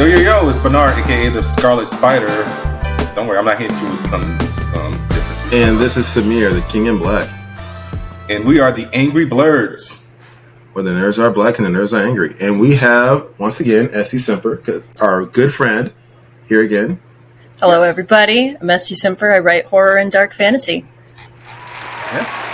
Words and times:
Yo, 0.00 0.06
yo, 0.06 0.16
yo, 0.16 0.48
it's 0.48 0.58
Bernard, 0.58 0.98
aka 0.98 1.28
the 1.28 1.42
Scarlet 1.42 1.86
Spider. 1.86 2.28
Don't 3.14 3.26
worry, 3.26 3.36
I'm 3.36 3.44
not 3.44 3.60
hitting 3.60 3.76
you 3.76 3.90
with 3.90 4.02
some, 4.06 4.22
some 4.50 4.92
different. 5.08 5.52
And 5.52 5.78
this 5.78 5.98
is 5.98 6.06
Samir, 6.06 6.54
the 6.54 6.66
King 6.72 6.86
in 6.86 6.96
Black. 6.96 7.28
And 8.30 8.46
we 8.46 8.60
are 8.60 8.72
the 8.72 8.88
Angry 8.94 9.26
Blerds. 9.26 10.02
Where 10.72 10.82
the 10.82 10.92
nerds 10.92 11.18
are 11.18 11.30
black 11.30 11.58
and 11.58 11.66
the 11.66 11.78
nerds 11.78 11.92
are 11.92 12.00
angry. 12.02 12.34
And 12.40 12.58
we 12.58 12.76
have, 12.76 13.28
once 13.38 13.60
again, 13.60 13.88
SD 13.88 14.20
Simper, 14.20 14.56
because 14.56 14.98
our 15.02 15.26
good 15.26 15.52
friend, 15.52 15.92
here 16.48 16.62
again. 16.62 16.98
Hello, 17.58 17.80
Yes. 17.80 17.90
everybody. 17.90 18.56
I'm 18.58 18.70
SD 18.70 18.94
Simper. 18.94 19.30
I 19.30 19.40
write 19.40 19.66
horror 19.66 19.98
and 19.98 20.10
dark 20.10 20.32
fantasy. 20.32 20.86
Yes. 22.14 22.50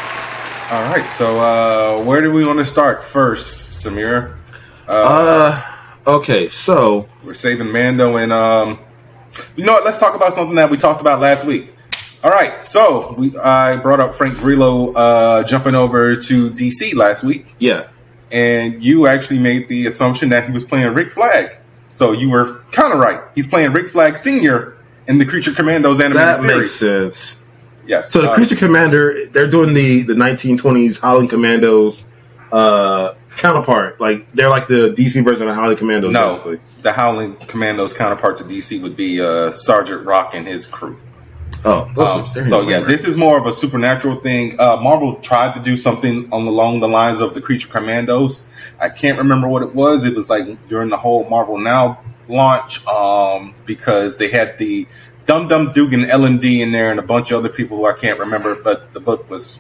All 0.73 0.83
right, 0.91 1.09
so 1.09 1.39
uh, 1.39 2.03
where 2.03 2.21
do 2.23 2.33
we 2.33 2.45
want 2.45 2.59
to 2.59 2.65
start 2.65 3.05
first, 3.05 3.87
Samir? 3.87 4.35
Uh, 4.89 5.76
okay, 6.07 6.49
so, 6.49 7.09
We're 7.25 7.35
saving 7.35 7.71
Mando 7.71 8.17
and 8.17 8.33
um, 8.33 8.79
you 9.57 9.65
know 9.65 9.75
what? 9.75 9.85
Let's 9.85 9.99
talk 9.99 10.15
about 10.15 10.35
something 10.35 10.57
that 10.57 10.71
we 10.71 10.77
talked 10.77 11.01
about 11.01 11.21
last 11.21 11.45
week. 11.45 11.73
All 12.25 12.31
right, 12.31 12.67
so 12.67 13.15
we 13.17 13.37
I 13.39 13.77
brought 13.77 14.01
up 14.01 14.15
Frank 14.15 14.39
Grillo 14.39 14.93
uh, 14.93 15.43
jumping 15.45 15.75
over 15.75 16.17
to 16.17 16.51
DC 16.51 16.95
last 16.95 17.23
week, 17.23 17.55
yeah. 17.59 17.89
and 18.33 18.83
you 18.83 19.07
actually 19.07 19.39
made 19.39 19.69
the 19.69 19.87
assumption 19.87 20.31
that 20.31 20.47
he 20.47 20.53
was 20.53 20.65
playing 20.65 20.93
Rick 20.95 21.13
Flag. 21.13 21.59
So 21.93 22.13
you 22.13 22.31
were 22.31 22.63
kind 22.73 22.93
of 22.93 22.99
right. 22.99 23.21
He's 23.35 23.47
playing 23.47 23.73
Rick 23.73 23.91
Flag 23.91 24.17
Senior 24.17 24.77
in 25.07 25.19
the 25.19 25.27
Creature 25.27 25.53
Commandos 25.53 26.01
animated 26.01 26.17
That 26.17 26.39
series. 26.39 26.59
makes 26.59 26.73
sense. 26.73 27.41
Yes. 27.87 28.11
So 28.11 28.21
the 28.23 28.31
uh, 28.31 28.35
Creature 28.35 28.57
Commander, 28.57 29.27
they're 29.29 29.51
doing 29.51 29.73
the, 29.73 30.03
the 30.03 30.15
1920s 30.15 31.01
Howling 31.01 31.29
Commandos 31.29 32.07
uh, 32.51 33.15
counterpart. 33.37 34.01
Like, 34.01 34.31
they're 34.33 34.49
like 34.51 34.67
the 34.69 34.95
DC 34.97 35.23
version 35.25 35.49
of 35.49 35.55
Howling 35.55 35.77
Commandos, 35.77 36.13
No, 36.13 36.29
basically. 36.31 36.61
the 36.83 36.93
Howling 36.93 37.37
Commandos 37.47 37.93
counterpart 37.93 38.37
to 38.39 38.45
DC 38.45 38.81
would 38.83 38.97
be 38.97 39.21
uh, 39.21 39.51
Sergeant 39.51 40.05
Rock 40.07 40.35
and 40.35 40.47
his 40.47 40.67
crew. 40.67 40.99
Oh, 41.65 41.91
Um, 41.97 42.25
so 42.27 42.69
yeah, 42.69 42.81
this 42.81 43.05
is 43.07 43.17
more 43.17 43.39
of 43.39 43.47
a 43.47 43.53
supernatural 43.53 44.21
thing. 44.21 44.59
Uh, 44.61 44.77
Marvel 44.77 45.17
tried 45.17 45.55
to 45.55 45.61
do 45.61 45.77
something 45.77 46.29
on 46.33 46.47
along 46.47 46.81
the 46.81 46.89
lines 46.89 47.21
of 47.21 47.35
the 47.35 47.41
Creature 47.41 47.69
Commandos. 47.69 48.45
I 48.79 48.89
can't 48.89 49.19
remember 49.19 49.49
what 49.49 49.63
it 49.63 49.75
was. 49.75 50.05
It 50.05 50.15
was 50.15 50.31
like 50.31 50.47
during 50.69 50.91
the 50.91 50.97
whole 50.97 51.29
Marvel 51.29 51.59
Now 51.59 52.01
launch 52.29 52.87
um, 52.87 53.55
because 53.65 54.19
they 54.19 54.29
had 54.29 54.59
the 54.59 54.87
Dum 55.25 55.49
Dum 55.49 55.73
Dugan 55.73 56.05
L 56.05 56.25
and 56.25 56.41
D 56.41 56.63
in 56.63 56.71
there 56.71 56.91
and 56.93 57.01
a 57.01 57.03
bunch 57.03 57.33
of 57.33 57.39
other 57.41 57.49
people 57.49 57.77
who 57.79 57.87
I 57.87 57.95
can't 57.95 58.21
remember. 58.21 58.55
But 58.55 58.93
the 58.93 59.01
book 59.01 59.29
was 59.29 59.59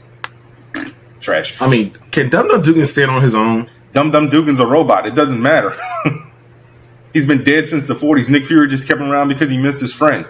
trash. 1.26 1.60
I 1.60 1.68
mean, 1.68 1.90
can 2.10 2.30
Dum 2.30 2.48
Dum 2.48 2.62
Dugan 2.62 2.86
stand 2.86 3.10
on 3.10 3.20
his 3.20 3.34
own? 3.34 3.68
Dum 3.92 4.10
Dum 4.10 4.30
Dugan's 4.30 4.60
a 4.60 4.66
robot. 4.66 5.06
It 5.06 5.14
doesn't 5.14 5.42
matter. 5.42 5.76
He's 7.12 7.26
been 7.26 7.44
dead 7.44 7.68
since 7.68 7.86
the 7.86 7.94
40s. 7.94 8.30
Nick 8.30 8.46
Fury 8.46 8.68
just 8.68 8.86
kept 8.86 9.00
him 9.00 9.10
around 9.10 9.28
because 9.28 9.50
he 9.50 9.58
missed 9.58 9.80
his 9.80 9.94
friend. 9.94 10.26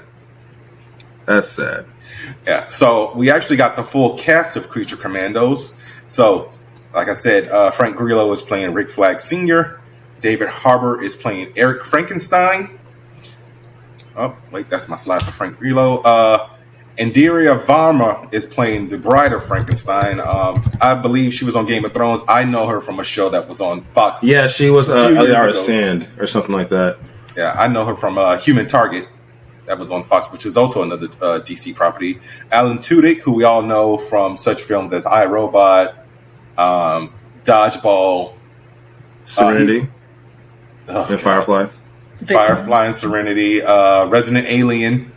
That's 1.25 1.49
sad. 1.49 1.87
Yeah. 2.47 2.69
So 2.69 3.13
we 3.15 3.31
actually 3.31 3.57
got 3.57 3.77
the 3.77 3.85
full 3.85 4.17
cast 4.17 4.57
of 4.57 4.69
Creature 4.69 4.97
Commandos. 4.97 5.75
So, 6.07 6.51
like 6.95 7.09
I 7.09 7.13
said, 7.13 7.49
uh, 7.49 7.71
Frank 7.73 7.97
Grillo 7.97 8.31
is 8.33 8.43
playing 8.43 8.73
Rick 8.73 8.89
Flag 8.91 9.21
Sr. 9.21 9.81
David 10.21 10.49
Harbour 10.49 11.03
is 11.03 11.15
playing 11.15 11.53
Eric 11.57 11.85
Frankenstein. 11.85 12.79
Oh, 14.17 14.35
wait, 14.51 14.71
that's 14.71 14.89
my 14.89 14.97
slide 14.97 15.23
for 15.23 15.31
Frank 15.31 15.59
Grillo. 15.59 15.99
Uh, 15.99 16.49
Indira 16.99 17.63
Varma 17.65 18.33
is 18.33 18.47
playing 18.47 18.89
the 18.89 18.97
bride 18.97 19.33
of 19.33 19.45
Frankenstein. 19.45 20.19
Um, 20.19 20.63
I 20.81 20.95
believe 20.95 21.35
she 21.35 21.45
was 21.45 21.55
on 21.55 21.67
Game 21.67 21.85
of 21.85 21.93
Thrones. 21.93 22.23
I 22.27 22.45
know 22.45 22.67
her 22.67 22.81
from 22.81 23.01
a 23.01 23.05
show 23.05 23.29
that 23.31 23.49
was 23.49 23.61
on 23.61 23.83
Fox. 23.83 24.25
Yeah, 24.25 24.49
she 24.49 24.71
was 24.71 24.89
uh, 24.89 25.09
Ellaria. 25.09 25.55
Sand 25.55 26.09
or 26.19 26.27
something 26.27 26.55
like 26.55 26.71
that. 26.71 26.99
Yeah, 27.37 27.55
I 27.57 27.69
know 27.69 27.85
her 27.85 27.95
from 27.95 28.17
uh, 28.17 28.39
Human 28.39 28.67
Target. 28.67 29.09
That 29.67 29.79
was 29.79 29.91
on 29.91 30.05
Fox, 30.05 30.33
which 30.33 30.47
is 30.47 30.57
also 30.57 30.83
another 30.83 31.07
uh, 31.21 31.41
DC 31.41 31.75
property. 31.75 32.21
Alan 32.51 32.79
Tudyk, 32.79 33.19
who 33.19 33.33
we 33.33 33.45
all 33.45 33.63
know 33.63 33.99
from 33.99 34.37
such 34.37 34.63
films 34.63 34.93
as 34.93 35.05
I 35.05 35.27
Robot, 35.27 36.07
um, 36.57 37.13
Dodgeball, 37.45 38.35
Serenity 39.25 39.89
ugh, 40.89 41.11
and 41.11 41.21
Firefly. 41.21 41.67
Firefly, 42.27 42.87
and 42.87 42.95
Serenity, 42.95 43.61
uh, 43.61 44.07
Resident 44.07 44.47
Alien. 44.49 45.13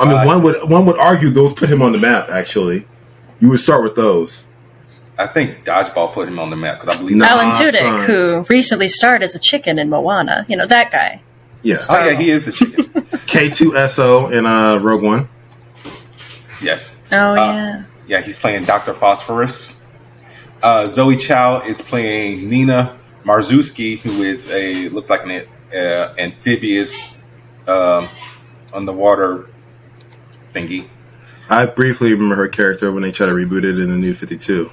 I 0.00 0.04
mean, 0.06 0.14
Uh, 0.18 0.24
one 0.26 0.42
would 0.42 0.68
one 0.68 0.86
would 0.86 0.98
argue 0.98 1.30
those 1.30 1.52
put 1.52 1.68
him 1.70 1.82
on 1.82 1.92
the 1.92 1.98
map. 1.98 2.28
Actually, 2.30 2.86
you 3.40 3.48
would 3.50 3.60
start 3.60 3.82
with 3.84 3.94
those. 3.94 4.46
I 5.16 5.28
think 5.28 5.64
Dodgeball 5.64 6.12
put 6.12 6.26
him 6.26 6.38
on 6.40 6.50
the 6.50 6.56
map 6.56 6.80
because 6.80 6.96
I 6.96 6.98
believe. 7.00 7.16
No. 7.16 7.24
Alan 7.26 7.48
Nah, 7.50 7.58
Tudyk, 7.58 7.78
son. 7.78 8.00
who 8.06 8.46
recently 8.48 8.88
starred 8.88 9.22
as 9.22 9.34
a 9.36 9.38
chicken 9.38 9.78
in 9.78 9.88
Moana. 9.88 10.44
You 10.48 10.56
know, 10.56 10.66
that 10.66 10.90
guy. 10.90 11.22
Yeah, 11.62 11.76
Oh 11.88 12.04
yeah, 12.04 12.14
he 12.16 12.30
is 12.30 12.44
the 12.46 12.52
chicken. 12.52 12.90
K 13.26 13.48
two 13.50 13.76
S 13.76 13.98
O 14.00 14.26
in 14.28 14.44
uh, 14.46 14.78
Rogue 14.78 15.02
One. 15.02 15.28
yes. 16.60 16.96
Oh, 17.12 17.16
Uh, 17.32 17.34
yeah. 17.36 17.82
Yeah, 18.06 18.20
he's 18.20 18.36
playing 18.36 18.64
Dr. 18.64 18.92
Phosphorus. 18.92 19.80
Uh, 20.62 20.88
Zoe 20.88 21.16
Chao 21.16 21.60
is 21.60 21.80
playing 21.80 22.48
Nina 22.50 22.98
Mazursky, 23.24 23.98
who 23.98 24.22
is 24.22 24.50
a 24.50 24.88
looks 24.90 25.08
like 25.08 25.24
an 25.24 25.46
uh, 25.74 26.14
amphibious 26.18 27.22
um, 27.66 28.08
underwater 28.74 29.48
thingy. 30.54 30.88
I 31.50 31.66
briefly 31.66 32.12
remember 32.12 32.36
her 32.36 32.48
character 32.48 32.90
when 32.92 33.02
they 33.02 33.12
tried 33.12 33.26
to 33.26 33.32
reboot 33.32 33.64
it 33.64 33.78
in 33.78 33.90
the 33.90 33.96
New 33.96 34.14
Fifty 34.14 34.38
Two. 34.38 34.70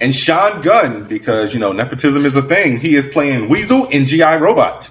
And 0.00 0.14
Sean 0.14 0.62
Gunn, 0.62 1.04
because 1.04 1.52
you 1.52 1.60
know 1.60 1.72
nepotism 1.72 2.24
is 2.24 2.34
a 2.34 2.42
thing. 2.42 2.78
He 2.78 2.94
is 2.94 3.06
playing 3.06 3.48
Weasel 3.48 3.86
in 3.88 4.06
GI 4.06 4.22
Robot. 4.22 4.90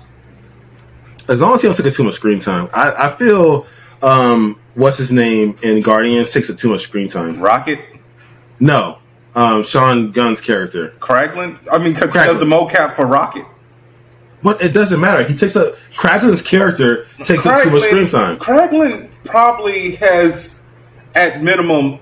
As 1.28 1.42
long 1.42 1.54
as 1.54 1.62
he 1.62 1.68
don't 1.68 1.76
take 1.76 1.94
too 1.94 2.04
much 2.04 2.16
screen 2.16 2.40
time, 2.40 2.70
I, 2.74 3.08
I 3.08 3.10
feel 3.12 3.66
um, 4.02 4.60
what's 4.76 4.98
his 4.98 5.12
name 5.12 5.58
in 5.62 5.82
Guardians 5.82 6.32
takes 6.32 6.54
too 6.54 6.70
much 6.70 6.82
screen 6.82 7.08
time. 7.08 7.40
Rocket 7.40 7.80
No, 8.60 9.00
um, 9.36 9.64
Sean 9.64 10.12
Gunn's 10.12 10.42
character. 10.42 10.90
Kraglin. 11.00 11.58
I 11.72 11.78
mean, 11.78 11.94
because 11.94 12.14
he 12.14 12.20
does 12.20 12.40
the 12.40 12.46
mocap 12.46 12.96
for 12.96 13.06
Rocket. 13.06 13.46
But 14.44 14.62
it 14.62 14.70
doesn't 14.70 15.00
matter. 15.00 15.24
He 15.24 15.36
takes 15.36 15.56
a 15.56 15.78
Kraglin's 15.94 16.42
character 16.42 17.06
takes 17.24 17.46
up 17.46 17.64
too 17.64 17.70
much 17.72 17.84
screen 17.84 18.08
time. 18.08 18.40
Kraglin 18.40 19.11
probably 19.26 19.96
has, 19.96 20.62
at 21.16 21.42
minimum, 21.44 22.00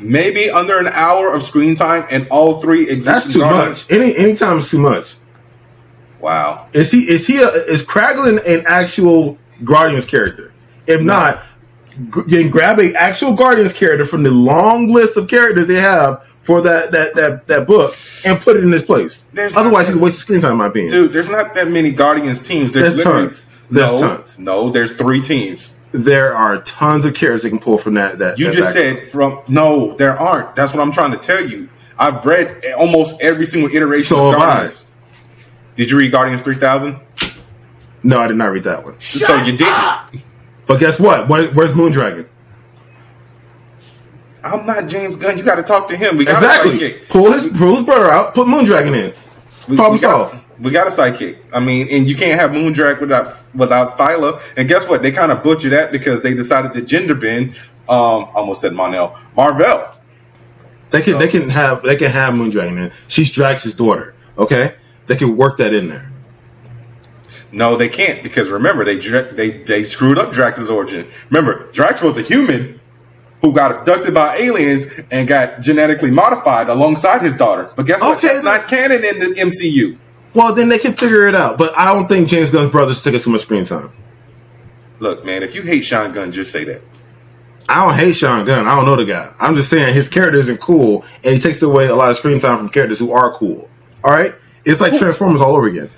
maybe 0.00 0.50
under 0.50 0.78
an 0.78 0.88
hour 0.88 1.34
of 1.34 1.42
screen 1.42 1.74
time, 1.74 2.04
and 2.10 2.26
all 2.28 2.60
three 2.60 2.82
exist. 2.82 3.06
That's 3.06 3.26
in 3.28 3.32
too 3.34 3.38
Guardians. 3.40 3.88
much. 3.88 3.96
Any 3.98 4.16
anytime 4.16 4.58
is 4.58 4.70
too 4.70 4.78
much. 4.78 5.16
Wow. 6.20 6.66
Is 6.72 6.90
he 6.90 7.08
is 7.08 7.26
he 7.26 7.38
a, 7.38 7.48
is 7.48 7.84
Kraglin 7.84 8.44
an 8.46 8.64
actual 8.66 9.38
Guardians 9.64 10.06
character? 10.06 10.52
If 10.86 11.00
not, 11.00 11.42
g- 12.14 12.22
then 12.26 12.50
grab 12.50 12.78
a 12.78 12.94
actual 12.94 13.34
Guardians 13.34 13.72
character 13.72 14.04
from 14.04 14.22
the 14.22 14.30
long 14.30 14.92
list 14.92 15.16
of 15.16 15.28
characters 15.28 15.68
they 15.68 15.80
have 15.80 16.24
for 16.42 16.60
that 16.62 16.90
that 16.92 17.14
that, 17.14 17.46
that 17.46 17.66
book 17.66 17.94
and 18.24 18.40
put 18.40 18.56
it 18.56 18.64
in 18.64 18.70
this 18.70 18.84
place. 18.84 19.22
There's 19.32 19.54
Otherwise, 19.56 19.88
he's 19.88 19.96
a 19.96 20.00
waste 20.00 20.16
of 20.16 20.20
screen 20.22 20.40
time, 20.40 20.52
in 20.52 20.58
my 20.58 20.66
opinion. 20.66 20.90
Dude, 20.90 21.12
there's 21.12 21.30
not 21.30 21.54
that 21.54 21.68
many 21.68 21.90
Guardians 21.90 22.40
teams. 22.40 22.72
There's, 22.74 22.94
There's 22.94 23.04
tons. 23.04 23.46
There's 23.70 24.00
no, 24.00 24.00
tons. 24.16 24.38
No, 24.38 24.70
there's 24.70 24.92
three 24.96 25.20
teams. 25.20 25.74
There 25.92 26.34
are 26.34 26.60
tons 26.62 27.04
of 27.06 27.14
characters 27.14 27.42
they 27.44 27.48
can 27.50 27.58
pull 27.58 27.78
from 27.78 27.94
that. 27.94 28.18
That 28.18 28.38
You 28.38 28.46
that 28.46 28.54
just 28.54 28.74
background. 28.74 28.98
said 28.98 29.08
from 29.08 29.40
no, 29.48 29.94
there 29.96 30.18
aren't. 30.18 30.54
That's 30.56 30.74
what 30.74 30.82
I'm 30.82 30.92
trying 30.92 31.12
to 31.12 31.18
tell 31.18 31.44
you. 31.46 31.68
I've 31.98 32.24
read 32.26 32.62
almost 32.78 33.20
every 33.22 33.46
single 33.46 33.70
iteration 33.74 34.04
So 34.04 34.28
of 34.28 34.34
have 34.34 34.42
I. 34.42 34.46
Guardians. 34.46 34.94
Did 35.76 35.90
you 35.90 35.98
read 35.98 36.12
Guardians 36.12 36.42
3000? 36.42 36.98
no, 38.02 38.18
I 38.20 38.28
did 38.28 38.36
not 38.36 38.50
read 38.52 38.64
that 38.64 38.84
one. 38.84 39.00
so 39.00 39.36
you 39.42 39.56
didn't. 39.56 40.22
But 40.66 40.80
guess 40.80 40.98
what? 41.00 41.28
Where, 41.28 41.48
where's 41.52 41.72
Moondragon? 41.72 42.26
I'm 44.44 44.64
not 44.66 44.86
James 44.86 45.16
Gunn. 45.16 45.36
You 45.38 45.44
got 45.44 45.56
to 45.56 45.62
talk 45.62 45.88
to 45.88 45.96
him. 45.96 46.16
We 46.16 46.24
got 46.24 46.42
a 46.42 46.70
Exactly. 46.70 46.92
Pull 47.08 47.32
his 47.32 47.48
pull 47.56 47.74
his 47.76 47.84
brother 47.84 48.10
out. 48.10 48.34
Put 48.34 48.46
Moondragon 48.46 48.94
in. 48.94 49.14
We, 49.68 49.76
Problem 49.76 49.94
we 49.96 50.00
got, 50.02 50.30
solved. 50.30 50.44
We 50.60 50.70
got 50.70 50.86
a 50.86 50.90
sidekick. 50.90 51.38
I 51.52 51.60
mean, 51.60 51.86
and 51.90 52.08
you 52.08 52.16
can't 52.16 52.38
have 52.40 52.50
Moondrag 52.52 53.00
without 53.00 53.36
without 53.54 53.96
Phyla. 53.98 54.40
And 54.56 54.68
guess 54.68 54.88
what? 54.88 55.02
They 55.02 55.10
kind 55.12 55.30
of 55.32 55.42
butchered 55.42 55.72
that 55.72 55.92
because 55.92 56.22
they 56.22 56.34
decided 56.34 56.72
to 56.74 56.82
gender 56.82 57.14
bend. 57.14 57.56
Um, 57.88 58.24
I 58.24 58.38
almost 58.38 58.60
said 58.60 58.72
Monel 58.72 59.18
Marvel. 59.36 59.88
They 60.90 61.02
can 61.02 61.14
So- 61.14 61.18
they 61.18 61.28
can 61.28 61.48
have 61.50 61.82
they 61.82 61.96
can 61.96 62.10
have 62.10 62.34
Moondragon 62.34 62.78
in. 62.86 62.92
She's 63.08 63.30
Drax's 63.32 63.74
daughter. 63.74 64.14
Okay, 64.38 64.74
they 65.06 65.16
can 65.16 65.36
work 65.36 65.56
that 65.58 65.72
in 65.74 65.88
there. 65.88 66.10
No, 67.52 67.76
they 67.76 67.88
can't 67.88 68.22
because 68.22 68.48
remember 68.50 68.84
they 68.84 68.96
they 68.96 69.50
they 69.62 69.84
screwed 69.84 70.18
up 70.18 70.32
Drax's 70.32 70.68
origin. 70.68 71.06
Remember, 71.30 71.70
Drax 71.72 72.02
was 72.02 72.18
a 72.18 72.22
human 72.22 72.80
who 73.40 73.52
got 73.52 73.70
abducted 73.70 74.12
by 74.14 74.36
aliens 74.36 74.86
and 75.10 75.28
got 75.28 75.60
genetically 75.60 76.10
modified 76.10 76.68
alongside 76.68 77.22
his 77.22 77.36
daughter. 77.36 77.70
But 77.76 77.86
guess 77.86 78.00
what? 78.00 78.18
Okay, 78.18 78.28
That's 78.28 78.42
then- 78.42 78.44
not 78.60 78.68
canon 78.68 79.04
in 79.04 79.18
the 79.20 79.40
MCU. 79.40 79.96
Well, 80.36 80.54
then 80.54 80.68
they 80.68 80.78
can 80.78 80.92
figure 80.92 81.26
it 81.26 81.34
out. 81.34 81.56
But 81.56 81.76
I 81.78 81.86
don't 81.86 82.06
think 82.08 82.28
James 82.28 82.50
Gunn's 82.50 82.70
brothers 82.70 83.02
took 83.02 83.14
us 83.14 83.24
too 83.24 83.30
much 83.30 83.40
screen 83.40 83.64
time. 83.64 83.90
Look, 84.98 85.24
man, 85.24 85.42
if 85.42 85.54
you 85.54 85.62
hate 85.62 85.82
Sean 85.82 86.12
Gunn, 86.12 86.30
just 86.30 86.52
say 86.52 86.62
that. 86.64 86.82
I 87.70 87.86
don't 87.86 87.94
hate 87.94 88.14
Sean 88.14 88.44
Gunn. 88.44 88.68
I 88.68 88.76
don't 88.76 88.84
know 88.84 88.96
the 88.96 89.06
guy. 89.06 89.32
I'm 89.40 89.54
just 89.54 89.70
saying 89.70 89.94
his 89.94 90.10
character 90.10 90.38
isn't 90.38 90.60
cool, 90.60 91.06
and 91.24 91.34
he 91.34 91.40
takes 91.40 91.62
away 91.62 91.86
a 91.86 91.94
lot 91.94 92.10
of 92.10 92.18
screen 92.18 92.38
time 92.38 92.58
from 92.58 92.68
characters 92.68 92.98
who 92.98 93.12
are 93.12 93.32
cool. 93.32 93.70
All 94.04 94.12
right, 94.12 94.34
it's 94.66 94.82
like 94.82 94.98
Transformers 94.98 95.40
all 95.40 95.56
over 95.56 95.68
again. 95.68 95.88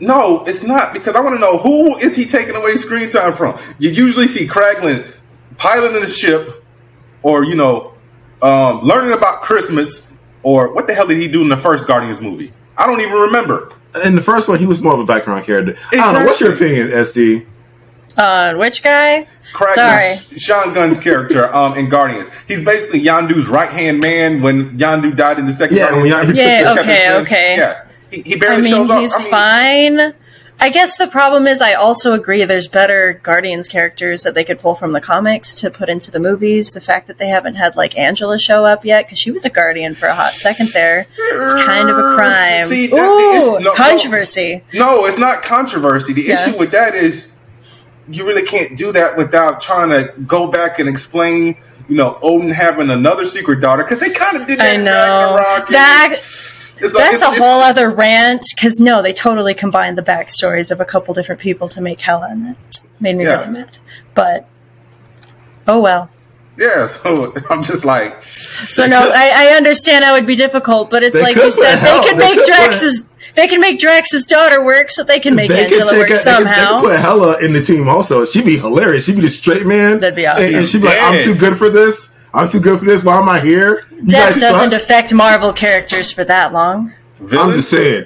No, 0.00 0.44
it's 0.46 0.64
not 0.64 0.92
because 0.92 1.14
I 1.14 1.20
want 1.20 1.36
to 1.36 1.40
know 1.40 1.56
who 1.56 1.96
is 1.98 2.16
he 2.16 2.26
taking 2.26 2.56
away 2.56 2.74
screen 2.74 3.08
time 3.08 3.34
from. 3.34 3.56
You 3.78 3.90
usually 3.90 4.26
see 4.26 4.48
Kraglin 4.48 5.06
piloting 5.58 6.02
the 6.02 6.08
ship, 6.08 6.64
or 7.22 7.44
you 7.44 7.54
know, 7.54 7.94
um, 8.42 8.80
learning 8.80 9.12
about 9.12 9.42
Christmas, 9.42 10.12
or 10.42 10.74
what 10.74 10.88
the 10.88 10.92
hell 10.92 11.06
did 11.06 11.22
he 11.22 11.28
do 11.28 11.40
in 11.40 11.48
the 11.48 11.56
first 11.56 11.86
Guardians 11.86 12.20
movie? 12.20 12.52
I 12.78 12.86
don't 12.86 13.00
even 13.00 13.14
remember. 13.14 13.72
In 14.04 14.14
the 14.14 14.22
first 14.22 14.48
one, 14.48 14.58
he 14.58 14.66
was 14.66 14.82
more 14.82 14.92
of 14.94 15.00
a 15.00 15.04
background 15.06 15.44
character. 15.46 15.76
I 15.92 15.96
don't 15.96 16.14
know. 16.14 16.24
What's 16.26 16.40
your 16.40 16.52
opinion, 16.52 16.88
SD? 16.88 17.46
Uh, 18.16 18.54
which 18.54 18.82
guy? 18.82 19.26
Kraglin, 19.54 19.74
Sorry. 19.74 20.38
Sean 20.38 20.74
Gunn's 20.74 20.98
character 21.00 21.54
um, 21.54 21.74
in 21.78 21.88
Guardians. 21.88 22.30
He's 22.46 22.64
basically 22.64 23.02
Yondu's 23.02 23.48
right 23.48 23.70
hand 23.70 24.00
man 24.00 24.42
when 24.42 24.78
Yondu 24.78 25.16
died 25.16 25.38
in 25.38 25.46
the 25.46 25.54
second. 25.54 25.76
Yeah, 25.78 25.94
when 25.96 26.08
Guardians. 26.10 26.38
Yondu- 26.38 26.42
Yeah, 26.42 26.76
okay, 26.78 27.14
okay. 27.20 27.56
Yeah, 27.56 27.84
he, 28.10 28.22
he 28.22 28.34
I 28.34 28.38
barely 28.38 28.62
mean, 28.62 28.70
shows 28.70 28.90
up. 28.90 29.00
he's 29.00 29.14
I 29.14 29.18
mean, 29.20 29.30
fine. 29.98 30.14
I 30.58 30.70
guess 30.70 30.96
the 30.96 31.06
problem 31.06 31.46
is, 31.46 31.60
I 31.60 31.74
also 31.74 32.14
agree 32.14 32.42
there's 32.44 32.66
better 32.66 33.20
Guardians 33.22 33.68
characters 33.68 34.22
that 34.22 34.34
they 34.34 34.42
could 34.42 34.58
pull 34.58 34.74
from 34.74 34.92
the 34.92 35.00
comics 35.02 35.54
to 35.56 35.70
put 35.70 35.88
into 35.88 36.10
the 36.10 36.18
movies. 36.18 36.70
The 36.72 36.80
fact 36.80 37.08
that 37.08 37.18
they 37.18 37.28
haven't 37.28 37.56
had 37.56 37.76
like 37.76 37.96
Angela 37.98 38.38
show 38.38 38.64
up 38.64 38.84
yet 38.84 39.04
because 39.04 39.18
she 39.18 39.30
was 39.30 39.44
a 39.44 39.50
Guardian 39.50 39.94
for 39.94 40.06
a 40.06 40.14
hot 40.14 40.32
second 40.32 40.68
there 40.72 41.00
is 41.00 41.54
kind 41.64 41.90
of 41.90 41.98
a 41.98 42.02
mm. 42.02 42.16
crime. 42.16 42.66
See, 42.68 42.86
that- 42.86 42.98
Ooh, 42.98 43.36
issue- 43.36 43.64
no, 43.64 43.70
no. 43.70 43.74
controversy. 43.74 44.62
No, 44.72 45.04
it's 45.04 45.18
not 45.18 45.42
controversy. 45.42 46.14
The 46.14 46.22
Yeah. 46.22 46.48
issue 46.48 46.58
with 46.58 46.70
that 46.70 46.94
is 46.94 47.32
you 48.08 48.26
really 48.26 48.42
can't 48.42 48.78
do 48.78 48.92
that 48.92 49.16
without 49.16 49.60
trying 49.60 49.90
to 49.90 50.12
go 50.26 50.46
back 50.46 50.78
and 50.78 50.88
explain, 50.88 51.56
you 51.88 51.96
know, 51.96 52.18
Odin 52.22 52.50
having 52.50 52.90
another 52.90 53.24
secret 53.24 53.60
daughter 53.60 53.82
because 53.82 53.98
they 53.98 54.10
kind 54.10 54.40
of 54.40 54.46
did 54.46 54.58
that. 54.58 54.66
I 54.66 54.70
in 54.70 54.84
know 54.84 55.34
Ragnarok, 55.36 55.68
that. 55.68 56.20
It's 56.78 56.94
like- 56.94 57.04
That's 57.04 57.16
it's- 57.16 57.22
a 57.22 57.32
it's- 57.34 57.38
whole 57.38 57.60
other 57.60 57.90
rant 57.90 58.42
because 58.54 58.78
no, 58.80 59.02
they 59.02 59.12
totally 59.12 59.54
combined 59.54 59.96
the 59.96 60.02
backstories 60.02 60.70
of 60.70 60.80
a 60.80 60.84
couple 60.84 61.14
different 61.14 61.40
people 61.40 61.68
to 61.70 61.80
make 61.80 62.00
Hela, 62.00 62.28
and 62.30 62.46
that 62.46 62.56
made 63.00 63.16
me 63.16 63.24
Yeah. 63.24 63.40
really 63.40 63.52
mad. 63.52 63.70
But 64.14 64.46
oh 65.68 65.80
well. 65.80 66.10
Yeah, 66.58 66.86
so 66.86 67.34
I'm 67.50 67.62
just 67.62 67.84
like, 67.84 68.22
So 68.22 68.86
no, 68.86 68.98
I, 69.12 69.30
I 69.50 69.56
understand 69.56 70.04
how 70.04 70.14
it'd 70.14 70.26
be 70.26 70.36
difficult, 70.36 70.90
but 70.90 71.02
it's 71.02 71.16
like 71.20 71.36
you 71.36 71.50
said, 71.50 71.76
put 71.78 71.82
they 71.82 71.88
Hel- 71.88 72.04
can 72.04 72.16
they 72.18 72.24
make 72.24 72.34
could 72.34 72.46
put- 72.46 72.56
Drax's 72.56 73.06
they 73.34 73.46
can 73.48 73.60
make 73.60 73.78
Drax's 73.78 74.24
daughter 74.24 74.64
work, 74.64 74.88
so 74.90 75.04
they 75.04 75.20
can 75.20 75.34
make 75.34 75.50
they 75.50 75.64
Angela 75.64 75.90
take 75.90 75.98
work 75.98 76.08
a, 76.08 76.12
they 76.14 76.16
could, 76.16 76.18
they 76.18 76.22
somehow. 76.22 76.80
put 76.80 76.98
Hela 76.98 77.38
in 77.44 77.52
the 77.52 77.60
team 77.62 77.86
also. 77.86 78.24
She'd 78.24 78.46
be 78.46 78.56
hilarious. 78.56 79.04
She'd 79.04 79.16
be 79.16 79.20
the 79.22 79.28
straight 79.28 79.66
man. 79.66 79.98
That'd 79.98 80.16
be 80.16 80.26
awesome. 80.26 80.44
And, 80.44 80.56
and 80.56 80.66
she'd 80.66 80.80
be 80.80 80.88
like, 80.88 80.98
I'm 81.02 81.22
too 81.22 81.34
good 81.34 81.58
for 81.58 81.68
this. 81.68 82.08
I'm 82.36 82.50
too 82.50 82.60
good 82.60 82.78
for 82.78 82.84
this. 82.84 83.02
Why 83.02 83.18
am 83.18 83.28
I 83.30 83.40
here? 83.40 83.86
You 83.90 84.04
Death 84.04 84.38
doesn't 84.38 84.70
suck. 84.70 84.80
affect 84.82 85.14
Marvel 85.14 85.54
characters 85.54 86.10
for 86.10 86.22
that 86.24 86.52
long. 86.52 86.92
I'm 87.32 87.52
just 87.54 87.70
saying. 87.70 88.04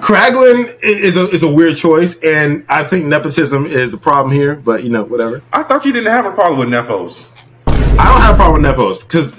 Kraglin 0.00 0.78
is 0.82 1.16
a 1.16 1.28
is 1.30 1.42
a 1.42 1.48
weird 1.50 1.76
choice, 1.76 2.18
and 2.20 2.64
I 2.68 2.84
think 2.84 3.06
nepotism 3.06 3.64
is 3.66 3.90
the 3.90 3.96
problem 3.98 4.34
here. 4.34 4.56
But 4.56 4.84
you 4.84 4.90
know, 4.90 5.04
whatever. 5.04 5.42
I 5.52 5.62
thought 5.62 5.84
you 5.86 5.92
didn't 5.92 6.10
have 6.12 6.26
a 6.26 6.32
problem 6.32 6.58
with 6.60 6.68
nepos. 6.68 7.28
I 7.66 8.08
don't 8.08 8.20
have 8.20 8.34
a 8.34 8.36
problem 8.36 8.62
with 8.62 8.70
nepos 8.70 9.02
because 9.02 9.36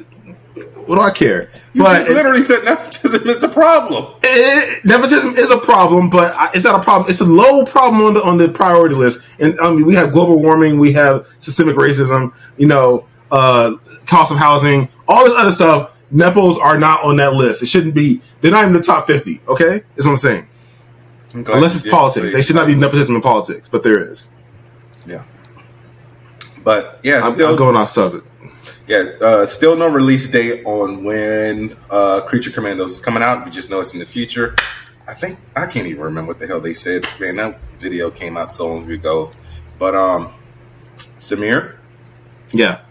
what 0.87 0.95
do 0.95 1.01
I 1.01 1.11
care? 1.11 1.49
You 1.73 1.83
but 1.83 1.97
just 1.99 2.09
literally 2.09 2.41
said 2.41 2.63
nepotism 2.63 3.27
is 3.27 3.39
the 3.39 3.47
problem. 3.49 4.13
it, 4.23 4.83
nepotism 4.85 5.35
is 5.35 5.51
a 5.51 5.57
problem, 5.57 6.09
but 6.09 6.35
I- 6.35 6.49
it's 6.53 6.65
not 6.65 6.79
a 6.79 6.83
problem. 6.83 7.09
It's 7.09 7.21
a 7.21 7.25
low 7.25 7.63
problem 7.65 8.03
on 8.03 8.13
the 8.15 8.23
on 8.23 8.37
the 8.37 8.49
priority 8.49 8.95
list. 8.95 9.19
And 9.39 9.59
I 9.61 9.71
mean, 9.71 9.85
we 9.85 9.95
have 9.95 10.11
global 10.11 10.41
warming, 10.41 10.79
we 10.79 10.94
have 10.94 11.27
systemic 11.39 11.75
racism, 11.75 12.33
you 12.57 12.67
know, 12.67 13.05
uh, 13.31 13.73
cost 14.11 14.31
of 14.31 14.37
housing, 14.37 14.89
all 15.07 15.23
this 15.23 15.33
other 15.35 15.51
stuff. 15.51 15.91
Nepos 16.13 16.59
are 16.59 16.77
not 16.77 17.03
on 17.05 17.15
that 17.15 17.33
list. 17.33 17.63
It 17.63 17.67
shouldn't 17.67 17.95
be. 17.95 18.21
They're 18.41 18.51
not 18.51 18.63
even 18.63 18.73
the 18.73 18.83
top 18.83 19.07
fifty. 19.07 19.39
Okay, 19.47 19.81
is 19.95 20.05
what 20.05 20.11
I'm 20.11 20.17
saying. 20.17 20.47
I'm 21.33 21.45
Unless 21.47 21.75
it's 21.75 21.89
politics, 21.89 22.27
say 22.27 22.33
they 22.33 22.41
should 22.41 22.57
not 22.57 22.67
be 22.67 22.75
nepotism 22.75 23.15
in 23.15 23.21
politics, 23.21 23.69
but 23.69 23.81
there 23.83 24.03
is. 24.11 24.29
Yeah. 25.05 25.23
But 26.65 26.99
yeah, 27.03 27.21
I'm, 27.23 27.31
still 27.31 27.51
I'm 27.51 27.55
going 27.55 27.77
off 27.77 27.89
subject. 27.89 28.27
Yeah, 28.87 29.05
uh, 29.21 29.45
still 29.45 29.77
no 29.77 29.87
release 29.87 30.27
date 30.27 30.65
on 30.65 31.05
when 31.05 31.77
uh, 31.89 32.21
Creature 32.27 32.51
Commandos 32.51 32.91
is 32.91 32.99
coming 32.99 33.23
out. 33.23 33.45
We 33.45 33.51
just 33.51 33.69
know 33.69 33.79
it's 33.79 33.93
in 33.93 33.99
the 33.99 34.05
future. 34.05 34.57
I 35.07 35.13
think 35.13 35.39
I 35.55 35.65
can't 35.65 35.87
even 35.87 36.01
remember 36.01 36.27
what 36.27 36.39
the 36.39 36.47
hell 36.47 36.59
they 36.59 36.73
said. 36.73 37.07
Man, 37.19 37.37
that 37.37 37.59
video 37.79 38.11
came 38.11 38.35
out 38.35 38.51
so 38.51 38.67
long 38.67 38.91
ago. 38.91 39.31
But 39.79 39.95
um, 39.95 40.33
Samir, 41.19 41.77
Yeah. 42.51 42.81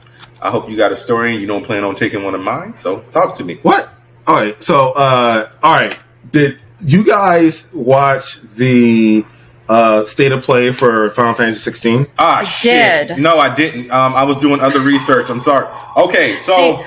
I 0.43 0.51
hope 0.51 0.69
you 0.71 0.77
got 0.77 0.93
a 0.93 0.97
story 0.97 1.33
and 1.33 1.41
you 1.41 1.47
don't 1.47 1.65
plan 1.65 1.85
on 1.85 1.95
taking 1.95 2.23
one 2.23 2.35
of 2.35 2.41
mine. 2.43 2.77
So 2.77 3.01
talk 3.11 3.37
to 3.37 3.45
me. 3.45 3.57
What? 3.63 3.89
All 4.27 4.37
right. 4.37 4.63
So, 4.63 4.93
uh, 4.93 5.51
all 5.63 5.73
right. 5.75 5.99
Did 6.31 6.59
you 6.81 7.05
guys 7.05 7.69
watch 7.75 8.41
the 8.57 9.25
uh, 9.69 10.05
state 10.05 10.33
of 10.33 10.43
play 10.43 10.73
for 10.73 11.11
Final 11.11 11.35
Fantasy 11.35 11.59
16? 11.61 12.07
Ah, 12.19 12.39
I 12.39 12.43
shit. 12.45 13.09
did. 13.09 13.19
No, 13.19 13.39
I 13.39 13.55
didn't. 13.55 13.91
Um, 13.91 14.15
I 14.15 14.25
was 14.25 14.37
doing 14.39 14.61
other 14.61 14.81
research. 14.81 15.31
I'm 15.31 15.41
sorry. 15.41 15.67
Okay, 15.97 16.37
so. 16.37 16.77
See- 16.77 16.87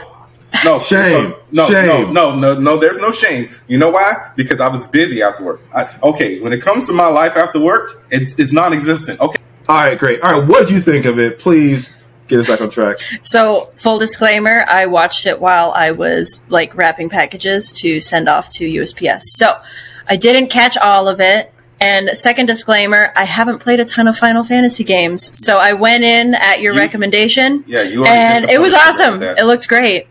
no 0.64 0.80
Shame. 0.80 1.32
so- 1.32 1.40
no, 1.52 1.66
Shame. 1.68 2.14
no, 2.14 2.36
no, 2.36 2.54
no, 2.54 2.60
no. 2.60 2.78
There's 2.78 3.00
no 3.00 3.12
shame. 3.12 3.50
You 3.68 3.80
know 3.80 3.90
why? 3.90 4.32
Because 4.36 4.62
I 4.62 4.68
was 4.68 4.86
busy 4.86 5.24
after 5.24 5.44
work. 5.44 5.62
I, 5.76 5.90
okay, 6.04 6.40
when 6.42 6.54
it 6.54 6.62
comes 6.62 6.86
to 6.86 6.94
my 6.94 7.08
life 7.08 7.36
after 7.36 7.60
work, 7.60 8.04
it's 8.12 8.38
it's 8.38 8.52
non-existent. 8.52 9.20
Okay, 9.20 9.42
All 9.68 9.78
right, 9.78 9.98
great. 9.98 10.22
All 10.22 10.40
right, 10.40 10.48
what 10.48 10.60
did 10.68 10.70
you 10.70 10.80
think 10.80 11.06
of 11.06 11.18
it? 11.18 11.40
Please 11.40 11.92
get 12.28 12.40
us 12.40 12.48
back 12.48 12.62
on 12.62 12.70
track. 12.70 12.98
So, 13.22 13.72
full 13.78 14.00
disclaimer, 14.00 14.66
I 14.68 14.86
watched 14.86 15.26
it 15.26 15.40
while 15.40 15.72
I 15.72 15.92
was 15.92 16.44
like 16.50 16.76
wrapping 16.76 17.10
packages 17.10 17.72
to 17.82 18.00
send 18.00 18.28
off 18.30 18.50
to 18.54 18.66
USPS. 18.66 19.22
So, 19.38 19.60
I 20.08 20.16
didn't 20.16 20.50
catch 20.50 20.78
all 20.78 21.08
of 21.08 21.20
it. 21.20 21.52
And 21.82 22.10
second 22.18 22.46
disclaimer, 22.46 23.12
I 23.16 23.26
haven't 23.26 23.60
played 23.60 23.82
a 23.82 23.86
ton 23.86 24.08
of 24.08 24.18
Final 24.18 24.44
Fantasy 24.46 24.84
games. 24.86 25.32
So, 25.46 25.58
I 25.58 25.74
went 25.74 26.04
in 26.04 26.34
at 26.36 26.62
your 26.62 26.74
You- 26.74 26.80
recommendation. 26.80 27.64
Yeah, 27.68 27.82
you 27.84 28.02
already 28.06 28.18
And 28.18 28.50
it 28.50 28.62
was 28.62 28.74
awesome. 28.74 29.20
like. 29.20 29.38
It 29.38 29.44
looked 29.46 29.68
great. 29.68 30.08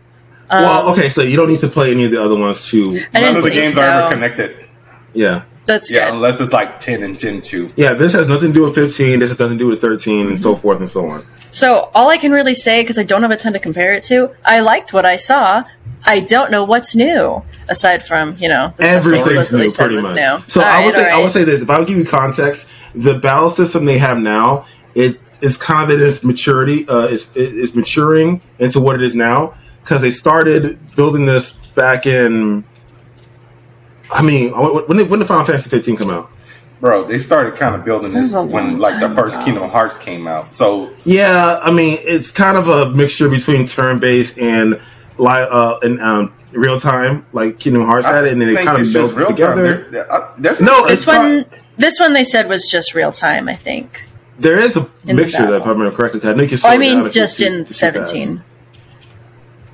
Um, 0.49 0.61
well, 0.61 0.89
okay, 0.91 1.09
so 1.09 1.21
you 1.23 1.35
don't 1.35 1.49
need 1.49 1.61
to 1.61 1.67
play 1.69 1.89
any 1.91 2.05
of 2.05 2.11
the 2.11 2.21
other 2.21 2.35
ones 2.35 2.67
too. 2.67 3.03
None 3.13 3.37
of 3.37 3.43
the 3.43 3.49
games 3.49 3.73
so. 3.75 3.81
are 3.81 4.03
ever 4.03 4.13
connected. 4.13 4.67
Yeah. 5.13 5.43
That's 5.65 5.89
Yeah, 5.89 6.05
good. 6.05 6.15
unless 6.15 6.41
it's 6.41 6.53
like 6.53 6.77
ten 6.77 7.03
and 7.03 7.17
ten 7.17 7.41
two. 7.41 7.71
Yeah, 7.75 7.93
this 7.93 8.13
has 8.13 8.27
nothing 8.27 8.49
to 8.49 8.53
do 8.53 8.65
with 8.65 8.75
15, 8.75 9.19
this 9.19 9.29
has 9.29 9.39
nothing 9.39 9.57
to 9.57 9.63
do 9.63 9.67
with 9.67 9.79
13, 9.81 10.27
and 10.27 10.37
so 10.39 10.55
forth 10.55 10.79
and 10.79 10.89
so 10.89 11.05
on. 11.07 11.25
So, 11.51 11.91
all 11.93 12.09
I 12.09 12.17
can 12.17 12.31
really 12.31 12.55
say, 12.55 12.81
because 12.81 12.97
I 12.97 13.03
don't 13.03 13.21
have 13.21 13.31
a 13.31 13.37
ton 13.37 13.53
to 13.53 13.59
compare 13.59 13.93
it 13.93 14.03
to, 14.05 14.31
I 14.43 14.59
liked 14.59 14.91
what 14.91 15.05
I 15.05 15.15
saw. 15.17 15.63
I 16.05 16.19
don't 16.19 16.49
know 16.51 16.63
what's 16.63 16.95
new, 16.95 17.43
aside 17.69 18.03
from, 18.05 18.35
you 18.37 18.49
know, 18.49 18.73
the 18.77 18.83
Everything's 18.83 19.27
explicitly 19.27 19.65
new, 19.65 19.69
said 19.69 19.83
pretty 19.83 19.95
was 19.97 20.07
much. 20.07 20.15
new. 20.15 20.43
So 20.47 20.61
All 20.61 20.67
I 20.67 20.71
right, 20.77 20.85
would 20.85 20.93
say 20.95 21.09
all 21.11 21.19
I 21.19 21.21
would 21.21 21.31
say 21.31 21.43
this. 21.43 21.61
If 21.61 21.69
I 21.69 21.77
would 21.79 21.87
give 21.87 21.97
you 21.97 22.05
context, 22.05 22.67
the 22.95 23.19
battle 23.19 23.49
system 23.49 23.85
they 23.85 23.99
have 23.99 24.17
now, 24.17 24.65
it 24.95 25.19
is 25.41 25.55
kind 25.55 25.89
of 25.91 26.01
in 26.01 26.05
its 26.07 26.23
maturity. 26.23 26.87
Uh, 26.89 27.05
it's, 27.07 27.29
it's 27.35 27.73
maturing 27.75 28.41
into 28.59 28.79
what 28.81 28.95
it 28.95 29.01
is 29.03 29.13
now 29.15 29.53
because 29.83 30.01
they 30.01 30.11
started 30.11 30.77
building 30.95 31.25
this 31.25 31.51
back 31.75 32.05
in. 32.05 32.63
I 34.11 34.21
mean, 34.21 34.51
when 34.51 34.97
did, 34.97 35.09
when 35.09 35.19
did 35.19 35.27
Final 35.27 35.43
Fantasy 35.45 35.69
15 35.69 35.95
come 35.97 36.09
out? 36.09 36.29
Bro, 36.81 37.05
they 37.05 37.17
started 37.19 37.55
kind 37.55 37.75
of 37.75 37.85
building 37.85 38.11
That 38.11 38.19
this 38.21 38.33
when 38.33 38.77
like 38.77 38.99
the 38.99 39.09
first 39.09 39.37
ago. 39.37 39.45
Kingdom 39.45 39.69
Hearts 39.69 39.97
came 39.97 40.27
out. 40.27 40.53
So 40.53 40.91
Yeah, 41.05 41.59
I 41.63 41.71
mean, 41.71 41.97
it's 42.01 42.29
kind 42.29 42.57
of 42.57 42.67
a 42.67 42.89
mixture 42.89 43.29
between 43.29 43.65
turn 43.67 43.99
based 43.99 44.37
and 44.37 44.73
li- 45.17 45.47
uh, 45.49 45.79
and 45.81 46.01
um, 46.01 46.33
real 46.51 46.77
time, 46.79 47.25
like 47.31 47.57
Kingdom 47.59 47.83
Hearts 47.85 48.05
had 48.05 48.25
it, 48.25 48.33
and 48.33 48.41
then 48.41 48.53
they 48.53 48.65
kind 48.65 48.75
of 48.75 48.81
it's 48.81 48.91
built 48.93 49.15
just 49.15 49.17
it 49.17 49.19
real 49.19 49.27
time. 49.29 49.57
together. 49.57 49.89
There- 49.91 50.11
uh, 50.11 50.33
there's 50.37 50.59
No, 50.59 50.83
This 50.87 50.99
it's 50.99 51.07
not- 51.07 51.23
one, 51.23 51.45
this 51.77 51.99
one 51.99 52.11
they 52.13 52.25
said 52.25 52.49
was 52.49 52.65
just 52.69 52.93
real 52.93 53.13
time. 53.13 53.47
I 53.47 53.55
think. 53.55 54.03
There 54.37 54.59
is 54.59 54.75
a 54.75 54.89
In 55.05 55.15
mixture, 55.15 55.43
that, 55.43 55.47
if 55.47 55.53
I 55.53 55.57
battle. 55.59 55.73
remember 55.75 55.95
correctly. 55.95 56.19
'cause 56.19 56.31
I 56.31 56.33
know 56.33 56.43
you 56.43 56.49
can 56.49 56.59
Oh, 56.65 56.67
I 56.67 56.73
slow 56.75 56.81
it 56.81 56.89
down 56.95 57.03
mean, 57.03 57.11
just 57.11 57.41
in 57.41 57.53
too 57.59 57.65
fast. 57.65 57.79
seventeen. 57.79 58.41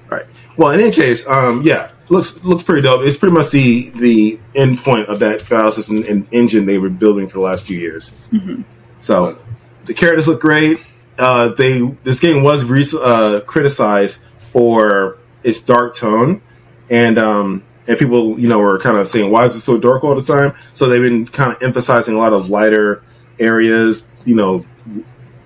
Right. 0.10 0.26
Well, 0.58 0.72
in 0.72 0.80
any 0.82 0.92
case, 0.92 1.28
um, 1.28 1.62
yeah, 1.64 1.88
looks 2.10 2.44
looks 2.44 2.64
pretty 2.64 2.82
dope. 2.82 3.04
It's 3.04 3.18
pretty 3.18 3.34
much 3.34 3.50
the 3.50 3.90
the 3.92 4.40
end 4.56 4.80
point 4.80 5.08
of 5.08 5.20
that 5.20 5.48
battle 5.50 5.72
system 5.72 6.04
and 6.04 6.28
engine 6.32 6.66
they 6.66 6.78
were 6.78 6.90
building 6.90 7.28
for 7.28 7.40
the 7.40 7.44
last 7.44 7.66
few 7.66 7.78
years. 7.78 8.12
Mm-hmm. 8.32 8.64
So 9.00 9.40
the 9.86 9.94
characters 9.94 10.28
look 10.28 10.42
great. 10.42 10.80
Uh, 11.18 11.50
they 11.50 11.80
this 12.04 12.20
game 12.20 12.44
was 12.44 12.64
re- 12.64 12.86
uh, 13.02 13.42
criticized 13.42 14.22
for 14.52 15.18
its 15.44 15.60
dark 15.62 15.96
tone, 15.96 16.42
and 16.90 17.18
um, 17.18 17.64
and 17.88 17.98
people 17.98 18.40
you 18.40 18.48
know 18.48 18.60
were 18.60 18.80
kind 18.80 18.98
of 18.98 19.08
saying 19.08 19.30
why 19.32 19.46
is 19.46 19.56
it 19.56 19.62
so 19.62 19.78
dark 19.78 20.04
all 20.04 20.16
the 20.16 20.22
time? 20.22 20.56
So 20.74 20.88
they've 20.88 21.02
been 21.02 21.28
kind 21.28 21.56
of 21.56 21.62
emphasizing 21.62 22.16
a 22.16 22.18
lot 22.18 22.34
of 22.34 22.50
lighter 22.50 23.04
areas, 23.40 24.06
you 24.26 24.36
know, 24.36 24.66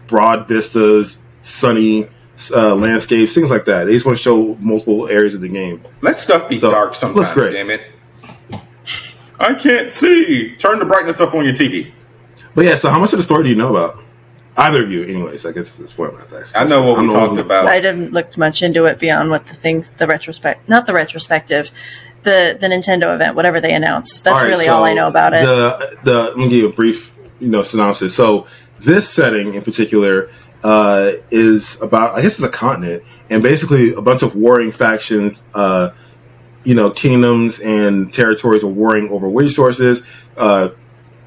broad 0.08 0.48
vistas, 0.48 1.20
sunny 1.42 2.08
uh, 2.56 2.76
landscapes, 2.76 3.34
things 3.34 3.50
like 3.52 3.66
that. 3.66 3.86
They 3.86 3.94
just 3.94 4.06
want 4.06 4.18
to 4.18 4.24
show 4.24 4.56
multiple 4.60 5.08
areas 5.08 5.36
of 5.36 5.42
the 5.42 5.50
game. 5.50 5.84
let 6.02 6.16
stuff 6.18 6.50
be 6.50 6.58
So, 6.58 6.72
dark 6.72 6.94
sometimes. 6.96 7.18
looks 7.18 7.34
great. 7.34 7.54
Damn 7.54 7.70
it! 7.70 7.82
I 9.40 9.54
can't 9.54 9.90
see. 9.92 10.56
Turn 10.58 10.80
the 10.80 10.86
brightness 10.86 11.20
up 11.20 11.34
on 11.34 11.44
your 11.44 11.54
TV. 11.54 11.92
But 12.56 12.66
yeah, 12.66 12.76
so 12.76 12.90
how 12.90 13.00
much 13.00 13.14
of 13.14 13.18
the 13.18 13.24
story 13.24 13.44
do 13.44 13.50
you 13.50 13.56
know 13.56 13.76
about? 13.76 14.00
Either 14.56 14.84
of 14.84 14.92
you, 14.92 15.04
anyways. 15.04 15.46
I 15.48 15.52
guess 15.52 15.68
it's 15.68 15.78
this 15.78 15.94
point. 15.94 16.14
I 16.56 16.66
know 16.66 16.84
what 16.84 16.98
we 17.00 17.04
I'm 17.04 17.08
the 17.08 17.14
talked 17.14 17.32
one- 17.32 17.40
about. 17.40 17.66
I 17.66 17.82
didn't 17.82 18.14
look 18.14 18.38
much 18.38 18.62
into 18.62 18.86
it 18.86 19.00
beyond 19.00 19.32
what 19.32 19.48
the 19.48 19.56
things, 19.56 19.90
the 19.92 20.06
retrospect, 20.06 20.70
not 20.70 20.86
the 20.86 20.94
retrospective, 20.94 21.72
the 22.22 22.56
the 22.60 22.68
Nintendo 22.68 23.16
event, 23.16 23.36
whatever 23.36 23.60
they 23.60 23.74
announced. 23.74 24.24
That's 24.24 24.36
All 24.36 24.42
right, 24.44 24.50
really 24.50 24.66
so 24.66 24.76
all 24.76 24.84
I 24.84 24.94
know 24.94 25.08
about 25.08 25.34
it. 25.34 25.44
The 25.46 25.98
the 26.04 26.14
let 26.30 26.38
me 26.38 26.44
give 26.50 26.60
you 26.60 26.70
a 26.70 26.74
brief 26.74 27.12
you 27.40 27.48
know 27.48 27.64
synopsis. 27.64 28.14
So 28.16 28.46
this 28.80 29.10
setting 29.10 29.56
in 29.56 29.64
particular 29.64 30.30
uh, 30.64 31.12
is 31.30 31.82
about 31.82 32.16
I 32.16 32.22
guess 32.22 32.40
it's 32.40 32.48
a 32.48 32.52
continent 32.52 33.04
and 33.30 33.44
basically 33.44 33.94
a 33.94 34.02
bunch 34.02 34.22
of 34.24 34.36
warring 34.36 34.72
factions. 34.72 35.44
Uh, 35.54 35.92
you 36.64 36.76
know, 36.76 36.92
kingdoms 36.92 37.60
and 37.60 38.14
territories 38.14 38.64
are 38.64 38.68
warring 38.68 39.10
over 39.10 39.28
resources. 39.28 40.04
Uh, 40.38 40.70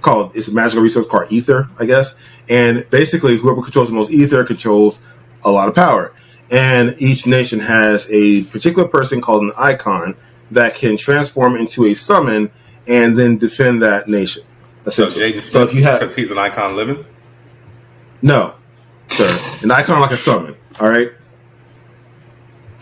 called 0.01 0.35
it's 0.35 0.49
a 0.49 0.53
magical 0.55 0.83
resource 0.83 1.07
called 1.07 1.31
ether, 1.31 1.69
I 1.79 1.85
guess. 1.85 2.15
And 2.49 2.89
basically, 2.91 3.37
whoever 3.37 3.63
controls 3.63 3.89
the 3.89 3.95
most 3.95 4.11
ether 4.11 4.45
controls 4.45 5.01
a 5.45 5.51
lot 5.51 5.69
of 5.69 5.75
power. 5.75 6.13
And 6.51 6.95
each 6.99 7.27
nation 7.27 7.61
has 7.61 8.07
a 8.11 8.45
particular 8.45 8.87
person 8.87 9.21
called 9.21 9.43
an 9.43 9.53
icon 9.57 10.17
that 10.53 10.77
can 10.77 10.97
transform 10.97 11.57
into 11.57 11.87
a 11.87 11.95
summon 11.95 12.51
and 12.87 13.19
then 13.19 13.37
defend 13.37 13.83
that 13.83 14.09
nation. 14.09 14.45
So 14.85 15.07
essentially. 15.07 15.33
Jaden 15.33 15.41
So 15.41 15.63
if 15.65 15.75
you 15.75 15.83
have 15.83 15.99
because 15.99 16.15
he's 16.15 16.31
an 16.31 16.39
icon 16.39 16.77
living. 16.77 17.05
no, 18.23 18.55
sir, 19.11 19.59
an 19.63 19.71
icon 19.71 20.01
like 20.01 20.11
a 20.11 20.17
summon. 20.17 20.57
All 20.81 20.89
right. 20.89 21.11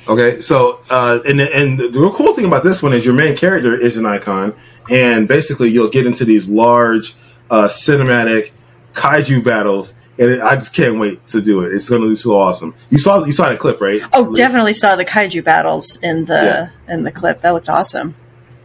Okay, 0.06 0.40
so 0.40 0.80
uh, 0.90 1.20
and 1.26 1.40
and 1.40 1.78
the 1.78 1.98
real 1.98 2.12
cool 2.12 2.34
thing 2.34 2.44
about 2.44 2.62
this 2.62 2.82
one 2.82 2.92
is 2.92 3.04
your 3.04 3.14
main 3.14 3.36
character 3.36 3.74
is 3.74 3.96
an 3.96 4.04
icon, 4.04 4.54
and 4.90 5.26
basically 5.26 5.68
you'll 5.70 5.88
get 5.88 6.06
into 6.06 6.24
these 6.24 6.48
large 6.48 7.14
uh, 7.50 7.68
cinematic 7.68 8.52
kaiju 8.92 9.42
battles, 9.42 9.94
and 10.18 10.30
it, 10.30 10.40
I 10.42 10.56
just 10.56 10.74
can't 10.74 10.98
wait 10.98 11.26
to 11.28 11.40
do 11.40 11.62
it. 11.62 11.72
It's 11.72 11.88
going 11.88 12.02
to 12.02 12.08
be 12.08 12.16
so 12.16 12.32
awesome. 12.32 12.74
You 12.90 12.98
saw 12.98 13.24
you 13.24 13.32
saw 13.32 13.48
the 13.48 13.56
clip, 13.56 13.80
right? 13.80 14.02
oh, 14.12 14.22
Liz? 14.22 14.36
definitely 14.36 14.74
saw 14.74 14.94
the 14.94 15.06
kaiju 15.06 15.42
battles 15.42 15.96
in 16.02 16.26
the 16.26 16.70
in 16.86 17.04
the 17.04 17.12
clip. 17.12 17.40
That 17.40 17.50
looked 17.50 17.70
awesome. 17.70 18.14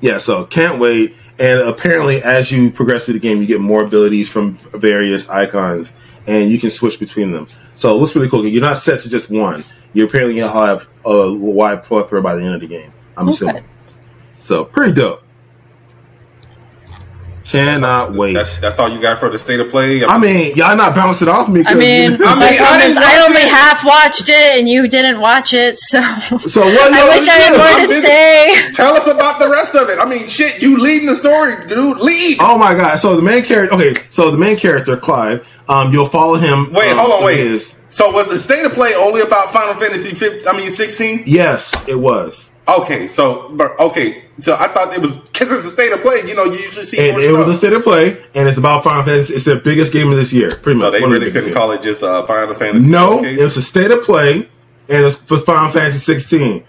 Yeah, 0.01 0.17
so 0.17 0.45
can't 0.45 0.79
wait. 0.79 1.15
And 1.37 1.61
apparently, 1.61 2.21
as 2.21 2.51
you 2.51 2.69
progress 2.69 3.05
through 3.05 3.13
the 3.13 3.19
game, 3.21 3.39
you 3.39 3.47
get 3.47 3.61
more 3.61 3.83
abilities 3.83 4.29
from 4.29 4.57
various 4.73 5.29
icons, 5.29 5.93
and 6.29 6.49
you 6.51 6.59
can 6.59 6.69
switch 6.69 6.99
between 6.99 7.31
them. 7.31 7.47
So 7.73 7.89
it 7.93 7.97
looks 7.99 8.15
really 8.15 8.29
cool. 8.29 8.45
You're 8.45 8.61
not 8.61 8.77
set 8.77 8.99
to 9.01 9.09
just 9.09 9.29
one. 9.29 9.63
You're 9.93 10.07
apparently 10.07 10.35
gonna 10.39 10.51
have 10.51 10.87
a 11.05 11.33
wide 11.33 11.83
plethora 11.83 12.21
by 12.21 12.35
the 12.35 12.43
end 12.43 12.55
of 12.55 12.61
the 12.61 12.67
game. 12.67 12.91
I'm 13.17 13.27
Okay. 13.27 13.33
assuming. 13.35 13.63
So 14.41 14.63
pretty 14.63 14.93
dope. 14.93 15.23
Cannot 17.45 18.13
wait. 18.13 18.33
That's 18.33 18.59
that's 18.59 18.77
all 18.77 18.89
you 18.89 19.01
got 19.01 19.19
for 19.19 19.27
the 19.31 19.39
state 19.39 19.59
of 19.59 19.71
play. 19.71 20.05
I 20.05 20.19
mean, 20.19 20.55
y'all 20.55 20.75
not 20.77 20.93
bouncing 20.93 21.27
off 21.27 21.49
me. 21.49 21.63
'cause- 21.63 21.73
I 21.75 21.79
mean, 21.79 22.05
I 22.05 22.09
mean, 22.11 22.19
my 22.19 22.47
I 22.47 22.57
problem 22.57 22.77
didn't 22.79 22.89
is 22.91 22.95
watch 22.97 23.05
I 23.05 23.25
only 23.25 23.41
it. 23.41 23.49
half 23.49 23.83
watched 23.83 24.29
it, 24.29 24.59
and 24.59 24.69
you 24.69 24.87
didn't 24.87 25.19
watch 25.19 25.53
it, 25.55 25.79
so 25.79 25.99
so 26.45 26.61
what? 26.61 26.93
I 26.93 26.99
y'all 26.99 27.07
wish 27.07 27.27
I 27.27 27.31
had 27.31 27.57
more 27.57 27.81
to 27.81 27.87
busy. 27.87 28.05
say. 28.05 28.71
tell 28.73 28.93
us 28.93 29.07
about 29.07 29.39
the 29.39 29.49
rest 29.49 29.73
of 29.73 29.89
it. 29.89 29.97
I 29.99 30.05
mean, 30.05 30.27
shit, 30.27 30.61
you 30.61 30.77
leading 30.77 31.07
the 31.07 31.15
story, 31.15 31.55
dude. 31.67 31.97
Lead. 31.97 32.37
Oh 32.39 32.55
my 32.55 32.75
god! 32.75 32.97
So 32.99 33.15
the 33.15 33.23
main 33.23 33.41
character. 33.41 33.73
Okay, 33.75 33.95
so 34.11 34.29
the 34.29 34.37
main 34.37 34.55
character, 34.55 34.95
Clive. 34.95 35.43
Um, 35.69 35.93
you'll 35.93 36.07
follow 36.07 36.35
him. 36.35 36.71
Wait, 36.73 36.89
um, 36.91 36.97
hold 36.97 37.13
on, 37.13 37.23
wait. 37.23 37.39
his- 37.39 37.75
So 37.89 38.11
was 38.11 38.27
the 38.27 38.39
state 38.39 38.65
of 38.65 38.73
play 38.73 38.93
only 38.95 39.21
about 39.21 39.53
Final 39.53 39.75
Fantasy 39.75 40.09
15? 40.15 40.47
I 40.47 40.57
mean, 40.57 40.71
16? 40.71 41.23
yes, 41.25 41.73
it 41.87 41.97
was. 41.99 42.51
Okay, 42.67 43.07
so 43.07 43.49
but 43.53 43.79
okay, 43.79 44.25
so 44.39 44.55
I 44.59 44.67
thought 44.67 44.93
it 44.93 45.01
was 45.01 45.15
because 45.15 45.51
it's 45.51 45.65
a 45.65 45.69
state 45.69 45.91
of 45.91 46.01
play. 46.01 46.21
You 46.27 46.35
know, 46.35 46.43
you 46.45 46.59
usually 46.59 46.85
see 46.85 46.99
it 46.99 47.15
was 47.35 47.47
a 47.47 47.53
state 47.55 47.73
of 47.73 47.83
play, 47.83 48.11
and 48.35 48.47
it's 48.47 48.59
about 48.59 48.83
Final 48.83 49.01
Fantasy. 49.03 49.33
It's 49.33 49.43
their 49.45 49.59
biggest 49.59 49.91
game 49.91 50.11
of 50.11 50.17
this 50.17 50.31
year, 50.31 50.51
pretty 50.51 50.79
so 50.79 50.85
much. 50.85 50.93
they 50.93 51.01
One 51.01 51.11
of 51.13 51.19
the 51.19 51.25
really 51.27 51.31
couldn't 51.31 51.53
call 51.55 51.71
it 51.71 51.81
just 51.81 52.03
uh, 52.03 52.23
Final 52.25 52.53
Fantasy. 52.53 52.87
No, 52.87 53.23
Showcase? 53.23 53.39
it 53.41 53.57
a 53.57 53.61
state 53.63 53.89
of 53.91 54.03
play, 54.03 54.47
and 54.87 55.05
it's 55.05 55.15
for 55.15 55.37
Final 55.39 55.71
Fantasy 55.71 55.97
16. 55.97 56.63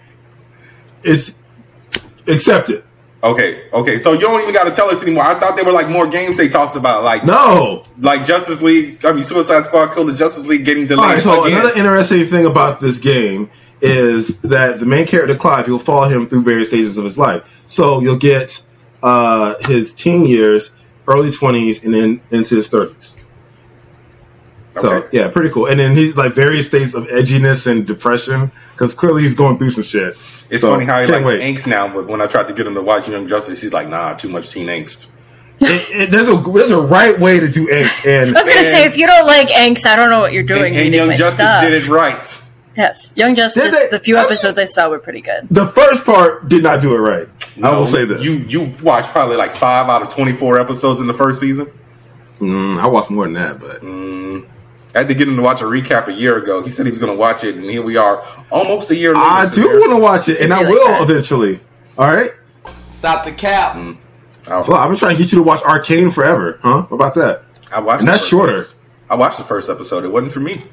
It's 1.03 1.35
accepted. 2.27 2.83
Okay, 3.23 3.69
okay. 3.71 3.99
So 3.99 4.13
you 4.13 4.19
don't 4.21 4.41
even 4.41 4.53
got 4.53 4.63
to 4.63 4.71
tell 4.71 4.89
us 4.89 5.03
anymore. 5.03 5.23
I 5.23 5.35
thought 5.39 5.55
there 5.55 5.65
were 5.65 5.71
like 5.71 5.87
more 5.89 6.07
games 6.07 6.37
they 6.37 6.49
talked 6.49 6.75
about, 6.75 7.03
like 7.03 7.23
No. 7.23 7.83
like 7.99 8.25
Justice 8.25 8.61
League. 8.63 9.05
I 9.05 9.11
mean, 9.13 9.23
Suicide 9.23 9.61
Squad 9.63 9.93
killed 9.93 10.09
the 10.09 10.15
Justice 10.15 10.47
League 10.47 10.65
getting 10.65 10.83
All 10.83 10.87
delayed 10.97 11.13
right. 11.15 11.23
So 11.23 11.45
again. 11.45 11.59
another 11.61 11.77
interesting 11.77 12.25
thing 12.25 12.45
about 12.47 12.79
this 12.79 12.97
game 12.97 13.49
is 13.79 14.37
that 14.39 14.79
the 14.79 14.85
main 14.85 15.05
character 15.05 15.35
Clive, 15.35 15.67
you'll 15.67 15.79
follow 15.79 16.07
him 16.09 16.27
through 16.27 16.43
various 16.43 16.69
stages 16.69 16.97
of 16.97 17.03
his 17.05 17.17
life. 17.17 17.43
So 17.67 17.99
you'll 18.01 18.17
get 18.17 18.63
uh, 19.03 19.55
his 19.67 19.91
teen 19.93 20.25
years, 20.25 20.71
early 21.07 21.29
20s, 21.29 21.83
and 21.83 21.93
then 21.93 22.21
into 22.31 22.55
his 22.55 22.69
30s. 22.69 23.20
So 24.79 24.89
Okay. 24.89 25.07
yeah, 25.17 25.27
pretty 25.29 25.49
cool. 25.49 25.65
And 25.67 25.79
then 25.79 25.95
he's 25.95 26.15
like 26.15 26.33
various 26.33 26.67
states 26.67 26.93
of 26.93 27.03
edginess 27.05 27.67
and 27.67 27.85
depression 27.85 28.51
because 28.73 28.93
clearly 28.93 29.21
he's 29.23 29.33
going 29.33 29.57
through 29.57 29.71
some 29.71 29.83
shit. 29.83 30.15
It's 30.49 30.61
So, 30.61 30.71
funny 30.71 30.85
how 30.85 31.01
he 31.01 31.07
can't 31.07 31.25
likes 31.25 31.39
wait. 31.39 31.55
angst 31.57 31.67
now, 31.67 31.87
but 31.87 32.07
when 32.07 32.21
I 32.21 32.27
tried 32.27 32.47
to 32.47 32.53
get 32.53 32.67
him 32.67 32.75
to 32.75 32.81
watch 32.81 33.07
Young 33.07 33.27
Justice, 33.27 33.61
he's 33.61 33.73
like, 33.73 33.87
"Nah, 33.89 34.13
too 34.13 34.29
much 34.29 34.49
teen 34.51 34.67
angst." 34.67 35.07
It, 35.63 35.85
it, 35.91 36.11
there's 36.11 36.27
a 36.27 36.35
there's 36.37 36.71
a 36.71 36.81
right 36.81 37.17
way 37.19 37.39
to 37.39 37.47
do 37.47 37.67
angst, 37.67 38.03
and 38.05 38.35
I 38.35 38.41
was 38.41 38.49
gonna 38.49 38.61
Man. 38.61 38.71
say 38.71 38.85
if 38.85 38.97
you 38.97 39.05
don't 39.05 39.27
like 39.27 39.49
angst, 39.49 39.85
I 39.85 39.95
don't 39.95 40.09
know 40.09 40.19
what 40.19 40.33
you're 40.33 40.41
doing. 40.43 40.73
And, 40.75 40.85
and 40.87 40.95
Young 40.95 41.09
Justice 41.11 41.35
stuff. 41.35 41.63
did 41.63 41.73
it 41.83 41.87
right. 41.87 42.41
Yes, 42.75 43.13
Young 43.15 43.35
Justice. 43.35 43.71
They? 43.71 43.87
The 43.91 43.99
few 43.99 44.15
I 44.15 44.21
mean- 44.21 44.25
episodes 44.27 44.57
I 44.57 44.65
saw 44.65 44.89
were 44.89 44.97
pretty 44.99 45.21
good. 45.21 45.47
the 45.51 45.67
first 45.67 46.03
part 46.05 46.49
did 46.49 46.63
not 46.63 46.81
do 46.81 46.95
it 46.95 46.97
right. 46.99 47.27
I 47.63 47.77
will 47.77 47.85
say 47.85 48.05
this. 48.05 48.23
You 48.23 48.31
you 48.47 48.73
watched 48.81 49.11
probably 49.11 49.35
like 49.35 49.53
five 49.53 49.87
out 49.87 50.01
of 50.01 50.09
twenty 50.09 50.33
four 50.33 50.59
episodes 50.59 50.99
in 50.99 51.05
the 51.07 51.13
first 51.13 51.39
season. 51.39 51.67
Mm, 52.39 52.81
I 52.81 52.87
watched 52.87 53.11
more 53.11 53.25
than 53.25 53.33
that, 53.33 53.59
but 53.59 53.81
I 54.93 54.99
had 54.99 55.07
to 55.07 55.15
get 55.15 55.27
him 55.27 55.37
to 55.37 55.41
watch 55.41 55.61
a 55.61 55.65
recap 55.65 56.07
a 56.07 56.13
year 56.13 56.37
ago. 56.37 56.61
He 56.61 56.69
said 56.69 56.85
he 56.85 56.91
was 56.91 56.99
going 56.99 57.11
to 57.11 57.17
watch 57.17 57.43
it, 57.43 57.55
and 57.55 57.63
here 57.63 57.81
we 57.81 57.95
are, 57.95 58.25
almost 58.51 58.91
a 58.91 58.95
year 58.95 59.13
later. 59.13 59.25
I 59.25 59.49
do 59.49 59.65
want 59.65 59.91
to 59.91 59.97
watch 59.97 60.27
it, 60.27 60.41
and 60.41 60.53
I 60.53 60.63
Maybe 60.63 60.77
like 60.77 60.99
will 60.99 61.03
eventually. 61.03 61.59
All 61.97 62.07
right. 62.07 62.31
Stop 62.91 63.23
the 63.23 63.31
cap. 63.31 63.75
Mm. 63.75 63.97
I, 64.47 64.61
So 64.61 64.73
I've 64.73 64.89
been 64.89 64.97
trying 64.97 65.15
to 65.15 65.21
get 65.21 65.31
you 65.31 65.37
to 65.37 65.43
watch 65.43 65.63
Arcane 65.63 66.11
forever, 66.11 66.59
huh? 66.61 66.83
What 66.83 66.97
about 66.97 67.15
that? 67.15 67.43
I 67.73 67.79
watched. 67.79 68.01
And 68.01 68.07
that's 68.07 68.25
shorter. 68.27 68.59
episode. 68.59 68.77
I 69.09 69.15
watched 69.15 69.37
the 69.37 69.43
first 69.43 69.69
episode. 69.69 70.03
It 70.03 70.09
wasn't 70.09 70.33
for 70.33 70.39
me, 70.39 70.63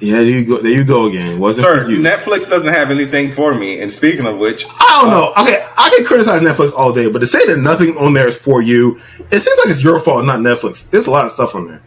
Yeah, 0.00 0.16
there 0.16 0.26
you 0.26 0.44
go. 0.44 0.60
There 0.60 0.72
you 0.72 0.84
go 0.84 1.06
again. 1.06 1.38
Wasn't 1.38 1.66
sir. 1.66 1.84
for 1.84 1.90
you. 1.90 1.98
Netflix 1.98 2.48
doesn't 2.48 2.72
have 2.72 2.90
anything 2.90 3.32
for 3.32 3.54
me. 3.54 3.80
And 3.80 3.90
speaking 3.92 4.26
of 4.26 4.38
which, 4.38 4.66
I 4.66 5.00
don't 5.00 5.10
uh, 5.10 5.18
know. 5.18 5.32
Okay, 5.42 5.66
I 5.76 5.90
can 5.96 6.06
criticize 6.06 6.40
Netflix 6.42 6.72
all 6.72 6.92
day, 6.92 7.10
but 7.10 7.18
to 7.20 7.26
say 7.26 7.44
that 7.46 7.58
nothing 7.58 7.96
on 7.96 8.14
there 8.14 8.28
is 8.28 8.36
for 8.36 8.62
you, 8.62 9.00
it 9.30 9.40
seems 9.40 9.58
like 9.58 9.68
it's 9.68 9.82
your 9.82 10.00
fault, 10.00 10.24
not 10.24 10.40
Netflix. 10.40 10.88
There's 10.90 11.06
a 11.06 11.10
lot 11.10 11.24
of 11.24 11.30
stuff 11.30 11.54
on 11.54 11.66
there. 11.66 11.82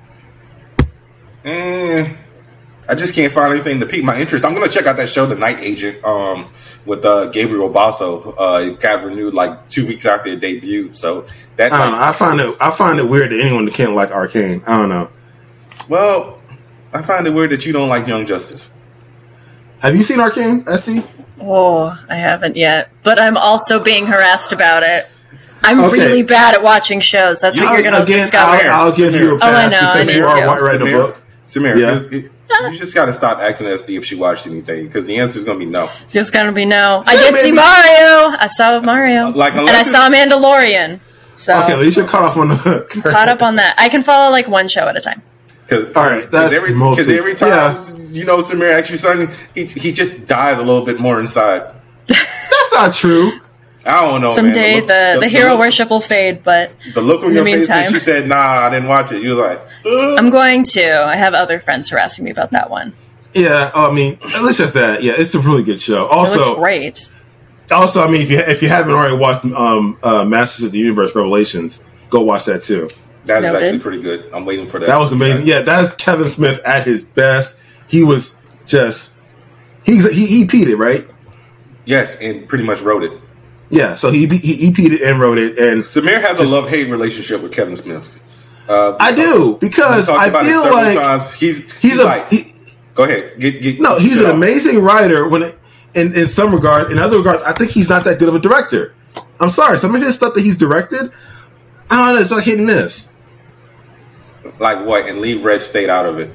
Eh, 1.44 2.16
I 2.90 2.96
just 2.96 3.14
can't 3.14 3.32
find 3.32 3.54
anything 3.54 3.80
to 3.80 3.86
pique 3.86 4.04
my 4.04 4.20
interest. 4.20 4.44
I'm 4.46 4.54
going 4.54 4.68
to 4.68 4.74
check 4.74 4.86
out 4.86 4.98
that 4.98 5.10
show, 5.10 5.26
The 5.26 5.36
Night 5.36 5.58
Agent, 5.60 6.04
um, 6.04 6.52
with 6.86 7.06
uh, 7.06 7.28
Gabriel 7.28 7.70
Basso. 7.70 8.34
Uh, 8.34 8.60
it 8.72 8.80
got 8.80 9.04
renewed 9.04 9.34
like 9.34 9.70
two 9.70 9.86
weeks 9.88 10.06
after 10.06 10.30
it 10.30 10.42
debuted. 10.42 10.96
So 10.96 11.26
that, 11.56 11.72
I 11.72 11.78
don't 11.78 11.92
know. 11.94 12.04
I 12.04 12.12
find 12.12 12.40
it. 12.42 12.58
I 12.60 12.72
find 12.72 13.00
it 13.00 13.04
weird 13.08 13.32
that 13.32 13.40
anyone 13.40 13.70
can't 13.72 13.94
like 13.94 14.12
Arcane. 14.12 14.62
I 14.68 14.78
don't 14.78 14.90
know. 14.90 15.10
well, 15.88 16.40
I 16.94 17.02
find 17.02 17.26
it 17.26 17.34
weird 17.34 17.52
that 17.52 17.66
you 17.66 17.72
don't 17.74 17.90
like 17.90 18.08
Young 18.08 18.26
Justice. 18.26 18.72
Have 19.80 19.96
you 19.96 20.04
seen 20.04 20.20
Arcane, 20.20 20.64
SD? 20.66 21.04
Oh, 21.40 21.98
I 22.08 22.16
haven't 22.18 22.56
yet, 22.56 22.92
but 23.04 23.18
I'm 23.18 23.36
also 23.38 23.82
being 23.84 24.06
harassed 24.06 24.52
about 24.52 24.84
it. 24.84 25.08
I'm 25.64 25.80
Okay. 25.80 25.98
really 25.98 26.24
bad 26.24 26.54
at 26.56 26.62
watching 26.62 27.00
shows. 27.00 27.40
That's 27.42 27.58
what 27.58 27.72
you're 27.74 27.82
going 27.82 27.94
to 27.96 28.04
again, 28.04 28.20
discover. 28.20 28.68
I'll, 28.70 28.88
I'll 28.88 28.96
give 28.96 29.14
you 29.16 29.36
a 29.36 29.40
pass 29.40 29.74
Oh, 29.74 29.78
I 29.78 29.82
know, 29.82 29.88
I 29.88 29.94
because 29.94 30.08
need 30.08 30.16
you 30.18 30.26
are 30.26 30.58
to. 30.58 30.64
writing 30.64 30.88
a 30.88 30.92
book. 30.92 31.22
Samir, 31.52 31.78
Yeah. 31.78 32.00
you- 32.10 32.30
you 32.72 32.78
just 32.78 32.94
got 32.94 33.06
to 33.06 33.14
stop 33.14 33.40
asking 33.40 33.68
SD 33.68 33.98
if 33.98 34.06
she 34.06 34.16
watched 34.16 34.46
anything 34.46 34.86
because 34.86 35.06
the 35.06 35.18
answer 35.18 35.38
is 35.40 35.46
going 35.46 35.58
to 35.60 35.66
be 35.66 35.72
no. 35.72 35.90
It's 36.12 36.30
going 36.30 36.46
to 36.48 36.52
be 36.52 36.66
no. 36.66 37.02
I 37.08 37.16
did 37.16 37.36
see. 37.38 37.52
Mario. 37.52 38.36
I 38.38 38.48
saw 38.48 38.80
Mario, 38.82 39.28
uh, 39.28 39.32
Like, 39.32 39.54
and 39.54 39.62
I 39.70 39.82
it's- 39.82 39.92
saw 39.92 40.10
Mandalorian. 40.10 41.00
So 41.38 41.58
Okay, 41.64 41.74
at 41.74 41.80
least 41.80 41.98
you're 41.98 42.08
caught 42.08 42.24
up 42.24 42.38
on 42.38 42.50
the. 42.50 42.56
Hook. 42.68 42.90
Caught 42.90 43.30
up 43.30 43.42
on 43.42 43.56
that. 43.56 43.76
I 43.78 43.90
can 43.90 44.04
follow 44.04 44.32
like 44.32 44.48
one 44.48 44.68
show 44.68 44.82
at 44.88 44.96
a 44.98 45.02
time. 45.02 45.22
Cause, 45.68 45.86
All 45.96 46.04
right, 46.04 46.24
that's 46.30 46.54
every, 46.54 46.74
mostly- 46.74 47.06
Because 47.06 47.18
every 47.18 47.34
time 47.34 47.50
yeah. 47.50 48.06
you 48.12 48.26
know 48.26 48.40
Samir 48.40 48.74
actually 48.74 48.94
you 48.96 48.98
something, 48.98 49.32
he, 49.56 49.66
he 49.66 49.92
just 49.94 50.28
died 50.28 50.58
a 50.58 50.62
little 50.62 50.86
bit 50.86 51.00
more 51.00 51.20
inside. 51.20 51.64
That's 52.08 52.74
not 52.74 52.94
true. 52.94 53.32
I 53.86 54.08
don't 54.10 54.22
know. 54.22 54.34
Someday 54.36 54.80
man. 54.80 54.88
the, 54.88 55.22
the, 55.22 55.30
hero 55.30 55.52
look, 55.52 55.60
worship 55.62 55.90
will 55.90 56.02
fade, 56.02 56.44
but 56.44 56.72
The 56.94 57.02
look 57.02 57.22
on 57.24 57.30
in 57.30 57.36
your 57.36 57.44
the 57.44 57.52
face 57.52 57.70
when 57.70 57.92
she 57.92 58.00
said, 58.00 58.28
"Nah, 58.28 58.36
I 58.36 58.70
didn't 58.70 58.88
watch 58.88 59.12
it." 59.12 59.24
You 59.24 59.30
was 59.30 59.40
like, 59.40 59.60
Ugh. 59.86 60.18
I'm 60.20 60.30
going 60.30 60.64
to. 60.64 61.04
I 61.04 61.16
have 61.16 61.34
other 61.34 61.60
friends 61.60 61.90
harassing 61.90 62.24
me 62.26 62.32
about 62.32 62.52
that 62.52 62.70
one. 62.70 62.94
Yeah, 63.34 63.72
I 63.74 63.92
mean, 63.92 64.20
at 64.36 64.44
least 64.44 64.60
that's 64.60 64.72
that. 64.72 65.02
Yeah, 65.04 65.14
it's 65.18 65.34
a 65.34 65.40
really 65.40 65.64
good 65.64 65.82
show. 65.82 66.06
It 66.06 66.12
Also, 66.12 66.38
looks 66.40 66.60
great. 66.60 67.10
also, 67.72 68.04
I 68.06 68.12
mean, 68.12 68.22
if 68.22 68.30
you 68.30 68.38
if 68.40 68.62
you 68.62 68.70
haven't 68.70 68.92
already 68.94 69.16
watched 69.16 69.46
um, 69.46 69.98
uh, 70.04 70.26
Masters 70.26 70.66
of 70.66 70.72
the 70.74 70.78
Universe 70.78 71.16
Revelations, 71.16 71.82
go 72.10 72.22
watch 72.22 72.46
that 72.46 72.64
too. 72.64 72.90
That 73.26 73.44
is 73.44 73.54
Noted. 73.54 73.66
actually 73.66 73.80
pretty 73.80 74.02
good. 74.02 74.30
I'm 74.34 74.46
waiting 74.46 74.68
for 74.68 74.80
that. 74.80 74.88
That 74.88 74.98
was 74.98 75.12
amazing. 75.12 75.48
Yeah, 75.48 75.62
that's 75.62 75.96
Kevin 75.96 76.28
Smith 76.28 76.60
at 76.66 76.86
his 76.86 77.04
best. 77.04 77.58
He 77.88 78.04
was 78.04 78.36
just 78.66 79.12
he's 79.84 80.12
he 80.14 80.26
he 80.28 80.46
peed 80.46 80.68
it 80.68 80.76
right. 80.76 81.08
Yes, 81.86 82.16
and 82.18 82.48
pretty 82.48 82.64
much 82.64 82.82
wrote 82.82 83.04
it. 83.04 83.14
Yeah, 83.72 83.96
so 83.96 84.12
he 84.12 84.28
he 84.28 84.54
he 84.56 84.72
peed 84.72 84.92
it 84.92 85.02
and 85.02 85.20
wrote 85.20 85.38
it, 85.38 85.58
and 85.58 85.82
Samir 85.84 86.22
has 86.22 86.38
Just- 86.38 86.52
a 86.52 86.56
love 86.56 86.70
hate 86.70 86.90
relationship 86.90 87.42
with 87.42 87.54
Kevin 87.54 87.76
Smith. 87.78 88.20
Uh, 88.68 88.96
I 89.00 89.14
do 89.14 89.58
because 89.60 90.08
I 90.08 90.28
about 90.28 90.46
it 90.46 90.50
feel 90.50 90.64
several 90.64 90.84
like 90.84 90.98
times. 90.98 91.34
He's 91.34 91.64
he's, 91.64 91.78
he's, 91.94 92.00
a 92.00 92.04
like, 92.06 92.30
he, 92.30 92.54
go 92.94 93.04
ahead, 93.04 93.40
get 93.40 93.62
get. 93.62 93.80
no, 93.82 93.98
he's 93.98 94.20
an 94.20 94.28
off. 94.28 94.34
amazing 94.36 94.80
writer. 94.80 95.28
When 95.28 95.42
it, 95.42 95.58
in 95.96 96.14
in 96.14 96.28
some 96.28 96.54
regards, 96.54 96.92
in 96.92 97.00
other 97.00 97.18
regards, 97.18 97.42
I 97.44 97.54
think 97.54 97.72
he's 97.72 97.90
not 97.90 98.04
that 98.04 98.20
good 98.20 98.30
of 98.30 98.36
a 98.36 98.40
director. 98.40 98.94
I'm 99.40 99.50
sorry, 99.50 99.78
some 99.78 99.96
of 99.96 100.02
his 100.02 100.16
stuff 100.16 100.36
that 100.36 100.42
he's 100.42 100.58
directed, 100.58 101.12
I 101.90 101.96
don't 102.06 102.16
know, 102.16 102.22
it's 102.22 102.32
like 102.32 102.44
hit 102.44 102.60
and 102.60 102.68
miss. 102.68 103.10
Like 104.60 104.86
what? 104.86 105.06
And 105.08 105.20
leave 105.20 105.44
Red 105.44 105.62
State 105.62 105.90
out 105.90 106.06
of 106.06 106.20
it. 106.20 106.32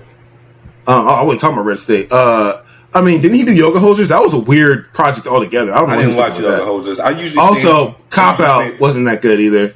Uh, 0.86 1.04
I 1.06 1.22
wasn't 1.22 1.40
talking 1.40 1.54
about 1.58 1.66
Red 1.66 1.78
State. 1.78 2.10
Uh, 2.12 2.62
I 2.94 3.02
mean, 3.02 3.20
didn't 3.20 3.36
he 3.36 3.44
do 3.44 3.52
Yoga 3.52 3.78
Hosers? 3.78 4.08
That 4.08 4.20
was 4.22 4.32
a 4.32 4.38
weird 4.38 4.92
project 4.94 5.26
altogether. 5.26 5.72
I 5.72 5.78
don't 5.80 5.88
know. 5.88 5.94
I 5.94 6.02
didn't 6.02 6.16
watch 6.16 6.38
Yoga 6.38 6.64
with 6.72 6.86
Hosers. 6.86 7.00
I 7.04 7.10
usually 7.10 7.34
that. 7.36 7.40
Also, 7.40 7.90
stand- 7.90 8.10
Cop 8.10 8.38
usually 8.38 8.48
Out 8.48 8.62
stand- 8.64 8.80
wasn't 8.80 9.04
that 9.06 9.22
good 9.22 9.40
either. 9.40 9.74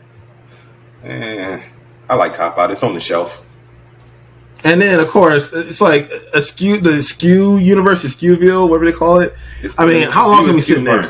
Eh, 1.04 1.60
I 2.08 2.14
like 2.14 2.34
Cop 2.34 2.56
Out. 2.58 2.70
It's 2.70 2.82
on 2.82 2.94
the 2.94 3.00
shelf. 3.00 3.42
And 4.64 4.80
then, 4.82 5.00
of 5.00 5.08
course, 5.08 5.52
it's 5.54 5.80
like 5.80 6.10
a 6.34 6.42
skew, 6.42 6.78
the 6.78 7.02
skew 7.02 7.56
universe, 7.56 8.04
Skewville, 8.04 8.68
whatever 8.68 8.84
they 8.90 8.96
call 8.96 9.20
it. 9.20 9.34
It's 9.62 9.78
I 9.78 9.86
mean, 9.86 10.10
how 10.10 10.28
long 10.28 10.46
have 10.46 10.54
we 10.54 10.60
sitting 10.60 10.84
there? 10.84 11.02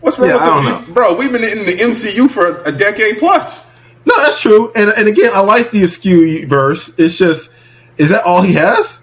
What's 0.00 0.18
wrong 0.18 0.28
Yeah, 0.28 0.34
with 0.34 0.42
I 0.42 0.46
don't 0.46 0.64
the, 0.64 0.70
know. 0.88 0.92
bro? 0.94 1.16
We've 1.16 1.32
been 1.32 1.44
in 1.44 1.64
the 1.64 1.72
MCU 1.80 2.28
for 2.30 2.62
a 2.64 2.72
decade 2.72 3.18
plus. 3.18 3.70
No, 4.04 4.14
that's 4.18 4.38
true. 4.40 4.70
And 4.76 4.90
and 4.90 5.08
again, 5.08 5.30
I 5.32 5.40
like 5.40 5.70
the 5.70 5.82
Askew 5.82 6.46
verse. 6.46 6.92
It's 6.98 7.16
just, 7.16 7.48
is 7.96 8.10
that 8.10 8.22
all 8.24 8.42
he 8.42 8.52
has? 8.52 8.98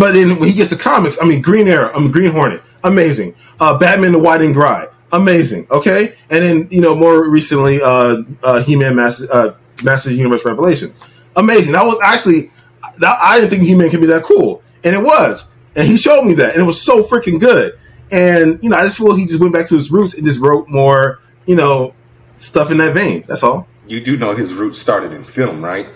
But 0.00 0.12
then 0.12 0.38
when 0.38 0.48
he 0.48 0.54
gets 0.54 0.70
the 0.70 0.76
comics, 0.76 1.18
I 1.20 1.26
mean, 1.26 1.42
Green 1.42 1.68
Arrow, 1.68 1.92
I 1.92 1.98
mean, 1.98 2.10
Green 2.10 2.32
Hornet, 2.32 2.62
amazing. 2.82 3.34
Uh, 3.60 3.76
Batman 3.76 4.12
The 4.12 4.18
Widening 4.18 4.54
Gyre, 4.54 4.90
amazing. 5.12 5.66
Okay, 5.70 6.16
and 6.30 6.42
then 6.42 6.68
you 6.70 6.80
know 6.80 6.94
more 6.94 7.28
recently, 7.28 7.82
uh, 7.82 8.22
uh, 8.42 8.62
He 8.62 8.76
Man 8.76 8.96
Master, 8.96 9.26
uh, 9.30 9.52
Master 9.84 10.10
Universe 10.10 10.42
Revelations, 10.46 11.00
amazing. 11.36 11.74
That 11.74 11.84
was 11.84 11.98
actually, 12.02 12.50
that, 12.96 13.18
I 13.20 13.38
didn't 13.38 13.50
think 13.50 13.64
He 13.64 13.74
Man 13.74 13.90
could 13.90 14.00
be 14.00 14.06
that 14.06 14.24
cool, 14.24 14.62
and 14.84 14.96
it 14.96 15.04
was. 15.04 15.48
And 15.76 15.86
he 15.86 15.98
showed 15.98 16.24
me 16.24 16.32
that, 16.34 16.54
and 16.54 16.62
it 16.62 16.66
was 16.66 16.80
so 16.80 17.04
freaking 17.04 17.38
good. 17.38 17.78
And 18.10 18.58
you 18.62 18.70
know, 18.70 18.78
I 18.78 18.84
just 18.84 18.96
feel 18.96 19.14
he 19.14 19.26
just 19.26 19.38
went 19.38 19.52
back 19.52 19.68
to 19.68 19.74
his 19.74 19.90
roots 19.90 20.14
and 20.14 20.24
just 20.24 20.40
wrote 20.40 20.66
more, 20.66 21.20
you 21.44 21.56
know, 21.56 21.94
stuff 22.38 22.70
in 22.70 22.78
that 22.78 22.94
vein. 22.94 23.24
That's 23.28 23.42
all. 23.42 23.68
You 23.86 24.00
do 24.00 24.16
know 24.16 24.34
his 24.34 24.54
roots 24.54 24.78
started 24.78 25.12
in 25.12 25.24
film, 25.24 25.62
right? 25.62 25.90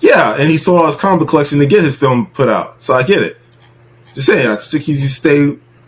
Yeah, 0.00 0.36
and 0.38 0.48
he 0.48 0.56
sold 0.56 0.80
all 0.80 0.86
his 0.86 0.96
comic 0.96 1.28
collection 1.28 1.58
to 1.58 1.66
get 1.66 1.82
his 1.84 1.96
film 1.96 2.26
put 2.26 2.48
out. 2.48 2.80
So 2.80 2.94
I 2.94 3.02
get 3.02 3.22
it. 3.22 3.36
Just 4.14 4.26
saying, 4.26 4.46
I 4.48 4.56
think 4.56 4.84
he 4.84 4.94
just 4.94 5.16
stay 5.16 5.42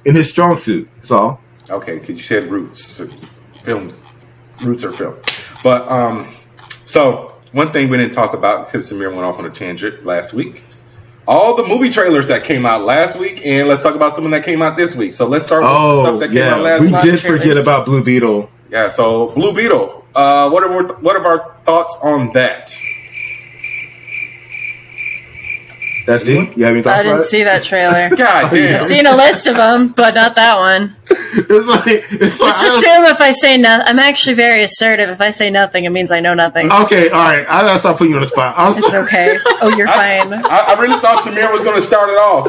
in 0.05 0.15
his 0.15 0.29
strong 0.29 0.57
suit. 0.57 0.89
That's 0.97 1.11
all. 1.11 1.41
Okay, 1.69 1.99
because 1.99 2.17
you 2.17 2.23
said 2.23 2.51
roots. 2.51 2.85
So 2.85 3.07
film 3.63 3.93
roots 4.63 4.85
are 4.85 4.93
film. 4.93 5.17
But 5.63 5.89
um, 5.91 6.33
so 6.69 7.35
one 7.53 7.71
thing 7.73 7.89
we 7.89 7.97
didn't 7.99 8.13
talk 8.15 8.35
about 8.35 8.67
because 8.67 8.91
Samir 8.91 9.11
went 9.13 9.25
off 9.25 9.39
on 9.39 9.47
a 9.47 9.51
tangent 9.51 10.05
last 10.05 10.33
week. 10.33 10.65
All 11.29 11.55
the 11.55 11.63
movie 11.65 11.91
trailers 11.91 12.27
that 12.29 12.43
came 12.43 12.67
out 12.67 12.83
last 12.83 13.17
week, 13.19 13.43
and 13.47 13.69
let's 13.69 13.83
talk 13.83 13.95
about 13.95 14.13
something 14.13 14.33
that 14.33 14.43
came 14.45 14.63
out 14.63 14.77
this 14.77 14.97
week. 14.97 15.13
So 15.13 15.27
let's 15.29 15.47
start 15.47 15.63
with 15.63 15.71
the 15.71 15.77
Oh, 15.77 16.03
stuff 16.03 16.21
that 16.21 16.29
came 16.33 16.43
out 16.43 16.57
yeah. 16.59 16.63
last 16.63 16.81
We 16.81 16.87
week. 16.89 17.03
did 17.03 17.19
trailers. 17.21 17.41
forget 17.43 17.57
about 17.57 17.85
Blue 17.87 18.03
Beetle. 18.03 18.51
Yeah, 18.71 18.89
so 18.89 19.29
Blue 19.29 19.53
Beetle. 19.55 20.05
Uh, 20.15 20.51
what 20.51 20.65
are 20.65 20.95
what 20.97 21.15
are 21.15 21.25
our 21.25 21.55
thoughts 21.65 21.97
on 22.03 22.33
that? 22.33 22.75
That's 26.11 26.27
it. 26.27 26.57
You 26.57 26.65
have 26.65 26.75
any 26.75 26.83
thoughts 26.83 27.01
I 27.01 27.03
didn't 27.05 27.21
it? 27.21 27.25
see 27.25 27.45
that 27.45 27.63
trailer. 27.63 28.09
God 28.17 28.53
Oh, 28.53 28.57
yeah. 28.57 28.67
damn. 28.73 28.81
I've 28.83 28.89
seen 28.89 29.07
a 29.07 29.17
list 29.17 29.47
of 29.47 29.57
them, 29.57 29.89
but 29.89 30.15
not 30.15 30.35
that 30.37 30.59
one. 30.59 30.97
It's 31.33 31.67
like 31.69 31.87
it's 31.87 32.41
like 32.41 32.51
Just 32.61 32.79
assume 32.79 33.05
if 33.05 33.21
I 33.21 33.31
say 33.31 33.57
nothing, 33.57 33.87
I'm 33.87 34.01
actually 34.01 34.35
very 34.35 34.63
assertive. 34.65 35.09
If 35.11 35.21
I 35.21 35.31
say 35.31 35.49
nothing, 35.49 35.85
it 35.85 35.91
means 35.91 36.11
I 36.11 36.19
know 36.19 36.35
nothing. 36.35 36.71
okay, 36.73 37.09
all 37.11 37.23
right. 37.23 37.47
I 37.49 37.63
gotta 37.63 37.79
stop 37.79 37.99
putting 37.99 38.11
you 38.11 38.17
on 38.17 38.23
the 38.23 38.27
spot. 38.27 38.55
I'm 38.59 38.71
It's 38.71 38.91
sorry. 38.91 39.05
okay. 39.05 39.39
Oh, 39.63 39.73
you're 39.77 39.87
fine. 40.03 40.33
I, 40.35 40.65
I 40.77 40.81
really 40.81 40.99
thought 41.01 41.21
Samir 41.21 41.53
was 41.53 41.63
going 41.63 41.77
to 41.77 41.83
start 41.83 42.09
it 42.11 42.17
off. 42.17 42.49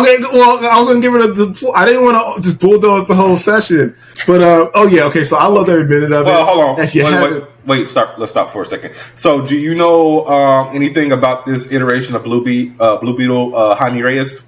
Okay, 0.00 0.16
well, 0.32 0.64
I 0.66 0.78
was 0.78 0.88
gonna 0.88 1.00
give 1.00 1.14
it 1.14 1.22
a. 1.22 1.32
The, 1.32 1.72
I 1.76 1.84
didn't 1.84 2.04
want 2.04 2.36
to 2.36 2.42
just 2.42 2.58
bulldoze 2.58 3.06
the 3.06 3.14
whole 3.14 3.36
session, 3.36 3.94
but 4.26 4.40
uh, 4.40 4.70
oh 4.74 4.86
yeah, 4.88 5.04
okay. 5.04 5.24
So 5.24 5.36
I 5.36 5.46
love 5.46 5.68
every 5.68 5.84
minute 5.84 6.12
of 6.12 6.24
Well, 6.24 6.40
it. 6.42 6.46
hold 6.48 6.78
on. 6.78 6.84
If 6.84 6.94
you 6.94 7.04
wait, 7.04 7.12
haven't- 7.12 7.44
wait, 7.66 7.78
wait, 7.80 7.88
stop. 7.88 8.18
Let's 8.18 8.32
stop 8.32 8.50
for 8.52 8.62
a 8.62 8.66
second. 8.66 8.94
So, 9.16 9.46
do 9.46 9.56
you 9.56 9.74
know 9.74 10.26
um, 10.26 10.74
anything 10.74 11.12
about 11.12 11.46
this 11.46 11.72
iteration 11.72 12.14
of 12.14 12.24
Blue, 12.24 12.44
Be- 12.44 12.72
uh, 12.80 12.96
Blue 12.98 13.16
Beetle, 13.16 13.54
uh, 13.56 13.74
Jaime 13.74 14.02
Reyes? 14.02 14.42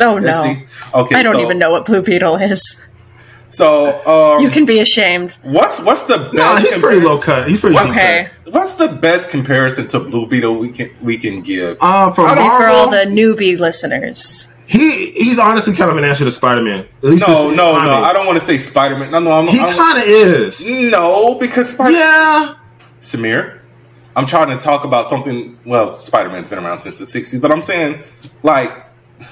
Oh 0.00 0.18
no, 0.18 0.28
SD? 0.30 0.66
Okay, 0.94 1.14
I 1.16 1.22
don't 1.22 1.36
so, 1.36 1.40
even 1.42 1.58
know 1.58 1.70
what 1.70 1.86
Blue 1.86 2.02
Beetle 2.02 2.36
is. 2.36 2.76
So, 3.48 4.04
um, 4.06 4.42
You 4.42 4.50
can 4.50 4.66
be 4.66 4.80
ashamed. 4.80 5.30
what's 5.42 5.78
what's 5.80 6.04
the 6.06 6.18
best 6.18 6.34
no, 6.34 6.56
he's 6.56 6.68
pretty 6.78 7.00
comparison- 7.00 7.04
low 7.04 7.18
cut. 7.18 7.48
He's 7.48 7.60
pretty 7.60 7.76
deep 7.76 7.90
Okay, 7.90 8.28
What's 8.46 8.74
the 8.74 8.88
best 8.88 9.30
comparison 9.30 9.86
to 9.88 10.00
Blue 10.00 10.26
Beetle 10.26 10.56
we 10.58 10.70
can 10.70 10.90
we 11.00 11.16
can 11.16 11.42
give? 11.42 11.78
cut. 11.78 12.08
Um, 12.08 12.12
from 12.12 12.36
for 12.36 12.66
all 12.66 12.90
the 12.90 13.04
newbie 13.06 13.58
listeners. 13.58 14.48
He 14.66 15.10
he's 15.12 15.38
honestly 15.38 15.74
kind 15.74 15.90
of 15.90 15.96
an 15.96 16.04
answer 16.04 16.24
to 16.24 16.32
Spider 16.32 16.62
Man. 16.62 16.86
no, 17.02 17.50
no, 17.50 17.54
no. 17.54 17.94
I 18.02 18.12
don't 18.12 18.26
want 18.26 18.38
to 18.38 18.44
say 18.44 18.58
Spider 18.58 18.96
Man. 18.98 19.10
No, 19.10 19.20
no. 19.20 19.30
I'm, 19.32 19.46
He 19.46 19.58
kind 19.58 19.98
of 20.02 20.04
is. 20.08 20.66
no 20.66 21.34
because 21.36 21.72
Spider 21.72 21.96
Yeah. 21.96 22.54
Samir. 23.00 23.60
I'm 24.16 24.26
trying 24.26 24.48
to 24.48 24.56
talk 24.62 24.84
about 24.84 25.08
something. 25.08 25.58
Well, 25.66 25.92
Spider 25.92 26.30
Man's 26.30 26.48
been 26.48 26.58
around 26.58 26.78
since 26.78 26.98
the 26.98 27.04
'60s, 27.04 27.40
but 27.40 27.52
I'm 27.52 27.62
saying 27.62 28.00
like 28.42 28.72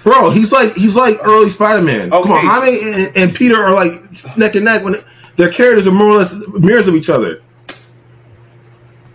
Bro, 0.02 0.30
he's 0.30 0.52
like 0.52 0.74
he's 0.74 0.94
like 0.96 1.16
early 1.24 1.48
Spider 1.50 1.82
Man. 1.82 2.10
Come 2.10 2.30
on, 2.30 2.44
Jaime 2.44 2.80
and, 2.82 3.16
and 3.16 3.34
Peter 3.34 3.62
are 3.62 3.74
like 3.74 3.92
neck 4.36 4.54
and 4.54 4.64
neck 4.64 4.84
when 4.84 4.96
their 5.36 5.50
characters 5.50 5.86
are 5.86 5.90
more 5.92 6.08
or 6.08 6.18
less 6.18 6.34
mirrors 6.48 6.86
of 6.86 6.94
each 6.94 7.10
other. 7.10 7.42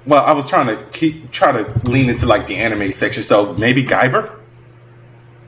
Well, 0.06 0.26
I 0.26 0.32
was 0.34 0.50
trying 0.50 0.68
to 0.68 0.84
keep 0.92 1.32
trying 1.32 1.64
to 1.64 1.88
lean 1.90 2.10
into 2.10 2.26
like 2.26 2.48
the 2.48 2.56
anime 2.58 2.92
section, 2.92 3.24
so 3.24 3.54
maybe 3.54 3.84
Guyver. 3.84 4.32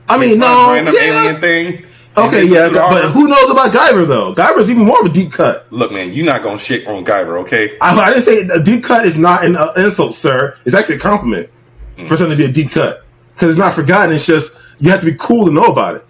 I 0.08 0.18
mean, 0.18 0.38
no, 0.38 0.72
random 0.72 0.94
yeah. 0.96 1.22
alien 1.22 1.40
thing. 1.40 1.86
Okay, 2.14 2.44
yeah, 2.44 2.68
the 2.68 2.74
but 2.74 3.10
who 3.10 3.26
knows 3.26 3.48
about 3.50 3.72
Guyver 3.72 4.06
though? 4.06 4.34
Guyver's 4.34 4.68
even 4.68 4.84
more 4.84 5.00
of 5.00 5.06
a 5.06 5.08
deep 5.08 5.32
cut. 5.32 5.66
Look, 5.72 5.92
man, 5.92 6.12
you're 6.12 6.26
not 6.26 6.42
gonna 6.42 6.58
shit 6.58 6.86
on 6.86 7.04
Guyver, 7.04 7.40
okay? 7.40 7.78
I, 7.80 7.98
I 7.98 8.10
didn't 8.10 8.24
say 8.24 8.40
a 8.48 8.62
deep 8.62 8.84
cut 8.84 9.06
is 9.06 9.16
not 9.16 9.44
an 9.44 9.56
uh, 9.56 9.72
insult, 9.76 10.14
sir. 10.14 10.56
It's 10.66 10.74
actually 10.74 10.96
a 10.96 11.00
compliment 11.00 11.48
Mm. 11.96 12.08
for 12.08 12.16
something 12.16 12.36
to 12.38 12.42
be 12.42 12.48
a 12.48 12.52
deep 12.52 12.70
cut 12.70 13.04
because 13.34 13.50
it's 13.50 13.58
not 13.58 13.74
forgotten. 13.74 14.14
It's 14.14 14.24
just 14.26 14.56
you 14.78 14.90
have 14.90 15.00
to 15.00 15.06
be 15.06 15.16
cool 15.18 15.44
to 15.44 15.52
know 15.52 15.64
about 15.64 15.96
it. 15.96 16.06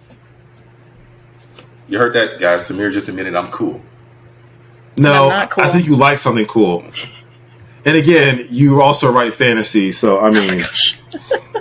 You 1.89 1.99
heard 1.99 2.13
that, 2.13 2.39
guys? 2.39 2.69
Samir 2.69 2.91
just 2.91 3.09
admitted 3.09 3.35
I'm 3.35 3.51
cool. 3.51 3.81
No, 4.97 5.29
I'm 5.29 5.49
cool. 5.49 5.63
I 5.63 5.69
think 5.69 5.85
you 5.85 5.95
like 5.95 6.19
something 6.19 6.45
cool. 6.45 6.85
And 7.85 7.97
again, 7.97 8.45
you 8.49 8.81
also 8.81 9.11
write 9.11 9.33
fantasy, 9.33 9.91
so 9.91 10.19
I 10.21 10.31
mean, 10.31 10.61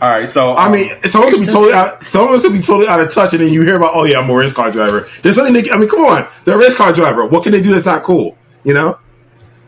All 0.00 0.10
right, 0.10 0.28
so 0.28 0.52
I 0.52 0.66
um, 0.66 0.72
mean, 0.72 0.90
someone 1.04 1.30
could 1.32 1.40
be 1.40 1.46
so 1.46 1.52
totally 1.52 1.72
out, 1.72 2.02
someone 2.02 2.40
could 2.40 2.52
be 2.52 2.62
totally 2.62 2.88
out 2.88 3.00
of 3.00 3.12
touch, 3.12 3.32
and 3.34 3.42
then 3.42 3.52
you 3.52 3.62
hear 3.62 3.76
about, 3.76 3.92
oh 3.94 4.04
yeah, 4.04 4.18
I'm 4.18 4.30
a 4.30 4.34
race 4.34 4.52
car 4.52 4.70
driver. 4.70 5.08
There's 5.22 5.36
something. 5.36 5.54
They, 5.54 5.70
I 5.70 5.76
mean, 5.76 5.88
come 5.88 6.00
on, 6.00 6.26
they're 6.44 6.56
a 6.56 6.58
race 6.58 6.74
car 6.74 6.92
driver. 6.92 7.26
What 7.26 7.42
can 7.42 7.52
they 7.52 7.62
do 7.62 7.72
that's 7.72 7.86
not 7.86 8.02
cool? 8.02 8.36
You 8.64 8.74
know? 8.74 8.98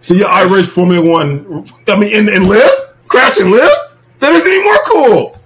So 0.00 0.14
yeah, 0.14 0.26
I 0.26 0.44
race 0.44 0.68
Formula 0.68 1.09
One. 1.09 1.66
I 1.88 1.98
mean, 1.98 2.14
and, 2.14 2.29
and 2.29 2.48
live, 2.48 2.70
crash 3.09 3.38
and 3.38 3.50
live. 3.50 3.70
That 4.20 4.33
makes 4.33 4.46
it 4.46 4.52
even 4.52 4.64
more 4.64 4.79
cool. 4.87 5.38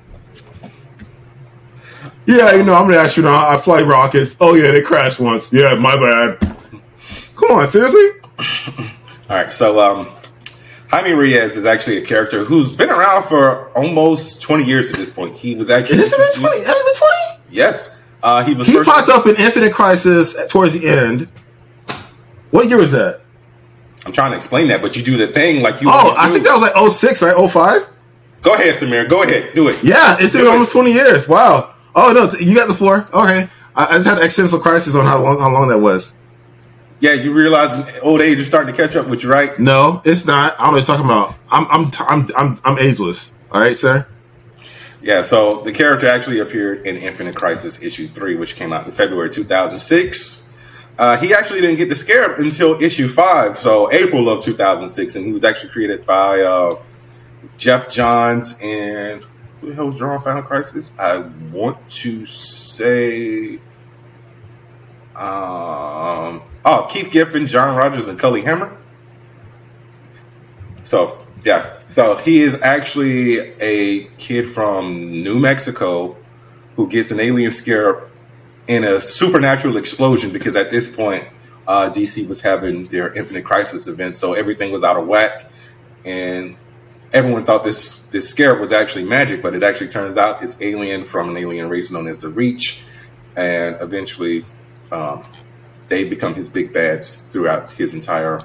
Yeah, 2.27 2.55
you 2.55 2.63
know, 2.63 2.75
I'm 2.75 2.89
an 2.89 2.95
astronaut. 2.95 3.49
I 3.49 3.59
fly 3.59 3.83
rockets. 3.83 4.37
Oh 4.41 4.55
yeah, 4.55 4.71
they 4.71 4.83
crashed 4.83 5.19
once. 5.19 5.53
Yeah, 5.53 5.75
my 5.75 5.97
bad. 5.97 6.39
Come 7.35 7.59
on, 7.59 7.69
seriously? 7.69 8.09
all 9.29 9.37
right, 9.37 9.53
so 9.53 9.81
um, 9.81 10.09
Jaime 10.91 11.13
Reyes 11.13 11.57
is 11.57 11.65
actually 11.65 11.99
a 11.99 12.03
character 12.05 12.45
who's 12.45 12.75
been 12.75 12.91
around 12.91 13.25
for 13.25 13.69
almost 13.79 14.43
20 14.43 14.65
years 14.65 14.91
at 14.91 14.97
this 14.97 15.09
point. 15.11 15.37
He 15.37 15.55
was 15.55 15.71
actually 15.71 15.99
Has 15.99 16.13
it 16.13 16.19
been 16.35 16.43
twenty? 16.43 16.65
Has 16.65 16.77
it 16.77 16.85
been 16.85 16.95
twenty? 16.97 17.45
Yes, 17.51 17.97
uh, 18.23 18.45
he 18.45 18.55
was. 18.55 18.67
He 18.67 18.73
first- 18.75 18.89
popped 18.91 19.09
up 19.09 19.27
in 19.27 19.37
Infinite 19.37 19.73
Crisis 19.73 20.37
towards 20.49 20.73
the 20.79 20.89
end. 20.89 21.29
What 22.51 22.69
year 22.69 22.79
was 22.79 22.93
that? 22.93 23.21
I'm 24.05 24.13
trying 24.13 24.33
to 24.33 24.37
explain 24.37 24.69
that, 24.69 24.83
but 24.83 24.97
you 24.97 25.03
do 25.03 25.17
the 25.17 25.29
thing 25.29 25.63
like 25.63 25.81
you. 25.81 25.89
Oh, 25.91 26.15
I 26.19 26.29
think 26.31 26.45
that 26.45 26.53
was 26.55 26.63
like 26.63 26.91
06, 26.91 27.23
right? 27.23 27.51
05? 27.51 27.87
Go 28.43 28.55
ahead, 28.55 28.75
Samir. 28.75 29.09
Go 29.09 29.23
ahead. 29.23 29.55
Do 29.55 29.69
it. 29.69 29.83
Yeah, 29.85 30.17
it's 30.19 30.33
been 30.33 30.43
Do 30.43 30.49
it. 30.49 30.53
almost 30.53 30.73
20 30.73 30.93
years. 30.93 31.29
Wow. 31.29 31.75
Oh, 31.95 32.13
no, 32.13 32.31
you 32.41 32.55
got 32.55 32.67
the 32.67 32.75
floor. 32.75 33.07
Okay. 33.13 33.49
I, 33.77 33.85
I 33.87 33.97
just 33.99 34.07
had 34.09 34.17
an 34.19 34.25
existential 34.25 34.59
crisis 34.59 34.95
on 34.95 35.05
how 35.05 35.23
long, 35.23 35.39
how 35.39 35.53
long 35.53 35.69
that 35.69 35.79
was. 35.79 36.15
Yeah, 37.01 37.15
you 37.15 37.33
realize 37.33 37.99
old 38.03 38.21
age 38.21 38.39
is 38.39 38.47
starting 38.47 38.75
to 38.75 38.81
catch 38.81 38.95
up 38.95 39.09
with 39.09 39.23
you, 39.23 39.31
right? 39.31 39.59
No, 39.59 40.03
it's 40.05 40.27
not. 40.27 40.55
I 40.61 40.65
don't 40.65 40.67
know 40.67 40.79
what 40.79 40.87
you're 40.87 40.97
talking 40.97 41.07
about. 41.07 41.35
I'm, 41.51 41.67
I'm, 41.71 41.91
t- 41.91 42.05
I'm, 42.07 42.29
I'm, 42.37 42.61
I'm 42.65 42.79
ageless. 42.79 43.33
All 43.51 43.61
right, 43.61 43.75
sir? 43.75 44.07
Yeah, 45.03 45.23
so 45.23 45.63
the 45.63 45.73
character 45.73 46.07
actually 46.07 46.41
appeared 46.41 46.87
in 46.87 46.99
Infinite 46.99 47.35
Crisis 47.35 47.83
issue 47.83 48.07
three, 48.07 48.37
which 48.37 48.55
came 48.55 48.73
out 48.73 48.87
in 48.87 48.93
February 48.93 49.31
2006. 49.31 50.47
Uh, 50.99 51.17
he 51.17 51.33
actually 51.33 51.63
didn't 51.63 51.79
get 51.79 51.89
the 51.89 51.97
scarab 51.97 52.39
until 52.39 52.81
issue 52.83 53.09
five, 53.09 53.57
so 53.57 53.91
April 53.91 54.29
of 54.29 54.45
2006, 54.45 55.17
and 55.17 55.25
he 55.25 55.33
was 55.33 55.43
actually 55.43 55.71
created 55.71 56.05
by 56.05 56.43
uh, 56.43 56.73
Geoff 57.57 57.89
Johns 57.89 58.59
and 58.63 59.25
who 59.61 59.69
the 59.69 59.75
hell 59.75 59.87
was 59.87 59.97
drawing 59.99 60.21
Final 60.23 60.43
Crisis? 60.43 60.93
I 60.99 61.19
want 61.53 61.89
to 61.91 62.27
say, 62.27 63.59
um, 65.21 66.43
oh, 66.65 66.89
Keith 66.91 67.11
Giffen, 67.11 67.47
John 67.47 67.77
Rogers, 67.77 68.07
and 68.07 68.19
Cully 68.19 68.41
Hamner. 68.41 68.75
So 70.83 71.25
yeah, 71.45 71.79
so 71.91 72.17
he 72.17 72.43
is 72.43 72.61
actually 72.63 73.39
a 73.61 74.05
kid 74.17 74.49
from 74.49 75.23
New 75.23 75.39
Mexico 75.39 76.17
who 76.77 76.89
gets 76.89 77.11
an 77.11 77.21
alien 77.21 77.51
scare 77.51 78.09
in 78.67 78.85
a 78.85 79.01
supernatural 79.01 79.77
explosion 79.77 80.33
because 80.33 80.57
at 80.57 80.71
this 80.71 80.95
point, 80.95 81.27
uh, 81.69 81.93
DC 81.93 82.27
was 82.27 82.41
having 82.41 82.87
their 82.87 83.13
Infinite 83.13 83.45
Crisis 83.45 83.87
event, 83.87 84.17
so 84.17 84.33
everything 84.33 84.73
was 84.73 84.83
out 84.83 84.97
of 84.97 85.07
whack, 85.07 85.51
and 86.05 86.57
everyone 87.13 87.45
thought 87.45 87.63
this 87.63 88.01
this 88.05 88.29
scarab 88.29 88.59
was 88.59 88.73
actually 88.73 89.05
magic, 89.05 89.43
but 89.43 89.55
it 89.55 89.63
actually 89.63 89.89
turns 89.89 90.17
out 90.17 90.43
it's 90.43 90.57
alien 90.63 91.05
from 91.05 91.29
an 91.29 91.37
alien 91.37 91.69
race 91.69 91.91
known 91.91 92.09
as 92.09 92.21
the 92.21 92.29
Reach, 92.29 92.83
and 93.37 93.77
eventually 93.81 94.47
um, 94.93 95.25
they 95.89 96.05
become 96.05 96.35
his 96.35 96.49
big 96.49 96.73
bads 96.73 97.23
throughout 97.25 97.73
his 97.73 97.95
entire 97.95 98.41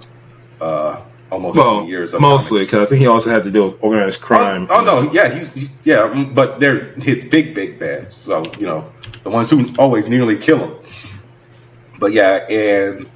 uh, 0.61 1.01
almost 1.31 1.57
Well, 1.57 1.85
years. 1.85 2.13
Of 2.13 2.21
mostly 2.21 2.63
because 2.63 2.85
I 2.85 2.89
think 2.89 3.01
he 3.01 3.07
also 3.07 3.29
had 3.29 3.43
to 3.43 3.51
deal 3.51 3.71
with 3.71 3.83
organized 3.83 4.21
crime. 4.21 4.67
Oh, 4.69 4.81
oh, 4.81 5.03
no, 5.03 5.11
yeah, 5.11 5.33
he's, 5.33 5.53
he's 5.53 5.71
yeah, 5.83 6.09
mm, 6.09 6.33
but 6.33 6.59
they're 6.59 6.85
his 6.95 7.23
big 7.23 7.53
big 7.53 7.79
bads. 7.79 8.13
So 8.13 8.43
you 8.59 8.65
know 8.65 8.89
the 9.23 9.29
ones 9.29 9.49
who 9.49 9.73
always 9.77 10.07
nearly 10.07 10.37
kill 10.37 10.59
him. 10.59 10.75
But 11.99 12.13
yeah, 12.13 12.45
and 12.49 13.09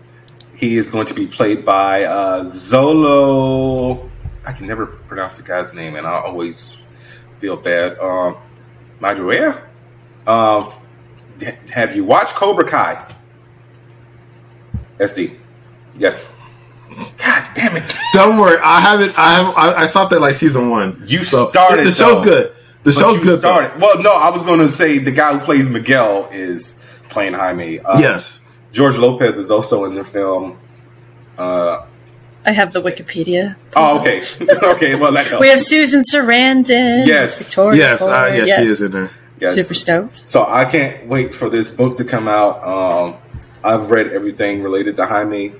he 0.56 0.78
is 0.78 0.90
going 0.90 1.08
to 1.08 1.14
be 1.14 1.28
played 1.28 1.66
by 1.66 2.04
uh, 2.04 2.44
Xolo. 2.44 4.10
I 4.46 4.54
can 4.54 4.68
never 4.68 4.86
pronounce 4.88 5.38
the 5.38 5.44
guy's 5.44 5.74
name, 5.74 5.96
and 5.96 6.08
I 6.08 6.20
always 6.22 6.78
feel 7.40 7.58
bad. 7.58 7.98
Um, 8.00 8.38
Maridueña. 9.00 9.62
Um, 10.28 10.70
have 11.72 11.96
you 11.96 12.04
watched 12.04 12.36
Cobra 12.36 12.68
Kai? 12.68 13.16
SD. 15.00 15.36
Yes. 15.98 16.30
God 17.18 17.48
damn 17.56 17.76
it! 17.78 17.84
Don't 18.14 18.38
worry, 18.40 18.58
I 18.64 18.80
haven't. 18.82 19.18
I 19.18 19.34
have. 19.36 19.54
I, 19.56 19.82
I 19.82 19.86
stopped 19.86 20.12
at 20.14 20.22
like 20.22 20.34
season 20.36 20.70
one. 20.72 21.04
You 21.06 21.24
started, 21.24 21.86
The 21.86 21.92
show's 21.92 22.20
though. 22.20 22.24
good. 22.24 22.52
The 22.84 22.92
But 22.92 22.94
show's 22.94 23.18
you 23.20 23.24
good. 23.24 23.42
though. 23.42 23.72
Well, 23.78 24.02
no, 24.02 24.12
I 24.14 24.30
was 24.32 24.42
going 24.44 24.60
to 24.60 24.72
say 24.72 24.98
the 24.98 25.12
guy 25.12 25.34
who 25.38 25.40
plays 25.46 25.70
Miguel 25.70 26.28
is 26.32 26.80
playing 27.10 27.34
Jaime. 27.34 27.80
Uh, 27.80 28.00
Yes. 28.00 28.44
George 28.72 28.98
Lopez 28.98 29.38
is 29.38 29.52
also 29.52 29.86
in 29.86 29.96
the 29.96 30.04
film. 30.04 30.58
Uh, 31.38 31.86
I 32.46 32.52
have 32.52 32.72
the 32.74 32.80
Wikipedia. 32.80 33.56
oh, 33.76 34.00
okay, 34.00 34.24
okay. 34.64 34.96
Well, 34.96 35.12
that 35.12 35.28
helps. 35.28 35.42
We 35.42 35.50
have 35.50 35.62
Susan 35.62 36.02
Sarandon. 36.12 37.06
Yes. 37.06 37.44
Victoria 37.46 37.78
Yes. 37.80 38.02
Uh, 38.02 38.06
Ford, 38.30 38.36
yes, 38.48 38.60
she 38.60 38.66
is 38.66 38.82
in 38.82 38.92
there. 38.92 39.10
Yes. 39.40 39.54
Super 39.56 39.74
stoked. 39.76 40.28
So 40.30 40.46
I 40.48 40.66
can't 40.66 41.06
wait 41.08 41.34
for 41.34 41.50
this 41.50 41.70
book 41.72 41.98
to 41.98 42.04
come 42.06 42.28
out. 42.28 42.64
Um, 42.64 43.16
I've 43.64 43.92
read 43.92 44.08
everything 44.08 44.64
related 44.64 44.96
to 44.98 45.06
Jaime. 45.06 45.54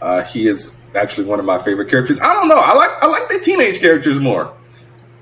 Uh, 0.00 0.24
he 0.24 0.46
is 0.46 0.76
actually 0.94 1.26
one 1.26 1.38
of 1.38 1.44
my 1.44 1.58
favorite 1.58 1.88
characters. 1.88 2.20
I 2.20 2.34
don't 2.34 2.48
know. 2.48 2.60
I 2.60 2.74
like 2.74 2.90
I 3.02 3.06
like 3.06 3.28
the 3.28 3.40
teenage 3.42 3.80
characters 3.80 4.18
more. 4.18 4.52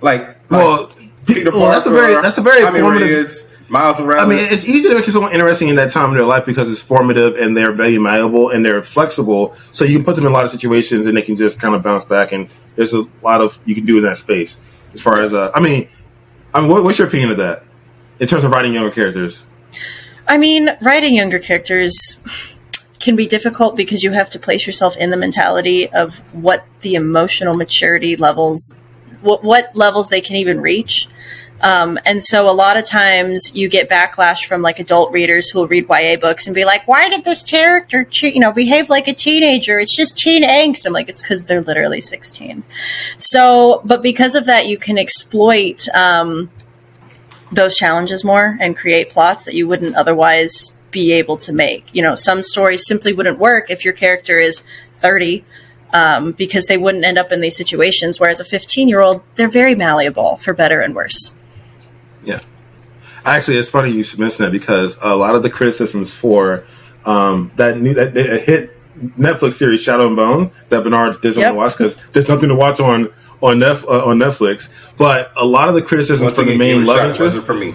Like, 0.01 0.27
like 0.27 0.37
Well, 0.51 0.92
Peter 1.27 1.51
well, 1.51 1.71
that's 1.71 1.87
a 1.87 1.90
very 1.90 2.14
that's 2.14 2.38
a 2.38 2.42
very 2.42 2.62
formative. 2.62 3.09
Reyes, 3.09 3.53
Miles 3.68 3.99
Morales. 3.99 4.25
I 4.25 4.29
mean, 4.29 4.38
it's 4.38 4.68
easy 4.68 4.88
to 4.88 4.95
make 4.95 5.05
someone 5.07 5.33
interesting 5.33 5.68
in 5.68 5.77
that 5.77 5.90
time 5.90 6.11
in 6.11 6.16
their 6.16 6.27
life 6.27 6.45
because 6.45 6.71
it's 6.71 6.83
formative 6.83 7.37
and 7.37 7.57
they're 7.57 7.73
very 7.73 7.99
malleable 7.99 8.51
and 8.51 8.64
they're 8.64 8.83
flexible. 8.83 9.57
So 9.71 9.85
you 9.85 9.97
can 9.97 10.05
put 10.05 10.16
them 10.16 10.27
in 10.27 10.31
a 10.31 10.35
lot 10.35 10.45
of 10.45 10.51
situations 10.51 11.07
and 11.07 11.16
they 11.16 11.23
can 11.23 11.37
just 11.37 11.61
kind 11.61 11.75
of 11.75 11.83
bounce 11.83 12.05
back. 12.05 12.33
And 12.33 12.49
there's 12.77 12.92
a 12.92 13.05
lot 13.23 13.40
of 13.40 13.59
you 13.64 13.75
can 13.75 13.87
do 13.87 13.97
in 13.99 14.05
that 14.05 14.18
space. 14.18 14.61
As 14.92 15.01
far 15.01 15.21
as, 15.23 15.33
uh, 15.33 15.51
I 15.55 15.61
mean, 15.61 15.88
I 16.53 16.61
mean, 16.61 16.68
what, 16.68 16.85
what's 16.85 16.99
your 16.99 17.09
opinion 17.09 17.31
of 17.31 17.38
that 17.38 17.64
in 18.21 18.29
terms 18.29 18.45
of 18.45 18.51
writing 18.51 18.75
younger 18.75 18.90
characters? 18.90 19.47
I 20.33 20.38
mean, 20.38 20.71
writing 20.81 21.14
younger 21.14 21.38
characters 21.38 21.92
can 23.01 23.16
be 23.16 23.27
difficult 23.27 23.77
because 23.77 24.03
you 24.03 24.12
have 24.12 24.31
to 24.31 24.38
place 24.38 24.66
yourself 24.66 24.97
in 24.97 25.11
the 25.11 25.16
mentality 25.18 25.92
of 25.92 26.14
what 26.33 26.64
the 26.81 26.95
emotional 26.95 27.53
maturity 27.53 28.16
levels, 28.16 28.81
what, 29.21 29.45
what 29.45 29.77
levels 29.77 30.09
they 30.09 30.23
can 30.23 30.37
even 30.37 30.59
reach. 30.59 31.07
Um, 31.61 31.99
and 32.07 32.25
so 32.25 32.49
a 32.49 32.57
lot 32.64 32.79
of 32.79 32.87
times 32.87 33.55
you 33.55 33.68
get 33.68 33.90
backlash 33.90 34.47
from 34.47 34.62
like 34.62 34.79
adult 34.79 35.12
readers 35.12 35.51
who 35.51 35.59
will 35.59 35.68
read 35.68 35.87
YA 35.90 36.16
books 36.16 36.47
and 36.47 36.55
be 36.55 36.64
like, 36.64 36.88
why 36.88 37.11
did 37.11 37.25
this 37.25 37.42
character, 37.42 38.09
you 38.23 38.40
know, 38.40 38.53
behave 38.53 38.88
like 38.88 39.09
a 39.09 39.12
teenager? 39.12 39.79
It's 39.81 39.95
just 39.95 40.16
teen 40.16 40.45
angst. 40.45 40.87
I'm 40.87 40.95
like, 40.95 41.11
it's 41.11 41.21
because 41.21 41.45
they're 41.45 41.61
literally 41.61 42.01
16. 42.01 42.64
So, 43.18 43.83
but 43.85 44.01
because 44.01 44.35
of 44.35 44.47
that, 44.47 44.66
you 44.66 44.79
can 44.79 44.97
exploit, 44.97 45.87
um, 45.90 46.49
those 47.53 47.77
challenges 47.77 48.25
more 48.25 48.57
and 48.61 48.77
create 48.77 49.11
plots 49.11 49.45
that 49.45 49.55
you 49.55 49.69
wouldn't 49.69 49.95
otherwise 49.95 50.73
be 50.91 51.12
able 51.12 51.37
to 51.38 51.53
make. 51.53 51.87
You 51.93 52.03
know, 52.03 52.15
some 52.15 52.43
stories 52.43 52.87
simply 52.87 53.12
wouldn't 53.12 53.38
work 53.38 53.71
if 53.71 53.85
your 53.85 53.95
character 53.95 54.38
is 54.38 54.62
30 54.97 55.45
um, 55.95 56.33
because 56.33 56.67
they 56.67 56.79
wouldn't 56.79 57.05
end 57.05 57.19
up 57.19 57.33
in 57.33 57.41
these 57.41 57.57
situations. 57.57 58.19
Whereas 58.19 58.41
a 58.41 58.45
15 58.45 58.88
year 58.88 59.01
old, 59.01 59.23
they're 59.37 59.49
very 59.49 59.75
malleable 59.75 60.38
for 60.38 60.55
better 60.55 60.81
and 60.81 60.95
worse. 60.95 61.33
Yeah. 62.25 62.41
Actually, 63.25 63.59
it's 63.59 63.69
funny 63.69 63.93
you 63.93 64.03
should 64.03 64.19
mention 64.19 64.45
that 64.45 64.51
because 64.51 64.99
a 65.01 65.15
lot 65.15 65.35
of 65.35 65.43
the 65.43 65.51
criticisms 65.51 66.12
for 66.12 66.65
um, 67.05 67.51
that 67.57 67.81
new 67.81 67.95
that, 67.95 68.15
that 68.15 68.43
hit 68.43 68.77
Netflix 69.19 69.55
series 69.55 69.83
Shadow 69.83 70.07
and 70.07 70.17
Bone 70.17 70.51
that 70.69 70.83
Bernard 70.85 71.21
doesn't 71.21 71.41
Yep. 71.41 71.55
want 71.55 71.73
to 71.73 71.85
watch 71.85 71.97
because 71.97 72.12
there's 72.12 72.29
nothing 72.29 72.49
to 72.49 72.55
watch 72.55 72.81
on 72.81 73.12
on, 73.43 73.59
Nef- 73.59 73.85
uh, 73.85 74.05
on 74.07 74.19
Netflix. 74.19 74.73
But 74.97 75.33
a 75.37 75.45
lot 75.45 75.69
of 75.69 75.75
the 75.75 75.83
criticisms 75.83 76.23
Once 76.23 76.37
for 76.37 76.45
the 76.45 76.57
main 76.57 76.81
give 76.81 76.83
it 76.83 76.85
a 76.85 76.87
love 76.87 76.99
shot. 76.99 77.09
Interest, 77.11 77.45
for 77.45 77.55
me. 77.55 77.75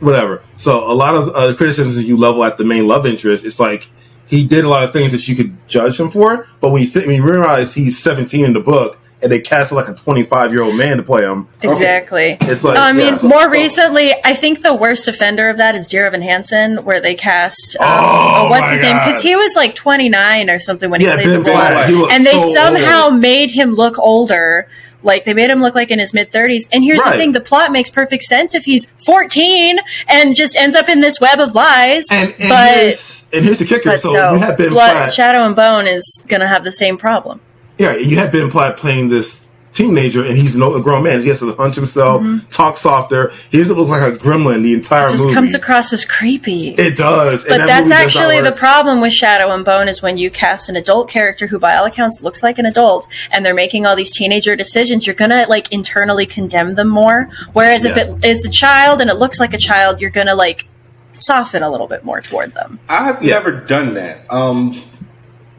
whatever. 0.00 0.42
So 0.56 0.90
a 0.90 0.94
lot 0.94 1.14
of 1.14 1.28
uh, 1.34 1.56
criticisms 1.56 1.94
that 1.96 2.04
you 2.04 2.16
level 2.16 2.44
at 2.44 2.58
the 2.58 2.64
main 2.64 2.86
love 2.86 3.06
interest, 3.06 3.44
it's 3.44 3.60
like 3.60 3.86
he 4.26 4.46
did 4.46 4.64
a 4.64 4.68
lot 4.68 4.82
of 4.84 4.92
things 4.92 5.12
that 5.12 5.26
you 5.28 5.36
could 5.36 5.56
judge 5.68 5.98
him 5.98 6.10
for. 6.10 6.46
But 6.60 6.70
when 6.70 6.82
you 6.82 6.88
th- 6.88 7.06
when 7.06 7.16
you 7.16 7.22
realize 7.22 7.74
he's 7.74 7.98
17 7.98 8.44
in 8.44 8.52
the 8.52 8.60
book 8.60 8.98
and 9.22 9.30
they 9.30 9.40
cast 9.40 9.70
like 9.72 9.88
a 9.88 9.94
25 9.94 10.52
year 10.52 10.62
old 10.62 10.74
man 10.76 10.96
to 10.96 11.02
play 11.02 11.22
him, 11.22 11.46
Exactly. 11.62 12.36
it's 12.40 12.64
like 12.64 12.78
I 12.78 12.92
mean, 12.92 13.14
yeah. 13.14 13.18
more 13.22 13.48
so- 13.48 13.52
recently, 13.52 14.12
I 14.24 14.34
think 14.34 14.62
the 14.62 14.74
worst 14.74 15.08
offender 15.08 15.48
of 15.50 15.56
that 15.58 15.74
is 15.74 15.86
Dear 15.86 16.06
Evan 16.06 16.22
Hansen, 16.22 16.84
where 16.84 17.00
they 17.00 17.14
cast 17.14 17.76
um, 17.80 17.86
Oh, 17.88 18.48
what's 18.50 18.62
my 18.62 18.72
his 18.72 18.82
name? 18.82 18.96
Because 18.96 19.22
he 19.22 19.36
was 19.36 19.54
like 19.56 19.74
29 19.74 20.48
or 20.50 20.58
something 20.60 20.90
when 20.90 21.00
yeah, 21.00 21.16
he 21.16 21.24
played 21.24 21.24
Ben 21.24 21.42
the 21.44 21.50
role, 21.50 21.58
Platt, 21.58 21.88
he 21.90 22.06
and 22.10 22.24
they 22.26 22.38
so 22.38 22.52
somehow 22.54 23.04
old. 23.06 23.20
made 23.20 23.50
him 23.50 23.74
look 23.74 23.98
older. 23.98 24.68
Like 25.02 25.24
they 25.24 25.32
made 25.32 25.48
him 25.48 25.60
look 25.62 25.74
like 25.74 25.90
in 25.90 25.98
his 25.98 26.12
mid 26.12 26.30
30s. 26.30 26.68
And 26.72 26.84
here's 26.84 26.98
Right. 27.00 27.12
the 27.12 27.16
thing: 27.16 27.32
the 27.32 27.40
plot 27.40 27.72
makes 27.72 27.88
perfect 27.90 28.22
sense 28.24 28.54
if 28.54 28.64
he's 28.64 28.84
14 29.06 29.78
and 30.08 30.34
just 30.34 30.56
ends 30.56 30.76
up 30.76 30.90
in 30.90 31.00
this 31.00 31.18
web 31.20 31.40
of 31.40 31.54
lies. 31.54 32.06
And, 32.10 32.34
and, 32.38 32.48
but 32.50 32.74
here's, 32.80 33.26
and 33.32 33.44
here's 33.46 33.58
the 33.60 33.64
kicker. 33.64 33.96
So, 33.96 34.12
so, 34.12 34.32
you 34.34 34.38
have 34.40 34.58
Ben 34.58 34.68
Blood, 34.68 34.92
Platt. 34.92 35.12
Shadow 35.14 35.46
and 35.46 35.56
Bone 35.56 35.86
is 35.86 36.26
going 36.28 36.40
to 36.40 36.48
have 36.48 36.64
the 36.64 36.72
same 36.72 36.98
problem. 36.98 37.40
Yeah, 37.80 37.96
you 37.96 38.16
have 38.18 38.30
Ben 38.32 38.50
Platt 38.50 38.76
playing 38.76 39.08
this 39.08 39.46
teenager, 39.72 40.24
and 40.24 40.36
he's 40.36 40.56
no, 40.56 40.74
a 40.74 40.82
grown 40.82 41.04
man. 41.04 41.22
He 41.22 41.28
has 41.28 41.38
to 41.38 41.52
hunch 41.54 41.76
himself, 41.76 42.20
talk 42.50 42.76
softer. 42.76 43.32
He 43.52 43.58
doesn't 43.58 43.76
look 43.76 43.88
like 43.88 44.02
a 44.02 44.16
gremlin 44.16 44.62
the 44.64 44.74
entire 44.74 45.04
Mm-hmm. 45.06 45.12
Just 45.12 45.22
movie. 45.24 45.34
comes 45.34 45.54
across 45.54 45.92
as 45.92 46.04
creepy. 46.04 46.70
it 46.70 46.96
does. 46.96 47.44
and 47.44 47.50
But 47.50 47.58
that 47.58 47.66
that's 47.68 47.82
movie 47.88 47.90
does 47.92 48.16
actually 48.16 48.40
the 48.40 48.50
problem 48.50 49.00
with 49.00 49.12
Shadow 49.12 49.52
and 49.54 49.64
Bone 49.64 49.86
is 49.88 50.02
when 50.02 50.18
you 50.18 50.28
cast 50.28 50.68
an 50.68 50.74
adult 50.74 51.08
character 51.08 51.46
who, 51.46 51.58
by 51.60 51.76
all 51.76 51.84
accounts, 51.84 52.20
looks 52.20 52.42
like 52.42 52.58
an 52.58 52.66
adult, 52.66 53.06
and 53.30 53.46
they're 53.46 53.54
making 53.54 53.86
all 53.86 53.94
these 53.94 54.10
teenager 54.10 54.56
decisions. 54.56 55.06
You're 55.06 55.14
gonna 55.14 55.46
like 55.48 55.70
internally 55.72 56.26
condemn 56.26 56.74
them 56.74 56.88
more. 56.88 57.28
Whereas 57.52 57.84
if 57.84 57.96
Yeah. 57.96 58.14
it 58.20 58.24
is 58.24 58.44
a 58.44 58.50
child 58.50 59.00
and 59.00 59.08
it 59.08 59.14
looks 59.14 59.38
like 59.38 59.54
a 59.54 59.58
child, 59.58 60.00
you're 60.00 60.10
gonna 60.10 60.34
like 60.34 60.66
soften 61.12 61.62
a 61.62 61.70
little 61.70 61.86
bit 61.86 62.04
more 62.04 62.20
toward 62.20 62.54
them. 62.54 62.80
I've 62.88 63.22
Yeah. 63.22 63.34
never 63.34 63.52
done 63.52 63.94
that. 63.94 64.26
Um, 64.30 64.82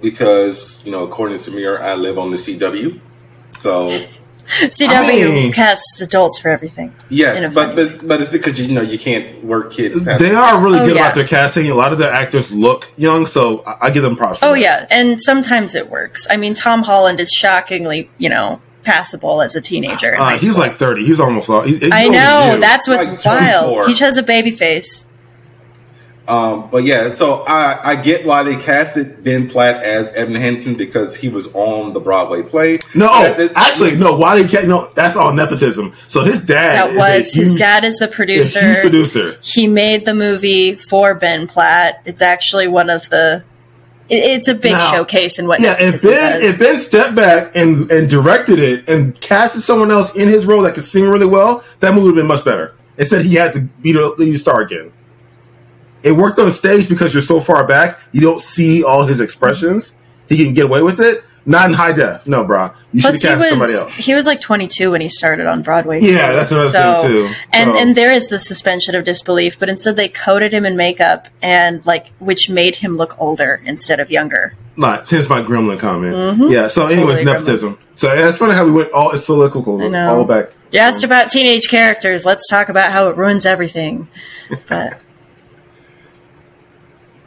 because 0.01 0.81
you 0.85 0.91
know, 0.91 1.03
according 1.03 1.37
to 1.37 1.51
Samir, 1.51 1.79
I 1.79 1.93
live 1.95 2.17
on 2.17 2.31
the 2.31 2.37
CW. 2.37 2.99
So 3.61 3.87
CW 4.45 4.91
I 4.91 5.27
mean- 5.29 5.51
casts 5.53 6.01
adults 6.01 6.39
for 6.39 6.49
everything. 6.49 6.87
In 7.09 7.17
yes, 7.17 7.53
but, 7.53 7.75
but 7.75 8.05
but 8.07 8.19
it's 8.21 8.29
because 8.29 8.59
you 8.59 8.73
know 8.73 8.81
you 8.81 8.99
can't 8.99 9.43
work 9.43 9.71
kids. 9.71 10.03
Past 10.03 10.19
They 10.21 10.31
are 10.33 10.61
really 10.61 10.79
Oh, 10.79 10.85
good 10.85 10.95
yeah. 10.95 11.03
about 11.03 11.15
their 11.15 11.27
casting. 11.27 11.69
A 11.69 11.75
lot 11.75 11.91
of 11.93 11.99
their 11.99 12.11
actors 12.11 12.53
look 12.53 12.91
young, 12.97 13.25
so 13.25 13.63
I, 13.65 13.77
I 13.87 13.89
give 13.91 14.03
them 14.03 14.15
props. 14.15 14.39
For 14.39 14.45
Oh 14.47 14.53
that. 14.53 14.59
yeah, 14.59 14.87
and 14.89 15.21
sometimes 15.21 15.75
it 15.75 15.89
works. 15.89 16.27
I 16.29 16.37
mean, 16.37 16.53
Tom 16.53 16.83
Holland 16.83 17.19
is 17.19 17.29
shockingly, 17.29 18.09
you 18.17 18.29
know, 18.29 18.59
passable 18.83 19.41
as 19.41 19.55
a 19.55 19.61
teenager. 19.61 20.15
Uh, 20.19 20.31
he's 20.37 20.53
school. 20.53 20.65
like 20.65 20.73
30. 20.73 21.05
He's 21.05 21.19
almost. 21.19 21.49
He's, 21.67 21.79
he's 21.79 21.93
I 21.93 22.07
know 22.07 22.57
that's 22.59 22.87
what's 22.87 23.05
Like 23.05 23.21
24. 23.21 23.31
wild. 23.75 23.87
He 23.87 23.93
just 23.93 24.01
has 24.01 24.17
a 24.17 24.23
baby 24.23 24.51
face. 24.51 25.05
Um, 26.31 26.69
but 26.71 26.83
yeah, 26.85 27.09
so 27.11 27.43
I, 27.45 27.77
I 27.83 27.95
get 27.97 28.25
why 28.25 28.43
they 28.43 28.55
casted 28.55 29.21
Ben 29.21 29.49
Platt 29.49 29.83
as 29.83 30.11
Evan 30.13 30.35
Hansen 30.35 30.75
because 30.75 31.13
he 31.13 31.27
was 31.27 31.47
on 31.53 31.91
the 31.91 31.99
Broadway 31.99 32.41
play. 32.41 32.79
No, 32.95 33.07
That- 33.21 33.37
that- 33.37 33.51
actually, 33.57 33.97
no. 33.97 34.15
Why 34.15 34.41
they 34.41 34.47
can't? 34.47 34.67
No, 34.67 34.89
that's 34.95 35.17
all 35.17 35.33
nepotism. 35.33 35.93
So 36.07 36.21
his 36.21 36.41
dad 36.41 36.75
That 36.75 36.89
is 36.91 36.97
was 36.97 37.09
a 37.09 37.37
huge, 37.37 37.47
his 37.49 37.55
dad 37.55 37.83
is 37.83 37.97
the 37.99 38.07
producer. 38.07 38.65
huge 38.65 38.79
producer. 38.79 39.37
He 39.41 39.67
made 39.67 40.05
the 40.05 40.13
movie 40.15 40.75
for 40.75 41.15
Ben 41.15 41.47
Platt. 41.47 42.01
It's 42.05 42.21
actually 42.21 42.67
one 42.69 42.89
of 42.89 43.09
the. 43.09 43.43
it- 44.07 44.15
It's 44.31 44.47
a 44.47 44.55
big 44.55 44.71
Now- 44.71 44.91
showcase 44.93 45.37
and 45.37 45.49
what. 45.49 45.59
Yeah, 45.59 45.73
if 45.73 45.79
nepotism 45.79 46.11
Ben 46.11 46.41
does. 46.41 46.49
if 46.53 46.59
Ben 46.59 46.79
stepped 46.79 47.15
back 47.15 47.51
and 47.55 47.91
and 47.91 48.09
directed 48.09 48.59
it 48.59 48.87
and 48.87 49.19
casted 49.19 49.63
someone 49.63 49.91
else 49.91 50.15
in 50.15 50.29
his 50.29 50.45
role 50.45 50.61
that 50.61 50.75
could 50.75 50.85
sing 50.85 51.09
really 51.09 51.25
well, 51.25 51.61
that 51.81 51.93
movie 51.93 52.05
would 52.05 52.15
have 52.15 52.21
been 52.23 52.27
much 52.27 52.45
better. 52.45 52.73
Instead, 52.97 53.25
he 53.25 53.35
had 53.35 53.51
to 53.53 53.59
be 53.81 53.91
the 53.91 54.13
lead 54.17 54.37
star 54.39 54.61
again. 54.61 54.91
It 56.03 56.13
worked 56.13 56.39
on 56.39 56.49
stage 56.51 56.89
because 56.89 57.13
you're 57.13 57.21
so 57.21 57.39
far 57.39 57.65
back, 57.67 57.99
you 58.11 58.21
don't 58.21 58.41
see 58.41 58.83
all 58.83 59.05
his 59.05 59.19
expressions. 59.19 59.95
He 60.27 60.43
can 60.43 60.53
get 60.53 60.65
away 60.65 60.81
with 60.81 60.99
it. 60.99 61.23
not 61.45 61.69
in 61.69 61.73
high 61.73 61.91
def. 61.91 62.25
No, 62.27 62.43
bro. 62.43 62.71
You 62.93 63.01
should 63.01 63.13
have 63.13 63.21
cast 63.21 63.39
was 63.39 63.49
somebody 63.49 63.73
else. 63.73 63.95
he 63.95 64.13
was 64.13 64.25
like 64.27 64.41
22 64.41 64.91
when 64.91 65.01
he 65.01 65.07
started 65.09 65.47
on 65.47 65.63
Broadway. 65.63 65.99
Yeah, 65.99 66.29
too. 66.29 66.35
that's 66.35 66.51
another 66.51 66.69
so, 66.69 66.95
thing, 66.95 67.07
too. 67.07 67.33
And 67.51 67.71
So- 67.71 67.77
and 67.77 67.95
there 67.95 68.11
is 68.11 68.29
the 68.29 68.37
suspension 68.39 68.93
of 68.95 69.05
disbelief, 69.05 69.57
but 69.59 69.67
instead 69.67 69.95
they 69.95 70.07
coated 70.07 70.53
him 70.53 70.65
in 70.65 70.75
makeup 70.75 71.27
and 71.41 71.83
like 71.85 72.11
which 72.19 72.49
made 72.49 72.75
him 72.75 72.93
look 72.95 73.19
older 73.19 73.61
instead 73.65 73.99
of 73.99 74.11
younger. 74.11 74.53
Like, 74.77 75.09
hence 75.09 75.29
my 75.29 75.41
gremlin 75.41 75.79
comment. 75.79 76.15
Mm-hmm. 76.15 76.51
Yeah. 76.51 76.67
So, 76.67 76.87
anyways, 76.87 77.17
Totally 77.19 77.25
nepotism. 77.25 77.77
So 77.95 78.11
it's 78.11 78.37
funny 78.37 78.53
how 78.53 78.65
we 78.65 78.71
went 78.71 78.91
all 78.93 79.11
it's 79.11 79.27
know. 79.29 80.09
all 80.09 80.25
back. 80.25 80.49
You 80.71 80.79
asked 80.79 81.03
about 81.03 81.29
teenage 81.29 81.67
characters. 81.69 82.25
Let's 82.25 82.47
talk 82.47 82.69
about 82.69 82.91
how 82.91 83.09
it 83.09 83.17
ruins 83.17 83.45
everything. 83.45 84.07
But 84.69 84.99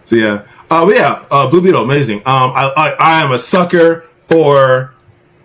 So 0.05 0.17
yeah, 0.17 0.47
uh, 0.71 0.91
yeah, 0.95 1.25
uh, 1.31 1.49
Blue 1.49 1.61
Beetle, 1.61 1.83
amazing. 1.83 2.19
Um, 2.19 2.53
I, 2.55 2.73
I 2.77 2.91
I 2.99 3.23
am 3.23 3.33
a 3.33 3.39
sucker 3.39 4.07
for 4.29 4.95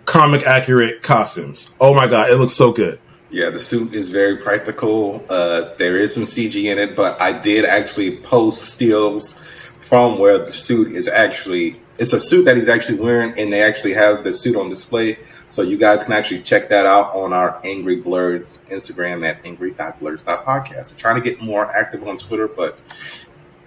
comic 0.04 0.42
accurate 0.44 1.02
costumes. 1.02 1.70
Oh 1.80 1.94
my 1.94 2.06
god, 2.06 2.30
it 2.30 2.36
looks 2.36 2.54
so 2.54 2.72
good. 2.72 2.98
Yeah, 3.30 3.50
the 3.50 3.60
suit 3.60 3.94
is 3.94 4.08
very 4.08 4.38
practical. 4.38 5.24
Uh, 5.28 5.74
there 5.78 5.96
is 5.96 6.12
some 6.12 6.24
CG 6.24 6.64
in 6.64 6.78
it, 6.78 6.96
but 6.96 7.20
I 7.20 7.30
did 7.30 7.64
actually 7.64 8.16
post 8.16 8.74
stills 8.74 9.38
from 9.78 10.18
where 10.18 10.38
the 10.38 10.52
suit 10.52 10.92
is 10.92 11.08
actually. 11.08 11.80
It's 11.98 12.12
a 12.12 12.20
suit 12.20 12.44
that 12.46 12.56
he's 12.56 12.68
actually 12.68 12.98
wearing, 12.98 13.38
and 13.38 13.52
they 13.52 13.62
actually 13.62 13.92
have 13.92 14.24
the 14.24 14.32
suit 14.32 14.56
on 14.56 14.68
display. 14.68 15.18
So 15.50 15.62
you 15.62 15.76
guys 15.76 16.02
can 16.02 16.12
actually 16.12 16.42
check 16.42 16.68
that 16.70 16.86
out 16.86 17.14
on 17.14 17.32
our 17.32 17.60
Angry 17.64 18.00
Blerds 18.00 18.64
Instagram 18.66 19.26
at 19.26 19.44
angry.blerds.podcast. 19.44 20.90
I'm 20.90 20.96
trying 20.96 21.16
to 21.16 21.20
get 21.20 21.42
more 21.42 21.66
active 21.66 22.06
on 22.06 22.18
Twitter, 22.18 22.48
but 22.48 22.78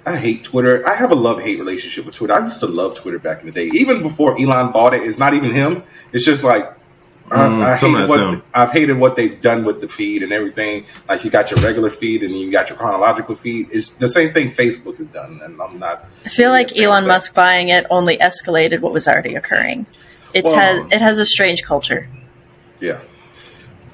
I 0.05 0.17
hate 0.17 0.43
Twitter. 0.43 0.85
I 0.87 0.95
have 0.95 1.11
a 1.11 1.15
love 1.15 1.41
hate 1.41 1.59
relationship 1.59 2.05
with 2.05 2.15
Twitter. 2.15 2.33
I 2.33 2.43
used 2.43 2.59
to 2.59 2.67
love 2.67 2.95
Twitter 2.95 3.19
back 3.19 3.39
in 3.39 3.45
the 3.45 3.51
day, 3.53 3.67
even 3.73 4.01
before 4.01 4.39
Elon 4.39 4.71
bought 4.71 4.93
it. 4.93 5.01
It's 5.03 5.17
not 5.19 5.33
even 5.33 5.51
him. 5.51 5.83
It's 6.11 6.25
just 6.25 6.43
like 6.43 6.65
I, 7.31 7.35
Mm, 7.47 7.63
I 7.63 7.77
some 7.77 7.93
hate 7.93 8.03
of 8.03 8.09
what 8.09 8.17
that's 8.17 8.35
him. 8.35 8.43
I've 8.53 8.71
hated 8.71 8.97
what 8.97 9.15
they've 9.15 9.39
done 9.41 9.63
with 9.63 9.79
the 9.79 9.87
feed 9.87 10.21
and 10.23 10.33
everything. 10.33 10.85
Like 11.07 11.23
you 11.23 11.31
got 11.31 11.49
your 11.51 11.59
regular 11.61 11.89
feed 11.89 12.21
and 12.21 12.35
you 12.35 12.51
got 12.51 12.69
your 12.69 12.77
chronological 12.77 13.33
feed. 13.35 13.69
It's 13.71 13.91
the 13.91 14.09
same 14.09 14.33
thing 14.33 14.51
Facebook 14.51 14.97
has 14.97 15.07
done, 15.07 15.39
and 15.41 15.59
I'm 15.61 15.79
not. 15.79 16.05
I 16.25 16.29
feel 16.29 16.49
like 16.49 16.71
really 16.71 16.83
a 16.83 16.87
fan 16.87 16.91
Elon. 17.03 17.07
Musk 17.07 17.33
buying 17.33 17.69
it 17.69 17.85
only 17.89 18.17
escalated 18.17 18.81
what 18.81 18.91
was 18.91 19.07
already 19.07 19.35
occurring. 19.35 19.85
It's 20.33 20.45
Well- 20.49 20.55
has 20.83 20.91
it 20.91 21.01
has 21.01 21.17
a 21.17 21.25
strange 21.25 21.63
culture. 21.63 22.09
Yeah, 22.81 22.99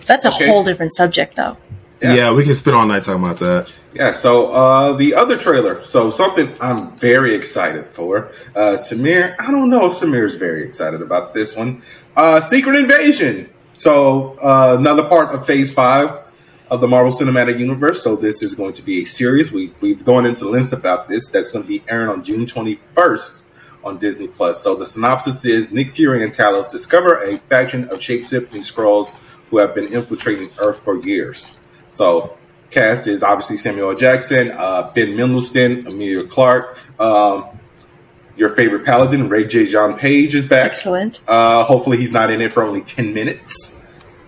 That's 0.07 0.25
a 0.25 0.33
Okay. 0.33 0.47
whole 0.47 0.63
different 0.63 0.95
subject, 0.95 1.35
though. 1.35 1.55
Yeah. 2.01 2.13
Yeah. 2.15 2.31
we 2.31 2.43
can 2.43 2.55
spend 2.55 2.75
all 2.75 2.87
night 2.87 3.03
talking 3.03 3.23
about 3.23 3.37
that. 3.39 3.71
Yeah. 3.93 4.11
So 4.11 4.51
uh, 4.51 4.93
the 4.93 5.15
other 5.15 5.37
trailer. 5.37 5.83
So 5.83 6.09
something 6.09 6.55
I'm 6.61 6.95
very 6.97 7.33
excited 7.33 7.87
for. 7.87 8.31
Uh, 8.55 8.77
Samir, 8.77 9.35
I 9.39 9.51
don't 9.51 9.69
know 9.69 9.87
if 9.87 9.93
Samir 9.93 10.23
is 10.23 10.35
very 10.35 10.63
excited 10.63 11.01
about 11.01 11.33
this 11.33 11.55
one. 11.55 11.81
Uh, 12.15 12.41
Secret 12.41 12.75
Invasion. 12.75 13.49
So 13.73 14.37
uh, 14.39 14.75
another 14.77 15.03
part 15.07 15.33
of 15.33 15.45
Phase 15.45 15.73
Five 15.73 16.25
of 16.69 16.81
the 16.81 16.87
Marvel 16.87 17.11
Cinematic 17.11 17.59
Universe. 17.59 18.03
So 18.03 18.15
this 18.15 18.43
is 18.43 18.53
going 18.53 18.73
to 18.73 18.81
be 18.81 19.01
a 19.01 19.05
series. 19.05 19.51
We 19.51 19.73
we've 19.81 20.05
gone 20.05 20.25
into 20.25 20.47
lengths 20.47 20.73
about 20.73 21.07
this. 21.07 21.29
That's 21.29 21.51
going 21.51 21.63
to 21.63 21.67
be 21.67 21.83
airing 21.87 22.09
on 22.09 22.23
June 22.23 22.45
21st 22.45 23.43
on 23.83 23.97
Disney 23.97 24.27
Plus. 24.27 24.61
So 24.61 24.75
the 24.75 24.85
synopsis 24.85 25.45
is: 25.45 25.71
Nick 25.71 25.93
Fury 25.93 26.23
and 26.23 26.31
Talos 26.31 26.71
discover 26.71 27.23
a 27.23 27.37
faction 27.37 27.89
of 27.89 28.01
shape-shifting 28.01 28.61
Skrulls 28.61 29.15
who 29.49 29.57
have 29.57 29.73
been 29.73 29.91
infiltrating 29.91 30.49
Earth 30.59 30.79
for 30.79 30.99
years. 30.99 31.59
So 31.91 32.37
cast 32.71 33.07
is 33.07 33.23
obviously 33.23 33.57
Samuel 33.57 33.95
Jackson, 33.95 34.51
uh, 34.51 34.91
Ben 34.93 35.15
Mendelsohn, 35.15 35.87
Emilia 35.87 36.23
Clarke. 36.25 36.77
Um, 36.99 37.45
your 38.35 38.49
favorite 38.55 38.85
Paladin, 38.85 39.27
Regé-Jean 39.27 39.97
Page, 39.97 40.33
is 40.35 40.45
back. 40.45 40.67
Excellent. 40.67 41.21
Uh, 41.27 41.63
hopefully, 41.65 41.97
he's 41.97 42.13
not 42.13 42.29
in 42.31 42.39
it 42.41 42.51
for 42.53 42.63
only 42.63 42.81
ten 42.81 43.13
minutes. 43.13 43.75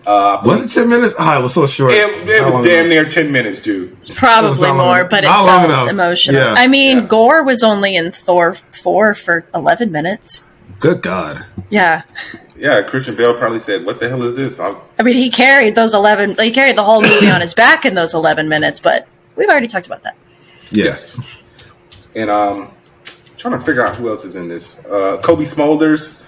Uh, 0.05 0.41
Was 0.43 0.65
it 0.65 0.73
ten 0.79 0.89
minutes? 0.89 1.13
It 1.17 1.41
was 1.41 1.53
so 1.53 1.65
short. 1.67 1.93
it, 1.93 2.09
it 2.27 2.41
Not 2.41 2.53
was 2.55 2.67
damn 2.67 2.85
enough. 2.85 2.89
near 2.89 3.05
ten 3.05 3.31
minutes, 3.31 3.59
dude. 3.59 3.93
It's 3.93 4.09
probably 4.09 4.59
not 4.67 4.75
long 4.75 4.87
more, 4.97 5.03
but 5.05 5.23
it 5.23 5.27
Not 5.27 5.45
long 5.45 5.59
felt 5.59 5.65
enough. 5.69 5.89
emotional. 5.89 6.35
Yeah. 6.41 6.53
I 6.57 6.67
mean, 6.67 6.97
Yeah. 6.97 7.05
Gore 7.05 7.43
was 7.43 7.61
only 7.63 7.95
in 7.95 8.11
Thor 8.11 8.55
four 8.55 9.13
for 9.15 9.45
eleven 9.53 9.91
minutes. 9.91 10.45
Good 10.81 11.01
God. 11.03 11.45
Yeah, 11.69 12.01
Yeah, 12.57 12.81
Christian 12.81 13.15
Bale 13.15 13.37
probably 13.37 13.59
said, 13.59 13.85
"What 13.85 13.99
the 13.99 14.09
hell 14.09 14.23
is 14.23 14.35
this?" 14.35 14.59
I'm, 14.59 14.75
I 14.99 15.03
mean, 15.03 15.15
he 15.15 15.29
carried 15.29 15.75
those 15.75 15.93
eleven. 15.93 16.35
He 16.37 16.51
carried 16.51 16.75
the 16.75 16.83
whole 16.83 17.01
movie 17.01 17.29
on 17.29 17.39
his 17.39 17.53
back 17.53 17.85
in 17.85 17.93
those 17.95 18.13
eleven 18.13 18.49
minutes. 18.49 18.79
But 18.79 19.07
we've 19.35 19.47
already 19.47 19.67
talked 19.67 19.85
about 19.85 20.03
that. 20.03 20.15
Yes. 20.71 21.19
and 22.15 22.29
um, 22.29 22.71
trying 23.37 23.57
to 23.57 23.63
figure 23.63 23.85
out 23.85 23.95
who 23.95 24.09
else 24.09 24.25
is 24.25 24.35
in 24.35 24.47
this. 24.49 24.83
Uh, 24.85 25.21
Cobie 25.23 25.43
Smulders, 25.45 26.27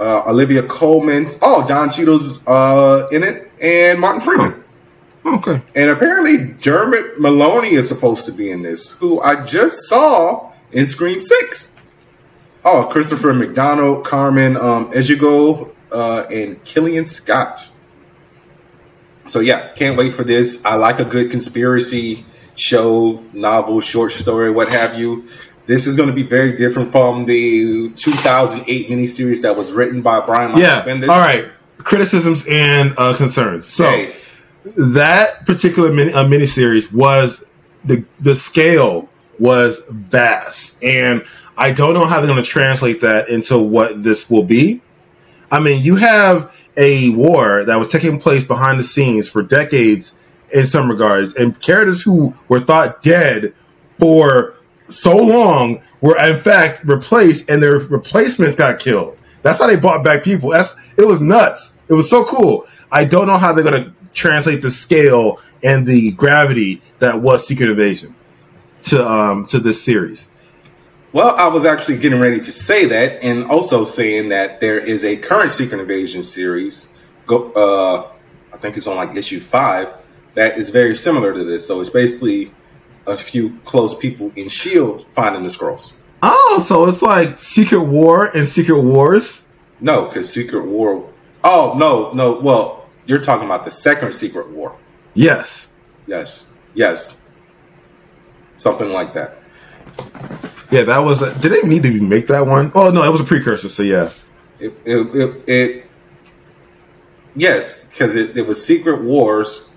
uh, 0.00 0.22
Olivia 0.26 0.62
Colman. 0.62 1.38
Oh, 1.42 1.66
Don 1.68 1.90
Cheadle's 1.90 2.40
uh, 2.46 3.08
in 3.12 3.22
it, 3.22 3.50
and 3.62 4.00
Martin 4.00 4.20
Freeman. 4.20 4.64
Okay. 5.26 5.60
And 5.74 5.90
apparently, 5.90 6.38
Dermot 6.54 7.18
Mulroney 7.18 7.72
is 7.72 7.86
supposed 7.88 8.24
to 8.26 8.32
be 8.32 8.50
in 8.50 8.62
this, 8.62 8.92
who 8.92 9.20
I 9.20 9.44
just 9.44 9.88
saw 9.88 10.50
in 10.72 10.86
Scream 10.86 11.20
Six. 11.20 11.74
Oh, 12.64 12.84
Christopher 12.90 13.32
McDonald, 13.32 14.04
Carmen 14.04 14.56
um, 14.56 14.90
Ejogo, 14.92 15.72
uh, 15.92 16.24
and 16.30 16.62
Killian 16.64 17.04
Scott. 17.04 17.70
So 19.26 19.40
yeah, 19.40 19.72
can't 19.74 19.96
wait 19.96 20.12
for 20.14 20.24
this. 20.24 20.64
I 20.64 20.76
like 20.76 21.00
a 21.00 21.04
good 21.04 21.30
conspiracy 21.30 22.24
show, 22.56 23.22
novel, 23.32 23.80
short 23.80 24.12
story, 24.12 24.50
what 24.50 24.68
have 24.68 24.98
you. 24.98 25.28
This 25.66 25.86
is 25.86 25.96
going 25.96 26.08
to 26.08 26.14
be 26.14 26.22
very 26.22 26.56
different 26.56 26.88
from 26.88 27.26
the 27.26 27.90
2008 27.90 28.88
miniseries 28.88 29.42
that 29.42 29.54
was 29.56 29.72
written 29.72 30.00
by 30.00 30.24
Brian 30.24 30.52
Michael 30.52 30.62
Yeah. 30.62 30.82
Bendis. 30.82 31.08
All 31.08 31.20
right. 31.20 31.46
Criticisms 31.76 32.46
and 32.48 32.94
uh, 32.96 33.14
concerns. 33.16 33.66
So 33.66 34.10
that 34.76 35.44
particular 35.46 35.92
mini 35.92 36.12
uh, 36.12 36.24
miniseries 36.24 36.92
was 36.92 37.44
the 37.84 38.04
the 38.18 38.34
scale 38.34 39.08
was 39.38 39.80
vast, 39.88 40.82
and 40.82 41.24
I 41.58 41.72
don't 41.72 41.92
know 41.92 42.04
how 42.04 42.20
they're 42.20 42.28
going 42.28 42.42
to 42.42 42.48
translate 42.48 43.00
that 43.00 43.28
into 43.28 43.58
what 43.58 44.02
this 44.04 44.30
will 44.30 44.44
be. 44.44 44.80
I 45.50 45.58
mean, 45.58 45.82
you 45.82 45.96
have 45.96 46.52
a 46.76 47.10
war 47.10 47.64
that 47.64 47.76
was 47.76 47.88
taking 47.88 48.20
place 48.20 48.46
behind 48.46 48.78
the 48.78 48.84
scenes 48.84 49.28
for 49.28 49.42
decades 49.42 50.14
in 50.52 50.66
some 50.66 50.88
regards, 50.88 51.34
and 51.34 51.60
characters 51.60 52.00
who 52.00 52.32
were 52.48 52.60
thought 52.60 53.02
dead 53.02 53.52
for 53.98 54.54
so 54.86 55.16
long 55.16 55.82
were 56.00 56.16
in 56.18 56.38
fact 56.38 56.84
replaced, 56.84 57.50
and 57.50 57.60
their 57.60 57.78
replacements 57.78 58.54
got 58.54 58.78
killed. 58.78 59.18
That's 59.42 59.58
how 59.58 59.66
they 59.66 59.76
brought 59.76 60.04
back 60.04 60.22
people. 60.22 60.50
That's 60.50 60.76
it 60.96 61.06
was 61.06 61.20
nuts. 61.20 61.72
It 61.88 61.94
was 61.94 62.08
so 62.08 62.24
cool. 62.24 62.66
I 62.92 63.04
don't 63.04 63.26
know 63.26 63.36
how 63.36 63.52
they're 63.52 63.64
going 63.64 63.84
to 63.84 63.92
translate 64.14 64.62
the 64.62 64.70
scale 64.70 65.40
and 65.64 65.86
the 65.86 66.12
gravity 66.12 66.82
that 67.00 67.20
was 67.20 67.46
Secret 67.46 67.70
Invasion 67.70 68.14
to 68.82 69.04
um 69.04 69.44
to 69.46 69.58
this 69.58 69.82
series. 69.82 70.27
Well, 71.12 71.34
I 71.36 71.48
was 71.48 71.64
actually 71.64 71.98
getting 71.98 72.20
ready 72.20 72.38
to 72.38 72.52
say 72.52 72.84
that, 72.86 73.22
and 73.22 73.46
also 73.46 73.84
saying 73.84 74.28
that 74.28 74.60
there 74.60 74.78
is 74.78 75.04
a 75.04 75.16
current 75.16 75.52
Secret 75.52 75.80
Invasion 75.80 76.22
series. 76.22 76.88
Go, 77.26 77.50
uh, 77.52 78.10
I 78.52 78.56
think 78.58 78.76
it's 78.76 78.86
on 78.86 78.96
like 78.96 79.16
issue 79.16 79.40
five. 79.40 79.92
That 80.34 80.58
is 80.58 80.70
very 80.70 80.94
similar 80.94 81.32
to 81.32 81.44
this. 81.44 81.66
So 81.66 81.80
it's 81.80 81.90
basically 81.90 82.52
a 83.06 83.16
few 83.16 83.58
close 83.64 83.94
people 83.94 84.30
in 84.36 84.48
Shield 84.48 85.06
finding 85.12 85.42
the 85.42 85.48
Skrulls. 85.48 85.94
Oh, 86.22 86.62
so 86.64 86.86
it's 86.86 87.02
like 87.02 87.38
Secret 87.38 87.84
War 87.84 88.26
and 88.26 88.46
Secret 88.46 88.82
Wars. 88.82 89.46
No, 89.80 90.06
because 90.06 90.30
Secret 90.30 90.66
War. 90.66 91.10
Oh 91.42 91.74
no, 91.78 92.12
no. 92.12 92.38
Well, 92.38 92.88
you're 93.06 93.20
talking 93.20 93.46
about 93.46 93.64
the 93.64 93.70
second 93.70 94.12
Secret 94.12 94.50
War. 94.50 94.76
Yes. 95.14 95.68
Yes, 96.08 96.46
yes, 96.72 97.20
something 98.56 98.88
like 98.88 99.12
that. 99.12 99.36
Yeah, 100.70 100.82
that 100.84 100.98
was. 100.98 101.22
A, 101.22 101.38
did 101.40 101.52
they 101.52 101.62
need 101.66 101.82
to 101.84 102.00
make 102.00 102.26
that 102.28 102.46
one? 102.46 102.70
Oh 102.74 102.90
no, 102.90 103.02
it 103.02 103.10
was 103.10 103.20
a 103.20 103.24
precursor. 103.24 103.68
So 103.68 103.82
yeah. 103.82 104.10
It, 104.60 104.74
it, 104.84 105.16
it, 105.16 105.42
it 105.48 105.86
yes, 107.36 107.84
because 107.86 108.14
it, 108.14 108.36
it 108.36 108.46
was 108.46 108.64
Secret 108.64 109.02
Wars. 109.02 109.68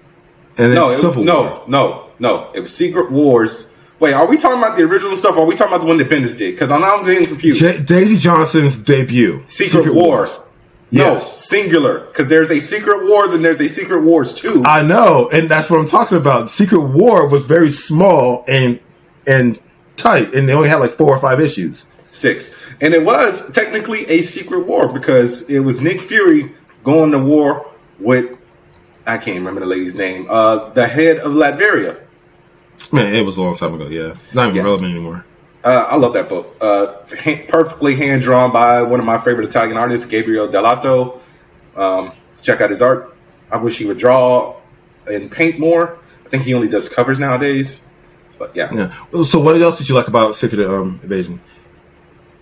And 0.57 0.73
No, 0.75 0.89
Civil 0.89 1.23
no, 1.23 1.41
War. 1.43 1.63
no, 1.67 2.09
no. 2.19 2.51
It 2.53 2.59
was 2.61 2.75
Secret 2.75 3.11
Wars. 3.11 3.71
Wait, 3.99 4.13
are 4.13 4.27
we 4.27 4.37
talking 4.37 4.57
about 4.57 4.77
the 4.77 4.83
original 4.83 5.15
stuff? 5.15 5.37
or 5.37 5.43
Are 5.43 5.45
we 5.45 5.55
talking 5.55 5.73
about 5.73 5.81
the 5.81 5.87
one 5.87 5.97
that 5.97 6.09
Bendis 6.09 6.37
did? 6.37 6.55
Because 6.55 6.71
I'm 6.71 6.81
now 6.81 7.01
getting 7.03 7.23
confused. 7.25 7.59
J- 7.61 7.81
Daisy 7.81 8.17
Johnson's 8.17 8.77
debut. 8.77 9.43
Secret, 9.47 9.93
Wars. 9.93 10.37
No, 10.91 11.13
Yes. 11.13 11.45
singular. 11.45 12.01
Because 12.07 12.27
there's 12.27 12.49
a 12.51 12.59
Secret 12.59 13.07
Wars 13.07 13.33
and 13.33 13.45
there's 13.45 13.61
a 13.61 13.69
Secret 13.69 14.01
Wars 14.03 14.33
too. 14.33 14.63
I 14.65 14.81
know, 14.81 15.29
and 15.31 15.47
that's 15.49 15.69
what 15.69 15.79
I'm 15.79 15.87
talking 15.87 16.17
about. 16.17 16.49
Secret 16.49 16.81
War 16.81 17.27
was 17.27 17.45
very 17.45 17.69
small 17.69 18.43
and 18.47 18.79
and 19.25 19.57
tight, 19.97 20.33
and 20.33 20.47
they 20.47 20.53
only 20.53 20.69
had 20.69 20.77
like 20.77 20.97
four 20.97 21.15
or 21.15 21.19
five 21.19 21.39
issues. 21.39 21.87
six. 22.11 22.53
And 22.81 22.93
it 22.93 23.03
was 23.05 23.51
technically 23.53 24.05
a 24.09 24.21
secret 24.21 24.67
war 24.67 24.91
because 24.91 25.49
it 25.49 25.59
was 25.59 25.79
Nick 25.81 26.01
Fury 26.01 26.51
going 26.83 27.11
to 27.11 27.19
war 27.19 27.67
with 27.99 28.37
I 29.07 29.17
can't 29.17 29.37
remember 29.37 29.61
the 29.61 29.65
lady's 29.65 29.95
name, 29.95 30.27
uh, 30.29 30.69
the 30.71 30.85
head 30.87 31.17
of 31.17 31.31
Latveria. 31.31 31.99
Man, 32.91 33.15
it 33.15 33.25
was 33.25 33.37
a 33.37 33.41
long 33.43 33.55
time 33.55 33.73
ago. 33.73 33.87
Yeah, 33.87 34.13
not 34.33 34.45
even 34.49 34.57
Yeah. 34.57 34.63
relevant 34.63 34.91
anymore. 34.93 35.25
Uh, 35.63 35.85
I 35.89 35.95
love 35.95 36.13
that 36.13 36.27
book. 36.29 36.55
Uh, 36.59 36.93
ha- 37.23 37.45
perfectly 37.47 37.95
hand 37.95 38.21
drawn 38.23 38.51
by 38.51 38.81
one 38.81 38.99
of 38.99 39.05
my 39.05 39.17
favorite 39.19 39.47
Italian 39.47 39.77
artists, 39.77 40.05
Gabriele 40.07 40.47
Dell'Otto. 40.49 41.19
Um, 41.75 42.11
check 42.41 42.61
out 42.61 42.69
his 42.71 42.81
art. 42.81 43.15
I 43.51 43.57
wish 43.57 43.77
he 43.77 43.85
would 43.85 43.97
draw 43.97 44.55
and 45.07 45.31
paint 45.31 45.59
more. 45.59 45.97
I 46.25 46.29
think 46.29 46.43
he 46.43 46.53
only 46.53 46.67
does 46.67 46.89
covers 46.89 47.19
nowadays. 47.19 47.81
But 48.41 48.55
yeah. 48.55 48.73
Yeah. 48.73 49.21
So, 49.23 49.39
what 49.39 49.55
else 49.61 49.77
did 49.77 49.87
you 49.87 49.93
like 49.93 50.07
about 50.07 50.35
Secret 50.35 50.65
um, 50.67 50.99
Invasion? 51.03 51.39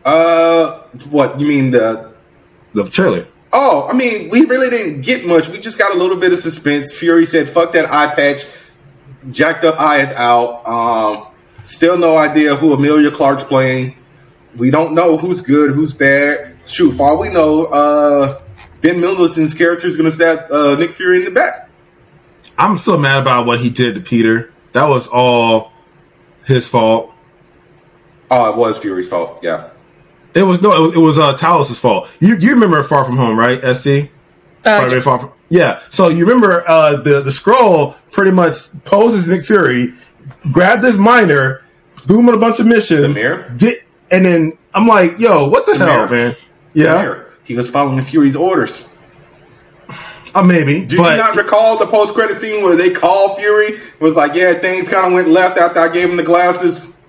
Uh, 0.05 0.79
what 1.09 1.37
you 1.37 1.45
mean 1.45 1.71
the? 1.71 2.13
The 2.73 2.89
trailer. 2.89 3.27
Oh, 3.51 3.85
I 3.89 3.93
mean, 3.93 4.29
we 4.29 4.45
really 4.45 4.69
didn't 4.69 5.01
get 5.01 5.25
much. 5.25 5.49
We 5.49 5.59
just 5.59 5.77
got 5.77 5.93
a 5.93 5.97
little 5.97 6.15
bit 6.15 6.31
of 6.31 6.39
suspense. 6.39 6.95
Fury 6.97 7.25
said, 7.25 7.49
"Fuck 7.49 7.73
that 7.73 7.91
eye 7.91 8.15
patch." 8.15 8.45
Jacked 9.29 9.65
up 9.65 9.77
eyes 9.77 10.13
out. 10.13 10.65
Um, 10.65 11.27
still 11.65 11.97
no 11.97 12.15
idea 12.15 12.55
who 12.55 12.73
Emilia 12.73 13.11
Clarke's 13.11 13.43
playing. 13.43 13.97
We 14.55 14.71
don't 14.71 14.93
know 14.93 15.17
who's 15.17 15.41
good, 15.41 15.71
who's 15.71 15.91
bad. 15.91 16.55
Shoot, 16.65 16.91
for 16.91 17.09
all 17.09 17.19
we 17.19 17.29
know, 17.29 17.65
uh, 17.65 18.39
Ben 18.81 19.01
Mendelsohn's 19.01 19.53
character 19.53 19.87
is 19.87 19.97
going 19.97 20.09
to 20.09 20.15
stab 20.15 20.49
uh, 20.49 20.75
Nick 20.75 20.93
Fury 20.93 21.17
in 21.17 21.25
the 21.25 21.31
back. 21.31 21.69
I'm 22.57 22.77
so 22.77 22.97
mad 22.97 23.21
about 23.21 23.45
what 23.45 23.59
he 23.59 23.69
did 23.69 23.95
to 23.95 24.01
Peter. 24.01 24.53
That 24.71 24.87
was 24.87 25.07
all 25.07 25.68
his 26.45 26.67
fault. 26.67 27.13
Oh, 28.31 28.49
it 28.51 28.55
was 28.57 28.77
Fury's 28.77 29.07
fault. 29.09 29.39
Yeah. 29.43 29.69
It 30.35 30.43
was 30.43 30.61
no, 30.61 30.71
it 30.75 30.87
was, 30.87 30.95
it 30.95 30.99
was 30.99 31.17
uh, 31.19 31.35
Talos's 31.37 31.79
fault. 31.79 32.09
You 32.19 32.35
you 32.35 32.51
remember 32.51 32.83
Far 32.83 33.03
From 33.03 33.17
Home, 33.17 33.37
right? 33.37 33.59
SD. 33.61 34.09
Uh, 34.65 34.87
yes. 34.91 35.03
Far 35.03 35.19
From- 35.19 35.31
yeah. 35.49 35.81
So 35.89 36.09
you 36.09 36.25
remember 36.25 36.63
uh, 36.69 36.97
the 36.97 37.21
the 37.21 37.31
Skrull 37.31 37.95
pretty 38.11 38.31
much 38.31 38.55
poses 38.83 39.27
Nick 39.27 39.45
Fury, 39.45 39.93
grabbed 40.51 40.83
his 40.83 40.99
miner, 40.99 41.63
threw 41.97 42.19
him 42.19 42.29
on 42.29 42.35
a 42.35 42.39
bunch 42.39 42.59
of 42.59 42.67
missions, 42.67 43.15
Samir? 43.17 43.57
did, 43.57 43.79
and 44.11 44.25
then 44.25 44.53
I'm 44.73 44.87
like, 44.87 45.17
yo, 45.19 45.47
what 45.49 45.65
the 45.65 45.77
hell, 45.77 46.07
man? 46.07 46.35
Yeah, 46.73 46.93
There. 47.01 47.25
He 47.43 47.55
was 47.55 47.67
following 47.69 47.99
Fury's 48.03 48.35
orders. 48.35 48.88
Uh, 50.39 50.43
maybe, 50.43 50.85
Do 50.85 50.97
but 50.97 51.11
you 51.11 51.17
not 51.17 51.35
recall 51.35 51.77
the 51.77 51.87
post 51.87 52.13
credit 52.13 52.35
scene 52.35 52.63
where 52.63 52.75
they 52.75 52.89
call 52.91 53.35
Fury? 53.35 53.73
It 53.75 53.99
was 54.01 54.15
like, 54.15 54.33
yeah, 54.33 54.53
things 54.53 54.87
kind 54.89 55.07
of 55.07 55.13
went 55.13 55.27
left 55.27 55.57
after 55.57 55.79
I 55.79 55.89
gave 55.89 56.09
him 56.09 56.17
the 56.17 56.23
glasses. 56.23 56.99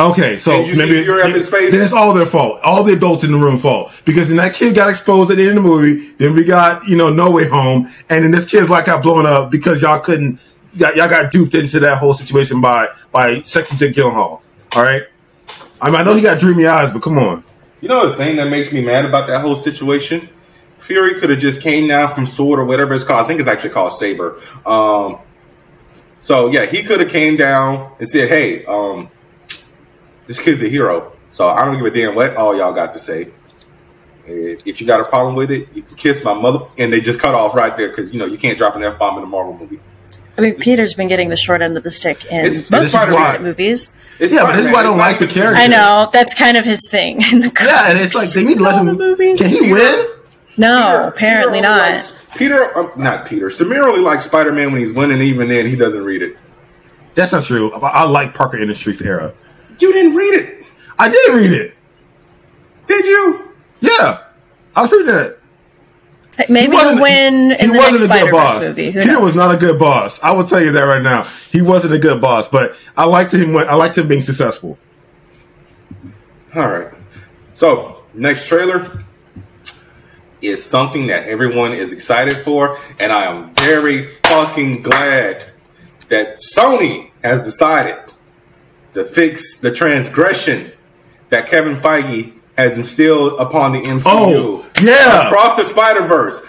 Okay, 0.00 0.38
so 0.38 0.52
And 0.52 0.66
you 0.66 0.74
see 0.74 0.80
maybe 0.80 1.02
Fury 1.04 1.22
up 1.22 1.28
his 1.30 1.48
face? 1.50 1.70
then 1.70 1.82
it's 1.82 1.92
all 1.92 2.14
their 2.14 2.24
fault. 2.24 2.60
All 2.62 2.82
the 2.82 2.94
adults 2.94 3.24
in 3.24 3.32
the 3.32 3.36
room 3.38 3.58
fault 3.58 3.92
because 4.06 4.28
then 4.28 4.38
that 4.38 4.54
kid 4.54 4.74
got 4.74 4.88
exposed 4.88 5.30
at 5.30 5.36
the 5.36 5.46
end 5.46 5.58
of 5.58 5.64
the 5.64 5.68
movie. 5.68 6.08
Then 6.18 6.34
we 6.34 6.44
got 6.44 6.88
you 6.88 6.96
know 6.96 7.10
No 7.10 7.30
Way 7.30 7.46
Home, 7.48 7.90
and 8.08 8.24
then 8.24 8.30
this 8.30 8.46
kid's 8.50 8.70
like 8.70 8.86
got 8.86 9.02
blown 9.02 9.26
up 9.26 9.50
because 9.50 9.82
y'all 9.82 10.00
couldn't. 10.00 10.40
Y'all 10.74 10.94
y'all 10.96 11.10
got 11.10 11.30
duped 11.30 11.54
into 11.54 11.78
that 11.80 11.98
whole 11.98 12.14
situation 12.14 12.62
by 12.62 12.88
by 13.12 13.42
sexy 13.42 13.76
Jake 13.76 13.94
Gyllenhaal. 13.94 14.40
All 14.74 14.82
right, 14.82 15.02
I 15.82 15.90
mean 15.90 16.00
I 16.00 16.04
know 16.04 16.14
he 16.14 16.22
got 16.22 16.40
dreamy 16.40 16.64
eyes, 16.64 16.90
but 16.90 17.02
come 17.02 17.18
on. 17.18 17.44
You 17.82 17.88
know 17.88 18.08
the 18.08 18.16
thing 18.16 18.36
that 18.36 18.48
makes 18.48 18.72
me 18.72 18.80
mad 18.82 19.04
about 19.04 19.26
that 19.26 19.42
whole 19.42 19.56
situation? 19.56 20.26
Fury 20.82 21.20
could 21.20 21.30
have 21.30 21.38
just 21.38 21.60
came 21.62 21.86
down 21.88 22.14
from 22.14 22.26
Sword 22.26 22.58
or 22.58 22.64
whatever 22.64 22.92
it's 22.94 23.04
called. 23.04 23.24
I 23.24 23.28
think 23.28 23.38
it's 23.40 23.48
actually 23.48 23.70
called 23.70 23.92
Saber. 23.92 24.38
Um, 24.66 25.18
so 26.20 26.50
yeah, 26.50 26.66
he 26.66 26.82
could 26.82 27.00
have 27.00 27.08
came 27.10 27.36
down 27.36 27.92
and 27.98 28.08
said, 28.08 28.28
"Hey, 28.28 28.64
um, 28.66 29.08
this 30.26 30.42
kid's 30.42 30.62
a 30.62 30.68
hero." 30.68 31.12
So 31.30 31.48
I 31.48 31.64
don't 31.64 31.76
give 31.76 31.86
a 31.86 31.90
damn 31.90 32.14
what 32.14 32.36
all 32.36 32.56
y'all 32.56 32.72
got 32.72 32.92
to 32.94 32.98
say. 32.98 33.28
If 34.24 34.80
you 34.80 34.86
got 34.86 35.00
a 35.00 35.04
problem 35.04 35.34
with 35.34 35.50
it, 35.50 35.68
you 35.74 35.82
can 35.82 35.96
kiss 35.96 36.22
my 36.22 36.34
mother. 36.34 36.60
And 36.78 36.92
they 36.92 37.00
just 37.00 37.18
cut 37.18 37.34
off 37.34 37.54
right 37.54 37.76
there 37.76 37.88
because 37.88 38.12
you 38.12 38.18
know 38.18 38.26
you 38.26 38.38
can't 38.38 38.56
drop 38.58 38.76
an 38.76 38.84
f 38.84 38.98
bomb 38.98 39.18
in 39.18 39.24
a 39.24 39.26
Marvel 39.26 39.56
movie. 39.56 39.80
I 40.38 40.40
mean, 40.40 40.54
Peter's 40.54 40.94
been 40.94 41.08
getting 41.08 41.28
the 41.28 41.36
short 41.36 41.60
end 41.60 41.76
of 41.76 41.82
the 41.82 41.90
stick 41.90 42.24
in 42.26 42.40
It's- 42.46 42.70
most 42.70 42.86
it's 42.86 42.94
of 42.94 43.04
his 43.04 43.14
why- 43.14 43.24
recent 43.26 43.42
movies. 43.44 43.92
It's 44.18 44.32
Yeah, 44.32 44.44
but 44.44 44.54
this 44.56 44.66
is 44.66 44.72
why 44.72 44.80
I 44.80 44.82
don't 44.84 44.98
like 44.98 45.18
the 45.18 45.26
character. 45.26 45.60
I 45.60 45.66
know 45.66 46.08
that's 46.12 46.34
kind 46.34 46.56
of 46.56 46.64
his 46.64 46.86
thing 46.88 47.22
in 47.32 47.40
the 47.40 47.52
Yeah, 47.60 47.90
and 47.90 47.98
it's 47.98 48.14
like 48.14 48.28
they 48.30 48.44
need 48.44 48.58
to 48.58 48.62
let 48.64 48.76
him. 48.76 48.86
the 48.86 48.92
movies. 48.94 49.38
Can 49.40 49.48
he 49.50 49.72
win? 49.72 50.06
No, 50.56 50.90
Peter- 50.90 51.08
apparently 51.08 51.58
Peter 51.58 51.68
not. 51.68 51.90
likes- 51.90 52.18
Peter, 52.36 52.78
um, 52.78 52.90
not 52.96 53.26
Peter. 53.26 53.48
Samir 53.48 53.82
only 53.86 54.00
likes 54.00 54.24
Spider 54.24 54.52
Man 54.52 54.72
when 54.72 54.80
he's 54.80 54.92
winning. 54.92 55.20
Even 55.20 55.48
then, 55.48 55.66
he 55.66 55.76
doesn't 55.76 56.02
read 56.02 56.22
it. 56.22 56.36
That's 57.14 57.32
not 57.32 57.44
true. 57.44 57.72
I, 57.74 57.88
I 57.88 58.02
like 58.04 58.32
Parker 58.34 58.56
Industries 58.58 59.02
era. 59.02 59.34
You 59.78 59.92
didn't 59.92 60.14
read 60.14 60.40
it, 60.40 60.66
I 60.98 61.08
did 61.10 61.34
read 61.34 61.52
it. 61.52 61.74
did 62.86 63.04
you? 63.04 63.48
Yeah, 63.80 64.22
I 64.76 64.82
was 64.82 64.92
reading 64.92 65.14
it. 65.14 65.38
Maybe 66.48 66.74
he'll 66.76 66.98
win 67.00 67.52
in 67.52 67.68
the 67.70 67.74
next 67.74 68.02
Spider 68.04 68.30
Verse 68.30 68.68
movie. 68.68 68.90
Who 68.92 69.00
Peter 69.00 69.12
knows? 69.12 69.22
was 69.22 69.36
not 69.36 69.54
a 69.54 69.58
good 69.58 69.78
boss. 69.78 70.22
I 70.22 70.30
will 70.32 70.44
tell 70.44 70.62
you 70.62 70.72
that 70.72 70.82
right 70.82 71.02
now. 71.02 71.24
He 71.50 71.60
wasn't 71.60 71.92
a 71.92 71.98
good 71.98 72.20
boss, 72.22 72.48
but 72.48 72.74
I 72.96 73.04
liked 73.04 73.34
him. 73.34 73.52
When, 73.52 73.68
I 73.68 73.74
liked 73.74 73.98
him 73.98 74.08
being 74.08 74.22
successful. 74.22 74.78
All 76.54 76.68
right. 76.70 76.88
So 77.52 78.02
next 78.14 78.48
trailer 78.48 79.04
is 80.42 80.64
something 80.64 81.06
that 81.06 81.26
everyone 81.26 81.72
is 81.72 81.92
excited 81.92 82.36
for, 82.38 82.78
and 82.98 83.12
I 83.12 83.24
am 83.24 83.54
very 83.54 84.06
fucking 84.06 84.82
glad 84.82 85.44
that 86.08 86.38
Sony 86.54 87.10
has 87.22 87.44
decided 87.44 87.98
to 88.94 89.04
fix 89.04 89.60
the 89.60 89.72
transgression 89.72 90.70
that 91.30 91.48
Kevin 91.48 91.76
Feige 91.76 92.32
has 92.58 92.76
instilled 92.76 93.40
upon 93.40 93.72
the 93.72 93.80
MCU. 93.80 94.02
Oh, 94.06 94.66
yeah. 94.82 95.28
across 95.28 95.56
the 95.56 95.64
Spider 95.64 96.06
Verse. 96.06 96.44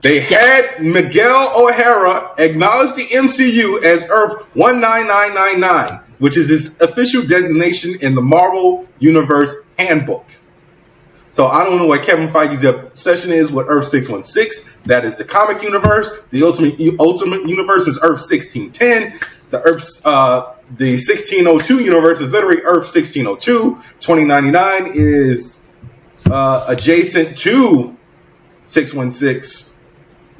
They 0.00 0.18
had 0.18 0.82
Miguel 0.82 1.52
O'Hara 1.54 2.34
acknowledge 2.38 2.96
the 2.96 3.06
MCU 3.14 3.82
as 3.84 4.04
Earth 4.10 4.46
19999, 4.56 6.00
which 6.18 6.36
is 6.36 6.50
its 6.50 6.80
official 6.80 7.22
designation 7.22 7.96
in 8.00 8.14
the 8.14 8.20
Marvel 8.20 8.88
Universe 8.98 9.54
Handbook. 9.78 10.24
So 11.32 11.46
I 11.46 11.64
don't 11.64 11.78
know 11.78 11.86
what 11.86 12.02
Kevin 12.02 12.28
Feige's 12.28 12.62
obsession 12.64 13.32
is 13.32 13.50
with 13.52 13.66
Earth 13.68 13.86
616. 13.86 14.70
That 14.84 15.04
is 15.06 15.16
the 15.16 15.24
comic 15.24 15.62
universe. 15.62 16.10
The 16.30 16.42
ultimate 16.42 16.78
ultimate 17.00 17.48
universe 17.48 17.86
is 17.88 17.98
Earth 18.02 18.20
1610. 18.30 19.18
The 19.50 19.62
Earth 19.62 20.06
uh, 20.06 20.52
the 20.76 20.92
1602 20.92 21.82
universe 21.82 22.20
is 22.20 22.30
literally 22.30 22.60
Earth 22.62 22.84
1602. 22.94 23.76
2099 24.00 24.92
is 24.94 25.62
uh, 26.30 26.66
adjacent 26.68 27.36
to 27.38 27.96
616, 28.66 29.74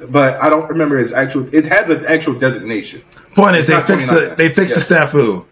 but 0.09 0.39
I 0.41 0.49
don't 0.49 0.69
remember 0.69 0.99
its 0.99 1.11
actual. 1.11 1.53
It 1.53 1.65
has 1.65 1.89
an 1.89 2.05
actual 2.05 2.33
designation. 2.35 3.01
Point 3.35 3.55
is, 3.55 3.65
they 3.67 3.81
fixed 3.81 4.09
the 4.09 4.35
29. 4.35 4.37
they 4.37 4.49
fixed 4.49 4.75
Yes. 4.77 4.87
the 4.87 4.95
snafu. 4.95 5.45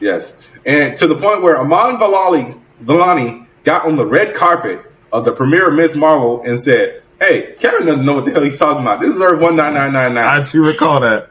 Yes, 0.00 0.36
and 0.66 0.96
to 0.98 1.06
the 1.06 1.14
point 1.16 1.42
where 1.42 1.58
Iman 1.60 1.98
Valali 1.98 2.60
Vellani 2.84 3.46
got 3.64 3.84
on 3.86 3.96
the 3.96 4.04
red 4.06 4.34
carpet 4.34 4.80
of 5.12 5.24
the 5.24 5.32
premiere 5.32 5.68
of 5.68 5.74
Miss 5.74 5.94
Marvel 5.94 6.42
and 6.42 6.58
said, 6.60 7.02
"Hey, 7.20 7.54
Kevin 7.58 7.86
doesn't 7.86 8.04
know 8.04 8.14
what 8.14 8.24
the 8.24 8.32
hell 8.32 8.42
he's 8.42 8.58
talking 8.58 8.82
about. 8.82 9.00
This 9.00 9.14
is 9.14 9.20
Earth 9.20 9.40
one 9.40 9.54
nine 9.56 9.74
nine 9.74 9.92
nine 9.92 10.16
I 10.16 10.38
nine. 10.38 10.44
do 10.46 10.64
recall 10.64 11.00
that. 11.00 11.28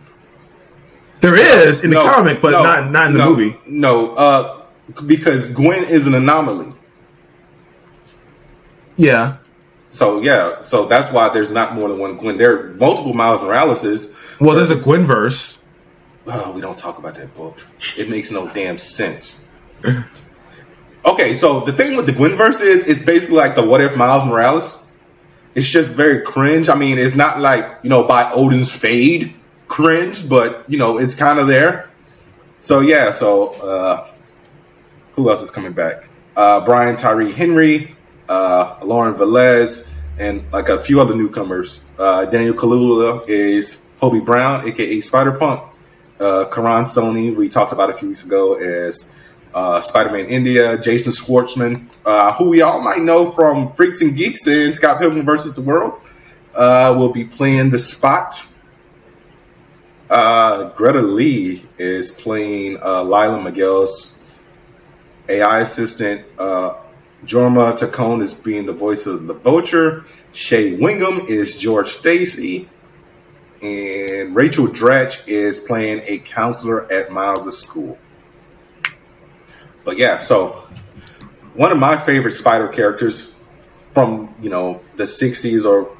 There 1.20 1.36
is 1.36 1.84
in 1.84 1.90
the 1.90 1.96
No, 1.96 2.04
comic, 2.10 2.40
but 2.42 2.50
no, 2.50 2.62
not 2.62 2.90
not 2.90 3.06
in 3.06 3.12
the 3.14 3.18
no, 3.20 3.30
movie. 3.30 3.56
No, 3.66 4.14
uh, 4.14 4.66
because 5.06 5.50
Gwen 5.52 5.84
is 5.84 6.06
an 6.08 6.14
anomaly. 6.14 6.72
Yeah. 8.96 9.36
So 9.88 10.20
yeah, 10.20 10.64
so 10.64 10.86
that's 10.86 11.12
why 11.12 11.28
there's 11.28 11.52
not 11.52 11.74
more 11.76 11.88
than 11.88 11.98
one 11.98 12.16
Gwen. 12.16 12.36
There 12.36 12.58
are 12.58 12.74
multiple 12.74 13.14
Miles 13.14 13.40
Moraleses. 13.40 14.12
Well, 14.40 14.56
there's 14.56 14.72
a 14.72 14.76
Gwen 14.76 15.04
verse. 15.06 15.58
Oh, 16.26 16.50
we 16.52 16.60
don't 16.60 16.76
talk 16.76 16.98
about 16.98 17.14
that 17.14 17.32
book. 17.34 17.64
It 17.96 18.08
makes 18.08 18.30
no 18.32 18.48
damn 18.52 18.76
sense. 18.76 19.44
Okay, 21.04 21.34
so 21.34 21.60
the 21.60 21.72
thing 21.72 21.96
with 21.96 22.06
the 22.06 22.12
Gwenverse 22.12 22.60
is 22.62 22.88
it's 22.88 23.02
basically 23.02 23.36
like 23.36 23.54
the 23.54 23.62
what 23.62 23.80
if 23.80 23.96
Miles 23.96 24.24
Morales. 24.24 24.86
It's 25.54 25.68
just 25.68 25.88
very 25.90 26.22
cringe. 26.22 26.68
I 26.68 26.74
mean, 26.74 26.98
it's 26.98 27.14
not 27.14 27.38
like, 27.38 27.78
you 27.82 27.90
know, 27.90 28.04
by 28.04 28.30
Odin's 28.32 28.72
fade 28.72 29.34
cringe, 29.68 30.28
but 30.28 30.64
you 30.66 30.78
know, 30.78 30.98
it's 30.98 31.14
kind 31.14 31.38
of 31.38 31.46
there. 31.46 31.90
So 32.60 32.80
yeah, 32.80 33.10
so 33.10 33.50
uh 33.54 34.08
who 35.12 35.28
else 35.28 35.42
is 35.42 35.50
coming 35.50 35.72
back? 35.72 36.08
Uh 36.36 36.64
Brian 36.64 36.96
Tyree 36.96 37.32
Henry, 37.32 37.94
uh 38.28 38.78
Lauren 38.82 39.14
Velez, 39.14 39.88
and 40.18 40.50
like 40.52 40.70
a 40.70 40.78
few 40.80 41.00
other 41.00 41.14
newcomers. 41.14 41.82
Uh 41.98 42.24
Daniel 42.24 42.54
Kaluuya 42.54 43.28
is 43.28 43.86
Hobie 44.00 44.24
Brown, 44.24 44.66
aka 44.66 45.00
Spider 45.00 45.38
Punk. 45.38 45.70
Uh 46.18 46.46
Karan 46.46 46.84
Soni, 46.84 47.36
we 47.36 47.48
talked 47.50 47.72
about 47.72 47.90
a 47.90 47.92
few 47.92 48.08
weeks 48.08 48.24
ago 48.24 48.54
as 48.54 49.14
uh, 49.54 49.80
Spider-Man 49.80 50.26
India, 50.26 50.76
Jason 50.78 51.12
Schwartzman, 51.12 51.88
uh, 52.04 52.32
who 52.34 52.48
we 52.48 52.60
all 52.60 52.80
might 52.80 53.00
know 53.00 53.24
from 53.30 53.70
Freaks 53.70 54.02
and 54.02 54.16
Geeks 54.16 54.46
and 54.46 54.74
Scott 54.74 54.98
Pilgrim 54.98 55.24
versus 55.24 55.54
the 55.54 55.62
World, 55.62 56.00
uh, 56.56 56.94
will 56.98 57.12
be 57.12 57.24
playing 57.24 57.70
the 57.70 57.78
Spot. 57.78 58.44
Uh, 60.10 60.70
Greta 60.70 61.00
Lee 61.00 61.64
is 61.78 62.10
playing 62.10 62.78
uh, 62.82 63.02
Lila 63.02 63.40
Miguel's 63.40 64.18
AI 65.28 65.60
assistant. 65.60 66.26
Uh, 66.38 66.74
Jorma 67.24 67.76
Taccone 67.76 68.20
is 68.20 68.34
being 68.34 68.66
the 68.66 68.72
voice 68.72 69.06
of 69.06 69.26
the 69.26 69.34
Vulture. 69.34 70.04
Shea 70.32 70.76
Whigham 70.76 71.26
is 71.26 71.58
George 71.58 71.88
Stacy. 71.88 72.68
And 73.62 74.36
Rachel 74.36 74.66
Dratch 74.66 75.26
is 75.26 75.60
playing 75.60 76.02
a 76.04 76.18
counselor 76.18 76.90
at 76.92 77.10
Miles' 77.10 77.58
school. 77.58 77.96
But 79.84 79.98
yeah, 79.98 80.18
so 80.18 80.66
one 81.54 81.70
of 81.70 81.78
my 81.78 81.96
favorite 81.96 82.32
Spider 82.32 82.68
characters 82.68 83.34
from 83.92 84.34
you 84.40 84.50
know 84.50 84.80
the 84.96 85.04
'60s, 85.04 85.64
or 85.64 85.96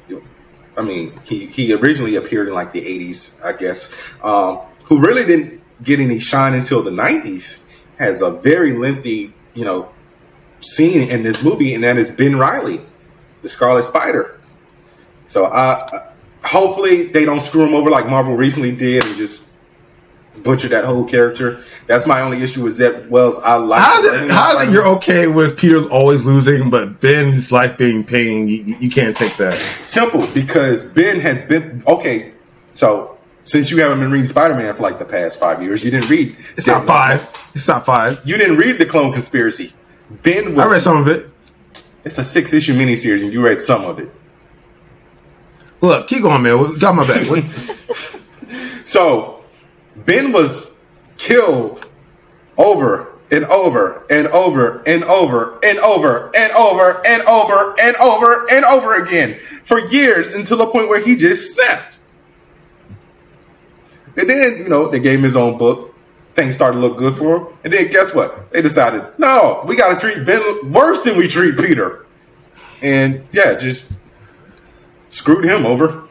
I 0.77 0.81
mean, 0.81 1.17
he 1.23 1.45
he 1.45 1.73
originally 1.73 2.15
appeared 2.15 2.47
in 2.47 2.53
like 2.53 2.71
the 2.71 2.81
'80s, 2.81 3.33
I 3.43 3.53
guess. 3.53 4.13
Um, 4.23 4.59
who 4.83 4.99
really 4.99 5.25
didn't 5.25 5.61
get 5.83 5.99
any 5.99 6.19
shine 6.19 6.53
until 6.53 6.81
the 6.81 6.91
'90s. 6.91 7.63
Has 7.97 8.21
a 8.21 8.29
very 8.29 8.73
lengthy, 8.73 9.33
you 9.53 9.63
know, 9.63 9.89
scene 10.59 11.09
in 11.09 11.23
this 11.23 11.41
movie, 11.41 11.73
and 11.73 11.83
that 11.85 11.95
is 11.95 12.11
Ben 12.11 12.37
Reilly, 12.37 12.81
the 13.41 13.47
Scarlet 13.47 13.83
Spider. 13.83 14.37
So 15.27 15.45
I, 15.45 16.11
hopefully 16.43 17.07
they 17.07 17.23
don't 17.23 17.39
screw 17.39 17.65
him 17.65 17.73
over 17.73 17.89
like 17.89 18.07
Marvel 18.07 18.35
recently 18.35 18.75
did 18.75 19.05
and 19.05 19.15
just 19.15 19.44
butcher 20.45 20.69
that 20.69 20.85
whole 20.85 21.03
character. 21.03 21.61
That's 21.87 22.07
my 22.07 22.21
only 22.21 22.41
issue 22.41 22.63
with 22.63 22.73
Zeb 22.73 23.09
Wells. 23.09 23.37
I 23.39 23.55
like. 23.55 23.81
How's 23.81 24.05
it? 24.05 24.31
How's 24.31 24.61
it? 24.61 24.71
You're 24.71 24.87
okay 24.87 25.27
with 25.27 25.57
Peter 25.57 25.83
always 25.89 26.23
losing, 26.23 26.69
but 26.69 27.01
Ben's 27.01 27.51
life 27.51 27.77
being 27.77 28.05
pain. 28.05 28.47
You, 28.47 28.63
you 28.79 28.89
can't 28.89 29.17
take 29.17 29.35
that. 29.35 29.55
Simple, 29.55 30.25
because 30.33 30.85
Ben 30.85 31.19
has 31.19 31.41
been 31.41 31.83
okay. 31.87 32.31
So 32.75 33.17
since 33.43 33.69
you 33.69 33.81
haven't 33.81 33.99
been 33.99 34.11
reading 34.11 34.25
Spider 34.25 34.55
Man 34.55 34.73
for 34.73 34.83
like 34.83 34.99
the 34.99 35.05
past 35.05 35.39
five 35.39 35.61
years, 35.61 35.83
you 35.83 35.91
didn't 35.91 36.09
read. 36.09 36.35
It's 36.55 36.67
not 36.67 36.85
five. 36.85 37.21
It's 37.53 37.67
not 37.67 37.85
five. 37.85 38.21
You 38.23 38.37
didn't 38.37 38.57
read 38.57 38.77
the 38.77 38.85
Clone 38.85 39.11
Conspiracy. 39.11 39.73
Ben 40.23 40.55
was. 40.55 40.65
I 40.65 40.71
read 40.71 40.81
some 40.81 40.97
of 40.97 41.07
it. 41.09 41.29
It's 42.05 42.19
a 42.19 42.23
six 42.23 42.53
issue 42.53 42.75
miniseries, 42.75 43.21
and 43.23 43.33
you 43.33 43.43
read 43.43 43.59
some 43.59 43.83
of 43.83 43.99
it. 43.99 44.09
Look, 45.81 46.07
keep 46.07 46.21
going, 46.21 46.43
man. 46.43 46.59
We 46.59 46.77
Got 46.79 46.95
my 46.95 47.05
back. 47.05 47.25
So 48.85 49.34
Ben 49.95 50.31
was 50.31 50.75
killed 51.17 51.87
over 52.57 53.13
and 53.31 53.45
over 53.45 54.05
and 54.09 54.27
over 54.27 54.83
and 54.85 55.03
over 55.03 55.59
and 55.63 55.79
over 55.79 56.31
and 56.35 56.51
over 56.51 57.05
and 57.05 57.21
over 57.23 57.79
and 57.79 57.95
over 57.97 58.51
and 58.51 58.65
over 58.65 59.03
again 59.03 59.39
for 59.63 59.79
years 59.79 60.31
until 60.31 60.57
the 60.57 60.67
point 60.67 60.89
where 60.89 61.03
he 61.03 61.15
just 61.15 61.55
snapped. 61.55 61.97
And 64.17 64.29
then, 64.29 64.57
you 64.59 64.69
know, 64.69 64.87
they 64.89 64.99
gave 64.99 65.19
him 65.19 65.23
his 65.23 65.35
own 65.35 65.57
book. 65.57 65.93
Things 66.35 66.55
started 66.55 66.79
to 66.79 66.81
look 66.81 66.97
good 66.97 67.17
for 67.17 67.37
him. 67.37 67.47
And 67.63 67.73
then 67.73 67.89
guess 67.89 68.13
what? 68.13 68.51
They 68.51 68.61
decided, 68.61 69.03
no, 69.17 69.63
we 69.67 69.75
got 69.75 69.99
to 69.99 69.99
treat 69.99 70.25
Ben 70.25 70.71
worse 70.71 71.01
than 71.01 71.17
we 71.17 71.27
treat 71.27 71.57
Peter. 71.57 72.05
And 72.81 73.25
yeah, 73.31 73.55
just 73.55 73.89
screwed 75.09 75.45
him 75.45 75.65
over. 75.65 76.04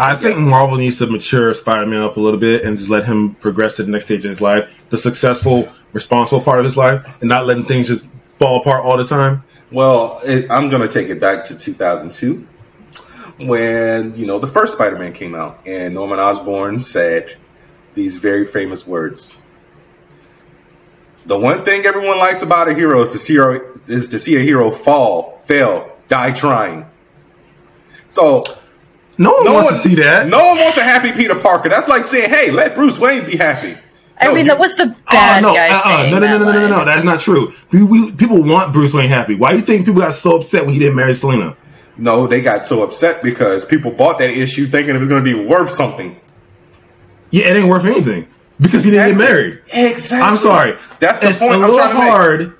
I 0.00 0.16
think 0.16 0.38
Marvel 0.38 0.78
needs 0.78 0.96
to 1.00 1.06
mature 1.06 1.52
Spider-Man 1.52 2.00
up 2.00 2.16
a 2.16 2.20
little 2.20 2.40
bit 2.40 2.64
and 2.64 2.78
just 2.78 2.88
let 2.88 3.04
him 3.04 3.34
progress 3.34 3.76
to 3.76 3.82
the 3.82 3.90
next 3.90 4.06
stage 4.06 4.24
in 4.24 4.30
his 4.30 4.40
life, 4.40 4.88
the 4.88 4.96
successful, 4.96 5.70
responsible 5.92 6.40
part 6.40 6.58
of 6.58 6.64
his 6.64 6.74
life, 6.74 7.06
and 7.20 7.28
not 7.28 7.44
letting 7.44 7.64
things 7.64 7.86
just 7.88 8.06
fall 8.38 8.62
apart 8.62 8.82
all 8.82 8.96
the 8.96 9.04
time. 9.04 9.42
Well, 9.70 10.22
it, 10.24 10.50
I'm 10.50 10.70
going 10.70 10.80
to 10.80 10.88
take 10.88 11.10
it 11.10 11.20
back 11.20 11.44
to 11.46 11.54
2002 11.54 12.46
when, 13.40 14.16
you 14.16 14.24
know, 14.24 14.38
the 14.38 14.46
first 14.46 14.72
Spider 14.72 14.96
Man 14.98 15.12
came 15.12 15.34
out 15.34 15.60
and 15.66 15.92
Norman 15.92 16.18
Osborn 16.18 16.80
said 16.80 17.36
these 17.92 18.16
very 18.16 18.46
famous 18.46 18.86
words. 18.86 19.42
The 21.26 21.38
one 21.38 21.62
thing 21.62 21.84
everyone 21.84 22.16
likes 22.16 22.40
about 22.40 22.70
a 22.70 22.74
hero 22.74 23.02
is 23.02 23.10
to 23.10 23.18
see, 23.18 23.36
is 23.86 24.08
to 24.08 24.18
see 24.18 24.36
a 24.36 24.42
hero 24.42 24.70
fall, 24.70 25.42
fail, 25.44 25.94
die 26.08 26.32
trying. 26.32 26.86
So 28.08 28.44
No 29.20 29.32
one 29.32 29.44
no 29.44 29.52
wants 29.54 29.70
one 29.72 29.82
to 29.82 29.88
see 29.88 29.94
that. 29.96 30.28
No 30.28 30.38
one 30.48 30.56
wants 30.58 30.78
a 30.78 30.82
happy 30.82 31.12
Peter 31.12 31.34
Parker. 31.34 31.68
That's 31.68 31.88
like 31.88 32.04
saying, 32.04 32.30
"Hey, 32.30 32.50
let 32.50 32.74
Bruce 32.74 32.98
Wayne 32.98 33.24
be 33.26 33.36
happy." 33.36 33.76
I 34.18 34.24
No, 34.26 34.34
mean, 34.34 34.46
you- 34.46 34.50
that 34.52 34.58
was 34.58 34.74
the 34.76 34.84
Oh, 34.84 35.12
bad 35.12 35.42
no, 35.42 35.54
guy 35.54 35.68
uh-uh. 35.68 35.82
saying 35.82 36.10
no, 36.10 36.18
no, 36.18 36.26
no, 36.26 36.38
that 36.38 36.44
no, 36.44 36.52
no, 36.52 36.52
no, 36.52 36.76
line. 36.76 36.78
no, 36.78 36.84
That's 36.86 37.04
not 37.04 37.20
true. 37.20 37.52
We, 37.70 37.82
we, 37.82 38.12
people 38.12 38.42
want 38.42 38.72
Bruce 38.72 38.92
Wayne 38.94 39.08
happy. 39.08 39.34
Why 39.36 39.50
do 39.52 39.58
you 39.58 39.62
think 39.62 39.84
people 39.86 40.00
got 40.00 40.14
so 40.14 40.40
upset 40.40 40.64
when 40.64 40.72
he 40.74 40.78
didn't 40.78 40.94
marry 40.96 41.14
Selina? 41.14 41.54
No, 41.98 42.26
they 42.26 42.40
got 42.40 42.64
so 42.64 42.82
upset 42.82 43.22
because 43.22 43.64
people 43.66 43.90
bought 43.90 44.18
that 44.20 44.30
issue 44.30 44.66
thinking 44.66 44.94
it 44.94 44.98
was 44.98 45.08
going 45.08 45.22
to 45.24 45.34
be 45.34 45.38
worth 45.46 45.70
something. 45.70 46.16
Yeah, 47.30 47.46
it 47.48 47.56
ain't 47.56 47.68
worth 47.68 47.84
anything 47.84 48.26
because 48.58 48.84
he 48.84 48.90
didn't 48.90 49.08
get 49.10 49.16
married. 49.18 49.60
Exactly. 49.72 50.26
I'm 50.28 50.36
sorry. 50.36 50.76
That's 50.98 51.20
the 51.20 51.28
it's 51.28 51.38
point 51.38 51.52
a 51.52 51.54
I'm 51.56 51.60
little 51.60 51.76
trying 51.76 51.90
to 51.90 51.98
make. 51.98 52.08
hard. 52.10 52.54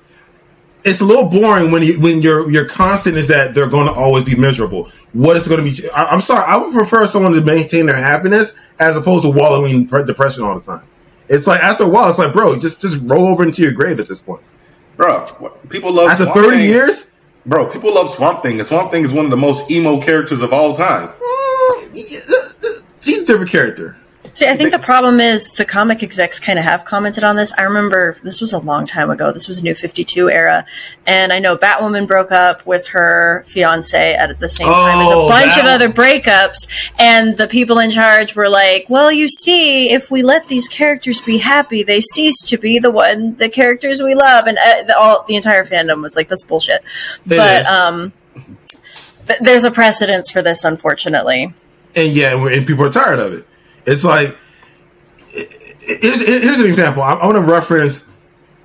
It's 0.83 0.99
a 1.01 1.05
little 1.05 1.29
boring 1.29 1.69
when 1.71 1.83
you, 1.83 1.99
when 1.99 2.21
your 2.21 2.49
your 2.49 2.65
constant 2.65 3.15
is 3.17 3.27
that 3.27 3.53
they're 3.53 3.67
going 3.69 3.85
to 3.87 3.93
always 3.93 4.23
be 4.25 4.35
miserable. 4.35 4.89
What 5.13 5.37
is 5.37 5.47
going 5.47 5.63
to 5.63 5.69
be? 5.83 5.89
I, 5.91 6.05
I'm 6.05 6.21
sorry. 6.21 6.43
I 6.45 6.57
would 6.57 6.73
prefer 6.73 7.05
someone 7.05 7.33
to 7.33 7.41
maintain 7.41 7.85
their 7.85 7.97
happiness 7.97 8.55
as 8.79 8.97
opposed 8.97 9.23
to 9.23 9.29
wallowing 9.29 9.87
in 9.89 10.05
depression 10.05 10.43
all 10.43 10.57
the 10.59 10.65
time. 10.65 10.81
It's 11.29 11.45
like 11.47 11.61
after 11.61 11.83
a 11.83 11.87
while, 11.87 12.09
it's 12.09 12.17
like, 12.17 12.33
bro, 12.33 12.57
just 12.59 12.81
just 12.81 13.07
roll 13.07 13.27
over 13.27 13.43
into 13.43 13.61
your 13.61 13.71
grave 13.73 13.99
at 13.99 14.07
this 14.07 14.19
point. 14.21 14.41
Bro, 14.97 15.25
people 15.69 15.93
love 15.93 16.09
After 16.09 16.23
Swamp 16.23 16.35
30 16.37 16.57
Thing. 16.57 16.69
years, 16.69 17.11
Bro, 17.45 17.71
people 17.71 17.93
love 17.93 18.09
Swamp 18.09 18.41
Thing. 18.43 18.59
And 18.59 18.67
Swamp 18.67 18.91
Thing 18.91 19.03
is 19.03 19.13
one 19.13 19.25
of 19.25 19.31
the 19.31 19.37
most 19.37 19.69
emo 19.71 20.01
characters 20.01 20.41
of 20.41 20.51
all 20.53 20.75
time. 20.75 21.09
mm, 21.09 21.93
he's 23.03 23.21
a 23.21 23.25
different 23.25 23.49
character. 23.51 23.97
See, 24.33 24.47
I 24.47 24.55
think 24.55 24.71
the 24.71 24.79
problem 24.79 25.19
is 25.19 25.51
the 25.51 25.65
comic 25.65 26.01
execs 26.03 26.39
kind 26.39 26.57
of 26.57 26.63
have 26.63 26.85
commented 26.85 27.23
on 27.25 27.35
this. 27.35 27.51
I 27.57 27.63
remember 27.63 28.15
this 28.23 28.39
was 28.39 28.53
a 28.53 28.59
long 28.59 28.87
time 28.87 29.09
ago. 29.09 29.31
This 29.33 29.47
was 29.47 29.57
a 29.57 29.63
new 29.63 29.75
52 29.75 30.31
era. 30.31 30.65
And 31.05 31.33
I 31.33 31.39
know 31.39 31.57
Batwoman 31.57 32.07
broke 32.07 32.31
up 32.31 32.65
with 32.65 32.87
her 32.87 33.43
fiance 33.47 34.13
at 34.13 34.39
the 34.39 34.47
same 34.47 34.67
time 34.67 34.99
as 35.05 35.09
a 35.09 35.15
Oh, 35.15 35.27
bunch 35.27 35.57
of 35.57 35.65
other 35.65 35.89
breakups. 35.89 36.67
And 36.97 37.35
the 37.37 37.47
people 37.47 37.79
in 37.79 37.91
charge 37.91 38.33
were 38.35 38.47
like, 38.47 38.85
well, 38.89 39.11
you 39.11 39.27
see, 39.27 39.89
if 39.91 40.09
we 40.09 40.23
let 40.23 40.47
these 40.47 40.67
characters 40.69 41.19
be 41.19 41.37
happy, 41.39 41.83
they 41.83 41.99
cease 41.99 42.41
to 42.47 42.57
be 42.57 42.79
the 42.79 42.91
one, 42.91 43.35
the 43.35 43.49
characters 43.49 44.01
we 44.01 44.15
love. 44.15 44.47
And 44.47 44.57
uh, 44.57 44.83
the, 44.83 44.97
all, 44.97 45.25
the 45.27 45.35
entire 45.35 45.65
fandom 45.65 46.01
was 46.01 46.15
like, 46.15 46.29
that's 46.29 46.43
bullshit. 46.43 46.81
It 47.25 47.29
but, 47.29 47.61
is. 47.61 47.67
um, 47.67 48.13
th- 49.27 49.39
there's 49.41 49.65
a 49.65 49.71
precedence 49.71 50.31
for 50.31 50.41
this, 50.41 50.63
unfortunately. 50.63 51.53
and 51.95 52.13
yeah, 52.13 52.33
and, 52.35 52.47
and 52.49 52.65
people 52.65 52.85
are 52.85 52.91
tired 52.91 53.19
of 53.19 53.33
it. 53.33 53.45
It's 53.85 54.03
like 54.03 54.37
here's, 55.31 56.25
here's 56.25 56.59
an 56.59 56.65
example. 56.65 57.03
I, 57.03 57.13
I 57.13 57.25
want 57.25 57.35
to 57.35 57.41
reference 57.51 58.05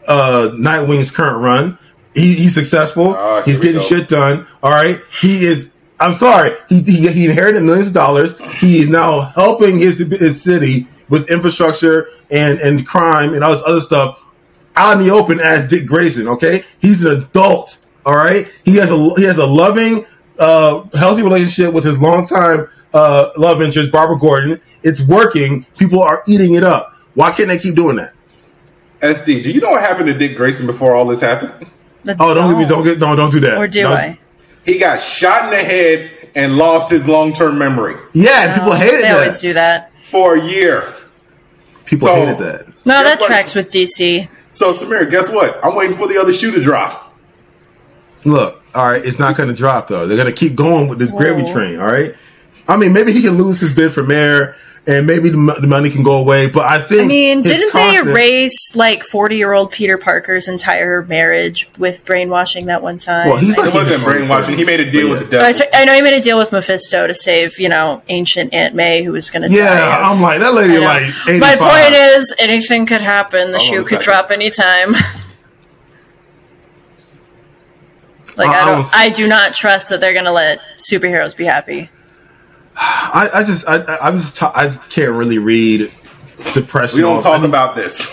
uh, 0.08 0.50
Nightwing's 0.54 1.10
current 1.10 1.42
run. 1.42 1.78
He, 2.14 2.34
he's 2.34 2.54
successful. 2.54 3.14
Here 3.14 3.42
he's 3.44 3.60
getting 3.60 3.80
shit 3.80 4.08
done. 4.08 4.46
All 4.62 4.70
right, 4.70 5.00
he 5.20 5.44
is. 5.44 5.72
I'm 6.00 6.12
sorry. 6.12 6.52
He, 6.68 6.82
he, 6.82 7.08
he 7.08 7.26
inherited 7.26 7.62
millions 7.62 7.88
of 7.88 7.94
dollars. 7.94 8.38
He 8.58 8.78
is 8.80 8.88
now 8.88 9.20
helping 9.20 9.78
his 9.78 9.98
his 9.98 10.42
city 10.42 10.86
with 11.08 11.30
infrastructure 11.30 12.08
and 12.30 12.58
and 12.60 12.86
crime 12.86 13.34
and 13.34 13.42
all 13.44 13.52
this 13.52 13.62
other 13.66 13.80
stuff. 13.80 14.22
out 14.76 14.98
in 14.98 15.06
the 15.06 15.10
open 15.12 15.40
as 15.40 15.68
Dick 15.68 15.86
Grayson. 15.86 16.28
Okay, 16.28 16.64
he's 16.80 17.04
an 17.04 17.22
adult. 17.22 17.78
All 18.04 18.16
right, 18.16 18.46
he 18.64 18.76
has 18.76 18.92
a 18.92 19.14
he 19.16 19.24
has 19.24 19.38
a 19.38 19.46
loving, 19.46 20.06
uh, 20.38 20.82
healthy 20.96 21.22
relationship 21.22 21.74
with 21.74 21.84
his 21.84 21.98
longtime 21.98 22.68
uh, 22.94 23.30
love 23.36 23.60
interest, 23.62 23.90
Barbara 23.92 24.18
Gordon. 24.18 24.60
It's 24.82 25.02
working. 25.02 25.64
People 25.78 26.02
are 26.02 26.22
eating 26.28 26.54
it 26.54 26.64
up. 26.64 26.94
Why 27.14 27.30
can't 27.32 27.48
they 27.48 27.58
keep 27.58 27.74
doing 27.74 27.96
that? 27.96 28.12
SD, 29.00 29.42
do 29.42 29.50
you 29.50 29.60
know 29.60 29.70
what 29.70 29.82
happened 29.82 30.06
to 30.06 30.14
Dick 30.14 30.36
Grayson 30.36 30.66
before 30.66 30.94
all 30.96 31.04
this 31.06 31.20
happened? 31.20 31.52
That's 32.04 32.20
Oh, 32.20 32.32
don't 32.34 32.52
get 32.52 32.58
me, 32.58 32.66
don't 32.66 32.84
get, 32.84 32.98
no, 32.98 33.14
don't 33.16 33.30
do 33.30 33.40
that. 33.40 33.58
Or 33.58 33.66
do 33.66 33.82
Don't- 33.82 33.92
I? 33.92 34.18
He 34.64 34.78
got 34.78 35.00
shot 35.00 35.44
in 35.44 35.50
the 35.50 35.56
head 35.64 36.10
and 36.34 36.56
lost 36.56 36.90
his 36.90 37.06
long 37.08 37.32
term 37.32 37.56
memory 37.58 37.94
Yeah, 38.14 38.44
and 38.46 38.54
people 38.54 38.70
No, 38.70 38.76
hated 38.76 38.98
They 38.98 39.02
that. 39.02 39.18
always 39.18 39.38
do 39.40 39.52
that. 39.54 39.92
for 40.02 40.34
a 40.36 40.40
year. 40.42 40.92
People 41.84 42.08
So- 42.08 42.14
hated 42.14 42.38
that. 42.38 42.66
No, 42.86 43.02
that 43.02 43.20
what? 43.20 43.26
tracks 43.26 43.54
with 43.54 43.70
DC. 43.70 44.28
So, 44.50 44.72
Samir, 44.72 45.10
guess 45.10 45.28
what? 45.30 45.58
I'm 45.64 45.74
waiting 45.74 45.96
for 45.96 46.06
the 46.08 46.16
other 46.18 46.32
shoe 46.32 46.50
to 46.52 46.60
drop. 46.62 47.14
Look, 48.24 48.62
all 48.74 48.88
right, 48.90 49.04
it's 49.04 49.18
not 49.18 49.36
going 49.36 49.48
to 49.48 49.54
drop 49.54 49.88
though. 49.88 50.06
They're 50.06 50.16
going 50.16 50.32
to 50.32 50.38
keep 50.38 50.54
going 50.56 50.88
with 50.88 50.98
this 50.98 51.12
gravy 51.12 51.44
train. 51.52 51.78
All 51.78 51.86
right. 51.86 52.14
I 52.68 52.76
mean, 52.76 52.92
maybe 52.92 53.12
he 53.12 53.22
can 53.22 53.38
lose 53.38 53.60
his 53.60 53.72
bid 53.72 53.92
for 53.92 54.02
mayor, 54.02 54.56
and 54.88 55.06
maybe 55.06 55.28
the, 55.30 55.36
mo- 55.36 55.60
the 55.60 55.66
money 55.68 55.88
can 55.90 56.02
go 56.02 56.16
away. 56.16 56.48
But 56.48 56.64
I 56.64 56.80
think 56.80 57.02
I 57.02 57.06
mean, 57.06 57.42
his 57.44 57.52
didn't 57.58 57.70
constant- 57.72 58.06
they 58.06 58.10
erase 58.12 58.74
like 58.74 59.04
forty-year-old 59.04 59.70
Peter 59.72 59.96
Parker's 59.98 60.48
entire 60.48 61.02
marriage 61.02 61.68
with 61.78 62.04
brainwashing 62.04 62.66
that 62.66 62.82
one 62.82 62.98
time? 62.98 63.28
Well, 63.28 63.36
he's 63.36 63.56
It 63.56 63.66
like 63.66 63.74
wasn't 63.74 64.02
brainwashing. 64.04 64.56
He 64.56 64.64
made 64.64 64.80
a 64.80 64.90
deal 64.90 65.08
But 65.10 65.20
with 65.20 65.30
the 65.30 65.36
yeah. 65.36 65.42
I, 65.44 65.52
devil. 65.52 65.66
t- 65.66 65.70
I 65.78 65.84
know 65.84 65.94
he 65.94 66.02
made 66.02 66.14
a 66.14 66.20
deal 66.20 66.38
with 66.38 66.50
Mephisto 66.52 67.06
to 67.06 67.14
save, 67.14 67.58
you 67.60 67.68
know, 67.68 68.02
ancient 68.08 68.52
Aunt 68.52 68.74
May, 68.74 69.02
who 69.04 69.12
was 69.12 69.30
going 69.30 69.42
to 69.42 69.50
Yeah, 69.50 69.72
die. 69.74 70.10
I'm 70.10 70.20
like 70.20 70.40
that 70.40 70.54
lady. 70.54 70.78
Like 70.78 71.04
85. 71.28 71.40
My 71.40 71.54
point 71.56 71.94
is, 71.94 72.34
anything 72.38 72.86
could 72.86 73.00
happen. 73.00 73.52
The 73.52 73.58
Hold 73.58 73.68
shoe 73.70 73.76
could 73.82 73.86
second. 73.88 74.04
drop 74.04 74.30
anytime. 74.32 74.92
like 78.36 78.48
I- 78.48 78.58
I, 78.58 78.62
I 78.62 78.64
don't, 78.66 78.76
was- 78.78 78.90
I 78.94 79.08
do 79.10 79.26
not 79.28 79.54
trust 79.54 79.88
that 79.90 80.00
they're 80.00 80.12
going 80.12 80.24
to 80.26 80.32
let 80.32 80.60
superheroes 80.78 81.36
be 81.36 81.44
happy. 81.44 81.90
I, 82.78 83.30
I 83.34 83.42
just, 83.44 83.66
I, 83.68 83.76
I- 83.82 84.06
I'm 84.08 84.14
just, 84.18 84.36
t- 84.36 84.46
I 84.54 84.66
just 84.66 84.90
can't 84.90 85.12
really 85.12 85.38
read 85.38 85.92
depression. 86.54 86.96
We 86.96 87.02
don't 87.02 87.22
talk 87.22 87.40
I- 87.40 87.46
about 87.46 87.74
this. 87.76 88.10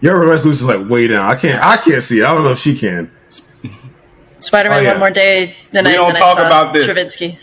Your 0.00 0.26
resolution 0.28 0.68
is 0.68 0.76
like 0.76 0.88
way 0.88 1.06
down. 1.06 1.30
I 1.30 1.36
can't, 1.36 1.62
I 1.62 1.76
can't 1.78 2.02
see 2.04 2.20
it. 2.20 2.24
I 2.24 2.34
don't 2.34 2.44
know 2.44 2.50
if 2.52 2.58
she 2.58 2.76
can. 2.76 3.10
Spider-Man 4.40 4.78
Oh, 4.78 4.82
yeah. 4.82 4.90
one 4.90 4.98
more 5.00 5.10
day 5.10 5.56
than 5.72 5.84
We 5.86 5.92
I 5.92 5.94
don't 5.94 6.14
talk 6.14 6.38
about 6.38 6.72
this. 6.74 6.86
Straczynski. 6.86 7.38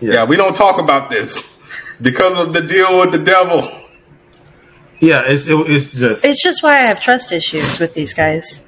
Yeah, 0.00 0.24
we 0.24 0.36
don't 0.36 0.54
talk 0.56 0.78
about 0.80 1.08
this 1.10 1.58
because 2.02 2.38
of 2.38 2.52
the 2.52 2.60
deal 2.60 3.00
with 3.00 3.12
the 3.12 3.18
devil. 3.24 3.70
Yeah, 5.00 5.22
it's, 5.26 5.46
it, 5.46 5.54
it's 5.70 5.92
just. 5.92 6.24
It's 6.24 6.42
just 6.42 6.62
why 6.62 6.72
I 6.72 6.82
have 6.82 7.00
trust 7.00 7.30
issues 7.32 7.78
with 7.78 7.94
these 7.94 8.12
guys. 8.12 8.66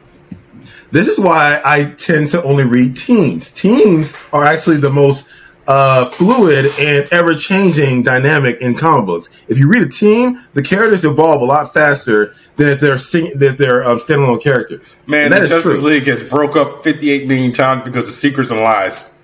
This 0.93 1.09
is 1.09 1.19
why 1.19 1.61
I 1.65 1.85
tend 1.93 2.29
to 2.31 2.43
only 2.45 2.65
read 2.65 2.97
teams. 2.97 3.51
Teams 3.53 4.15
are 4.33 4.45
actually 4.45 4.77
the 4.79 4.91
most 4.91 5.29
uh, 5.67 6.07
fluid 6.07 6.67
and 6.79 7.07
ever 7.13 7.35
changing 7.35 8.03
dynamic 8.03 8.61
in 8.61 8.75
comic 8.75 9.07
books. 9.07 9.31
If 9.49 9.59
you 9.59 9.69
read 9.69 9.83
a 9.83 9.89
team, 9.89 10.43
the 10.55 10.63
characters 10.63 11.05
evolve 11.05 11.43
a 11.43 11.45
lot 11.45 11.73
faster 11.75 12.35
than 12.57 12.69
if 12.69 12.81
they're 12.81 12.99
sing- 12.99 13.33
than 13.39 13.51
if 13.53 13.59
they're 13.59 13.87
um, 13.89 13.99
standalone 13.99 14.43
characters. 14.43 14.99
Man, 15.07 15.31
that 15.31 15.39
the 15.39 15.45
is 15.45 15.51
Justice 15.51 15.81
true. 15.81 15.89
League 15.89 16.05
has 16.09 16.23
broke 16.29 16.57
up 16.57 16.83
58 16.83 17.29
million 17.29 17.53
times 17.53 17.83
because 17.85 18.09
of 18.09 18.15
secrets 18.15 18.51
and 18.51 18.61
lies. 18.61 19.15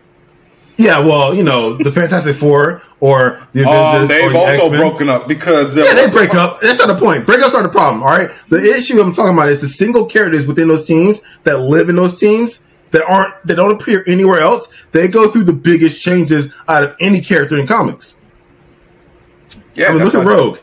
Yeah, 0.78 0.98
well, 1.00 1.34
you 1.34 1.42
know, 1.42 1.74
the 1.78 1.90
Fantastic 1.90 2.36
Four 2.36 2.82
or 3.00 3.40
the 3.54 3.62
Avengers 3.62 4.02
Um, 4.02 4.06
they've 4.08 4.30
the 4.32 4.38
also 4.38 4.52
X-Men. 4.66 4.78
broken 4.80 5.08
up 5.08 5.26
because 5.26 5.74
Yeah, 5.74 5.94
they 5.94 6.10
break 6.10 6.34
up. 6.34 6.60
That's 6.60 6.78
not 6.78 6.88
the 6.88 6.94
point. 7.02 7.24
Breakups 7.26 7.54
are 7.54 7.62
the 7.62 7.70
problem. 7.70 8.02
All 8.02 8.10
right. 8.10 8.28
The 8.50 8.62
issue 8.62 9.00
I'm 9.00 9.14
talking 9.14 9.32
about 9.32 9.48
is 9.48 9.62
the 9.62 9.68
single 9.68 10.04
characters 10.04 10.46
within 10.46 10.68
those 10.68 10.86
teams 10.86 11.22
that 11.44 11.60
live 11.60 11.88
in 11.88 11.96
those 11.96 12.20
teams 12.20 12.60
that 12.90 13.04
aren't 13.08 13.34
that 13.46 13.56
don't 13.56 13.80
appear 13.80 14.04
anywhere 14.06 14.40
else. 14.40 14.68
They 14.92 15.08
go 15.08 15.30
through 15.30 15.44
the 15.44 15.52
biggest 15.52 16.02
changes 16.02 16.52
out 16.68 16.84
of 16.84 16.96
any 17.00 17.20
character 17.20 17.58
in 17.58 17.66
comics. 17.66 18.16
Yeah, 19.74 19.88
I 19.88 19.94
mean, 19.94 20.04
look 20.04 20.14
at 20.14 20.26
Rogue. 20.26 20.58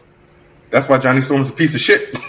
That's 0.69 0.89
why 0.89 0.97
Johnny 0.97 1.21
Storm's 1.21 1.49
a 1.49 1.53
piece 1.53 1.75
of 1.75 1.81
shit. 1.81 2.15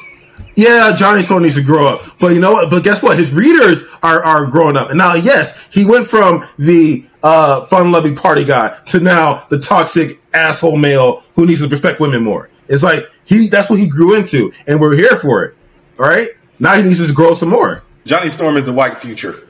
Yeah, 0.57 0.95
Johnny 0.97 1.23
Storm 1.23 1.43
needs 1.43 1.57
to 1.57 1.63
grow 1.63 1.89
up. 1.89 2.19
But 2.21 2.29
you 2.29 2.41
know 2.41 2.53
what? 2.53 2.71
But 2.71 2.85
guess 2.85 3.03
what? 3.03 3.19
His 3.19 3.33
readers 3.33 3.85
are, 4.03 4.23
are 4.23 4.47
growing 4.47 4.77
up. 4.77 4.89
And 4.89 4.99
now, 4.99 5.15
yes, 5.15 5.61
he 5.73 5.85
went 5.85 6.07
from 6.07 6.47
the 6.59 7.05
uh, 7.23 7.67
fun 7.67 7.91
loving 7.91 8.15
party 8.15 8.45
guy 8.45 8.79
to 8.89 9.01
now 9.01 9.47
the 9.49 9.59
toxic 9.59 10.21
asshole 10.33 10.77
male 10.77 11.25
who 11.35 11.47
needs 11.47 11.61
to 11.61 11.69
respect 11.69 11.99
women 11.99 12.23
more. 12.23 12.51
It's 12.69 12.83
like 12.83 13.11
he 13.25 13.49
that's 13.49 13.69
what 13.69 13.79
he 13.79 13.89
grew 13.89 14.15
into, 14.15 14.53
and 14.67 14.81
we're 14.81 14.95
here 14.95 15.17
for 15.17 15.45
it. 15.45 15.57
All 15.99 16.07
right? 16.07 16.31
Now 16.59 16.75
he 16.75 16.83
needs 16.83 17.05
to 17.05 17.13
grow 17.13 17.35
some 17.35 17.51
more. 17.51 17.83
Johnny 18.05 18.31
Storm 18.31 18.57
is 18.57 18.65
the 18.65 18.73
white 18.73 18.97
future. 18.97 19.44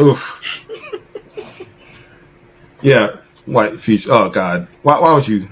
Oof. 0.00 0.66
yeah, 2.82 3.16
white 3.46 3.80
future. 3.80 4.10
Oh 4.12 4.28
God, 4.30 4.68
why, 4.82 5.00
why 5.00 5.12
would 5.14 5.28
you? 5.28 5.48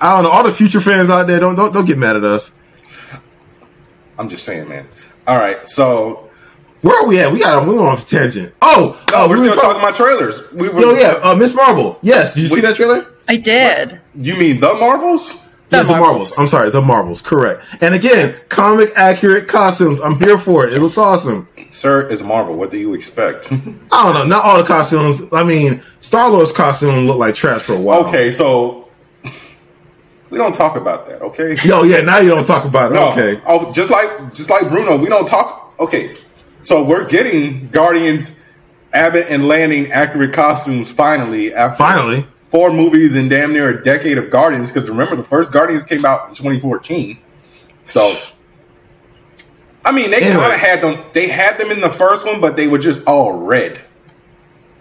I 0.00 0.14
don't 0.14 0.24
know. 0.24 0.30
All 0.30 0.44
the 0.44 0.52
future 0.52 0.80
fans 0.80 1.10
out 1.10 1.26
there, 1.26 1.40
don't 1.40 1.54
don't 1.54 1.72
don't 1.72 1.86
get 1.86 1.98
mad 1.98 2.16
at 2.16 2.24
us. 2.24 2.54
I'm 4.18 4.28
just 4.28 4.44
saying, 4.44 4.68
man. 4.68 4.86
All 5.26 5.38
right, 5.38 5.66
so 5.66 6.28
Where 6.82 6.96
are 7.02 7.06
we 7.06 7.18
at? 7.20 7.32
We 7.32 7.40
got 7.40 7.66
we 7.66 7.74
went 7.74 7.88
off 7.88 8.06
a 8.06 8.16
tangent. 8.16 8.54
Oh, 8.62 9.00
no, 9.10 9.16
oh, 9.16 9.28
we're 9.28 9.40
we 9.40 9.48
were 9.48 9.52
still 9.52 9.62
talking 9.62 9.80
about 9.80 9.94
trailers. 9.94 10.52
We 10.52 10.68
were, 10.68 10.80
Yo, 10.80 10.94
yeah, 10.94 11.18
uh, 11.22 11.34
Miss 11.34 11.54
Marvel. 11.54 11.98
Yes, 12.02 12.34
did 12.34 12.42
you 12.42 12.48
see 12.48 12.60
that 12.60 12.76
trailer? 12.76 13.06
I 13.26 13.36
did. 13.36 14.00
You 14.14 14.36
mean 14.36 14.60
the 14.60 14.74
Marvels? 14.74 15.36
The 15.70 15.76
yeah, 15.76 15.82
the 15.82 15.88
Marvels. 15.90 16.00
Marvels. 16.00 16.38
I'm 16.38 16.48
sorry, 16.48 16.70
the 16.70 16.80
Marvels. 16.80 17.20
Correct. 17.20 17.62
And 17.82 17.94
again, 17.94 18.34
comic 18.48 18.90
accurate 18.96 19.48
costumes. 19.48 20.00
I'm 20.00 20.18
here 20.18 20.38
for 20.38 20.66
it. 20.66 20.72
It 20.72 20.80
looks 20.80 20.96
awesome. 20.96 21.46
Sir, 21.72 22.08
it's 22.08 22.22
Marvel. 22.22 22.56
What 22.56 22.70
do 22.70 22.78
you 22.78 22.94
expect? 22.94 23.52
I 23.52 23.58
don't 24.04 24.14
know. 24.14 24.24
Not 24.24 24.44
all 24.44 24.56
the 24.56 24.64
costumes. 24.64 25.20
I 25.30 25.44
mean, 25.44 25.82
Star 26.00 26.30
Lord's 26.30 26.52
costume 26.52 27.06
looked 27.06 27.18
like 27.18 27.34
trash 27.34 27.62
for 27.62 27.74
a 27.74 27.80
while. 27.80 28.06
okay, 28.06 28.30
so 28.30 28.88
we 30.30 30.38
don't 30.38 30.54
talk 30.54 30.76
about 30.76 31.06
that. 31.06 31.20
Okay. 31.20 31.54
Yo, 31.62 31.82
yeah. 31.82 32.00
Now 32.00 32.18
you 32.18 32.30
don't 32.30 32.46
talk 32.46 32.64
about 32.64 32.92
it. 32.92 32.94
No. 32.94 33.12
Okay. 33.12 33.40
Oh, 33.46 33.70
just 33.72 33.90
like 33.90 34.32
just 34.32 34.48
like 34.48 34.70
Bruno, 34.70 34.96
we 34.96 35.08
don't 35.08 35.28
talk. 35.28 35.74
Okay, 35.78 36.14
so 36.62 36.82
we're 36.82 37.06
getting 37.06 37.68
Guardians, 37.68 38.48
Abnett 38.94 39.26
and 39.28 39.46
Lanning 39.46 39.92
accurate 39.92 40.32
costumes 40.32 40.90
finally 40.90 41.54
after 41.54 41.76
Finally. 41.76 42.26
Four 42.48 42.72
movies 42.72 43.16
and 43.16 43.28
damn 43.30 43.52
near 43.52 43.68
a 43.70 43.84
decade 43.84 44.18
of 44.18 44.30
Guardians. 44.30 44.70
Because 44.70 44.88
remember, 44.88 45.16
the 45.16 45.24
first 45.24 45.52
Guardians 45.52 45.84
came 45.84 46.04
out 46.04 46.28
in 46.28 46.34
2014. 46.34 47.18
So, 47.86 48.12
I 49.84 49.92
mean, 49.92 50.10
they 50.10 50.18
Anyway. 50.18 50.34
kind 50.34 50.52
of 50.52 50.58
had 50.58 50.80
them. 50.82 50.98
They 51.12 51.28
had 51.28 51.58
them 51.58 51.70
in 51.70 51.80
the 51.80 51.90
first 51.90 52.26
one, 52.26 52.40
but 52.40 52.56
they 52.56 52.66
were 52.68 52.78
just 52.78 53.04
all 53.06 53.32
red. 53.32 53.80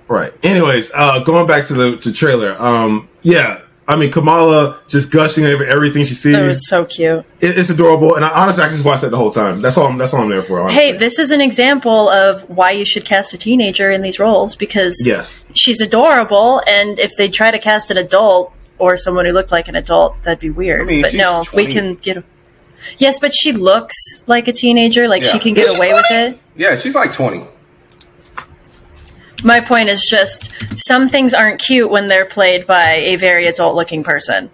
Right. 0.08 0.34
Anyways, 0.44 0.92
uh, 0.96 1.20
going 1.24 1.48
back 1.48 1.66
to 1.68 1.74
the 1.74 1.98
to 1.98 2.12
trailer. 2.14 2.56
Um, 2.62 3.08
yeah. 3.24 3.62
I 3.90 3.96
mean, 3.96 4.12
Kamala 4.12 4.80
just 4.90 5.12
gushing 5.12 5.46
over 5.46 5.64
everything 5.66 6.04
she 6.04 6.14
sees. 6.14 6.34
That 6.34 6.46
was 6.46 6.68
so 6.68 6.84
cute. 6.84 7.24
It- 7.40 7.58
it's 7.58 7.70
adorable, 7.70 8.16
and 8.16 8.26
I, 8.26 8.30
honestly, 8.30 8.62
I 8.64 8.68
can 8.68 8.76
just 8.76 8.86
watch 8.86 9.00
that 9.02 9.12
the 9.12 9.18
whole 9.18 9.32
time. 9.32 9.62
That's 9.62 9.78
all. 9.78 9.88
I'm, 9.88 9.98
that's 9.98 10.14
all 10.14 10.22
I'm 10.24 10.30
there 10.30 10.44
for. 10.44 10.60
Honestly. 10.60 10.76
Hey, 10.82 10.92
this 10.92 11.18
is 11.18 11.32
an 11.32 11.40
example 11.40 12.10
of 12.10 12.42
why 12.50 12.72
you 12.72 12.84
should 12.84 13.06
cast 13.06 13.34
a 13.34 13.38
teenager 13.38 13.90
in 13.90 14.02
these 14.02 14.20
roles 14.20 14.56
because 14.58 14.96
Yes. 15.06 15.46
she's 15.54 15.80
adorable, 15.80 16.62
and 16.68 17.00
if 17.00 17.12
they 17.18 17.30
try 17.30 17.50
to 17.50 17.60
cast 17.60 17.90
an 17.90 17.98
adult 17.98 18.52
or 18.78 18.98
someone 18.98 19.26
who 19.26 19.32
looked 19.32 19.52
like 19.52 19.68
an 19.70 19.76
adult, 19.76 20.22
that'd 20.24 20.40
be 20.40 20.50
weird. 20.50 20.82
I 20.82 20.84
mean, 20.84 21.02
but 21.02 21.14
no, 21.14 21.44
20. 21.46 21.68
we 21.68 21.74
can 21.74 21.96
get. 21.96 22.24
Yes, 22.98 23.20
but 23.20 23.34
she 23.34 23.54
looks 23.54 23.96
like 24.28 24.48
a 24.50 24.54
teenager. 24.54 25.08
Like 25.08 25.24
Yeah. 25.24 25.32
she 25.32 25.40
can 25.40 25.54
get 25.54 25.68
she 25.70 25.78
away 25.78 25.94
with 25.94 26.06
it. 26.12 26.40
Yeah, 26.58 26.76
she's 26.78 26.94
like 26.94 27.12
20. 27.14 27.46
My 29.44 29.60
point 29.60 29.90
is 29.90 30.02
just 30.10 30.52
some 30.78 31.10
things 31.10 31.34
aren't 31.34 31.60
cute 31.62 31.90
when 31.92 32.08
they're 32.08 32.26
played 32.26 32.66
by 32.66 32.94
a 32.94 33.16
very 33.18 33.46
adult-looking 33.46 34.04
person. 34.04 34.50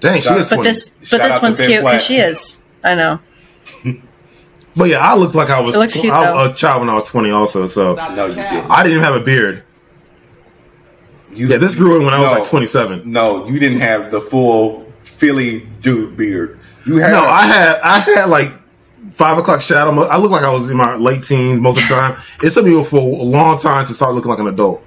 Dang, 0.00 0.20
she 0.20 0.32
is 0.34 0.48
But 0.50 0.56
20. 0.56 0.68
this, 0.70 0.90
but 1.10 1.18
this 1.18 1.42
one's 1.42 1.60
cute 1.60 1.82
because 1.82 2.04
she 2.04 2.18
is. 2.18 2.58
I 2.84 2.94
know. 2.94 3.20
But 4.76 4.90
yeah, 4.90 4.98
I 5.00 5.16
looked 5.16 5.34
like 5.34 5.50
I 5.50 5.58
was, 5.60 5.74
It 5.74 5.78
looks 5.78 5.98
cute, 5.98 6.12
I- 6.12 6.24
though. 6.30 6.52
a 6.52 6.54
child 6.54 6.82
when 6.82 6.88
I 6.88 6.94
was 6.94 7.02
20 7.04 7.30
also. 7.32 7.66
So 7.66 7.94
No, 8.14 8.26
you 8.26 8.34
didn't. 8.36 8.70
I 8.70 8.84
didn't 8.84 8.98
even 8.98 9.02
have 9.12 9.16
a 9.20 9.24
beard. 9.24 9.64
You, 11.32 11.48
Yeah, 11.48 11.56
this 11.56 11.74
grew 11.74 11.96
in 11.98 12.04
when 12.04 12.14
I 12.14 12.20
was 12.20 12.30
like 12.30 12.44
27. 12.48 13.02
No, 13.10 13.48
you 13.48 13.58
didn't 13.58 13.80
have 13.80 14.12
the 14.12 14.20
full 14.20 14.86
Philly 15.02 15.66
dude 15.80 16.16
beard. 16.16 16.60
You 16.86 16.98
had 16.98 17.10
No, 17.10 17.24
I 17.24 17.42
had 17.42 17.80
I 17.80 17.98
had 17.98 18.24
like 18.26 18.52
five 19.12 19.38
o'clock 19.38 19.60
shadow. 19.60 20.02
I 20.02 20.16
look 20.18 20.30
like 20.30 20.42
I 20.44 20.50
was 20.52 20.68
in 20.70 20.76
my 20.76 20.96
late 20.96 21.22
teens 21.22 21.60
most 21.60 21.80
of 21.82 21.88
the 21.88 21.94
time. 21.94 22.20
It 22.42 22.50
took 22.50 22.64
me 22.64 22.82
for 22.84 22.98
a 22.98 23.22
long 23.22 23.58
time 23.58 23.86
to 23.86 23.94
start 23.94 24.14
looking 24.14 24.30
like 24.30 24.38
an 24.40 24.46
adult. 24.48 24.84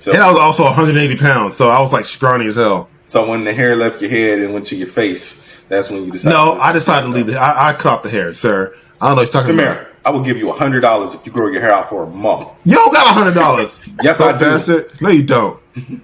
so, 0.00 0.12
And 0.12 0.22
I 0.22 0.28
was 0.30 0.38
also 0.38 0.64
180 0.64 1.16
pounds, 1.16 1.56
so 1.56 1.68
I 1.68 1.80
was 1.80 1.92
like 1.92 2.04
scrawny 2.04 2.46
as 2.46 2.56
hell. 2.56 2.88
so 3.04 3.28
when 3.28 3.44
the 3.44 3.52
hair 3.52 3.76
left 3.76 4.00
your 4.00 4.10
head 4.10 4.40
and 4.40 4.52
went 4.54 4.66
to 4.66 4.76
your 4.76 4.88
face, 4.88 5.40
that's 5.68 5.90
when 5.90 6.04
you 6.04 6.12
decided. 6.12 6.34
No, 6.34 6.60
I 6.60 6.72
decided 6.72 7.06
to 7.06 7.12
leave 7.12 7.28
it. 7.28 7.36
I, 7.36 7.70
I 7.70 7.72
cut 7.74 7.92
off 7.94 8.02
the 8.02 8.10
hair, 8.10 8.32
sir. 8.32 8.74
I 9.00 9.08
don't 9.08 9.16
know 9.16 9.22
what 9.22 9.32
you're 9.32 9.42
talking 9.42 9.58
about. 9.58 9.86
I 10.04 10.10
will 10.10 10.22
give 10.22 10.36
you 10.36 10.50
a 10.50 10.52
hundred 10.52 10.80
dollars 10.80 11.14
if 11.14 11.24
you 11.24 11.30
grow 11.32 11.48
your 11.48 11.60
hair 11.60 11.72
out 11.72 11.88
for 11.88 12.02
a 12.02 12.06
month. 12.08 12.48
You 12.64 12.74
don't 12.74 12.92
got 12.92 13.06
a 13.06 13.12
hundred 13.12 13.34
dollars. 13.34 13.88
Yes, 14.02 14.20
I 14.20 14.32
do. 14.32 14.38
Bastard. 14.44 15.00
No, 15.00 15.10
you 15.10 15.22
don't. 15.22 15.60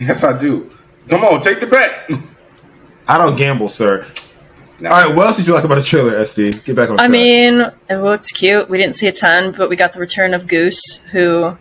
Yes, 0.00 0.24
I 0.24 0.38
do. 0.38 0.70
Come 1.08 1.22
on, 1.24 1.40
take 1.40 1.60
the 1.60 1.66
bet. 1.68 2.10
I 3.06 3.16
don't 3.16 3.36
gamble, 3.36 3.68
sir. 3.68 4.06
All 4.80 4.86
right, 4.90 5.14
what 5.14 5.26
else 5.28 5.36
did 5.36 5.46
you 5.46 5.54
like 5.54 5.64
about 5.64 5.76
the 5.76 5.82
trailer, 5.82 6.12
SD? 6.12 6.64
Get 6.64 6.74
back 6.76 6.90
on. 6.90 6.94
I 6.98 7.06
track. 7.06 7.10
mean, 7.10 7.70
it 7.88 7.96
looks 7.98 8.30
cute. 8.32 8.68
We 8.68 8.76
didn't 8.78 8.96
see 8.96 9.06
a 9.06 9.12
ton, 9.12 9.52
but 9.52 9.68
we 9.70 9.76
got 9.76 9.92
the 9.92 10.00
return 10.00 10.34
of 10.34 10.48
Goose, 10.48 10.96
who 11.12 11.56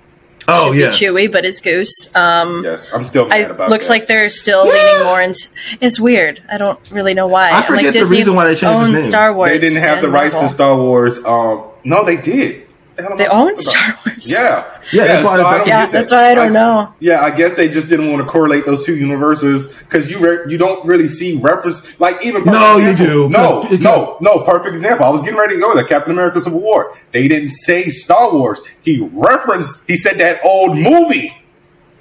oh 0.48 0.72
yeah, 0.72 0.88
Chewie, 0.90 1.32
but 1.32 1.46
is 1.46 1.60
Goose. 1.60 2.10
Um, 2.16 2.64
yes, 2.64 2.92
I'm 2.92 3.04
still 3.04 3.26
I 3.26 3.42
mad 3.44 3.52
about 3.52 3.70
looks 3.70 3.86
that. 3.86 3.92
like 3.92 4.08
they're 4.08 4.30
still 4.30 4.66
Yeah. 4.66 4.74
leaning 4.74 5.06
more 5.06 5.22
into. 5.22 5.48
It's 5.80 6.00
weird. 6.00 6.42
I 6.52 6.58
don't 6.58 6.80
really 6.92 7.14
know 7.14 7.28
why. 7.28 7.52
I 7.52 7.62
forget 7.62 7.84
like, 7.84 7.94
the 7.94 8.00
Disney 8.00 8.18
reason 8.18 8.36
why 8.36 8.46
they 8.46 8.56
changed 8.56 8.80
his 8.82 8.90
name. 8.90 9.10
Star 9.12 9.32
Wars. 9.34 9.52
they 9.52 9.60
didn't 9.60 9.82
have 9.84 10.02
the 10.02 10.10
rights 10.10 10.34
Marvel. 10.34 10.50
to 10.50 10.54
Star 10.56 10.76
Wars. 10.76 11.24
Um, 11.24 11.66
no, 11.84 12.04
they 12.04 12.16
did. 12.16 12.68
The 12.96 13.14
They 13.18 13.28
I 13.28 13.30
own? 13.30 13.56
Star 13.56 14.00
Wars. 14.06 14.30
Yeah, 14.30 14.73
Yeah, 14.92 15.08
they 15.18 15.24
bought 15.24 15.40
it 15.40 15.46
I 15.46 15.58
back. 15.60 15.68
Yeah, 15.68 15.86
that. 15.86 15.92
that's 15.92 16.12
why 16.12 16.32
I 16.32 16.36
don't 16.36 16.52
know. 16.54 16.94
Yeah, 17.00 17.22
I 17.22 17.32
guess 17.32 17.56
they 17.56 17.68
just 17.70 17.88
didn't 17.90 18.12
want 18.12 18.22
to 18.22 18.28
correlate 18.28 18.66
those 18.66 18.86
two 18.86 18.96
universes 18.98 19.80
because 19.84 20.12
you 20.12 20.20
re- 20.20 20.52
you 20.52 20.58
don't 20.58 20.86
really 20.86 21.08
see 21.08 21.38
reference 21.38 22.00
like 22.00 22.16
even 22.26 22.44
perfect 22.44 22.60
No, 22.62 22.78
you 22.78 22.90
example- 22.92 23.06
do, 23.06 23.30
no 23.30 23.62
'cause- 23.62 23.80
no 23.80 24.18
no 24.22 24.40
perfect 24.44 24.76
example. 24.76 25.06
I 25.06 25.10
was 25.10 25.22
getting 25.22 25.38
ready 25.40 25.56
to 25.56 25.62
go 25.62 25.74
there. 25.76 25.84
Captain 25.86 26.12
America: 26.12 26.42
Civil 26.42 26.60
War. 26.60 26.92
They 27.12 27.28
didn't 27.28 27.52
say 27.52 27.90
Star 27.90 28.32
Wars. 28.34 28.62
He 28.82 29.08
referenced. 29.14 29.84
He 29.88 29.96
said 29.96 30.18
that 30.20 30.42
old 30.44 30.78
movie 30.78 31.38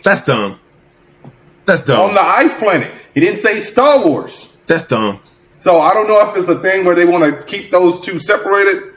that's 0.03 0.24
dumb. 0.24 0.59
That's 1.64 1.83
dumb. 1.83 2.01
on 2.09 2.14
the 2.14 2.20
ice 2.20 2.53
planet. 2.55 2.91
He 3.14 3.20
didn't 3.20 3.39
say 3.39 3.61
Star 3.61 4.05
Wars. 4.05 4.57
that's 4.66 4.85
dumb. 4.85 5.20
So 5.59 5.80
I 5.80 5.95
don't 5.95 6.09
know 6.09 6.28
if 6.28 6.37
it's 6.37 6.49
a 6.49 6.59
thing 6.59 6.85
where 6.85 6.97
they 6.97 7.05
want 7.05 7.22
to 7.24 7.43
keep 7.45 7.70
those 7.70 8.01
two 8.01 8.18
separated. 8.18 8.91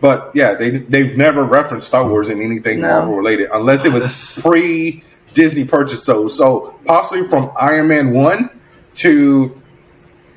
But 0.00 0.30
yeah, 0.34 0.54
they 0.54 0.70
they've 0.70 1.16
never 1.16 1.42
referenced 1.44 1.86
Star 1.86 2.08
Wars 2.08 2.28
in 2.28 2.40
anything 2.40 2.80
No. 2.80 2.88
Marvel 2.88 3.16
related 3.16 3.48
unless 3.52 3.84
it 3.84 3.92
was 3.92 4.02
That's- 4.36 4.40
pre 4.42 5.02
Disney 5.34 5.64
purchase. 5.64 6.02
So 6.04 6.28
so 6.28 6.78
possibly 6.84 7.24
from 7.26 7.50
Iron 7.60 7.88
Man 7.88 8.12
one 8.12 8.50
to 8.96 9.60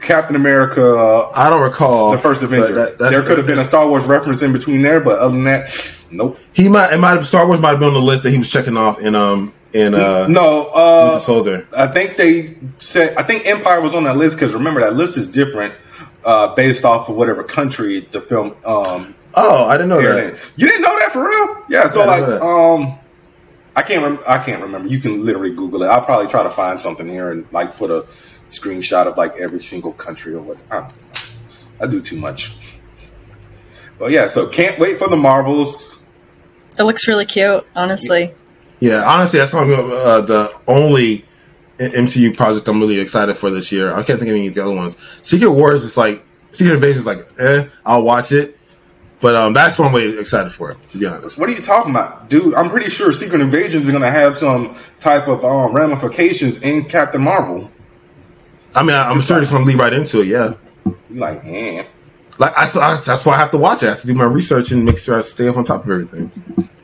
Captain 0.01 0.35
America, 0.35 1.29
I 1.35 1.49
don't 1.49 1.61
recall 1.61 2.11
the 2.11 2.17
first 2.17 2.41
Avenger. 2.41 2.73
that- 2.73 2.97
that's- 2.97 3.11
there 3.11 3.21
could 3.21 3.37
have 3.37 3.47
been 3.47 3.59
a 3.59 3.63
Star 3.63 3.87
Wars 3.87 4.05
reference 4.05 4.41
in 4.41 4.51
between 4.51 4.81
there, 4.81 4.99
but 4.99 5.19
other 5.19 5.33
than 5.35 5.43
that, 5.43 6.03
nope. 6.11 6.39
He 6.53 6.67
might. 6.67 6.91
It 6.93 6.97
might 6.97 7.11
have. 7.11 7.27
Star 7.27 7.45
Wars 7.47 7.59
might 7.59 7.69
have 7.71 7.79
been 7.79 7.89
on 7.89 7.93
the 7.93 7.99
list 8.01 8.23
that 8.23 8.31
he 8.31 8.37
was 8.39 8.49
checking 8.49 8.77
off 8.77 8.99
in 8.99 9.13
um 9.15 9.53
in 9.73 9.93
uh 9.93 10.27
no, 10.27 10.65
uh, 10.73 11.19
Soldier. 11.19 11.67
I 11.77 11.85
think 11.87 12.15
they 12.15 12.55
said 12.77 13.15
I 13.15 13.21
think 13.23 13.45
Empire 13.45 13.79
was 13.79 13.93
on 13.93 14.03
that 14.05 14.17
list 14.17 14.37
because 14.37 14.53
remember 14.55 14.81
that 14.81 14.95
list 14.95 15.17
is 15.17 15.27
different 15.31 15.73
uh, 16.25 16.53
based 16.55 16.83
off 16.83 17.07
of 17.09 17.15
whatever 17.15 17.43
country 17.43 18.01
the 18.11 18.19
film 18.21 18.55
um, 18.65 19.15
Oh, 19.35 19.65
I 19.65 19.73
didn't 19.73 19.89
know 19.89 19.99
aired 19.99 20.35
that. 20.35 20.51
You 20.55 20.67
didn't 20.67 20.81
know 20.81 20.99
that 20.99 21.11
for 21.11 21.27
real? 21.27 21.63
Yeah. 21.69 21.87
So 21.87 22.03
Yeah, 22.03 22.11
I 22.11 22.19
like, 22.19 22.41
um, 22.41 22.99
I 23.75 23.81
can't. 23.81 24.03
Rem- 24.03 24.19
I 24.27 24.43
can't 24.43 24.61
remember. 24.61 24.89
You 24.89 24.99
can 24.99 25.25
literally 25.25 25.53
Google 25.55 25.83
it. 25.83 25.87
I'll 25.87 26.03
probably 26.03 26.27
try 26.27 26.43
to 26.43 26.49
find 26.49 26.79
something 26.79 27.07
here 27.07 27.31
and 27.31 27.45
like 27.51 27.77
put 27.77 27.89
a 27.89 28.01
screenshot 28.47 29.07
of 29.07 29.17
like 29.17 29.37
every 29.37 29.63
single 29.63 29.93
country 29.93 30.33
or 30.33 30.41
what. 30.41 30.57
I, 30.69 30.79
don't 30.81 30.89
know. 30.89 30.95
I 31.81 31.87
do 31.87 32.01
too 32.01 32.17
much. 32.17 32.53
But 33.97 34.11
yeah, 34.11 34.27
so 34.27 34.47
can't 34.47 34.79
wait 34.79 34.97
for 34.97 35.07
the 35.07 35.15
Marvels. 35.15 36.03
It 36.77 36.83
looks 36.83 37.07
really 37.07 37.25
cute, 37.25 37.65
honestly. 37.75 38.33
Yeah, 38.79 39.03
honestly, 39.05 39.39
that's 39.39 39.51
probably 39.51 39.75
uh, 39.75 40.21
the 40.21 40.53
only 40.67 41.25
MCU 41.77 42.35
project 42.35 42.67
I'm 42.67 42.79
really 42.79 42.99
excited 42.99 43.35
for 43.35 43.49
this 43.49 43.71
year. 43.71 43.93
I 43.93 44.03
can't 44.03 44.19
think 44.19 44.29
of 44.29 44.35
any 44.35 44.47
of 44.47 44.55
the 44.55 44.63
other 44.63 44.73
ones. 44.73 44.97
Secret 45.21 45.51
Wars 45.51 45.83
is 45.83 45.97
like 45.97 46.25
Secret 46.51 46.75
Invasion 46.75 46.99
is 46.99 47.05
like, 47.05 47.27
eh, 47.39 47.67
I'll 47.85 48.03
watch 48.03 48.31
it, 48.31 48.57
but 49.21 49.35
um, 49.35 49.53
that's 49.53 49.77
what 49.79 49.87
I'm 49.87 49.95
really 49.95 50.19
excited 50.19 50.51
for. 50.51 50.71
It, 50.71 50.89
to 50.91 50.97
be 50.97 51.05
honest, 51.05 51.39
What 51.39 51.49
are 51.49 51.53
you 51.53 51.61
talking 51.61 51.91
about, 51.91 52.29
dude? 52.29 52.53
I'm 52.55 52.69
pretty 52.69 52.89
sure 52.89 53.11
Secret 53.11 53.41
Invasions 53.41 53.85
is 53.85 53.91
going 53.91 54.03
to 54.03 54.09
have 54.09 54.37
some 54.37 54.75
type 54.99 55.27
of 55.27 55.45
um, 55.45 55.73
ramifications 55.73 56.57
in 56.59 56.85
Captain 56.85 57.21
Marvel. 57.21 57.69
I 58.73 58.83
mean, 58.83 58.95
I, 58.95 59.09
I'm 59.09 59.19
sure 59.21 59.41
it's 59.41 59.51
going 59.51 59.63
to 59.63 59.67
lead 59.67 59.79
right 59.79 59.93
into 59.93 60.21
it. 60.21 60.27
Yeah, 60.27 60.53
You 60.85 60.95
like, 61.19 61.43
eh? 61.45 61.83
like 62.37 62.57
I, 62.57 62.63
I, 62.63 63.01
that's 63.05 63.25
why 63.25 63.33
I 63.33 63.37
have 63.37 63.51
to 63.51 63.57
watch 63.57 63.83
it. 63.83 63.87
I 63.87 63.89
have 63.89 64.01
to 64.01 64.07
do 64.07 64.13
my 64.13 64.25
research 64.25 64.71
and 64.71 64.85
make 64.85 64.97
sure 64.97 65.17
I 65.17 65.21
stay 65.21 65.47
up 65.47 65.57
on 65.57 65.63
top 65.65 65.83
of 65.85 65.91
everything. 65.91 66.31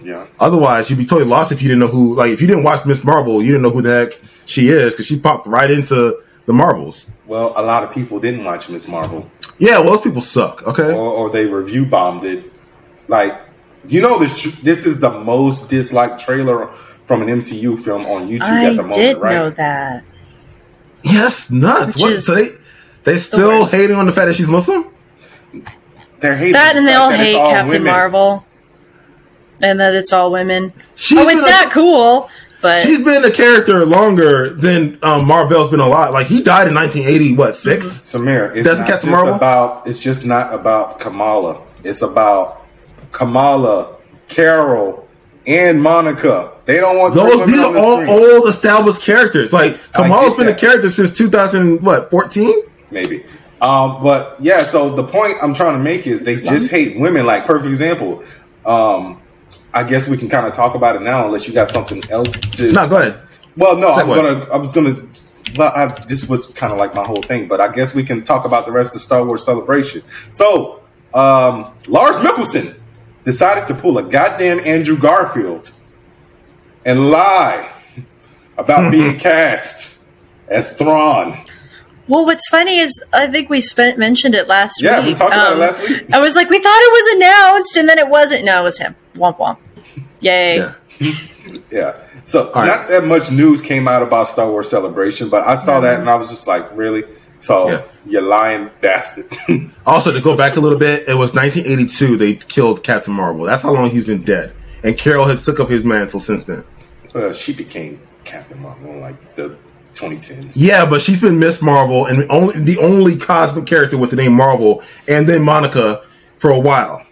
Yeah. 0.01 0.25
Otherwise, 0.39 0.89
you'd 0.89 0.97
be 0.99 1.05
totally 1.05 1.29
lost 1.29 1.51
if 1.51 1.61
you 1.61 1.67
didn't 1.67 1.79
know 1.81 1.87
who. 1.87 2.13
Like, 2.15 2.31
if 2.31 2.39
you 2.41 2.47
didn't 2.47 2.63
watch 2.63 2.85
Miss 2.85 3.03
Marvel, 3.03 3.41
you 3.41 3.49
didn't 3.51 3.63
know 3.63 3.71
who 3.71 3.81
the 3.81 3.89
heck 4.05 4.19
she 4.45 4.69
is 4.69 4.93
because 4.93 5.05
she 5.05 5.19
popped 5.19 5.47
right 5.47 5.69
into 5.69 6.21
the 6.45 6.53
Marvels. 6.53 7.09
Well, 7.25 7.51
a 7.57 7.61
lot 7.61 7.83
of 7.83 7.91
people 7.93 8.19
didn't 8.19 8.45
watch 8.45 8.69
Miss 8.69 8.87
Marvel. 8.87 9.29
Yeah, 9.59 9.79
well, 9.79 9.91
those 9.91 10.01
people 10.01 10.21
suck. 10.21 10.65
Okay, 10.67 10.91
or, 10.93 10.95
or 10.95 11.29
they 11.31 11.45
review 11.45 11.85
bombed 11.85 12.23
it. 12.23 12.51
Like, 13.07 13.39
you 13.87 14.01
know, 14.01 14.19
this 14.19 14.43
this 14.61 14.85
is 14.85 14.99
the 14.99 15.09
most 15.09 15.69
disliked 15.69 16.19
trailer 16.19 16.67
from 17.05 17.21
an 17.21 17.29
MCU 17.29 17.79
film 17.79 18.05
on 18.05 18.27
YouTube 18.27 18.41
I 18.43 18.65
at 18.65 18.69
the 18.75 18.83
moment, 18.83 18.95
did 18.95 19.17
right? 19.17 19.31
know 19.33 19.49
that. 19.51 20.03
Yes, 21.03 21.49
nuts. 21.49 21.95
Which 21.95 22.01
What, 22.01 22.11
is 22.13 22.25
so 22.25 22.35
they 22.35 22.49
they 23.03 23.17
still 23.17 23.59
worst. 23.61 23.73
hating 23.73 23.95
on 23.95 24.05
the 24.05 24.11
fact 24.11 24.27
that 24.27 24.33
she's 24.35 24.49
Muslim? 24.49 24.85
They're 26.19 26.35
hating 26.35 26.53
That 26.53 26.73
the 26.73 26.79
and 26.79 26.87
they 26.87 26.91
fact 26.93 27.01
all 27.01 27.11
hate 27.11 27.35
all 27.35 27.49
Captain 27.51 27.71
women. 27.79 27.91
Marvel, 27.91 28.45
and 29.61 29.79
that 29.79 29.95
it's 29.95 30.11
all 30.11 30.31
women. 30.31 30.73
She's 30.95 31.17
oh, 31.17 31.21
it's 31.29 31.35
been 31.41 31.45
a- 31.47 31.49
not 31.49 31.71
cool, 31.71 32.29
but 32.61 32.81
She's 32.83 33.03
been 33.03 33.23
a 33.25 33.31
character 33.31 33.85
longer 33.85 34.49
than 34.49 34.97
um, 35.03 35.27
Marvel's 35.27 35.69
been 35.69 35.79
a 35.79 35.87
lot. 35.87 36.11
Like 36.13 36.27
he 36.27 36.41
died 36.41 36.67
in 36.67 36.73
1980, 36.75 37.35
what 37.35 37.55
6 37.55 37.85
Samir, 37.85 38.55
it's 38.55 38.67
Doesn't 38.67 38.85
Captain 38.85 39.09
just 39.09 39.11
Marvel? 39.11 39.35
about. 39.35 39.87
It's 39.87 40.01
just 40.01 40.25
not 40.25 40.53
about 40.53 40.99
Kamala. 40.99 41.61
It's 41.83 42.01
about 42.01 42.65
Kamala, 43.11 43.95
Carol, 44.27 45.07
and 45.45 45.81
Monica. 45.81 46.53
They 46.65 46.77
don't 46.77 46.97
want 46.97 47.13
three 47.13 47.23
Those 47.23 47.45
these 47.47 47.59
are 47.59 47.73
the 47.73 47.79
all 47.79 48.01
screen. 48.01 48.09
old 48.09 48.47
established 48.47 49.01
characters. 49.01 49.53
Like 49.53 49.79
Kamala's 49.93 50.33
been 50.33 50.47
a 50.49 50.55
character 50.55 50.89
since 50.89 51.13
2000, 51.13 51.81
what 51.81 52.09
14? 52.11 52.63
maybe. 52.91 53.23
Um, 53.61 54.03
but 54.03 54.35
yeah, 54.39 54.59
so 54.59 54.89
the 54.89 55.03
point 55.03 55.35
I'm 55.41 55.53
trying 55.53 55.77
to 55.77 55.83
make 55.83 56.05
is 56.05 56.23
they 56.23 56.41
just 56.41 56.69
hate 56.69 56.99
women. 56.99 57.25
Like 57.25 57.45
perfect 57.45 57.69
example. 57.69 58.23
Um, 58.65 59.21
I 59.73 59.83
guess 59.83 60.07
we 60.07 60.17
can 60.17 60.29
kind 60.29 60.45
of 60.45 60.53
talk 60.53 60.75
about 60.75 60.95
it 60.95 61.01
now, 61.01 61.25
unless 61.25 61.47
you 61.47 61.53
got 61.53 61.69
something 61.69 62.03
else 62.09 62.31
to. 62.31 62.71
No, 62.71 62.87
go 62.87 62.97
ahead. 62.97 63.21
Well, 63.55 63.77
no, 63.77 63.89
I'm 63.89 64.07
gonna. 64.07 64.45
I 64.51 64.57
was 64.57 64.71
gonna. 64.71 65.05
Well, 65.55 65.71
I, 65.75 65.87
this 66.05 66.27
was 66.27 66.47
kind 66.47 66.71
of 66.71 66.77
like 66.77 66.93
my 66.93 67.05
whole 67.05 67.21
thing, 67.21 67.47
but 67.47 67.61
I 67.61 67.71
guess 67.71 67.95
we 67.95 68.03
can 68.03 68.23
talk 68.23 68.45
about 68.45 68.65
the 68.65 68.71
rest 68.71 68.95
of 68.95 69.01
Star 69.01 69.25
Wars 69.25 69.45
Celebration. 69.45 70.01
So, 70.29 70.81
um, 71.13 71.71
Lars 71.87 72.17
Mikkelsen 72.17 72.75
decided 73.23 73.65
to 73.67 73.73
pull 73.73 73.97
a 73.97 74.03
goddamn 74.03 74.59
Andrew 74.59 74.97
Garfield 74.97 75.71
and 76.85 77.09
lie 77.09 77.71
about 78.57 78.91
being 78.91 79.17
cast 79.19 79.99
as 80.47 80.71
Thrawn. 80.71 81.37
Well, 82.07 82.25
what's 82.25 82.47
funny 82.49 82.79
is 82.79 82.91
I 83.13 83.27
think 83.27 83.49
we 83.49 83.61
spent 83.61 83.97
mentioned 83.97 84.35
it 84.35 84.47
last 84.47 84.81
Yeah, 84.81 84.99
week. 84.99 85.07
we 85.09 85.13
talked 85.15 85.33
about 85.33 85.49
it 85.51 85.53
Um, 85.53 85.59
last 85.59 85.81
week. 85.81 86.13
I 86.13 86.19
was 86.19 86.35
like, 86.35 86.49
we 86.49 86.59
thought 86.59 86.79
it 86.81 86.91
was 86.91 87.15
announced, 87.15 87.77
and 87.77 87.89
then 87.89 87.99
it 87.99 88.07
wasn't. 88.09 88.45
No, 88.45 88.61
it 88.61 88.63
was 88.63 88.77
him. 88.79 88.95
Womp 89.15 89.37
womp. 89.37 89.57
Yay! 90.21 90.57
Yeah. 90.57 90.73
Yeah. 91.71 91.95
So 92.25 92.47
All 92.51 92.61
right. 92.61 92.67
not 92.67 92.87
that 92.89 93.05
much 93.05 93.31
news 93.31 93.61
came 93.61 93.87
out 93.87 94.03
about 94.03 94.27
Star 94.27 94.49
Wars 94.49 94.69
Celebration, 94.69 95.29
but 95.29 95.47
I 95.47 95.55
saw 95.55 95.79
that 95.79 95.99
and 96.01 96.09
I 96.09 96.15
was 96.15 96.29
just 96.29 96.45
like, 96.45 96.65
really? 96.75 97.05
So 97.39 97.69
Yeah. 97.69 97.81
you 98.05 98.19
lying 98.21 98.69
bastard. 98.81 99.27
Also, 99.85 100.11
to 100.11 100.19
go 100.19 100.35
back 100.35 100.57
a 100.57 100.59
little 100.59 100.77
bit, 100.77 101.07
it 101.07 101.13
was 101.15 101.33
1982 101.33 102.17
they 102.17 102.33
killed 102.35 102.83
Captain 102.83 103.13
Marvel. 103.13 103.45
That's 103.45 103.63
how 103.63 103.71
long 103.71 103.89
he's 103.89 104.05
been 104.05 104.23
dead. 104.23 104.53
And 104.83 104.97
Carol 104.97 105.23
has 105.25 105.45
took 105.45 105.59
up 105.61 105.69
his 105.69 105.85
mantle 105.85 106.19
since 106.19 106.43
then. 106.43 106.65
uh, 107.15 107.31
she 107.31 107.53
became 107.53 108.01
Captain 108.25 108.61
Marvel 108.61 108.99
like 108.99 109.35
the 109.35 109.55
2010s. 109.99 110.53
Yeah, 110.55 110.85
but 110.89 111.01
she's 111.01 111.21
been 111.21 111.39
Miss 111.39 111.61
Marvel 111.61 112.05
and 112.05 112.29
only 112.29 112.59
the 112.59 112.77
only 112.79 113.17
cosmic 113.17 113.65
character 113.65 113.97
with 113.97 114.09
the 114.11 114.15
name 114.15 114.33
Marvel, 114.33 114.83
and 115.07 115.27
then 115.27 115.43
Monica 115.43 116.03
for 116.37 116.51
a 116.51 116.59
while. 116.59 117.05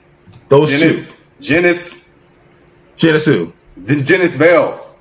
Those 0.50 0.70
Genis, 0.70 1.30
Genis, 1.40 2.10
two. 2.98 3.08
Genis 3.08 3.26
who? 3.26 3.54
then 3.78 4.06
Genis-Vell. 4.06 4.96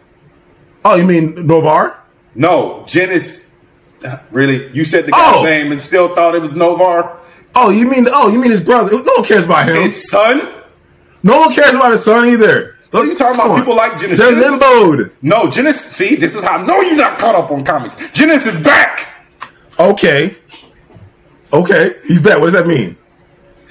Oh, 0.84 0.96
you 0.96 1.04
mean 1.04 1.34
Novar? 1.34 1.96
No, 2.34 2.84
Janice. 2.86 3.50
Really? 4.30 4.70
You 4.72 4.84
said 4.84 5.06
the 5.06 5.12
guy's 5.12 5.36
Oh. 5.36 5.44
name 5.44 5.70
and 5.72 5.80
still 5.80 6.14
thought 6.14 6.34
it 6.34 6.42
was 6.42 6.52
Novar? 6.52 7.16
Oh, 7.54 7.70
you 7.70 7.88
mean 7.88 8.06
oh, 8.10 8.30
you 8.32 8.40
mean 8.40 8.50
his 8.50 8.60
brother? 8.60 8.90
No 8.92 8.98
one 9.16 9.24
cares 9.24 9.44
about 9.44 9.68
him. 9.68 9.82
His 9.82 10.08
son? 10.10 10.48
No 11.22 11.40
one 11.40 11.54
cares 11.54 11.74
about 11.74 11.92
his 11.92 12.04
son 12.04 12.28
either. 12.28 12.73
What 12.94 13.06
are 13.06 13.06
you 13.06 13.16
talking 13.16 13.40
Come 13.40 13.46
about? 13.50 13.54
on. 13.58 13.60
People 13.62 13.74
like 13.76 13.98
Genis. 13.98 14.18
They're 14.20 14.32
limboed. 14.32 15.10
No, 15.20 15.48
Genis. 15.50 15.80
See, 15.80 16.14
this 16.14 16.36
is 16.36 16.44
how 16.44 16.58
I 16.58 16.64
know 16.64 16.80
you're 16.80 16.94
not 16.96 17.18
caught 17.18 17.34
up 17.34 17.50
on 17.50 17.64
comics. 17.64 17.94
Genis 18.12 18.46
is 18.46 18.60
back. 18.60 19.08
Okay. 19.80 20.36
Okay. 21.52 21.96
He's 22.06 22.22
back. 22.22 22.38
What 22.38 22.46
does 22.46 22.52
that 22.52 22.68
mean? 22.68 22.96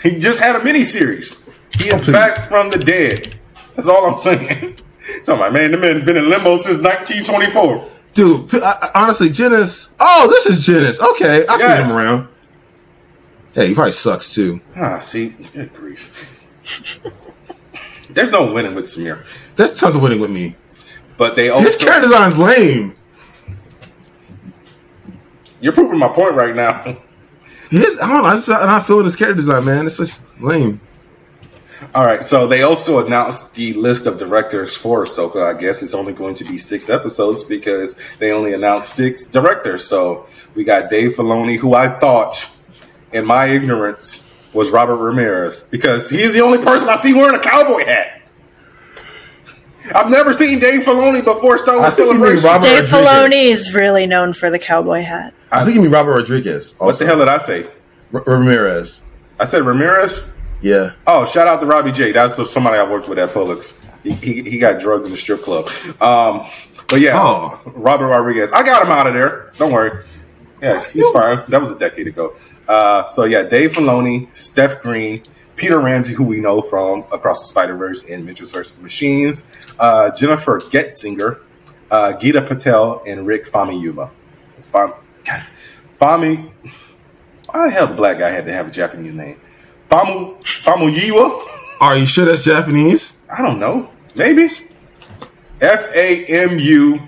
He 0.02 0.20
just 0.20 0.40
had 0.40 0.58
a 0.58 0.60
miniseries. 0.60 1.42
He 1.82 1.88
is 1.90 2.08
Oh, 2.10 2.12
back 2.12 2.50
from 2.50 2.70
the 2.70 2.78
dead. 2.78 3.36
That's 3.76 3.88
all 3.88 4.06
I'm 4.14 4.18
saying. 4.20 4.76
No, 5.26 5.38
my 5.38 5.50
man, 5.50 5.72
the 5.72 5.78
man 5.78 5.96
has 5.96 6.04
been 6.04 6.18
in 6.18 6.30
limbo 6.30 6.58
since 6.58 6.78
1924. 6.84 7.90
Dude, 8.14 8.54
I- 8.56 8.78
I- 8.94 9.02
honestly, 9.04 9.30
Genis. 9.30 9.90
Oh, 10.02 10.28
this 10.30 10.46
is 10.48 10.66
Genis. 10.66 11.00
Okay. 11.02 11.46
I've 11.48 11.60
Yes. 11.62 11.88
seen 11.88 11.96
him 11.98 12.04
around. 12.06 12.28
Hey, 13.54 13.68
he 13.68 13.74
probably 13.74 13.94
sucks 13.94 14.34
too. 14.34 14.60
Ah, 14.76 15.00
see, 15.00 15.30
good 15.54 15.74
grief. 15.74 16.42
There's 18.10 18.32
no 18.32 18.52
winning 18.54 18.76
with 18.76 18.86
Samir, 18.86 19.26
There's 19.56 19.80
tons 19.80 19.96
of 19.96 20.02
winning 20.02 20.20
with 20.20 20.30
me. 20.32 20.56
but 21.18 21.36
they 21.36 21.50
also 21.50 21.66
His 21.66 21.76
character 21.78 22.02
design's 22.02 22.38
lame. 22.38 22.96
You're 25.62 25.74
proving 25.74 26.00
my 26.00 26.10
point 26.10 26.36
right 26.36 26.56
now. 26.56 26.98
His, 27.70 28.00
I 28.00 28.08
don't 28.08 28.24
know. 28.24 28.30
I'm 28.30 28.38
just 28.38 28.50
I'm 28.50 28.68
not 28.68 28.86
feeling 28.86 29.06
his 29.06 29.16
character 29.16 29.36
design, 29.36 29.66
man. 29.66 29.86
It's 29.86 29.98
just 29.98 30.24
lame. 30.42 30.80
All 31.96 32.06
right, 32.06 32.24
so 32.26 32.48
they 32.48 32.62
also 32.62 33.06
announced 33.06 33.56
the 33.56 33.74
list 33.74 34.06
of 34.06 34.18
directors 34.18 34.76
for 34.76 35.04
Ahsoka. 35.04 35.44
I 35.44 35.60
guess 35.60 35.84
it's 35.84 35.94
only 35.94 36.14
going 36.14 36.34
to 36.36 36.46
be 36.46 36.58
six 36.58 36.90
episodes 36.90 37.44
because 37.44 37.96
they 38.20 38.32
only 38.32 38.54
announced 38.54 38.96
six 38.96 39.26
directors. 39.28 39.86
So 39.86 40.28
we 40.56 40.64
got 40.64 40.90
Dave 40.90 41.16
Filoni, 41.16 41.58
who 41.58 41.74
I 41.74 41.90
thought, 41.90 42.50
in 43.12 43.26
my 43.26 43.48
ignorance, 43.48 44.23
was 44.54 44.72
Robert 44.72 44.98
Ramirez 44.98 45.64
because 45.64 46.10
he's 46.10 46.34
the 46.34 46.42
only 46.42 46.60
person 46.60 46.90
I 46.90 46.96
see 46.96 47.14
wearing 47.14 47.36
a 47.36 47.40
cowboy 47.40 47.86
hat. 47.86 48.22
I've 49.94 50.10
never 50.10 50.32
seen 50.34 50.60
Dave 50.60 50.82
Filoni 50.84 51.24
before 51.24 51.58
Star 51.58 51.78
Wars 51.80 51.94
think 51.96 52.08
you 52.14 52.20
Celebration. 52.20 52.62
Dave 52.62 52.92
Rodriguez. 52.92 52.92
Filoni 52.92 53.46
is 53.52 53.74
really 53.74 54.08
known 54.08 54.32
for 54.34 54.50
the 54.50 54.60
cowboy 54.60 55.02
hat. 55.02 55.34
I 55.52 55.64
think 55.66 55.76
you 55.76 55.82
mean 55.82 55.92
Robert 55.92 56.14
Rodriguez. 56.14 56.74
What 56.78 56.98
the 56.98 57.06
hell 57.06 57.18
did 57.18 57.28
I 57.28 57.38
say? 57.38 57.68
R- 58.14 58.24
Ramirez. 58.26 59.04
I 59.40 59.46
said 59.46 59.64
Ramirez. 59.64 60.30
Yeah. 60.62 60.94
Oh, 61.06 61.26
shout 61.26 61.48
out 61.48 61.60
to 61.60 61.66
Robbie 61.66 61.92
J. 61.92 62.12
That's 62.14 62.50
somebody 62.50 62.78
I 62.78 62.90
worked 62.90 63.10
with 63.10 63.20
at 63.20 63.30
Publix. 63.30 63.78
He, 64.04 64.12
he, 64.14 64.42
he 64.52 64.58
got 64.58 64.80
drugged 64.82 65.06
in 65.06 65.12
the 65.12 65.18
strip 65.18 65.44
club. 65.44 65.68
Um, 66.02 66.48
but 66.88 67.02
yeah, 67.02 67.20
Oh. 67.22 67.60
Robert 67.66 68.08
Rodriguez. 68.08 68.52
I 68.54 68.64
got 68.64 68.86
him 68.86 68.92
out 68.92 69.08
of 69.08 69.14
there. 69.14 69.52
Don't 69.58 69.74
worry. 69.74 70.06
Yeah, 70.62 70.82
he's 70.86 71.08
fine. 71.10 71.44
That 71.50 71.60
was 71.60 71.72
a 71.72 71.78
decade 71.78 72.08
ago. 72.08 72.36
Uh, 72.68 73.08
so 73.08 73.26
yeah, 73.26 73.44
Dave 73.44 73.74
Filoni, 73.74 74.34
Steph 74.34 74.82
Green, 74.82 75.22
Peter 75.56 75.80
Ramsey, 75.80 76.14
who 76.14 76.24
we 76.24 76.40
know 76.40 76.62
from 76.62 77.04
Across 77.12 77.42
the 77.42 77.48
Spider 77.48 77.76
Verse 77.76 78.10
and 78.10 78.26
Mitchell's 78.26 78.52
vs. 78.52 78.80
Machines, 78.82 79.44
uh, 79.80 80.12
Jennifer 80.12 80.60
Getzinger, 80.60 81.40
uh, 81.92 82.14
Gita 82.14 82.42
Patel, 82.42 83.04
and 83.06 83.28
Rick 83.28 83.46
Famuyiwa. 83.48 84.10
Fam- 84.72 84.94
Fami, 86.02 86.52
why 87.52 87.66
the 87.66 87.72
hell 87.72 87.88
the 87.88 87.94
black 87.94 88.18
guy 88.18 88.30
had 88.30 88.46
to 88.46 88.52
have 88.52 88.68
a 88.68 88.72
Japanese 88.72 89.14
name? 89.14 89.40
Famu 89.90 90.42
Famuyiwa. 90.42 91.46
Are 91.80 91.98
you 91.98 92.06
sure 92.06 92.26
that's 92.26 92.44
Japanese? 92.44 93.16
I 93.32 93.42
don't 93.42 93.60
know. 93.60 93.90
Maybe. 94.16 94.48
F 95.62 95.96
A 95.96 96.26
M 96.26 96.60
U 96.60 97.00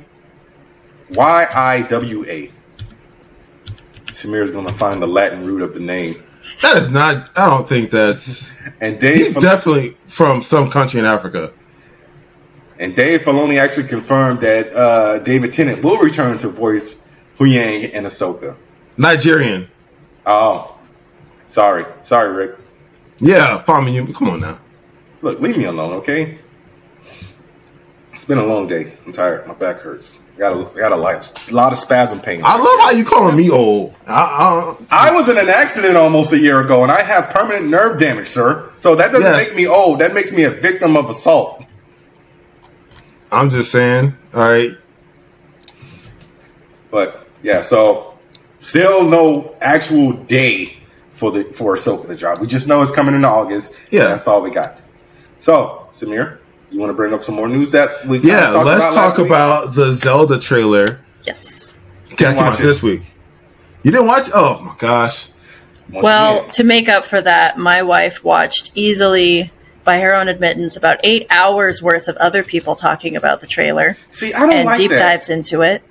Y 1.09 1.47
I 1.53 1.81
W 1.83 2.25
A. 2.25 2.51
Samir's 4.15 4.51
gonna 4.51 4.71
find 4.71 5.01
the 5.01 5.07
Latin 5.07 5.41
root 5.45 5.61
of 5.61 5.73
the 5.73 5.81
name. 5.81 6.23
That 6.61 6.77
is 6.77 6.89
not. 6.89 7.29
I 7.37 7.49
don't 7.49 7.67
think 7.67 7.89
that's. 7.91 8.55
And 8.79 8.97
Dave 8.99 9.17
He's 9.17 9.33
definitely 9.33 9.97
from 10.07 10.41
some 10.41 10.69
country 10.71 10.99
in 10.99 11.05
Africa. 11.05 11.51
and 12.79 12.95
Dave 12.95 13.21
Filoni 13.23 13.57
actually 13.59 13.87
confirmed 13.87 14.39
that 14.41 14.73
uh, 14.73 15.19
David 15.19 15.51
Tennant 15.53 15.83
will 15.83 15.97
return 15.97 16.37
to 16.39 16.47
voice 16.47 17.05
Huyang 17.39 17.91
and 17.93 18.05
Ahsoka. 18.05 18.55
Nigerian. 18.97 19.67
Oh, 20.25 20.77
sorry, 21.49 21.85
sorry, 22.03 22.33
Rick. 22.33 22.57
Yeah, 23.19 23.61
farming 23.63 23.93
you 23.95 24.13
come 24.13 24.29
on 24.29 24.39
now. 24.39 24.59
Look, 25.21 25.39
leave 25.41 25.57
me 25.57 25.65
alone, 25.65 25.93
okay? 25.93 26.37
It's 28.13 28.25
been 28.25 28.37
a 28.37 28.45
long 28.45 28.67
day. 28.67 28.97
I'm 29.05 29.11
tired. 29.11 29.45
My 29.45 29.53
back 29.55 29.79
hurts. 29.79 30.19
I 30.35 30.37
got 30.37 30.53
a, 30.53 30.69
I 30.71 30.79
got 30.79 30.91
a 30.91 30.95
lot, 30.97 31.51
lot 31.51 31.71
of 31.73 31.79
spasm 31.79 32.19
pain. 32.19 32.41
I 32.43 32.57
love 32.57 32.79
how 32.81 32.91
you 32.91 33.05
calling 33.05 33.37
me 33.37 33.49
old. 33.49 33.95
I, 34.05 34.75
I 34.91 35.11
was 35.15 35.29
in 35.29 35.37
an 35.37 35.47
accident 35.49 35.95
almost 35.95 36.33
a 36.33 36.37
year 36.37 36.59
ago, 36.59 36.83
and 36.83 36.91
I 36.91 37.01
have 37.03 37.29
permanent 37.29 37.69
nerve 37.69 37.97
damage, 37.99 38.27
sir. 38.27 38.69
So 38.77 38.95
that 38.95 39.11
doesn't 39.13 39.23
Yes. 39.31 39.47
make 39.47 39.55
me 39.55 39.65
old. 39.67 39.99
That 39.99 40.13
makes 40.13 40.33
me 40.33 40.43
a 40.43 40.49
victim 40.49 40.97
of 40.97 41.09
assault. 41.09 41.63
I, 43.31 43.39
I'm 43.39 43.49
just 43.49 43.71
saying. 43.71 44.13
All 44.33 44.41
right. 44.47 44.71
But 46.91 47.27
yeah, 47.43 47.61
so 47.61 48.17
still 48.59 49.03
no 49.09 49.55
actual 49.61 50.13
day 50.13 50.77
for 51.11 51.31
the 51.31 51.45
for 51.45 51.75
Ahsoka 51.75 52.07
to 52.07 52.15
drop. 52.15 52.39
We 52.41 52.47
just 52.47 52.67
know 52.67 52.81
it's 52.81 52.91
coming 52.91 53.15
in 53.15 53.23
August. 53.25 53.73
Yeah. 53.91 54.07
that's 54.07 54.27
all 54.27 54.41
we 54.41 54.51
got. 54.51 54.79
So 55.39 55.87
Samir, 55.91 56.39
you 56.75 56.81
want 56.81 56.89
to 56.89 56.93
bring 56.93 57.13
up 57.13 57.23
some 57.23 57.35
more 57.35 57.47
news 57.47 57.71
that 57.71 58.05
we 58.05 58.19
Yeah, 58.19 58.51
talked 58.51 58.65
let's 58.65 58.81
about 58.83 58.93
talk 58.93 59.17
week? 59.17 59.27
about 59.27 59.75
the 59.75 59.93
Zelda 59.93 60.37
trailer 60.37 60.99
Yes. 61.23 61.73
that 62.09 62.17
came 62.17 62.35
watch 62.35 62.55
out 62.55 62.59
it. 62.59 62.63
this 62.63 62.83
week. 62.83 63.01
You 63.83 63.91
didn't 63.91 64.07
watch? 64.07 64.29
Oh 64.33 64.59
my 64.61 64.73
gosh. 64.77 65.29
Once 65.89 66.03
Well, 66.03 66.43
to 66.49 66.63
make 66.65 66.89
up 66.89 67.05
for 67.05 67.21
that, 67.21 67.57
my 67.57 67.81
wife 67.81 68.23
watched 68.25 68.71
easily, 68.75 69.51
by 69.85 69.99
her 70.01 70.13
own 70.13 70.27
admittance, 70.27 70.75
about 70.75 70.97
eight 71.03 71.27
hours 71.29 71.81
worth 71.81 72.09
of 72.09 72.17
other 72.17 72.43
people 72.43 72.75
talking 72.75 73.15
about 73.15 73.39
the 73.39 73.47
trailer 73.47 73.95
see, 74.11 74.33
I 74.33 74.39
don't 74.41 74.51
and 74.53 74.65
like 74.65 74.77
deep 74.77 74.89
that. 74.91 74.99
dives 74.99 75.29
into 75.29 75.61
it. 75.61 75.81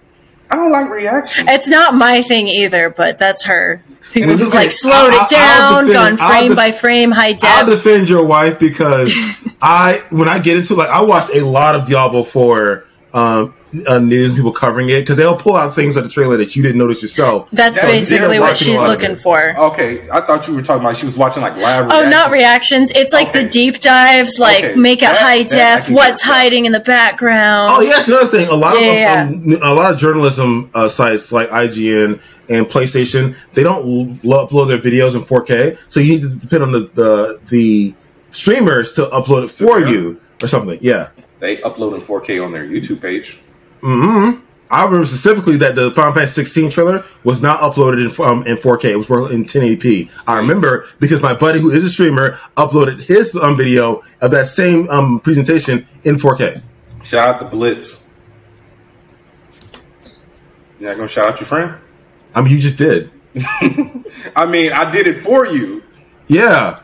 I 0.50 0.56
don't 0.56 0.70
like 0.70 0.90
reactions. 0.90 1.48
It's 1.50 1.66
not 1.68 1.94
my 1.94 2.20
thing 2.20 2.46
either, 2.48 2.90
but 2.90 3.18
that's 3.18 3.44
her. 3.44 3.82
People 4.14 4.32
who've 4.36 4.48
okay. 4.48 4.56
like 4.58 4.70
slowed 4.70 5.12
I'll- 5.12 5.20
I'll 5.20 5.26
it 5.26 5.30
down, 5.30 5.86
defend- 5.88 6.18
gone 6.18 6.28
frame 6.30 6.48
def- 6.48 6.56
by 6.56 6.72
frame, 6.72 7.10
high 7.10 7.32
def. 7.32 7.44
I'll 7.44 7.66
defend 7.66 8.08
your 8.08 8.24
wife 8.24 8.58
because 8.58 9.12
I, 9.62 10.02
when 10.10 10.28
I 10.28 10.38
get 10.38 10.56
into 10.56 10.74
like, 10.74 10.88
I 10.88 11.02
watched 11.02 11.30
a 11.34 11.44
lot 11.44 11.74
of 11.74 11.86
Diablo 11.86 12.22
for 12.24 12.84
um, 13.12 13.54
uh, 13.88 13.98
news 13.98 14.30
and 14.30 14.36
people 14.38 14.52
covering 14.52 14.88
it 14.88 15.00
because 15.00 15.16
they'll 15.16 15.36
pull 15.36 15.56
out 15.56 15.74
things 15.74 15.96
of 15.96 16.04
the 16.04 16.08
trailer 16.10 16.36
that 16.36 16.54
you 16.54 16.62
didn't 16.62 16.78
notice 16.78 17.02
yourself. 17.02 17.48
That's 17.52 17.76
Yeah, 17.76 17.86
basically 17.86 18.38
what 18.38 18.56
she's 18.56 18.80
looking 18.80 19.16
for. 19.16 19.56
okay, 19.56 20.08
I 20.10 20.20
thought 20.20 20.46
you 20.46 20.54
were 20.54 20.62
talking 20.62 20.84
about 20.84 20.96
she 20.96 21.06
was 21.06 21.16
watching 21.16 21.42
like 21.42 21.56
live. 21.56 21.86
Oh, 21.90 22.08
not 22.08 22.30
reactions. 22.30 22.90
reactions. 22.90 22.92
It's 22.94 23.12
like 23.12 23.28
Okay. 23.30 23.44
the 23.44 23.50
deep 23.50 23.80
dives, 23.80 24.38
like 24.38 24.62
Okay. 24.64 24.74
make 24.76 24.98
it 25.02 25.06
That- 25.06 25.20
high 25.20 25.42
def. 25.42 25.90
What's 25.90 26.22
hiding 26.22 26.66
in 26.66 26.72
the 26.72 26.78
background? 26.80 27.70
Oh, 27.72 27.80
yeah, 27.80 27.90
that's 27.94 28.06
another 28.08 28.26
thing. 28.28 28.48
A 28.48 28.54
lot 28.54 28.80
Yeah. 28.80 29.24
of 29.24 29.28
um, 29.32 29.58
a 29.62 29.74
lot 29.74 29.92
of 29.92 29.98
journalism 29.98 30.70
uh, 30.74 30.88
sites 30.88 31.32
like 31.32 31.48
IGN 31.50 32.20
and 32.48 32.66
PlayStation, 32.66 33.36
they 33.54 33.62
don't 33.62 33.82
l- 34.24 34.46
upload 34.48 34.68
their 34.68 34.78
videos 34.78 35.14
in 35.14 35.22
4K, 35.22 35.78
so 35.88 36.00
you 36.00 36.12
need 36.14 36.22
to 36.22 36.28
depend 36.28 36.62
on 36.62 36.72
the 36.72 36.80
the, 36.94 37.40
the 37.50 37.94
streamers 38.30 38.92
to 38.94 39.06
upload 39.06 39.44
it 39.44 39.48
for 39.50 39.80
Yeah. 39.80 39.88
you 39.90 40.20
or 40.42 40.48
something. 40.48 40.78
Yeah. 40.82 41.08
They 41.40 41.58
upload 41.58 41.94
in 41.94 42.00
4K 42.00 42.44
on 42.44 42.52
their 42.52 42.64
YouTube 42.66 43.00
page. 43.02 43.38
hmm 43.80 44.40
I 44.70 44.82
remember 44.84 45.06
specifically 45.06 45.56
that 45.58 45.74
the 45.76 45.90
Final 45.92 46.12
Fantasy 46.14 46.32
16 46.42 46.70
trailer 46.70 47.04
was 47.22 47.40
not 47.42 47.60
uploaded 47.60 48.10
in, 48.18 48.24
um, 48.24 48.44
in 48.46 48.56
4K. 48.56 48.84
It 48.86 48.96
was 48.96 49.08
in 49.30 49.44
1080p. 49.44 50.10
I 50.26 50.36
remember 50.38 50.86
because 50.98 51.22
my 51.22 51.34
buddy, 51.34 51.60
who 51.60 51.70
is 51.70 51.84
a 51.84 51.88
streamer, 51.88 52.38
uploaded 52.56 53.00
his 53.02 53.36
um, 53.36 53.56
video 53.56 54.02
of 54.20 54.30
that 54.32 54.46
same 54.46 54.88
um, 54.88 55.20
presentation 55.20 55.86
in 56.04 56.16
4K. 56.16 56.60
Shout 57.04 57.28
out 57.28 57.38
to 57.40 57.44
Blitz. 57.44 58.08
You're 60.80 60.90
not 60.90 60.96
gonna 60.96 61.08
shout 61.08 61.28
out 61.34 61.40
your 61.40 61.46
friend? 61.46 61.74
I 62.34 62.42
mean, 62.42 62.52
you 62.52 62.58
just 62.58 62.78
did. 62.78 63.10
I 64.36 64.46
mean, 64.46 64.72
I 64.72 64.90
did 64.90 65.06
it 65.06 65.18
for 65.18 65.46
you. 65.46 65.82
Yeah. 66.28 66.80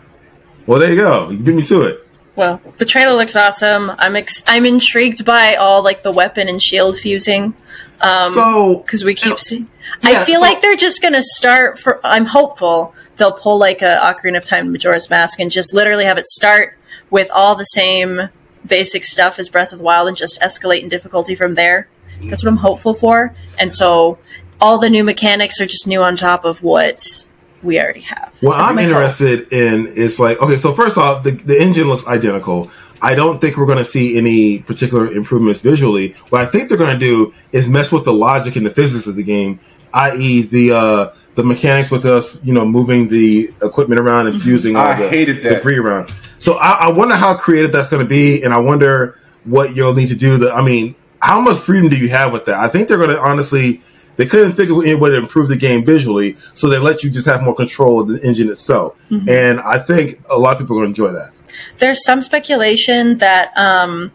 Well, 0.67 0.79
there 0.79 0.91
you 0.91 0.97
go. 0.97 1.31
You 1.31 1.39
beat 1.39 1.57
me 1.57 1.63
to 1.63 1.83
it. 1.83 2.07
Well, 2.37 2.61
the 2.79 2.85
trailer 2.85 3.17
looks 3.17 3.37
awesome. 3.37 3.91
I'm 3.99 4.17
ex- 4.17 4.43
I'm 4.47 4.65
intrigued 4.65 5.25
by 5.25 5.57
all 5.57 5.83
like 5.83 6.03
the 6.03 6.13
weapon 6.13 6.49
and 6.49 6.63
shield 6.63 6.97
fusing 6.99 7.55
um, 8.01 8.33
so, 8.33 8.79
because 8.79 9.05
we 9.05 9.15
keep 9.15 9.33
uh, 9.33 9.37
seeing. 9.37 9.69
Yeah, 10.03 10.21
I 10.21 10.25
feel 10.25 10.41
so- 10.41 10.47
like 10.47 10.63
they're 10.63 10.77
just 10.77 11.03
gonna 11.03 11.23
start 11.23 11.79
for. 11.79 12.01
I'm 12.05 12.27
hopeful 12.27 12.95
they'll 13.17 13.33
pull 13.33 13.59
like 13.59 13.83
a 13.83 13.99
Ocarina 14.03 14.39
of 14.39 14.45
Time 14.45 14.73
Majora's 14.73 15.11
Mask 15.11 15.39
and 15.41 15.51
just 15.51 15.75
literally 15.75 16.05
have 16.05 16.17
it 16.19 16.27
start 16.27 16.79
with 17.11 17.31
all 17.33 17.55
the 17.55 17.65
same 17.65 18.31
basic 18.67 19.05
stuff 19.05 19.39
as 19.39 19.49
Breath 19.49 19.73
of 19.73 19.79
the 19.79 19.85
Wild 19.85 20.09
and 20.09 20.17
just 20.17 20.41
escalate 20.41 20.83
in 20.83 20.89
difficulty 20.89 21.35
from 21.35 21.55
there. 21.55 21.89
That's 22.23 22.45
what 22.45 22.51
I'm 22.51 22.59
hopeful 22.59 22.95
for. 22.95 23.35
And 23.59 23.73
so 23.73 24.19
all 24.61 24.79
the 24.79 24.91
new 24.91 25.05
mechanics 25.05 25.61
are 25.61 25.67
just 25.67 25.87
new 25.87 26.03
on 26.03 26.17
top 26.17 26.45
of 26.45 26.63
what 26.63 27.27
we 27.63 27.79
already 27.81 28.01
have. 28.01 28.35
what 28.41 28.57
That's 28.57 28.71
I'm 28.71 28.77
my 28.77 28.83
hope. 28.83 28.91
interested 28.93 29.53
in 29.53 29.87
is 29.89 30.19
like, 30.19 30.41
okay, 30.41 30.57
so 30.57 30.73
first 30.73 30.97
off, 30.97 31.25
the, 31.25 31.33
the 31.33 31.61
engine 31.61 31.89
looks 31.89 32.07
identical. 32.07 32.71
I 33.03 33.15
don't 33.15 33.41
think 33.41 33.57
we're 33.57 33.67
going 33.67 33.79
to 33.79 33.85
see 33.85 34.17
any 34.19 34.59
particular 34.61 35.11
improvements 35.11 35.61
visually. 35.61 36.13
What 36.31 36.43
I 36.43 36.47
think 36.47 36.69
they're 36.69 36.79
going 36.79 36.99
to 36.99 37.05
do 37.05 37.35
is 37.53 37.69
mess 37.69 37.91
with 37.93 38.05
the 38.05 38.13
logic 38.13 38.57
and 38.57 38.65
the 38.67 38.71
physics 38.71 39.07
of 39.07 39.17
the 39.17 39.23
game, 39.23 39.59
i.e., 39.95 40.43
the 40.43 40.73
uh, 40.73 41.13
the 41.35 41.45
mechanics 41.45 41.91
with 41.91 42.05
us, 42.05 42.43
you 42.43 42.53
know, 42.53 42.67
moving 42.67 43.09
the 43.09 43.51
equipment 43.63 44.01
around 44.01 44.27
and 44.27 44.43
fusing 44.43 44.77
all 44.77 44.85
I 44.87 44.97
the 45.01 45.09
hated 45.09 45.43
that. 45.45 45.49
debris 45.57 45.79
around. 45.79 46.15
So 46.39 46.55
I, 46.59 46.73
I 46.73 46.89
wonder 46.91 47.15
how 47.15 47.35
creative 47.37 47.73
that's 47.73 47.89
going 47.89 48.03
to 48.05 48.09
be, 48.09 48.43
and 48.43 48.53
I 48.53 48.59
wonder 48.59 49.19
what 49.45 49.75
you'll 49.75 49.95
need 49.95 50.09
to 50.09 50.17
do. 50.17 50.37
That 50.39 50.55
I 50.55 50.61
mean, 50.63 50.95
how 51.21 51.41
much 51.41 51.59
freedom 51.59 51.89
do 51.89 51.97
you 51.97 52.09
have 52.11 52.33
with 52.33 52.47
that? 52.47 52.57
I 52.57 52.69
think 52.69 52.89
they're 52.89 52.99
going 52.99 53.11
to 53.11 53.21
honestly. 53.21 53.83
They 54.17 54.27
couldn't 54.27 54.53
figure 54.53 54.75
out 54.77 54.85
a 54.87 54.95
way 54.97 55.11
to 55.11 55.17
improve 55.17 55.49
the 55.49 55.57
game 55.57 55.85
visually, 55.85 56.37
so 56.55 56.69
they 56.69 56.79
let 56.79 57.03
you 57.03 57.11
just 57.11 57.27
have 57.27 57.43
more 57.43 57.55
control 57.55 58.01
of 58.01 58.09
the 58.09 58.21
engine 58.27 58.51
itself. 58.51 58.97
And 59.11 59.61
I 59.61 59.79
think 59.79 60.21
a 60.31 60.39
lot 60.39 60.53
of 60.53 60.59
people 60.59 60.77
are 60.79 60.85
going 60.85 60.95
to 60.95 61.03
enjoy 61.03 61.13
that. 61.19 61.33
there's 61.79 62.05
some 62.05 62.21
speculation 62.23 63.19
that 63.19 63.53
um 63.57 64.13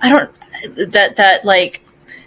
I 0.00 0.08
don't 0.10 0.30
that 0.92 1.16
that 1.16 1.44
like 1.44 1.82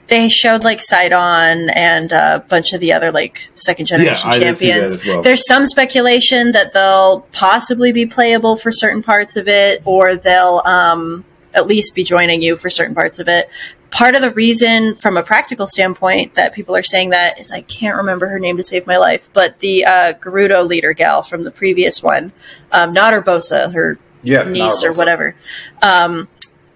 they 0.08 0.30
showed 0.30 0.64
like 0.64 0.80
Sidon 0.80 1.70
and 1.70 2.12
a 2.14 2.46
bunch 2.48 2.72
of 2.72 2.80
the 2.80 2.94
other 2.94 3.12
like 3.12 3.50
second 3.54 3.88
generation 3.88 4.30
that 4.30 4.40
champions. 4.40 5.04
well. 5.06 5.22
There's 5.22 5.46
some 5.46 5.68
speculation 5.68 6.54
that 6.54 6.72
they'll 6.74 7.22
possibly 7.34 7.92
be 7.92 8.06
playable 8.06 8.56
for 8.56 8.72
certain 8.72 9.04
parts 9.04 9.36
of 9.36 9.48
it, 9.48 9.82
or 9.86 10.16
they'll 10.16 10.62
um 10.66 11.26
at 11.54 11.66
least 11.68 11.96
be 11.96 12.04
joining 12.04 12.42
you 12.42 12.56
for 12.56 12.70
certain 12.70 12.94
parts 12.96 13.18
of 13.20 13.28
it. 13.28 13.50
Part 13.90 14.16
of 14.16 14.22
the 14.22 14.32
reason, 14.32 14.96
from 14.96 15.18
a 15.18 15.24
practical 15.24 15.66
standpoint, 15.66 16.36
that 16.36 16.54
people 16.54 16.76
are 16.76 16.84
saying 16.84 17.12
that 17.12 17.40
is 17.40 17.52
I 17.52 17.62
can't 17.62 17.98
remember 17.98 18.28
her 18.28 18.40
name 18.40 18.58
to 18.58 18.64
save 18.64 18.86
my 18.86 18.98
life, 18.98 19.30
but 19.34 19.60
the 19.60 19.86
uh, 19.86 20.14
Gerudo 20.14 20.68
leader 20.68 20.94
gal 20.94 21.24
from 21.24 21.44
the 21.44 21.52
previous 21.52 22.04
one, 22.04 22.32
um, 22.72 22.94
not 22.94 23.14
Urbosa, 23.14 23.74
her 23.74 23.98
Yes, 24.24 24.52
niece 24.52 24.84
or 24.84 24.94
whatever. 24.94 25.36
Um, 25.82 26.28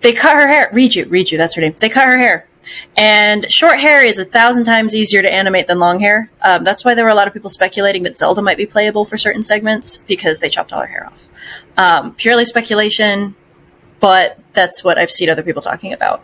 they 0.01 0.13
cut 0.13 0.33
her 0.33 0.47
hair. 0.47 0.69
Riju, 0.71 1.05
Riju, 1.05 1.37
that's 1.37 1.55
her 1.55 1.61
name. 1.61 1.75
They 1.79 1.89
cut 1.89 2.07
her 2.07 2.17
hair. 2.17 2.47
And 2.95 3.51
short 3.51 3.79
hair 3.79 4.03
is 4.03 4.17
a 4.17 4.25
thousand 4.25 4.65
times 4.65 4.95
easier 4.95 5.21
to 5.21 5.31
animate 5.31 5.67
than 5.67 5.79
long 5.79 5.99
hair. 5.99 6.29
Um, 6.41 6.63
that's 6.63 6.85
why 6.85 6.93
there 6.93 7.03
were 7.03 7.11
a 7.11 7.15
lot 7.15 7.27
of 7.27 7.33
people 7.33 7.49
speculating 7.49 8.03
that 8.03 8.15
Zelda 8.15 8.41
might 8.41 8.57
be 8.57 8.65
playable 8.65 9.05
for 9.05 9.17
certain 9.17 9.43
segments 9.43 9.97
because 9.97 10.39
they 10.39 10.49
chopped 10.49 10.71
all 10.71 10.81
her 10.81 10.87
hair 10.87 11.07
off. 11.07 11.27
Um, 11.77 12.13
purely 12.15 12.45
speculation, 12.45 13.35
but 13.99 14.39
that's 14.53 14.83
what 14.83 14.97
I've 14.97 15.11
seen 15.11 15.29
other 15.29 15.43
people 15.43 15.61
talking 15.61 15.93
about. 15.93 16.23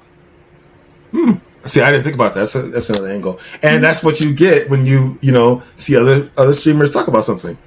See, 1.65 1.81
I 1.81 1.91
didn't 1.91 2.03
think 2.03 2.15
about 2.15 2.33
that. 2.35 2.41
That's, 2.41 2.55
a, 2.55 2.61
that's 2.63 2.89
another 2.89 3.09
angle, 3.09 3.39
and 3.61 3.83
that's 3.83 4.01
what 4.01 4.21
you 4.21 4.33
get 4.33 4.69
when 4.69 4.85
you 4.85 5.17
you 5.21 5.31
know 5.31 5.63
see 5.75 5.95
other 5.95 6.29
other 6.37 6.53
streamers 6.53 6.91
talk 6.93 7.07
about 7.07 7.25
something, 7.25 7.57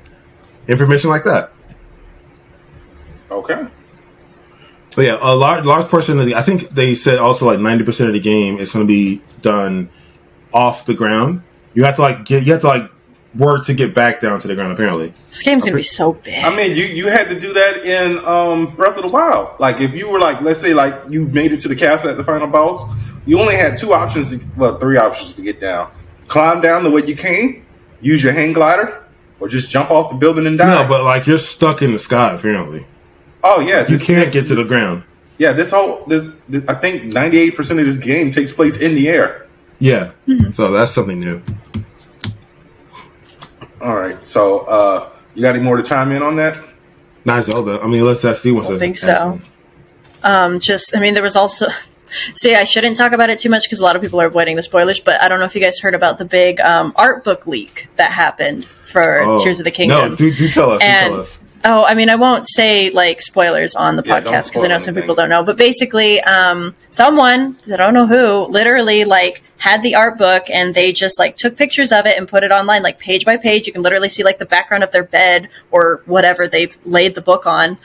information 0.69 1.11
like 1.11 1.25
that. 1.25 1.53
Okay. 3.31 3.67
But 4.97 5.05
yeah, 5.05 5.19
a 5.21 5.35
large 5.35 5.65
large 5.65 5.85
portion 5.87 6.19
of 6.19 6.27
the 6.27 6.35
I 6.35 6.43
think 6.43 6.71
they 6.71 6.95
said 6.95 7.19
also 7.19 7.47
like 7.47 7.61
ninety 7.61 7.85
percent 7.85 8.09
of 8.09 8.15
the 8.15 8.21
game 8.21 8.59
is 8.59 8.73
going 8.73 8.87
to 8.87 8.89
be 8.89 9.23
done 9.43 9.91
off 10.53 10.87
the 10.87 10.95
ground. 10.95 11.43
You 11.75 11.85
have 11.85 11.97
to 11.97 12.03
like 12.03 12.25
get 12.25 12.45
you 12.45 12.53
have 12.53 12.63
to 12.63 12.69
like 12.69 12.91
work 13.37 13.65
to 13.67 13.75
get 13.75 13.95
back 13.95 14.21
down 14.21 14.41
to 14.41 14.49
the 14.49 14.55
ground. 14.55 14.73
Apparently, 14.73 15.13
This 15.29 15.43
game's 15.43 15.65
going 15.65 15.73
to 15.73 15.77
be 15.77 15.83
so 15.83 16.15
big. 16.15 16.43
I 16.43 16.55
mean, 16.55 16.75
you 16.75 16.85
you 16.85 17.09
had 17.09 17.29
to 17.29 17.39
do 17.39 17.53
that 17.53 17.85
in 17.85 18.25
um, 18.25 18.75
Breath 18.75 18.97
of 18.97 19.03
the 19.03 19.13
Wild. 19.13 19.61
Like, 19.61 19.81
if 19.81 19.95
you 19.95 20.11
were 20.11 20.19
like, 20.19 20.41
let's 20.41 20.61
say, 20.61 20.75
like 20.75 20.95
you 21.09 21.29
made 21.29 21.53
it 21.53 21.61
to 21.61 21.69
the 21.69 21.77
castle 21.77 22.11
at 22.11 22.17
the 22.17 22.25
final 22.25 22.49
boss, 22.49 22.83
you 23.27 23.39
only 23.41 23.55
had 23.57 23.77
two 23.79 23.93
options. 23.93 24.31
To, 24.37 24.45
well, 24.57 24.77
three 24.79 24.97
options 24.97 25.35
to 25.35 25.43
get 25.43 25.61
down: 25.61 25.91
climb 26.29 26.61
down 26.61 26.83
the 26.85 26.91
way 26.91 27.03
you 27.05 27.15
came, 27.17 27.65
use 28.01 28.23
your 28.23 28.33
hang 28.33 28.53
glider, 28.53 29.03
or 29.41 29.49
just 29.49 29.71
jump 29.71 29.91
off 29.91 30.11
the 30.11 30.17
building 30.17 30.47
and 30.47 30.59
die. 30.59 30.83
no, 30.83 30.89
but 30.89 31.05
like 31.05 31.27
you're 31.27 31.39
stuck 31.39 31.83
in 31.83 31.93
the 31.93 31.99
sky. 31.99 32.35
Apparently, 32.35 32.87
oh 33.45 33.61
yeah, 33.61 33.81
you 33.89 33.99
this- 33.99 34.03
can't 34.07 34.25
this- 34.25 34.33
get 34.33 34.47
to 34.47 34.55
the 34.55 34.65
ground. 34.65 35.03
Yeah, 35.39 35.53
this 35.53 35.71
whole 35.71 36.05
this, 36.07 36.29
this- 36.49 36.65
I 36.69 36.75
think 36.75 37.05
ninety 37.05 37.39
eight 37.39 37.57
percent 37.57 37.81
of 37.81 37.87
this 37.87 37.97
game 37.99 38.31
takes 38.33 38.53
place 38.53 38.79
in 38.81 38.95
the 38.95 39.09
air. 39.09 39.47
Yeah, 39.79 40.11
so 40.51 40.71
that's 40.73 40.91
something 40.93 41.19
new. 41.19 41.41
All 43.81 43.97
right, 43.97 44.19
so 44.27 44.61
uh, 44.67 45.09
you 45.35 45.41
got 45.43 45.55
any 45.55 45.65
more 45.65 45.79
to 45.79 45.83
chime 45.83 46.13
in 46.13 46.23
on 46.23 46.37
that? 46.37 46.59
Not 47.25 47.45
Zelda. 47.45 47.81
I 47.83 47.87
mean, 47.87 48.01
unless 48.01 48.21
that 48.23 48.37
Steve 48.37 48.55
wants 48.57 48.71
I 48.71 48.79
think 48.79 48.97
so. 48.99 49.15
something. 49.15 49.47
Um, 50.23 50.61
just, 50.61 50.95
I 50.95 51.01
mean, 51.01 51.15
there 51.15 51.23
was 51.23 51.37
also. 51.37 51.69
See, 52.35 52.55
I 52.55 52.65
shouldn't 52.65 52.97
talk 52.97 53.13
about 53.13 53.31
it 53.31 53.39
too 53.39 53.51
much 53.51 53.65
because 53.65 53.81
a 53.81 53.85
lot 53.85 53.97
of 53.97 54.03
people 54.03 54.21
are 54.21 54.27
avoiding 54.27 54.57
the 54.57 54.63
spoilers. 54.63 55.01
But 55.01 55.21
I 55.23 55.29
don't 55.29 55.39
know 55.41 55.47
if 55.47 55.55
you 55.55 55.61
guys 55.61 55.79
heard 55.79 55.95
about 55.95 56.19
the 56.19 56.25
big 56.25 56.61
um, 56.61 56.93
art 56.97 57.25
book 57.25 57.47
leak 57.47 57.89
that 57.97 58.11
happened 58.13 58.65
for 58.65 59.21
Oh. 59.21 59.43
Tears 59.43 59.61
of 59.61 59.65
the 59.65 59.71
Kingdom. 59.71 60.11
No, 60.11 60.17
do, 60.17 60.35
do 60.35 60.49
tell 60.49 60.71
us. 60.71 60.81
Do 60.81 60.87
tell 60.87 61.21
us. 61.21 61.45
Oh, 61.63 61.85
I 61.85 61.95
mean, 61.95 62.09
I 62.09 62.15
won't 62.17 62.47
say 62.49 62.89
like 62.91 63.21
spoilers 63.21 63.75
on 63.75 63.97
the 63.97 64.03
Yeah, 64.05 64.21
podcast 64.21 64.49
because 64.49 64.65
I 64.65 64.69
know 64.69 64.79
spoil 64.79 64.95
some 64.95 64.95
people 64.95 65.15
don't 65.15 65.29
know. 65.29 65.45
But 65.45 65.59
basically, 65.59 66.19
um, 66.23 66.75
someone 66.91 67.57
I 67.71 67.77
don't 67.77 67.93
know 67.95 68.07
who 68.07 68.51
literally 68.51 69.05
like 69.05 69.43
had 69.59 69.83
the 69.83 69.95
art 69.95 70.17
book 70.17 70.49
and 70.49 70.75
they 70.75 70.91
just 70.91 71.19
like 71.19 71.37
took 71.37 71.55
pictures 71.59 71.93
of 71.93 72.07
it 72.07 72.17
and 72.17 72.27
put 72.27 72.43
it 72.45 72.51
online, 72.51 72.83
like 72.83 72.99
page 72.99 73.27
by 73.27 73.37
page. 73.37 73.67
You 73.67 73.75
can 73.75 73.83
literally 73.83 74.09
see 74.09 74.25
like 74.25 74.39
the 74.39 74.47
background 74.47 74.83
of 74.83 74.91
their 74.91 75.05
bed 75.05 75.51
or 75.71 76.01
whatever 76.07 76.49
they've 76.49 76.77
laid 76.87 77.15
the 77.15 77.21
book 77.21 77.45
on. 77.45 77.77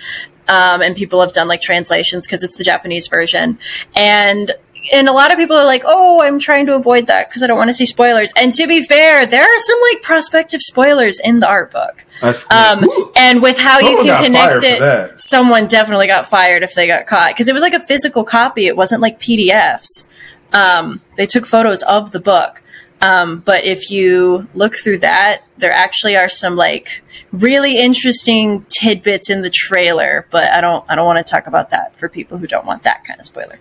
Um, 0.47 0.81
and 0.81 0.95
people 0.95 1.21
have 1.21 1.33
done 1.33 1.47
like 1.47 1.61
translations 1.61 2.25
because 2.25 2.43
it's 2.43 2.57
the 2.57 2.63
Japanese 2.63 3.07
version. 3.07 3.57
And 3.95 4.51
and 4.93 5.09
a 5.09 5.11
lot 5.11 5.31
of 5.31 5.37
people 5.37 5.55
are 5.55 5.65
like, 5.65 5.83
"Oh, 5.85 6.21
I'm 6.21 6.39
trying 6.39 6.67
to 6.67 6.75
avoid 6.75 7.07
that 7.07 7.29
because 7.29 7.41
I 7.41 7.47
don't 7.47 7.57
want 7.57 7.69
to 7.69 7.73
see 7.73 7.85
spoilers." 7.85 8.31
And 8.35 8.53
to 8.53 8.67
be 8.67 8.83
fair, 8.83 9.25
there 9.25 9.43
are 9.43 9.59
some 9.59 9.79
like 9.91 10.03
prospective 10.03 10.61
spoilers 10.61 11.19
in 11.19 11.39
the 11.39 11.47
art 11.47 11.71
book. 11.71 12.05
Um, 12.51 12.87
and 13.15 13.41
with 13.41 13.57
how 13.57 13.79
Someone 13.79 14.05
you 14.05 14.11
can 14.11 14.23
connect 14.23 14.63
it, 14.63 15.19
someone 15.19 15.67
definitely 15.67 16.07
got 16.07 16.27
fired 16.27 16.63
if 16.63 16.73
they 16.75 16.87
got 16.87 17.07
caught 17.07 17.33
because 17.33 17.47
it 17.47 17.53
was 17.53 17.61
like 17.61 17.73
a 17.73 17.79
physical 17.79 18.23
copy. 18.23 18.67
It 18.67 18.77
wasn't 18.77 19.01
like 19.01 19.19
PDFs. 19.19 20.05
Um, 20.53 21.01
they 21.17 21.25
took 21.25 21.45
photos 21.45 21.81
of 21.83 22.11
the 22.11 22.19
book. 22.19 22.61
Um, 23.01 23.39
but 23.39 23.65
if 23.65 23.91
you 23.91 24.47
look 24.53 24.75
through 24.75 24.99
that, 24.99 25.43
there 25.57 25.71
actually 25.71 26.15
are 26.17 26.29
some 26.29 26.55
like 26.55 27.03
really 27.31 27.77
interesting 27.77 28.65
tidbits 28.69 29.29
in 29.29 29.41
the 29.41 29.49
trailer. 29.49 30.27
But 30.31 30.51
I 30.51 30.61
don't, 30.61 30.85
I 30.89 30.95
don't 30.95 31.05
want 31.05 31.25
to 31.25 31.29
talk 31.29 31.47
about 31.47 31.69
that 31.71 31.97
for 31.97 32.09
people 32.09 32.37
who 32.37 32.47
don't 32.47 32.65
want 32.65 32.83
that 32.83 33.03
kind 33.03 33.19
of 33.19 33.25
spoiler. 33.25 33.59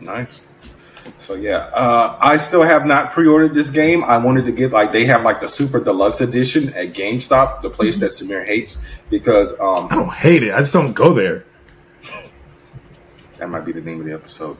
Nice. 0.00 0.40
So 1.18 1.34
yeah, 1.34 1.70
uh, 1.74 2.18
I 2.20 2.36
still 2.36 2.62
have 2.62 2.84
not 2.84 3.12
pre-ordered 3.12 3.54
this 3.54 3.70
game. 3.70 4.04
I 4.04 4.18
wanted 4.18 4.44
to 4.44 4.52
get 4.52 4.72
like 4.72 4.92
they 4.92 5.04
have 5.06 5.22
like 5.22 5.40
the 5.40 5.48
super 5.48 5.80
deluxe 5.80 6.20
edition 6.20 6.68
at 6.74 6.88
GameStop, 6.88 7.62
the 7.62 7.70
place 7.70 7.96
that 7.98 8.10
Samir 8.10 8.46
hates, 8.46 8.78
because 9.08 9.52
um, 9.58 9.88
I 9.90 9.94
don't 9.94 10.14
hate 10.14 10.42
it. 10.42 10.52
I 10.52 10.58
just 10.58 10.72
don't 10.72 10.92
go 10.92 11.14
there. 11.14 11.44
that 13.38 13.48
might 13.48 13.64
be 13.64 13.72
the 13.72 13.80
name 13.80 14.00
of 14.00 14.06
the 14.06 14.12
episode. 14.12 14.58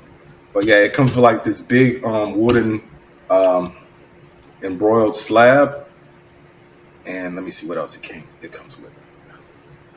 But 0.53 0.65
yeah, 0.65 0.77
it 0.77 0.93
comes 0.93 1.15
with 1.15 1.25
like 1.25 1.43
this 1.43 1.61
big 1.61 2.05
um, 2.05 2.37
wooden 2.37 2.83
um, 3.31 3.77
embroiled 4.63 5.17
slab, 5.17 5.87
and 7.07 7.35
let 7.35 7.45
me 7.45 7.51
see 7.51 7.67
what 7.67 7.79
else 7.79 7.95
it 7.97 8.03
came. 8.03 8.25
It 8.43 8.53
comes 8.53 8.79
with. 8.79 8.93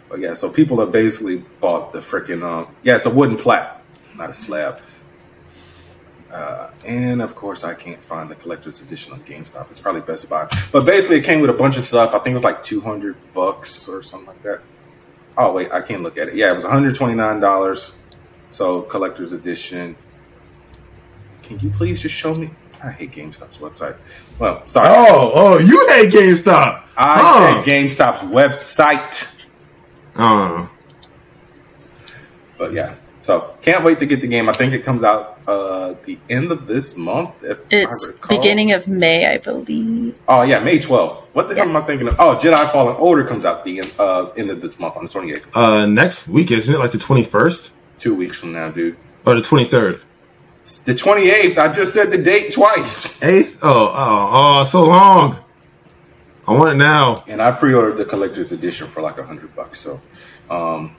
But 0.09 0.19
yeah, 0.19 0.33
so 0.33 0.49
people 0.49 0.79
have 0.81 0.91
basically 0.91 1.37
bought 1.37 1.93
the 1.93 1.99
freaking 1.99 2.43
um, 2.43 2.67
yeah, 2.83 2.95
it's 2.95 3.05
a 3.05 3.09
wooden 3.09 3.37
plaque, 3.37 3.81
not 4.17 4.29
a 4.29 4.35
slab. 4.35 4.81
Uh, 6.29 6.69
and 6.85 7.21
of 7.21 7.35
course, 7.35 7.63
I 7.63 7.73
can't 7.73 8.03
find 8.03 8.29
the 8.29 8.35
collector's 8.35 8.81
edition 8.81 9.13
on 9.13 9.19
GameStop. 9.21 9.69
It's 9.69 9.81
probably 9.81 10.01
Best 10.01 10.29
Buy. 10.29 10.47
But 10.71 10.85
basically, 10.85 11.17
it 11.17 11.25
came 11.25 11.41
with 11.41 11.49
a 11.49 11.53
bunch 11.53 11.77
of 11.77 11.83
stuff. 11.83 12.13
I 12.13 12.19
think 12.19 12.27
it 12.27 12.33
was 12.33 12.43
like 12.43 12.63
two 12.63 12.81
hundred 12.81 13.15
bucks 13.33 13.87
or 13.87 14.01
something 14.01 14.27
like 14.27 14.43
that. 14.43 14.61
Oh 15.37 15.53
wait, 15.53 15.71
I 15.71 15.81
can't 15.81 16.03
look 16.03 16.17
at 16.17 16.27
it. 16.27 16.35
Yeah, 16.35 16.51
it 16.51 16.53
was 16.53 16.63
one 16.63 16.73
hundred 16.73 16.95
twenty 16.95 17.15
nine 17.15 17.39
dollars. 17.39 17.95
So 18.49 18.81
collector's 18.81 19.31
edition. 19.31 19.95
Can 21.57 21.67
you 21.67 21.73
please 21.75 22.01
just 22.01 22.15
show 22.15 22.33
me? 22.35 22.49
I 22.83 22.89
hate 22.91 23.11
GameStop's 23.11 23.59
website. 23.59 23.95
Well, 24.39 24.65
sorry. 24.65 24.87
Oh, 24.89 25.31
oh, 25.35 25.57
you 25.59 25.87
hate 25.89 26.11
GameStop. 26.11 26.83
I 26.97 27.19
Huh. 27.21 27.63
said 27.63 27.65
GameStop's 27.65 28.21
website. 28.21 29.27
Uh, 30.15 30.67
But 32.57 32.73
yeah, 32.73 32.95
so 33.21 33.55
can't 33.61 33.83
wait 33.83 33.99
to 33.99 34.05
get 34.05 34.21
the 34.21 34.27
game. 34.27 34.49
I 34.49 34.53
think 34.53 34.73
it 34.73 34.83
comes 34.83 35.03
out 35.03 35.39
uh 35.47 35.95
the 36.03 36.17
end 36.29 36.51
of 36.51 36.67
this 36.67 36.95
month. 36.95 37.43
If 37.43 37.57
It's 37.71 38.07
I 38.23 38.27
beginning 38.27 38.71
of 38.73 38.87
May, 38.87 39.25
I 39.25 39.37
believe. 39.37 40.15
Oh 40.27 40.43
yeah, 40.43 40.59
May 40.59 40.77
12th. 40.79 41.23
What 41.33 41.49
the 41.49 41.55
hell 41.55 41.67
am 41.69 41.75
I 41.75 41.81
thinking 41.81 42.07
of? 42.07 42.15
Oh, 42.19 42.35
Jedi 42.35 42.71
Fallen 42.71 42.95
Order 42.97 43.23
comes 43.23 43.45
out 43.45 43.63
the 43.63 43.81
uh, 43.97 44.29
end 44.37 44.49
of 44.51 44.61
this 44.61 44.79
month 44.79 44.97
on 44.97 45.03
the 45.05 45.09
28th. 45.09 45.55
uh, 45.55 45.85
next 45.87 46.27
week 46.27 46.51
isn't 46.51 46.73
it 46.73 46.77
like 46.77 46.91
the 46.91 46.97
twenty 46.99 47.23
first 47.23 47.71
Two 47.97 48.13
weeks 48.15 48.37
from 48.39 48.53
now, 48.53 48.69
dude. 48.69 48.97
or 49.25 49.35
the 49.35 49.41
twenty 49.41 49.65
third? 49.65 50.01
It's 50.62 50.80
the 50.80 50.93
28th. 50.93 51.57
I 51.57 51.72
just 51.72 51.93
said 51.93 52.12
the 52.12 52.18
date 52.18 52.53
twice. 52.53 53.22
Eighth? 53.24 53.59
Oh, 53.62 53.88
oh, 53.93 54.30
oh, 54.32 54.64
so 54.64 54.86
long. 54.86 55.38
I 56.47 56.53
want 56.53 56.74
it 56.74 56.78
now. 56.78 57.24
And 57.28 57.41
I 57.41 57.51
pre-ordered 57.51 57.97
the 57.97 58.05
collector's 58.05 58.51
edition 58.51 58.88
for 58.88 59.01
like 59.01 59.18
a 59.18 59.24
hundred 59.24 59.55
bucks. 59.55 59.80
So, 59.80 60.01
um, 60.49 60.95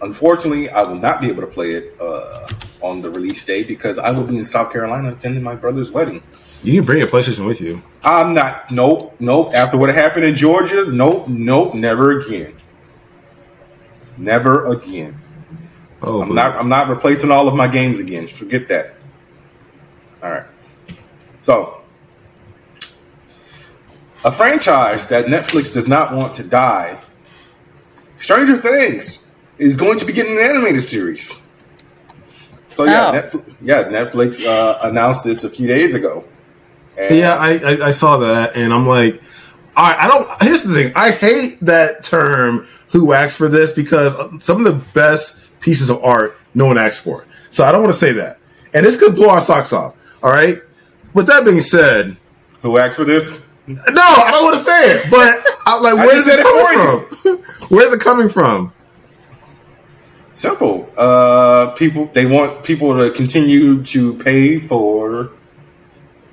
unfortunately, 0.00 0.70
I 0.70 0.82
will 0.82 0.98
not 0.98 1.20
be 1.20 1.28
able 1.28 1.42
to 1.42 1.46
play 1.46 1.72
it 1.72 1.94
uh, 2.00 2.48
on 2.80 3.02
the 3.02 3.10
release 3.10 3.44
day 3.44 3.62
because 3.62 3.98
I 3.98 4.10
will 4.10 4.24
be 4.24 4.36
in 4.38 4.44
South 4.44 4.72
Carolina 4.72 5.12
attending 5.12 5.42
my 5.42 5.54
brother's 5.54 5.90
wedding. 5.90 6.22
You 6.62 6.74
can 6.74 6.84
bring 6.84 6.98
your 6.98 7.08
PlayStation 7.08 7.46
with 7.46 7.60
you. 7.60 7.82
I'm 8.04 8.34
not. 8.34 8.70
Nope. 8.70 9.16
Nope. 9.20 9.52
After 9.54 9.76
what 9.76 9.92
happened 9.92 10.24
in 10.24 10.34
Georgia, 10.34 10.86
nope. 10.86 11.28
Nope. 11.28 11.74
Never 11.74 12.20
again. 12.20 12.54
Never 14.16 14.72
again. 14.72 15.21
Oh, 16.02 16.22
I'm 16.22 16.28
but- 16.28 16.34
not. 16.34 16.56
I'm 16.56 16.68
not 16.68 16.88
replacing 16.88 17.30
all 17.30 17.48
of 17.48 17.54
my 17.54 17.68
games 17.68 17.98
again. 17.98 18.26
Forget 18.28 18.68
that. 18.68 18.94
All 20.22 20.30
right. 20.30 20.44
So, 21.40 21.80
a 24.24 24.30
franchise 24.32 25.08
that 25.08 25.26
Netflix 25.26 25.72
does 25.74 25.88
not 25.88 26.14
want 26.14 26.34
to 26.36 26.44
die. 26.44 26.98
Stranger 28.18 28.56
Things 28.56 29.30
is 29.58 29.76
going 29.76 29.98
to 29.98 30.04
be 30.04 30.12
getting 30.12 30.32
an 30.38 30.42
animated 30.42 30.82
series. 30.82 31.40
So 32.68 32.84
yeah, 32.84 33.08
Oh. 33.08 33.12
Netflix, 33.12 33.54
yeah, 33.60 33.82
Netflix 33.84 34.46
uh, 34.46 34.78
announced 34.88 35.24
this 35.24 35.44
a 35.44 35.50
few 35.50 35.66
days 35.66 35.94
ago. 35.94 36.24
And 36.96 37.16
Yeah, 37.16 37.36
I, 37.36 37.50
I 37.58 37.86
I 37.88 37.90
saw 37.90 38.18
that, 38.18 38.54
and 38.56 38.72
I'm 38.72 38.86
like, 38.86 39.20
all 39.76 39.90
right, 39.90 39.98
I 39.98 40.08
don't. 40.08 40.42
Here's 40.42 40.62
the 40.62 40.74
thing: 40.74 40.92
I 40.94 41.10
hate 41.10 41.58
that 41.62 42.04
term 42.04 42.66
"who 42.88 43.12
asked 43.12 43.36
for 43.36 43.48
this" 43.48 43.72
because 43.72 44.14
some 44.44 44.64
of 44.64 44.72
the 44.72 44.84
best 44.94 45.36
pieces 45.62 45.88
of 45.88 46.04
art 46.04 46.36
no 46.54 46.66
one 46.66 46.76
asked 46.76 47.02
for. 47.02 47.26
So 47.48 47.64
I 47.64 47.72
don't 47.72 47.82
want 47.82 47.94
to 47.94 47.98
say 47.98 48.12
that, 48.12 48.38
and 48.74 48.84
this 48.84 48.98
could 48.98 49.14
blow 49.14 49.30
our 49.30 49.40
socks 49.40 49.72
off. 49.72 49.96
All 50.22 50.30
right. 50.30 50.58
With 51.14 51.26
that 51.26 51.44
being 51.44 51.60
said, 51.60 52.16
who 52.60 52.78
asked 52.78 52.96
for 52.96 53.04
this? 53.04 53.42
no, 53.66 53.76
I 53.78 54.30
don't 54.30 54.44
want 54.44 54.56
to 54.56 54.62
say 54.62 54.92
it, 54.92 55.10
but 55.10 55.42
I'm 55.66 55.82
like, 55.82 55.94
I 55.98 56.06
where's 56.06 56.24
just 56.24 56.28
it 56.28 56.40
it 56.40 56.42
coming 56.42 57.38
from? 57.38 57.68
Where's 57.68 57.92
it 57.92 58.00
coming 58.00 58.28
from? 58.28 58.72
Simple. 60.32 60.90
Uh, 60.96 61.72
people 61.72 62.06
they 62.06 62.26
want 62.26 62.64
people 62.64 62.96
to 62.96 63.10
continue 63.10 63.82
to 63.84 64.14
pay 64.18 64.58
for. 64.58 65.30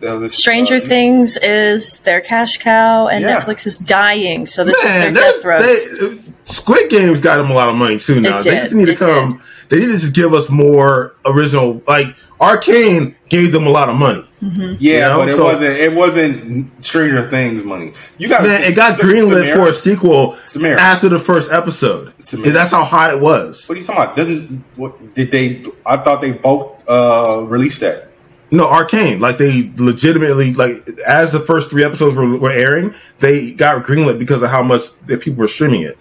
Uh, 0.03 0.17
this, 0.19 0.35
Stranger 0.35 0.75
uh, 0.75 0.79
Things 0.79 1.37
is 1.37 1.99
their 1.99 2.21
cash 2.21 2.57
cow, 2.57 3.07
and 3.07 3.23
Yeah. 3.23 3.41
Netflix 3.41 3.65
is 3.67 3.77
dying. 3.77 4.47
So 4.47 4.63
this 4.63 4.83
Man, 4.83 5.15
is 5.15 5.41
their 5.41 5.59
that's- 5.59 5.83
death 5.83 5.89
throes. 6.01 6.25
they- 6.25 6.31
Squid 6.45 6.89
Games 6.89 7.19
got 7.19 7.37
them 7.37 7.51
a 7.51 7.53
lot 7.53 7.69
of 7.69 7.75
money 7.75 7.99
too. 7.99 8.19
Now 8.19 8.39
It 8.39 8.43
they 8.45 8.49
did, 8.51 8.63
just 8.63 8.73
need 8.75 8.85
to 8.85 8.91
it 8.93 8.97
come. 8.97 9.41
They 9.69 9.79
need 9.81 9.85
to 9.87 9.91
just 9.99 10.13
give 10.15 10.33
us 10.33 10.49
more 10.49 11.13
original. 11.23 11.83
Like 11.87 12.07
Arcane 12.41 13.15
gave 13.29 13.51
them 13.51 13.67
a 13.67 13.69
lot 13.69 13.87
of 13.87 13.95
money. 13.97 14.25
Mm-hmm. 14.41 14.75
Yeah, 14.79 14.93
You 14.93 14.99
know, 15.01 15.17
but 15.19 15.29
it 15.29 15.35
so- 15.35 15.43
wasn't. 15.43 15.75
It 15.75 15.93
wasn't 15.93 16.83
Stranger 16.83 17.29
Things 17.29 17.63
money. 17.63 17.93
You 18.17 18.29
got 18.29 18.41
Man, 18.41 18.63
it 18.63 18.75
got 18.75 18.99
greenlit 18.99 19.53
for 19.53 19.67
a 19.67 19.73
sequel 19.73 20.37
Samira. 20.43 20.77
after 20.77 21.07
the 21.07 21.19
first 21.19 21.51
episode. 21.51 22.17
Samira. 22.17 22.51
That's 22.53 22.71
how 22.71 22.83
hot 22.83 23.13
it 23.13 23.19
was. 23.21 23.67
What 23.67 23.77
are 23.77 23.81
you 23.81 23.85
talking 23.85 24.01
about? 24.03 24.15
Didn't 24.15 24.63
what 24.75 25.13
did 25.13 25.29
they? 25.29 25.63
I 25.85 25.97
thought 25.97 26.21
they 26.21 26.31
both 26.31 26.83
uh, 26.89 27.43
released 27.45 27.81
that. 27.81 28.08
No, 28.51 28.67
Arcane. 28.67 29.19
Like 29.19 29.37
they 29.37 29.71
legitimately, 29.77 30.53
like 30.53 30.87
as 31.05 31.31
the 31.31 31.39
first 31.39 31.69
three 31.69 31.83
episodes 31.83 32.15
were, 32.15 32.37
were 32.37 32.51
airing, 32.51 32.93
they 33.19 33.51
got 33.53 33.83
greenlit 33.83 34.17
because 34.17 34.41
of 34.41 34.49
how 34.49 34.63
much 34.63 34.81
that 35.05 35.21
people 35.21 35.39
were 35.39 35.47
streaming 35.47 35.83
it. 35.83 35.97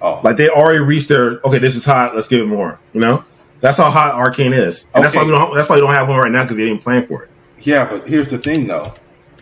Oh, 0.00 0.20
Like 0.22 0.36
they 0.36 0.48
already 0.48 0.78
reached 0.80 1.08
their 1.08 1.40
okay, 1.44 1.58
this 1.58 1.74
is 1.74 1.84
hot. 1.84 2.14
Let's 2.14 2.28
give 2.28 2.40
it 2.40 2.46
more. 2.46 2.78
You 2.92 3.00
know, 3.00 3.24
that's 3.60 3.78
how 3.78 3.90
hot 3.90 4.14
Arcane 4.14 4.52
is, 4.52 4.86
and 4.94 5.02
that's 5.02 5.14
why 5.14 5.22
Okay. 5.22 5.30
we 5.32 5.36
don't. 5.36 5.54
That's 5.54 5.68
why 5.68 5.76
we 5.76 5.80
don't 5.80 5.92
have 5.92 6.08
one 6.08 6.18
right 6.18 6.30
now 6.30 6.42
because 6.44 6.56
they 6.58 6.66
didn't 6.66 6.82
plan 6.82 7.06
for 7.06 7.24
it. 7.24 7.30
yeah, 7.60 7.88
but 7.88 8.06
here's 8.06 8.30
the 8.30 8.38
thing 8.38 8.66
though: 8.68 8.94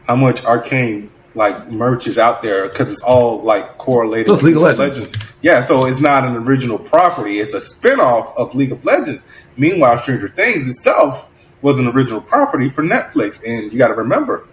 how 0.07 0.17
much 0.17 0.45
arcane 0.45 1.11
like 1.35 1.69
merch 1.69 2.07
is 2.07 2.17
out 2.17 2.41
there 2.41 2.69
because 2.69 2.91
it's 2.93 3.03
all 3.03 3.43
like 3.43 3.77
correlated. 3.77 4.29
Just 4.29 4.45
League 4.45 4.55
of 4.57 4.63
Legends. 4.63 5.15
Yeah, 5.43 5.61
so 5.61 5.85
it's 5.85 6.01
not 6.01 6.27
an 6.27 6.37
original 6.37 6.79
property; 6.79 7.41
it's 7.41 7.53
a 7.53 7.59
spinoff 7.59 8.35
of 8.37 8.55
League 8.55 8.73
of 8.73 8.83
Legends. 8.85 9.27
Meanwhile, 9.59 9.99
Stranger 9.99 10.29
Things 10.29 10.69
itself 10.69 11.29
was 11.65 11.81
an 11.81 11.89
original 11.89 12.21
property 12.21 12.69
for 12.69 12.85
Netflix, 12.85 13.43
and 13.47 13.73
you 13.73 13.79
got 13.79 13.89
to 13.89 13.95
remember 13.95 14.47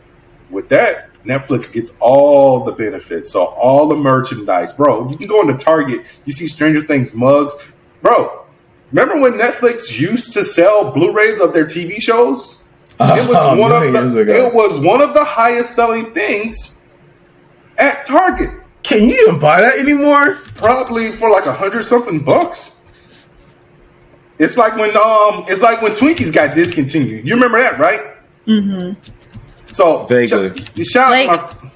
with 0.49 0.69
that. 0.69 1.09
Netflix 1.25 1.71
gets 1.71 1.91
all 1.99 2.63
the 2.63 2.71
benefits, 2.71 3.29
so 3.31 3.45
all 3.45 3.87
the 3.87 3.95
merchandise, 3.95 4.71
bro. 4.73 5.07
You 5.11 5.17
can 5.17 5.27
go 5.27 5.41
into 5.41 5.53
Target, 5.63 6.03
you 6.25 6.31
see 6.33 6.47
Stranger 6.47 6.81
Things 6.81 7.13
mugs, 7.13 7.53
bro. 8.01 8.45
Remember 8.91 9.19
when 9.21 9.33
Netflix 9.33 9.99
used 9.99 10.33
to 10.33 10.43
sell 10.43 10.89
Blu-rays 10.91 11.39
of 11.41 11.53
their 11.53 11.65
TV 11.65 12.01
shows? 12.01 12.63
It 13.01 13.27
was 13.27 13.35
Oh, 13.37 13.57
one 13.59 13.71
of 13.71 14.13
the, 14.13 14.19
ago. 14.21 14.31
it 14.47 14.53
was 14.53 14.79
one 14.79 15.01
of 15.01 15.13
the 15.15 15.23
highest 15.25 15.75
selling 15.75 16.13
things 16.13 16.81
at 17.77 18.05
Target. 18.05 18.49
Can 18.83 19.01
you 19.03 19.25
even 19.27 19.39
buy 19.39 19.59
that 19.61 19.77
anymore? 19.79 20.35
Probably 20.55 21.11
for 21.11 21.29
like 21.31 21.45
a 21.47 21.53
hundred 21.53 21.83
something 21.83 22.23
bucks. 22.23 22.70
It's 24.43 24.57
like 24.57 24.75
when 24.75 24.89
um, 24.97 25.45
it's 25.47 25.61
like 25.61 25.81
when 25.81 25.91
Twinkies 25.91 26.33
got 26.33 26.55
discontinued. 26.55 27.27
You 27.27 27.35
remember 27.35 27.59
that, 27.59 27.77
right? 27.77 28.01
Mm-hmm. 28.47 28.99
So 29.73 30.05
Vaguely. 30.05 30.49
sh- 30.75 30.87
shout 30.89 31.11
Like- 31.11 31.29
out 31.29 31.63
my 31.63 31.71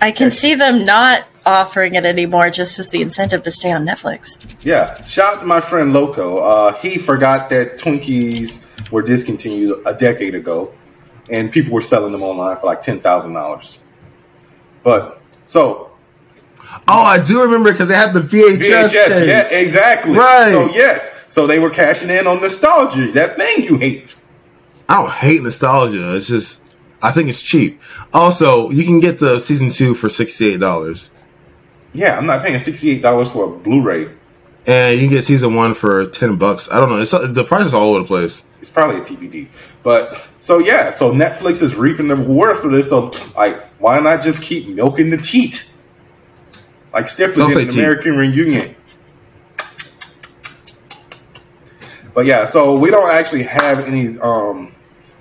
I 0.00 0.10
can 0.12 0.30
see 0.30 0.54
them 0.54 0.84
not 0.84 1.24
offering 1.46 1.94
it 1.94 2.04
anymore 2.04 2.50
just 2.50 2.78
as 2.78 2.90
the 2.90 3.00
incentive 3.00 3.42
to 3.44 3.50
stay 3.50 3.72
on 3.72 3.86
Netflix. 3.86 4.54
yeah, 4.64 5.02
shout 5.04 5.34
out 5.36 5.40
to 5.40 5.46
my 5.46 5.60
friend 5.60 5.92
Loco. 5.92 6.38
Uh, 6.38 6.72
he 6.74 6.98
forgot 6.98 7.48
that 7.50 7.78
Twinkies 7.78 8.62
were 8.92 9.00
discontinued 9.02 9.80
a 9.86 9.94
decade 9.94 10.34
ago, 10.34 10.72
and 11.30 11.50
people 11.50 11.72
were 11.72 11.80
selling 11.80 12.12
them 12.12 12.22
online 12.22 12.56
for 12.58 12.66
like 12.66 12.82
ten 12.82 13.00
thousand 13.00 13.32
dollars. 13.32 13.78
But 14.82 15.20
so 15.46 15.90
Oh, 16.88 17.02
I 17.04 17.18
do 17.22 17.42
remember 17.42 17.72
because 17.72 17.88
they 17.88 17.94
had 17.96 18.12
the 18.12 18.20
VHS. 18.20 18.58
VHS, 18.58 18.92
days. 19.08 19.26
yeah, 19.26 19.48
exactly. 19.58 20.12
Right. 20.16 20.50
So 20.52 20.68
yes, 20.74 21.15
so 21.36 21.46
they 21.46 21.58
were 21.58 21.68
cashing 21.68 22.08
in 22.08 22.26
on 22.26 22.40
nostalgia. 22.40 23.12
That 23.12 23.36
thing 23.36 23.62
you 23.62 23.76
hate. 23.76 24.18
I 24.88 25.02
don't 25.02 25.12
hate 25.12 25.42
nostalgia. 25.42 26.16
It's 26.16 26.28
just 26.28 26.62
I 27.02 27.12
think 27.12 27.28
it's 27.28 27.42
cheap. 27.42 27.78
Also, 28.14 28.70
you 28.70 28.84
can 28.86 29.00
get 29.00 29.18
the 29.18 29.38
season 29.38 29.68
two 29.68 29.92
for 29.92 30.08
sixty 30.08 30.46
eight 30.54 30.60
dollars, 30.60 31.10
Yeah, 31.92 32.16
I'm 32.16 32.24
not 32.24 32.42
paying 32.42 32.58
sixty 32.58 32.90
eight 32.90 33.02
dollars 33.02 33.28
for 33.28 33.44
a 33.44 33.50
Blu-ray. 33.54 34.08
and 34.66 34.94
you 34.94 35.00
can 35.02 35.10
get 35.10 35.24
season 35.24 35.54
one 35.54 35.74
for 35.74 36.06
ten 36.06 36.36
bucks. 36.36 36.70
I 36.70 36.80
don't 36.80 36.88
know. 36.88 37.00
It's 37.00 37.10
the 37.10 37.44
price 37.46 37.66
is 37.66 37.74
all 37.74 37.90
over 37.90 38.00
the 38.00 38.06
place. 38.06 38.42
It's 38.60 38.70
probably 38.70 39.02
a 39.02 39.04
DVD. 39.04 39.46
But 39.82 40.26
so 40.40 40.58
yeah, 40.58 40.90
so 40.90 41.12
Netflix 41.12 41.60
is 41.60 41.76
reaping 41.76 42.08
the 42.08 42.16
reward 42.16 42.56
for 42.56 42.70
this. 42.70 42.88
So 42.88 43.10
like, 43.36 43.62
why 43.78 44.00
not 44.00 44.22
just 44.22 44.40
keep 44.40 44.68
milking 44.68 45.10
the 45.10 45.18
teat? 45.18 45.70
Like 46.94 47.04
Stifler 47.04 47.48
did 47.48 47.68
in. 47.74 47.78
American 47.78 48.16
Reunion. 48.16 48.75
But 52.16 52.24
yeah, 52.24 52.46
so 52.46 52.78
we 52.78 52.90
don't 52.90 53.10
actually 53.10 53.42
have 53.42 53.80
any 53.80 54.18
um, 54.20 54.72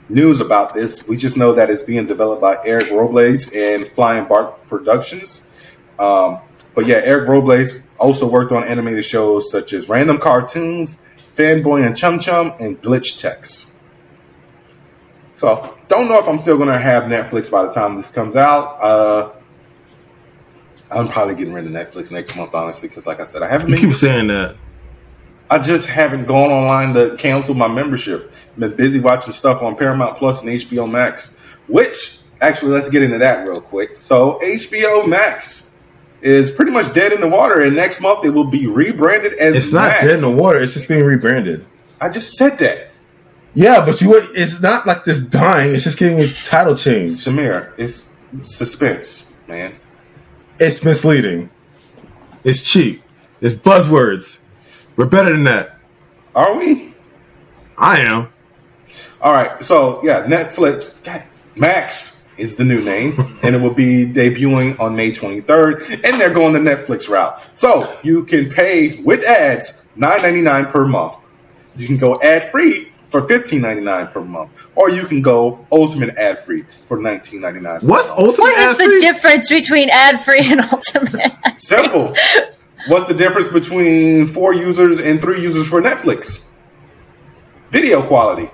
news 0.08 0.40
about 0.40 0.74
this. 0.74 1.10
We 1.10 1.18
just 1.18 1.36
know 1.38 1.52
that 1.52 1.70
it's 1.70 1.84
being 1.84 2.06
developed 2.06 2.42
by 2.42 2.56
Eric 2.66 2.90
Robles 2.90 3.52
and 3.52 3.86
Flying 3.90 4.30
Bark 4.30 4.66
Productions. 4.70 5.52
Um, 6.00 6.40
but 6.74 6.88
yeah, 6.88 7.02
Eric 7.04 7.28
Robles 7.28 7.90
also 8.00 8.26
worked 8.26 8.54
on 8.54 8.64
animated 8.64 9.04
shows 9.04 9.52
such 9.52 9.74
as 9.74 9.90
Random 9.90 10.18
Cartoons, 10.18 11.02
Fanboy 11.36 11.86
and 11.86 11.98
Chum 11.98 12.18
Chum, 12.18 12.54
and 12.62 12.82
Glitch 12.82 13.20
Techs. 13.20 13.74
So 15.36 15.76
don't 15.90 16.08
know 16.08 16.18
if 16.18 16.30
I'm 16.30 16.40
still 16.40 16.56
going 16.56 16.70
to 16.70 16.80
have 16.80 17.04
Netflix 17.04 17.52
by 17.52 17.64
the 17.64 17.74
time 17.74 17.98
this 17.98 18.10
comes 18.10 18.38
out. 18.38 18.78
Uh, 18.82 19.32
I'm 20.90 21.10
probably 21.10 21.36
getting 21.36 21.54
rid 21.54 21.66
of 21.66 21.74
Netflix 21.74 22.10
next 22.10 22.38
month, 22.38 22.56
honestly, 22.56 22.88
because 22.88 23.06
like 23.06 23.20
I 23.20 23.24
said, 23.24 23.42
I 23.42 23.50
haven't 23.50 23.68
You 23.68 23.76
been. 23.76 23.90
keep 23.90 23.96
saying 23.96 24.28
that. 24.28 24.56
I 25.50 25.60
just 25.60 25.88
haven't 25.88 26.26
gone 26.26 26.50
online 26.50 26.94
to 26.96 27.16
cancel 27.18 27.54
my 27.54 27.68
membership. 27.68 28.34
Been 28.58 28.76
busy 28.76 29.00
watching 29.00 29.34
stuff 29.34 29.62
on 29.62 29.76
Paramount 29.76 30.18
Plus 30.18 30.42
and 30.42 30.50
HBO 30.50 30.90
Max. 30.90 31.34
Which 31.68 32.20
actually, 32.42 32.72
let's 32.72 32.90
get 32.90 33.04
into 33.04 33.18
that 33.20 33.48
real 33.48 33.62
quick. 33.62 33.98
So 34.02 34.40
HBO 34.44 35.08
Max 35.08 35.74
is 36.22 36.50
pretty 36.50 36.72
much 36.72 36.94
dead 36.94 37.12
in 37.12 37.22
the 37.22 37.28
water, 37.28 37.62
and 37.62 37.76
next 37.76 38.02
month 38.02 38.26
it 38.26 38.32
will 38.32 38.46
be 38.50 38.66
rebranded 38.68 39.34
as 39.34 39.56
It's 39.56 39.74
not 39.74 39.90
Max. 39.90 40.04
dead 40.04 40.16
in 40.16 40.22
the 40.22 40.32
water. 40.32 40.60
It's 40.60 40.74
just 40.74 40.88
being 40.88 41.04
rebranded. 41.04 41.66
I 42.02 42.10
just 42.10 42.34
said 42.36 42.58
that, 42.60 42.90
Yeah, 43.54 43.86
but 43.86 44.02
you. 44.02 44.16
It's 44.36 44.62
not 44.62 44.86
like 44.88 45.04
this 45.06 45.22
dying. 45.22 45.74
It's 45.76 45.84
just 45.84 45.98
getting 46.00 46.20
a 46.20 46.28
title 46.44 46.76
change. 46.76 47.12
Samir. 47.12 47.72
It's 47.78 48.12
suspense, 48.44 49.32
man. 49.48 49.76
It's 50.60 50.84
misleading. 50.84 51.50
It's 52.44 52.62
cheap. 52.62 53.02
It's 53.42 53.56
buzzwords. 53.56 54.40
We're 54.96 55.06
better 55.06 55.32
than 55.32 55.44
that. 55.46 55.76
Are 56.34 56.58
we? 56.58 56.94
I 57.78 58.00
am. 58.02 58.30
All 59.22 59.34
right, 59.34 59.64
so 59.64 60.00
yeah, 60.04 60.26
Netflix 60.26 61.04
God, 61.04 61.24
Max 61.56 62.26
is 62.38 62.56
the 62.56 62.64
new 62.66 62.84
name, 62.84 63.38
and 63.44 63.56
it 63.56 63.62
will 63.62 63.74
be 63.74 64.06
debuting 64.06 64.80
on 64.80 64.96
May 64.96 65.12
23rd. 65.12 66.04
And 66.04 66.20
they're 66.20 66.34
going 66.34 66.54
the 66.54 66.60
Netflix 66.60 67.10
route, 67.10 67.42
so 67.58 67.98
you 68.04 68.24
can 68.26 68.50
pay 68.50 69.02
with 69.02 69.24
ads 69.26 69.82
$9.99 69.98 70.72
per 70.72 70.86
month. 70.86 71.16
You 71.78 71.88
can 71.88 71.98
go 71.98 72.18
ad 72.22 72.52
free 72.52 72.92
for 73.10 73.22
$15.99 73.22 74.12
per 74.12 74.22
month, 74.22 74.52
or 74.76 74.90
you 74.90 75.06
can 75.06 75.22
go 75.22 75.66
ultimate 75.72 76.16
ad 76.18 76.40
free 76.40 76.64
for 76.88 76.98
$19.99. 76.98 77.80
per 77.80 77.88
What's 77.88 78.10
ultimate 78.12 78.40
What 78.40 78.58
is 78.58 78.78
the 78.78 78.84
ad-free? 78.84 79.00
difference 79.00 79.50
between 79.50 79.90
ad 79.90 80.24
free 80.24 80.42
and 80.52 80.62
ultimate? 80.62 81.32
Simple. 81.56 82.14
What's 82.88 83.08
the 83.08 83.14
difference 83.14 83.48
between 83.48 84.28
four 84.28 84.54
users 84.54 85.00
and 85.00 85.20
three 85.20 85.42
users 85.42 85.68
for 85.68 85.82
Netflix? 85.82 86.46
Video 87.72 88.02
quality. 88.04 88.50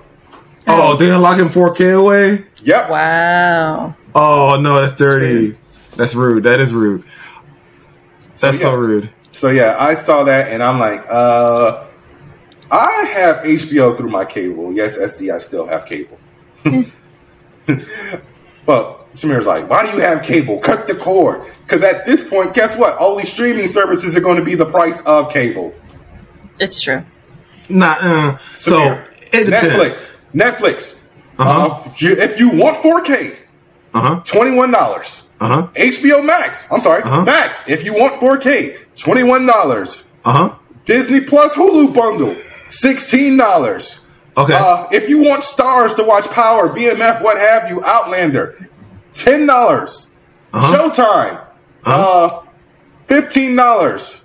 Oh, 0.66 0.96
they're 0.96 1.18
locking 1.18 1.48
4K 1.48 1.98
away? 1.98 2.44
Yep. 2.58 2.90
Wow. 2.90 3.94
Oh 4.14 4.58
no, 4.60 4.80
that's 4.80 4.96
dirty. 4.96 5.56
That's 5.96 6.14
rude. 6.14 6.44
That 6.44 6.60
is 6.60 6.72
rude. 6.72 7.04
That's 8.38 8.60
so 8.60 8.70
yeah. 8.70 8.76
rude. 8.76 9.10
So 9.32 9.48
yeah, 9.48 9.76
I 9.78 9.94
saw 9.94 10.24
that 10.24 10.48
and 10.48 10.62
I'm 10.62 10.78
like, 10.78 11.02
uh, 11.10 11.84
I 12.70 13.04
have 13.14 13.36
HBO 13.44 13.96
through 13.96 14.10
my 14.10 14.24
cable. 14.24 14.72
Yes, 14.72 14.98
SD, 14.98 15.34
I 15.34 15.38
still 15.38 15.66
have 15.66 15.84
cable. 15.84 16.18
but 18.66 19.01
Samir's 19.14 19.46
like, 19.46 19.68
why 19.68 19.84
do 19.84 19.90
you 19.92 20.00
have 20.00 20.22
cable? 20.22 20.58
Cut 20.58 20.88
the 20.88 20.94
cord. 20.94 21.42
Because 21.64 21.82
at 21.84 22.06
this 22.06 22.28
point, 22.28 22.54
guess 22.54 22.76
what? 22.76 22.96
All 22.96 23.16
these 23.16 23.32
streaming 23.32 23.68
services 23.68 24.16
are 24.16 24.20
going 24.20 24.38
to 24.38 24.44
be 24.44 24.54
the 24.54 24.64
price 24.66 25.00
of 25.06 25.30
cable. 25.30 25.74
It's 26.58 26.80
true. 26.80 27.04
Nah, 27.68 27.96
uh, 28.00 28.38
so 28.54 29.02
it. 29.32 29.46
Netflix. 29.48 30.18
Netflix. 30.34 30.98
Uh-huh. 31.38 31.74
Uh, 31.74 31.82
if, 31.86 32.00
you, 32.02 32.12
if 32.12 32.38
you 32.38 32.50
want 32.50 32.76
4K, 32.78 33.36
Uh 33.94 34.00
huh. 34.00 34.20
$21. 34.24 35.28
Uh 35.40 35.46
huh. 35.46 35.68
HBO 35.74 36.24
Max. 36.24 36.70
I'm 36.72 36.80
sorry, 36.80 37.02
Uh-huh. 37.02 37.24
Max. 37.24 37.68
If 37.68 37.84
you 37.84 37.92
want 37.94 38.14
4K, 38.14 38.78
$21. 38.96 40.12
Uh 40.24 40.32
huh. 40.32 40.54
Disney 40.84 41.20
Plus 41.20 41.54
Hulu 41.54 41.94
bundle, 41.94 42.34
$16. 42.68 44.06
Okay. 44.36 44.54
Uh, 44.54 44.86
if 44.90 45.08
you 45.08 45.18
want 45.18 45.44
stars 45.44 45.94
to 45.96 46.02
watch 46.04 46.26
Power, 46.28 46.68
BMF, 46.70 47.22
what 47.22 47.36
have 47.38 47.68
you, 47.70 47.82
Outlander, 47.84 48.68
ten 49.14 49.46
dollars. 49.46 50.14
Uh-huh. 50.52 50.90
Showtime, 50.90 51.40
Uh-huh. 51.84 52.26
uh, 52.26 52.42
fifteen 53.06 53.56
dollars. 53.56 54.24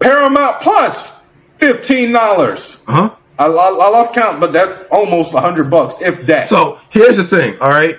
Paramount 0.00 0.60
Plus, 0.60 1.20
Fifteen 1.58 2.12
dollars. 2.12 2.82
Uh 2.88 2.92
huh. 3.08 3.14
I, 3.38 3.46
I, 3.46 3.48
I 3.48 3.88
lost 3.90 4.14
count, 4.14 4.40
but 4.40 4.52
that's 4.52 4.84
almost 4.90 5.32
a 5.34 5.40
hundred 5.40 5.70
bucks, 5.70 5.94
if 6.02 6.26
that. 6.26 6.46
So 6.48 6.78
here's 6.90 7.16
the 7.16 7.24
thing, 7.24 7.56
all 7.60 7.70
right. 7.70 7.96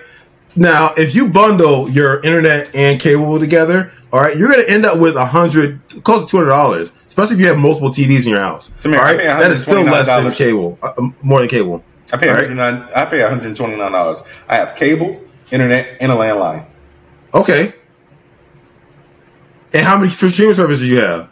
Now, 0.56 0.94
if 0.98 1.16
you 1.16 1.28
bundle 1.30 1.90
your 1.90 2.22
internet 2.22 2.76
and 2.76 3.00
cable 3.00 3.40
together, 3.40 3.92
all 4.12 4.22
right, 4.22 4.38
you're 4.38 4.50
going 4.52 4.64
to 4.64 4.70
end 4.70 4.86
up 4.86 5.00
with 5.00 5.16
a 5.16 5.26
hundred, 5.26 5.80
close 6.04 6.26
to 6.26 6.30
two 6.30 6.38
hundred 6.38 6.50
dollars, 6.50 6.94
especially 7.08 7.36
if 7.36 7.40
you 7.42 7.48
have 7.48 7.58
multiple 7.58 7.90
TVs 7.90 8.24
in 8.26 8.30
your 8.32 8.40
house. 8.42 8.70
Samir, 8.76 8.98
all 9.00 9.06
I 9.06 9.16
right, 9.16 9.18
that 9.26 9.50
is 9.52 9.64
still 9.64 9.84
less 9.84 10.06
than 10.08 10.32
cable, 10.34 10.78
uh, 10.84 10.92
more 11.22 11.40
than 11.40 11.48
cable. 11.50 11.84
I 12.12 12.18
pay 12.18 12.30
all 12.30 12.36
right? 12.36 12.44
109 12.48 12.90
I 12.96 13.06
pay 13.06 13.22
129 13.22 13.92
dollars. 13.92 14.22
I 14.50 14.58
have 14.58 14.76
cable, 14.76 15.20
internet, 15.54 15.98
and 16.02 16.12
a 16.12 16.16
landline. 16.16 16.66
Okay. 17.34 17.74
And 19.74 19.86
how 19.86 19.98
many 19.98 20.12
streaming 20.12 20.54
services 20.56 20.88
do 20.88 20.94
you 20.94 21.00
have? 21.02 21.30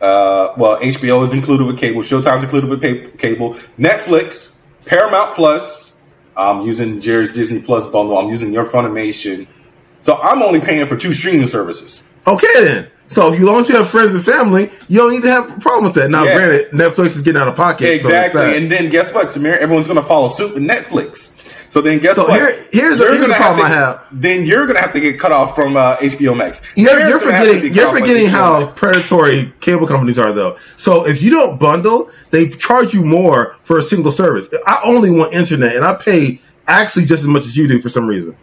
Uh, 0.00 0.52
well, 0.56 0.78
HBO 0.80 1.22
is 1.24 1.32
included 1.32 1.66
with 1.66 1.78
cable. 1.78 2.02
Showtime's 2.02 2.44
included 2.44 2.70
with 2.70 2.80
pay- 2.80 3.08
cable. 3.18 3.54
Netflix, 3.78 4.56
Paramount 4.84 5.34
Plus. 5.34 5.96
I'm 6.36 6.62
using 6.62 7.00
Jerry's 7.00 7.32
Disney 7.32 7.60
Plus 7.60 7.84
bundle. 7.86 8.16
I'm 8.16 8.28
using 8.28 8.52
your 8.52 8.64
Funimation. 8.64 9.46
So 10.00 10.16
I'm 10.22 10.42
only 10.42 10.60
paying 10.60 10.86
for 10.86 10.96
two 10.96 11.12
streaming 11.12 11.48
services. 11.48 12.04
Okay, 12.26 12.46
then. 12.64 12.88
So 13.08 13.32
if 13.32 13.40
you 13.40 13.46
long 13.46 13.62
as 13.62 13.68
you 13.70 13.76
have 13.76 13.88
friends 13.88 14.14
and 14.14 14.22
family, 14.24 14.70
you 14.88 14.98
don't 14.98 15.10
need 15.10 15.22
to 15.22 15.30
have 15.30 15.56
a 15.56 15.60
problem 15.60 15.84
with 15.84 15.94
that. 15.94 16.10
Now, 16.10 16.24
Yeah. 16.24 16.36
granted, 16.36 16.70
Netflix 16.72 17.16
is 17.16 17.22
getting 17.22 17.40
out 17.40 17.48
of 17.48 17.56
pocket. 17.56 17.90
exactly. 17.90 18.40
sad. 18.42 18.54
and 18.54 18.70
then 18.70 18.90
guess 18.90 19.12
what, 19.14 19.26
Samir? 19.26 19.56
Everyone's 19.58 19.86
going 19.86 19.96
to 20.00 20.02
follow 20.06 20.28
suit 20.28 20.54
with 20.54 20.62
Netflix. 20.62 21.37
So 21.70 21.80
then 21.82 21.98
guess 21.98 22.16
So 22.16 22.24
what? 22.24 22.32
here- 22.40 22.56
here's 22.72 22.98
the- 22.98 23.04
You're 23.04 23.14
here's 23.14 23.28
the 23.28 23.34
problem 23.34 23.58
to- 23.66 23.72
I 23.72 23.74
have. 23.76 24.04
Then 24.10 24.44
you're 24.46 24.64
going 24.66 24.76
to 24.76 24.80
have 24.82 24.92
to 24.94 25.00
get 25.00 25.18
cut 25.20 25.32
off 25.32 25.54
from 25.54 25.76
uh, 25.76 25.96
HBO 25.96 26.34
Max. 26.36 26.62
You're, 26.76 26.98
you're 26.98 27.18
gonna 27.18 27.32
have 27.32 27.46
to 27.46 27.52
forgetting. 27.54 27.74
You're 27.74 27.84
cut 27.84 27.88
off 27.88 27.92
by 27.94 28.00
forgetting 28.00 28.28
how 28.28 28.60
Max. 28.60 28.78
predatory 28.78 29.52
cable 29.60 29.86
companies 29.86 30.18
are, 30.18 30.32
though. 30.32 30.56
So 30.76 31.06
if 31.06 31.22
you 31.22 31.30
don't 31.30 31.58
bundle, 31.60 32.10
they 32.30 32.48
charge 32.48 32.94
you 32.94 33.04
more 33.04 33.56
for 33.64 33.78
a 33.78 33.82
single 33.82 34.12
service. 34.12 34.48
I 34.66 34.80
only 34.84 35.10
want 35.10 35.34
internet, 35.34 35.76
and 35.76 35.84
I 35.84 35.94
pay 35.94 36.40
actually 36.66 37.04
just 37.06 37.22
as 37.22 37.28
much 37.28 37.44
as 37.44 37.56
you 37.56 37.68
do 37.68 37.80
for 37.80 37.88
some 37.90 38.06
reason. 38.06 38.34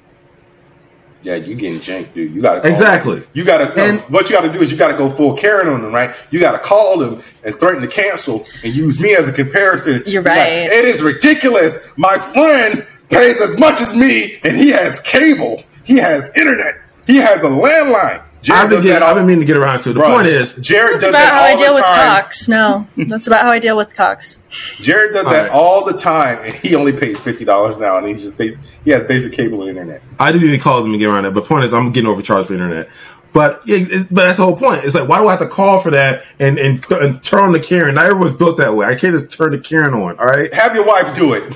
Yeah, 1.23 1.35
you 1.35 1.55
getting 1.55 1.79
janked, 1.79 2.13
dude. 2.13 2.35
You 2.35 2.41
got 2.43 2.61
to 2.61 2.69
Exactly. 2.69 3.23
You 3.33 3.43
got 3.43 3.57
to. 3.75 3.81
And- 3.83 3.99
what 4.01 4.29
you 4.29 4.35
got 4.35 4.41
to 4.43 4.51
do 4.53 4.59
is 4.59 4.71
you 4.71 4.77
got 4.77 4.91
to 4.91 4.97
go 4.97 5.09
full 5.09 5.35
Karen 5.35 5.67
on 5.67 5.81
them, 5.81 5.91
right? 5.91 6.13
You 6.29 6.39
got 6.39 6.51
to 6.51 6.59
call 6.59 6.99
them 6.99 7.19
and 7.43 7.55
threaten 7.59 7.81
to 7.81 7.87
cancel 7.87 8.45
and 8.63 8.75
use 8.75 8.99
me 8.99 9.15
as 9.15 9.27
a 9.27 9.33
comparison. 9.33 10.03
You're 10.05 10.21
Be 10.21 10.29
like, 10.29 10.37
right. 10.37 10.71
it 10.71 10.85
is 10.85 11.01
ridiculous. 11.01 11.91
My 11.97 12.19
friend 12.19 12.85
pays 13.09 13.41
as 13.41 13.57
much 13.59 13.81
as 13.81 13.95
me, 13.95 14.37
and 14.43 14.57
he 14.57 14.69
has 14.69 14.99
cable. 14.99 15.63
He 15.83 15.97
has 15.97 16.31
internet. 16.37 16.75
He 17.07 17.17
has 17.17 17.41
a 17.41 17.45
landline. 17.45 18.23
Jared 18.41 18.61
I've 18.65 18.69
been, 18.69 18.77
does 18.77 18.83
getting, 18.85 18.99
that 18.99 19.03
I've 19.09 19.15
been 19.15 19.25
meaning 19.25 19.39
to 19.41 19.45
get 19.47 19.57
around 19.57 19.81
to. 19.81 19.89
it. 19.89 19.93
The 19.93 19.99
Bro, 20.01 20.13
point 20.13 20.27
is, 20.27 20.55
Jared 20.57 20.95
That's 20.95 21.05
does 21.05 21.09
about 21.09 21.19
that 21.19 21.33
how 21.33 21.41
I 21.41 21.51
all 21.53 21.57
deal 21.57 21.67
the 21.73 21.75
with 21.79 21.85
time. 21.85 22.21
Cox. 22.21 22.47
No, 22.47 22.87
that's 23.07 23.25
about 23.27 23.41
how 23.41 23.49
I 23.51 23.57
deal 23.59 23.75
with 23.75 23.91
Cox. 23.95 24.39
Jared 24.77 25.13
does 25.13 25.25
All 25.25 25.31
that 25.31 25.43
right. 25.43 25.51
all 25.51 25.83
the 25.83 25.93
time, 25.97 26.37
and 26.43 26.53
he 26.53 26.75
only 26.75 26.93
pays 26.93 27.19
fifty 27.19 27.43
dollars 27.43 27.77
now, 27.77 27.97
and 27.97 28.07
he 28.07 28.13
just 28.13 28.37
pays. 28.37 28.77
He 28.85 28.91
has 28.91 29.03
basic 29.03 29.33
cable 29.33 29.61
and 29.61 29.69
internet. 29.71 30.03
I 30.19 30.31
didn't 30.31 30.47
even 30.47 30.59
call 30.59 30.81
them 30.83 30.91
to 30.91 30.97
get 30.99 31.07
around 31.09 31.23
that. 31.23 31.33
But 31.33 31.41
the 31.41 31.47
point 31.47 31.65
is, 31.65 31.73
I'm 31.73 31.91
getting 31.91 32.07
overcharged 32.09 32.47
for 32.49 32.53
internet. 32.53 32.87
But 33.33 33.61
it, 33.67 33.91
it- 33.91 34.07
but 34.11 34.25
that's 34.25 34.37
the 34.37 34.43
whole 34.45 34.55
point. 34.55 34.83
It's 34.85 34.93
like, 34.95 35.09
why 35.09 35.19
do 35.19 35.27
I 35.27 35.31
have 35.31 35.39
to 35.39 35.47
call 35.49 35.79
for 35.79 35.89
that 35.91 36.23
and 36.39 36.59
and, 36.59 36.85
and 36.91 37.23
turn 37.23 37.45
on 37.45 37.51
the 37.51 37.59
Karen? 37.59 37.95
Not 37.95 38.05
everyone's 38.05 38.33
built 38.33 38.57
that 38.57 38.75
way. 38.75 38.85
I 38.85 38.93
can't 38.95 39.13
just 39.13 39.31
turn 39.31 39.53
the 39.53 39.57
Karen 39.59 39.95
on. 39.95 40.19
All 40.19 40.25
right. 40.27 40.53
Have 40.53 40.75
your 40.75 40.85
wife 40.85 41.15
do 41.15 41.33
it. 41.33 41.51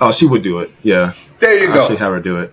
Oh, 0.00 0.12
she 0.12 0.26
would 0.26 0.42
do 0.42 0.60
it. 0.60 0.70
Yeah. 0.82 1.12
There 1.38 1.58
you 1.58 1.70
I 1.70 1.74
go. 1.74 1.86
should 1.86 1.98
have 1.98 2.12
her 2.12 2.20
do 2.20 2.38
it. 2.38 2.52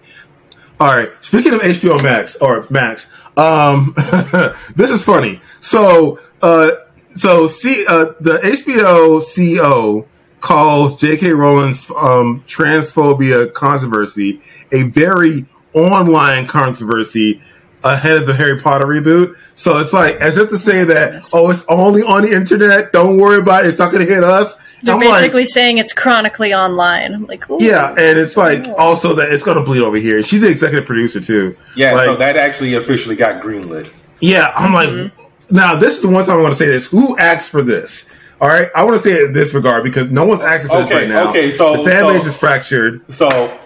All 0.79 0.87
right. 0.87 1.11
Speaking 1.21 1.53
of 1.53 1.61
HBO 1.61 2.01
Max 2.03 2.35
or 2.37 2.65
Max, 2.69 3.09
um, 3.35 3.93
this 4.75 4.91
is 4.91 5.03
funny. 5.03 5.39
So, 5.59 6.19
uh, 6.41 6.71
so 7.13 7.47
see, 7.47 7.85
uh, 7.87 8.13
the 8.19 8.39
HBO 8.43 9.19
CEO 9.21 10.05
calls 10.39 10.99
J.K. 10.99 11.31
Rowling's 11.31 11.89
um, 11.91 12.43
transphobia 12.47 13.51
controversy 13.53 14.41
a 14.71 14.83
very 14.83 15.45
online 15.73 16.47
controversy 16.47 17.41
ahead 17.83 18.17
of 18.17 18.25
the 18.25 18.33
Harry 18.33 18.59
Potter 18.59 18.85
reboot. 18.85 19.35
So 19.55 19.79
it's 19.79 19.93
like 19.93 20.15
as 20.15 20.37
if 20.37 20.49
to 20.49 20.57
say 20.57 20.83
that, 20.83 21.27
oh, 21.33 21.49
it's 21.51 21.65
only 21.69 22.01
on 22.03 22.23
the 22.23 22.33
internet. 22.35 22.91
Don't 22.91 23.17
worry 23.17 23.39
about 23.39 23.65
it. 23.65 23.69
It's 23.69 23.79
not 23.79 23.91
going 23.91 24.05
to 24.05 24.13
hit 24.13 24.23
us. 24.23 24.55
They're 24.83 24.93
I'm 24.93 24.99
like, 24.99 25.21
basically 25.21 25.45
saying 25.45 25.79
it's 25.79 25.93
chronically 25.93 26.53
online. 26.53 27.13
I'm 27.13 27.25
like, 27.25 27.49
ooh. 27.49 27.57
yeah, 27.59 27.89
and 27.89 28.19
it's 28.19 28.37
like 28.37 28.67
also 28.77 29.15
that 29.15 29.31
it's 29.31 29.41
going 29.41 29.57
to 29.57 29.63
bleed 29.63 29.81
over 29.81 29.97
here. 29.97 30.21
She's 30.21 30.41
the 30.41 30.49
executive 30.49 30.85
producer 30.85 31.19
too. 31.19 31.57
Yeah, 31.75 31.93
Like, 31.93 32.05
so 32.05 32.15
that 32.17 32.37
actually 32.37 32.75
officially 32.75 33.15
got 33.15 33.41
greenlit. 33.41 33.91
yeah, 34.19 34.51
I'm 34.55 34.73
like, 34.73 34.89
mm-hmm. 34.89 35.55
now 35.55 35.75
this 35.75 35.95
is 35.95 36.01
the 36.01 36.09
one 36.09 36.23
time 36.25 36.37
I 36.37 36.41
want 36.43 36.53
to 36.53 36.59
say 36.59 36.67
this. 36.67 36.85
Who 36.87 37.17
asked 37.17 37.49
for 37.49 37.63
this? 37.63 38.07
All 38.39 38.47
right, 38.47 38.69
I 38.75 38.83
want 38.83 38.95
to 38.95 39.01
say 39.01 39.13
it 39.13 39.23
in 39.25 39.33
this 39.33 39.55
regard 39.55 39.83
because 39.83 40.11
no 40.11 40.23
one's 40.27 40.41
asking 40.43 40.69
for 40.69 40.81
this 40.83 40.91
right 40.91 41.09
now. 41.09 41.29
okay, 41.31 41.49
so- 41.49 41.77
the 41.77 41.89
fan 41.89 42.03
so- 42.03 42.13
base 42.13 42.25
is 42.27 42.37
fractured. 42.37 43.01
So, 43.11 43.59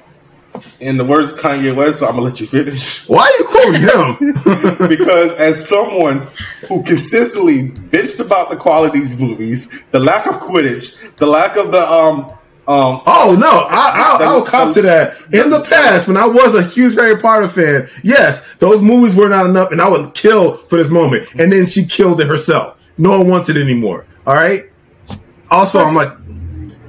in 0.79 0.97
the 0.97 1.05
words 1.05 1.31
of 1.31 1.39
Kanye 1.39 1.75
West, 1.75 1.99
so 1.99 2.07
I'm 2.07 2.13
gonna 2.13 2.25
let 2.25 2.39
you 2.39 2.47
finish 2.47 3.07
Why 3.07 3.23
are 3.23 3.31
you 3.39 3.45
quoting 3.47 3.81
him? 3.81 4.87
because 4.89 5.35
as 5.37 5.67
someone 5.67 6.27
who 6.67 6.83
consistently 6.83 7.69
bitched 7.69 8.19
about 8.19 8.49
the 8.49 8.55
quality 8.55 8.99
of 8.99 9.03
these 9.03 9.19
movies, 9.19 9.83
the 9.91 9.99
lack 9.99 10.27
of 10.27 10.39
Quidditch, 10.39 11.15
the 11.17 11.25
lack 11.25 11.55
of 11.57 11.71
the 11.71 11.89
um 11.89 12.31
um 12.67 13.01
Oh 13.05 13.35
no, 13.39 13.65
I, 13.69 14.17
I, 14.19 14.23
I'll 14.25 14.45
cop 14.45 14.73
to 14.75 14.81
that. 14.83 15.15
In 15.33 15.49
the 15.49 15.61
past, 15.61 16.07
when 16.07 16.17
I 16.17 16.25
was 16.25 16.55
a 16.55 16.63
huge 16.63 16.95
Harry 16.95 17.17
Potter 17.17 17.47
fan, 17.47 17.87
yes, 18.03 18.55
those 18.55 18.81
movies 18.81 19.15
were 19.15 19.29
not 19.29 19.45
enough, 19.45 19.71
and 19.71 19.81
I 19.81 19.89
would 19.89 20.13
kill 20.13 20.57
for 20.57 20.77
this 20.77 20.89
moment. 20.89 21.27
And 21.39 21.51
then 21.51 21.65
she 21.65 21.85
killed 21.85 22.21
it 22.21 22.27
herself. 22.27 22.77
No 22.97 23.19
one 23.19 23.27
wants 23.27 23.49
it 23.49 23.57
anymore. 23.57 24.05
All 24.27 24.35
right. 24.35 24.65
Also, 25.49 25.79
I'm 25.79 25.95
like, 25.95 26.15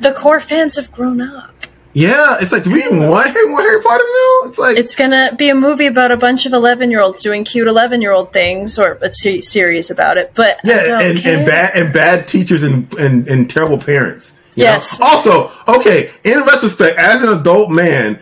the 0.00 0.12
core 0.12 0.40
fans 0.40 0.76
have 0.76 0.92
grown 0.92 1.20
up. 1.20 1.51
Yeah, 1.94 2.38
it's 2.40 2.52
like, 2.52 2.64
do 2.64 2.72
we 2.72 2.82
even 2.84 3.08
want 3.08 3.26
Harry, 3.28 3.46
more 3.48 3.60
Harry 3.60 3.82
Potter 3.82 4.04
now? 4.04 4.48
It's 4.48 4.58
like, 4.58 4.76
It's 4.78 4.94
gonna 4.96 5.34
be 5.36 5.48
a 5.50 5.54
movie 5.54 5.86
about 5.86 6.10
a 6.10 6.16
bunch 6.16 6.46
of 6.46 6.52
eleven-year-olds 6.52 7.22
doing 7.22 7.44
cute 7.44 7.68
eleven-year-old 7.68 8.32
things, 8.32 8.78
or 8.78 8.98
a 9.02 9.12
se- 9.12 9.42
series 9.42 9.90
about 9.90 10.16
it. 10.18 10.32
But 10.34 10.58
yeah, 10.64 11.00
and, 11.00 11.18
and 11.24 11.46
bad 11.46 11.72
and 11.74 11.92
bad 11.92 12.26
teachers 12.26 12.62
and 12.62 12.92
and, 12.94 13.28
and 13.28 13.48
terrible 13.50 13.78
parents. 13.78 14.32
you 14.54 14.64
know? 14.64 14.70
Yes. 14.72 15.00
Also, 15.00 15.50
okay, 15.68 16.10
in 16.24 16.40
retrospect, 16.44 16.98
as 16.98 17.22
an 17.22 17.28
adult 17.30 17.70
man, 17.70 18.18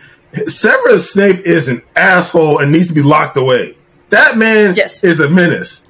Severus 0.47 1.11
Snape 1.11 1.39
is 1.45 1.67
an 1.67 1.81
asshole 1.95 2.59
and 2.59 2.71
needs 2.71 2.87
to 2.87 2.93
be 2.93 3.01
locked 3.01 3.37
away. 3.37 3.75
That 4.09 4.37
man 4.37 4.75
Yes. 4.75 5.03
is 5.03 5.19
a 5.19 5.29
menace. 5.29 5.83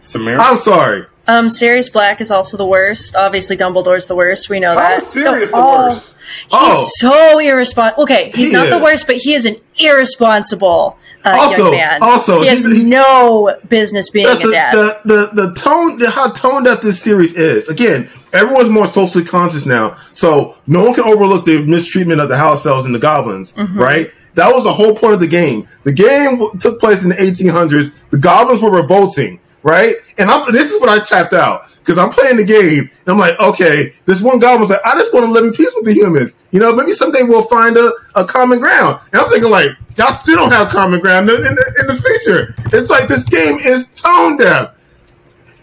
Samir. 0.00 0.38
I'm 0.38 0.56
sorry. 0.58 1.06
Um, 1.26 1.48
Sirius 1.48 1.88
Black 1.88 2.20
is 2.20 2.30
also 2.30 2.56
the 2.58 2.66
worst. 2.66 3.16
Obviously, 3.16 3.56
Dumbledore's 3.56 4.06
the 4.08 4.14
worst. 4.14 4.50
We 4.50 4.60
know 4.60 4.74
How 4.74 4.80
that. 4.80 4.98
is 5.02 5.06
Sirius 5.08 5.50
the 5.50 5.56
Oh, 5.56 5.86
worst? 5.86 6.13
He's 6.48 6.50
Oh. 6.52 6.88
so 6.98 7.38
irresponsible. 7.38 8.02
Okay, 8.04 8.30
he's 8.34 8.48
He 8.48 8.52
not 8.52 8.70
the 8.70 8.78
worst, 8.78 9.06
but 9.06 9.16
he 9.16 9.34
is 9.34 9.44
an 9.46 9.56
irresponsible 9.78 10.96
uh, 11.24 11.36
Also- 11.40 11.62
young 11.64 11.70
man. 11.72 12.02
also, 12.02 12.40
he 12.42 12.48
has 12.48 12.64
he- 12.64 12.82
no 12.84 13.56
business 13.68 14.10
being 14.10 14.26
a 14.26 14.34
the, 14.34 14.50
dad. 14.50 14.74
the, 14.74 14.98
the 15.04 15.42
the 15.48 15.54
tone 15.54 15.98
the, 15.98 16.10
how 16.10 16.30
toned 16.32 16.66
up 16.66 16.82
this 16.82 17.00
series 17.00 17.34
is. 17.34 17.68
Again, 17.68 18.08
everyone's 18.32 18.68
more 18.68 18.86
socially 18.86 19.24
conscious 19.24 19.64
now, 19.64 19.96
so 20.12 20.56
no 20.66 20.84
one 20.84 20.92
can 20.94 21.04
overlook 21.04 21.44
the 21.46 21.64
mistreatment 21.64 22.20
of 22.20 22.28
the 22.28 22.36
house 22.36 22.66
elves 22.66 22.84
and 22.86 22.94
the 22.94 22.98
goblins. 22.98 23.52
Mm-hmm. 23.54 23.78
Right? 23.78 24.10
That 24.34 24.52
was 24.54 24.64
the 24.64 24.72
whole 24.72 24.94
point 24.96 25.14
of 25.14 25.20
the 25.20 25.26
game. 25.28 25.66
The 25.84 25.92
game 25.92 26.38
w- 26.38 26.52
took 26.58 26.78
place 26.80 27.04
in 27.04 27.08
the 27.10 27.14
1800s. 27.16 27.92
The 28.10 28.18
goblins 28.18 28.60
were 28.60 28.70
revolting. 28.70 29.38
Right? 29.62 29.94
And 30.18 30.28
I'm, 30.30 30.52
this 30.52 30.72
is 30.72 30.80
what 30.80 30.90
I 30.90 30.98
tapped 31.02 31.32
out 31.32 31.62
because 31.84 31.98
I'm 31.98 32.08
playing 32.08 32.38
the 32.38 32.44
game 32.44 32.80
and 32.80 33.08
I'm 33.08 33.18
like, 33.18 33.38
okay, 33.38 33.92
this 34.06 34.22
one 34.22 34.38
goblin's 34.38 34.70
like, 34.70 34.80
I 34.86 34.92
just 34.92 35.12
want 35.12 35.26
to 35.26 35.30
live 35.32 35.44
in 35.44 35.52
peace 35.52 35.70
with 35.76 35.84
the 35.84 35.92
humans. 35.92 36.34
You 36.50 36.58
know, 36.60 36.74
maybe 36.74 36.94
someday 36.94 37.24
we'll 37.24 37.42
find 37.42 37.76
a, 37.76 37.92
a 38.14 38.24
common 38.24 38.58
ground. 38.58 39.00
And 39.12 39.20
I'm 39.20 39.28
thinking 39.28 39.50
like, 39.50 39.72
y'all 39.98 40.12
still 40.12 40.36
don't 40.36 40.50
have 40.50 40.70
common 40.70 41.00
ground 41.00 41.28
in, 41.28 41.36
in, 41.36 41.42
the, 41.42 41.74
in 41.80 41.86
the 41.88 42.02
future. 42.02 42.54
It's 42.74 42.88
like 42.88 43.06
this 43.06 43.24
game 43.24 43.58
is 43.58 43.88
tone 43.88 44.38
deaf. 44.38 44.74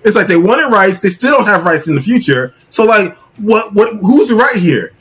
It's 0.03 0.15
like 0.15 0.27
they 0.27 0.37
wanted 0.37 0.67
rights, 0.67 0.99
they 0.99 1.09
still 1.09 1.37
don't 1.37 1.47
have 1.47 1.65
rights 1.65 1.87
in 1.87 1.95
the 1.95 2.01
future. 2.01 2.53
So 2.69 2.83
like, 2.83 3.17
what 3.37 3.73
what 3.73 3.95
who's 3.95 4.31
right 4.31 4.55
here? 4.55 4.93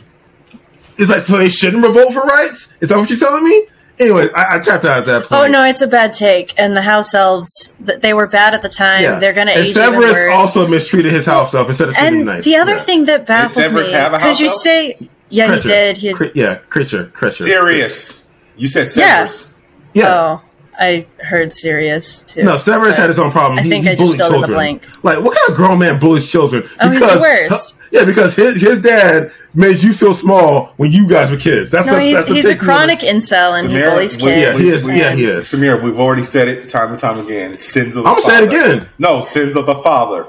It's 0.96 1.10
like 1.10 1.22
so 1.22 1.36
they 1.36 1.48
shouldn't 1.48 1.82
revolt 1.82 2.14
for 2.14 2.22
rights. 2.22 2.72
Is 2.80 2.88
that 2.88 2.98
what 2.98 3.10
you're 3.10 3.18
telling 3.18 3.44
me? 3.44 3.66
Anyway, 4.00 4.28
I, 4.34 4.56
I 4.56 4.58
tapped 4.60 4.84
out 4.86 4.98
at 5.00 5.06
that 5.06 5.22
oh, 5.24 5.28
point. 5.28 5.32
oh 5.42 5.46
no, 5.46 5.62
it's 5.64 5.82
a 5.82 5.86
bad 5.86 6.14
take. 6.14 6.54
And 6.58 6.74
the 6.76 6.80
house 6.82 7.12
elves, 7.14 7.74
they 7.80 8.14
were 8.14 8.26
bad 8.26 8.54
at 8.54 8.62
the 8.62 8.68
time. 8.70 9.02
They're 9.20 9.34
going 9.34 9.46
to 9.46 9.52
and 9.52 9.60
age 9.60 9.70
even 9.70 9.82
Severus 9.82 10.12
worse. 10.14 10.32
also 10.34 10.66
mistreated 10.66 11.12
his 11.12 11.26
house 11.26 11.54
elf 11.54 11.68
instead 11.68 11.88
of 11.90 11.94
treating 11.94 12.12
him 12.14 12.18
and 12.20 12.26
nice. 12.36 12.44
the 12.44 12.56
other 12.56 12.76
Yeah. 12.76 12.80
thing 12.80 13.04
that 13.04 13.26
baffles 13.26 13.58
me 13.58 13.64
Severus 13.64 13.90
have 13.92 14.14
a 14.14 14.16
because 14.16 14.40
you 14.40 14.46
elf? 14.46 14.54
say, 14.62 14.98
yeah, 15.28 15.48
Kreacher. 15.48 15.62
he 15.62 15.68
did. 15.68 15.96
He, 15.98 16.12
Cre- 16.14 16.24
yeah, 16.34 16.58
Kreacher, 16.70 17.12
Kreacher. 17.12 17.42
Sirius. 17.42 18.26
You 18.56 18.68
said 18.68 18.88
Yeah. 18.96 19.26
Severus. 19.26 19.60
Yeah. 19.92 20.06
Oh, 20.08 20.42
I 20.78 21.06
heard 21.22 21.52
Sirius 21.52 22.20
too. 22.22 22.42
No, 22.42 22.56
Severus 22.56 22.96
had 22.96 23.08
his 23.10 23.18
own 23.18 23.30
problem. 23.32 23.58
I 23.58 23.62
He- 23.62 23.68
think 23.70 23.84
he 23.84 23.90
I 23.90 23.94
just 23.96 24.16
bullied 24.16 24.20
filled 24.20 24.34
in 24.34 24.40
the 24.40 24.46
children. 24.46 24.56
blank. 24.56 24.88
Like, 25.04 25.22
what 25.22 25.36
kind 25.36 25.50
of 25.50 25.56
grown 25.56 25.78
man 25.78 25.98
bullies 26.00 26.26
children? 26.26 26.66
Oh, 26.80 26.88
he's 26.90 27.00
the 27.00 27.18
worst. 27.20 27.74
Yeah, 27.90 28.04
because 28.04 28.36
his, 28.36 28.60
his 28.60 28.80
dad 28.80 29.32
made 29.54 29.82
you 29.82 29.92
feel 29.92 30.14
small 30.14 30.66
when 30.76 30.92
you 30.92 31.08
guys 31.08 31.30
were 31.30 31.36
kids. 31.36 31.70
That's 31.72 31.86
No, 31.86 31.94
that's, 31.94 32.04
he's, 32.04 32.14
that's 32.14 32.28
the 32.28 32.34
he's 32.34 32.44
a 32.44 32.48
thing. 32.50 32.58
chronic 32.58 33.00
incel 33.00 33.58
and 33.60 33.68
he 33.70 33.76
Samira, 33.76 33.90
bullies 33.90 34.16
we- 34.16 34.22
kids. 34.22 34.40
Yeah, 34.40 34.58
he 34.58 34.68
is. 34.68 34.84
We- 34.86 34.98
Yeah, 34.98 35.12
he 35.14 35.24
is. 35.24 35.44
Samir, 35.46 35.82
we've 35.82 35.98
already 35.98 36.24
said 36.24 36.46
it 36.48 36.68
time 36.68 36.90
and 36.90 36.98
time 37.00 37.18
again. 37.18 37.58
Sins 37.58 37.96
of 37.96 38.04
the 38.04 38.10
I'ma 38.10 38.20
father. 38.20 38.36
say 38.36 38.44
it 38.44 38.48
again. 38.48 38.88
No, 38.98 39.22
sins 39.22 39.56
of 39.56 39.66
the 39.66 39.74
father. 39.74 40.26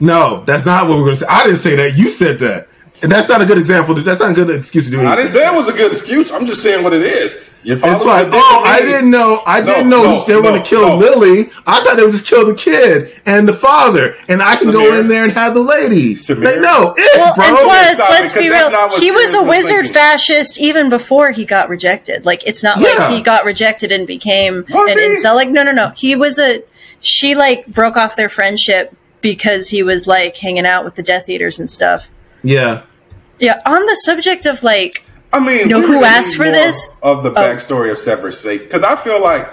No, 0.00 0.42
that's 0.44 0.66
not 0.66 0.88
what 0.88 0.98
we're 0.98 1.04
going 1.04 1.14
to 1.16 1.20
say. 1.20 1.26
I 1.28 1.44
didn't 1.44 1.60
say 1.60 1.76
that. 1.76 1.96
You 1.96 2.10
said 2.10 2.38
that. 2.40 2.68
And 3.02 3.10
that's 3.10 3.28
not 3.28 3.42
a 3.42 3.44
good 3.46 3.58
example. 3.58 3.94
That's 4.02 4.20
not 4.20 4.30
a 4.30 4.34
good 4.34 4.50
excuse 4.50 4.84
to 4.84 4.90
do 4.92 4.98
I 5.00 5.00
anything. 5.00 5.16
didn't 5.16 5.32
say 5.32 5.46
it 5.46 5.52
was 5.54 5.68
a 5.68 5.72
good 5.72 5.90
excuse. 5.90 6.30
I'm 6.30 6.46
just 6.46 6.62
saying 6.62 6.84
what 6.84 6.92
it 6.92 7.02
is. 7.02 7.50
Your 7.64 7.76
It's 7.76 7.84
like, 8.04 8.26
was 8.26 8.34
a 8.34 8.36
oh, 8.36 8.62
I 8.64 8.76
dick 8.76 8.80
to 8.80 8.86
me. 8.86 8.92
didn't 8.92 9.10
know. 9.10 9.42
I 9.46 9.60
didn't 9.60 9.88
No, 9.88 10.02
know 10.02 10.10
no, 10.18 10.24
they 10.24 10.36
were 10.36 10.42
going 10.42 10.62
to 10.62 10.68
kill 10.68 10.86
no. 10.88 10.96
Lily. 10.96 11.50
I 11.66 11.82
thought 11.82 11.96
they 11.96 12.02
would 12.04 12.12
just 12.12 12.26
kill 12.26 12.46
the 12.46 12.54
kid 12.54 13.12
and 13.26 13.46
the 13.48 13.52
father, 13.52 14.16
and 14.28 14.40
I 14.42 14.54
can 14.56 14.70
go 14.70 14.98
in 14.98 15.08
there 15.08 15.24
and 15.24 15.32
have 15.32 15.54
the 15.54 15.60
lady. 15.60 16.14
Samir. 16.14 16.44
Like, 16.44 16.60
no, 16.60 16.94
it, 16.96 17.10
Well, 17.18 17.34
bro. 17.34 17.44
and 17.46 17.56
plus, 17.58 17.98
let's 17.98 18.32
be 18.32 18.48
real. 18.50 18.70
He 19.00 19.10
was 19.10 19.34
a 19.34 19.42
wizard 19.42 19.70
thinking. 19.86 19.92
fascist 19.94 20.58
even 20.60 20.88
before 20.88 21.30
he 21.32 21.44
got 21.44 21.68
rejected. 21.68 22.24
Like, 22.24 22.42
it's 22.46 22.62
not 22.62 22.78
Yeah. 22.78 22.88
like 23.06 23.10
he 23.16 23.22
got 23.22 23.44
rejected 23.44 23.90
and 23.92 24.06
became 24.06 24.64
Was 24.70 24.90
an 24.92 24.98
he? 24.98 25.04
incel. 25.04 25.34
Like, 25.34 25.48
no, 25.50 25.62
no, 25.64 25.72
no. 25.72 25.88
He 25.96 26.14
was 26.16 26.38
a. 26.38 26.62
She 27.00 27.34
like 27.34 27.66
broke 27.66 27.96
off 27.96 28.14
their 28.16 28.28
friendship 28.28 28.96
because 29.22 29.68
he 29.70 29.82
was 29.82 30.06
like 30.06 30.36
hanging 30.36 30.66
out 30.66 30.84
with 30.84 30.94
the 30.96 31.02
Death 31.02 31.28
Eaters 31.28 31.58
and 31.60 31.68
stuff. 31.70 32.08
yeah, 32.44 32.82
Yeah. 33.42 33.60
On 33.66 33.84
the 33.84 33.96
subject 34.04 34.46
of 34.46 34.62
like, 34.62 35.04
I 35.32 35.40
mean, 35.40 35.68
know 35.68 35.82
who 35.84 36.04
asked 36.04 36.36
for 36.36 36.44
this? 36.44 36.88
Of 37.02 37.22
the 37.22 37.30
Oh. 37.30 37.34
backstory 37.34 37.90
of 37.90 37.98
Severus 37.98 38.40
Snape, 38.40 38.62
because 38.62 38.84
I 38.84 38.96
feel 38.96 39.20
like 39.20 39.48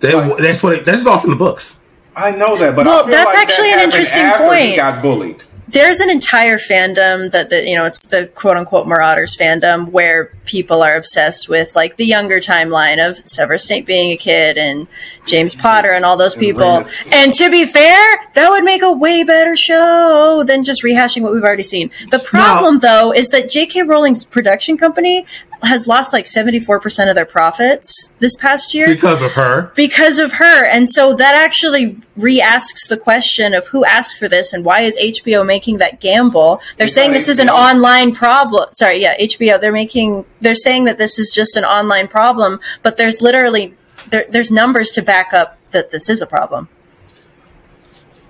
they, 0.00 0.14
Like- 0.14 0.38
that's 0.38 0.62
what. 0.62 0.72
It, 0.74 0.84
that's 0.86 1.04
all 1.06 1.18
from 1.18 1.30
the 1.30 1.36
books. 1.36 1.76
I 2.16 2.30
know 2.30 2.56
that, 2.58 2.76
but 2.76 2.86
Well, 2.86 3.00
I 3.00 3.02
feel 3.02 3.10
that's 3.10 3.34
like 3.34 3.42
actually 3.48 3.70
that 3.70 3.78
an 3.80 3.84
interesting 3.86 4.22
after 4.22 4.44
He 4.54 4.66
point. 4.68 4.76
got 4.76 5.02
bullied. 5.02 5.42
There's 5.74 5.98
an 5.98 6.08
entire 6.08 6.56
fandom 6.56 7.32
that 7.32 7.50
the 7.50 7.68
you 7.68 7.74
know 7.74 7.84
it's 7.84 8.02
the 8.06 8.26
quote 8.28 8.56
unquote 8.56 8.86
Marauders 8.86 9.36
fandom 9.36 9.90
where 9.90 10.30
people 10.44 10.82
are 10.82 10.96
obsessed 10.96 11.48
with 11.48 11.74
like 11.74 11.96
the 11.96 12.06
younger 12.06 12.38
timeline 12.38 13.06
of 13.06 13.18
Severus 13.26 13.64
Snape 13.64 13.84
being 13.84 14.12
a 14.12 14.16
kid 14.16 14.56
and 14.56 14.86
James 15.26 15.54
Potter 15.54 15.90
and 15.90 16.04
all 16.04 16.16
those 16.16 16.34
people. 16.34 16.82
And 17.12 17.32
to 17.32 17.50
be 17.50 17.66
fair, 17.66 18.30
that 18.34 18.50
would 18.50 18.62
make 18.62 18.82
a 18.82 18.92
way 18.92 19.24
better 19.24 19.56
show 19.56 20.44
than 20.46 20.62
just 20.62 20.82
rehashing 20.82 21.22
what 21.22 21.32
we've 21.32 21.42
already 21.42 21.62
seen. 21.62 21.90
The 22.10 22.20
problem 22.20 22.78
though 22.78 23.12
is 23.12 23.30
that 23.30 23.50
J.K. 23.50 23.82
Rowling's 23.82 24.24
production 24.24 24.78
company 24.78 25.26
has 25.62 25.86
lost 25.86 26.12
like 26.12 26.26
74% 26.26 27.08
of 27.08 27.14
their 27.14 27.24
profits 27.24 28.12
this 28.18 28.34
past 28.36 28.74
year 28.74 28.86
because 28.88 29.22
of 29.22 29.32
her. 29.32 29.72
because 29.74 30.18
of 30.18 30.32
her. 30.32 30.64
And 30.66 30.88
so 30.90 31.14
that 31.14 31.34
actually 31.34 31.96
re-asks 32.16 32.86
the 32.88 32.96
question 32.96 33.54
of 33.54 33.66
who 33.68 33.84
asked 33.84 34.18
for 34.18 34.28
this 34.28 34.52
and 34.52 34.64
why 34.64 34.80
is 34.80 34.98
HBO 34.98 35.44
making 35.46 35.78
that 35.78 36.00
gamble? 36.00 36.60
They're 36.76 36.84
It's 36.86 36.94
saying 36.94 37.12
not 37.12 37.14
this 37.18 37.28
is 37.28 37.38
an 37.38 37.48
online 37.48 38.14
problem. 38.14 38.68
Sorry, 38.72 39.00
yeah, 39.00 39.16
HBO. 39.18 39.60
They're 39.60 39.72
making 39.72 40.24
they're 40.40 40.54
saying 40.54 40.84
that 40.84 40.98
this 40.98 41.18
is 41.18 41.32
just 41.34 41.56
an 41.56 41.64
online 41.64 42.08
problem, 42.08 42.60
but 42.82 42.96
there's 42.96 43.22
literally 43.22 43.74
there, 44.10 44.26
there's 44.28 44.50
numbers 44.50 44.90
to 44.92 45.02
back 45.02 45.32
up 45.32 45.58
that 45.70 45.90
this 45.90 46.08
is 46.08 46.20
a 46.20 46.26
problem. 46.26 46.68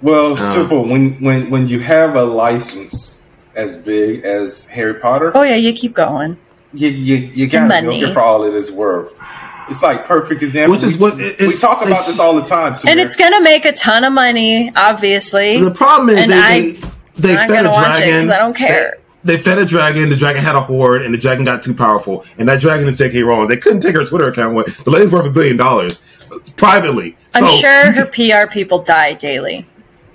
Well, 0.03 0.37
Oh. 0.39 0.55
simple. 0.55 0.85
When 0.87 1.15
when 1.21 1.51
when 1.51 1.69
you 1.69 1.81
have 1.81 2.15
a 2.17 2.23
license 2.25 3.23
as 3.57 3.77
big 3.77 4.25
as 4.25 4.67
Harry 4.67 4.95
Potter, 4.95 5.33
Oh 5.35 5.43
yeah, 5.43 5.57
you 5.57 5.73
keep 5.73 5.95
going. 5.95 6.37
You 6.75 6.89
you, 6.89 7.17
you 7.35 7.47
got 7.49 7.63
to 7.63 7.69
Money. 7.69 8.01
milk 8.01 8.11
it 8.11 8.13
for 8.15 8.21
all 8.21 8.45
it 8.45 8.55
is 8.55 8.71
worth. 8.71 9.13
It's 9.71 9.83
like 9.83 10.05
perfect 10.05 10.43
example. 10.43 10.75
Which 10.75 10.83
is 10.85 10.99
we, 10.99 11.03
what- 11.03 11.17
we 11.17 11.57
talk 11.57 11.79
about 11.79 11.89
it's- 11.91 12.07
this 12.09 12.21
all 12.21 12.35
the 12.35 12.43
time. 12.45 12.75
And 12.87 13.01
it's 13.01 13.17
gonna 13.17 13.41
make 13.41 13.65
a 13.65 13.73
ton 13.73 14.05
of 14.05 14.13
money, 14.13 14.71
obviously. 14.77 15.59
The 15.63 15.71
problem 15.71 16.11
is 16.11 16.21
And 16.25 16.33
they, 16.33 16.37
I- 16.37 16.61
they, 17.17 17.29
they 17.35 17.37
I'm 17.37 17.49
fed 17.49 17.65
a 17.65 17.69
gonna 17.69 17.71
watch 17.71 17.97
it 18.01 18.05
dragon. 18.05 18.21
'cause 18.27 18.31
I 18.31 18.39
don't 18.39 18.55
care. 18.57 18.99
They, 19.25 19.37
they 19.37 19.43
fed 19.43 19.59
a 19.59 19.65
dragon. 19.65 20.11
The 20.11 20.17
dragon 20.17 20.43
had 20.45 20.55
a 20.55 20.61
horde, 20.61 21.03
and 21.03 21.15
the 21.15 21.19
dragon 21.19 21.45
got 21.47 21.63
too 21.63 21.73
powerful. 21.73 22.27
And 22.37 22.47
that 22.51 22.61
dragon 22.61 22.87
is 22.89 22.97
J.K. 22.97 23.23
Rowling. 23.23 23.49
They 23.49 23.57
couldn't 23.57 23.81
take 23.81 23.95
her 23.95 24.05
Twitter 24.05 24.29
account 24.29 24.53
away. 24.53 24.65
The 24.85 24.91
lady's 24.91 25.11
worth 25.11 25.25
a 25.25 25.31
billion 25.31 25.57
dollars 25.57 26.03
privately. 26.57 27.17
I'm 27.35 27.47
So, 27.47 27.57
sure 27.57 27.93
her 27.93 28.07
PR 28.07 28.51
people 28.53 28.83
die 28.83 29.15
daily. 29.15 29.67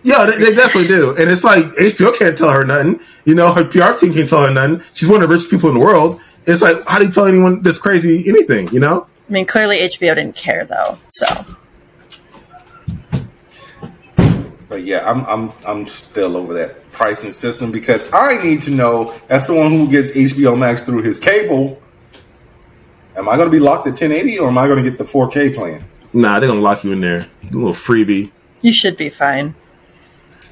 Yeah, 0.03 0.25
they, 0.25 0.37
they 0.37 0.53
definitely 0.53 0.87
do. 0.87 1.09
And 1.17 1.29
it's 1.29 1.43
like 1.43 1.65
HBO 1.65 2.17
can't 2.17 2.37
tell 2.37 2.51
her 2.51 2.63
nothing. 2.63 2.99
You 3.25 3.35
know, 3.35 3.51
her 3.53 3.65
PR 3.65 3.93
team 3.99 4.13
can't 4.13 4.29
tell 4.29 4.45
her 4.45 4.53
nothing. 4.53 4.81
She's 4.93 5.09
one 5.09 5.21
of 5.21 5.27
the 5.29 5.33
richest 5.33 5.49
people 5.51 5.69
in 5.69 5.75
the 5.75 5.81
world. 5.81 6.19
It's 6.45 6.61
like, 6.61 6.77
how 6.87 6.99
do 6.99 7.05
you 7.05 7.11
tell 7.11 7.25
anyone 7.25 7.61
this 7.61 7.77
crazy 7.79 8.27
anything? 8.27 8.69
You 8.69 8.79
know? 8.79 9.07
I 9.27 9.31
mean, 9.31 9.45
clearly 9.45 9.79
HBO 9.79 10.15
didn't 10.15 10.35
care 10.35 10.65
though. 10.65 10.97
So 11.07 11.25
But 14.69 14.83
yeah, 14.83 15.09
I'm 15.09 15.25
I'm 15.25 15.51
I'm 15.65 15.87
still 15.87 16.37
over 16.37 16.53
that 16.53 16.89
pricing 16.91 17.31
system 17.31 17.71
because 17.71 18.07
I 18.13 18.41
need 18.43 18.61
to 18.63 18.71
know 18.71 19.13
as 19.29 19.47
someone 19.47 19.71
who 19.71 19.89
gets 19.89 20.11
HBO 20.11 20.57
Max 20.57 20.83
through 20.83 21.01
his 21.01 21.19
cable, 21.19 21.81
am 23.15 23.27
I 23.27 23.35
going 23.35 23.47
to 23.47 23.51
be 23.51 23.59
locked 23.59 23.87
at 23.87 23.91
1080 23.91 24.39
or 24.39 24.47
am 24.49 24.57
I 24.57 24.67
going 24.67 24.83
to 24.83 24.89
get 24.89 24.99
the 24.99 25.03
4K 25.03 25.55
plan? 25.55 25.83
Nah, 26.13 26.39
they're 26.39 26.49
gonna 26.49 26.59
lock 26.59 26.83
you 26.83 26.91
in 26.91 27.01
there. 27.01 27.27
You 27.43 27.57
little 27.57 27.73
freebie. 27.73 28.31
you 28.61 28.71
should 28.71 28.97
be 28.97 29.09
fine. 29.09 29.53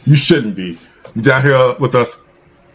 You 0.06 0.16
shouldn't 0.16 0.56
be 0.56 0.78
down 1.20 1.42
here 1.42 1.76
with 1.80 1.96
us. 1.96 2.18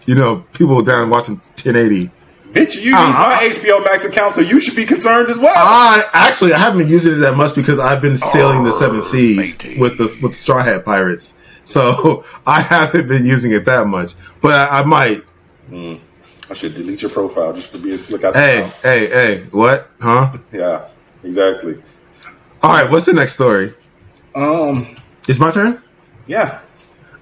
You 0.04 0.16
know, 0.16 0.44
people 0.52 0.82
down 0.82 1.10
watching 1.10 1.36
1080. 1.62 2.10
Bitch, 2.52 2.74
you 2.76 2.82
use 2.82 2.94
Uh, 2.94 3.08
my 3.10 3.38
I- 3.40 3.48
HBO 3.48 3.82
Max 3.84 4.04
account, 4.04 4.34
so 4.34 4.40
you 4.40 4.60
should 4.60 4.76
be 4.76 4.84
concerned 4.84 5.28
as 5.30 5.38
well. 5.38 5.52
I 5.56 6.04
actually 6.12 6.52
I 6.52 6.58
haven't 6.58 6.78
been 6.80 6.88
using 6.88 7.12
it 7.14 7.16
that 7.16 7.36
much 7.36 7.54
because 7.54 7.78
I've 7.78 8.00
been 8.02 8.16
sailing 8.18 8.64
the 8.64 8.72
seven 8.72 9.00
seas 9.02 9.56
with 9.78 9.96
the 9.98 10.06
with 10.22 10.32
the 10.32 10.38
Straw 10.38 10.62
Hat 10.62 10.84
Pirates. 10.84 11.34
So 11.64 12.24
I 12.46 12.60
haven't 12.60 13.08
been 13.08 13.24
using 13.24 13.52
it 13.52 13.64
that 13.64 13.86
much, 13.86 14.14
but 14.40 14.52
I, 14.54 14.80
I 14.80 14.84
might. 14.84 15.24
I 16.50 16.54
should 16.54 16.74
delete 16.74 17.00
your 17.00 17.10
profile 17.10 17.52
just 17.54 17.72
to 17.72 17.78
be 17.78 17.94
a 17.94 17.98
slick 17.98 18.24
out. 18.24 18.34
Hey, 18.34 18.70
hey, 18.82 19.06
hey! 19.06 19.42
What? 19.50 19.88
Huh? 20.00 20.36
Yeah, 20.52 20.84
exactly. 21.24 21.80
All 22.62 22.70
right. 22.72 22.90
What's 22.90 23.06
the 23.06 23.14
next 23.14 23.32
story? 23.34 23.72
Um, 24.34 24.96
It's 25.28 25.38
my 25.40 25.50
turn. 25.50 25.80
yeah. 26.26 26.58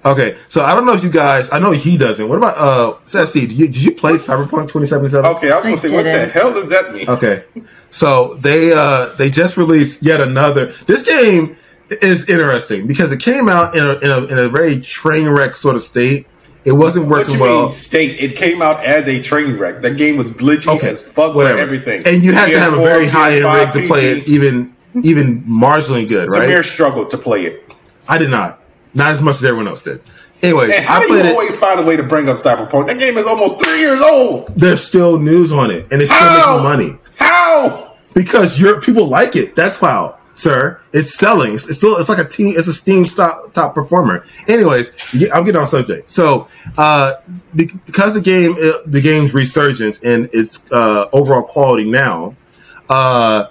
Okay, 0.03 0.37
so 0.49 0.61
I 0.61 0.73
don't 0.73 0.85
know 0.85 0.93
if 0.93 1.03
you 1.03 1.11
guys. 1.11 1.51
I 1.51 1.59
know 1.59 1.71
he 1.71 1.95
doesn't. 1.97 2.27
What 2.27 2.37
about 2.37 2.57
uh, 2.57 2.97
Sassy? 3.05 3.41
Did 3.41 3.51
you, 3.51 3.67
did 3.67 3.83
you 3.83 3.91
play 3.93 4.13
Cyberpunk 4.13 4.69
2077? 4.71 5.25
Okay, 5.37 5.51
I 5.51 5.55
was 5.59 5.63
going 5.63 5.73
I 5.73 5.77
to 5.77 5.89
say, 5.89 5.95
what 5.95 6.03
the 6.03 6.25
hell 6.27 6.51
does 6.53 6.69
that 6.69 6.93
mean? 6.93 7.07
Okay. 7.09 7.43
So 7.91 8.35
they 8.35 8.71
uh 8.73 9.07
they 9.17 9.29
just 9.29 9.57
released 9.57 10.01
yet 10.01 10.21
another. 10.21 10.67
This 10.87 11.05
game 11.05 11.57
is 11.89 12.27
interesting 12.29 12.87
because 12.87 13.11
it 13.11 13.19
came 13.19 13.49
out 13.49 13.75
in 13.75 13.83
a 13.83 13.93
in 13.99 14.11
a, 14.11 14.25
in 14.27 14.37
a 14.39 14.49
very 14.49 14.79
train 14.81 15.27
wreck 15.27 15.55
sort 15.55 15.75
of 15.75 15.81
state. 15.81 16.25
It 16.63 16.71
wasn't 16.73 17.07
What 17.07 17.21
working 17.27 17.35
you 17.35 17.41
well. 17.41 17.61
mean, 17.63 17.71
state? 17.71 18.19
It 18.19 18.35
came 18.37 18.61
out 18.61 18.83
as 18.85 19.07
a 19.07 19.21
train 19.21 19.57
wreck. 19.57 19.81
That 19.81 19.97
game 19.97 20.15
was 20.15 20.29
glitchy 20.31 20.67
Okay, 20.77 20.89
as 20.89 21.01
fuck 21.01 21.35
whatever. 21.35 21.57
everything. 21.59 22.03
And 22.05 22.23
you 22.23 22.33
had 22.33 22.49
to 22.51 22.59
have 22.59 22.73
a 22.73 22.77
PS4, 22.77 22.83
very 22.83 23.07
high 23.07 23.33
end 23.35 23.45
PS5, 23.45 23.73
rig 23.73 23.83
to 23.83 23.87
play 23.89 24.05
it, 24.11 24.27
even 24.27 24.73
even 25.03 25.41
marginally 25.43 26.07
good, 26.07 26.29
Samir 26.29 26.55
right? 26.57 26.65
struggled 26.65 27.09
to 27.11 27.17
play 27.17 27.45
it. 27.45 27.73
I 28.07 28.17
did 28.17 28.29
not, 28.29 28.60
not 28.93 29.11
as 29.11 29.21
much 29.21 29.35
as 29.35 29.45
everyone 29.45 29.67
else 29.67 29.81
did. 29.83 30.01
Anyways, 30.41 30.73
And 30.75 30.83
how 30.85 30.99
I 31.01 31.07
do 31.07 31.13
you 31.13 31.19
it. 31.19 31.25
always 31.27 31.55
find 31.57 31.79
a 31.79 31.83
way 31.83 31.95
to 31.95 32.03
bring 32.03 32.27
up 32.27 32.37
Cyberpunk? 32.37 32.87
That 32.87 32.97
game 32.99 33.15
is 33.17 33.27
almost 33.27 33.63
three 33.63 33.79
years 33.79 34.01
old. 34.01 34.47
There's 34.55 34.83
still 34.83 35.19
news 35.19 35.51
on 35.53 35.69
it, 35.69 35.87
and 35.91 36.01
it's 36.01 36.11
still 36.11 36.57
making 36.57 36.63
money. 36.63 36.97
How? 37.17 37.95
because 38.13 38.59
your 38.59 38.81
people 38.81 39.07
like 39.07 39.35
it. 39.35 39.55
That's 39.55 39.77
how, 39.79 40.17
sir. 40.33 40.81
It's 40.93 41.13
selling. 41.13 41.53
It's, 41.53 41.67
it's 41.69 41.77
still. 41.77 41.95
It's 41.97 42.09
like 42.09 42.17
a 42.17 42.27
team. 42.27 42.53
It's 42.57 42.67
a 42.67 42.73
Steam 42.73 43.05
top 43.05 43.53
top 43.53 43.73
performer. 43.75 44.25
Anyways, 44.47 44.91
I'm 45.31 45.45
getting 45.45 45.57
on 45.57 45.67
subject. 45.67 46.09
So, 46.11 46.47
uh, 46.77 47.13
because 47.55 48.13
the 48.15 48.19
game, 48.21 48.53
uh, 48.53 48.79
the 48.85 48.99
game's 49.01 49.33
resurgence 49.33 49.99
and 49.99 50.27
its 50.33 50.63
uh, 50.71 51.07
overall 51.13 51.43
quality 51.43 51.89
now, 51.89 52.35
uh, 52.89 53.45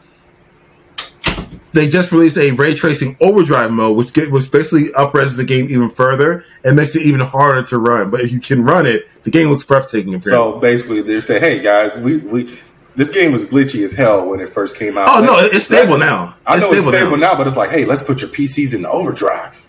they 1.72 1.88
just 1.88 2.10
released 2.12 2.36
a 2.36 2.50
ray 2.52 2.74
tracing 2.74 3.16
overdrive 3.20 3.70
mode, 3.70 3.96
which 3.96 4.12
get, 4.12 4.30
which 4.30 4.50
basically 4.50 4.88
upreses 4.92 5.36
the 5.36 5.44
game 5.44 5.66
even 5.70 5.88
further 5.90 6.44
and 6.64 6.74
makes 6.76 6.96
it 6.96 7.02
even 7.02 7.20
harder 7.20 7.62
to 7.68 7.78
run. 7.78 8.10
But 8.10 8.20
if 8.22 8.32
you 8.32 8.40
can 8.40 8.64
run 8.64 8.86
it, 8.86 9.04
the 9.24 9.30
game 9.30 9.48
looks 9.50 9.62
breathtaking. 9.64 10.14
Apparently. 10.14 10.30
So 10.32 10.58
basically, 10.58 11.02
they 11.02 11.20
say, 11.20 11.38
"Hey 11.38 11.60
guys, 11.62 11.96
we 11.98 12.16
we 12.16 12.58
this 12.96 13.08
game 13.10 13.30
was 13.32 13.46
glitchy 13.46 13.84
as 13.84 13.92
hell 13.92 14.28
when 14.28 14.40
it 14.40 14.48
first 14.48 14.76
came 14.76 14.98
out." 14.98 15.06
Oh, 15.08 15.24
no, 15.24 15.32
Let's- 15.34 15.54
it's 15.56 15.64
stable 15.66 15.96
now. 15.96 16.34
I 16.46 16.56
It's 16.56 16.64
know 16.64 16.72
it's 16.72 16.82
stable 16.82 16.92
stable 16.98 17.16
now. 17.16 17.32
now. 17.32 17.38
but 17.38 17.46
it's 17.46 17.56
like, 17.56 17.70
hey, 17.70 17.84
let's 17.84 18.02
put 18.02 18.20
your 18.20 18.30
PCs 18.30 18.74
in 18.74 18.84
overdrive. 18.84 19.64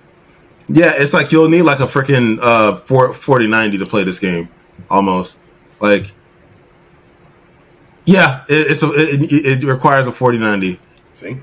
Yeah, 0.68 0.94
it's 0.96 1.14
like 1.14 1.32
you'll 1.32 1.50
need 1.50 1.64
like 1.64 1.82
a 1.82 1.86
freaking 1.86 2.40
uh 2.42 2.78
4, 2.78 3.14
4090 3.14 3.78
to 3.80 3.86
play 3.86 4.04
this 4.04 4.20
game, 4.20 4.50
almost. 4.90 5.38
Like, 5.80 6.12
yeah, 8.06 8.44
it, 8.50 8.72
it's 8.72 8.84
a, 8.84 8.92
it, 8.94 9.62
it 9.62 9.64
requires 9.66 10.08
a 10.08 10.12
4090. 10.12 10.80
See, 11.14 11.38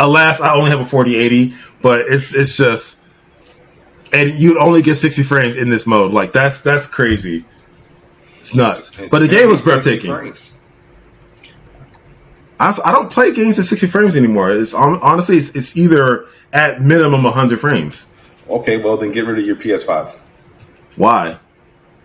Alas, 0.00 0.40
I 0.40 0.54
only 0.54 0.70
have 0.70 0.80
a 0.80 0.84
4080, 0.84 1.54
but 1.82 2.00
it's 2.08 2.34
it's 2.34 2.56
just, 2.56 2.98
and 4.12 4.30
you'd 4.30 4.56
only 4.56 4.80
get 4.82 4.94
60 4.96 5.22
frames 5.22 5.56
in 5.56 5.68
this 5.68 5.86
mode. 5.86 6.12
Like 6.12 6.32
that's 6.32 6.62
that's 6.62 6.86
crazy. 6.86 7.44
It's 8.38 8.54
nuts. 8.54 8.90
It's- 8.94 9.10
but 9.10 9.18
the 9.20 9.28
game 9.28 9.48
was 9.48 9.62
breathtaking. 9.62 10.10
I, 12.58 12.76
I 12.84 12.92
don't 12.92 13.10
play 13.10 13.32
games 13.32 13.58
at 13.58 13.64
60 13.64 13.86
frames 13.86 14.16
anymore. 14.16 14.50
It's 14.50 14.74
honestly 14.74 15.36
it's, 15.36 15.50
it's 15.50 15.76
either 15.76 16.26
at 16.52 16.82
minimum 16.82 17.22
100 17.22 17.60
frames. 17.60 18.08
Okay, 18.48 18.76
well 18.76 18.96
then 18.96 19.12
get 19.12 19.24
rid 19.26 19.38
of 19.38 19.46
your 19.46 19.56
PS5. 19.56 20.16
Why? 20.96 21.38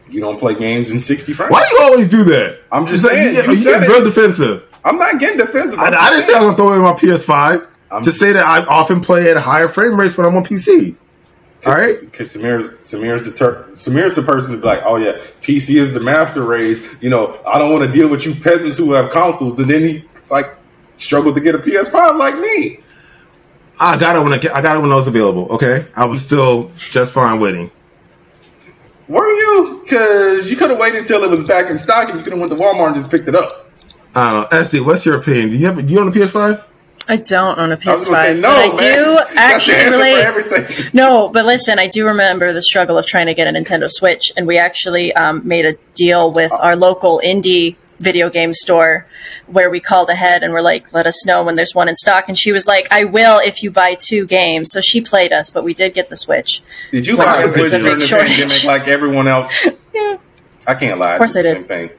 You 0.10 0.22
don't 0.22 0.38
play 0.38 0.54
games 0.56 0.92
in 0.92 1.00
60 1.00 1.34
frames. 1.34 1.52
Why 1.52 1.66
do 1.68 1.76
you 1.76 1.82
always 1.82 2.10
do 2.10 2.24
that? 2.26 2.60
I'm 2.72 2.86
just 2.86 3.04
It's 3.04 3.14
like 3.14 3.14
saying, 3.14 3.36
You, 3.36 3.42
get, 3.42 3.50
you 3.50 3.56
you 3.56 3.64
get 3.64 3.88
real 3.88 4.04
defensive. 4.04 4.64
I'm 4.84 4.98
not 4.98 5.20
getting 5.20 5.38
defensive. 5.40 5.80
I, 5.80 5.88
I'm 5.88 5.94
I 5.96 6.10
didn't 6.12 6.24
say 6.26 6.34
I 6.36 6.40
was 6.40 6.56
gonna 6.56 6.58
throw 6.58 6.74
in 6.74 6.82
my 6.82 6.94
PS5. 6.94 7.68
I'm 7.92 8.04
just 8.04 8.20
say 8.20 8.34
that 8.34 8.46
I 8.46 8.64
often 8.66 9.02
play 9.02 9.30
at 9.32 9.38
higher 9.38 9.68
frame 9.68 10.00
rates 10.00 10.18
when 10.18 10.26
I'm 10.26 10.36
on 10.36 10.44
PC. 10.44 10.96
All 11.66 11.74
right. 11.74 11.98
Because 12.00 12.36
Samir's 12.36 12.70
Samir's 12.88 13.24
the 13.24 13.32
ter- 13.32 13.64
Samir's 13.72 14.14
the 14.14 14.22
person 14.22 14.52
to 14.52 14.58
be 14.58 14.66
like, 14.66 14.82
oh 14.86 14.98
yeah, 14.98 15.14
PC 15.42 15.78
is 15.78 15.94
the 15.94 16.00
master 16.00 16.44
race. 16.44 16.82
You 17.02 17.10
know, 17.10 17.40
I 17.46 17.58
don't 17.58 17.72
want 17.72 17.86
to 17.86 17.92
deal 17.92 18.08
with 18.08 18.26
you 18.26 18.36
peasants 18.36 18.78
who 18.78 18.92
have 18.94 19.12
consoles. 19.12 19.60
And 19.60 19.70
then 19.70 19.82
he 19.82 20.04
like 20.30 20.46
struggled 20.98 21.36
to 21.36 21.42
get 21.42 21.56
a 21.56 21.60
PS5 21.60 22.18
like 22.20 22.38
me. 22.38 22.80
I 23.80 23.98
got 23.98 24.16
it 24.16 24.24
when 24.24 24.34
I, 24.34 24.38
I 24.58 24.62
got 24.62 24.78
it 24.78 24.82
when 24.82 24.92
it 24.92 24.96
was 24.96 25.08
available. 25.08 25.48
Okay, 25.52 25.86
I 25.96 26.06
was 26.06 26.22
still 26.22 26.72
just 26.78 27.14
fine 27.14 27.40
waiting. 27.40 27.72
Were 29.08 29.28
you? 29.28 29.82
Because 29.84 30.50
you 30.50 30.56
could 30.56 30.70
have 30.70 30.80
waited 30.80 31.02
until 31.02 31.24
it 31.24 31.30
was 31.30 31.44
back 31.44 31.70
in 31.70 31.78
stock, 31.78 32.10
and 32.10 32.18
you 32.18 32.24
could 32.24 32.34
have 32.34 32.40
went 32.40 32.52
to 32.52 32.58
Walmart 32.58 32.88
and 32.88 32.96
just 32.96 33.12
picked 33.12 33.28
it 33.28 33.36
up. 33.36 33.70
I 34.16 34.32
don't 34.32 34.52
know. 34.52 34.58
Essie, 34.58 34.80
what's 34.80 35.06
your 35.06 35.20
opinion? 35.20 35.50
Do 35.50 35.58
you 35.58 35.66
have 35.66 35.86
do 35.86 35.94
you 35.94 36.00
own 36.00 36.08
a 36.08 36.12
PS5? 36.12 36.64
I 37.08 37.18
don't 37.18 37.60
own 37.60 37.72
a 37.72 37.78
PS5. 37.78 37.88
I 37.88 37.94
was 37.94 38.06
say 38.06 38.34
no, 38.40 38.42
but 38.50 38.82
I 38.82 38.82
man. 38.82 38.98
do 38.98 39.20
actually 39.38 39.84
relate. 39.86 40.90
No, 40.94 41.30
but 41.30 41.46
listen, 41.46 41.78
I 41.78 41.88
do 41.88 42.06
remember 42.08 42.52
the 42.52 42.62
struggle 42.62 42.98
of 42.98 43.06
trying 43.06 43.28
to 43.28 43.34
get 43.36 43.48
a 43.48 43.52
Nintendo 43.52 43.88
Switch, 43.90 44.32
and 44.36 44.48
we 44.48 44.58
actually 44.58 45.14
um, 45.14 45.48
made 45.48 45.66
a 45.66 45.74
deal 45.94 46.32
with 46.32 46.52
our 46.52 46.76
local 46.76 47.22
indie 47.24 47.76
video 48.00 48.30
game 48.30 48.54
store 48.54 49.06
where 49.48 49.70
we 49.70 49.80
called 49.80 50.10
ahead 50.10 50.44
and 50.44 50.52
we're 50.52 50.62
like, 50.62 50.92
let 50.94 51.08
us 51.08 51.26
know 51.26 51.44
when 51.44 51.56
there's 51.56 51.74
one 51.74 51.88
in 51.88 51.96
stock. 51.96 52.28
And 52.28 52.38
she 52.38 52.52
was 52.52 52.68
like, 52.68 52.88
I 52.92 53.06
will 53.06 53.40
if 53.40 53.64
you 53.64 53.72
buy 53.72 53.96
two 53.96 54.26
games. 54.26 54.72
So 54.72 54.82
she 54.82 55.00
played 55.00 55.32
us, 55.32 55.50
but 55.50 55.64
we 55.64 55.74
did 55.74 55.94
get 55.94 56.10
the 56.10 56.18
Switch. 56.18 56.62
Did 56.92 57.08
you 57.08 57.16
buy 57.16 57.36
a 57.36 57.48
there's 57.48 57.54
Switch 57.54 57.68
a 57.68 57.70
big 57.72 57.82
during 57.84 58.00
the 58.00 58.08
shortage. 58.08 58.30
pandemic 58.38 58.64
like 58.66 58.88
everyone 58.88 59.28
else? 59.28 59.68
Yeah. 59.94 60.18
I 60.68 60.74
can't 60.74 61.00
lie. 61.00 61.14
Of 61.14 61.20
course 61.20 61.38
I 61.38 61.42
did 61.42 61.56
I 61.58 61.62
the 61.62 61.68
did. 61.68 61.68
same 61.70 61.88
thing. 61.90 61.98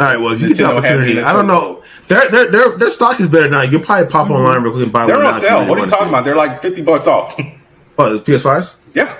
All 0.00 0.06
right. 0.06 0.16
Well, 0.16 0.32
if 0.32 0.40
you 0.40 0.48
get 0.48 0.58
the 0.58 0.64
opportunity, 0.64 1.14
me 1.14 1.18
in 1.18 1.24
a 1.24 1.28
I 1.28 1.32
don't 1.32 1.48
know. 1.48 1.82
Their, 2.08 2.30
their 2.30 2.50
their 2.50 2.78
their 2.78 2.90
stock 2.90 3.20
is 3.20 3.28
better 3.28 3.48
now. 3.50 3.62
You 3.62 3.78
can 3.78 3.86
probably 3.86 4.08
pop 4.08 4.24
mm-hmm. 4.26 4.34
online 4.36 4.62
real 4.62 4.72
quick 4.72 4.84
and 4.84 4.92
buy 4.92 5.06
They're 5.06 5.16
one 5.16 5.26
on 5.26 5.32
now 5.32 5.36
if 5.36 5.42
sale. 5.42 5.58
really 5.58 5.68
What 5.68 5.78
are 5.78 5.84
you 5.84 5.90
talking 5.90 6.06
to. 6.06 6.08
about? 6.10 6.24
They're 6.24 6.36
like 6.36 6.62
fifty 6.62 6.82
bucks 6.82 7.06
off. 7.06 7.38
Oh, 8.00 8.16
the 8.16 8.20
PS5s. 8.20 8.76
yeah. 8.94 9.18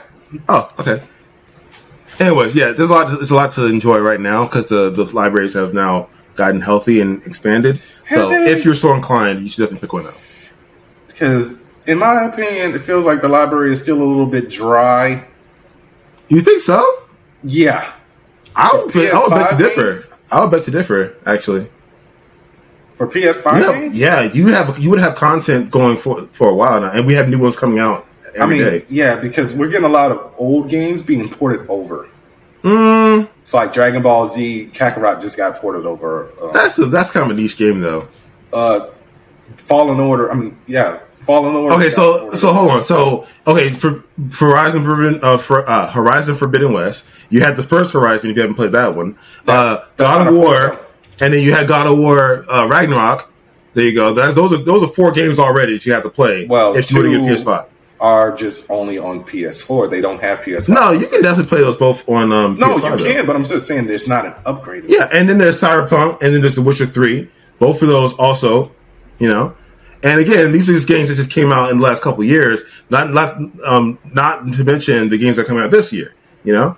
Oh, 0.49 0.71
okay. 0.79 1.03
Anyways, 2.21 2.55
yeah, 2.55 2.71
there's 2.71 2.91
a 2.91 2.93
lot. 2.93 3.09
There's 3.09 3.33
a 3.33 3.35
lot 3.35 3.51
to 3.55 3.67
enjoy 3.67 3.99
right 3.99 4.21
now 4.21 4.45
because 4.45 4.69
the 4.69 4.91
the 4.91 5.03
libraries 5.07 5.55
have 5.55 5.75
now 5.75 6.09
gotten 6.37 6.61
healthy 6.61 7.01
and 7.01 7.21
expanded. 7.27 7.81
So, 8.09 8.29
they? 8.29 8.53
if 8.53 8.65
you're 8.65 8.77
so 8.77 8.95
inclined, 8.95 9.43
you 9.43 9.49
should 9.49 9.63
definitely 9.63 9.81
pick 9.81 9.93
one 9.93 10.07
up. 10.07 10.15
Because 11.09 11.75
in 11.89 11.99
my 11.99 12.23
opinion, 12.25 12.75
it 12.75 12.81
feels 12.81 13.05
like 13.05 13.21
the 13.21 13.29
library 13.29 13.73
is 13.73 13.81
still 13.81 14.01
a 14.01 14.05
little 14.05 14.27
bit 14.27 14.49
dry. 14.49 15.25
You 16.29 16.41
think 16.41 16.61
so? 16.61 16.85
Yeah. 17.43 17.93
I 18.55 18.71
would, 18.75 18.93
bet, 18.93 19.13
I 19.13 19.19
would 19.21 19.31
bet 19.31 19.51
to 19.51 19.57
differ. 19.57 20.17
I 20.31 20.41
would 20.41 20.51
bet 20.51 20.65
to 20.65 20.71
differ. 20.71 21.17
Actually, 21.27 21.69
For 22.99 23.07
PS5 23.07 23.61
yeah, 23.61 23.73
games? 23.81 23.97
yeah, 23.97 24.23
you 24.33 24.45
would 24.45 24.55
have 24.55 24.77
you 24.79 24.91
would 24.91 24.99
have 24.99 25.15
content 25.15 25.71
going 25.71 25.97
for 25.97 26.27
for 26.33 26.51
a 26.51 26.55
while 26.55 26.81
now, 26.81 26.91
and 26.91 27.07
we 27.07 27.15
have 27.15 27.29
new 27.29 27.39
ones 27.39 27.57
coming 27.57 27.79
out 27.79 28.05
I 28.41 28.45
mean, 28.47 28.59
day. 28.59 28.85
yeah, 28.91 29.15
because 29.17 29.55
we're 29.55 29.69
getting 29.69 29.87
a 29.87 29.89
lot 29.89 30.11
of 30.11 30.35
old 30.37 30.69
games 30.69 31.01
being 31.01 31.29
ported 31.31 31.65
over. 31.71 32.09
Mm, 32.65 33.29
It's 33.43 33.55
like 33.55 33.73
Dragon 33.73 34.03
Ball 34.03 34.27
Z 34.29 34.71
Kakarot 34.75 35.21
just 35.21 35.37
got 35.37 35.55
ported 35.57 35.87
over. 35.87 36.31
Uh, 36.43 36.51
that's 36.53 36.77
a, 36.79 36.87
that's 36.87 37.11
kind 37.13 37.31
of 37.31 37.37
a 37.39 37.41
niche 37.41 37.57
game 37.57 37.79
though. 37.81 38.09
uh, 38.53 38.89
Fallen 39.57 40.01
Order. 40.01 40.31
I 40.31 40.35
mean, 40.35 40.59
yeah, 40.67 40.99
Fallen 41.21 41.55
Order. 41.55 41.75
Okay, 41.77 41.91
so 41.91 42.33
so 42.33 42.53
hold 42.53 42.71
on. 42.73 42.83
So 42.83 43.27
okay, 43.47 43.73
for, 43.73 44.03
for 44.31 44.49
Horizon 44.51 44.83
Forbidden, 44.85 45.21
uh, 45.23 45.39
for 45.39 45.69
uh, 45.71 45.89
Horizon 45.91 46.35
Forbidden 46.35 46.73
West, 46.73 47.07
you 47.31 47.41
had 47.41 47.57
the 47.57 47.63
first 47.63 47.93
Horizon. 47.93 48.31
If 48.31 48.37
you 48.37 48.43
haven't 48.43 48.57
played 48.57 48.73
that 48.73 48.95
one, 48.97 49.17
uh, 49.47 49.87
God 49.97 50.27
of 50.27 50.35
War. 50.35 50.81
And 51.21 51.35
then 51.35 51.43
you 51.43 51.53
had 51.53 51.69
God 51.69 51.87
of 51.87 51.99
War 51.99 52.45
uh, 52.51 52.67
Ragnarok. 52.67 53.31
There 53.75 53.85
you 53.85 53.95
go. 53.95 54.13
That's, 54.15 54.35
those 54.35 54.53
are 54.53 54.59
those 54.59 54.83
are 54.83 54.89
four 54.89 55.13
games 55.13 55.39
already 55.39 55.75
that 55.75 55.87
you 55.87 55.93
have 55.93 56.03
to 56.03 56.11
play. 56.11 56.47
Well, 56.47 56.77
if 56.77 56.91
you 56.91 56.99
were 56.99 57.05
to 57.05 57.11
get 57.11 57.21
PS5. 57.21 57.67
Are 58.01 58.31
just 58.31 58.71
only 58.71 58.97
on 58.97 59.25
PS4. 59.25 59.91
They 59.91 60.01
don't 60.01 60.21
have 60.21 60.39
PS5. 60.41 60.69
No, 60.69 60.93
you 60.93 61.09
can 61.09 61.21
definitely 61.21 61.49
play 61.49 61.61
those 61.61 61.77
both 61.77 62.09
on. 62.09 62.31
Um, 62.31 62.55
no, 62.57 62.77
PS5 62.77 62.77
you 62.77 62.97
though. 62.97 63.13
can, 63.13 63.27
but 63.27 63.35
I'm 63.37 63.45
just 63.45 63.67
saying 63.67 63.87
there's 63.87 64.07
not 64.07 64.25
an 64.25 64.35
upgrade. 64.47 64.85
Yeah, 64.87 65.09
and 65.13 65.29
then 65.29 65.39
there's 65.39 65.61
Cyberpunk, 65.61 66.23
and 66.23 66.33
then 66.33 66.41
there's 66.41 66.55
The 66.55 66.63
Witcher 66.63 66.87
Three. 66.87 67.29
Both 67.59 67.83
of 67.83 67.89
those 67.89 68.15
also, 68.15 68.71
you 69.19 69.29
know. 69.29 69.55
And 70.05 70.21
again, 70.21 70.53
these 70.53 70.71
are 70.71 70.75
just 70.75 70.87
games 70.87 71.09
that 71.09 71.17
just 71.17 71.33
came 71.33 71.51
out 71.51 71.73
in 71.73 71.79
the 71.79 71.85
last 71.85 72.03
couple 72.03 72.23
years. 72.23 72.63
Not 72.89 73.13
not 73.13 73.37
um 73.65 73.99
not 74.13 74.47
to 74.53 74.65
mention 74.65 75.09
the 75.09 75.19
games 75.19 75.37
that 75.37 75.43
are 75.43 75.45
coming 75.45 75.65
out 75.65 75.73
this 75.73 75.93
year. 75.93 76.15
You 76.45 76.53
know, 76.53 76.77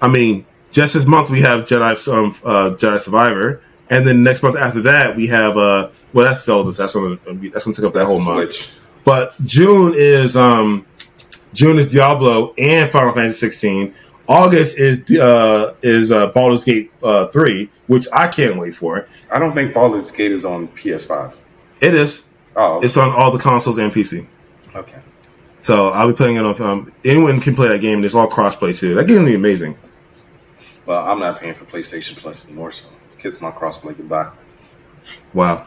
I 0.00 0.06
mean, 0.06 0.46
just 0.72 0.94
this 0.94 1.06
month 1.06 1.30
we 1.30 1.40
have 1.40 1.64
Jedi 1.64 2.12
um 2.12 2.34
uh, 2.44 2.74
Jedi 2.76 2.98
Survivor, 3.00 3.62
and 3.90 4.06
then 4.06 4.22
next 4.22 4.42
month 4.42 4.56
after 4.56 4.80
that 4.82 5.16
we 5.16 5.26
have 5.28 5.56
uh 5.56 5.90
well 6.12 6.26
that's 6.26 6.44
Zelda. 6.44 6.70
That's 6.72 6.94
gonna 6.94 7.18
that's 7.50 7.64
gonna 7.64 7.74
take 7.76 7.84
up 7.84 7.92
that 7.94 8.06
whole 8.06 8.22
month. 8.24 8.78
But 9.04 9.34
June 9.44 9.92
is 9.96 10.36
um 10.36 10.84
June 11.54 11.78
is 11.78 11.90
Diablo 11.92 12.52
and 12.58 12.90
Final 12.92 13.12
Fantasy 13.14 13.38
16. 13.38 13.94
August 14.28 14.78
is 14.78 15.18
uh 15.18 15.74
is 15.82 16.10
uh 16.12 16.28
Baldur's 16.32 16.64
Gate 16.64 16.90
uh 17.02 17.28
3, 17.28 17.70
which 17.86 18.08
I 18.12 18.28
can't 18.28 18.58
wait 18.58 18.74
for. 18.74 19.08
I 19.32 19.38
don't 19.38 19.54
think 19.54 19.72
Baldur's 19.72 20.10
Gate 20.10 20.32
is 20.32 20.44
on 20.44 20.68
PS5. 20.68 21.34
It 21.80 21.94
is. 21.94 22.24
Oh, 22.56 22.80
It's 22.80 22.96
on 22.96 23.10
all 23.10 23.30
the 23.30 23.38
consoles 23.38 23.78
and 23.78 23.92
PC. 23.92 24.26
okay. 24.74 24.98
So 25.60 25.88
I'll 25.88 26.06
be 26.08 26.14
playing 26.14 26.36
it 26.36 26.44
on 26.44 26.60
um 26.60 26.92
anyone 27.04 27.40
can 27.40 27.54
play 27.54 27.68
that 27.68 27.80
game. 27.80 28.02
It's 28.04 28.14
all 28.14 28.28
crossplay 28.28 28.76
too. 28.76 28.94
That 28.94 29.06
game 29.06 29.24
be 29.24 29.34
amazing. 29.34 29.76
Well, 30.86 31.04
I'm 31.04 31.18
not 31.18 31.40
paying 31.40 31.54
for 31.54 31.64
PlayStation 31.64 32.16
Plus 32.16 32.44
anymore, 32.44 32.70
so 32.70 32.86
kiss 33.18 33.40
my 33.40 33.50
crossplay 33.50 33.96
goodbye. 33.96 34.30
Wow. 35.34 35.66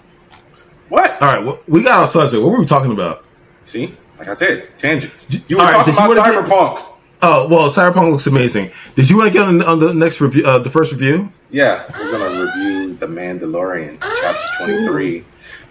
What? 0.90 1.22
All 1.22 1.28
right, 1.28 1.46
well, 1.46 1.60
we 1.68 1.84
got 1.84 2.00
our 2.02 2.08
subject. 2.08 2.41
What 2.41 2.52
were 2.54 2.60
we 2.60 2.66
talking 2.66 2.91
about? 2.91 3.26
See, 3.66 3.96
like 4.18 4.28
I 4.28 4.34
said, 4.34 4.70
tangents. 4.78 5.28
You 5.48 5.58
were 5.58 5.64
All 5.64 5.72
talking 5.72 5.94
about 5.94 6.08
wanna 6.10 6.22
get- 6.32 6.46
Cyberpunk. 6.46 6.86
Oh 7.22 7.48
well, 7.50 7.70
Cyberpunk 7.70 8.12
looks 8.12 8.28
amazing. 8.28 8.72
Did 8.96 9.10
you 9.10 9.18
want 9.18 9.28
to 9.28 9.34
get 9.34 9.44
on, 9.44 9.62
on 9.64 9.80
the 9.80 9.94
next 9.94 10.22
review, 10.22 10.46
uh, 10.46 10.58
the 10.60 10.70
first 10.70 10.94
review? 10.94 11.30
Yeah, 11.52 11.84
we're 12.00 12.12
gonna 12.12 12.46
review 12.46 12.94
The 12.96 13.08
Mandalorian, 13.08 14.00
chapter 14.22 14.46
twenty-three. 14.58 15.26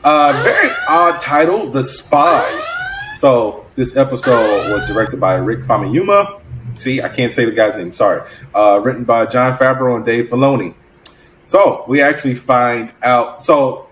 Uh, 0.05 0.41
very 0.45 0.69
odd 0.89 1.21
title, 1.23 1.67
The 1.71 1.83
Spies. 1.83 2.67
So 3.17 3.65
this 3.77 3.97
episode 3.97 4.71
was 4.71 4.87
directed 4.87 5.21
by 5.21 5.35
Rick 5.37 5.61
Famuyiwa. 5.61 6.38
See, 6.79 7.03
I 7.03 7.09
can't 7.09 7.33
say 7.33 7.45
the 7.45 7.53
guy's 7.53 7.77
name. 7.77 7.93
Sorry. 7.93 8.23
Uh, 8.55 8.81
written 8.83 9.05
by 9.05 9.27
Jon 9.27 9.57
Favreau 9.59 9.97
and 9.97 10.07
Dave 10.07 10.29
Filoni. 10.29 10.75
So 11.45 11.85
we 11.89 12.01
actually 12.03 12.35
find 12.35 12.93
out. 13.03 13.45
So 13.45 13.89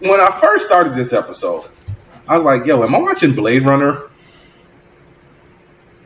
when 0.00 0.20
I 0.20 0.30
first 0.40 0.64
started 0.64 0.94
this 0.94 1.12
episode, 1.12 1.64
I 2.28 2.36
was 2.36 2.44
like, 2.44 2.64
"Yo, 2.66 2.82
am 2.82 2.94
I 2.94 2.98
watching 3.00 3.32
Blade 3.34 3.64
Runner?" 3.66 4.02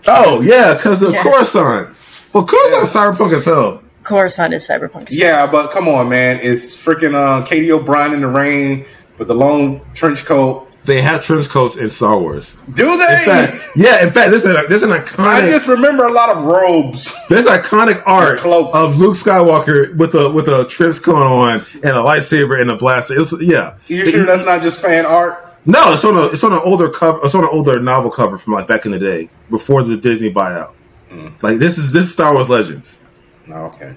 Oh 0.06 0.40
yeah, 0.40 0.74
because 0.74 1.02
of 1.02 1.12
Yeah. 1.12 1.22
Coruscant. 1.22 1.88
Well, 2.32 2.46
Coruscant's 2.46 2.92
cyberpunk 2.92 3.34
as 3.34 3.44
hell. 3.44 3.82
Coruscant 4.04 4.54
is 4.54 4.66
cyberpunk. 4.66 5.08
Yeah, 5.10 5.46
but 5.46 5.70
come 5.70 5.88
on, 5.88 6.08
man! 6.08 6.38
It's 6.42 6.74
freaking 6.76 7.14
uh, 7.14 7.44
Katie 7.44 7.70
O'Brien 7.72 8.14
in 8.14 8.20
the 8.22 8.28
rain 8.28 8.86
with 9.18 9.28
the 9.28 9.34
long 9.34 9.80
trench 9.94 10.24
coat. 10.24 10.67
They 10.88 11.02
have 11.02 11.22
trench 11.22 11.50
coats 11.50 11.76
in 11.76 11.90
Star 11.90 12.18
Wars. 12.18 12.56
Do 12.72 12.96
they? 12.96 13.12
In 13.12 13.20
fact, 13.20 13.76
yeah, 13.76 14.02
in 14.02 14.10
fact, 14.10 14.30
there's 14.30 14.46
an 14.46 14.56
there's 14.70 14.82
an 14.82 14.88
iconic. 14.88 15.18
I 15.26 15.46
just 15.46 15.68
remember 15.68 16.06
a 16.06 16.12
lot 16.12 16.30
of 16.34 16.44
robes. 16.44 17.14
there's 17.28 17.44
iconic 17.44 18.02
art 18.06 18.38
of 18.38 18.96
Luke 18.96 19.14
Skywalker 19.14 19.94
with 19.98 20.14
a 20.14 20.30
with 20.30 20.48
a 20.48 20.64
trench 20.64 21.02
coat 21.02 21.16
on 21.22 21.60
and 21.74 21.84
a 21.84 22.02
lightsaber 22.02 22.58
and 22.58 22.70
a 22.70 22.76
blaster. 22.76 23.20
It's, 23.20 23.34
yeah, 23.42 23.76
You 23.86 24.10
sure 24.10 24.24
that's 24.24 24.46
not 24.46 24.62
just 24.62 24.80
fan 24.80 25.04
art? 25.04 25.44
no, 25.66 25.92
it's 25.92 26.06
on 26.06 26.16
a 26.16 26.22
it's 26.28 26.42
on 26.42 26.54
an 26.54 26.60
older 26.64 26.88
cover. 26.88 27.20
It's 27.22 27.34
on 27.34 27.44
an 27.44 27.50
older 27.52 27.78
novel 27.80 28.10
cover 28.10 28.38
from 28.38 28.54
like 28.54 28.66
back 28.66 28.86
in 28.86 28.92
the 28.92 28.98
day 28.98 29.28
before 29.50 29.82
the 29.82 29.98
Disney 29.98 30.32
buyout. 30.32 30.72
Hmm. 31.10 31.28
Like 31.42 31.58
this 31.58 31.76
is 31.76 31.92
this 31.92 32.04
is 32.04 32.12
Star 32.14 32.32
Wars 32.32 32.48
Legends. 32.48 32.98
No, 33.46 33.66
okay. 33.66 33.94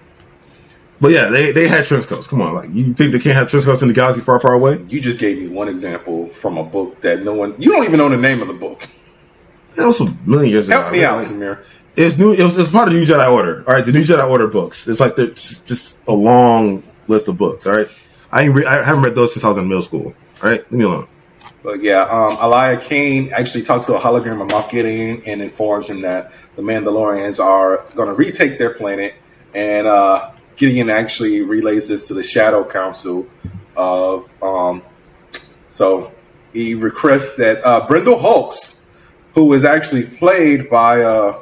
But 1.01 1.11
yeah, 1.11 1.29
they 1.29 1.51
they 1.51 1.67
had 1.67 1.83
trench 1.85 2.05
coats. 2.05 2.27
Come 2.27 2.41
on, 2.41 2.53
like 2.53 2.69
you 2.71 2.93
think 2.93 3.11
they 3.11 3.19
can't 3.19 3.35
have 3.35 3.49
trench 3.49 3.65
coats 3.65 3.81
in 3.81 3.87
the 3.87 3.93
galaxy 3.93 4.21
far 4.21 4.39
far 4.39 4.53
away? 4.53 4.79
You 4.87 5.01
just 5.01 5.17
gave 5.19 5.39
me 5.39 5.47
one 5.47 5.67
example 5.67 6.27
from 6.27 6.57
a 6.59 6.63
book 6.63 7.01
that 7.01 7.23
no 7.23 7.33
one. 7.33 7.55
You 7.59 7.71
don't 7.71 7.83
even 7.85 7.97
know 7.97 8.07
the 8.07 8.17
name 8.17 8.41
of 8.41 8.47
the 8.47 8.53
book. 8.53 8.87
That 9.75 9.87
was 9.87 9.99
a 9.99 10.05
million 10.25 10.51
years 10.51 10.69
ago. 10.69 10.79
Help 10.79 10.93
me 10.93 10.99
Like, 10.99 11.07
out, 11.07 11.23
Samir. 11.23 11.63
It's 11.95 12.17
new. 12.17 12.33
It 12.33 12.43
was, 12.43 12.57
it's 12.57 12.69
part 12.71 12.87
of 12.87 12.93
the 12.93 12.99
New 12.99 13.05
Jedi 13.05 13.31
Order. 13.31 13.63
All 13.67 13.73
right, 13.73 13.83
the 13.85 13.91
New 13.91 14.03
Jedi 14.03 14.29
Order 14.29 14.47
books. 14.47 14.87
It's 14.87 14.99
like 14.99 15.15
just, 15.15 15.65
just 15.65 15.99
a 16.07 16.13
long 16.13 16.83
list 17.07 17.27
of 17.27 17.37
books. 17.37 17.65
All 17.65 17.75
right, 17.75 17.87
I 18.31 18.43
ain't 18.43 18.53
re- 18.53 18.65
I 18.65 18.83
haven't 18.83 19.03
read 19.03 19.15
those 19.15 19.33
since 19.33 19.43
I 19.43 19.49
was 19.49 19.57
in 19.57 19.67
middle 19.67 19.81
school. 19.81 20.13
All 20.43 20.49
right, 20.49 20.61
leave 20.71 20.79
me 20.79 20.85
alone. 20.85 21.07
But 21.63 21.81
yeah, 21.81 22.03
um, 22.03 22.37
Elia 22.37 22.77
Kane 22.81 23.31
actually 23.33 23.63
talks 23.63 23.85
to 23.87 23.95
a 23.95 23.99
hologram 23.99 24.41
of 24.41 24.47
Moff 24.49 24.69
Gideon 24.69 25.21
and 25.25 25.41
informs 25.41 25.87
him 25.87 26.01
that 26.01 26.31
the 26.55 26.61
Mandalorians 26.61 27.43
are 27.43 27.85
going 27.95 28.07
to 28.07 28.13
retake 28.15 28.57
their 28.57 28.73
planet. 28.73 29.15
And 29.53 29.85
uh, 29.85 30.31
Gideon 30.61 30.91
actually 30.91 31.41
relays 31.41 31.87
this 31.87 32.07
to 32.07 32.13
the 32.13 32.21
Shadow 32.21 32.63
Council 32.63 33.25
of. 33.75 34.31
Um, 34.43 34.83
so 35.71 36.11
he 36.53 36.75
requests 36.75 37.35
that 37.37 37.65
uh, 37.65 37.87
Brendol 37.87 38.21
Hux, 38.21 38.83
who 39.33 39.51
is 39.53 39.65
actually 39.65 40.03
played 40.03 40.69
by 40.69 41.01
uh, 41.01 41.39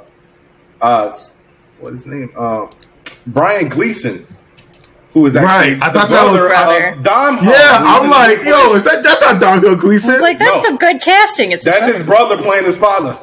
uh, 0.82 1.18
what 1.82 1.94
is 1.94 2.06
his 2.06 2.14
name? 2.14 2.32
Uh, 2.38 2.68
Brian 3.28 3.68
Gleeson, 3.68 4.26
who 5.12 5.26
is 5.26 5.36
actually 5.36 5.74
Right, 5.74 5.84
I 5.84 5.90
the 5.92 6.00
thought 6.00 6.10
that 6.12 6.30
was- 6.32 6.38
brother 6.40 6.48
Brother. 6.48 6.88
of 6.98 7.04
Dom. 7.04 7.38
Hulk, 7.40 7.54
Yeah, 7.54 7.80
who's 7.80 8.04
I'm 8.04 8.10
like, 8.10 8.46
yo, 8.46 8.74
is 8.76 8.84
that 8.86 9.04
that's 9.04 9.20
not 9.20 9.42
Domhnall 9.42 9.76
Gleeson? 9.76 10.12
I 10.12 10.18
like, 10.20 10.40
that's 10.40 10.64
No. 10.64 10.70
some 10.70 10.78
good 10.78 11.02
casting. 11.02 11.52
It's 11.52 11.66
That's 11.66 11.88
his 11.92 12.04
brother 12.04 12.38
playing 12.38 12.64
his 12.64 12.78
father. 12.78 13.20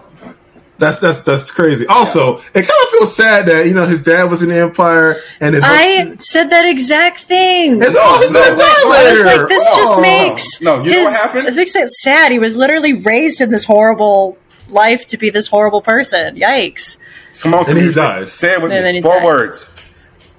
That's 0.79 0.99
that's 0.99 1.23
that's 1.23 1.51
crazy. 1.51 1.87
Also, 1.87 2.37
it 2.39 2.53
kind 2.53 2.65
of 2.69 2.89
feels 2.91 3.17
sad 3.17 3.47
that 3.47 3.67
you 3.67 3.73
know 3.73 3.87
his 3.87 4.03
dad 4.03 4.25
was 4.25 4.43
in 4.43 4.51
the 4.51 4.59
Empire, 4.59 5.21
and 5.41 5.55
his 5.55 5.65
I 5.67 6.15
said 6.19 6.51
that 6.51 6.67
exact 6.67 7.21
thing. 7.21 7.81
It's 7.83 7.97
all 7.97 8.19
his 8.21 8.31
No, 8.31 8.41
gonna 8.41 8.51
wait, 8.53 8.59
die 8.59 8.65
I 8.85 9.05
later. 9.05 9.25
was 9.25 9.37
like, 9.39 9.49
this 9.49 9.65
just 9.65 9.93
Oh. 9.97 10.01
makes 10.03 10.61
No, 10.61 10.83
you 10.85 10.91
know 10.93 11.05
what 11.05 11.13
happened? 11.15 11.49
It 11.49 11.55
makes 11.55 11.75
it 11.75 11.89
sad. 11.91 12.31
He 12.31 12.39
was 12.39 12.57
literally 12.57 12.93
raised 12.93 13.41
in 13.41 13.51
this 13.51 13.65
horrible 13.65 14.37
life 14.69 15.07
to 15.07 15.17
be 15.17 15.31
this 15.31 15.49
horrible 15.49 15.81
person. 15.81 16.37
Yikes! 16.37 16.99
Come 17.41 17.55
on, 17.55 17.65
And 17.71 17.79
he 17.79 17.85
Samir, 17.85 17.95
say- 17.95 18.01
dies. 18.01 18.33
Say 18.35 18.53
it 18.53 18.61
with 18.63 18.73
And 18.73 18.85
me. 18.85 18.93
he 18.95 19.01
Four 19.01 19.15
dies. 19.17 19.25
words. 19.25 19.71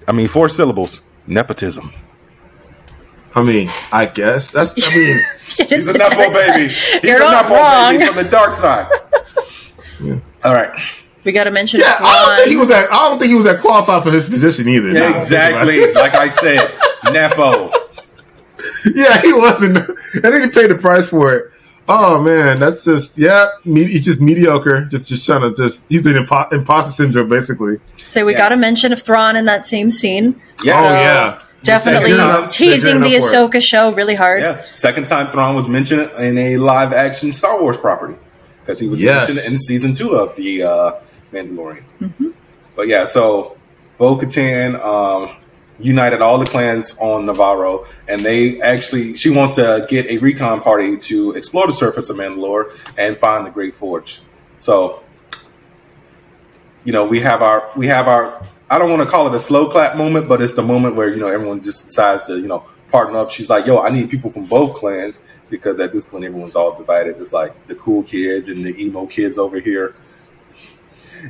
I 0.08 0.12
mean, 0.12 0.28
four 0.28 0.50
syllables. 0.50 1.02
Nepotism. 1.26 1.92
I 3.36 3.42
mean, 3.44 3.70
I 3.92 4.06
guess 4.06 4.52
that's. 4.52 4.74
I 4.78 4.96
mean, 4.96 5.20
He's 5.68 5.88
a 5.88 5.94
the 5.94 5.98
Nepo 5.98 6.32
baby. 6.32 6.68
He's 6.74 7.04
You're 7.04 7.18
a 7.18 7.20
not 7.32 7.50
Nepo 7.50 7.98
baby 7.98 8.06
from 8.06 8.24
the 8.24 8.30
dark 8.30 8.54
side. 8.56 8.88
All 10.44 10.54
right. 10.54 10.72
We 11.24 11.32
got 11.34 11.44
to 11.46 11.52
mention 11.52 11.82
yeah, 11.82 11.98
I 12.00 12.26
don't 12.26 12.38
think 12.38 12.50
he 12.50 12.56
was 12.56 12.70
that. 12.70 12.92
I 12.92 13.10
don't 13.10 13.20
think 13.20 13.30
he 13.32 13.36
was 13.36 13.44
that 13.46 13.60
qualified 13.60 14.04
for 14.04 14.12
his 14.12 14.30
position 14.30 14.70
either. 14.70 14.94
now 14.94 15.20
that 15.20 15.56
I 15.56 15.66
think 15.66 15.92
about 15.92 15.94
Exactly. 15.94 15.94
like 15.94 16.14
I 16.14 16.28
said, 16.30 17.12
Nepo. 17.12 17.70
yeah, 18.96 19.22
he 19.22 19.34
wasn't. 19.34 19.78
And 19.78 20.24
then 20.24 20.44
he 20.44 20.50
paid 20.50 20.70
the 20.70 20.78
price 20.80 21.10
for 21.10 21.34
it. 21.34 21.52
Oh 21.90 22.22
man, 22.22 22.60
that's 22.60 22.86
just 22.86 23.18
yeah. 23.18 23.48
Me, 23.66 23.84
he's 23.86 24.06
just 24.06 24.22
mediocre. 24.22 24.86
Just 24.86 25.08
just 25.10 25.26
trying 25.26 25.42
to 25.42 25.54
just. 25.56 25.86
He's 25.90 26.06
an 26.06 26.14
impo- 26.16 26.52
imposter 26.54 26.92
syndrome 26.92 27.30
basically. 27.30 27.80
So 28.10 28.26
we 28.26 28.32
Yeah. 28.34 28.38
got 28.40 28.50
to 28.50 28.58
mention 28.58 28.94
of 28.94 29.02
Thrawn 29.02 29.36
in 29.36 29.46
that 29.46 29.66
same 29.66 29.92
scene. 29.92 30.42
Yeah. 30.64 30.74
Oh 30.80 30.84
yeah. 30.94 31.42
Definitely 31.64 32.12
They're 32.14 32.18
gearing 32.18 32.32
up- 32.32 32.40
they're 32.42 32.50
teasing 32.50 33.02
the 33.02 33.10
gearing 33.10 33.24
up 33.24 33.30
for 33.30 33.36
it. 33.36 33.52
Ahsoka 33.52 33.62
show 33.62 33.92
really 33.94 34.16
hard. 34.16 34.42
Yeah. 34.42 34.62
Second 34.72 35.08
time 35.08 35.28
Thrawn 35.32 35.56
was 35.56 35.68
mentioned 35.68 36.10
in 36.20 36.38
a 36.38 36.58
live 36.58 36.94
action 36.94 37.32
Star 37.34 37.62
Wars 37.62 37.78
property 37.78 38.16
because 38.68 38.80
he 38.80 38.88
was 38.88 39.02
Yes. 39.02 39.30
mentioned 39.30 39.54
in 39.54 39.58
season 39.58 39.94
two 39.94 40.12
of 40.16 40.36
the 40.36 40.64
uh, 40.64 40.92
Mandalorian. 41.32 41.84
Mm-hmm. 42.02 42.32
But 42.76 42.90
yeah, 42.90 43.06
so 43.06 43.56
Bo 43.98 44.18
Katan 44.18 44.76
um, 44.84 45.36
united 45.80 46.22
all 46.22 46.38
the 46.38 46.46
clans 46.46 46.98
on 47.00 47.26
Nevarro, 47.26 47.88
and 48.10 48.22
they 48.22 48.60
actually 48.62 49.16
she 49.16 49.30
wants 49.30 49.56
to 49.56 49.86
get 49.90 50.08
a 50.08 50.18
recon 50.18 50.60
party 50.62 50.98
to 50.98 51.32
explore 51.32 51.66
the 51.66 51.74
surface 51.74 52.10
of 52.10 52.18
Mandalore 52.18 52.78
and 52.98 53.18
find 53.18 53.48
the 53.48 53.52
Great 53.52 53.74
Forge. 53.74 54.22
So, 54.60 55.02
you 56.84 56.92
know, 56.92 57.06
we 57.06 57.22
have 57.22 57.42
our 57.42 57.70
we 57.78 57.88
have 57.88 58.08
our 58.10 58.44
I 58.70 58.80
don't 58.80 58.90
want 58.90 59.02
to 59.02 59.08
call 59.08 59.28
it 59.28 59.34
a 59.34 59.40
slow 59.40 59.70
clap 59.70 59.96
moment, 59.96 60.28
but 60.28 60.42
it's 60.42 60.54
the 60.54 60.64
moment 60.64 60.96
where 60.96 61.10
you 61.10 61.22
know 61.22 61.28
everyone 61.28 61.62
just 61.64 61.86
decides 61.88 62.24
to 62.28 62.38
you 62.38 62.48
know 62.48 62.66
partner 62.90 63.18
up. 63.20 63.30
She's 63.30 63.50
like, 63.50 63.66
"Yo, 63.66 63.80
I 63.80 63.90
need 63.90 64.10
people 64.10 64.30
from 64.30 64.46
both 64.46 64.76
clans 64.76 65.28
because 65.50 65.80
at 65.80 65.92
this 65.92 66.06
point 66.06 66.26
everyone's 66.26 66.56
all 66.56 66.78
divided. 66.78 67.18
It's 67.18 67.34
like 67.34 67.68
the 67.68 67.76
cool 67.76 68.04
kids 68.04 68.50
and 68.50 68.66
the 68.66 68.82
emo 68.84 69.06
kids 69.06 69.38
over 69.38 69.60
here." 69.60 69.96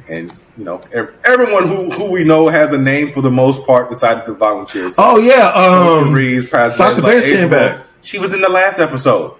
And 0.09 0.33
you 0.57 0.63
know, 0.63 0.81
ev- 0.93 1.13
everyone 1.25 1.67
who, 1.67 1.89
who 1.91 2.11
we 2.11 2.23
know 2.23 2.47
has 2.47 2.73
a 2.73 2.77
name 2.77 3.11
for 3.11 3.21
the 3.21 3.31
most 3.31 3.65
part 3.65 3.89
decided 3.89 4.25
to 4.25 4.33
volunteer. 4.33 4.89
So 4.91 5.01
Oh 5.03 5.17
yeah. 5.17 5.51
Um. 5.53 6.13
Reeves, 6.13 6.49
Sasha 6.49 7.01
Banks 7.01 7.25
came 7.25 7.49
back. 7.49 7.85
She 8.01 8.19
was 8.19 8.33
in 8.33 8.41
the 8.41 8.49
last 8.49 8.79
episode. 8.79 9.35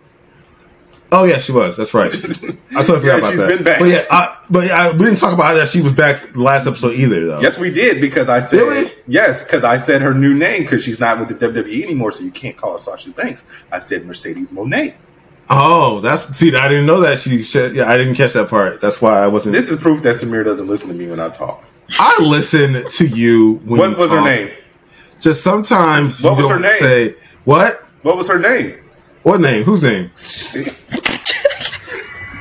Oh 1.11 1.23
yeah, 1.23 1.38
she 1.39 1.51
was. 1.53 1.77
That's 1.77 1.93
right. 1.93 2.13
I 2.13 2.84
totally 2.84 2.99
forgot 2.99 3.03
Yeah, 3.03 3.17
about 3.17 3.29
she's 3.29 3.39
that. 3.39 3.47
been 3.47 3.63
back. 3.63 3.79
But 3.79 3.85
yeah, 3.85 4.03
I, 4.11 4.38
but 4.49 4.65
yeah, 4.65 4.88
I, 4.88 4.91
we 4.91 5.05
didn't 5.05 5.17
talk 5.19 5.34
about 5.34 5.53
that 5.53 5.69
she 5.69 5.81
was 5.81 5.93
back 5.93 6.35
last 6.35 6.67
episode 6.67 6.95
either, 6.95 7.25
though. 7.25 7.39
Yes, 7.39 7.57
we 7.57 7.71
did 7.71 8.01
because 8.01 8.27
I 8.27 8.41
said 8.41 8.57
Really? 8.59 8.91
yes 9.07 9.41
because 9.43 9.63
I 9.63 9.77
said 9.77 10.01
her 10.01 10.13
new 10.13 10.34
name 10.34 10.63
because 10.63 10.84
she's 10.84 10.99
not 10.99 11.17
with 11.19 11.29
the 11.29 11.47
WWE 11.47 11.84
anymore, 11.84 12.11
so 12.11 12.23
you 12.23 12.31
can't 12.31 12.57
call 12.57 12.73
her 12.73 12.79
Sasha 12.79 13.09
Banks. 13.11 13.45
I 13.71 13.79
said 13.79 14.05
Mercedes 14.05 14.51
Monet. 14.51 14.95
Oh, 15.49 16.01
that's 16.01 16.23
see. 16.35 16.53
I 16.53 16.67
didn't 16.67 16.85
know 16.88 16.99
that 16.99 17.19
she. 17.19 17.41
she 17.41 17.67
yeah, 17.67 17.89
I 17.89 17.95
didn't 17.95 18.15
catch 18.15 18.34
that 18.34 18.49
part. 18.49 18.81
That's 18.81 19.01
why 19.01 19.17
I 19.23 19.27
wasn't. 19.27 19.55
This 19.55 19.69
is 19.69 19.79
proof 19.79 20.03
that 20.03 20.15
Samir 20.15 20.43
doesn't 20.43 20.67
listen 20.67 20.89
to 20.89 20.95
me 20.95 21.07
when 21.07 21.21
I 21.21 21.29
talk. 21.29 21.63
I 21.97 22.17
listen 22.21 22.84
to 22.89 23.07
you. 23.07 23.61
When 23.63 23.79
What 23.79 23.89
you 23.91 23.95
was 23.95 24.11
her 24.11 24.21
name? 24.21 24.51
Just 25.21 25.41
sometimes 25.45 26.21
What 26.21 26.31
you 26.31 26.43
was 26.43 26.47
her 26.47 26.53
don't 26.55 26.61
name? 26.63 26.79
say 26.79 27.15
what. 27.45 27.81
What 28.01 28.17
was 28.17 28.27
her 28.27 28.39
name? 28.39 28.77
What 29.27 29.41
name? 29.41 29.65
Whose 29.65 29.83
name? 29.83 30.09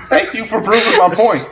Thank 0.09 0.35
you 0.35 0.47
for 0.47 0.63
proving 0.63 0.97
my 0.97 1.13
point. 1.13 1.43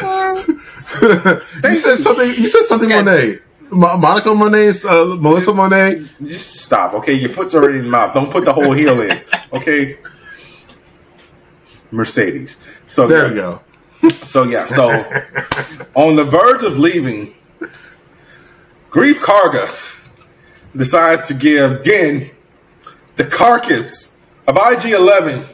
you 1.65 1.75
said 1.75 1.99
something. 1.99 2.29
You 2.29 2.47
said 2.47 2.63
something. 2.67 2.89
It's. 2.89 3.05
Monet. 3.05 3.39
Mo- 3.69 3.97
Monica 3.97 4.33
Monet. 4.33 4.75
Uh, 4.89 5.17
Melissa 5.17 5.53
Monet. 5.53 6.05
Just 6.23 6.61
stop, 6.63 6.95
okay? 6.95 7.15
Your 7.15 7.31
foot's 7.31 7.53
already 7.53 7.79
in 7.79 7.87
the 7.87 7.91
mouth. 7.91 8.15
Don't 8.15 8.31
put 8.31 8.45
the 8.45 8.53
whole 8.53 8.71
heel 8.71 9.01
in, 9.01 9.25
okay? 9.53 9.99
Mercedes. 11.91 12.57
So 12.87 13.09
There 13.09 13.25
yeah. 13.35 13.59
we 14.03 14.11
go. 14.11 14.15
So 14.23 14.45
yeah, 14.45 14.67
so 14.67 14.91
on 15.97 16.15
the 16.15 16.23
verge 16.23 16.63
of 16.63 16.79
leaving, 16.79 17.35
Greef 18.89 19.15
Karga 19.15 19.69
decides 20.77 21.27
to 21.27 21.35
give 21.35 21.83
Din 21.83 22.31
the 23.17 23.25
carcass 23.25 24.14
of 24.47 24.57
IG-11 24.57 25.45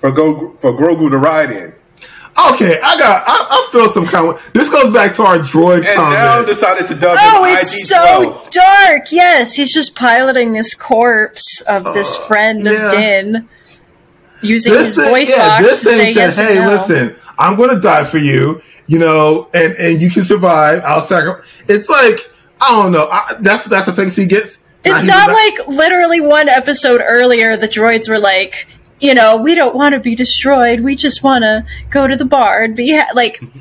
for 0.00 0.10
Go 0.12 0.50
for 0.52 0.72
Grogu 0.72 1.10
to 1.10 1.18
ride 1.18 1.50
in, 1.50 1.72
Okay, 2.52 2.80
I 2.82 2.98
got. 2.98 3.22
I, 3.26 3.46
I 3.48 3.68
feel 3.72 3.88
some 3.88 4.06
kind 4.06 4.28
of. 4.30 4.50
This 4.52 4.68
goes 4.68 4.92
back 4.92 5.12
to 5.14 5.22
our 5.22 5.38
droid 5.38 5.86
and 5.86 5.94
comment. 5.94 6.14
now 6.18 6.42
decided 6.44 6.88
to 6.88 6.94
dub 6.96 7.16
Oh, 7.20 7.44
it's 7.48 7.72
IG-12. 7.72 7.86
so 7.86 8.50
dark. 8.50 9.12
Yes, 9.12 9.54
he's 9.54 9.72
just 9.72 9.94
piloting 9.94 10.52
this 10.52 10.74
corpse 10.74 11.60
of 11.62 11.84
this 11.94 12.16
friend 12.26 12.66
Uh, 12.66 12.70
yeah. 12.72 12.86
of 12.86 12.92
Din 12.92 13.48
using 14.42 14.72
this 14.72 14.88
his 14.88 14.96
thing, 14.96 15.10
voice 15.10 15.30
yeah, 15.30 15.60
box 15.60 15.64
this 15.70 15.82
to 15.84 15.88
thing 15.90 15.98
say 15.98 16.12
said, 16.12 16.20
yes 16.20 16.36
"Hey, 16.36 16.54
no. 16.56 16.68
listen, 16.68 17.16
I'm 17.38 17.56
going 17.56 17.70
to 17.70 17.80
die 17.80 18.04
for 18.04 18.18
you, 18.18 18.60
you 18.88 18.98
know, 18.98 19.48
and 19.54 19.72
and 19.76 20.02
you 20.02 20.10
can 20.10 20.22
survive. 20.24 20.82
I'll 20.84 21.00
sacrifice." 21.00 21.46
It's 21.68 21.88
like 21.88 22.30
I 22.60 22.72
don't 22.82 22.90
know. 22.92 23.08
I, 23.10 23.36
that's 23.40 23.64
that's 23.66 23.86
the 23.86 23.92
thing 23.92 24.10
he 24.10 24.26
gets. 24.26 24.58
Now 24.84 24.92
It's 24.92 25.00
he's 25.00 25.08
not 25.08 25.30
like 25.32 25.66
literally 25.68 26.20
one 26.20 26.48
episode 26.48 27.00
earlier 27.04 27.56
the 27.56 27.68
droids 27.68 28.08
were 28.08 28.18
like, 28.18 28.66
you 29.00 29.14
know, 29.14 29.36
we 29.36 29.54
don't 29.54 29.74
want 29.74 29.94
to 29.94 30.00
be 30.00 30.14
destroyed. 30.14 30.80
We 30.80 30.94
just 30.96 31.22
want 31.22 31.42
to 31.44 31.64
go 31.90 32.06
to 32.06 32.16
the 32.16 32.24
bar 32.24 32.62
and 32.62 32.74
be 32.76 32.96
ha-. 32.96 33.10
like. 33.14 33.40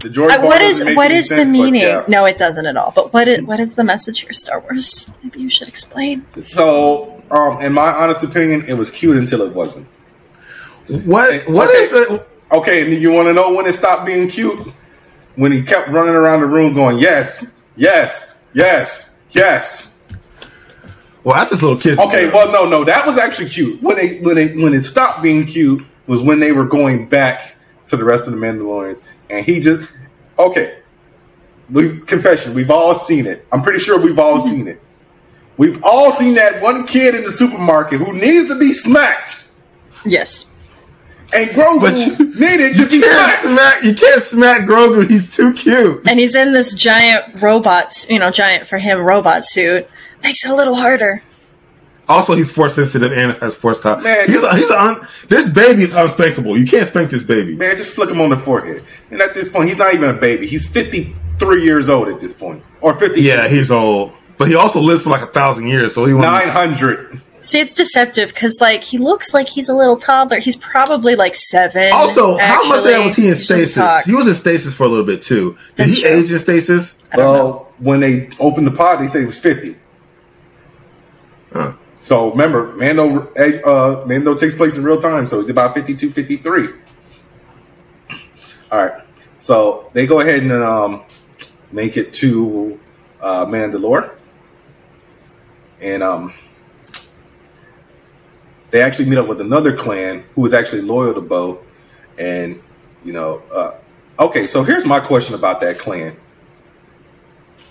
The 0.00 0.10
droid 0.10 0.32
uh, 0.32 0.36
bar 0.36 0.46
what 0.46 0.60
is 0.60 0.72
doesn't 0.72 0.86
make 0.88 0.96
what 0.98 1.10
any 1.10 1.14
is 1.20 1.28
sense, 1.28 1.48
the 1.48 1.56
but 1.56 1.62
meaning? 1.64 1.80
yeah. 1.82 2.04
No, 2.08 2.26
it 2.26 2.36
doesn't 2.36 2.66
at 2.66 2.76
all. 2.76 2.92
But 2.94 3.14
what 3.14 3.26
is 3.26 3.42
what 3.42 3.58
is 3.58 3.74
the 3.74 3.84
message 3.84 4.20
here, 4.20 4.32
Star 4.34 4.60
Wars? 4.60 5.08
Maybe 5.22 5.40
you 5.40 5.48
should 5.48 5.66
explain. 5.66 6.26
So, 6.44 7.22
um, 7.30 7.58
in 7.62 7.72
my 7.72 7.88
honest 7.90 8.22
opinion, 8.22 8.66
it 8.68 8.74
was 8.74 8.90
cute 8.90 9.16
until 9.16 9.40
it 9.40 9.54
wasn't. 9.54 9.86
what 11.06 11.48
what 11.48 11.68
Okay. 11.70 11.78
is 11.78 11.90
the 11.90 12.26
Okay, 12.52 12.82
and 12.92 12.92
you 13.00 13.12
want 13.12 13.28
to 13.28 13.32
know 13.32 13.54
when 13.54 13.64
it 13.64 13.72
stopped 13.74 14.04
being 14.04 14.28
cute? 14.28 14.60
When 15.36 15.50
he 15.52 15.62
kept 15.62 15.88
running 15.88 16.14
around 16.14 16.40
the 16.40 16.46
room 16.48 16.74
going, 16.74 16.98
"Yes, 16.98 17.54
yes, 17.74 18.36
yes, 18.52 19.18
yes." 19.30 19.93
Well? 21.24 21.34
That's 21.36 21.50
this 21.50 21.62
little 21.62 21.78
kid. 21.78 21.98
Okay, 21.98 22.28
well, 22.30 22.52
no, 22.52 22.68
no, 22.68 22.84
that 22.84 23.06
was 23.06 23.18
actually 23.18 23.48
cute. 23.48 23.82
When 23.82 23.96
they 23.96 24.18
when 24.20 24.38
it 24.38 24.56
when 24.56 24.72
it 24.74 24.82
stopped 24.82 25.22
being 25.22 25.46
cute 25.46 25.82
was 26.06 26.22
when 26.22 26.38
they 26.38 26.52
were 26.52 26.66
going 26.66 27.08
back 27.08 27.56
to 27.88 27.96
the 27.96 28.04
rest 28.04 28.26
of 28.26 28.32
the 28.32 28.38
Mandalorians, 28.38 29.02
and 29.30 29.44
he 29.44 29.60
just 29.60 29.90
okay. 30.38 30.78
We 31.70 31.98
confession, 32.00 32.52
we've 32.54 32.70
all 32.70 32.94
seen 32.94 33.24
it. 33.26 33.46
I'm 33.50 33.62
pretty 33.62 33.78
sure 33.78 33.98
we've 33.98 34.18
all 34.18 34.38
seen 34.40 34.68
it. 34.68 34.80
We've 35.56 35.82
all 35.82 36.12
seen 36.12 36.34
that 36.34 36.60
one 36.62 36.86
kid 36.86 37.14
in 37.14 37.24
the 37.24 37.32
supermarket 37.32 38.00
who 38.00 38.12
needs 38.12 38.48
to 38.48 38.58
be 38.58 38.70
smacked, 38.72 39.46
Yes. 40.04 40.44
and 41.34 41.48
Grogu 41.50 41.80
But 41.80 41.96
you- 41.96 42.34
needed 42.38 42.76
to 42.76 42.82
you 42.82 42.88
be 42.88 43.00
can't 43.00 43.38
smacked. 43.38 43.42
smack. 43.48 43.82
You 43.84 43.94
can't 43.94 44.22
smack 44.22 44.60
Grogu. 44.68 45.08
He's 45.08 45.34
too 45.34 45.54
cute. 45.54 46.02
And 46.06 46.20
he's 46.20 46.34
in 46.34 46.52
this 46.52 46.74
giant 46.74 47.40
robot, 47.40 47.92
you 48.10 48.18
know, 48.18 48.30
giant 48.30 48.66
for 48.66 48.76
him 48.78 48.98
robot 49.00 49.44
suit. 49.46 49.86
Makes 50.24 50.44
it 50.44 50.50
a 50.50 50.54
little 50.54 50.74
harder. 50.74 51.22
Also, 52.08 52.34
he's 52.34 52.50
force 52.50 52.74
sensitive 52.74 53.12
and 53.12 53.32
has 53.36 53.54
force 53.54 53.80
top. 53.80 54.02
Man, 54.02 54.26
he's 54.26 54.40
this- 54.42 54.54
he's 54.56 54.70
un, 54.70 55.06
this 55.28 55.48
baby 55.50 55.82
is 55.84 55.94
unspankable. 55.94 56.58
You 56.58 56.66
can't 56.66 56.86
spank 56.86 57.10
this 57.10 57.22
baby. 57.22 57.54
Man, 57.56 57.76
just 57.76 57.94
flick 57.94 58.10
him 58.10 58.20
on 58.20 58.28
the 58.30 58.36
forehead. 58.36 58.82
And 59.10 59.20
at 59.22 59.32
this 59.34 59.48
point, 59.48 59.68
he's 59.68 59.78
not 59.78 59.94
even 59.94 60.10
a 60.10 60.12
baby. 60.14 60.46
He's 60.46 60.66
53 60.66 61.62
years 61.64 61.88
old 61.88 62.08
at 62.08 62.20
this 62.20 62.32
point, 62.32 62.62
or 62.82 62.94
fifty. 62.94 63.22
Yeah, 63.22 63.48
he's 63.48 63.70
old, 63.70 64.12
but 64.36 64.48
he 64.48 64.54
also 64.54 64.80
lives 64.80 65.02
for 65.02 65.10
like 65.10 65.22
a 65.22 65.26
thousand 65.28 65.68
years. 65.68 65.94
So 65.94 66.04
he 66.04 66.12
wants 66.12 66.26
900. 66.26 67.20
See, 67.40 67.60
it's 67.60 67.74
deceptive 67.74 68.30
because, 68.30 68.56
like, 68.60 68.82
he 68.82 68.96
looks 68.96 69.34
like 69.34 69.48
he's 69.48 69.68
a 69.68 69.74
little 69.74 69.98
toddler. 69.98 70.38
He's 70.38 70.56
probably 70.56 71.14
like 71.14 71.34
seven. 71.34 71.92
Also, 71.92 72.38
how 72.38 72.66
much 72.68 72.78
of 72.78 72.84
that 72.84 72.90
actually. 72.92 73.04
was 73.04 73.16
he 73.16 73.28
in 73.28 73.34
stasis? 73.34 74.04
He 74.06 74.14
was 74.14 74.26
in 74.28 74.34
stasis 74.34 74.74
for 74.74 74.84
a 74.84 74.88
little 74.88 75.04
bit 75.04 75.20
too. 75.22 75.52
Did 75.52 75.76
That's 75.76 75.94
he 75.96 76.02
true. 76.02 76.10
age 76.10 76.32
in 76.32 76.38
stasis? 76.38 76.96
I 77.12 77.16
don't 77.16 77.32
know. 77.34 77.44
Well, 77.44 77.72
when 77.80 78.00
they 78.00 78.30
opened 78.40 78.66
the 78.66 78.70
pod, 78.70 79.00
they 79.00 79.08
said 79.08 79.20
he 79.20 79.26
was 79.26 79.38
50. 79.38 79.76
Huh. 81.54 81.72
So 82.02 82.30
remember, 82.32 82.74
Mando 82.76 83.32
uh, 83.34 84.04
Mando 84.06 84.34
takes 84.34 84.54
place 84.54 84.76
in 84.76 84.84
real 84.84 85.00
time, 85.00 85.26
so 85.26 85.40
it's 85.40 85.48
about 85.48 85.72
52, 85.72 86.10
53. 86.10 86.68
All 88.70 88.84
right. 88.84 89.02
So 89.38 89.90
they 89.94 90.06
go 90.06 90.20
ahead 90.20 90.42
and 90.42 90.52
um, 90.52 91.04
make 91.72 91.96
it 91.96 92.12
to 92.14 92.78
uh, 93.22 93.46
Mandalore. 93.46 94.14
And 95.80 96.02
um, 96.02 96.34
they 98.70 98.82
actually 98.82 99.06
meet 99.06 99.18
up 99.18 99.28
with 99.28 99.40
another 99.40 99.74
clan 99.74 100.24
who 100.34 100.44
is 100.44 100.52
actually 100.52 100.82
loyal 100.82 101.14
to 101.14 101.22
Bo. 101.22 101.64
And, 102.18 102.62
you 103.02 103.14
know, 103.14 103.42
uh, 103.50 103.76
Okay, 104.16 104.46
so 104.46 104.62
here's 104.62 104.86
my 104.86 105.00
question 105.00 105.34
about 105.34 105.60
that 105.60 105.78
clan. 105.78 106.16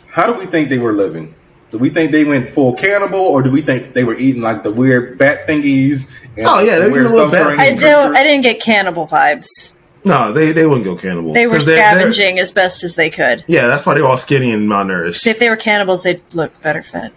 How 0.07 0.27
do 0.27 0.37
we 0.37 0.45
think 0.45 0.67
they 0.67 0.77
were 0.77 0.91
living? 0.91 1.33
Do 1.73 1.79
we 1.79 1.89
think 1.89 2.11
they 2.11 2.23
went 2.23 2.53
full 2.53 2.73
cannibal, 2.75 3.19
or 3.19 3.41
do 3.41 3.49
we 3.51 3.63
think 3.63 3.93
they 3.93 4.03
were 4.03 4.13
eating 4.15 4.43
like 4.43 4.61
the 4.61 4.71
weird 4.71 5.17
bat 5.17 5.47
thingies? 5.47 6.07
And 6.37 6.45
Oh, 6.47 6.59
yeah, 6.61 6.75
the 6.75 6.81
they 6.81 6.87
were 6.89 6.93
weird 6.93 7.05
eating 7.07 7.17
little 7.17 7.31
bat 7.31 7.59
I 7.59 7.71
don't. 7.75 8.15
I 8.15 8.21
didn't 8.23 8.43
get 8.43 8.61
cannibal 8.61 9.07
vibes. 9.07 9.47
No, 10.05 10.31
they 10.31 10.51
they 10.51 10.67
wouldn't 10.67 10.85
go 10.85 10.95
cannibal. 10.95 11.33
They 11.33 11.47
were 11.47 11.53
'Cause 11.55 11.65
they're- 11.65 11.77
they're- 11.77 12.11
scavenging 12.11 12.37
as 12.37 12.51
best 12.51 12.83
as 12.83 12.93
they 12.93 13.09
could. 13.09 13.43
Yeah, 13.47 13.65
that's 13.65 13.87
why 13.87 13.95
they're 13.95 14.05
all 14.05 14.17
skinny 14.19 14.51
and 14.51 14.69
malnourished. 14.69 15.15
See, 15.19 15.31
if 15.31 15.39
they 15.39 15.49
were 15.49 15.55
cannibals, 15.55 16.03
they'd 16.03 16.21
look 16.33 16.51
better 16.61 16.83
fed. 16.83 17.09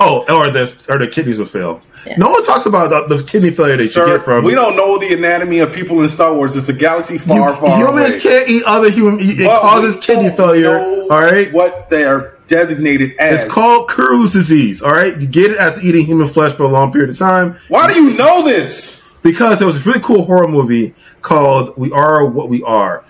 Oh, 0.00 0.24
or 0.34 0.48
the 0.50 0.72
or 0.88 0.96
the 0.98 1.06
kidneys 1.08 1.38
would 1.38 1.50
fail. 1.50 1.82
Yeah. 2.06 2.14
No 2.16 2.30
one 2.30 2.42
talks 2.46 2.64
about 2.64 2.88
the, 2.88 3.16
the 3.16 3.22
kidney 3.24 3.50
failure 3.50 3.76
that 3.76 3.88
Sir, 3.88 4.06
you 4.06 4.16
get 4.16 4.24
from. 4.24 4.42
we 4.44 4.54
don't 4.54 4.74
know 4.76 4.96
the 4.98 5.12
anatomy 5.12 5.58
of 5.58 5.72
people 5.74 6.00
in 6.00 6.08
Star 6.08 6.32
Wars. 6.32 6.56
It's 6.56 6.70
a 6.70 6.72
galaxy 6.72 7.18
far, 7.18 7.50
You- 7.50 7.56
far 7.56 7.76
humans 7.76 8.12
away. 8.14 8.20
can't 8.22 8.48
eat 8.48 8.62
other 8.64 8.88
human. 8.88 9.18
It 9.20 9.44
But 9.44 9.60
causes 9.60 9.96
we 9.96 10.02
kidney 10.02 10.28
don't 10.28 10.36
failure. 10.36 10.72
know 10.78 11.08
All 11.10 11.20
right. 11.20 11.52
what 11.52 11.90
they're 11.90 12.34
designated 12.48 13.14
as. 13.20 13.44
It's 13.44 13.52
called 13.52 13.88
kuru 13.88 14.22
disease. 14.28 14.82
All 14.82 14.92
right. 14.92 15.16
You 15.18 15.26
get 15.26 15.52
it 15.52 15.58
after 15.58 15.80
eating 15.80 16.04
human 16.04 16.26
flesh 16.26 16.52
for 16.54 16.64
a 16.64 16.68
long 16.68 16.90
period 16.92 17.10
of 17.10 17.18
time 17.18 17.56
Why 17.68 17.86
do 17.92 18.02
you 18.02 18.16
know 18.16 18.42
this? 18.44 19.04
because 19.22 19.58
there 19.58 19.66
was 19.66 19.84
a 19.84 19.88
really 19.88 20.00
cool 20.00 20.24
horror 20.24 20.48
movie 20.48 20.94
called 21.22 21.74
"We 21.76 21.92
Are 21.92 22.24
What 22.24 22.48
We 22.48 22.62
Are." 22.64 23.04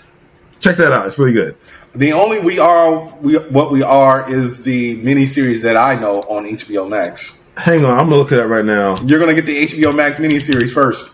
Check 0.60 0.76
that 0.76 0.92
out. 0.92 1.06
It's 1.06 1.18
really 1.18 1.32
good. 1.32 1.56
The 1.94 2.12
only 2.12 2.38
we 2.40 2.58
are 2.58 3.06
we 3.20 3.36
what 3.36 3.70
we 3.70 3.82
are 3.82 4.30
is 4.32 4.62
the 4.64 5.00
miniseries 5.02 5.62
that 5.62 5.76
I 5.76 5.94
know 5.94 6.20
on 6.22 6.44
HBO 6.44 6.88
Max. 6.88 7.38
Hang 7.56 7.84
on, 7.84 7.92
I'm 7.98 8.04
gonna 8.06 8.16
look 8.16 8.30
at 8.32 8.36
that 8.36 8.46
right 8.48 8.64
now. 8.64 9.00
You're 9.02 9.18
gonna 9.20 9.34
get 9.34 9.46
the 9.46 9.64
HBO 9.64 9.94
Max 9.94 10.18
miniseries 10.18 10.72
first. 10.72 11.10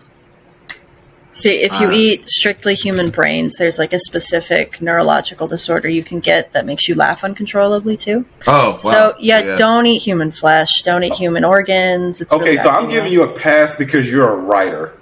See, 1.35 1.63
if 1.63 1.77
you 1.81 1.91
eat 1.91 2.29
strictly 2.29 2.75
human 2.75 3.09
brains, 3.09 3.57
there's 3.57 3.77
like 3.77 3.91
a 3.91 3.99
specific 3.99 4.81
neurological 4.81 5.47
disorder 5.49 5.89
you 5.89 6.01
can 6.01 6.21
get 6.21 6.53
that 6.53 6.65
makes 6.65 6.87
you 6.87 6.95
laugh 6.95 7.25
uncontrollably 7.25 7.97
too. 7.97 8.25
Oh, 8.47 8.71
wow. 8.71 8.77
So 8.77 9.15
yeah, 9.19 9.55
don't 9.57 9.85
eat 9.85 10.01
human 10.01 10.31
flesh. 10.31 10.81
Don't 10.83 11.03
eat 11.03 11.11
oh. 11.11 11.15
human 11.17 11.43
organs. 11.43 12.21
It's 12.21 12.31
Okay, 12.31 12.43
really 12.51 12.57
so 12.57 12.69
I'm 12.69 12.89
giving 12.89 13.11
you 13.11 13.23
a 13.23 13.27
pass 13.27 13.75
because 13.75 14.09
you're 14.09 14.31
a 14.31 14.35
writer. 14.37 14.93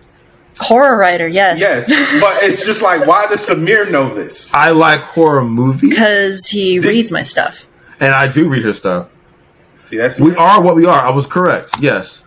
horror 0.59 0.97
writer. 0.97 1.27
Yes, 1.27 1.59
Yes, 1.59 1.87
but 2.19 2.41
it's 2.43 2.65
just 2.65 2.81
like 2.81 3.05
why 3.05 3.27
does 3.27 3.47
Samir 3.47 3.91
know 3.91 4.11
this? 4.13 4.51
I 4.55 4.71
like 4.71 5.01
horror 5.01 5.43
movies, 5.45 5.91
because 5.91 6.47
he 6.47 6.79
Did- 6.79 6.89
reads 6.89 7.11
my 7.11 7.21
stuff. 7.21 7.67
and 7.99 8.11
I 8.11 8.27
do 8.27 8.49
read 8.49 8.63
her 8.63 8.73
stuff. 8.73 9.07
See, 9.83 9.97
that's 9.97 10.19
We 10.19 10.35
are 10.35 10.59
what 10.63 10.75
we 10.75 10.87
are. 10.87 10.99
I 10.99 11.11
was 11.11 11.27
correct. 11.27 11.73
Yes, 11.79 12.22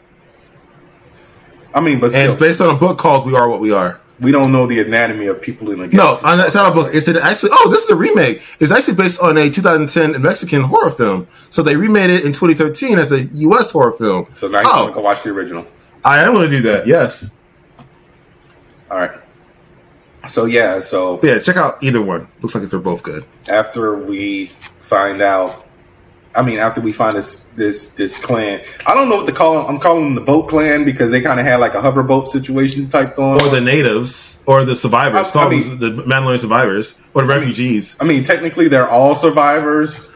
I 1.77 1.81
mean, 1.81 2.01
but 2.01 2.12
and 2.15 2.27
it's 2.27 2.40
based 2.40 2.61
on 2.61 2.74
a 2.74 2.78
book 2.78 2.98
called 2.98 3.27
"We 3.27 3.36
Are 3.36 3.48
What 3.48 3.61
We 3.61 3.70
Are." 3.70 4.01
we 4.20 4.32
don't 4.32 4.51
know 4.51 4.66
the 4.66 4.81
anatomy 4.81 5.27
of 5.27 5.40
people 5.40 5.70
in 5.70 5.78
the 5.78 5.89
No, 5.89 6.19
it's 6.23 6.55
not 6.55 6.73
a 6.73 6.74
book. 6.74 6.94
It's 6.94 7.07
an 7.09 7.19
actually. 7.19 7.51
Oh, 7.53 7.70
this 7.70 7.85
is 7.85 7.90
a 7.90 7.97
remake. 7.97 8.43
It's 8.61 8.70
actually 8.70 8.94
based 8.94 9.20
on 9.20 9.36
a 9.36 9.51
2010 9.51 10.20
Mexican 10.23 10.62
horror 10.62 10.90
film. 10.90 11.28
So 11.48 11.62
they 11.62 11.77
remade 11.77 12.11
it 12.11 12.24
in 12.24 12.32
2013 12.32 12.98
as 12.98 13.12
a 13.12 13.24
U.S. 13.24 13.73
horror 13.73 13.93
film. 13.93 14.27
So 14.32 14.48
now 14.48 14.62
you're 14.62 14.90
oh, 14.90 14.90
go 14.93 15.01
watch 15.01 15.23
the 15.23 15.31
original. 15.31 15.66
I 16.05 16.23
am 16.23 16.32
going 16.32 16.51
to 16.51 16.57
do 16.57 16.62
that. 16.62 16.86
Yes. 16.86 17.31
All 18.90 18.98
right. 18.98 19.20
So 20.27 20.47
yeah, 20.47 20.81
so 20.81 21.19
But 21.19 21.27
yeah, 21.27 21.39
check 21.39 21.57
out 21.57 21.82
either 21.82 22.03
one. 22.03 22.27
Looks 22.40 22.55
like 22.55 22.65
they're 22.65 22.81
both 22.81 23.03
good. 23.03 23.24
after 23.48 23.97
we 23.97 24.47
find 24.81 25.20
out 25.20 25.65
I 26.37 26.43
mean, 26.43 26.59
after 26.59 26.81
we 26.81 26.93
find 26.93 27.17
this 27.17 27.45
this 27.57 27.93
this 27.95 28.23
clan, 28.23 28.63
I 28.87 28.95
don't 28.95 29.09
know 29.09 29.17
what 29.17 29.27
to 29.27 29.33
call 29.33 29.55
them. 29.55 29.67
I'm 29.75 29.81
calling 29.81 30.05
them 30.05 30.15
the 30.15 30.21
boat 30.21 30.49
clan 30.49 30.85
because 30.85 31.11
they 31.11 31.21
kind 31.21 31.41
of 31.41 31.47
had 31.47 31.57
like 31.61 31.75
a 31.75 31.81
hoverboat 31.81 32.29
situation 32.29 32.89
type 32.89 33.17
going. 33.17 33.41
Or 33.43 33.49
the 33.49 33.61
natives, 33.61 34.41
or 34.47 34.65
the 34.65 34.77
survivors. 34.77 35.27
I- 35.27 35.29
I 35.29 35.33
Call 35.33 35.51
them 35.51 35.61
mean- 35.61 35.79
the 35.79 36.03
Mandalorian 36.03 36.39
survivors, 36.39 36.99
or 37.15 37.23
the 37.23 37.29
refugees. 37.29 37.97
I 38.01 38.05
mean, 38.05 38.23
technically, 38.25 38.69
they're 38.69 38.89
all 38.89 39.15
survivors. 39.15 40.13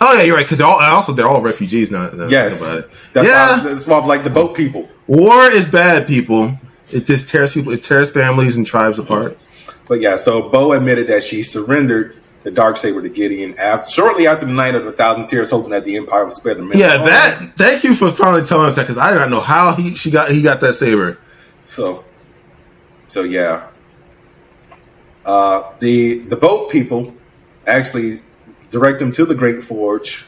Oh 0.00 0.12
yeah, 0.14 0.22
you're 0.22 0.36
right. 0.36 0.44
Because 0.44 0.58
they're 0.58 0.66
all 0.66 0.78
also 0.80 1.12
they're 1.12 1.26
all 1.28 1.40
refugees 1.40 1.90
now. 1.90 2.08
now 2.10 2.28
Yes, 2.28 2.58
think 2.60 2.70
about 2.70 2.78
it. 2.84 2.90
that's 3.14 3.26
yeah, 3.28 3.58
why, 3.62 3.68
that's 3.68 3.86
why 3.86 3.98
I 3.98 4.04
like 4.06 4.24
the 4.24 4.30
boat 4.30 4.54
people. 4.56 4.88
war 5.06 5.50
is 5.50 5.68
bad, 5.68 6.06
people. 6.06 6.52
It 6.92 7.04
just 7.06 7.28
tears 7.28 7.52
people, 7.52 7.72
it 7.72 7.82
tears 7.82 8.10
families 8.10 8.56
and 8.56 8.66
tribes 8.66 8.98
apart. 8.98 9.46
But 9.88 10.00
yeah, 10.00 10.16
so 10.16 10.48
Bo 10.48 10.72
admitted 10.72 11.08
that 11.08 11.22
she 11.24 11.42
surrendered 11.42 12.16
the 12.48 12.54
dark 12.54 12.78
saber 12.78 13.02
to 13.02 13.10
Gideon 13.10 13.54
after, 13.58 13.90
shortly 13.90 14.26
after 14.26 14.46
the 14.46 14.52
night 14.52 14.74
of 14.74 14.84
the 14.84 14.92
thousand 14.92 15.26
tears, 15.26 15.50
hoping 15.50 15.70
that 15.70 15.84
the 15.84 15.98
empire 15.98 16.24
would 16.24 16.32
spare 16.32 16.54
the 16.54 16.62
men. 16.62 16.78
Yeah, 16.78 16.96
that. 16.96 17.34
Thank 17.34 17.84
you 17.84 17.94
for 17.94 18.10
finally 18.10 18.42
telling 18.42 18.68
us 18.68 18.76
that 18.76 18.82
because 18.82 18.96
I 18.96 19.12
did 19.12 19.18
not 19.18 19.28
know 19.28 19.40
how 19.40 19.74
he 19.74 19.94
she 19.94 20.10
got 20.10 20.30
he 20.30 20.40
got 20.40 20.60
that 20.60 20.72
saber. 20.72 21.18
So, 21.66 22.04
so 23.04 23.22
yeah, 23.22 23.68
uh, 25.26 25.70
the 25.80 26.20
the 26.20 26.36
boat 26.36 26.70
people 26.70 27.12
actually 27.66 28.22
direct 28.70 28.98
them 28.98 29.12
to 29.12 29.26
the 29.26 29.34
Great 29.34 29.62
Forge, 29.62 30.24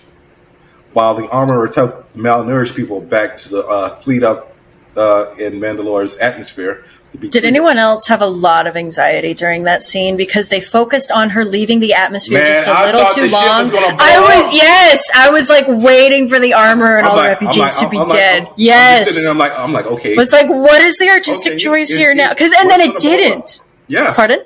while 0.92 1.14
the 1.14 1.26
armorer 1.30 1.68
took 1.68 2.12
malnourished 2.12 2.76
people 2.76 3.00
back 3.00 3.34
to 3.36 3.48
the 3.48 3.66
uh, 3.66 3.94
fleet 3.96 4.22
up 4.22 4.54
uh, 4.94 5.34
in 5.38 5.58
Mandalore's 5.58 6.18
atmosphere. 6.18 6.84
Did 7.18 7.44
anyone 7.44 7.76
else 7.76 8.06
have 8.06 8.20
a 8.22 8.26
lot 8.26 8.68
of 8.68 8.76
anxiety 8.76 9.34
during 9.34 9.64
that 9.64 9.82
scene 9.82 10.16
because 10.16 10.48
they 10.48 10.60
focused 10.60 11.10
on 11.10 11.30
her 11.30 11.44
leaving 11.44 11.80
the 11.80 11.92
atmosphere 11.92 12.38
Man, 12.38 12.54
just 12.54 12.68
a 12.68 12.70
I 12.70 12.84
little 12.86 13.04
too 13.14 13.22
long? 13.22 13.64
was 13.64 13.74
I 13.74 14.20
was 14.20 14.46
up. 14.46 14.52
yes, 14.54 15.10
I 15.14 15.30
was 15.30 15.48
like 15.48 15.64
waiting 15.66 16.28
for 16.28 16.38
the 16.38 16.54
armor 16.54 16.96
and 16.96 17.06
I'm 17.06 17.10
all 17.10 17.16
like- 17.16 17.38
the 17.40 17.46
refugees 17.46 17.74
like- 17.74 17.78
to 17.78 17.88
be 17.88 17.98
I'm 17.98 18.08
dead. 18.08 18.38
I'm- 18.42 18.46
I'm 18.46 18.54
yes, 18.56 19.14
there, 19.14 19.28
I'm 19.30 19.38
like, 19.38 19.58
I'm 19.58 19.72
like, 19.72 19.86
okay, 19.86 20.14
was 20.16 20.30
like, 20.32 20.48
what 20.48 20.80
is 20.82 20.98
the 20.98 21.08
artistic 21.08 21.54
Okay, 21.54 21.62
choice 21.62 21.88
here 21.92 22.12
it- 22.12 22.16
now? 22.16 22.28
Because 22.28 22.52
and 22.58 22.70
then 22.70 22.80
it 22.80 22.86
gonna 22.86 23.00
blow 23.00 23.10
up? 23.12 23.18
didn't. 23.18 23.60
yeah. 23.88 24.14
Pardon? 24.14 24.44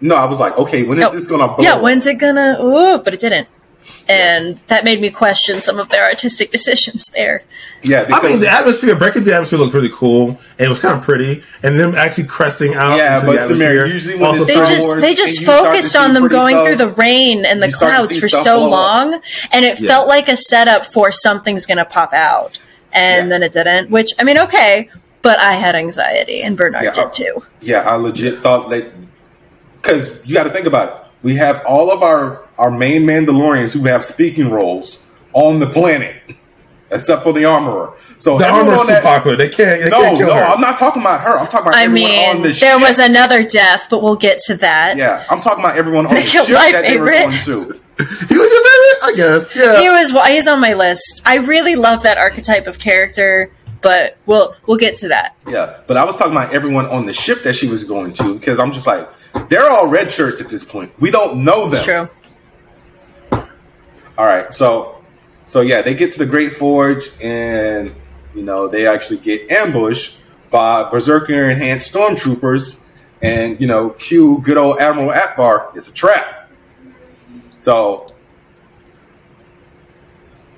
No, 0.00 0.14
I 0.14 0.26
was 0.26 0.38
like, 0.38 0.56
okay, 0.58 0.82
when 0.84 0.98
is 0.98 1.02
No. 1.02 1.10
this 1.10 1.26
gonna 1.26 1.48
blow? 1.48 1.64
Yeah, 1.64 1.78
when's 1.80 2.06
it 2.06 2.14
gonna? 2.18 2.58
Ooh, 2.62 2.98
but 2.98 3.14
it 3.14 3.20
didn't. 3.20 3.48
And 4.08 4.58
that 4.68 4.84
made 4.84 5.00
me 5.00 5.10
question 5.10 5.60
some 5.60 5.78
of 5.78 5.88
their 5.88 6.04
artistic 6.04 6.50
decisions 6.56 7.06
there. 7.06 7.42
Yeah, 7.82 8.06
I 8.10 8.26
mean, 8.26 8.40
the 8.40 8.48
atmosphere, 8.48 8.96
breaking 8.96 9.24
the 9.24 9.34
atmosphere 9.34 9.58
looked 9.58 9.74
really 9.74 9.90
cool, 9.92 10.30
and 10.30 10.60
it 10.60 10.68
was 10.68 10.80
kind 10.80 10.96
of 10.96 11.02
pretty. 11.04 11.42
And 11.62 11.78
them 11.78 11.94
actually 11.94 12.26
cresting 12.26 12.74
out. 12.74 12.96
Yeah, 12.96 13.16
into 13.20 13.26
but 13.26 13.48
the 13.48 13.54
Samir, 13.54 13.88
usually 13.92 14.14
when 14.14 14.24
also 14.24 14.44
They 14.44 14.54
Star 14.54 14.64
Star 14.66 14.74
just 14.76 14.86
Wars, 14.86 15.02
they 15.02 15.14
just 15.14 15.38
you 15.40 15.44
start 15.44 15.58
to 15.62 15.64
focused 15.70 15.96
on 15.96 16.14
them 16.14 16.26
going 16.28 16.54
stuff, 16.56 16.66
through 16.66 16.76
the 16.76 16.88
rain 16.94 17.44
and 17.44 17.62
the 17.62 17.66
you 17.66 17.72
start 17.72 17.90
to 17.92 17.96
clouds 18.08 18.18
for 18.18 18.28
so 18.28 18.56
blow 18.58 18.64
up. 18.66 18.70
long, 18.70 19.20
and 19.52 19.64
it 19.64 19.78
Yeah. 19.80 19.88
felt 19.88 20.08
like 20.08 20.28
a 20.28 20.36
setup 20.36 20.86
for 20.86 21.12
something's 21.12 21.66
going 21.66 21.78
to 21.78 21.84
pop 21.84 22.12
out, 22.14 22.58
and 22.92 23.26
Yeah. 23.26 23.30
then 23.30 23.42
it 23.42 23.52
didn't. 23.52 23.90
Which 23.90 24.12
I 24.18 24.24
mean, 24.24 24.38
okay, 24.38 24.88
but 25.22 25.38
I 25.38 25.52
had 25.54 25.74
anxiety, 25.76 26.42
and 26.42 26.56
Burnard 26.56 26.84
Yeah, 26.84 26.92
did 26.92 27.06
I- 27.06 27.10
too. 27.10 27.42
Yeah, 27.60 27.80
I 27.80 27.94
legit 27.96 28.42
thought 28.42 28.70
that 28.70 28.86
because 29.82 30.10
you 30.24 30.34
got 30.34 30.44
to 30.44 30.50
think 30.50 30.66
about 30.66 30.88
it. 30.88 30.96
We 31.22 31.36
have 31.36 31.62
all 31.66 31.90
of 31.92 32.02
our 32.02 32.42
our 32.58 32.70
main 32.70 33.02
Mandalorians 33.02 33.72
who 33.72 33.84
have 33.84 34.04
speaking 34.04 34.50
roles 34.50 35.04
on 35.32 35.58
the 35.58 35.66
planet, 35.66 36.16
except 36.90 37.22
for 37.22 37.32
the 37.32 37.44
armorer. 37.44 37.92
So 38.18 38.38
The 38.38 38.46
everyone 38.46 38.68
armor's 38.70 38.80
on 38.80 38.86
too 38.86 38.92
that- 38.92 39.02
popular. 39.02 39.36
They 39.36 39.48
can't. 39.48 39.82
They 39.82 39.90
No, 39.90 40.00
can't 40.00 40.16
kill 40.18 40.28
no, 40.28 40.34
her. 40.34 40.44
I'm 40.44 40.60
not 40.60 40.78
talking 40.78 41.02
about 41.02 41.20
her. 41.20 41.38
I'm 41.38 41.46
talking 41.46 41.68
about 41.68 41.74
I 41.74 41.84
everyone 41.84 42.10
on 42.12 42.34
mean, 42.36 42.42
the 42.42 42.52
there 42.60 42.78
was 42.78 42.98
another 42.98 43.44
death, 43.46 43.88
but 43.90 44.02
we'll 44.02 44.16
get 44.16 44.40
to 44.46 44.54
that. 44.56 44.96
yeah, 44.96 45.24
I'm 45.28 45.40
talking 45.40 45.62
about 45.64 45.76
everyone 45.76 46.06
on 46.06 46.14
the 46.14 46.22
ship 46.22 46.48
my 46.48 46.72
that 46.72 46.82
they 46.82 46.96
were 46.96 47.06
favorite. 47.08 47.44
going 47.44 47.68
to. 47.70 47.80
He 47.98 48.04
was 48.36 48.50
your 48.52 48.62
favorite, 48.62 48.98
I 49.04 49.12
guess. 49.16 49.56
Yeah. 49.56 49.80
He 49.80 49.88
was 49.88 50.10
he's 50.28 50.46
on 50.46 50.60
my 50.60 50.74
list. 50.74 51.22
I 51.24 51.36
really 51.36 51.76
love 51.76 52.02
that 52.02 52.18
archetype 52.18 52.66
of 52.66 52.78
character, 52.78 53.50
but 53.80 54.18
we'll 54.26 54.54
we'll 54.66 54.76
get 54.76 54.96
to 54.98 55.08
that. 55.08 55.34
Yeah, 55.48 55.80
but 55.86 55.96
I 55.96 56.04
was 56.04 56.14
talking 56.16 56.32
about 56.32 56.52
everyone 56.52 56.84
on 56.86 57.06
the 57.06 57.14
ship 57.14 57.42
that 57.44 57.54
she 57.54 57.68
was 57.68 57.84
going 57.84 58.12
to 58.14 58.34
because 58.34 58.58
I'm 58.58 58.70
just 58.70 58.86
like, 58.86 59.08
they're 59.48 59.66
all 59.70 59.86
red 59.88 60.10
shirts 60.12 60.42
at 60.42 60.50
this 60.50 60.62
point. 60.62 60.92
We 61.00 61.10
don't 61.10 61.42
know 61.42 61.68
them. 61.70 61.78
It's 61.78 61.84
true. 61.86 62.08
All 64.18 64.26
right, 64.26 64.52
so 64.52 65.04
so 65.46 65.60
yeah, 65.60 65.82
they 65.82 65.94
get 65.94 66.12
to 66.12 66.18
the 66.18 66.26
Great 66.26 66.54
Forge 66.54 67.10
and 67.22 67.94
you 68.34 68.42
know 68.42 68.68
they 68.68 68.86
actually 68.86 69.18
get 69.18 69.50
ambushed 69.50 70.18
by 70.50 70.88
Berserker 70.90 71.48
enhanced 71.48 71.92
stormtroopers, 71.92 72.80
and 73.22 73.60
you 73.60 73.66
know 73.66 73.90
cue 73.90 74.40
good 74.42 74.56
old 74.56 74.78
Admiral 74.78 75.10
Ackbar 75.10 75.76
It's 75.76 75.88
a 75.88 75.92
trap. 75.92 76.50
So 77.58 78.06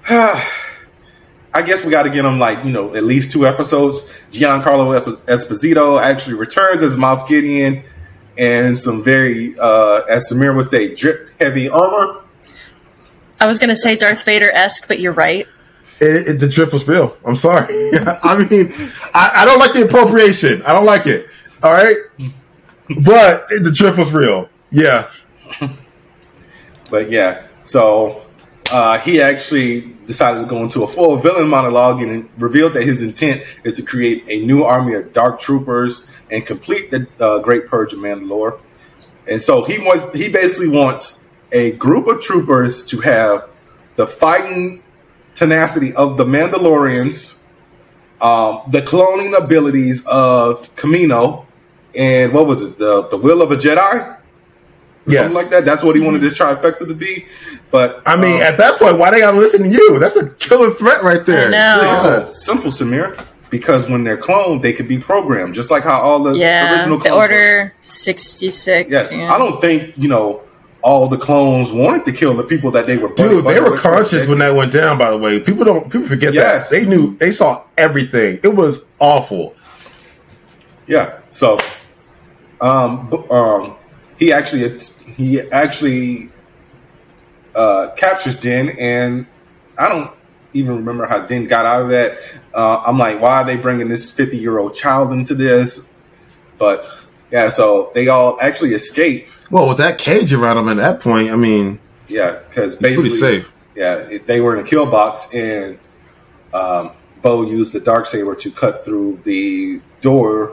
I 0.10 1.62
guess 1.64 1.85
we 1.85 1.90
got 1.90 2.05
to 2.05 2.10
get 2.10 2.24
him 2.24 2.39
like 2.39 2.64
you 2.64 2.70
know 2.70 2.94
at 2.94 3.05
least 3.05 3.32
two 3.32 3.47
episodes. 3.47 4.12
Giancarlo 4.30 5.01
Esposito 5.26 6.01
actually 6.01 6.35
returns 6.35 6.82
as 6.82 6.97
Moff 6.97 7.28
Gideon 7.28 7.82
and 8.39 8.78
some 8.78 9.02
very, 9.02 9.59
uh, 9.59 10.02
as 10.09 10.30
Samir 10.30 10.55
would 10.55 10.64
say, 10.64 10.94
drip 10.94 11.30
heavy 11.40 11.68
armor. 11.68 12.22
I 13.40 13.47
was 13.47 13.59
gonna 13.59 13.77
say 13.77 13.97
Darth 13.97 14.24
Vader 14.24 14.51
esque, 14.51 14.89
but 14.89 15.01
you're 15.01 15.12
right. 15.12 15.47
It, 16.01 16.28
it, 16.28 16.40
the 16.40 16.48
drip 16.48 16.73
was 16.73 16.86
real. 16.86 17.16
I'm 17.27 17.36
sorry. 17.36 17.66
I 18.23 18.47
mean, 18.48 18.73
I, 19.15 19.31
I 19.35 19.44
don't 19.44 19.59
like 19.59 19.73
the 19.73 19.85
appropriation. 19.85 20.62
I 20.62 20.73
don't 20.73 20.86
like 20.86 21.06
it. 21.06 21.27
All 21.62 21.73
right, 21.73 21.97
but 23.05 23.47
it, 23.51 23.65
the 23.65 23.73
drip 23.73 23.98
was 23.98 24.12
real. 24.12 24.48
Yeah. 24.70 25.10
But 26.90 27.10
yeah, 27.10 27.47
so 27.65 28.23
uh, 28.70 28.98
he 28.98 29.20
actually 29.20 29.93
decided 30.06 30.40
to 30.40 30.47
go 30.47 30.62
into 30.62 30.82
a 30.82 30.86
full 30.86 31.16
villain 31.16 31.48
monologue 31.48 32.02
and 32.02 32.28
revealed 32.39 32.74
that 32.74 32.85
his 32.85 33.02
intent 33.02 33.43
is 33.65 33.77
to 33.77 33.82
create 33.82 34.24
a 34.28 34.44
new 34.44 34.62
army 34.65 34.94
of 34.94 35.12
dark 35.12 35.40
troopers 35.40 36.09
and 36.31 36.47
complete 36.47 36.90
the 36.90 37.06
uh, 37.20 37.40
Great 37.40 37.66
Purge 37.66 37.93
of 37.93 37.98
Mandalore. 37.98 38.59
And 39.31 39.43
so 39.43 39.65
he 39.65 39.78
wants 39.78 40.10
he 40.15 40.28
basically 40.31 40.69
wants 40.69 41.27
a 41.52 41.72
group 41.72 42.06
of 42.06 42.20
troopers 42.20 42.84
to 42.86 43.00
have 43.00 43.48
the 43.96 44.06
fighting 44.06 44.82
tenacity 45.34 45.94
of 45.94 46.16
the 46.16 46.24
Mandalorians, 46.24 47.40
um, 48.20 48.62
the 48.70 48.80
cloning 48.80 49.36
abilities 49.36 50.04
of 50.06 50.74
Kamino, 50.76 51.46
and 51.96 52.32
what 52.32 52.46
was 52.46 52.62
it? 52.62 52.78
The 52.78 53.08
the 53.08 53.16
will 53.16 53.42
of 53.42 53.50
a 53.52 53.56
Jedi? 53.56 54.16
Yes. 55.06 55.20
Something 55.22 55.34
like 55.36 55.48
that. 55.50 55.64
That's 55.64 55.82
what 55.82 55.96
he 55.96 56.02
wanted 56.02 56.20
this 56.20 56.38
trifecta 56.38 56.86
to 56.86 56.94
be. 56.94 57.26
But 57.70 58.02
I 58.04 58.14
mean, 58.16 58.36
um, 58.36 58.42
at 58.42 58.58
that 58.58 58.78
point, 58.78 58.98
why 58.98 59.10
they 59.10 59.20
gotta 59.20 59.38
listen 59.38 59.62
to 59.62 59.68
you? 59.68 59.98
That's 59.98 60.16
a 60.16 60.30
killer 60.34 60.70
threat 60.70 61.02
right 61.02 61.24
there. 61.24 61.48
I 61.48 61.50
know. 61.50 62.26
simple, 62.28 62.70
simple, 62.70 62.70
Samir. 62.70 63.24
Because 63.50 63.88
when 63.88 64.04
they're 64.04 64.18
cloned, 64.18 64.60
they 64.60 64.74
could 64.74 64.86
be 64.88 64.98
programmed, 64.98 65.54
just 65.54 65.70
like 65.70 65.82
how 65.82 65.98
all 65.98 66.22
the 66.22 66.34
Yeah, 66.34 66.74
original 66.74 67.00
clones 67.00 67.14
were. 67.14 67.22
Order 67.22 67.74
sixty 67.80 68.50
six. 68.50 68.90
Yeah, 68.90 69.08
Yeah, 69.10 69.32
I 69.32 69.38
don't 69.38 69.58
think 69.62 69.96
you 69.96 70.08
know 70.08 70.42
all 70.89 71.06
the 71.06 71.19
clones 71.19 71.70
wanted 71.70 72.02
to 72.06 72.12
kill 72.12 72.32
the 72.32 72.43
people 72.43 72.70
that 72.70 72.86
they 72.86 72.97
were. 72.97 73.12
Dude, 73.12 73.44
they 73.44 73.60
were 73.60 73.77
conscious 73.77 74.27
when 74.27 74.39
that 74.39 74.55
went 74.55 74.73
down. 74.73 74.97
By 74.97 75.10
the 75.10 75.19
way, 75.19 75.39
people 75.39 75.62
don't 75.62 75.85
people 75.93 76.09
forget 76.09 76.32
Yes. 76.32 76.70
that 76.70 76.77
they 76.81 76.86
knew 76.86 77.15
they 77.19 77.31
saw 77.31 77.62
everything. 77.77 78.40
It 78.43 78.56
was 78.56 78.82
awful. 78.98 79.55
Yeah. 80.86 81.19
So, 81.31 81.59
um, 82.62 83.12
um, 83.31 83.77
he 84.19 84.32
actually 84.32 84.78
he 85.15 85.43
actually 85.51 86.31
uh, 87.55 87.90
captures 87.94 88.36
Din, 88.36 88.70
and 88.81 89.27
I 89.78 89.90
don't 89.90 90.10
even 90.55 90.74
remember 90.74 91.05
how 91.05 91.19
Din 91.27 91.47
got 91.47 91.66
out 91.66 91.82
of 91.82 91.90
that. 91.90 92.16
Uh, 92.55 92.82
I'm 92.86 92.97
like, 92.97 93.20
why 93.20 93.43
are 93.43 93.44
they 93.44 93.56
bringing 93.56 93.90
this 93.90 94.10
50 94.10 94.39
year 94.39 94.59
old 94.59 94.74
child 94.74 95.12
into 95.12 95.35
this? 95.35 95.93
But 96.56 96.89
yeah, 97.31 97.51
so 97.51 97.93
they 97.94 98.09
all 98.09 98.39
actually 98.40 98.73
escape. 98.73 99.28
Well, 99.50 99.68
with 99.68 99.78
that 99.78 99.98
cage 99.98 100.32
around 100.32 100.58
him 100.58 100.68
at 100.68 100.76
that 100.76 101.00
point, 101.00 101.30
I 101.30 101.36
mean, 101.36 101.78
Yeah, 102.06 102.38
because 102.48 102.76
basically, 102.76 103.10
safe. 103.10 103.52
yeah, 103.74 104.18
they 104.26 104.40
were 104.40 104.56
in 104.56 104.64
a 104.64 104.68
kill 104.68 104.86
box, 104.86 105.26
and 105.32 105.78
um, 106.52 106.90
Bo 107.22 107.42
used 107.42 107.72
the 107.72 107.80
dark 107.80 108.06
saber 108.06 108.34
to 108.34 108.50
cut 108.50 108.84
through 108.84 109.20
the 109.24 109.80
door. 110.00 110.52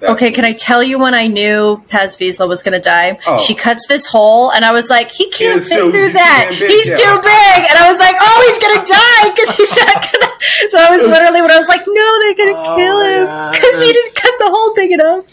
that 0.00 0.10
Okay, 0.10 0.30
can 0.30 0.44
I 0.44 0.52
tell 0.52 0.82
you 0.82 0.98
when 0.98 1.14
I 1.14 1.26
knew 1.26 1.82
Paz 1.88 2.16
Vizsla 2.18 2.46
was 2.46 2.62
going 2.62 2.72
to 2.78 2.80
die? 2.84 3.18
Oh. 3.26 3.38
She 3.38 3.54
cuts 3.54 3.86
this 3.88 4.04
hole, 4.06 4.50
and 4.52 4.62
I 4.64 4.72
was 4.72 4.90
like, 4.90 5.10
he 5.10 5.30
can't 5.30 5.56
is 5.60 5.68
fit 5.68 5.76
too- 5.76 5.90
through 5.90 6.04
he's 6.04 6.12
that. 6.14 6.46
big, 6.50 6.70
he's 6.70 6.88
yeah. 6.88 6.96
too 6.96 7.16
big. 7.22 7.70
And 7.70 7.78
I 7.78 7.90
was 7.90 7.98
like, 7.98 8.16
oh, 8.20 8.38
he's 8.48 8.58
going 8.60 8.76
to 8.80 8.92
die 8.92 9.30
because 9.34 9.56
he's 9.56 9.76
not 9.76 10.12
going 10.12 10.24
to. 10.38 10.70
So 10.70 10.78
I 10.78 10.90
was 10.96 11.06
literally 11.08 11.40
when 11.40 11.50
I 11.50 11.58
was 11.58 11.68
like, 11.68 11.82
no, 11.86 12.18
they're 12.20 12.34
going 12.36 12.54
to 12.54 12.60
Oh, 12.60 12.76
kill 12.76 13.00
him 13.00 13.24
yeah, 13.26 13.50
because 13.54 13.80
he 13.82 13.90
didn't 13.92 14.14
cut 14.16 14.34
the 14.38 14.50
hole 14.50 14.74
big 14.74 14.92
enough. 14.92 15.24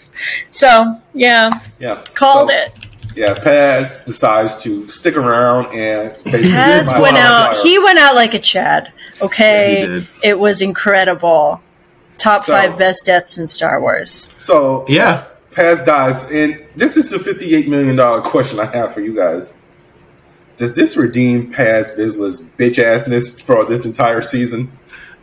So, 0.51 1.01
yeah, 1.13 1.51
Yeah, 1.79 2.01
called 2.13 2.49
so- 2.49 2.55
it. 2.55 2.73
Yeah, 3.15 3.33
Paz 3.33 4.03
decides 4.05 4.61
to 4.63 4.88
stick 4.88 5.17
around 5.17 5.67
and 5.75 6.13
Paz 6.25 6.89
went 6.91 7.17
out. 7.17 7.55
fire. 7.55 7.63
He 7.63 7.77
went 7.79 7.99
out 7.99 8.15
like 8.15 8.33
a 8.33 8.39
Chad. 8.39 8.91
Okay, 9.21 9.73
Yeah, 9.73 9.79
he 9.79 9.85
did. 9.85 10.07
it 10.23 10.39
was 10.39 10.61
incredible. 10.61 11.61
Top 12.17 12.43
So- 12.45 12.53
five 12.53 12.77
best 12.77 13.05
deaths 13.05 13.38
in 13.38 13.47
Star 13.47 13.79
Wars. 13.81 14.29
so 14.39 14.85
Yeah, 14.88 15.23
Paz 15.51 15.81
dies, 15.83 16.29
and 16.31 16.59
this 16.75 16.95
is 16.97 17.09
the 17.09 17.19
fifty-eight 17.19 17.67
million 17.67 17.95
dollar 17.95 18.21
question 18.21 18.59
I 18.59 18.65
have 18.65 18.93
for 18.93 19.01
you 19.01 19.15
guys. 19.15 19.53
Does 20.57 20.75
this 20.75 20.95
redeem 20.95 21.51
Paz 21.51 21.93
Vizsla's 21.97 22.41
bitch 22.57 22.77
assness 22.83 23.41
for 23.41 23.65
this 23.65 23.83
entire 23.85 24.21
season? 24.21 24.71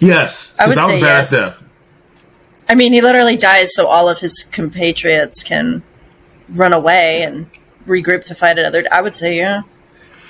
yes, 0.01 0.55
I 0.59 0.67
would 0.67 0.77
'Cause 0.77 0.87
that 0.89 0.93
say 0.93 1.01
was 1.01 1.03
yes. 1.03 1.31
badass 1.31 1.31
death. 1.31 1.55
I 2.69 2.75
mean, 2.75 2.93
he 2.93 3.01
literally 3.01 3.37
dies 3.37 3.75
so 3.75 3.87
all 3.87 4.09
of 4.09 4.19
his 4.19 4.45
compatriots 4.53 5.43
can 5.43 5.83
run 6.51 6.73
away 6.75 7.23
and 7.23 7.47
regroup 7.89 8.25
to 8.25 8.35
fight 8.35 8.59
another. 8.59 8.85
I 8.93 9.03
would 9.03 9.15
say, 9.15 9.37
yeah. 9.37 9.63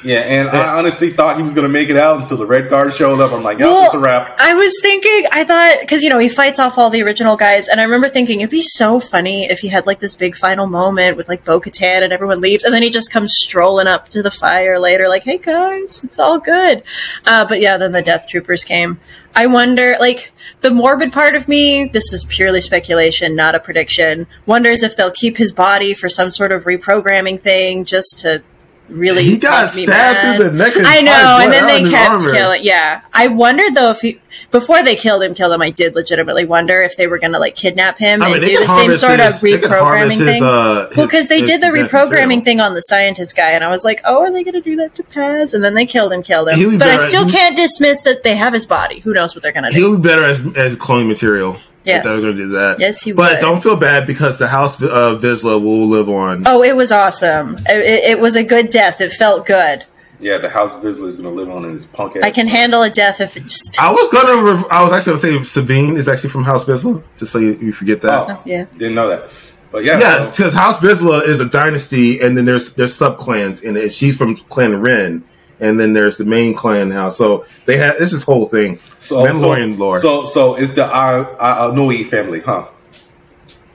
Yeah, 0.04 0.20
and 0.20 0.48
I 0.48 0.78
honestly 0.78 1.10
thought 1.10 1.36
he 1.36 1.42
was 1.42 1.54
going 1.54 1.66
to 1.66 1.72
make 1.72 1.88
it 1.88 1.96
out 1.96 2.20
until 2.20 2.36
the 2.36 2.46
red 2.46 2.70
guard 2.70 2.92
showed 2.92 3.20
up. 3.20 3.32
I'm 3.32 3.42
like, 3.42 3.58
yeah, 3.58 3.84
it's 3.84 3.94
a 3.94 3.98
wrap. 3.98 4.36
I 4.38 4.54
was 4.54 4.78
thinking, 4.80 5.26
I 5.32 5.42
thought, 5.42 5.78
because, 5.80 6.04
you 6.04 6.08
know, 6.08 6.20
he 6.20 6.28
fights 6.28 6.60
off 6.60 6.78
all 6.78 6.88
the 6.88 7.02
original 7.02 7.36
guys, 7.36 7.66
and 7.66 7.80
I 7.80 7.84
remember 7.84 8.08
thinking 8.08 8.40
it'd 8.40 8.50
be 8.50 8.62
so 8.62 9.00
funny 9.00 9.50
if 9.50 9.58
he 9.58 9.68
had, 9.68 9.86
like, 9.86 9.98
this 9.98 10.14
big 10.14 10.36
final 10.36 10.68
moment 10.68 11.16
with, 11.16 11.28
like, 11.28 11.44
Bo 11.44 11.60
Katan 11.60 12.04
and 12.04 12.12
everyone 12.12 12.40
leaves, 12.40 12.62
and 12.62 12.72
then 12.72 12.84
he 12.84 12.90
just 12.90 13.10
comes 13.10 13.34
strolling 13.34 13.88
up 13.88 14.08
to 14.10 14.22
the 14.22 14.30
fire 14.30 14.78
later, 14.78 15.08
like, 15.08 15.24
hey, 15.24 15.38
guys, 15.38 16.04
it's 16.04 16.20
all 16.20 16.38
good. 16.38 16.84
Uh, 17.26 17.44
but 17.44 17.60
yeah, 17.60 17.76
then 17.76 17.90
the 17.90 18.00
Death 18.00 18.28
Troopers 18.28 18.62
came. 18.62 19.00
I 19.34 19.46
wonder, 19.46 19.96
like, 19.98 20.32
the 20.60 20.70
morbid 20.70 21.12
part 21.12 21.34
of 21.34 21.48
me, 21.48 21.86
this 21.86 22.12
is 22.12 22.24
purely 22.24 22.60
speculation, 22.60 23.34
not 23.34 23.56
a 23.56 23.60
prediction, 23.60 24.28
wonders 24.46 24.84
if 24.84 24.96
they'll 24.96 25.10
keep 25.10 25.36
his 25.36 25.50
body 25.50 25.92
for 25.92 26.08
some 26.08 26.30
sort 26.30 26.52
of 26.52 26.64
reprogramming 26.64 27.40
thing 27.40 27.84
just 27.84 28.20
to 28.20 28.42
really 28.90 29.22
He 29.24 29.38
got 29.38 29.70
stabbed 29.70 30.38
through 30.38 30.50
the 30.50 30.52
neck. 30.56 30.72
I 30.76 31.00
know, 31.02 31.38
and 31.42 31.52
then 31.52 31.66
they 31.66 31.90
kept 31.90 32.10
armor. 32.10 32.32
killing. 32.32 32.64
Yeah, 32.64 33.02
I 33.12 33.28
wondered 33.28 33.74
though 33.74 33.90
if 33.90 34.00
he 34.00 34.20
before 34.50 34.82
they 34.82 34.96
killed 34.96 35.22
him, 35.22 35.34
killed 35.34 35.52
him. 35.52 35.62
I 35.62 35.70
did 35.70 35.94
legitimately 35.94 36.44
wonder 36.44 36.80
if 36.82 36.96
they 36.96 37.06
were 37.06 37.18
going 37.18 37.32
to 37.32 37.38
like 37.38 37.54
kidnap 37.56 37.98
him 37.98 38.22
I 38.22 38.26
mean, 38.26 38.36
and 38.36 38.44
do 38.44 38.58
the 38.58 38.66
same 38.66 38.94
sort 38.94 39.20
of 39.20 39.40
his- 39.40 39.42
reprogramming 39.42 40.10
his, 40.12 40.18
thing. 40.18 40.42
uh, 40.42 40.88
well, 40.96 41.06
because 41.06 41.28
they 41.28 41.40
his 41.40 41.50
did 41.50 41.60
the 41.60 41.66
reprogramming 41.68 42.44
thing 42.44 42.60
on 42.60 42.74
the 42.74 42.80
scientist 42.82 43.36
guy, 43.36 43.50
and 43.50 43.64
I 43.64 43.68
was 43.68 43.84
like, 43.84 44.00
oh, 44.04 44.20
are 44.20 44.32
they 44.32 44.44
going 44.44 44.54
to 44.54 44.60
do 44.60 44.76
that 44.76 44.94
to 44.96 45.02
Paz? 45.02 45.54
And 45.54 45.62
then 45.64 45.74
they 45.74 45.86
killed 45.86 46.12
him, 46.12 46.22
killed 46.22 46.48
him. 46.50 46.78
But 46.78 46.88
I 46.88 47.08
still 47.08 47.28
can't 47.28 47.56
dismiss 47.56 48.02
that 48.02 48.22
they 48.22 48.36
have 48.36 48.52
his 48.52 48.66
body. 48.66 49.00
Who 49.00 49.12
knows 49.12 49.34
what 49.34 49.42
they're 49.42 49.52
going 49.52 49.64
to 49.64 49.70
do? 49.70 49.76
He'll 49.78 49.96
be 49.96 50.02
better 50.08 50.24
as 50.24 50.40
as 50.56 50.76
cloning 50.76 51.08
material. 51.08 51.56
Yes. 51.84 52.04
if 52.04 52.10
they 52.10 52.16
were 52.16 52.20
going 52.22 52.36
to 52.36 52.42
do 52.44 52.48
that. 52.50 52.80
Yes, 52.80 53.00
he 53.02 53.12
But 53.12 53.34
would. 53.34 53.40
don't 53.40 53.62
feel 53.62 53.76
bad 53.76 54.06
because 54.06 54.38
the 54.38 54.48
House 54.48 54.82
of 54.82 55.22
Vizsla 55.22 55.62
will 55.62 55.86
live 55.86 56.08
on. 56.10 56.42
Oh, 56.46 56.62
it 56.62 56.76
was 56.76 56.92
awesome. 56.92 57.56
It, 57.66 57.78
it, 57.78 58.04
it 58.04 58.20
was 58.20 58.36
a 58.36 58.42
good 58.42 58.68
death. 58.68 59.00
It 59.00 59.12
felt 59.12 59.46
good. 59.46 59.86
Yeah, 60.20 60.38
the 60.38 60.48
House 60.48 60.74
of 60.74 60.82
Vizsla 60.82 61.06
is 61.06 61.16
going 61.16 61.28
to 61.28 61.30
live 61.42 61.48
on 61.48 61.64
in 61.64 61.72
his 61.72 61.86
punk 61.86 62.16
ass. 62.16 62.24
I 62.24 62.30
can 62.32 62.48
handle 62.48 62.82
a 62.82 62.90
death 62.90 63.20
if 63.20 63.36
it 63.36 63.44
just. 63.44 63.78
I 63.78 63.90
was 63.92 64.08
gonna. 64.10 64.42
Rev- 64.42 64.66
I 64.70 64.82
was 64.82 64.92
actually 64.92 65.30
gonna 65.30 65.44
say 65.44 65.60
Sabine 65.62 65.96
is 65.96 66.08
actually 66.08 66.30
from 66.30 66.42
House 66.44 66.64
Vizsla, 66.64 67.02
just 67.18 67.30
so 67.30 67.38
you, 67.38 67.52
you 67.60 67.70
forget 67.72 68.00
that. 68.00 68.28
Oh, 68.28 68.42
Yeah. 68.44 68.66
Didn't 68.76 68.94
know 68.96 69.08
that. 69.08 69.28
But 69.70 69.84
yeah, 69.84 69.98
Yeah, 70.00 70.24
so- 70.24 70.30
because 70.30 70.52
House 70.54 70.80
Vizsla 70.80 71.22
is 71.28 71.38
a 71.40 71.48
dynasty, 71.48 72.20
and 72.20 72.36
then 72.36 72.46
there's 72.46 72.72
there's 72.72 72.94
sub 72.94 73.16
clans 73.18 73.62
in 73.62 73.76
it. 73.76 73.92
She's 73.94 74.16
from 74.16 74.34
Clan 74.34 74.80
Wren, 74.80 75.22
and 75.60 75.78
then 75.78 75.92
there's 75.92 76.16
the 76.16 76.24
main 76.24 76.52
clan 76.52 76.90
house. 76.90 77.16
So 77.16 77.44
they 77.66 77.76
have 77.76 77.98
this 77.98 78.12
is 78.12 78.24
whole 78.24 78.46
thing. 78.46 78.80
so, 78.98 79.22
Mandalorian 79.22 79.74
so, 79.74 79.78
lore. 79.78 80.00
So, 80.00 80.24
so 80.24 80.54
it's 80.56 80.72
the 80.72 80.84
A- 80.86 81.36
Anoa'i 81.70 82.04
family, 82.04 82.40
huh? 82.40 82.66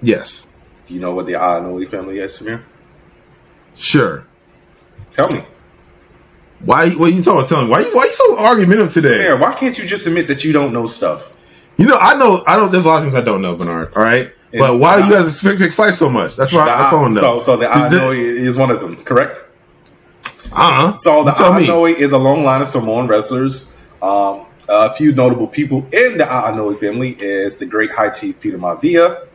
yes, 0.01 0.47
Do 0.87 0.93
you 0.93 0.99
know 0.99 1.13
what 1.13 1.25
the 1.25 1.33
Anoa'i 1.33 1.87
family 1.89 2.19
is, 2.19 2.37
Samir? 2.37 2.63
sure. 3.75 4.25
Tell 5.13 5.29
me. 5.31 5.45
Why? 6.65 6.89
What 6.91 7.09
are 7.09 7.13
you 7.13 7.23
talking? 7.23 7.47
Telling 7.47 7.69
why? 7.69 7.81
You, 7.81 7.95
why 7.95 8.05
you 8.05 8.13
so 8.13 8.39
argumentative 8.39 8.93
today? 8.93 9.19
Samir, 9.25 9.39
why 9.39 9.53
can't 9.53 9.77
you 9.77 9.85
just 9.85 10.07
admit 10.07 10.27
that 10.27 10.43
you 10.43 10.53
don't 10.53 10.71
know 10.73 10.87
stuff? 10.87 11.29
You 11.77 11.85
know, 11.87 11.97
I 11.97 12.15
know. 12.17 12.43
I 12.47 12.55
don't. 12.55 12.71
There's 12.71 12.85
a 12.85 12.87
lot 12.87 12.97
of 12.97 13.01
things 13.03 13.15
I 13.15 13.21
don't 13.21 13.41
know, 13.41 13.55
Burnard. 13.55 13.93
All 13.95 14.03
right, 14.03 14.31
Yeah. 14.51 14.59
but 14.59 14.79
why 14.79 15.01
do 15.01 15.07
you 15.07 15.11
guys 15.13 15.41
pick, 15.41 15.57
pick 15.57 15.73
fight 15.73 15.93
so 15.93 16.09
much? 16.09 16.35
That's 16.35 16.53
why. 16.53 16.65
That's 16.65 16.91
what 16.93 17.03
I 17.03 17.07
to 17.07 17.13
so, 17.13 17.21
know. 17.21 17.39
so 17.39 17.57
the 17.57 17.65
it- 17.65 17.71
Anoa'i 17.71 18.17
is 18.19 18.55
one 18.57 18.71
of 18.71 18.79
them, 18.79 19.03
correct? 19.03 19.43
Uh-huh. 20.51 20.95
So 20.97 21.23
the 21.23 21.31
tell 21.31 21.53
me. 21.53 21.65
Anoa'i 21.67 21.95
is 21.95 22.11
a 22.11 22.17
long 22.17 22.43
line 22.43 22.61
of 22.61 22.67
Samoan 22.67 23.07
wrestlers. 23.07 23.71
Um, 24.01 24.45
a 24.69 24.93
few 24.93 25.11
notable 25.13 25.47
people 25.47 25.79
in 25.91 26.17
the 26.17 26.23
Anoa'i 26.25 26.77
family 26.77 27.17
is 27.19 27.57
the 27.57 27.65
great 27.65 27.89
High 27.89 28.09
Chief 28.09 28.39
Peter 28.39 28.57
Maivia, 28.57 29.27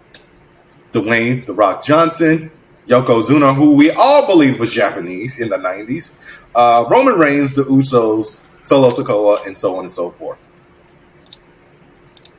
Dwayne 0.92 1.44
The 1.44 1.52
Rock 1.54 1.84
Johnson, 1.84 2.50
Yokozuna, 2.88 3.54
who 3.54 3.72
we 3.72 3.90
all 3.92 4.26
believe 4.26 4.58
was 4.58 4.72
Japanese 4.72 5.38
in 5.38 5.48
the 5.48 5.56
90s, 5.58 6.14
uh, 6.54 6.84
Roman 6.90 7.14
Reigns, 7.14 7.54
the 7.54 7.62
Usos, 7.64 8.42
Solo 8.62 8.90
Sikoa, 8.90 9.46
and 9.46 9.56
so 9.56 9.76
on 9.76 9.84
and 9.84 9.92
so 9.92 10.10
forth. 10.10 10.38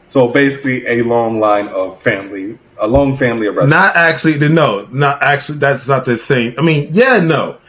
So 0.09 0.27
basically, 0.27 0.85
a 0.87 1.03
long 1.03 1.39
line 1.39 1.67
of 1.67 2.01
family, 2.01 2.57
a 2.81 2.87
long 2.87 3.15
family 3.15 3.45
of 3.45 3.55
wrestlers. 3.55 3.69
Not 3.69 3.95
actually. 3.95 4.49
No, 4.49 4.87
not 4.91 5.21
actually. 5.21 5.59
That's 5.59 5.87
not 5.87 6.05
the 6.05 6.17
same. 6.17 6.55
I 6.57 6.63
mean, 6.63 6.89
yeah, 6.91 7.19
no. 7.19 7.59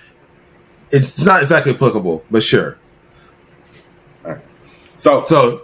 It's 0.90 1.22
not 1.22 1.42
exactly 1.42 1.74
applicable, 1.74 2.24
but 2.30 2.42
sure. 2.42 2.78
so, 4.96 5.20
So, 5.20 5.62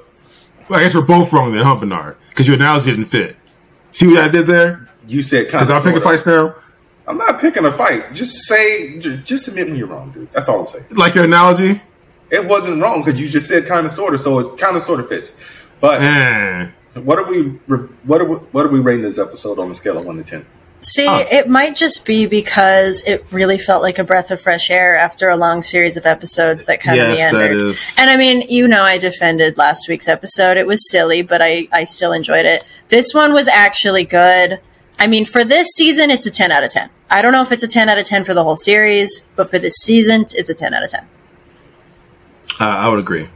I 0.70 0.80
guess 0.80 0.94
we're 0.94 1.02
both 1.02 1.32
wrong 1.32 1.52
then, 1.52 1.64
huh, 1.64 1.76
Burnard? 1.76 2.16
Because 2.28 2.47
your 2.47 2.56
analogy 2.56 2.90
didn't 2.90 3.06
fit. 3.06 3.36
See 3.90 4.06
what 4.06 4.18
I 4.18 4.28
did 4.28 4.47
there? 4.47 4.86
you 5.06 5.22
said 5.22 5.47
Because 5.47 5.70
I'm 5.70 5.82
picking 5.82 6.01
fights 6.01 6.26
now. 6.26 6.55
I'm 7.08 7.18
not 7.18 7.40
picking 7.40 7.64
a 7.64 7.70
fight. 7.72 8.12
Just 8.12 8.46
say, 8.46 8.98
just 8.98 9.48
admit 9.48 9.68
when 9.68 9.76
you're 9.76 9.86
wrong, 9.86 10.10
dude. 10.10 10.32
That's 10.32 10.48
all 10.48 10.60
I'm 10.60 10.66
saying. 10.66 10.84
Like 10.96 11.14
your 11.14 11.24
analogy? 11.24 11.80
It 12.30 12.44
wasn't 12.44 12.82
wrong 12.82 13.04
because 13.04 13.20
you 13.20 13.28
just 13.28 13.46
said 13.48 13.66
kind 13.66 13.86
of 13.86 13.92
sort 13.92 14.14
of, 14.14 14.20
so 14.20 14.38
it 14.40 14.58
kind 14.58 14.76
of 14.76 14.82
sort 14.82 14.98
of 15.00 15.08
fits. 15.08 15.32
But 15.80 16.00
what 16.94 17.18
are 17.18 17.30
we? 17.30 17.42
What 18.04 18.20
are 18.20 18.24
we, 18.24 18.36
what 18.36 18.66
are 18.66 18.68
we 18.70 18.80
rating 18.80 19.02
this 19.02 19.18
episode 19.18 19.58
on 19.58 19.70
a 19.70 19.74
scale 19.74 19.98
of 19.98 20.04
one 20.06 20.16
to 20.16 20.24
ten? 20.24 20.44
See, 20.80 21.06
Huh. 21.06 21.24
it 21.30 21.48
might 21.48 21.74
just 21.76 22.04
be 22.04 22.26
because 22.26 23.02
it 23.06 23.24
really 23.32 23.58
felt 23.58 23.82
like 23.82 23.98
a 23.98 24.04
breath 24.04 24.30
of 24.30 24.40
fresh 24.40 24.70
air 24.70 24.96
after 24.96 25.28
a 25.28 25.36
long 25.36 25.62
series 25.62 25.96
of 25.96 26.06
episodes 26.06 26.64
that 26.66 26.80
kind 26.80 27.00
of 27.00 27.08
Yes, 27.16 27.32
that 27.32 27.38
meandered. 27.50 27.56
is. 27.70 27.94
And 27.98 28.10
I 28.10 28.16
mean, 28.16 28.42
you 28.48 28.68
know, 28.68 28.82
I 28.82 28.98
defended 28.98 29.56
last 29.56 29.88
week's 29.88 30.06
episode. 30.08 30.56
It 30.56 30.66
was 30.66 30.80
silly, 30.90 31.22
but 31.22 31.40
I, 31.42 31.66
I 31.72 31.84
still 31.84 32.12
enjoyed 32.12 32.44
it. 32.46 32.64
This 32.88 33.14
one 33.14 33.32
was 33.32 33.48
actually 33.48 34.04
good. 34.04 34.60
I 34.98 35.06
mean, 35.06 35.24
for 35.24 35.44
this 35.44 35.68
season, 35.76 36.10
it's 36.10 36.26
a 36.26 36.30
10 36.30 36.52
out 36.52 36.62
of 36.62 36.70
10. 36.72 36.88
I 37.10 37.22
don't 37.22 37.32
know 37.32 37.42
if 37.42 37.52
it's 37.52 37.62
a 37.62 37.68
10 37.68 37.88
out 37.88 37.98
of 37.98 38.06
10 38.06 38.24
for 38.24 38.34
the 38.34 38.42
whole 38.42 38.56
series, 38.56 39.22
but 39.36 39.48
for 39.50 39.58
this 39.58 39.74
season, 39.76 40.26
it's 40.34 40.48
a 40.48 40.54
10 40.54 40.74
out 40.74 40.82
of 40.82 40.90
10. 40.90 41.00
Uh, 42.60 42.64
I 42.64 42.88
would 42.88 42.98
agree. 42.98 43.28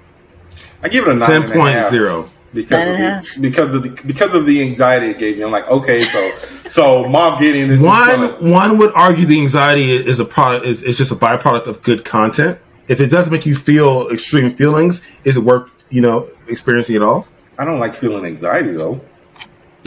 I 0.83 0.89
give 0.89 1.07
it 1.07 1.11
a 1.11 1.15
nine 1.15 1.29
Ten 1.29 1.43
and 1.43 1.51
a 1.53 1.55
point 1.55 1.75
half 1.75 1.91
zero. 1.91 2.29
because 2.55 2.89
Nine 2.89 3.19
of 3.19 3.25
the, 3.35 3.41
because 3.41 3.75
of 3.75 3.83
the 3.83 3.91
because 4.07 4.33
of 4.33 4.47
the 4.47 4.63
anxiety 4.63 5.07
it 5.09 5.19
gave 5.19 5.37
me. 5.37 5.45
I'm 5.45 5.51
like, 5.51 5.69
okay, 5.69 6.01
so 6.01 6.35
so 6.71 7.05
Moff 7.05 7.39
Gideon 7.39 7.71
is 7.71 7.83
One 7.85 8.09
gonna- 8.09 8.51
one 8.51 8.79
would 8.79 8.93
argue 8.95 9.27
the 9.27 9.39
anxiety 9.39 9.91
is 9.93 10.21
a 10.21 10.25
product 10.25 10.65
is, 10.65 10.83
is 10.83 10.97
just 10.97 11.13
a 11.13 11.15
byproduct 11.17 11.67
of 11.67 11.83
good 11.83 12.05
content. 12.07 12.59
If 12.89 12.99
it 13.01 13.09
doesn't 13.09 13.31
make 13.31 13.45
you 13.45 13.55
feel 13.55 14.09
extreme 14.11 14.51
feelings, 14.53 15.03
is 15.25 15.37
it 15.37 15.41
worth 15.45 15.69
you 15.91 16.01
know 16.01 16.29
experiencing 16.49 16.97
it 16.97 17.03
all? 17.03 17.29
I 17.59 17.67
don't 17.67 17.79
like 17.79 17.95
feeling 17.95 18.25
anxiety 18.25 18.73
though. 18.73 19.03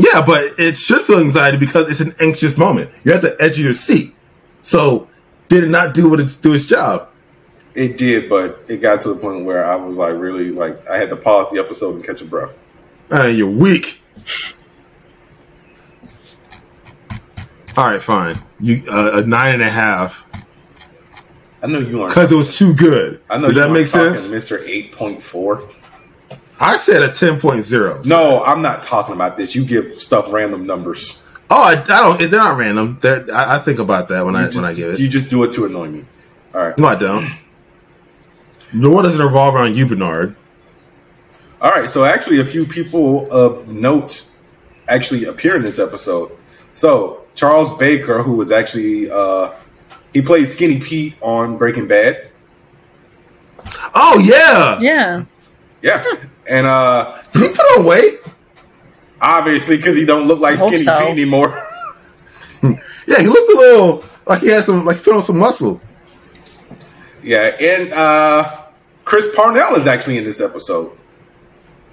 Yeah, 0.03 0.25
but 0.25 0.59
it 0.59 0.77
should 0.77 1.03
feel 1.03 1.19
anxiety 1.19 1.57
because 1.57 1.89
it's 1.89 2.01
an 2.01 2.13
anxious 2.19 2.57
moment. 2.57 2.91
You're 3.05 3.15
at 3.15 3.21
the 3.21 3.38
edge 3.39 3.53
of 3.53 3.59
your 3.59 3.73
seat. 3.73 4.13
So 4.61 5.07
did 5.47 5.63
it 5.63 5.69
not 5.69 5.93
do 5.93 6.09
what 6.09 6.19
it's 6.19 6.35
do 6.35 6.53
its 6.53 6.65
job? 6.65 7.09
It 7.73 7.97
did, 7.97 8.30
but 8.30 8.63
it 8.67 8.81
got 8.81 8.99
to 9.01 9.09
the 9.09 9.15
point 9.15 9.45
where 9.45 9.65
I 9.65 9.75
was 9.75 9.97
like, 9.97 10.13
really, 10.15 10.51
like, 10.51 10.88
I 10.88 10.97
had 10.97 11.09
to 11.09 11.15
pause 11.15 11.49
the 11.51 11.59
episode 11.59 11.95
and 11.95 12.03
catch 12.03 12.21
a 12.21 12.25
breath. 12.25 12.51
Uh, 13.11 13.23
you're 13.27 13.49
weak. 13.49 14.01
All 17.77 17.85
right, 17.85 18.01
fine. 18.01 18.41
You 18.59 18.84
uh, 18.89 19.21
a 19.23 19.25
nine 19.25 19.53
and 19.55 19.63
a 19.63 19.69
half 19.69 20.25
I 21.63 21.67
know 21.67 21.80
you 21.80 22.01
aren't. 22.01 22.13
because 22.13 22.31
it 22.31 22.35
was 22.35 22.57
too 22.57 22.73
good. 22.73 23.21
I 23.30 23.38
know 23.38 23.47
Does 23.47 23.55
that 23.55 23.71
make 23.71 23.88
sense? 23.88 24.30
Mister 24.30 24.59
Eight 24.65 24.91
Point 24.91 25.23
Four. 25.23 25.67
I 26.59 26.77
said 26.77 27.03
a 27.03 27.11
ten 27.11 27.39
point 27.39 27.63
zero. 27.63 28.01
No, 28.05 28.43
I'm 28.43 28.61
not 28.61 28.84
talking 28.84 29.13
about 29.13 29.38
this. 29.38 29.55
You 29.55 29.65
give 29.65 29.93
stuff 29.93 30.27
random 30.30 30.65
numbers. 30.65 31.21
Oh, 31.49 31.61
I, 31.61 31.73
I 31.73 31.84
don't. 31.85 32.19
They're 32.19 32.39
not 32.39 32.57
random. 32.57 32.97
They're, 33.01 33.25
I, 33.34 33.55
I 33.55 33.59
think 33.59 33.80
about 33.80 34.07
that 34.09 34.25
when 34.25 34.35
I 34.35 34.49
You 34.49 34.55
when 34.55 34.65
I 34.65 34.73
give 34.73 34.91
it. 34.91 34.99
You 34.99 35.07
just 35.07 35.30
do 35.30 35.43
it 35.43 35.51
to 35.51 35.65
annoy 35.65 35.89
me. 35.89 36.05
All 36.53 36.61
right. 36.61 36.77
no, 36.77 36.88
I 36.88 36.95
don't. 36.95 37.31
Nor 38.73 39.03
does 39.03 39.19
it 39.19 39.23
revolve 39.23 39.55
around 39.55 39.75
you, 39.75 39.85
Burnard. 39.85 40.35
All 41.61 41.71
right. 41.71 41.89
So 41.89 42.05
actually, 42.05 42.39
a 42.39 42.45
few 42.45 42.65
people 42.65 43.31
of 43.31 43.67
note 43.67 44.25
actually 44.88 45.25
appear 45.25 45.55
in 45.55 45.61
this 45.61 45.80
episode. 45.80 46.31
So 46.73 47.25
Charles 47.35 47.75
Baker, 47.77 48.23
who 48.23 48.34
was 48.35 48.51
actually 48.51 49.09
uh, 49.11 49.51
he 50.13 50.21
played 50.21 50.47
Skinny 50.47 50.80
Pete 50.80 51.15
on 51.21 51.57
Breaking 51.57 51.88
Bad. 51.88 52.30
Oh 53.95 54.19
yeah, 54.23 54.80
Yeah. 54.80 55.25
Yeah, 55.81 56.03
and 56.49 56.68
uh, 56.68 57.22
did 57.32 57.41
he 57.41 57.49
put 57.49 57.65
on 57.78 57.86
weight. 57.86 58.20
obviously 59.22 59.78
because 59.78 59.95
he 59.95 60.06
don't 60.06 60.28
look 60.28 60.40
like 60.40 60.57
Skinny 60.57 60.80
so. 60.80 60.98
Pete 60.99 61.10
anymore. 61.10 61.68
Yeah, 63.06 63.20
he 63.20 63.28
looked 63.28 63.52
a 63.52 63.57
little 63.57 64.03
like 64.26 64.40
he 64.41 64.48
had 64.48 64.64
some 64.64 64.86
like 64.86 64.95
he 64.98 65.03
put 65.03 65.14
on 65.14 65.22
some 65.22 65.38
muscle. 65.38 65.82
yeah, 67.22 67.56
and 67.60 67.91
uh, 67.91 68.61
Chris 69.03 69.28
Parnell 69.36 69.76
is 69.76 69.88
actually 69.88 70.18
in 70.18 70.24
this 70.24 70.40
episode. 70.40 70.95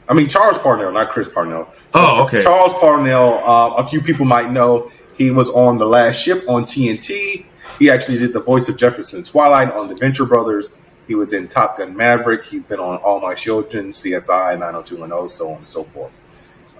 I 0.09 0.15
mean 0.15 0.29
Charles 0.29 0.59
Parnell, 0.59 0.93
not 0.93 1.11
Chris 1.11 1.29
Parnell. 1.29 1.69
Oh, 1.95 2.25
okay. 2.25 2.41
Charles 2.41 2.73
Parnell. 2.75 3.41
Uh, 3.45 3.75
a 3.79 3.85
few 3.85 4.01
people 4.01 4.25
might 4.25 4.53
know 4.53 4.89
he 5.17 5.33
was 5.33 5.51
on 5.51 5.79
the 5.79 5.85
Last 5.87 6.21
Ship 6.21 6.45
on 6.49 6.63
TNT. 6.65 7.45
He 7.81 7.91
actually 7.91 8.19
did 8.19 8.33
the 8.33 8.41
voice 8.41 8.69
of 8.69 8.77
Jefferson 8.77 9.25
Twilight 9.25 9.73
on 9.73 9.89
the 9.89 9.97
Venture 9.97 10.27
Brothers. 10.27 10.75
He 11.11 11.17
was 11.17 11.33
in 11.33 11.49
Top 11.49 11.77
Gun 11.77 11.97
Maverick. 11.97 12.45
He's 12.45 12.65
been 12.65 12.79
on 12.79 12.99
All 12.99 13.19
My 13.19 13.35
Children, 13.35 13.91
CSI, 13.91 14.57
90210, 14.57 15.29
so 15.29 15.51
on 15.51 15.57
and 15.57 15.69
so 15.69 15.83
forth. 15.83 16.13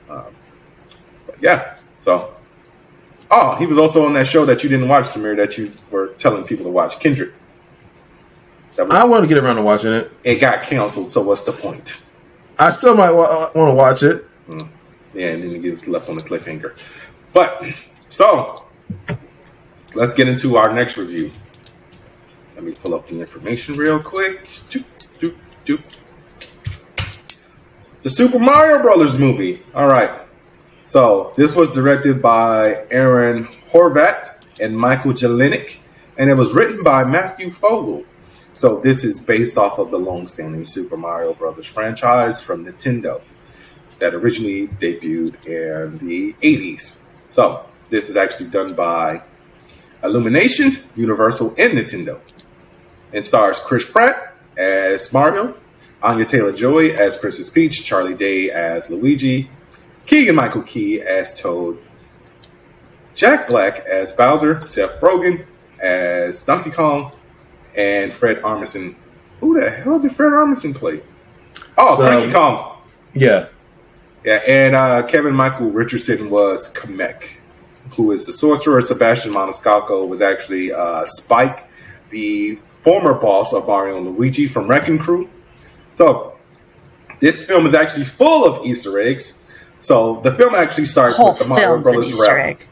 Um, 0.09 0.33
but 1.27 1.35
yeah, 1.43 1.79
so. 1.99 2.33
Oh, 3.29 3.57
he 3.57 3.67
was 3.67 3.77
also 3.77 4.07
on 4.07 4.13
that 4.13 4.29
show 4.29 4.45
that 4.45 4.63
you 4.63 4.69
didn't 4.69 4.87
watch, 4.87 5.07
Samir, 5.07 5.37
that 5.37 5.59
you 5.59 5.73
were 5.91 6.15
telling 6.19 6.45
people 6.45 6.65
to 6.65 6.71
watch, 6.71 7.01
Kindred. 7.01 7.35
Was, 8.79 8.95
I 8.95 9.05
want 9.05 9.25
to 9.25 9.29
get 9.29 9.43
around 9.43 9.57
to 9.57 9.63
watching 9.63 9.93
it. 9.95 10.13
it 10.23 10.37
got 10.37 10.63
canceled, 10.63 11.11
so 11.11 11.23
what's 11.23 11.43
the 11.43 11.51
point? 11.51 12.07
I 12.57 12.71
still 12.71 12.95
might 12.97 13.11
wa- 13.11 13.51
want 13.57 13.71
to 13.71 13.75
watch 13.75 14.05
it. 14.05 14.27
Yeah, 15.13 15.31
and 15.31 15.43
then 15.43 15.57
it 15.57 15.63
gets 15.63 15.89
left 15.89 16.09
on 16.09 16.17
the 16.17 16.23
cliffhanger. 16.23 16.77
But 17.35 17.65
so 18.07 18.65
let's 19.97 20.15
get 20.15 20.29
into 20.29 20.57
our 20.57 20.73
next 20.73 20.99
review. 20.99 21.33
Let 22.61 22.67
me 22.67 22.75
pull 22.75 22.95
up 22.95 23.07
the 23.07 23.19
information 23.19 23.75
real 23.75 23.99
quick. 23.99 24.45
Doop, 24.45 24.85
doop, 25.19 25.35
doop. 25.65 25.83
The 28.03 28.11
Super 28.11 28.39
Mario 28.39 28.83
Brothers 28.83 29.19
movie. 29.19 29.63
All 29.75 29.89
right. 29.89 30.11
So 30.85 31.33
this 31.39 31.57
was 31.57 31.73
directed 31.73 32.21
by 32.21 32.85
Aaron 32.91 33.47
Horvat 33.73 34.45
and 34.61 34.77
Michael 34.77 35.15
Jelenic, 35.15 35.79
and 36.19 36.29
it 36.29 36.35
was 36.35 36.53
written 36.53 36.83
by 36.83 37.03
Matthew 37.03 37.51
Fogel. 37.51 38.05
So 38.53 38.79
this 38.79 39.05
is 39.05 39.21
based 39.21 39.57
off 39.57 39.79
of 39.79 39.91
the 39.91 39.99
long-standing 39.99 40.67
Super 40.67 40.99
Mario 40.99 41.33
Brothers 41.33 41.67
franchise 41.67 42.43
from 42.43 42.67
Nintendo 42.67 43.23
that 44.01 44.15
originally 44.15 44.69
debuted 44.69 45.47
in 45.47 46.07
the 46.07 46.35
80s. 46.43 47.01
So 47.31 47.65
this 47.89 48.11
is 48.11 48.19
actually 48.19 48.51
done 48.51 48.75
by 48.75 49.23
Illumination, 50.05 50.77
Universal, 50.95 51.55
and 51.57 51.79
Nintendo. 51.79 52.21
And 53.13 53.25
stars 53.25 53.59
Chris 53.59 53.85
Pratt 53.89 54.35
as 54.57 55.13
Mario, 55.13 55.55
Anya 56.03 56.25
Taylor 56.25 56.53
Joy 56.53 56.91
as 56.91 57.17
Princess 57.17 57.51
Peach, 57.51 57.85
Charlie 57.85 58.15
Day 58.15 58.51
as 58.51 58.89
Luigi, 58.91 59.51
Keegan 60.07 60.35
Michael 60.37 60.63
Key 60.63 61.01
as 61.03 61.39
Toad, 61.41 61.79
Jack 63.15 63.49
Black 63.49 63.81
as 63.81 64.13
Bowser, 64.13 64.61
Seth 64.63 65.01
Rogen 65.01 65.45
as 65.83 66.43
Donkey 66.43 66.71
Kong, 66.71 67.13
and 67.77 68.13
Fred 68.13 68.41
Armisen. 68.43 68.95
Who 69.41 69.59
the 69.61 69.71
hell 69.71 69.99
did 69.99 70.13
Fred 70.13 70.33
Armisen 70.33 70.75
play? 70.75 71.01
Oh, 71.77 71.97
Donkey 72.01 72.27
Um, 72.27 72.33
Kong. 72.33 72.77
Yeah, 73.15 73.47
Yeah, 74.25 74.41
and 74.47 74.75
uh, 74.77 75.03
Kevin 75.07 75.35
Michael 75.35 75.71
Richardson 75.71 76.31
was 76.31 76.73
Kamek, 76.75 77.39
who 77.93 78.13
is 78.13 78.27
the 78.27 78.33
sorcerer. 78.33 78.81
Sebastian 78.83 79.33
Maniscalco 79.33 80.07
was 80.07 80.21
actually 80.21 80.73
uh, 80.73 81.05
Spike, 81.07 81.69
the 82.11 82.59
former 82.81 83.15
boss 83.15 83.53
of 83.53 83.67
Mario 83.67 83.99
and 83.99 84.07
Luigi 84.17 84.47
from 84.47 84.67
Wrecking 84.69 84.99
Crew. 84.99 85.29
So, 85.93 86.35
this 87.21 87.45
film 87.45 87.67
is 87.67 87.75
actually 87.75 88.05
full 88.05 88.45
of 88.47 88.65
Easter 88.65 88.99
eggs. 88.99 89.39
So, 89.81 90.21
the 90.23 90.33
film 90.33 90.55
actually 90.55 90.87
starts 90.87 91.17
Whole 91.17 91.31
with 91.33 91.41
the 91.41 91.47
Mario 91.49 91.81
Brothers 91.83 92.19
rap. 92.21 92.37
egg. 92.47 92.67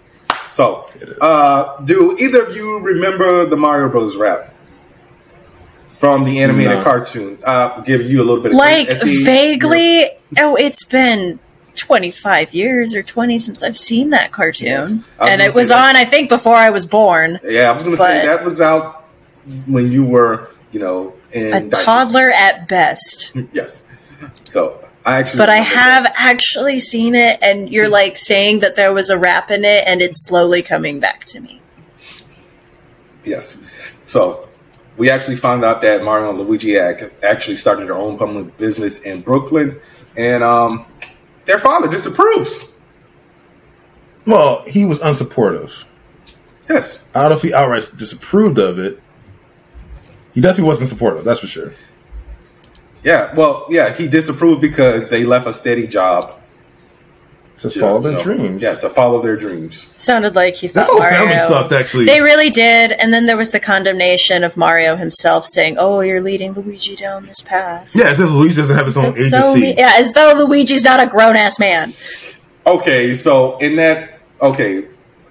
So, 0.53 0.89
uh, 1.21 1.81
do 1.83 2.17
either 2.19 2.43
of 2.47 2.57
you 2.57 2.81
remember 2.81 3.45
the 3.47 3.57
Mario 3.57 3.89
Brothers 3.89 4.17
rap 4.17 4.55
from 5.97 6.25
the 6.25 6.41
animated 6.41 6.79
No. 6.79 6.83
cartoon? 6.85 7.39
Uh, 7.45 7.81
give 7.83 8.03
you 8.03 8.23
a 8.23 8.25
little 8.25 8.43
bit 8.43 8.53
of 8.53 8.59
Like 8.59 8.89
SD. 8.89 9.25
vaguely. 9.25 10.11
Oh, 10.39 10.57
it's 10.57 10.85
been 10.85 11.39
25 11.77 12.53
years 12.55 12.95
or 12.95 13.03
20 13.03 13.39
since 13.39 13.63
I've 13.63 13.77
seen 13.79 14.11
that 14.11 14.33
cartoon. 14.33 14.69
Yes. 14.69 14.97
And 15.21 15.41
it 15.43 15.55
was 15.55 15.69
that. 15.69 15.91
on, 15.91 15.97
I 15.97 16.05
think, 16.05 16.29
before 16.29 16.57
I 16.57 16.71
was 16.71 16.85
born. 16.87 17.39
Yeah, 17.45 17.71
I 17.71 17.73
was 17.73 17.83
going 17.83 17.97
to 17.97 18.03
say 18.03 18.25
that 18.27 18.45
was 18.45 18.61
out 18.61 19.05
when 19.67 19.91
you 19.93 20.05
were, 20.05 20.51
you 20.73 20.81
know, 20.81 21.15
in 21.33 21.47
A 21.53 21.61
diapers. 21.61 21.85
toddler 21.85 22.31
at 22.31 22.69
best. 22.69 23.33
Yes. 23.53 23.85
So 24.49 24.85
I 25.07 25.19
actually, 25.19 25.39
But 25.39 25.51
I 25.51 25.57
have 25.59 26.05
that. 26.05 26.15
actually 26.17 26.79
seen 26.81 27.15
it, 27.15 27.39
and 27.43 27.71
you're 27.71 27.89
like 27.89 28.17
saying 28.17 28.61
that 28.61 28.77
there 28.77 28.93
was 28.93 29.11
a 29.11 29.19
rap 29.19 29.51
in 29.51 29.65
it, 29.65 29.85
and 29.87 30.03
it's 30.03 30.27
slowly 30.27 30.63
coming 30.63 30.99
back 31.01 31.25
to 31.27 31.41
me. 31.41 31.61
Yes. 33.25 33.63
So 34.07 34.49
we 34.97 35.11
actually 35.11 35.37
found 35.37 35.65
out 35.65 35.83
that 35.83 36.03
Mario 36.03 36.31
and 36.31 36.39
Luigi 36.39 36.79
actually 36.79 37.57
started 37.57 37.87
their 37.87 37.95
own 37.97 38.19
public 38.19 38.57
business 38.59 39.03
in 39.03 39.21
Brooklyn, 39.21 39.79
and 40.17 40.43
um, 40.43 40.85
their 41.45 41.59
father 41.59 41.89
disapproves. 41.89 42.75
well, 44.27 44.63
he 44.67 44.85
was 44.85 45.01
unsupportive. 45.01 45.85
Yes. 46.69 47.05
I 47.15 47.21
don't 47.23 47.31
know 47.31 47.37
if 47.37 47.43
he 47.43 47.55
outright 47.55 47.89
disapproved 47.97 48.59
of 48.59 48.79
it. 48.79 49.01
He 50.39 50.43
definitely 50.43 50.69
wasn't 50.69 50.89
supportive. 50.89 51.25
That's 51.25 51.41
for 51.41 51.49
sure. 51.49 51.73
Yeah. 53.03 53.35
Well, 53.35 53.67
yeah, 53.71 53.93
he 53.93 54.07
disapproved 54.07 54.61
because 54.61 55.11
they 55.11 55.25
left 55.25 55.49
a 55.49 55.53
steady 55.53 55.89
job 55.89 56.39
To 57.57 57.69
to, 57.71 57.81
follow 57.81 58.01
their 58.01 58.13
you 58.13 58.19
know, 58.19 58.23
dreams. 58.23 58.63
Yeah, 58.63 58.75
to 58.77 58.89
follow 58.89 59.21
their 59.21 59.37
dreams. 59.37 59.93
Sounded 59.97 60.37
like 60.37 60.55
he 60.55 60.69
that 60.69 60.75
thought 60.87 60.91
whole 60.91 61.01
Mario. 61.01 61.19
family 61.19 61.39
sucked. 61.39 61.73
Actually, 61.73 62.05
They 62.05 62.21
really 62.21 62.51
did, 62.51 62.93
and 62.93 63.13
then 63.13 63.27
there 63.27 63.37
was 63.37 63.51
the 63.51 63.59
condemnation 63.59 64.45
of 64.45 64.57
Mario 64.57 64.95
himself 64.95 65.45
saying, 65.45 65.75
"Oh, 65.77 65.99
you're 66.03 66.21
leading 66.21 66.53
Luigi 66.53 66.95
down 66.95 67.27
this 67.27 67.41
path." 67.41 67.89
yeah, 67.97 68.13
it 68.13 68.15
says 68.15 68.31
Luigi 68.31 68.55
doesn't 68.55 68.77
have 68.77 68.87
his 68.87 68.97
own 68.97 69.15
That's 69.15 69.31
so 69.31 69.39
agency. 69.39 69.61
me- 69.61 69.75
yeah, 69.77 69.95
as 69.97 70.13
though 70.13 70.35
Luigi's 70.47 70.85
not 70.85 71.01
a 71.01 71.07
grown 71.11 71.35
ass 71.35 71.59
man. 71.59 71.93
Okay, 72.65 73.13
so 73.13 73.59
in 73.59 73.75
that, 73.75 74.21
okay, 74.41 74.85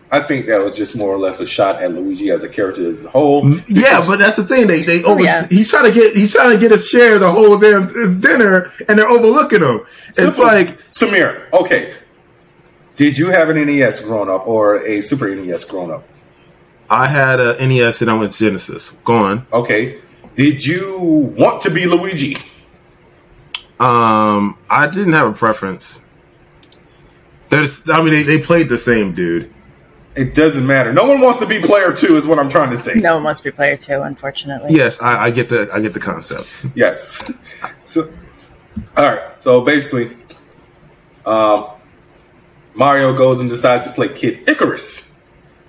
I 0.10 0.22
think 0.22 0.46
that 0.46 0.64
was 0.64 0.76
just 0.78 0.96
more 0.96 1.14
or 1.14 1.18
less 1.18 1.42
a 1.42 1.48
shot 1.48 1.82
at 1.82 1.92
Luigi 1.92 2.32
as 2.32 2.44
a 2.44 2.50
character 2.50 2.88
as 2.90 3.06
a 3.06 3.10
whole. 3.10 3.50
Yeah, 3.68 4.06
but 4.06 4.20
that's 4.20 4.38
the 4.38 4.46
thing. 4.46 4.68
They 4.68 4.82
they 4.82 5.04
over. 5.04 5.20
Oh, 5.20 5.24
yeah. 5.24 5.46
He's 5.48 5.70
trying 5.70 5.84
to 5.84 5.92
get 5.92 6.16
he's 6.16 6.34
trying 6.34 6.52
to 6.52 6.58
get 6.58 6.72
his 6.72 6.88
share 6.88 7.16
of 7.16 7.22
the 7.22 7.32
whole 7.32 7.58
damn 7.58 7.90
his 7.90 8.16
dinner, 8.16 8.72
and 8.88 8.98
they're 8.98 9.10
overlooking 9.10 9.62
him. 9.62 9.82
It's 10.10 10.40
like 10.40 10.78
Samir, 10.88 11.52
okay. 11.52 11.94
Did 12.96 13.18
you 13.18 13.28
have 13.28 13.50
an 13.50 13.64
NES 13.64 14.02
growing 14.02 14.30
up 14.30 14.48
or 14.48 14.78
a 14.84 15.02
Super 15.02 15.34
NES 15.34 15.66
growing 15.66 15.92
up? 15.92 16.08
I 16.90 17.08
had 17.08 17.40
a 17.40 17.68
NES 17.68 18.02
and 18.02 18.10
I 18.10 18.18
went 18.18 18.34
to 18.34 18.40
Genesis. 18.40 18.92
Go 19.04 19.14
on. 19.16 19.46
Okay. 19.54 20.00
Did 20.36 20.66
you 20.66 21.34
want 21.38 21.62
to 21.64 21.70
be 21.70 21.86
Luigi? 21.86 22.38
Um, 23.80 24.58
I 24.70 24.88
didn't 24.88 25.14
have 25.14 25.28
a 25.28 25.34
preference. 25.34 26.02
There's, 27.50 27.88
I 27.90 28.02
mean, 28.02 28.12
they, 28.12 28.24
they 28.24 28.42
played 28.42 28.70
the 28.70 28.78
same, 28.78 29.14
dude. 29.14 29.54
It 30.18 30.34
doesn't 30.34 30.66
matter. 30.66 30.92
No 30.92 31.06
one 31.08 31.22
wants 31.22 31.38
to 31.40 31.46
be 31.46 31.62
player 31.62 31.94
two, 31.94 32.18
is 32.18 32.28
what 32.28 32.40
I'm 32.40 32.50
trying 32.50 32.72
to 32.72 32.78
say. 32.78 32.96
No 32.96 33.16
one 33.16 33.24
wants 33.24 33.40
to 33.42 33.44
be 33.46 33.52
player 33.52 33.78
two, 33.78 34.02
unfortunately. 34.02 34.74
Yes, 34.76 35.00
I, 35.00 35.26
I 35.26 35.32
get 35.32 35.48
the 35.48 35.70
I 35.72 35.80
get 35.80 35.94
the 35.94 36.00
concept. 36.00 36.66
Yes. 36.76 37.32
So, 37.86 38.12
all 38.98 39.06
right. 39.06 39.42
So 39.42 39.62
basically, 39.62 40.16
um, 41.26 41.68
Mario 42.74 43.16
goes 43.16 43.40
and 43.42 43.50
decides 43.50 43.86
to 43.86 43.94
play 43.94 44.10
Kid 44.10 44.50
Icarus. 44.50 45.14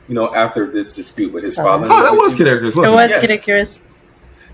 You 0.08 0.14
know, 0.14 0.34
after 0.34 0.70
this 0.70 0.96
dispute 0.96 1.32
with 1.34 1.44
his 1.44 1.54
So- 1.54 1.62
father. 1.62 1.86
Oh, 1.90 2.02
that 2.02 2.16
was 2.16 2.34
Kid 2.34 2.48
Icarus, 2.48 2.74
It 2.74 2.78
wasn't 2.78 2.94
was 2.96 3.10
Yes. 3.10 3.20
ridiculous. 3.22 3.80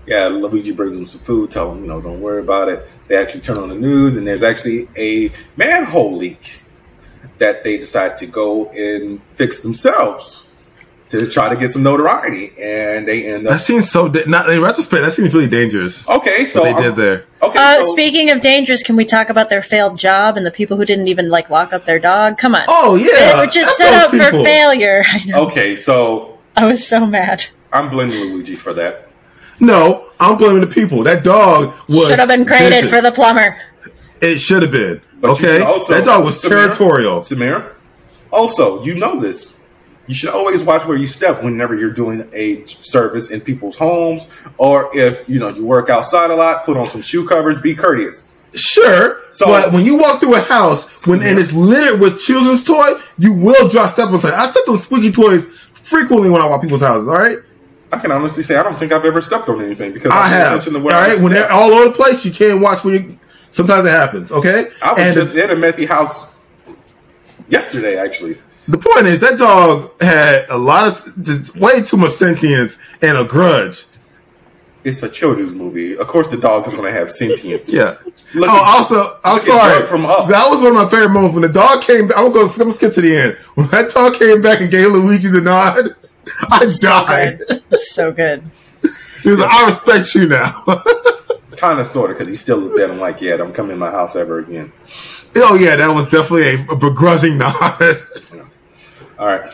Yeah, 0.05 0.27
Luigi 0.27 0.71
brings 0.71 0.95
him 0.95 1.07
some 1.07 1.21
food, 1.21 1.49
tell 1.49 1.71
him, 1.71 1.81
you 1.81 1.87
know, 1.87 1.99
don't 2.01 2.19
worry 2.21 2.41
about 2.41 2.67
it. 2.69 2.87
They 3.07 3.15
actually 3.17 3.39
turn 3.41 3.57
on 3.57 3.69
the 3.69 3.75
news, 3.75 4.17
and 4.17 4.27
there's 4.27 4.43
actually 4.43 4.87
a 4.97 5.31
manhole 5.57 6.15
leak 6.17 6.59
that 7.37 7.63
they 7.63 7.77
decide 7.77 8.17
to 8.17 8.25
go 8.25 8.69
and 8.69 9.21
fix 9.29 9.59
themselves 9.59 10.47
to 11.09 11.27
try 11.27 11.49
to 11.49 11.55
get 11.55 11.71
some 11.71 11.83
notoriety, 11.83 12.51
and 12.59 13.07
they 13.07 13.25
end 13.27 13.45
up. 13.45 13.51
That 13.53 13.59
seems 13.61 13.89
so. 13.91 14.07
Da- 14.07 14.25
not 14.25 14.49
in 14.49 14.59
retrospect, 14.61 15.03
that 15.03 15.11
seems 15.11 15.33
really 15.33 15.47
dangerous. 15.47 16.07
Okay, 16.09 16.45
so 16.47 16.61
what 16.61 16.65
they 16.65 16.71
I'm- 16.73 16.83
did 16.83 16.95
there. 16.95 17.25
Okay, 17.43 17.59
Uh, 17.59 17.83
so- 17.83 17.91
speaking 17.91 18.31
of 18.31 18.41
dangerous, 18.41 18.81
can 18.81 18.95
we 18.95 19.05
talk 19.05 19.29
about 19.29 19.49
their 19.51 19.61
failed 19.61 19.97
job 19.99 20.35
and 20.35 20.45
the 20.45 20.51
people 20.51 20.77
who 20.77 20.85
didn't 20.85 21.07
even 21.07 21.29
like 21.29 21.49
lock 21.51 21.73
up 21.73 21.85
their 21.85 21.99
dog? 21.99 22.37
Come 22.39 22.55
on. 22.55 22.63
Oh 22.67 22.95
yeah, 22.95 23.33
they 23.33 23.37
were 23.37 23.45
just 23.51 23.77
set 23.77 23.93
up 23.93 24.11
those 24.11 24.29
for 24.31 24.43
failure. 24.43 25.03
I 25.11 25.23
know. 25.25 25.45
okay, 25.47 25.75
so 25.75 26.39
I 26.57 26.65
was 26.65 26.85
so 26.85 27.05
mad. 27.05 27.45
I'm 27.71 27.89
blaming 27.89 28.17
Luigi 28.33 28.55
for 28.55 28.73
that. 28.73 29.09
No, 29.59 30.07
I'm 30.19 30.37
blaming 30.37 30.61
the 30.61 30.67
people. 30.67 31.03
That 31.03 31.23
dog 31.23 31.73
was 31.87 32.07
Should 32.09 32.19
have 32.19 32.27
been 32.29 32.45
created 32.45 32.71
vicious. 32.85 32.89
for 32.91 33.01
the 33.01 33.11
plumber. 33.11 33.57
It 34.21 34.37
should 34.39 34.63
have 34.63 34.71
been. 34.71 35.01
But 35.27 35.31
okay, 35.33 35.59
also- 35.61 35.93
that 35.93 36.05
dog 36.05 36.23
was 36.25 36.41
Samir? 36.41 36.49
territorial. 36.49 37.19
Samir, 37.19 37.71
also, 38.31 38.83
you 38.83 38.95
know 38.95 39.19
this. 39.19 39.57
You 40.07 40.13
should 40.13 40.29
always 40.29 40.63
watch 40.63 40.85
where 40.85 40.97
you 40.97 41.07
step 41.07 41.43
whenever 41.43 41.75
you're 41.75 41.89
doing 41.91 42.29
a 42.33 42.63
service 42.65 43.31
in 43.31 43.41
people's 43.41 43.75
homes, 43.75 44.27
or 44.57 44.89
if 44.95 45.27
you 45.27 45.39
know 45.39 45.49
you 45.49 45.65
work 45.65 45.89
outside 45.89 46.29
a 46.29 46.35
lot. 46.35 46.63
Put 46.65 46.77
on 46.77 46.85
some 46.85 47.01
shoe 47.01 47.25
covers. 47.27 47.59
Be 47.59 47.73
courteous. 47.73 48.25
Sure, 48.53 49.17
So- 49.31 49.47
but 49.47 49.73
when 49.73 49.83
you 49.83 49.97
walk 49.97 50.19
through 50.21 50.35
a 50.35 50.39
house 50.41 51.05
when 51.07 51.21
and 51.23 51.37
it's 51.37 51.51
littered 51.51 51.99
with 51.99 52.19
children's 52.21 52.63
toy, 52.63 52.93
you 53.17 53.33
will 53.33 53.67
drop 53.67 53.89
step 53.89 54.07
on 54.09 54.19
something. 54.19 54.39
I 54.39 54.45
step 54.45 54.63
on 54.69 54.77
squeaky 54.77 55.11
toys 55.11 55.47
frequently 55.73 56.29
when 56.29 56.41
I 56.41 56.45
walk 56.47 56.61
people's 56.61 56.81
houses. 56.81 57.07
All 57.09 57.15
right, 57.15 57.39
I 57.91 57.97
can 57.97 58.11
honestly 58.11 58.43
say 58.43 58.55
I 58.55 58.63
don't 58.63 58.77
think 58.79 58.91
I've 58.93 59.03
ever 59.05 59.19
stepped 59.21 59.49
on 59.49 59.61
anything 59.61 59.91
because 59.91 60.11
I 60.11 60.23
I, 60.23 60.27
have. 60.27 60.47
attention 60.47 60.73
to 60.73 60.79
All 60.79 60.85
where 60.85 60.95
right, 60.95 61.19
when 61.21 61.33
they're 61.33 61.51
all 61.51 61.73
over 61.73 61.85
the 61.85 61.91
place, 61.95 62.23
you 62.23 62.31
can't 62.31 62.59
watch 62.61 62.83
when 62.85 62.93
you. 62.93 63.17
Sometimes 63.55 63.85
it 63.85 63.91
happens. 63.91 64.33
Okay, 64.33 64.69
I 64.81 64.91
was 64.91 64.99
and 65.01 65.13
just 65.13 65.33
in 65.33 65.49
a 65.49 65.55
messy 65.55 65.85
house 65.85 66.35
yesterday, 67.47 67.97
actually. 67.97 68.37
the 68.67 68.77
point 68.77 69.07
is 69.07 69.21
that 69.21 69.37
dog 69.39 69.93
had 70.01 70.45
a 70.49 70.57
lot 70.57 70.85
of 70.85 71.23
just 71.23 71.55
way 71.55 71.81
too 71.81 71.95
much 71.95 72.11
sentience 72.11 72.77
and 73.01 73.17
a 73.17 73.23
grudge. 73.23 73.85
It's 74.83 75.01
a 75.03 75.09
children's 75.09 75.53
movie. 75.53 75.97
Of 75.97 76.05
course, 76.07 76.27
the 76.27 76.35
dog 76.35 76.67
is 76.67 76.73
going 76.73 76.85
to 76.85 76.91
have 76.91 77.09
sentience. 77.09 77.71
Yeah. 77.71 77.95
Look 78.33 78.49
oh, 78.49 78.57
at- 78.57 78.77
also, 78.77 79.19
I'm 79.23 79.39
sorry. 79.39 79.87
From 79.87 80.05
Up. 80.05 80.27
That 80.27 80.49
was 80.49 80.59
one 80.59 80.75
of 80.75 80.83
my 80.83 80.89
favorite 80.89 81.13
moments 81.13 81.33
when 81.35 81.41
the 81.41 81.47
dog 81.47 81.81
came. 81.81 82.09
back. 82.09 82.17
I'm 82.17 82.25
gonna 82.25 82.45
go. 82.45 82.51
I'm 82.51 82.57
gonna 82.57 82.71
skip 82.73 82.93
to 82.95 83.01
the 83.01 83.15
end. 83.15 83.37
When 83.55 83.67
that 83.67 83.89
dog 83.91 84.15
came 84.15 84.41
back 84.41 84.59
and 84.59 84.69
gave 84.69 84.91
Luigi 84.91 85.29
the 85.29 85.39
nod, 85.39 85.95
I 86.51 86.67
died. 86.81 87.39
Good. 87.47 87.79
So 87.79 88.11
good. 88.11 88.43
He 89.23 89.29
was 89.29 89.39
like, 89.39 89.49
"I 89.49 89.65
respect 89.65 90.13
you 90.13 90.27
now." 90.27 90.65
Kind 91.57 91.79
of, 91.79 91.87
sort 91.87 92.11
of, 92.11 92.17
because 92.17 92.29
he's 92.29 92.41
still 92.41 92.71
a 92.71 92.75
bit. 92.75 92.89
I'm 92.89 92.99
like, 92.99 93.21
yeah, 93.21 93.37
don't 93.37 93.53
come 93.53 93.69
in 93.71 93.79
my 93.79 93.91
house 93.91 94.15
ever 94.15 94.39
again. 94.39 94.71
oh 95.37 95.55
yeah, 95.55 95.75
that 95.75 95.87
was 95.87 96.05
definitely 96.05 96.55
a, 96.55 96.71
a 96.71 96.75
begrudging 96.75 97.37
nod. 97.39 97.97
All 99.17 99.27
right. 99.27 99.51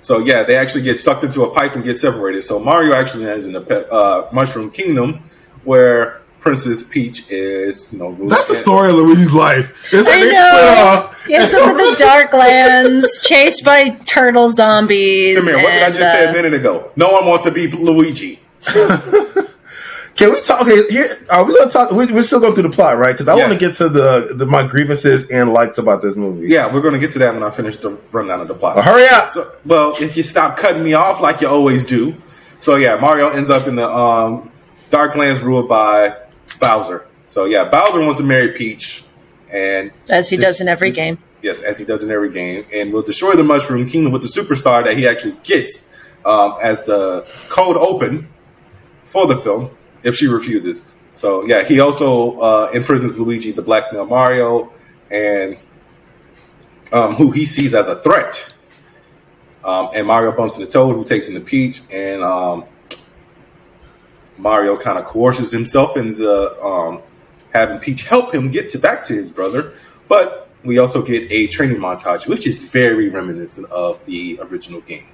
So 0.00 0.18
yeah, 0.18 0.42
they 0.42 0.56
actually 0.56 0.82
get 0.82 0.96
sucked 0.96 1.24
into 1.24 1.42
a 1.42 1.54
pipe 1.54 1.74
and 1.74 1.84
get 1.84 1.96
separated. 1.96 2.42
So 2.42 2.58
Mario 2.58 2.94
actually 2.94 3.28
ends 3.28 3.46
in 3.46 3.52
the 3.52 3.60
pe- 3.60 3.84
uh, 3.90 4.28
Mushroom 4.32 4.70
Kingdom, 4.70 5.22
where 5.64 6.22
Princess 6.40 6.82
Peach 6.82 7.28
is, 7.30 7.92
you 7.92 7.98
know, 7.98 8.14
That's 8.28 8.48
the 8.48 8.54
story 8.54 8.90
of 8.90 8.94
Luigi's 8.94 9.34
life. 9.34 9.92
It's 9.92 10.06
like 10.06 10.18
I 10.18 10.24
they 10.24 10.32
know. 10.32 10.74
off. 10.78 11.26
He 11.26 11.34
ends 11.34 11.52
the 11.52 11.96
dark 11.98 12.32
lands, 12.32 13.22
chased 13.22 13.64
by 13.64 13.90
turtle 13.90 14.50
zombies. 14.50 15.36
Samir, 15.36 15.62
what 15.62 15.72
did 15.72 15.82
I 15.82 15.86
and, 15.86 15.94
just 15.94 16.12
say 16.12 16.26
uh, 16.26 16.30
a 16.30 16.32
minute 16.32 16.54
ago? 16.54 16.90
No 16.96 17.10
one 17.12 17.26
wants 17.26 17.44
to 17.44 17.50
be 17.50 17.70
Luigi. 17.70 18.40
Can 20.18 20.32
we 20.32 20.40
talk? 20.40 20.62
Okay, 20.62 20.82
here 20.90 21.16
are 21.30 21.44
we 21.44 21.56
gonna 21.56 21.70
talk? 21.70 21.92
We, 21.92 22.06
we're 22.06 22.22
still 22.22 22.40
going 22.40 22.52
through 22.54 22.64
the 22.64 22.70
plot, 22.70 22.98
right? 22.98 23.12
Because 23.12 23.28
I 23.28 23.36
want 23.36 23.52
to 23.52 23.58
get 23.58 23.76
to 23.76 23.88
the, 23.88 24.32
the 24.34 24.46
my 24.46 24.66
grievances 24.66 25.30
and 25.30 25.52
likes 25.52 25.78
about 25.78 26.02
this 26.02 26.16
movie. 26.16 26.48
Yeah, 26.48 26.74
we're 26.74 26.80
going 26.80 26.94
to 26.94 26.98
get 26.98 27.12
to 27.12 27.20
that 27.20 27.34
when 27.34 27.44
I 27.44 27.50
finish 27.50 27.78
the 27.78 27.90
rundown 28.10 28.40
of 28.40 28.48
the 28.48 28.54
plot. 28.54 28.74
Well, 28.74 28.84
hurry 28.84 29.06
up. 29.06 29.28
So, 29.28 29.48
well, 29.64 29.94
if 30.00 30.16
you 30.16 30.24
stop 30.24 30.56
cutting 30.56 30.82
me 30.82 30.94
off 30.94 31.20
like 31.20 31.40
you 31.40 31.46
always 31.46 31.84
do. 31.86 32.16
So 32.58 32.74
yeah, 32.74 32.96
Mario 32.96 33.28
ends 33.28 33.48
up 33.48 33.68
in 33.68 33.76
the 33.76 33.88
um, 33.88 34.50
Darklands 34.90 35.40
ruled 35.40 35.68
by 35.68 36.16
Bowser. 36.58 37.06
So 37.28 37.44
yeah, 37.44 37.68
Bowser 37.68 38.00
wants 38.00 38.18
to 38.18 38.24
marry 38.24 38.50
Peach, 38.54 39.04
and 39.52 39.92
As 40.10 40.28
he 40.30 40.36
This- 40.36 40.46
does 40.46 40.60
in 40.60 40.66
every 40.66 40.90
game. 40.90 41.18
yes, 41.42 41.62
as 41.62 41.78
he 41.78 41.84
does 41.84 42.02
in 42.02 42.10
every 42.10 42.32
game, 42.32 42.66
and 42.74 42.92
will 42.92 43.02
destroy 43.02 43.36
the 43.36 43.44
Mushroom 43.44 43.88
Kingdom 43.88 44.10
with 44.10 44.22
the 44.22 44.28
superstar 44.28 44.82
that 44.82 44.96
he 44.96 45.06
actually 45.06 45.36
gets 45.44 45.96
um, 46.24 46.56
as 46.60 46.82
the 46.82 47.24
code 47.48 47.76
open 47.76 48.26
for 49.06 49.28
the 49.28 49.36
film 49.36 49.70
if 50.02 50.14
she 50.16 50.26
refuses. 50.26 50.84
So 51.14 51.44
yeah, 51.46 51.64
he 51.64 51.80
also 51.80 52.38
uh, 52.38 52.70
imprisons 52.72 53.18
Luigi 53.18 53.50
the 53.50 53.62
blackmail 53.62 54.06
Mario, 54.06 54.72
and 55.10 55.56
um, 56.92 57.14
who 57.14 57.30
he 57.30 57.44
sees 57.44 57.74
as 57.74 57.88
a 57.88 57.96
threat. 57.96 58.54
Um, 59.64 59.90
and 59.94 60.06
Mario 60.06 60.32
bumps 60.32 60.56
into 60.56 60.70
Toad, 60.70 60.94
who 60.94 61.04
takes 61.04 61.28
into 61.28 61.40
Peach, 61.40 61.82
and 61.92 62.22
um, 62.22 62.64
Mario 64.38 64.78
kind 64.78 64.98
of 64.98 65.04
coerces 65.04 65.50
himself 65.50 65.96
into 65.96 66.56
um, 66.62 67.00
having 67.52 67.78
Peach 67.78 68.04
help 68.04 68.32
him 68.32 68.50
get 68.50 68.70
to 68.70 68.78
back 68.78 69.04
to 69.06 69.14
his 69.14 69.32
brother. 69.32 69.74
But 70.06 70.48
we 70.64 70.78
also 70.78 71.02
get 71.02 71.30
a 71.30 71.48
training 71.48 71.78
montage, 71.78 72.26
which 72.26 72.46
is 72.46 72.62
very 72.62 73.08
reminiscent 73.08 73.70
of 73.70 74.04
the 74.06 74.38
original 74.42 74.80
game. 74.82 75.08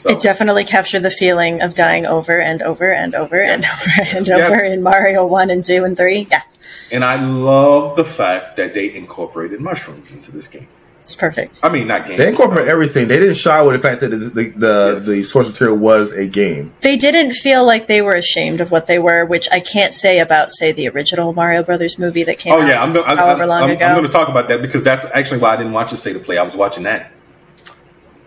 So, 0.00 0.10
It 0.10 0.20
definitely 0.22 0.64
captured 0.64 1.00
the 1.00 1.10
feeling 1.10 1.60
of 1.60 1.74
dying 1.74 2.06
over 2.06 2.38
and 2.40 2.62
over 2.62 2.90
and 2.90 3.14
over 3.14 3.40
and 3.40 3.64
over 3.74 3.90
and 4.16 4.26
Yes. 4.26 4.50
over 4.52 4.62
in 4.62 4.82
Mario 4.82 5.26
1 5.26 5.50
and 5.50 5.62
2 5.64 5.84
and 5.84 5.96
3. 5.96 6.26
Yeah, 6.30 6.42
and 6.90 7.04
I 7.04 7.22
love 7.22 7.96
the 7.96 8.04
fact 8.04 8.56
that 8.56 8.72
they 8.74 8.92
incorporated 8.94 9.60
mushrooms 9.60 10.10
into 10.10 10.32
this 10.32 10.48
game. 10.48 10.68
it's 11.02 11.14
perfect. 11.14 11.60
I 11.62 11.68
mean, 11.68 11.86
not 11.88 12.06
game. 12.06 12.16
They 12.16 12.28
incorporate 12.28 12.68
everything. 12.68 13.08
They 13.08 13.18
didn't 13.18 13.34
shy 13.36 13.60
with 13.62 13.74
the 13.80 13.82
fact 13.88 14.00
that 14.00 14.08
the 14.10 14.16
the, 14.16 14.48
the, 14.50 14.90
Yes. 14.94 15.06
the 15.06 15.22
source 15.24 15.48
material 15.48 15.76
was 15.76 16.12
a 16.12 16.26
game. 16.26 16.72
They 16.82 16.96
didn't 16.96 17.32
feel 17.34 17.64
like 17.66 17.86
they 17.86 18.00
were 18.00 18.14
ashamed 18.14 18.60
of 18.60 18.70
what 18.70 18.86
they 18.86 18.98
were, 18.98 19.24
which 19.26 19.48
I 19.52 19.60
can't 19.60 19.94
say 19.94 20.18
about, 20.20 20.50
say, 20.52 20.70
the 20.72 20.88
original 20.88 21.32
Mario 21.32 21.62
Brothers 21.62 21.98
movie 21.98 22.22
that 22.24 22.38
came 22.38 22.52
Oh 22.54 22.62
out 22.62 22.68
yeah, 22.68 22.82
I'm, 22.82 22.92
gonna- 22.92 23.16
however 23.16 23.42
I'm, 23.42 23.48
long 23.48 23.62
I'm, 23.64 23.70
ago. 23.70 23.84
I'm 23.86 23.94
going 23.96 24.06
to 24.06 24.12
talk 24.12 24.28
about 24.28 24.48
that 24.48 24.62
because 24.62 24.82
that's 24.84 25.04
actually 25.14 25.40
why 25.40 25.50
I 25.54 25.56
didn't 25.56 25.72
watch 25.72 25.90
the 25.90 25.96
state 25.96 26.16
of 26.16 26.22
play. 26.22 26.38
I 26.38 26.42
was 26.42 26.56
watching 26.56 26.84
that. 26.84 27.10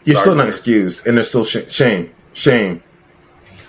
You're 0.06 0.16
Sorry, 0.16 0.24
still 0.24 0.36
not 0.36 0.48
excused, 0.48 1.08
and 1.08 1.18
there's 1.18 1.30
still 1.30 1.46
sh- 1.46 1.70
shame, 1.70 2.14
shame. 2.34 2.82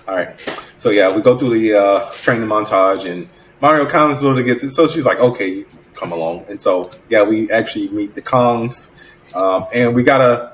All 0.07 0.15
right. 0.15 0.39
So 0.77 0.89
yeah, 0.89 1.15
we 1.15 1.21
go 1.21 1.37
through 1.37 1.57
the 1.57 1.73
uh, 1.73 2.11
training 2.11 2.47
montage, 2.47 3.09
and 3.09 3.29
Mario 3.61 3.87
sort 4.13 4.37
of 4.37 4.45
gets 4.45 4.63
it. 4.63 4.71
So 4.71 4.87
she's 4.87 5.05
like, 5.05 5.19
"Okay, 5.19 5.65
come 5.93 6.11
along." 6.11 6.45
And 6.49 6.59
so 6.59 6.89
yeah, 7.09 7.23
we 7.23 7.49
actually 7.49 7.87
meet 7.89 8.15
the 8.15 8.21
Kongs, 8.21 8.91
um, 9.33 9.65
and 9.73 9.95
we 9.95 10.03
got 10.03 10.21
a 10.21 10.53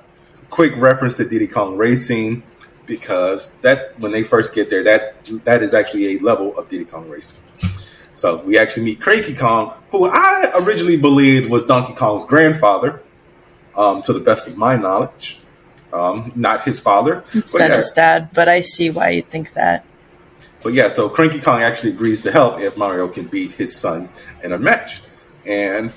quick 0.50 0.74
reference 0.78 1.16
to 1.16 1.28
Diddy 1.28 1.48
Kong 1.48 1.78
Racing 1.78 2.44
because 2.86 3.50
that 3.62 4.00
when 4.00 4.12
they 4.12 4.24
first 4.24 4.54
get 4.54 4.70
there, 4.70 4.84
that 4.84 5.26
that 5.46 5.64
is 5.64 5.74
actually 5.74 6.16
a 6.16 6.20
level 6.20 6.58
of 6.58 6.70
Diddy 6.70 6.86
Kong 6.86 7.10
Racing. 7.10 7.40
So 8.16 8.38
we 8.38 8.58
actually 8.58 8.86
meet 8.86 9.02
Cranky 9.02 9.34
Kong, 9.34 9.74
who 9.90 10.06
I 10.06 10.52
originally 10.56 10.98
believed 10.98 11.50
was 11.50 11.66
Donkey 11.66 11.94
Kong's 11.94 12.24
grandfather, 12.24 13.02
um, 13.76 14.04
to 14.04 14.14
the 14.14 14.20
best 14.20 14.48
of 14.48 14.58
my 14.58 14.78
knowledge, 14.78 15.41
um, 15.94 16.32
not 16.36 16.64
his 16.64 16.80
father. 16.80 17.24
it's 17.34 17.54
But 17.54 17.60
been 17.60 17.72
yeah. 17.72 17.78
his 17.78 17.92
dad, 17.92 18.30
but 18.34 18.48
I 18.50 18.62
see 18.62 18.90
why 18.90 19.10
you 19.12 19.22
think 19.22 19.54
that. 19.54 19.86
But 20.64 20.74
yeah, 20.74 20.90
so 20.90 21.10
Cranky 21.10 21.40
Kong 21.40 21.64
actually 21.64 21.92
agrees 21.92 22.22
to 22.22 22.32
help 22.32 22.60
if 22.60 22.78
Mario 22.78 23.08
can 23.08 23.26
beat 23.28 23.52
his 23.54 23.76
son 23.76 24.10
in 24.44 24.52
a 24.52 24.60
match. 24.60 25.02
And 25.46 25.92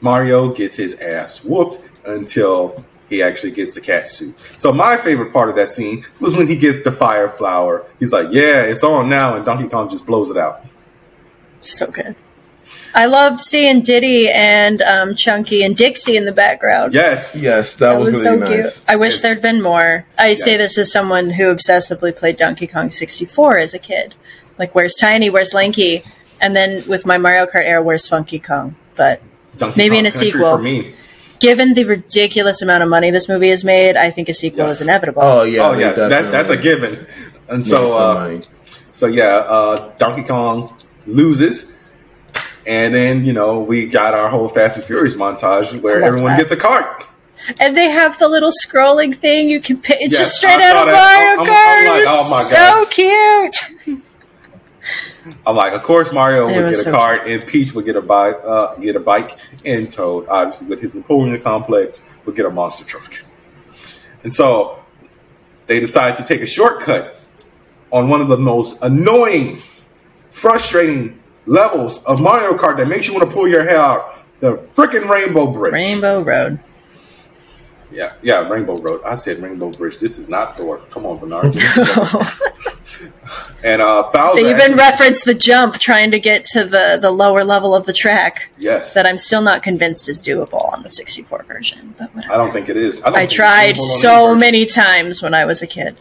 Mario 0.00 0.52
gets 0.52 0.76
his 0.76 0.94
ass 0.96 1.42
whooped 1.42 1.80
until 2.04 2.84
he 3.08 3.22
actually 3.22 3.50
gets 3.50 3.72
the 3.72 3.80
cat 3.80 4.08
suit. 4.08 4.34
So 4.58 4.72
my 4.72 4.96
favorite 4.96 5.32
part 5.32 5.48
of 5.48 5.56
that 5.56 5.68
scene 5.68 6.04
was 6.20 6.36
when 6.36 6.46
he 6.46 6.56
gets 6.56 6.84
the 6.84 6.92
fire 6.92 7.28
flower. 7.28 7.86
He's 7.98 8.12
like, 8.12 8.28
yeah, 8.30 8.62
it's 8.62 8.84
on 8.84 9.08
now. 9.08 9.36
And 9.36 9.44
Donkey 9.44 9.68
Kong 9.68 9.88
just 9.88 10.06
blows 10.06 10.30
it 10.30 10.36
out. 10.36 10.64
So 11.60 11.90
good. 11.90 12.14
I 12.94 13.06
loved 13.06 13.40
seeing 13.40 13.82
Diddy 13.82 14.28
and 14.28 14.82
um, 14.82 15.14
Chunky 15.14 15.62
and 15.62 15.76
Dixie 15.76 16.16
in 16.16 16.24
the 16.24 16.32
background. 16.32 16.92
Yes. 16.92 17.38
Yes, 17.40 17.76
that, 17.76 17.92
That 17.92 17.98
was, 18.00 18.12
was, 18.12 18.24
really 18.24 18.40
so 18.40 18.46
nice. 18.56 18.74
cute. 18.78 18.84
I 18.88 18.96
wish 18.96 19.12
Yes. 19.14 19.22
there'd 19.22 19.42
been 19.42 19.62
more. 19.62 20.06
I 20.18 20.34
say 20.34 20.56
this 20.56 20.76
as 20.76 20.90
someone 20.90 21.30
who 21.30 21.44
obsessively 21.54 22.14
played 22.14 22.36
Donkey 22.36 22.66
Kong 22.66 22.90
64 22.90 23.58
as 23.58 23.74
a 23.74 23.78
kid. 23.78 24.14
Like, 24.58 24.74
where's 24.74 24.94
Tiny? 24.94 25.30
Where's 25.30 25.54
Lanky? 25.54 26.02
And 26.40 26.56
then 26.56 26.82
with 26.88 27.06
my 27.06 27.16
Mario 27.18 27.46
Kart 27.46 27.62
era, 27.64 27.82
where's 27.82 28.08
Funky 28.08 28.38
Kong? 28.38 28.74
But 28.96 29.22
Donkey 29.56 29.78
Maybe 29.78 29.90
Kong 29.96 29.98
in 30.00 30.06
a 30.06 30.10
sequel. 30.10 30.56
for 30.56 30.62
me. 30.62 30.94
given 31.38 31.74
the 31.74 31.84
ridiculous 31.84 32.60
amount 32.60 32.82
of 32.82 32.88
money 32.88 33.10
this 33.10 33.28
movie 33.28 33.48
has 33.50 33.62
made, 33.64 33.96
I 33.96 34.10
think 34.10 34.28
a 34.28 34.34
sequel 34.34 34.66
Yes. 34.66 34.76
is 34.76 34.82
inevitable. 34.82 35.22
Oh 35.22 35.42
yeah, 35.44 35.60
oh 35.68 35.78
yeah, 35.78 35.92
that, 35.92 36.30
that's 36.32 36.48
a 36.50 36.56
given. 36.56 37.06
And 37.48 37.58
made 37.58 37.64
so, 37.64 37.96
uh, 37.98 38.40
so 38.92 39.06
yeah, 39.06 39.36
uh, 39.48 39.92
Donkey 39.98 40.22
Kong 40.22 40.74
loses, 41.06 41.72
and 42.70 42.94
then 42.94 43.24
you 43.26 43.32
know 43.32 43.60
we 43.60 43.86
got 43.86 44.14
our 44.14 44.30
whole 44.30 44.48
Fast 44.48 44.76
and 44.76 44.84
Furious 44.86 45.16
montage 45.16 45.78
where 45.82 46.02
everyone 46.02 46.30
that. 46.32 46.38
gets 46.38 46.52
a 46.52 46.56
cart. 46.56 47.04
And 47.58 47.76
they 47.76 47.90
have 47.90 48.18
the 48.18 48.28
little 48.28 48.52
scrolling 48.64 49.16
thing 49.16 49.48
you 49.48 49.60
can 49.60 49.78
pick. 49.80 49.98
It's 50.00 50.12
Yes, 50.12 50.20
just 50.20 50.34
straight 50.36 50.60
out 50.60 50.76
of 50.76 50.86
that. 50.86 50.94
Mario 50.94 51.30
I'm- 51.30 51.40
I'm 51.40 51.46
Kart. 51.46 51.98
like, 51.98 52.06
oh 52.06 52.30
my 52.30 52.44
so 52.44 52.86
cute. 52.86 54.06
I'm 55.46 55.56
like, 55.56 55.72
of 55.74 55.82
course 55.82 56.12
Mario 56.12 56.48
It 56.48 56.56
would 56.56 56.70
get 56.70 56.80
a 56.80 56.82
so 56.84 56.92
cart, 56.92 57.22
and 57.26 57.46
Peach 57.46 57.74
would 57.74 57.84
get 57.84 57.96
a 57.96 58.00
bike, 58.02 58.38
uh, 58.44 58.74
get 58.76 58.96
a 58.96 59.00
bike, 59.00 59.38
and 59.64 59.92
Toad, 59.92 60.26
obviously 60.28 60.68
with 60.68 60.80
his 60.80 60.94
Napoleon 60.94 61.40
complex, 61.42 62.02
would 62.24 62.36
get 62.36 62.46
a 62.46 62.50
monster 62.50 62.84
truck. 62.84 63.22
And 64.22 64.32
so 64.32 64.78
they 65.66 65.80
decide 65.80 66.16
to 66.18 66.22
take 66.24 66.40
a 66.40 66.46
shortcut 66.46 67.20
on 67.92 68.08
one 68.08 68.20
of 68.20 68.28
the 68.28 68.38
most 68.38 68.82
annoying, 68.82 69.60
frustrating 70.30 71.19
levels 71.50 72.02
of 72.04 72.20
Mario 72.20 72.56
Kart 72.56 72.76
that 72.78 72.86
makes 72.86 73.08
you 73.08 73.14
want 73.14 73.28
to 73.28 73.34
pull 73.34 73.48
your 73.48 73.64
hair 73.64 73.78
out. 73.78 74.16
The 74.38 74.56
freaking 74.56 75.10
Rainbow 75.10 75.48
Bridge. 75.48 75.74
Rainbow 75.74 76.22
Road. 76.22 76.60
Yeah, 77.92 78.12
yeah, 78.22 78.48
Rainbow 78.48 78.76
Road. 78.76 79.02
I 79.04 79.16
said 79.16 79.42
Rainbow 79.42 79.70
Bridge. 79.70 79.98
This 79.98 80.16
is 80.16 80.28
not 80.28 80.56
Thor. 80.56 80.78
Come 80.92 81.04
on, 81.04 81.18
Burnard. 81.18 81.56
and 83.64 83.82
uh, 83.82 84.08
Bowser. 84.12 84.40
They 84.40 84.50
even 84.50 84.76
reference 84.76 85.24
the 85.24 85.34
jump 85.34 85.74
trying 85.74 86.12
to 86.12 86.20
get 86.20 86.44
to 86.52 86.64
the, 86.64 87.00
the 87.02 87.10
lower 87.10 87.44
level 87.44 87.74
of 87.74 87.86
the 87.86 87.92
track 87.92 88.52
yes. 88.56 88.94
that 88.94 89.06
I'm 89.06 89.18
still 89.18 89.42
not 89.42 89.64
convinced 89.64 90.08
is 90.08 90.22
doable 90.22 90.72
on 90.72 90.84
the 90.84 90.88
64 90.88 91.42
version. 91.42 91.96
But 91.98 92.14
whatever. 92.14 92.32
I 92.32 92.36
don't 92.36 92.52
think 92.52 92.68
it 92.68 92.76
is. 92.76 93.02
I, 93.02 93.10
don't 93.10 93.18
I 93.18 93.26
tried 93.26 93.74
doable 93.74 93.80
on 93.80 93.88
any 93.88 94.00
so 94.00 94.34
many 94.36 94.66
times 94.66 95.20
when 95.20 95.34
I 95.34 95.44
was 95.44 95.60
a 95.60 95.66
kid. 95.66 95.96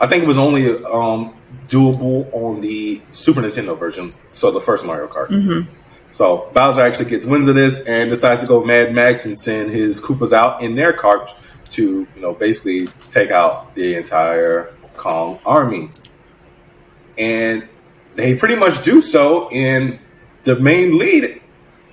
I 0.00 0.06
think 0.06 0.22
it 0.22 0.28
was 0.28 0.38
only 0.38 0.70
um, 0.84 1.34
doable 1.68 2.32
on 2.32 2.60
the 2.60 3.00
Super 3.10 3.40
Nintendo 3.40 3.78
version, 3.78 4.14
so 4.32 4.50
the 4.50 4.60
first 4.60 4.84
Mario 4.84 5.06
Kart. 5.08 5.28
Mm-hmm. 5.28 5.70
So 6.12 6.50
Bowser 6.54 6.80
actually 6.80 7.10
gets 7.10 7.24
wind 7.24 7.48
of 7.48 7.54
this 7.54 7.86
and 7.86 8.08
decides 8.08 8.40
to 8.40 8.46
go 8.46 8.64
Mad 8.64 8.94
Max 8.94 9.26
and 9.26 9.36
send 9.36 9.70
his 9.70 10.00
Koopas 10.00 10.32
out 10.32 10.62
in 10.62 10.74
their 10.74 10.92
cart 10.92 11.34
to, 11.72 12.06
you 12.14 12.22
know, 12.22 12.32
basically 12.32 12.88
take 13.10 13.30
out 13.30 13.74
the 13.74 13.96
entire 13.96 14.72
Kong 14.96 15.38
army. 15.44 15.90
And 17.18 17.68
they 18.14 18.34
pretty 18.34 18.56
much 18.56 18.82
do 18.82 19.02
so 19.02 19.50
in 19.50 19.98
the 20.44 20.58
main 20.58 20.96
lead. 20.96 21.42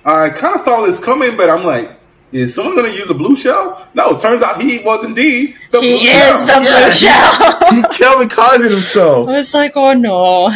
I 0.04 0.30
kind 0.30 0.54
of 0.54 0.60
saw 0.60 0.80
this 0.86 1.02
coming, 1.02 1.36
but 1.36 1.50
I'm 1.50 1.64
like, 1.64 1.90
is 2.34 2.54
someone 2.54 2.76
going 2.76 2.90
to 2.90 2.96
use 2.98 3.08
a 3.10 3.14
blue 3.14 3.36
shell? 3.36 3.86
No, 3.94 4.18
turns 4.18 4.42
out 4.42 4.60
he 4.60 4.78
was 4.80 5.04
indeed 5.04 5.56
the 5.70 5.78
blue 5.80 5.98
shell. 5.98 6.00
He 6.00 6.08
is 6.08 6.46
the 6.46 6.60
blue 6.60 6.90
shell. 6.90 7.70
he 7.90 7.96
Kelvin 7.96 8.28
causing 8.28 8.70
himself. 8.70 9.28
I 9.28 9.38
was 9.38 9.54
like, 9.54 9.72
oh 9.76 9.92
no. 9.94 10.50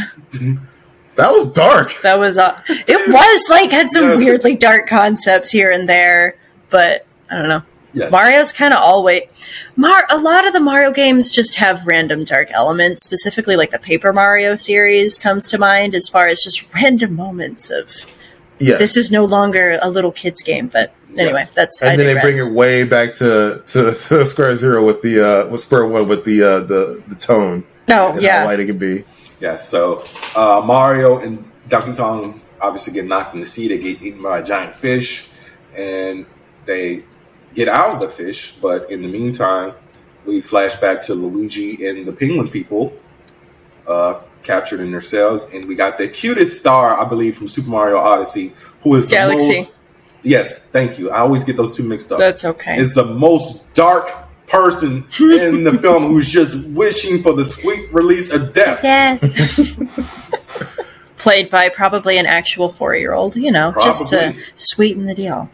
That 1.17 1.33
was 1.33 1.51
dark. 1.53 1.95
That 2.03 2.19
was 2.19 2.39
uh, 2.39 2.61
it 2.69 3.11
was 3.13 3.49
like 3.49 3.71
had 3.71 3.91
some 3.91 4.05
Yes. 4.05 4.19
weirdly 4.19 4.55
dark 4.57 4.87
concepts 4.89 5.51
here 5.51 5.71
and 5.71 5.89
there, 5.89 6.37
but 6.71 7.07
I 7.31 7.37
don't 7.37 7.49
know. 7.49 7.63
Yes. 7.93 8.13
Mario's 8.13 8.53
kind 8.53 8.73
of 8.75 8.81
always 8.81 9.23
Mar. 9.75 10.05
A 10.11 10.19
lot 10.19 10.47
of 10.47 10.53
the 10.53 10.61
Mario 10.61 10.93
games 10.93 11.33
just 11.33 11.57
have 11.57 11.87
random 11.87 12.23
dark 12.23 12.51
elements. 12.53 13.03
Specifically, 13.03 13.57
like 13.57 13.71
the 13.73 13.79
Paper 13.79 14.13
Mario 14.13 14.55
series 14.55 15.19
comes 15.19 15.49
to 15.49 15.59
mind 15.59 15.95
as 15.95 16.09
far 16.09 16.27
as 16.29 16.41
just 16.41 16.73
random 16.75 17.15
moments 17.15 17.71
of 17.71 17.91
Yes. 18.61 18.79
this 18.79 18.97
is 18.97 19.11
no 19.11 19.25
longer 19.25 19.79
a 19.81 19.89
little 19.89 20.13
kids 20.13 20.43
game. 20.43 20.69
But 20.69 20.93
anyway, 21.19 21.41
Yes. 21.41 21.53
that's 21.53 21.83
I 21.83 21.89
and 21.93 22.01
then 22.01 22.15
they 22.15 22.21
bring 22.21 22.39
it 22.39 22.53
way 22.53 22.85
back 22.85 23.15
to, 23.15 23.63
to, 23.69 23.93
to 24.09 24.27
square 24.27 24.55
zero 24.57 24.85
with 24.87 25.03
the 25.03 25.21
uh, 25.47 25.49
with 25.49 25.61
square 25.61 25.87
one 25.87 26.09
with 26.09 26.25
the 26.25 26.43
uh, 26.43 26.61
the 26.61 27.03
the 27.09 27.15
tone 27.15 27.65
Oh 27.91 28.09
and 28.09 28.15
how 28.17 28.21
yeah, 28.21 28.45
light 28.45 28.61
it 28.61 28.67
can 28.67 28.79
be. 28.79 29.05
Yes, 29.41 29.69
so 29.69 30.03
uh, 30.37 30.61
Mario 30.65 31.19
and 31.19 31.45
Donkey 31.69 31.95
Kong 31.95 32.41
obviously 32.61 32.93
get 32.93 33.07
knocked 33.07 33.35
in 33.35 33.41
the 33.41 33.47
sea. 33.47 33.69
They 33.69 33.79
get 33.79 34.03
eaten 34.03 34.23
by 34.23 34.41
a 34.41 34.45
giant 34.45 34.75
fish, 34.75 35.29
and 35.77 36.27
they 36.65 37.05
get 37.55 37.69
out 37.69 37.95
of 37.95 38.01
the 38.01 38.09
fish. 38.09 38.53
But 38.61 38.91
in 38.91 39.01
the 39.03 39.09
meantime, 39.09 39.75
we 40.27 40.41
flash 40.41 40.75
back 40.77 41.01
to 41.03 41.15
Luigi 41.15 41.87
and 41.87 42.05
the 42.05 42.13
Penguin 42.13 42.49
people 42.49 42.93
uh, 43.87 44.21
captured 44.43 44.81
in 44.81 44.91
their 44.91 45.01
cells, 45.01 45.49
and 45.55 45.65
we 45.67 45.75
got 45.75 45.99
the 45.99 46.09
cutest 46.09 46.61
star, 46.61 46.99
I 46.99 47.09
believe, 47.09 47.37
from 47.37 47.49
Super 47.49 47.71
Mario 47.71 47.97
Odyssey, 47.99 48.53
who 48.83 48.95
is 48.97 49.09
the 49.09 49.15
Galaxy. 49.17 49.57
most. 49.59 49.78
Yes, 50.23 50.59
thank 50.59 50.99
you. 50.99 51.11
I 51.11 51.21
always 51.21 51.45
get 51.45 51.57
those 51.57 51.77
two 51.77 51.83
mixed 51.83 52.11
up 52.11 52.19
that's 52.19 52.45
okay. 52.45 52.79
is 52.79 52.95
the 52.95 53.05
most 53.05 53.73
dark 53.75 54.11
person 54.49 55.07
in 55.21 55.65
the 55.65 55.79
film 55.83 56.09
who's 56.09 56.31
just 56.31 56.69
wishing 56.71 57.23
for 57.23 57.35
the 57.35 57.45
sweet 57.45 57.93
release 57.93 58.33
of 58.33 58.53
death. 58.53 58.81
Played 61.19 61.51
by 61.51 61.69
probably 61.69 62.17
an 62.17 62.27
actual 62.27 62.69
four-year-old, 62.69 63.37
you 63.37 63.51
know, 63.51 63.75
just 63.83 64.09
to 64.09 64.35
sweeten 64.55 65.07
the 65.07 65.15
deal. 65.15 65.51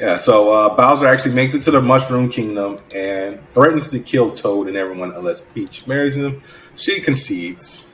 Yeah, 0.00 0.16
so 0.16 0.52
uh, 0.52 0.74
Bowser 0.74 1.06
actually 1.06 1.34
makes 1.34 1.54
it 1.54 1.62
to 1.62 1.70
the 1.70 1.80
Mushroom 1.80 2.28
Kingdom 2.28 2.78
and 2.92 3.38
threatens 3.52 3.88
to 3.90 4.00
kill 4.00 4.34
Toad 4.34 4.66
and 4.66 4.76
everyone 4.76 5.12
unless 5.12 5.42
Peach 5.42 5.86
marries 5.86 6.16
him. 6.16 6.40
She 6.74 7.00
concedes. 7.00 7.91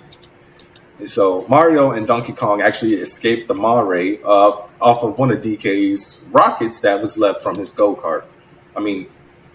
And 0.98 1.08
so 1.08 1.46
Mario 1.48 1.92
and 1.92 2.06
Donkey 2.06 2.32
Kong 2.32 2.60
actually 2.60 2.94
escaped 2.94 3.48
the 3.48 3.54
Mare 3.54 4.18
uh, 4.24 4.62
off 4.80 5.02
of 5.04 5.18
one 5.18 5.30
of 5.30 5.38
DK's 5.42 6.24
rockets 6.30 6.80
that 6.80 7.00
was 7.00 7.16
left 7.16 7.42
from 7.42 7.56
his 7.56 7.72
go 7.72 7.94
kart. 7.94 8.24
I 8.76 8.80
mean, 8.80 9.06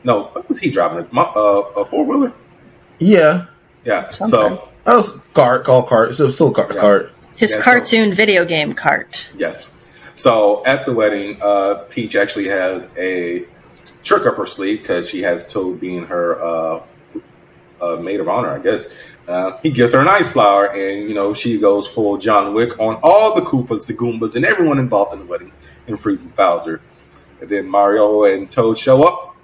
no, 0.04 0.26
what 0.26 0.48
was 0.48 0.60
he 0.60 0.70
driving? 0.70 1.00
A, 1.00 1.20
uh, 1.20 1.62
a 1.78 1.86
four 1.86 2.06
wheeler? 2.06 2.34
Yeah, 3.00 3.46
Yeah. 3.86 4.10
Something. 4.12 4.58
So 4.58 4.70
that 4.86 4.96
was 4.96 5.18
cart, 5.34 5.66
call 5.66 5.84
cart. 5.84 6.16
So 6.16 6.30
still 6.30 6.54
cart, 6.54 6.74
Yeah. 6.74 6.82
cart. 6.82 7.12
His 7.36 7.52
Yeah, 7.52 7.58
so- 7.58 7.64
cartoon 7.64 8.14
video 8.14 8.46
game 8.46 8.74
cart. 8.74 9.28
Yes. 9.38 9.78
So 10.16 10.64
at 10.66 10.86
the 10.86 10.94
wedding, 10.94 11.38
uh, 11.42 11.84
Peach 11.90 12.16
actually 12.16 12.48
has 12.48 12.88
a 12.98 13.44
trick 14.04 14.26
up 14.26 14.36
her 14.38 14.46
sleeve 14.46 14.82
because 14.82 15.10
she 15.10 15.22
has 15.24 15.48
Toad 15.48 15.80
being 15.82 16.06
her 16.06 16.42
uh, 16.42 16.80
uh, 17.82 17.96
maid 17.98 18.20
of 18.22 18.30
honor, 18.30 18.50
I 18.54 18.60
guess. 18.60 18.88
Uh, 19.28 19.58
he 19.64 19.72
gives 19.72 19.94
her 19.94 20.02
an 20.02 20.08
ice 20.08 20.30
flower, 20.30 20.70
and 20.72 21.08
you 21.08 21.16
know 21.16 21.34
she 21.34 21.58
goes 21.58 21.88
full 21.88 22.18
John 22.18 22.54
Wick 22.54 22.78
on 22.80 23.00
all 23.02 23.34
the 23.36 23.42
Koopas, 23.42 23.86
the 23.86 23.94
Goombas, 23.94 24.36
and 24.36 24.46
everyone 24.46 24.80
involved 24.80 25.14
in 25.14 25.20
the 25.20 25.26
wedding, 25.26 25.52
and 25.88 26.00
freezes 26.00 26.32
Bowser. 26.32 26.82
And 27.40 27.50
then 27.50 27.68
Mario 27.68 28.24
and 28.24 28.50
Toad 28.52 28.78
show 28.78 29.04
up, 29.04 29.36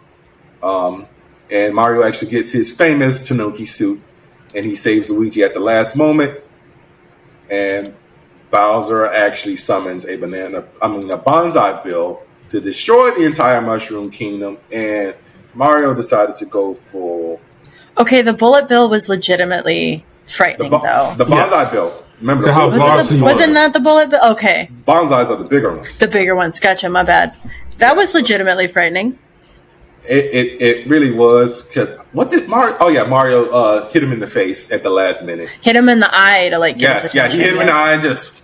um, 0.61 1.05
and 1.49 1.73
Mario 1.73 2.03
actually 2.03 2.31
gets 2.31 2.51
his 2.51 2.75
famous 2.75 3.27
Tanuki 3.27 3.65
suit, 3.65 4.01
and 4.53 4.65
he 4.65 4.75
saves 4.75 5.09
Luigi 5.09 5.43
at 5.43 5.53
the 5.53 5.59
last 5.61 5.95
moment. 5.95 6.39
And 7.49 7.93
Bowser 8.51 9.05
actually 9.05 9.55
summons 9.55 10.05
a 10.05 10.17
banana, 10.17 10.65
I 10.81 10.87
mean, 10.87 11.09
a 11.09 11.17
bonsai 11.17 11.83
bill 11.83 12.25
to 12.49 12.59
destroy 12.59 13.11
the 13.11 13.25
entire 13.25 13.61
Mushroom 13.61 14.09
Kingdom, 14.11 14.57
and 14.71 15.15
Mario 15.53 15.93
decided 15.93 16.35
to 16.37 16.45
go 16.45 16.73
full 16.73 17.39
Okay, 17.99 18.21
the 18.21 18.33
bullet 18.33 18.67
bill 18.69 18.89
was 18.89 19.09
legitimately 19.09 20.05
the, 20.25 20.31
frightening, 20.31 20.71
bo- 20.71 20.79
though. 20.81 21.13
the 21.17 21.25
bonsai 21.25 21.49
Yes. 21.51 21.71
bill. 21.71 22.03
Remember, 22.21 22.45
the 22.45 22.53
how 22.53 22.69
bullet- 22.69 22.79
bossy 22.79 22.95
was, 22.97 23.11
it 23.11 23.15
the, 23.17 23.23
was 23.23 23.33
was. 23.35 23.43
it 23.43 23.49
not 23.51 23.73
the 23.73 23.79
bullet 23.79 24.09
bill? 24.09 24.19
Okay, 24.31 24.69
bonsais 24.87 25.29
are 25.29 25.35
the 25.35 25.43
bigger 25.49 25.75
ones. 25.75 25.97
the 25.99 26.07
bigger 26.07 26.35
ones. 26.35 26.59
Gotcha. 26.59 26.89
My 26.89 27.03
bad. 27.03 27.35
That 27.77 27.95
was 27.95 28.13
legitimately 28.13 28.67
frightening. 28.67 29.17
It, 30.07 30.25
it, 30.33 30.61
it 30.61 30.87
really 30.87 31.11
was 31.11 31.67
because 31.67 31.91
what 32.13 32.31
did 32.31 32.47
Mario? 32.47 32.75
Oh 32.79 32.87
yeah, 32.87 33.03
Mario 33.03 33.49
uh, 33.51 33.89
hit 33.89 34.01
him 34.01 34.11
in 34.13 34.19
the 34.21 34.27
face 34.27 34.71
at 34.71 34.81
the 34.81 34.89
last 34.89 35.23
minute. 35.23 35.49
Hit 35.61 35.75
him 35.75 35.89
in 35.89 35.99
the 35.99 36.09
eye 36.11 36.49
to 36.49 36.57
like 36.57 36.77
get 36.77 37.13
Yeah, 37.13 37.25
yeah, 37.25 37.31
he 37.31 37.39
hit 37.39 37.53
him 37.53 37.59
in 37.61 37.67
the 37.67 37.73
eye 37.73 37.93
and 37.93 38.01
just. 38.03 38.37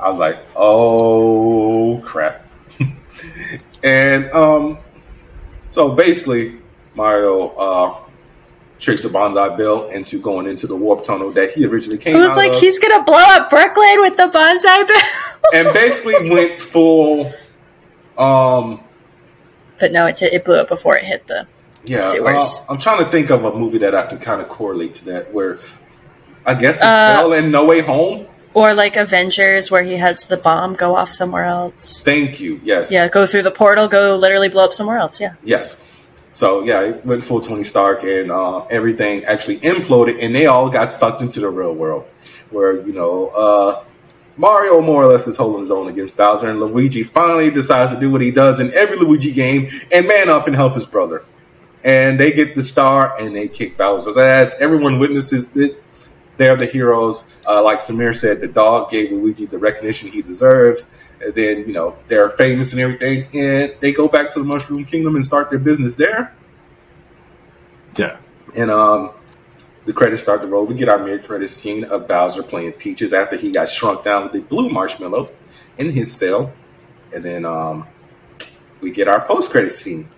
I 0.00 0.10
was 0.10 0.18
like, 0.18 0.38
oh 0.54 2.00
crap, 2.04 2.46
and 3.82 4.30
um, 4.32 4.78
so 5.70 5.90
basically 5.92 6.56
Mario 6.94 7.48
uh 7.48 7.98
tricks 8.78 9.02
the 9.02 9.08
bonsai 9.08 9.56
bill 9.56 9.86
into 9.88 10.20
going 10.20 10.46
into 10.46 10.66
the 10.66 10.76
warp 10.76 11.02
tunnel 11.04 11.30
that 11.32 11.52
he 11.52 11.64
originally 11.64 11.96
came 11.98 12.16
It 12.16 12.18
was 12.20 12.36
like 12.36 12.52
of. 12.52 12.60
he's 12.60 12.78
gonna 12.78 13.02
blow 13.04 13.14
up 13.16 13.48
Brooklyn 13.50 14.00
with 14.00 14.16
the 14.16 14.28
bonsai 14.28 14.86
bill. 14.86 15.00
and 15.54 15.72
basically 15.72 16.28
went 16.30 16.60
full 16.60 17.32
um 18.18 18.80
but 19.80 19.92
no, 19.92 20.06
it, 20.06 20.20
it 20.22 20.44
blew 20.44 20.56
up 20.56 20.68
before 20.68 20.96
it 20.96 21.04
hit 21.04 21.26
the. 21.26 21.46
yeah 21.84 22.12
uh, 22.24 22.46
i'm 22.68 22.78
trying 22.78 23.04
to 23.04 23.10
think 23.10 23.30
of 23.30 23.44
a 23.44 23.56
movie 23.58 23.78
that 23.78 23.94
i 23.94 24.06
can 24.06 24.18
kind 24.18 24.40
of 24.40 24.48
correlate 24.48 24.94
to 24.94 25.04
that 25.06 25.32
where 25.34 25.58
i 26.46 26.54
guess 26.54 26.76
it's 26.76 26.84
Uh, 26.84 27.16
spell 27.16 27.32
in 27.32 27.50
no 27.50 27.64
way 27.64 27.80
home 27.80 28.26
Or 28.54 28.72
like 28.72 28.94
Avengers, 28.96 29.68
where 29.72 29.82
he 29.82 29.96
has 29.96 30.24
the 30.24 30.36
bomb 30.36 30.74
go 30.76 30.94
off 30.94 31.10
somewhere 31.10 31.42
else. 31.42 32.00
Thank 32.02 32.38
you. 32.38 32.60
Yes. 32.62 32.92
Yeah, 32.92 33.08
go 33.08 33.26
through 33.26 33.42
the 33.42 33.50
portal, 33.50 33.88
go 33.88 34.14
literally 34.14 34.48
blow 34.48 34.64
up 34.66 34.72
somewhere 34.72 34.96
else. 34.96 35.20
Yeah. 35.20 35.34
Yes. 35.42 35.76
So 36.34 36.64
yeah, 36.64 36.82
it 36.82 37.06
went 37.06 37.24
full 37.24 37.40
Tony 37.40 37.62
Stark, 37.62 38.02
and 38.02 38.32
uh, 38.32 38.64
everything 38.64 39.24
actually 39.24 39.60
imploded, 39.60 40.18
and 40.20 40.34
they 40.34 40.46
all 40.46 40.68
got 40.68 40.88
sucked 40.88 41.22
into 41.22 41.38
the 41.38 41.48
real 41.48 41.72
world, 41.74 42.06
where 42.50 42.84
you 42.84 42.92
know 42.92 43.28
uh, 43.28 43.84
Mario 44.36 44.80
more 44.80 45.04
or 45.04 45.06
less 45.06 45.28
is 45.28 45.36
holding 45.36 45.60
his 45.60 45.70
own 45.70 45.88
against 45.88 46.16
Bowser, 46.16 46.50
and 46.50 46.58
Luigi 46.58 47.04
finally 47.04 47.50
decides 47.50 47.92
to 47.92 48.00
do 48.00 48.10
what 48.10 48.20
he 48.20 48.32
does 48.32 48.58
in 48.58 48.74
every 48.74 48.96
Luigi 48.96 49.30
game 49.30 49.68
and 49.92 50.08
man 50.08 50.28
up 50.28 50.48
and 50.48 50.56
help 50.56 50.74
his 50.74 50.86
brother. 50.86 51.24
And 51.84 52.18
they 52.18 52.32
get 52.32 52.56
the 52.56 52.64
star, 52.64 53.14
and 53.20 53.36
they 53.36 53.46
kick 53.46 53.76
Bowser's 53.76 54.16
ass. 54.16 54.60
Everyone 54.60 54.98
witnesses 54.98 55.56
it. 55.56 55.80
They're 56.36 56.56
the 56.56 56.66
heroes. 56.66 57.22
Uh, 57.46 57.62
like 57.62 57.78
Samir 57.78 58.12
said, 58.12 58.40
the 58.40 58.48
dog 58.48 58.90
gave 58.90 59.12
Luigi 59.12 59.46
the 59.46 59.58
recognition 59.58 60.08
he 60.08 60.20
deserves. 60.20 60.90
And 61.24 61.34
then, 61.34 61.58
you 61.66 61.72
know, 61.72 61.96
they're 62.08 62.30
famous 62.30 62.72
and 62.72 62.82
everything, 62.82 63.28
and 63.34 63.74
they 63.80 63.92
go 63.92 64.08
back 64.08 64.32
to 64.32 64.40
the 64.40 64.44
Mushroom 64.44 64.84
Kingdom 64.84 65.16
and 65.16 65.24
start 65.24 65.50
their 65.50 65.58
business 65.58 65.96
there. 65.96 66.34
Yeah. 67.96 68.18
And 68.56 68.70
um, 68.70 69.10
the 69.86 69.92
credits 69.92 70.22
start 70.22 70.42
to 70.42 70.46
roll. 70.46 70.66
We 70.66 70.74
get 70.74 70.88
our 70.88 70.98
mid 70.98 71.24
credit 71.24 71.48
scene 71.48 71.84
of 71.84 72.06
Bowser 72.06 72.42
playing 72.42 72.72
Peaches 72.72 73.12
after 73.12 73.36
he 73.36 73.50
got 73.50 73.68
shrunk 73.68 74.04
down 74.04 74.24
with 74.24 74.34
a 74.34 74.46
blue 74.46 74.68
marshmallow 74.68 75.30
in 75.78 75.90
his 75.90 76.12
cell. 76.12 76.52
And 77.14 77.24
then 77.24 77.44
um, 77.44 77.86
we 78.80 78.90
get 78.90 79.08
our 79.08 79.20
post 79.20 79.50
credit 79.50 79.70
scene 79.70 80.08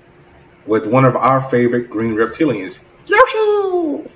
with 0.66 0.86
one 0.86 1.04
of 1.04 1.14
our 1.14 1.40
favorite 1.42 1.88
green 1.88 2.14
reptilians, 2.14 2.82
Yoshi. 3.06 4.10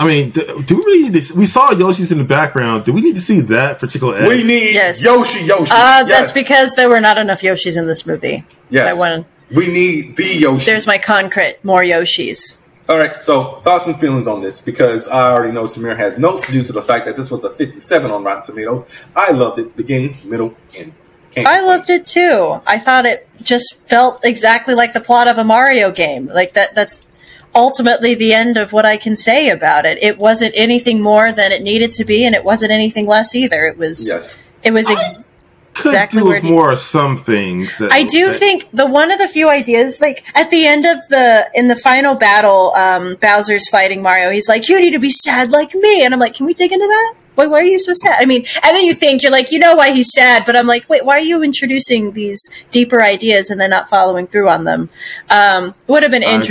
I 0.00 0.06
mean, 0.06 0.30
do, 0.30 0.62
do 0.62 0.76
we 0.76 0.82
really 0.82 1.08
need 1.10 1.22
to, 1.22 1.34
we 1.34 1.46
saw 1.46 1.72
Yoshi's 1.72 2.10
in 2.10 2.18
the 2.18 2.24
background. 2.24 2.84
Do 2.84 2.92
we 2.92 3.00
need 3.02 3.14
to 3.16 3.20
see 3.20 3.40
that 3.40 3.78
particular 3.78 4.16
egg? 4.16 4.28
We 4.28 4.42
need 4.42 4.74
Yes. 4.74 5.04
Yoshi, 5.04 5.44
Yoshi. 5.44 5.72
Uh, 5.72 6.06
yes. 6.06 6.08
That's 6.08 6.32
because 6.32 6.74
there 6.74 6.88
were 6.88 7.00
not 7.00 7.18
enough 7.18 7.40
Yoshis 7.42 7.76
in 7.76 7.86
this 7.86 8.06
movie. 8.06 8.44
yes. 8.70 8.96
I 8.96 8.98
want. 8.98 9.26
we 9.54 9.68
need 9.68 10.16
the 10.16 10.24
Yoshi. 10.24 10.64
There's 10.64 10.86
my 10.86 10.98
concrete. 10.98 11.58
More 11.62 11.82
Yoshis. 11.82 12.56
All 12.88 12.98
right, 12.98 13.22
so 13.22 13.60
thoughts 13.60 13.86
and 13.86 13.96
feelings 13.96 14.26
on 14.26 14.40
this 14.40 14.60
because 14.60 15.06
I 15.06 15.30
already 15.32 15.52
know 15.52 15.62
Samir 15.62 15.96
has 15.96 16.18
notes 16.18 16.50
due 16.50 16.64
to 16.64 16.72
the 16.72 16.82
fact 16.82 17.04
that 17.06 17.16
this 17.16 17.30
was 17.30 17.44
a 17.44 17.50
57 17.50 18.10
on 18.10 18.24
Rotten 18.24 18.42
Tomatoes. 18.42 19.04
I 19.14 19.30
loved 19.30 19.60
it, 19.60 19.76
beginning, 19.76 20.16
middle, 20.24 20.56
and 20.76 20.86
end. 20.86 20.92
Can't 21.30 21.46
I 21.46 21.60
loved 21.60 21.88
it 21.90 22.04
too. 22.04 22.60
I 22.66 22.78
thought 22.80 23.06
it 23.06 23.28
just 23.42 23.80
felt 23.86 24.24
exactly 24.24 24.74
like 24.74 24.92
the 24.92 25.00
plot 25.00 25.28
of 25.28 25.38
a 25.38 25.44
Mario 25.44 25.92
game. 25.92 26.26
Like 26.26 26.54
that. 26.54 26.74
That's 26.74 27.06
ultimately 27.54 28.14
the 28.14 28.32
end 28.32 28.56
of 28.56 28.72
what 28.72 28.86
I 28.86 28.96
can 28.96 29.16
say 29.16 29.48
about 29.50 29.84
it. 29.86 29.98
It 30.02 30.18
wasn't 30.18 30.52
anything 30.56 31.02
more 31.02 31.32
than 31.32 31.52
it 31.52 31.62
needed 31.62 31.92
to 31.94 32.04
be, 32.04 32.24
and 32.24 32.34
it 32.34 32.44
wasn't 32.44 32.70
anything 32.72 33.06
less 33.06 33.34
either. 33.34 33.64
It 33.66 33.76
was. 33.76 34.06
Yes. 34.06 34.38
It 34.62 34.72
was. 34.72 34.88
Ex- 34.90 35.24
Could 35.72 35.90
exactly 35.92 36.20
do 36.22 36.28
with 36.28 36.42
more 36.42 36.72
of 36.72 36.78
some 36.78 37.16
things. 37.16 37.78
That, 37.78 37.92
I 37.92 38.02
do 38.02 38.28
that- 38.28 38.38
think 38.38 38.68
the 38.72 38.86
one 38.86 39.10
of 39.10 39.18
the 39.18 39.28
few 39.28 39.48
ideas, 39.48 40.00
like 40.00 40.24
at 40.34 40.50
the 40.50 40.66
end 40.66 40.84
of 40.84 40.98
the 41.08 41.48
in 41.54 41.68
the 41.68 41.76
final 41.76 42.14
battle, 42.16 42.72
um, 42.74 43.14
Bowser's 43.20 43.68
fighting 43.68 44.02
Mario. 44.02 44.30
He's 44.30 44.48
like, 44.48 44.68
"You 44.68 44.80
need 44.80 44.90
to 44.90 44.98
be 44.98 45.10
sad 45.10 45.50
like 45.50 45.74
me," 45.74 46.04
and 46.04 46.12
I'm 46.12 46.20
like, 46.20 46.34
"Can 46.34 46.44
we 46.46 46.54
dig 46.54 46.72
into 46.72 46.86
that? 46.86 47.14
Why, 47.36 47.46
why 47.46 47.60
are 47.60 47.64
you 47.64 47.78
so 47.78 47.92
sad?" 47.94 48.16
I 48.20 48.26
mean, 48.26 48.44
and 48.62 48.76
then 48.76 48.84
you 48.84 48.92
think 48.92 49.22
you're 49.22 49.32
like, 49.32 49.52
you 49.52 49.58
know 49.58 49.74
why 49.76 49.92
he's 49.92 50.12
sad, 50.12 50.42
but 50.44 50.56
I'm 50.56 50.66
like, 50.66 50.86
wait, 50.90 51.04
why 51.04 51.14
are 51.14 51.20
you 51.20 51.42
introducing 51.42 52.12
these 52.12 52.50
deeper 52.72 53.02
ideas 53.02 53.48
and 53.48 53.58
then 53.58 53.70
not 53.70 53.88
following 53.88 54.26
through 54.26 54.48
on 54.50 54.64
them? 54.64 54.90
Um, 55.30 55.74
would 55.86 56.02
have 56.02 56.12
been 56.12 56.24
I 56.24 56.32
agree. 56.32 56.44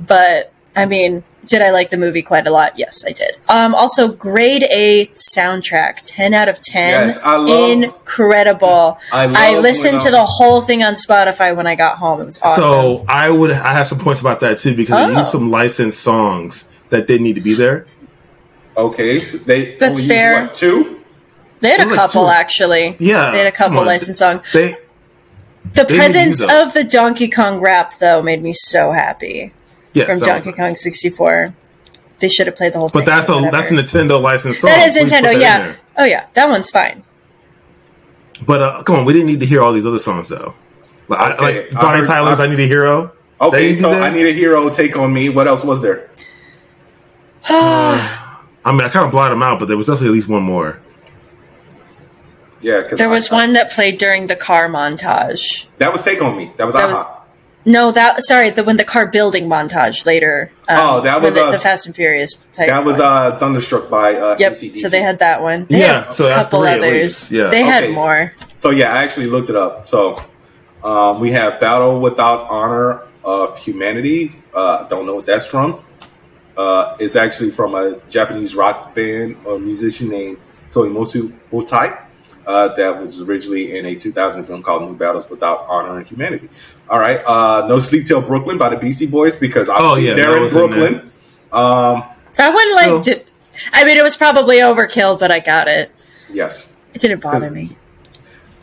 Interesting, 0.00 0.06
but 0.06 0.52
I 0.76 0.86
mean. 0.86 1.24
Did 1.46 1.62
I 1.62 1.70
like 1.70 1.90
the 1.90 1.96
movie 1.96 2.20
quite 2.22 2.46
a 2.46 2.50
lot? 2.50 2.78
Yes, 2.78 3.02
I 3.04 3.10
did. 3.12 3.34
Um, 3.48 3.74
also, 3.74 4.06
grade 4.06 4.62
A 4.70 5.06
soundtrack, 5.14 5.96
ten 6.04 6.32
out 6.34 6.48
of 6.50 6.60
ten. 6.60 7.08
Yes, 7.08 7.18
I 7.24 7.36
love- 7.38 7.70
incredible. 7.70 8.98
I 9.10 9.24
love 9.26 9.36
I 9.36 9.58
listened 9.58 10.00
to 10.02 10.08
um, 10.08 10.12
the 10.12 10.24
whole 10.26 10.60
thing 10.60 10.84
on 10.84 10.94
Spotify 10.94 11.56
when 11.56 11.66
I 11.66 11.74
got 11.74 11.96
home. 11.96 12.20
It 12.20 12.26
was 12.26 12.40
awesome. 12.42 12.62
So 12.62 13.04
I 13.08 13.30
would. 13.30 13.50
I 13.52 13.72
have 13.72 13.88
some 13.88 13.98
points 13.98 14.20
about 14.20 14.40
that 14.40 14.58
too 14.58 14.76
because 14.76 15.08
they 15.08 15.14
Oh. 15.14 15.18
used 15.18 15.30
some 15.32 15.50
licensed 15.50 16.00
songs 16.00 16.68
that 16.90 17.08
didn't 17.08 17.24
need 17.24 17.34
to 17.36 17.40
be 17.40 17.54
there. 17.54 17.86
Okay, 18.76 19.18
they 19.18 19.76
That's 19.76 19.92
only 19.92 20.06
fair. 20.08 20.32
Used, 20.42 20.46
what, 20.50 20.54
two? 20.54 21.00
they 21.60 21.70
had 21.70 21.80
a 21.80 21.84
was 21.84 21.90
like 21.96 21.98
couple 22.10 22.24
two- 22.26 22.30
actually. 22.32 22.96
Yeah, 23.00 23.30
They 23.32 23.38
had 23.38 23.46
a 23.46 23.52
couple 23.52 23.82
licensed 23.84 24.18
songs. 24.18 24.42
They 24.52 24.76
The 25.74 25.84
They 25.84 25.96
presence 25.96 26.40
of 26.42 26.74
the 26.74 26.84
Donkey 26.84 27.28
Kong 27.28 27.60
rap 27.60 27.98
though 27.98 28.22
made 28.22 28.42
me 28.42 28.52
so 28.52 28.92
happy 28.92 29.52
yes, 29.92 30.06
from 30.08 30.18
that 30.20 30.34
was 30.36 30.44
Donkey 30.44 30.58
nice. 30.60 30.68
Kong 30.70 30.76
64. 30.76 31.54
They 32.18 32.28
should 32.28 32.46
have 32.46 32.56
played 32.56 32.74
the 32.74 32.78
whole 32.78 32.88
thing. 32.88 33.00
But 33.00 33.06
that's 33.06 33.28
a 33.28 33.34
whatever. 33.34 33.56
that's 33.56 33.70
a 33.70 33.74
Nintendo 33.74 34.20
licensed 34.20 34.60
song. 34.60 34.70
That 34.70 34.88
is 34.88 34.94
Please 34.94 35.04
put 35.04 35.10
that 35.10 35.24
Nintendo, 35.24 35.40
yeah. 35.40 35.76
Oh 35.96 36.04
yeah, 36.04 36.26
that 36.34 36.48
one's 36.48 36.70
fine. 36.70 37.02
But 38.46 38.62
uh, 38.62 38.82
come 38.82 38.96
on, 38.96 39.04
we 39.04 39.12
didn't 39.12 39.26
need 39.28 39.40
to 39.40 39.46
hear 39.46 39.62
all 39.62 39.72
these 39.72 39.86
other 39.86 39.98
songs 39.98 40.28
though. 40.28 40.54
Like, 41.08 41.20
I, 41.20 41.42
like 41.42 41.70
Bonnie 41.72 41.98
heard- 42.00 42.06
Tyler's 42.08 42.40
I- 42.40 42.44
"I 42.44 42.48
Need 42.48 42.60
a 42.60 42.66
Hero." 42.66 43.12
Okay, 43.40 43.74
so 43.74 43.88
that? 43.90 44.02
I 44.02 44.10
need 44.14 44.26
a 44.26 44.32
hero. 44.32 44.68
Take 44.68 44.96
on 44.98 45.12
me. 45.14 45.30
What 45.30 45.46
else 45.46 45.64
was 45.64 45.80
there? 45.80 46.10
I 47.48 48.36
mean, 48.66 48.82
I 48.82 48.90
kind 48.90 49.06
of 49.06 49.10
blotted 49.10 49.32
them 49.32 49.42
out, 49.42 49.58
but 49.58 49.66
there 49.68 49.76
was 49.78 49.86
definitely 49.86 50.08
at 50.08 50.12
least 50.12 50.28
one 50.28 50.42
more. 50.42 50.78
Yeah, 52.60 52.82
There 52.82 53.08
I- 53.08 53.10
was 53.10 53.30
one 53.30 53.54
that 53.54 53.70
played 53.72 53.96
during 53.96 54.26
the 54.26 54.36
car 54.36 54.68
montage. 54.68 55.64
that 55.78 55.90
was 55.92 56.02
take 56.02 56.22
on 56.22 56.36
me. 56.36 56.52
That 56.58 56.66
was 56.66 56.74
That 56.74 56.90
aha. 56.90 57.19
No, 57.66 57.92
that 57.92 58.22
sorry, 58.22 58.48
the 58.50 58.64
when 58.64 58.78
the 58.78 58.84
car 58.84 59.06
building 59.06 59.46
montage 59.46 60.06
later. 60.06 60.50
Um, 60.68 60.76
Oh, 60.80 61.00
that 61.02 61.20
was, 61.20 61.34
the, 61.34 61.44
uh, 61.44 61.50
the 61.50 61.58
Fast 61.58 61.84
and 61.86 61.94
Furious. 61.94 62.34
type 62.54 62.68
that 62.68 62.84
was 62.84 62.98
one. 62.98 63.06
uh, 63.06 63.38
thunderstruck 63.38 63.90
by 63.90 64.14
uh, 64.14 64.36
Yep. 64.38 64.52
AC/DC. 64.52 64.76
So 64.80 64.88
they 64.88 65.02
had 65.02 65.18
that 65.18 65.42
one. 65.42 65.66
They 65.68 65.80
Yeah, 65.80 66.04
had 66.04 66.12
so 66.12 66.24
a 66.26 66.28
that's 66.30 66.46
couple 66.46 66.60
three 66.62 66.70
at 66.70 66.78
others. 66.78 67.30
yeah. 67.30 67.50
They 67.50 67.62
had 67.62 67.90
more. 67.90 68.32
So 68.56 68.70
yeah, 68.70 68.94
I 68.94 69.02
actually 69.04 69.26
looked 69.26 69.50
it 69.50 69.56
up. 69.56 69.88
So 69.88 70.22
um, 70.82 71.20
we 71.20 71.32
have 71.32 71.60
Battle 71.60 72.00
Without 72.00 72.46
Honor 72.50 73.02
of 73.24 73.58
Humanity. 73.58 74.32
Uh, 74.54 74.88
don't 74.88 75.04
know 75.04 75.16
what 75.16 75.26
that's 75.26 75.46
from. 75.46 75.80
Uh, 76.56 76.96
it's 76.98 77.14
actually 77.16 77.50
from 77.50 77.74
a 77.74 77.98
Japanese 78.08 78.54
rock 78.54 78.94
band 78.94 79.36
or 79.44 79.58
musician 79.58 80.08
named 80.08 80.38
Tomoyasu 80.72 81.32
Hotei. 81.52 82.06
Uh, 82.46 82.68
that 82.74 83.00
was 83.00 83.20
originally 83.20 83.78
in 83.78 83.86
a 83.86 83.94
2000 83.94 84.44
film 84.44 84.62
called 84.62 84.82
New 84.82 84.96
Battles 84.96 85.28
Without 85.30 85.66
Honor 85.68 85.98
and 85.98 86.06
Humanity. 86.06 86.48
All 86.88 86.98
right, 86.98 87.20
uh, 87.26 87.66
No 87.68 87.78
Sleep 87.80 88.06
Till 88.06 88.20
Brooklyn 88.22 88.56
by 88.58 88.70
the 88.70 88.76
Beastie 88.76 89.06
Boys 89.06 89.36
because 89.36 89.68
obviously 89.68 90.08
yeah, 90.08 90.14
they're 90.14 90.36
in 90.36 90.42
was 90.42 90.56
in 90.56 90.66
Brooklyn. 90.70 91.12
um, 91.52 92.02
That 92.36 92.52
one 92.54 92.74
like 92.74 92.84
Still- 92.84 93.02
did, 93.02 93.26
I 93.72 93.84
mean 93.84 93.98
it 93.98 94.02
was 94.02 94.16
probably 94.16 94.56
overkill, 94.56 95.18
but 95.20 95.30
I 95.30 95.38
got 95.40 95.68
it. 95.68 95.90
yes, 96.32 96.72
It 96.94 97.02
didn't 97.02 97.20
bother 97.20 97.50
me. 97.50 97.76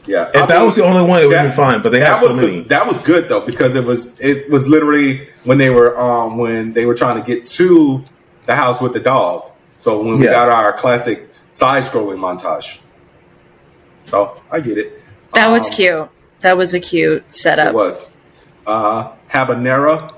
yeah. 0.08 0.30
If 0.30 0.36
I 0.38 0.45
that 0.48 0.58
mean, 0.58 0.66
was 0.66 0.76
the 0.76 0.84
only 0.84 1.04
one, 1.08 1.22
it 1.22 1.28
would 1.28 1.34
that- 1.36 1.45
have 1.45 1.56
been 1.56 1.66
fine. 1.66 1.82
But 1.82 1.91
they 1.91 1.99
had 1.99 2.16
that 2.16 2.22
so 2.22 2.36
many. 2.36 2.48
good. 2.64 2.70
That 2.70 2.88
was 2.88 2.98
good 2.99 3.30
though 3.30 3.41
because 3.41 3.76
it 3.76 3.84
was 3.84 4.20
it 4.20 4.49
was 4.49 4.68
literally 4.68 5.28
when 5.44 5.60
they 5.60 5.70
were 5.70 5.98
um 5.99 6.38
when 6.38 6.74
they 6.74 6.86
were 6.88 6.95
trying 6.95 7.22
to 7.22 7.26
get 7.26 7.45
to 7.48 8.04
the 8.48 8.56
house 8.56 8.82
with 8.82 8.94
the 8.94 8.99
dog. 8.99 9.45
So 9.80 10.02
when 10.02 10.18
we 10.18 10.26
Yeah. 10.26 10.32
got 10.32 10.49
our 10.49 10.74
classic 10.74 11.30
side 11.52 11.84
scrolling 11.84 12.18
montage. 12.18 12.80
So 14.08 14.42
I 14.52 14.60
get 14.62 14.78
it. 14.78 15.02
That 15.34 15.48
was 15.50 15.68
Um, 15.68 15.74
cute. 15.74 16.10
That 16.42 16.58
was 16.58 16.74
a 16.74 16.80
cute 16.80 17.24
setup. 17.34 17.68
It 17.70 17.74
was. 17.76 18.12
Uh 18.66 19.12
Habanera, 19.30 20.10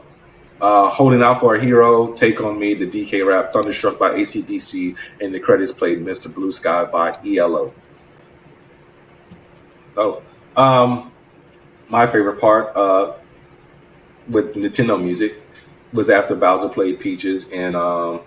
uh, 0.62 0.90
holding 0.90 1.24
out 1.24 1.40
for 1.40 1.56
a 1.56 1.60
hero, 1.60 2.14
take 2.14 2.42
on 2.44 2.60
me, 2.60 2.76
the 2.76 2.86
DK 2.86 3.26
rap, 3.26 3.52
Thunderstruck 3.52 3.98
by 3.98 4.12
ACDC, 4.12 4.96
and 5.20 5.34
the 5.34 5.40
credits 5.40 5.72
played 5.72 6.06
Mr. 6.06 6.34
Blue 6.34 6.52
Sky 6.52 6.86
by 6.86 7.18
ELO. 7.26 7.74
So, 9.96 10.22
um, 10.56 11.12
my 11.90 12.06
favorite 12.06 12.40
part 12.40 12.76
uh, 12.76 13.14
with 14.30 14.54
Nintendo 14.54 15.02
music 15.02 15.42
was 15.92 16.10
after 16.10 16.36
Bowser 16.36 16.70
played 16.70 17.00
Peaches 17.00 17.52
and 17.52 17.76
um, 17.76 18.22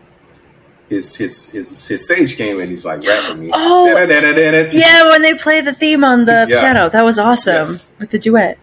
his 0.92 1.16
his 1.16 1.50
his 1.50 1.88
his 1.88 2.06
Sage 2.06 2.36
came 2.36 2.60
and 2.60 2.68
he's 2.68 2.84
like 2.84 3.02
rapping 3.02 3.40
me. 3.40 3.50
Oh. 3.52 3.86
Yeah, 3.86 5.08
when 5.08 5.22
they 5.22 5.34
play 5.34 5.60
the 5.60 5.72
theme 5.72 6.04
on 6.04 6.26
the 6.26 6.46
Yeah. 6.48 6.60
piano, 6.60 6.90
that 6.90 7.02
was 7.02 7.18
awesome 7.18 7.66
Yes. 7.66 7.94
with 7.98 8.10
the 8.10 8.18
duet. 8.18 8.58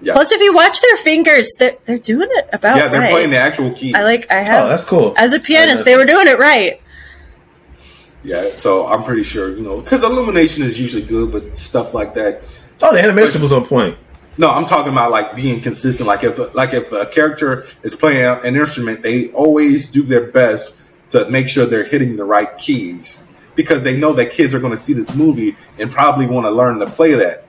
Yeah. 0.00 0.12
Plus, 0.12 0.32
if 0.32 0.40
you 0.40 0.54
watch 0.54 0.80
their 0.80 0.96
fingers, 0.98 1.50
they're, 1.58 1.76
they're 1.86 1.98
doing 1.98 2.28
it 2.30 2.48
about 2.52 2.76
yeah, 2.76 2.88
they're 2.88 3.00
right. 3.00 3.10
playing 3.10 3.30
the 3.30 3.38
actual 3.38 3.70
keys. 3.70 3.94
I 3.94 4.02
like. 4.02 4.30
I 4.30 4.42
oh, 4.42 4.44
have 4.44 4.66
oh, 4.66 4.68
that's 4.68 4.84
cool. 4.84 5.14
as 5.16 5.32
a 5.32 5.40
pianist, 5.40 5.84
they 5.84 5.96
were 5.96 6.04
doing 6.04 6.26
it 6.26 6.38
right. 6.38 6.80
Yeah, 8.22 8.48
so 8.54 8.86
I'm 8.86 9.02
pretty 9.04 9.22
sure 9.22 9.50
you 9.50 9.62
know 9.62 9.80
because 9.80 10.02
Illumination 10.02 10.62
is 10.62 10.80
usually 10.80 11.04
good, 11.04 11.32
but 11.32 11.58
stuff 11.58 11.92
like 11.94 12.14
that. 12.14 12.42
Oh, 12.82 12.92
the 12.94 13.02
animation 13.02 13.40
was 13.42 13.52
on 13.52 13.64
point. 13.64 13.96
No, 14.36 14.50
I'm 14.50 14.64
talking 14.64 14.92
about 14.92 15.10
like 15.10 15.36
being 15.36 15.60
consistent. 15.60 16.06
Like 16.06 16.24
if 16.24 16.54
like 16.54 16.74
if 16.74 16.90
a 16.92 17.06
character 17.06 17.66
is 17.82 17.94
playing 17.94 18.24
an 18.24 18.56
instrument, 18.56 19.02
they 19.02 19.30
always 19.32 19.88
do 19.88 20.02
their 20.02 20.30
best 20.30 20.74
to 21.14 21.28
make 21.30 21.48
sure 21.48 21.64
they're 21.66 21.84
hitting 21.84 22.16
the 22.16 22.24
right 22.24 22.56
keys 22.58 23.24
because 23.54 23.82
they 23.82 23.96
know 23.96 24.12
that 24.12 24.30
kids 24.32 24.54
are 24.54 24.60
going 24.60 24.72
to 24.72 24.76
see 24.76 24.92
this 24.92 25.14
movie 25.14 25.56
and 25.78 25.90
probably 25.90 26.26
want 26.26 26.44
to 26.44 26.50
learn 26.50 26.78
to 26.80 26.86
play 26.90 27.12
that. 27.14 27.44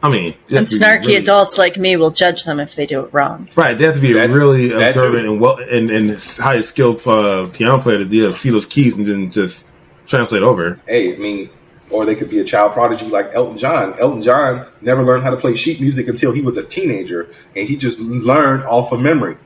I 0.00 0.08
mean, 0.08 0.34
And 0.48 0.58
have 0.58 0.68
to 0.68 0.78
be 0.78 0.84
snarky 0.84 1.00
really- 1.00 1.16
adults 1.16 1.58
like 1.58 1.76
me 1.76 1.96
will 1.96 2.12
judge 2.12 2.44
them 2.44 2.60
if 2.60 2.76
they 2.76 2.86
do 2.86 3.00
it 3.00 3.12
wrong. 3.12 3.48
Right, 3.56 3.76
they 3.76 3.84
have 3.84 3.96
to 3.96 4.00
be 4.00 4.12
That- 4.12 4.30
really 4.30 4.68
that 4.68 4.94
observant 4.94 5.24
too. 5.24 5.32
and 5.32 5.40
well 5.40 5.58
and, 5.58 5.90
and 5.90 6.10
high 6.38 6.60
skilled 6.60 7.04
uh, 7.06 7.48
piano 7.48 7.78
player 7.78 7.98
to 7.98 8.04
yeah, 8.04 8.30
see 8.30 8.50
those 8.50 8.66
keys 8.66 8.96
and 8.96 9.04
then 9.06 9.30
just 9.32 9.66
translate 10.06 10.42
over. 10.44 10.78
Hey, 10.86 11.14
I 11.14 11.18
mean, 11.18 11.50
or 11.90 12.04
they 12.04 12.14
could 12.14 12.30
be 12.30 12.38
a 12.38 12.44
child 12.44 12.72
prodigy 12.72 13.06
like 13.06 13.30
Elton 13.34 13.56
John. 13.58 13.94
Elton 13.98 14.22
John 14.22 14.66
never 14.82 15.02
learned 15.02 15.24
how 15.24 15.30
to 15.30 15.36
play 15.36 15.54
sheet 15.56 15.80
music 15.80 16.06
until 16.06 16.30
he 16.32 16.42
was 16.42 16.56
a 16.58 16.62
teenager, 16.62 17.28
and 17.56 17.66
he 17.66 17.76
just 17.76 17.98
learned 17.98 18.62
off 18.64 18.92
of 18.92 19.00
memory. 19.00 19.36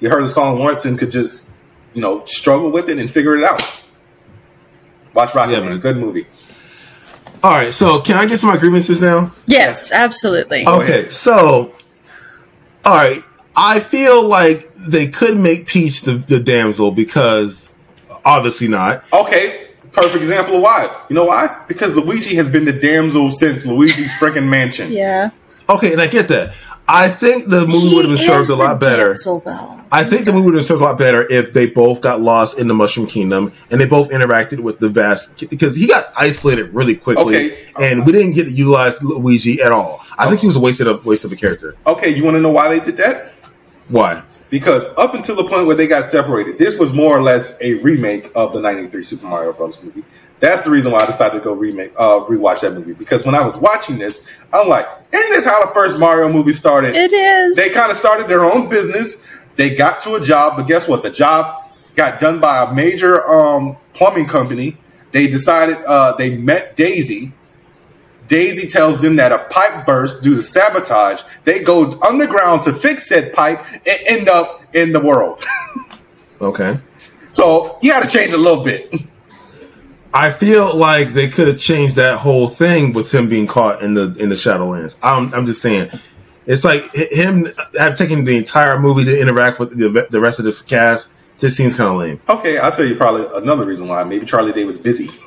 He 0.00 0.06
heard 0.08 0.24
a 0.24 0.28
song 0.28 0.58
once 0.58 0.84
and 0.84 0.98
could 0.98 1.12
just, 1.12 1.48
you 1.94 2.00
know, 2.00 2.24
struggle 2.24 2.70
with 2.70 2.88
it 2.88 2.98
and 2.98 3.10
figure 3.10 3.36
it 3.36 3.44
out. 3.44 3.62
Watch 5.14 5.34
Rocket 5.34 5.52
Yeah, 5.52 5.60
Man, 5.60 5.70
man. 5.70 5.80
good 5.80 5.96
movie. 5.98 6.26
All 7.42 7.50
right, 7.52 7.72
so 7.74 8.00
can 8.00 8.16
I 8.16 8.26
get 8.26 8.38
to 8.40 8.46
my 8.46 8.56
grievances 8.56 9.02
now? 9.02 9.32
Yes, 9.46 9.90
absolutely. 9.90 10.66
Okay, 10.66 11.08
so 11.08 11.74
all 12.84 12.94
right, 12.94 13.22
I 13.56 13.80
feel 13.80 14.22
like 14.26 14.72
they 14.76 15.08
could 15.08 15.36
make 15.38 15.66
Peach 15.66 16.02
the, 16.02 16.14
the 16.18 16.38
damsel 16.40 16.92
because 16.92 17.68
obviously 18.24 18.68
not. 18.68 19.04
Okay, 19.12 19.68
perfect 19.92 20.16
example 20.22 20.56
of 20.56 20.62
why. 20.62 21.04
You 21.08 21.16
know 21.16 21.24
why? 21.24 21.62
Because 21.66 21.96
Luigi 21.96 22.36
has 22.36 22.48
been 22.48 22.64
the 22.64 22.72
damsel 22.72 23.30
since 23.30 23.66
Luigi's 23.66 24.12
freaking 24.14 24.48
mansion. 24.48 24.92
Yeah. 24.92 25.30
Okay, 25.68 25.92
and 25.92 26.00
I 26.00 26.06
get 26.06 26.28
that. 26.28 26.54
I 26.88 27.08
think 27.08 27.48
the 27.48 27.66
movie 27.66 27.94
would 27.94 28.04
have 28.06 28.16
been 28.18 28.26
served 28.26 28.50
a 28.50 28.56
lot 28.56 28.80
better. 28.80 29.08
damsel. 29.08 29.42
I 29.92 30.04
think 30.04 30.24
the 30.24 30.32
movie 30.32 30.46
would 30.46 30.54
have 30.54 30.64
served 30.64 30.80
a 30.82 30.84
lot 30.84 30.98
better 30.98 31.30
if 31.30 31.52
they 31.52 31.66
both 31.66 32.00
got 32.00 32.20
lost 32.20 32.58
in 32.58 32.66
the 32.66 32.74
Mushroom 32.74 33.06
Kingdom 33.06 33.52
and 33.70 33.80
they 33.80 33.86
both 33.86 34.08
interacted 34.10 34.60
with 34.60 34.78
the 34.78 34.88
vast 34.88 35.48
because 35.50 35.76
he 35.76 35.86
got 35.86 36.12
isolated 36.16 36.72
really 36.74 36.96
quickly 36.96 37.22
Okay. 37.24 37.58
Uh, 37.76 37.82
and 37.82 38.06
we 38.06 38.12
didn't 38.12 38.32
get 38.32 38.44
to 38.44 38.50
utilize 38.50 39.00
Luigi 39.02 39.60
at 39.60 39.70
all. 39.70 40.04
I 40.18 40.28
think 40.28 40.40
he 40.40 40.46
was 40.46 40.56
a 40.56 40.60
wasted 40.60 40.86
of 40.88 41.04
waste 41.04 41.24
of 41.24 41.32
a 41.32 41.36
character. 41.36 41.74
Okay, 41.86 42.08
you 42.08 42.24
want 42.24 42.36
to 42.36 42.40
know 42.40 42.50
why 42.50 42.68
they 42.68 42.84
did 42.84 42.96
that? 42.96 43.32
Why? 43.88 44.22
Because 44.50 44.86
up 44.98 45.14
until 45.14 45.36
the 45.36 45.44
point 45.44 45.66
where 45.66 45.76
they 45.76 45.86
got 45.86 46.04
separated, 46.04 46.58
this 46.58 46.78
was 46.78 46.92
more 46.92 47.16
or 47.16 47.22
less 47.22 47.56
a 47.62 47.74
remake 47.74 48.30
of 48.34 48.52
the 48.52 48.60
'93 48.60 49.02
Super 49.02 49.26
Mario 49.26 49.52
Bros. 49.54 49.82
movie. 49.82 50.04
That's 50.42 50.62
the 50.62 50.70
reason 50.70 50.90
why 50.90 50.98
I 50.98 51.06
decided 51.06 51.38
to 51.38 51.44
go 51.44 51.52
remake, 51.52 51.92
uh, 51.96 52.24
rewatch 52.24 52.62
that 52.62 52.74
movie. 52.74 52.94
Because 52.94 53.24
when 53.24 53.36
I 53.36 53.46
was 53.46 53.56
watching 53.58 53.96
this, 53.96 54.40
I'm 54.52 54.68
like, 54.68 54.88
"Isn't 55.12 55.30
this 55.30 55.44
how 55.44 55.64
the 55.64 55.72
first 55.72 56.00
Mario 56.00 56.28
movie 56.28 56.52
started?" 56.52 56.96
It 56.96 57.12
is. 57.12 57.54
They 57.54 57.70
kind 57.70 57.92
of 57.92 57.96
started 57.96 58.26
their 58.26 58.44
own 58.44 58.68
business. 58.68 59.18
They 59.54 59.76
got 59.76 60.00
to 60.00 60.16
a 60.16 60.20
job, 60.20 60.56
but 60.56 60.66
guess 60.66 60.88
what? 60.88 61.04
The 61.04 61.10
job 61.10 61.62
got 61.94 62.18
done 62.18 62.40
by 62.40 62.64
a 62.64 62.74
major 62.74 63.24
um, 63.30 63.76
plumbing 63.94 64.26
company. 64.26 64.76
They 65.12 65.28
decided 65.28 65.76
uh, 65.86 66.16
they 66.16 66.36
met 66.36 66.74
Daisy. 66.74 67.32
Daisy 68.26 68.66
tells 68.66 69.00
them 69.00 69.14
that 69.16 69.30
a 69.30 69.46
pipe 69.48 69.86
burst 69.86 70.24
due 70.24 70.34
to 70.34 70.42
sabotage. 70.42 71.22
They 71.44 71.60
go 71.60 72.00
underground 72.00 72.62
to 72.62 72.72
fix 72.72 73.06
said 73.06 73.32
pipe 73.32 73.60
and 73.86 73.98
end 74.08 74.28
up 74.28 74.62
in 74.74 74.90
the 74.92 75.00
world. 75.00 75.42
Okay. 76.40 76.76
so 77.30 77.78
you 77.82 77.92
got 77.92 78.02
to 78.02 78.08
change 78.08 78.32
a 78.32 78.36
little 78.36 78.64
bit. 78.64 78.92
I 80.14 80.30
feel 80.30 80.76
like 80.76 81.12
they 81.12 81.28
could 81.28 81.48
have 81.48 81.58
changed 81.58 81.96
that 81.96 82.18
whole 82.18 82.48
thing 82.48 82.92
with 82.92 83.12
him 83.12 83.28
being 83.28 83.46
caught 83.46 83.82
in 83.82 83.94
the 83.94 84.14
in 84.18 84.28
the 84.28 84.34
Shadowlands. 84.34 84.96
I'm 85.02 85.32
I'm 85.32 85.46
just 85.46 85.62
saying, 85.62 85.90
it's 86.46 86.64
like 86.64 86.94
him 86.94 87.48
have 87.78 87.96
taken 87.96 88.24
the 88.24 88.36
entire 88.36 88.78
movie 88.78 89.04
to 89.04 89.20
interact 89.20 89.58
with 89.58 89.76
the 89.76 90.06
the 90.10 90.20
rest 90.20 90.38
of 90.38 90.44
the 90.44 90.62
cast. 90.66 91.10
Just 91.42 91.56
seems 91.56 91.74
kind 91.76 91.90
of 91.90 91.96
lame. 91.96 92.20
Okay, 92.28 92.56
I'll 92.56 92.70
tell 92.70 92.84
you 92.86 92.94
probably 92.94 93.26
another 93.34 93.64
reason 93.66 93.88
why. 93.88 94.04
Maybe 94.04 94.24
Charlie 94.24 94.52
Day 94.52 94.62
was 94.64 94.78
busy. 94.78 95.10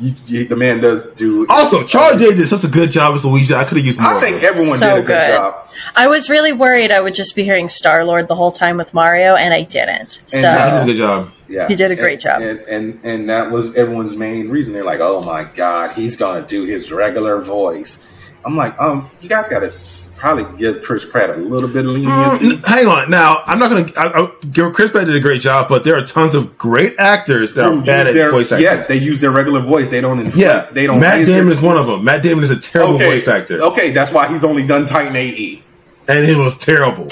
you, 0.00 0.12
you, 0.26 0.44
the 0.48 0.56
man 0.56 0.80
does 0.80 1.12
do. 1.12 1.46
Also, 1.48 1.86
Charlie 1.86 2.18
Day 2.18 2.34
did 2.34 2.48
such 2.48 2.64
a 2.64 2.68
good 2.68 2.90
job 2.90 3.14
as 3.14 3.24
Luigi. 3.24 3.54
I 3.54 3.62
could 3.62 3.76
have 3.76 3.86
used 3.86 4.00
more. 4.00 4.14
I 4.14 4.20
think 4.20 4.38
him. 4.38 4.44
everyone 4.48 4.78
So 4.78 4.96
did 4.96 5.04
a 5.04 5.06
good, 5.06 5.20
good. 5.20 5.36
job. 5.36 5.68
I 5.94 6.08
was 6.08 6.28
really 6.28 6.52
worried 6.52 6.90
I 6.90 7.00
would 7.00 7.14
just 7.14 7.36
be 7.36 7.44
hearing 7.44 7.68
Star 7.68 8.04
Lord 8.04 8.26
the 8.26 8.34
whole 8.34 8.50
time 8.50 8.76
with 8.76 8.92
Mario, 8.92 9.36
and 9.36 9.54
I 9.54 9.62
didn't. 9.62 10.18
So 10.26 10.38
And, 10.48 10.72
he 10.72 10.78
did 10.78 10.82
a 10.82 10.86
good 10.86 10.98
job. 10.98 11.32
Yeah, 11.46 11.68
He 11.68 11.76
did 11.76 11.92
a 11.92 11.96
great 11.96 12.14
And- 12.14 12.20
job. 12.22 12.42
and, 12.42 12.58
and 12.62 13.00
and 13.04 13.30
that 13.30 13.52
was 13.52 13.76
everyone's 13.76 14.16
main 14.16 14.48
reason. 14.48 14.72
They're 14.72 14.82
like, 14.82 14.98
"Oh 15.00 15.20
my 15.22 15.44
god, 15.44 15.92
he's 15.94 16.16
gonna 16.16 16.44
do 16.44 16.64
his 16.64 16.90
regular 16.90 17.38
voice." 17.40 18.04
I'm 18.44 18.56
like, 18.56 18.74
um, 18.80 19.08
you 19.20 19.28
guys 19.28 19.46
got 19.48 19.60
to 19.60 19.70
probably 20.16 20.44
give 20.58 20.82
Chris 20.82 21.04
Pratt 21.04 21.30
a 21.30 21.36
little 21.36 21.68
bit 21.68 21.84
of 21.84 21.92
leniency. 21.92 22.56
N- 22.56 22.62
Hang 22.64 22.86
on. 22.86 23.10
Now, 23.10 23.42
I'm 23.46 23.58
not 23.58 23.70
going 23.70 23.86
to. 23.86 24.32
give 24.52 24.72
Chris 24.72 24.90
Pratt 24.90 25.06
did 25.06 25.14
a 25.16 25.20
great 25.20 25.40
job, 25.42 25.68
but 25.68 25.84
there 25.84 25.96
are 25.98 26.06
tons 26.06 26.34
of 26.34 26.56
great 26.56 26.94
actors 26.98 27.54
that 27.54 27.64
are 27.64 27.72
Who 27.72 27.84
bad 27.84 28.06
use 28.06 28.08
at 28.08 28.14
their- 28.14 28.30
voice 28.30 28.52
acting. 28.52 28.64
yes, 28.64 28.86
they 28.86 28.96
use 28.96 29.20
their 29.20 29.30
regular 29.30 29.60
voice. 29.60 29.90
They 29.90 30.00
don't. 30.00 30.18
Inflate, 30.20 30.42
yeah. 30.42 30.66
they 30.72 30.86
don't. 30.86 31.00
Matt 31.00 31.26
Damon 31.26 31.52
is 31.52 31.60
one 31.60 31.76
of 31.76 31.86
them. 31.86 32.04
Matt 32.04 32.22
Damon 32.22 32.44
is 32.44 32.50
a 32.50 32.58
terrible 32.58 32.94
okay, 32.94 33.06
voice 33.10 33.28
actor, 33.28 33.60
Okay, 33.62 33.90
that's 33.90 34.12
why 34.12 34.26
he's 34.28 34.44
only 34.44 34.66
done 34.66 34.86
Titan 34.86 35.14
AE. 35.16 35.62
and 36.08 36.24
it 36.26 36.36
was 36.36 36.56
terrible. 36.58 37.08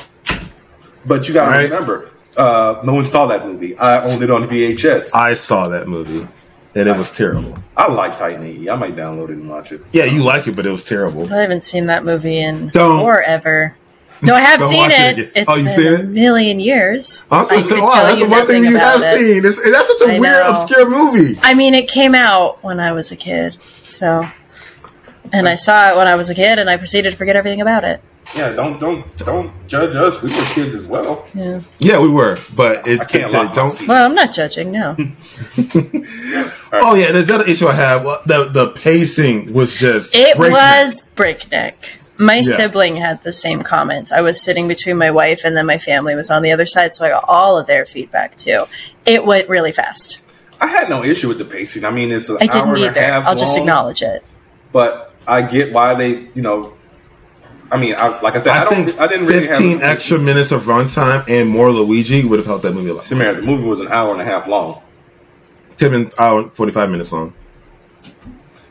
But 1.05 1.27
you 1.29 1.35
got 1.35 1.47
to 1.47 1.51
Right. 1.51 1.71
remember, 1.71 2.11
uh, 2.37 2.81
no 2.85 2.95
one 2.95 3.07
saw 3.07 3.27
that 3.27 3.47
movie. 3.47 3.77
I 3.77 4.05
owned 4.05 4.23
it 4.23 4.31
on 4.31 4.47
VHS. 4.47 5.15
I 5.15 5.35
saw 5.35 5.69
that 5.69 5.89
movie, 5.89 6.27
and 6.75 6.89
it 6.89 6.97
was 6.97 7.11
terrible. 7.17 7.55
I 7.77 7.91
like 7.93 8.17
Titan 8.19 8.45
AE. 8.45 8.69
I 8.69 8.77
might 8.77 8.95
download 8.97 9.31
it 9.31 9.37
and 9.37 9.49
watch 9.49 9.73
it. 9.73 9.83
Yeah, 9.93 10.05
you 10.05 10.23
like 10.23 10.47
it, 10.49 10.57
but 10.57 10.67
it 10.67 10.71
was 10.71 10.85
terrible. 10.85 11.33
I 11.33 11.41
haven't 11.43 11.63
seen 11.63 11.87
that 11.87 12.05
movie 12.05 12.39
in 12.41 12.69
Don't. 12.69 13.01
forever. 13.05 13.77
No, 14.25 14.35
I 14.35 14.41
have 14.41 14.61
Don't 14.61 14.71
seen 14.71 14.79
watch 14.79 14.93
it 14.93 15.01
it. 15.01 15.19
again. 15.19 15.33
It's 15.35 15.51
Oh, 15.51 15.57
you 15.57 15.65
been 15.65 15.75
seen 15.75 15.87
a 15.87 15.95
it? 15.97 16.05
million 16.09 16.61
years. 16.61 17.25
Oh, 17.31 17.39
also, 17.39 17.57
I 17.57 17.63
could 17.63 17.81
wow, 17.81 17.93
tell 17.93 18.05
that's 18.05 18.21
the 18.21 18.29
one 18.29 18.47
thing 18.47 18.65
you 18.65 18.77
have 18.77 19.01
it. 19.03 19.19
seen. 19.19 19.45
It's, 19.45 19.61
that's 19.71 19.89
such 19.99 20.09
a 20.09 20.15
I 20.15 20.19
weird, 20.21 20.23
know. 20.45 20.51
obscure 20.53 20.89
movie. 20.89 21.39
I 21.43 21.55
mean, 21.55 21.75
it 21.75 21.89
came 21.89 22.15
out 22.15 22.63
when 22.63 22.79
I 22.79 22.93
was 22.93 23.11
a 23.11 23.17
kid, 23.17 23.57
so, 23.83 24.25
and 25.33 25.49
I 25.49 25.57
saw 25.57 25.91
it 25.91 25.97
when 25.97 26.07
I 26.07 26.15
was 26.15 26.31
a 26.31 26.35
kid, 26.37 26.59
and 26.61 26.71
I 26.71 26.77
proceeded 26.77 27.11
to 27.11 27.17
forget 27.17 27.35
everything 27.35 27.61
about 27.61 27.83
it. 27.83 28.01
Yeah, 28.35 28.53
don't 28.55 28.81
don't 28.81 29.17
don't 29.19 29.53
judge 29.69 29.95
us. 29.95 30.23
We 30.23 30.31
were 30.31 30.45
kids 30.55 30.73
as 30.75 30.87
well. 30.87 31.27
Yeah. 31.35 31.61
Yeah, 31.79 32.01
we 32.01 32.09
were, 32.09 32.39
but 32.57 32.87
it, 32.89 33.01
I 33.01 33.05
can't 33.05 33.31
it, 33.35 33.55
don't. 33.55 33.89
Well, 33.89 34.07
I'm 34.07 34.15
not 34.15 34.33
judging. 34.33 34.73
No. 34.73 34.97
Oh 36.75 36.95
yeah, 36.95 37.13
there's 37.13 37.29
another 37.29 37.47
issue 37.47 37.67
I 37.69 37.75
have. 37.75 38.03
The 38.27 38.49
the 38.51 38.71
pacing 38.71 39.53
was 39.53 39.75
just 39.75 40.15
It 40.15 40.37
breakneck. 40.39 40.59
was 40.59 41.01
breakneck. 41.15 41.99
My 42.17 42.37
Yeah. 42.37 42.57
sibling 42.57 42.97
had 42.97 43.23
the 43.25 43.33
same 43.33 43.63
comments. 43.63 44.11
I 44.11 44.23
was 44.23 44.41
sitting 44.41 44.69
between 44.69 44.97
my 44.97 45.11
wife 45.11 45.43
and 45.45 45.55
then 45.57 45.67
my 45.67 45.77
family 45.79 46.15
was 46.15 46.31
on 46.31 46.43
the 46.43 46.51
other 46.53 46.65
side, 46.67 46.95
so 46.95 47.05
I 47.05 47.11
got 47.11 47.25
all 47.29 47.59
of 47.59 47.67
their 47.67 47.85
feedback 47.85 48.37
too. 48.37 48.65
It 49.05 49.27
went 49.27 49.49
really 49.51 49.73
fast. 49.73 50.21
I 50.61 50.67
had 50.69 50.89
no 50.89 51.03
issue 51.05 51.29
with 51.29 51.39
the 51.39 51.45
pacing. 51.45 51.85
I 51.85 51.91
mean, 51.91 52.11
it's 52.11 52.29
an 52.31 52.39
I 52.41 52.45
hour 52.47 52.53
didn't 52.53 52.69
and 52.69 52.85
a 52.85 52.87
either. 52.89 53.03
half 53.03 53.27
I'll 53.27 53.37
just 53.37 53.59
acknowledge 53.59 54.01
it. 54.03 54.25
But 54.73 55.13
I 55.27 55.43
get 55.43 55.73
why 55.73 55.95
they, 55.95 56.29
you 56.35 56.41
know. 56.43 56.73
I 57.73 57.79
mean, 57.81 57.95
I, 57.97 58.21
like 58.21 58.35
I 58.35 58.39
said, 58.39 58.53
I, 58.55 58.61
I 58.61 58.65
don't. 58.65 58.85
think 58.85 59.01
I 59.01 59.07
didn't 59.07 59.27
really 59.27 59.47
15 59.47 59.71
have 59.73 59.83
extra 59.83 60.19
minutes 60.19 60.53
of 60.53 60.65
runtime 60.65 61.27
and 61.27 61.49
more 61.49 61.71
Luigi 61.71 62.23
would 62.25 62.39
have 62.39 62.47
helped 62.47 62.63
that 62.65 62.75
movie 62.75 62.91
a 62.91 62.95
lot. 62.95 63.05
Samara, 63.05 63.35
the 63.35 63.43
movie 63.43 63.65
was 63.65 63.81
an 63.81 63.89
hour 63.89 64.13
and 64.13 64.21
a 64.21 64.25
half 64.25 64.47
long. 64.47 64.83
Been 65.79 66.13
hour 66.19 66.43
and 66.43 66.53
45 66.53 66.91
minutes 66.91 67.13
long. 67.13 67.33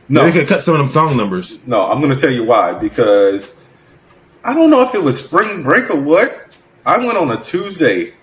No, 0.08 0.24
They 0.24 0.32
could 0.32 0.48
cut 0.48 0.62
some 0.62 0.76
of 0.76 0.80
them 0.80 0.90
song 0.90 1.18
numbers. 1.18 1.60
no, 1.66 1.86
I'm 1.90 2.00
going 2.00 2.14
to 2.14 2.18
tell 2.18 2.32
you 2.32 2.44
why. 2.46 2.74
Because 2.74 3.60
I 4.46 4.54
don't 4.54 4.70
know 4.70 4.82
if 4.84 4.94
it 4.96 5.04
was 5.04 5.22
spring 5.22 5.62
break 5.64 5.90
or 5.90 6.00
what. 6.00 6.58
I 6.86 6.98
went 7.04 7.18
on 7.18 7.32
a 7.32 7.42
Tuesday, 7.42 8.14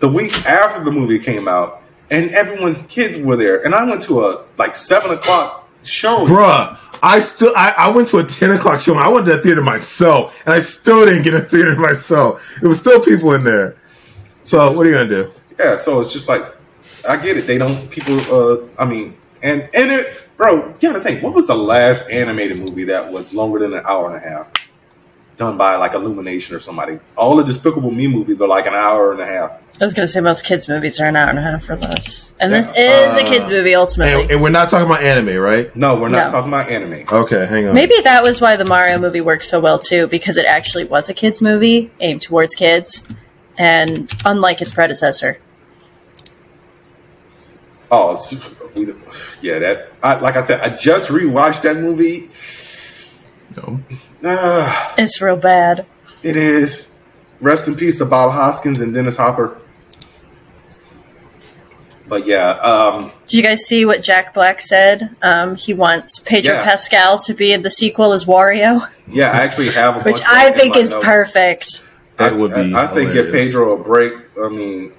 the 0.00 0.08
week 0.08 0.44
after 0.44 0.82
the 0.82 0.90
movie 0.90 1.18
came 1.18 1.46
out, 1.46 1.82
and 2.10 2.30
everyone's 2.32 2.82
kids 2.88 3.16
were 3.18 3.36
there, 3.36 3.64
and 3.64 3.74
I 3.74 3.84
went 3.84 4.02
to 4.04 4.24
a 4.24 4.44
like 4.58 4.74
seven 4.76 5.12
o'clock 5.12 5.68
show. 5.84 6.26
Bruh, 6.26 6.76
I 7.02 7.20
still 7.20 7.52
I, 7.56 7.74
I 7.76 7.88
went 7.88 8.08
to 8.08 8.18
a 8.18 8.24
10 8.24 8.50
o'clock 8.52 8.80
show. 8.80 8.94
I 8.96 9.08
went 9.08 9.26
to 9.26 9.32
that 9.36 9.42
theater 9.42 9.62
myself, 9.62 10.40
and 10.44 10.54
I 10.54 10.60
still 10.60 11.04
didn't 11.06 11.22
get 11.22 11.34
a 11.34 11.40
theater 11.40 11.76
myself. 11.78 12.42
It 12.62 12.66
was 12.66 12.78
still 12.78 13.00
people 13.00 13.32
in 13.34 13.44
there. 13.44 13.76
So 14.44 14.72
what 14.72 14.86
are 14.86 14.90
you 14.90 14.96
gonna 14.96 15.08
do? 15.08 15.32
Yeah, 15.58 15.76
so 15.76 16.00
it's 16.00 16.12
just 16.12 16.28
like 16.28 16.42
I 17.08 17.16
get 17.16 17.36
it. 17.36 17.46
They 17.46 17.58
don't 17.58 17.90
people. 17.90 18.18
uh 18.32 18.66
I 18.78 18.84
mean, 18.84 19.16
and 19.42 19.68
and 19.74 19.90
it, 19.90 20.26
bro. 20.36 20.68
You 20.80 20.90
gotta 20.90 21.00
think. 21.00 21.22
What 21.22 21.34
was 21.34 21.46
the 21.46 21.54
last 21.54 22.10
animated 22.10 22.58
movie 22.58 22.84
that 22.84 23.10
was 23.10 23.32
longer 23.34 23.58
than 23.60 23.74
an 23.74 23.82
hour 23.86 24.06
and 24.06 24.16
a 24.16 24.20
half? 24.28 24.48
Done 25.40 25.56
by 25.56 25.76
like 25.76 25.94
Illumination 25.94 26.54
or 26.54 26.60
somebody. 26.60 26.98
All 27.16 27.34
the 27.34 27.42
Despicable 27.42 27.90
Me 27.90 28.06
movies 28.06 28.42
are 28.42 28.46
like 28.46 28.66
an 28.66 28.74
hour 28.74 29.12
and 29.12 29.22
a 29.22 29.24
half. 29.24 29.52
I 29.80 29.84
was 29.86 29.94
going 29.94 30.06
to 30.06 30.12
say 30.12 30.20
most 30.20 30.44
kids' 30.44 30.68
movies 30.68 31.00
are 31.00 31.06
an 31.06 31.16
hour 31.16 31.30
and 31.30 31.38
a 31.38 31.42
half 31.42 31.66
or 31.70 31.76
less. 31.76 32.30
And 32.38 32.52
this 32.52 32.70
Yeah. 32.76 33.08
is 33.10 33.16
a 33.16 33.24
uh, 33.24 33.26
kids' 33.26 33.48
movie 33.48 33.74
ultimately. 33.74 34.20
And, 34.24 34.30
and 34.32 34.42
we're 34.42 34.50
not 34.50 34.68
talking 34.68 34.84
about 34.84 35.02
anime, 35.02 35.38
right? 35.40 35.74
No, 35.74 35.98
we're 35.98 36.10
not 36.10 36.26
No. 36.26 36.32
talking 36.32 36.50
about 36.50 36.68
anime. 36.68 37.06
Okay, 37.10 37.46
hang 37.46 37.66
on. 37.68 37.74
Maybe 37.74 37.94
that 38.04 38.22
was 38.22 38.38
why 38.42 38.56
the 38.56 38.66
Mario 38.66 38.98
movie 38.98 39.22
worked 39.22 39.44
so 39.44 39.60
well 39.60 39.78
too, 39.78 40.08
because 40.08 40.36
it 40.36 40.44
actually 40.44 40.84
was 40.84 41.08
a 41.08 41.14
kids' 41.14 41.40
movie 41.40 41.90
aimed 42.00 42.20
towards 42.20 42.54
kids, 42.54 43.02
and 43.56 44.12
unlike 44.26 44.60
its 44.60 44.74
predecessor. 44.74 45.38
Oh, 47.90 48.16
it's, 48.16 48.34
yeah. 49.40 49.58
That 49.58 49.92
I, 50.02 50.18
like 50.20 50.36
I 50.36 50.40
said, 50.40 50.60
I 50.60 50.76
just 50.76 51.08
rewatched 51.10 51.62
that 51.62 51.78
movie. 51.78 52.28
No. 53.56 53.80
Ah, 54.24 54.94
It's 54.98 55.20
real 55.20 55.36
bad. 55.36 55.86
it 56.22 56.36
is. 56.36 56.94
Rest 57.40 57.68
in 57.68 57.74
peace 57.76 57.98
to 57.98 58.04
Bob 58.04 58.32
Hoskins 58.32 58.80
and 58.80 58.92
Dennis 58.92 59.16
Hopper. 59.16 59.56
But 62.06 62.26
yeah, 62.26 62.50
um, 62.58 63.12
Did 63.28 63.36
you 63.36 63.42
guys 63.42 63.64
see 63.64 63.84
what 63.84 64.02
Jack 64.02 64.34
Black 64.34 64.60
said? 64.60 65.14
Um, 65.22 65.54
he 65.54 65.72
wants 65.72 66.18
Pedro 66.18 66.54
Yeah. 66.54 66.64
Pascal 66.64 67.18
to 67.20 67.32
be 67.34 67.52
in 67.52 67.62
the 67.62 67.70
sequel 67.70 68.12
as 68.12 68.24
Wario, 68.24 68.88
yeah, 69.06 69.30
I 69.30 69.42
actually 69.42 69.70
have 69.70 69.96
a 69.96 69.98
which 70.00 70.16
bunch 70.16 70.26
I 70.28 70.50
that 70.50 70.58
think 70.58 70.76
is 70.76 70.90
notes. 70.90 71.04
perfect. 71.04 71.84
That 72.16 72.34
would 72.34 72.52
be 72.52 72.74
I, 72.74 72.82
I 72.82 72.86
say 72.86 73.10
give. 73.12 73.32
Pedro 73.32 73.80
a 73.80 73.82
break. 73.82 74.12
I 74.42 74.48
mean, 74.48 74.92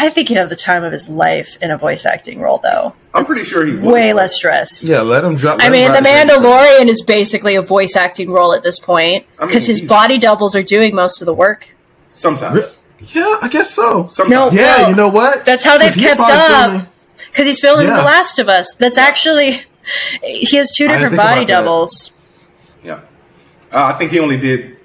I 0.00 0.10
think 0.10 0.28
he'd 0.28 0.36
have 0.36 0.48
the 0.48 0.56
time 0.56 0.84
of 0.84 0.92
his 0.92 1.08
life 1.08 1.58
in 1.60 1.70
a 1.72 1.76
voice 1.76 2.06
acting 2.06 2.40
role, 2.40 2.58
though. 2.62 2.94
I'm 3.12 3.24
pretty 3.24 3.44
sure 3.44 3.66
he 3.66 3.72
would. 3.74 3.82
Way 3.82 4.12
less 4.12 4.34
stress. 4.36 4.84
Yeah, 4.84 5.00
let 5.00 5.24
him 5.24 5.34
drop. 5.36 5.58
I 5.60 5.70
mean, 5.70 5.86
him 5.86 5.92
The 5.92 6.08
Mandalorian 6.08 6.86
is 6.86 7.02
basically 7.02 7.56
a 7.56 7.62
voice 7.62 7.96
acting 7.96 8.30
role 8.30 8.52
at 8.52 8.62
this 8.62 8.78
point 8.78 9.26
I 9.38 9.42
mean, 9.42 9.48
because 9.48 9.66
his 9.66 9.80
body 9.80 10.18
doubles 10.18 10.54
are 10.54 10.62
doing 10.62 10.94
most 10.94 11.20
of 11.20 11.26
the 11.26 11.34
work. 11.34 11.74
Sometimes. 12.08 12.78
Yeah, 13.12 13.22
I 13.42 13.48
guess 13.50 13.74
so. 13.74 14.06
Sometimes. 14.06 14.54
No. 14.54 14.60
Yeah, 14.60 14.78
Well, 14.78 14.90
you 14.90 14.96
know 14.96 15.08
what? 15.08 15.44
That's 15.44 15.64
how 15.64 15.78
they've 15.78 15.88
'Cause 15.88 15.94
he's 15.96 16.06
kept 16.08 16.20
up. 16.20 16.86
Because 17.30 17.46
he's 17.46 17.60
filming 17.60 17.88
Yeah. 17.88 17.96
The 17.98 18.02
Last 18.02 18.38
of 18.38 18.48
Us. 18.48 18.74
That's 18.78 18.98
actually 18.98 19.62
he 20.22 20.56
has 20.56 20.72
two 20.72 20.86
different 20.88 21.16
body 21.16 21.42
about 21.42 21.46
that. 21.46 21.46
doubles. 21.46 22.12
Yeah. 22.84 23.00
Uh, 23.72 23.92
I 23.94 23.98
think 23.98 24.10
he 24.12 24.18
only 24.20 24.36
did 24.36 24.76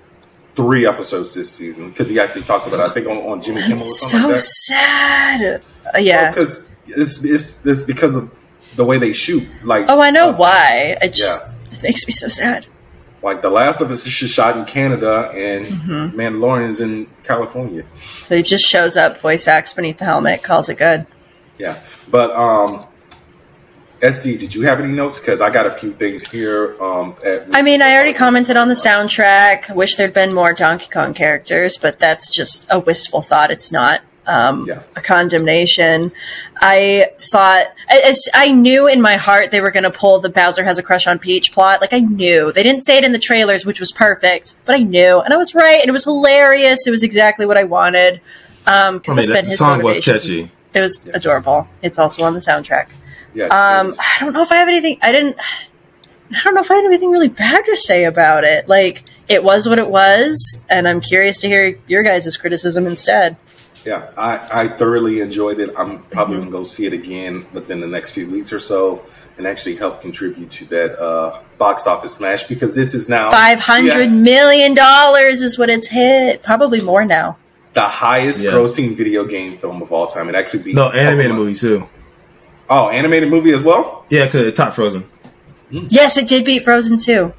three 0.56 0.86
episodes 0.86 1.34
this 1.34 1.52
season 1.52 1.90
because 1.90 2.10
he 2.10 2.20
actually 2.20 2.44
talked 2.44 2.68
about 2.68 2.80
it. 2.80 2.90
I 2.90 2.94
think 2.94 3.08
on, 3.08 3.18
on 3.18 3.42
Jimmy 3.42 3.62
Kimmel 3.62 3.78
or 3.84 3.88
It's 3.88 4.00
something 4.02 4.20
so 4.20 4.28
like 4.28 4.36
that. 4.36 4.42
sad. 4.42 5.62
Uh, 5.96 5.98
yeah. 5.98 6.30
Because 6.30 6.74
it's, 6.86 7.24
it's, 7.24 7.66
it's 7.66 7.82
because 7.82 8.16
of 8.16 8.34
the 8.76 8.86
way 8.86 8.98
they 8.98 9.14
shoot. 9.14 9.48
Like, 9.64 9.86
Oh, 9.90 10.00
I 10.02 10.10
know 10.12 10.30
uh, 10.30 10.36
why. 10.36 10.98
It 11.02 11.14
just 11.14 11.42
yeah. 11.42 11.54
it 11.72 11.82
makes 11.84 12.06
me 12.06 12.14
so 12.14 12.28
sad. 12.28 12.66
Like, 13.22 13.42
The 13.42 13.50
Last 13.50 13.80
of 13.82 13.90
Us 13.90 14.06
is 14.06 14.12
shot 14.12 14.58
in 14.58 14.66
Canada 14.66 15.32
and 15.34 15.66
Mm-hmm. 15.66 16.20
Mandalorian 16.20 16.70
is 16.70 16.80
in 16.82 17.08
California. 17.24 17.86
So 17.98 18.36
he 18.38 18.44
just 18.44 18.66
shows 18.66 18.98
up, 18.98 19.20
voice 19.22 19.48
acts 19.48 19.74
beneath 19.74 19.98
the 20.00 20.06
helmet, 20.06 20.44
calls 20.44 20.68
it 20.70 20.78
good. 20.78 21.06
Yeah. 21.58 21.82
But, 22.10 22.32
um, 22.32 22.86
SD, 24.04 24.38
did 24.40 24.54
you 24.54 24.64
have 24.64 24.80
any 24.82 24.92
notes? 24.92 25.18
Because 25.20 25.40
I 25.42 25.50
got 25.50 25.66
a 25.66 25.72
few 25.72 25.94
things 25.94 26.24
here. 26.30 26.76
Um, 26.82 27.16
at, 27.26 27.46
I 27.54 27.62
mean, 27.62 27.82
I 27.82 27.96
already 27.96 28.14
commented 28.14 28.58
on 28.58 28.68
the 28.68 28.74
soundtrack. 28.74 29.74
Wish 29.74 29.96
there'd 29.96 30.14
been 30.14 30.34
more 30.34 30.52
Donkey 30.54 30.90
Kong 30.92 31.14
characters, 31.14 31.78
but 31.78 32.00
that's 32.00 32.30
just 32.30 32.68
a 32.70 32.80
wistful 32.80 33.22
thought. 33.22 33.50
It's 33.50 33.72
not 33.72 34.02
um, 34.28 34.66
Yeah. 34.68 34.84
a 34.98 35.02
condemnation. 35.02 36.12
I 36.58 37.12
thought, 37.32 37.68
I, 37.90 38.14
I 38.34 38.52
knew 38.52 38.88
in 38.88 39.02
my 39.02 39.16
heart 39.18 39.52
they 39.52 39.62
were 39.62 39.72
going 39.72 39.84
to 39.84 39.92
pull 39.92 40.20
the 40.20 40.30
Bowser 40.30 40.64
has 40.66 40.78
a 40.78 40.84
crush 40.84 41.08
on 41.08 41.18
Peach 41.20 41.52
plot. 41.54 41.80
Like, 41.82 41.94
I 41.94 42.00
knew. 42.00 42.52
They 42.52 42.64
didn't 42.64 42.82
say 42.82 42.98
it 42.98 43.04
in 43.06 43.12
the 43.14 43.20
trailers, 43.20 43.66
which 43.66 43.80
was 43.80 43.92
perfect, 43.94 44.56
but 44.66 44.76
I 44.76 44.80
knew. 44.80 45.20
And 45.22 45.34
I 45.34 45.38
was 45.38 45.56
right, 45.56 45.80
and 45.80 45.88
it 45.88 45.94
was 45.94 46.04
hilarious. 46.04 46.86
It 46.88 46.92
was 46.92 47.04
exactly 47.04 47.46
what 47.46 47.58
I 47.58 47.64
wanted. 47.64 48.20
Um, 48.68 48.98
because 48.98 49.18
I 49.18 49.22
mean, 49.22 49.28
that's 49.28 49.28
that 49.30 49.42
been 49.44 49.50
his 49.50 49.60
song 49.60 49.82
was 49.82 49.98
motivation. 49.98 50.46
catchy. 50.48 50.52
It 50.74 50.80
was 50.82 51.04
Yes. 51.06 51.16
adorable. 51.16 51.68
It's 51.82 52.00
also 52.00 52.24
on 52.24 52.34
the 52.34 52.40
soundtrack. 52.40 52.88
Yes, 53.34 53.52
Um, 53.52 53.88
yes. 53.88 54.00
I 54.00 54.24
don't 54.24 54.34
know 54.34 54.42
if 54.44 54.52
I 54.52 54.56
have 54.56 54.68
anything. 54.68 54.98
I 55.02 55.12
didn't. 55.12 55.38
I 56.32 56.42
don't 56.44 56.56
know 56.56 56.62
if 56.62 56.72
I 56.72 56.76
had 56.76 56.86
anything 56.86 57.12
really 57.12 57.28
bad 57.30 57.64
to 57.66 57.76
say 57.78 58.06
about 58.06 58.44
it. 58.44 58.68
Like 58.68 59.04
it 59.28 59.44
was 59.44 59.68
what 59.68 59.80
it 59.80 59.88
was, 59.90 60.62
and 60.70 60.88
I'm 60.88 61.02
curious 61.02 61.40
to 61.42 61.48
hear 61.48 61.78
your 61.88 62.04
guys' 62.04 62.36
criticism 62.38 62.86
instead. 62.86 63.38
Yeah, 63.86 64.12
I, 64.18 64.62
I 64.64 64.68
thoroughly 64.70 65.20
enjoyed 65.20 65.60
it. 65.60 65.72
I'm 65.78 66.04
probably 66.04 66.36
Mm-hmm. 66.38 66.46
gonna 66.46 66.52
go 66.52 66.64
see 66.64 66.86
it 66.86 66.94
again 66.94 67.46
within 67.54 67.82
the 67.82 67.88
next 67.88 68.12
few 68.12 68.30
weeks 68.30 68.54
or 68.54 68.60
so, 68.60 69.06
and 69.38 69.46
actually 69.46 69.76
help 69.76 70.02
contribute 70.02 70.50
to 70.52 70.66
that 70.66 70.98
uh, 71.00 71.40
box 71.58 71.86
office 71.86 72.14
smash 72.14 72.44
because 72.44 72.74
this 72.76 72.94
is 72.94 73.10
now 73.10 73.30
Five 73.32 73.60
hundred 73.60 74.06
yeah, 74.06 74.08
million 74.08 74.74
dollars 74.74 75.42
is 75.42 75.58
what 75.60 75.70
it's 75.70 75.88
hit. 75.88 76.44
Probably 76.44 76.82
more 76.82 77.04
now. 77.06 77.38
the 77.74 77.82
highest 77.82 78.44
Yeah. 78.44 78.52
grossing 78.52 78.96
video 78.96 79.26
game 79.26 79.58
film 79.58 79.82
of 79.82 79.92
all 79.92 80.08
time. 80.08 80.30
It 80.30 80.36
actually 80.36 80.64
beat 80.64 80.76
No, 80.76 80.90
animated 80.92 81.32
Pokemon. 81.32 81.36
movie 81.36 81.56
too. 81.56 81.90
Oh, 82.70 82.90
animated 82.90 83.30
movie 83.30 83.52
as 83.52 83.62
well. 83.64 84.06
Yeah, 84.10 84.26
because 84.26 84.48
it 84.48 84.56
top 84.56 84.74
Frozen. 84.74 85.04
Yes, 85.70 86.18
it 86.18 86.28
did 86.28 86.46
beat 86.46 86.64
Frozen 86.64 87.00
too. 87.00 87.34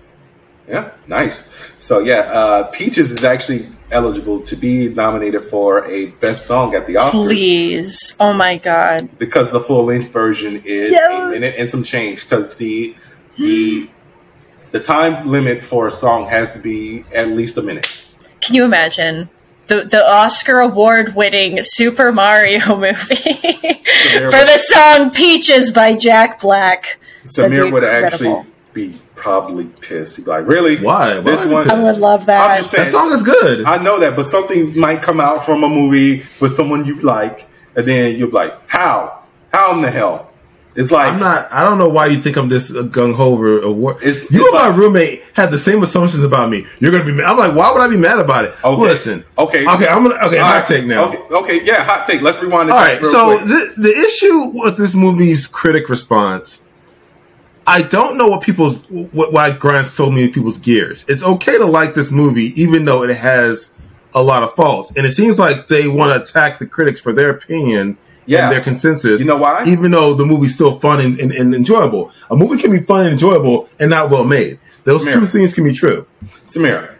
Yeah, 0.68 0.92
nice. 1.06 1.46
So 1.78 1.98
yeah, 2.00 2.20
uh, 2.32 2.64
Peaches 2.70 3.10
is 3.10 3.22
actually 3.24 3.68
eligible 3.90 4.40
to 4.40 4.56
be 4.56 4.88
nominated 4.88 5.44
for 5.44 5.84
a 5.86 6.06
best 6.06 6.46
song 6.46 6.74
at 6.74 6.86
the 6.86 6.94
Oscars 6.94 7.10
Please, 7.10 8.16
oh 8.18 8.32
my 8.32 8.56
god. 8.58 9.08
because 9.18 9.52
the 9.52 9.60
full 9.60 9.84
length 9.84 10.10
version 10.12 10.60
is 10.64 10.92
Yeah. 10.92 11.28
a 11.28 11.30
minute 11.30 11.54
and 11.58 11.68
some 11.68 11.82
change 11.82 12.22
because 12.24 12.54
the 12.56 12.94
the 13.38 13.88
the 14.72 14.80
time 14.80 15.28
limit 15.28 15.62
for 15.62 15.86
a 15.86 15.90
song 15.90 16.26
has 16.26 16.54
to 16.54 16.60
be 16.60 17.04
at 17.14 17.28
least 17.28 17.56
a 17.58 17.62
minute. 17.62 18.06
Can 18.40 18.54
you 18.56 18.64
imagine 18.64 19.28
the 19.68 19.84
the 19.84 20.06
Oscar 20.06 20.60
award 20.60 21.14
winning 21.14 21.58
Super 21.62 22.12
Mario 22.12 22.76
movie 22.76 22.94
for 22.94 24.42
the 24.44 24.58
song 24.58 25.10
"Peaches" 25.10 25.70
by 25.70 25.94
Jack 25.94 26.40
Black? 26.40 26.98
That'd 27.36 27.52
Samir 27.52 27.72
would 27.72 27.84
actually 27.84 28.44
be 28.72 28.94
probably 29.14 29.66
pissed. 29.80 30.16
He'd 30.16 30.26
be 30.26 30.30
like, 30.30 30.46
"Really? 30.46 30.76
Why? 30.76 31.18
Why 31.18 31.20
This 31.20 31.46
one? 31.46 31.70
I 31.70 31.82
would 31.82 31.98
love 31.98 32.26
that. 32.26 32.50
I'm 32.50 32.58
just 32.58 32.70
saying. 32.70 32.84
That 32.84 32.90
song 32.90 33.12
is 33.12 33.22
good. 33.22 33.64
I 33.64 33.82
know 33.82 33.98
that, 34.00 34.16
but 34.16 34.26
something 34.26 34.78
might 34.78 35.02
come 35.02 35.20
out 35.20 35.46
from 35.46 35.64
a 35.64 35.68
movie 35.68 36.24
with 36.40 36.52
someone 36.52 36.84
you 36.84 37.00
like, 37.00 37.48
and 37.74 37.86
then 37.86 38.16
you're 38.16 38.30
like, 38.30 38.68
"How? 38.68 39.22
How 39.52 39.74
in 39.74 39.80
the 39.82 39.90
hell?" 39.90 40.30
It's 40.76 40.90
like 40.90 41.12
I'm 41.12 41.20
not. 41.20 41.52
I 41.52 41.62
don't 41.62 41.78
know 41.78 41.88
why 41.88 42.06
you 42.06 42.20
think 42.20 42.36
I'm 42.36 42.48
this 42.48 42.70
gung 42.70 43.14
ho 43.14 43.32
over 43.32 43.58
uh, 43.58 43.62
award. 43.62 43.96
It's- 43.98 44.28
you 44.30 44.40
it's 44.44 44.54
and 44.56 44.72
my 44.72 44.76
roommate 44.76 45.22
had 45.32 45.50
the 45.50 45.58
same 45.58 45.82
assumptions 45.82 46.24
about 46.24 46.50
me. 46.50 46.66
You're 46.80 46.90
gonna 46.90 47.04
be. 47.04 47.12
mad. 47.12 47.26
I'm 47.26 47.38
like, 47.38 47.54
why 47.54 47.72
would 47.72 47.80
I 47.80 47.88
be 47.88 47.96
mad 47.96 48.18
about 48.18 48.46
it? 48.46 48.54
Okay. 48.64 48.82
Listen. 48.82 49.24
Okay. 49.38 49.66
Okay. 49.66 49.86
I'm 49.86 50.02
gonna. 50.02 50.16
Okay. 50.26 50.38
All 50.38 50.46
hot 50.46 50.56
right. 50.56 50.64
take 50.64 50.84
now. 50.84 51.08
Okay, 51.08 51.18
okay, 51.30 51.64
yeah, 51.64 51.84
hot 51.84 52.04
take. 52.06 52.22
Let's 52.22 52.42
rewind. 52.42 52.70
All 52.70 52.76
right. 52.76 53.00
So 53.02 53.36
quick. 53.36 53.48
the 53.48 53.74
the 53.82 53.90
issue 53.90 54.50
with 54.52 54.76
this 54.76 54.96
movie's 54.96 55.46
critic 55.46 55.88
response, 55.88 56.62
I 57.66 57.82
don't 57.82 58.16
know 58.18 58.28
what 58.28 58.42
people's 58.42 58.82
what 58.90 59.32
why 59.32 59.52
grinds 59.52 59.90
so 59.90 60.10
many 60.10 60.28
people's 60.28 60.58
gears. 60.58 61.04
It's 61.08 61.22
okay 61.22 61.56
to 61.56 61.66
like 61.66 61.94
this 61.94 62.10
movie, 62.10 62.60
even 62.60 62.84
though 62.84 63.04
it 63.04 63.16
has 63.16 63.70
a 64.12 64.22
lot 64.22 64.42
of 64.42 64.54
faults, 64.54 64.92
and 64.96 65.06
it 65.06 65.10
seems 65.10 65.38
like 65.38 65.68
they 65.68 65.86
want 65.86 66.10
to 66.10 66.22
attack 66.22 66.58
the 66.58 66.66
critics 66.66 67.00
for 67.00 67.12
their 67.12 67.30
opinion 67.30 67.96
Yeah. 68.26 68.44
and 68.48 68.52
their 68.52 68.60
consensus. 68.62 69.20
You 69.20 69.26
know 69.26 69.36
why? 69.36 69.64
Even 69.66 69.90
though 69.90 70.14
the 70.14 70.24
movie's 70.24 70.54
still 70.54 70.78
fun 70.80 71.00
and, 71.00 71.18
and, 71.18 71.32
and 71.32 71.54
enjoyable, 71.54 72.10
a 72.30 72.36
movie 72.36 72.60
can 72.60 72.70
be 72.70 72.80
fun 72.80 73.00
and 73.06 73.12
enjoyable 73.12 73.68
and 73.78 73.90
not 73.90 74.10
well 74.10 74.24
made. 74.24 74.58
Those 74.84 75.04
Samir. 75.04 75.12
two 75.14 75.26
things 75.26 75.54
can 75.54 75.64
be 75.64 75.72
true. 75.72 76.06
Samira, 76.46 76.94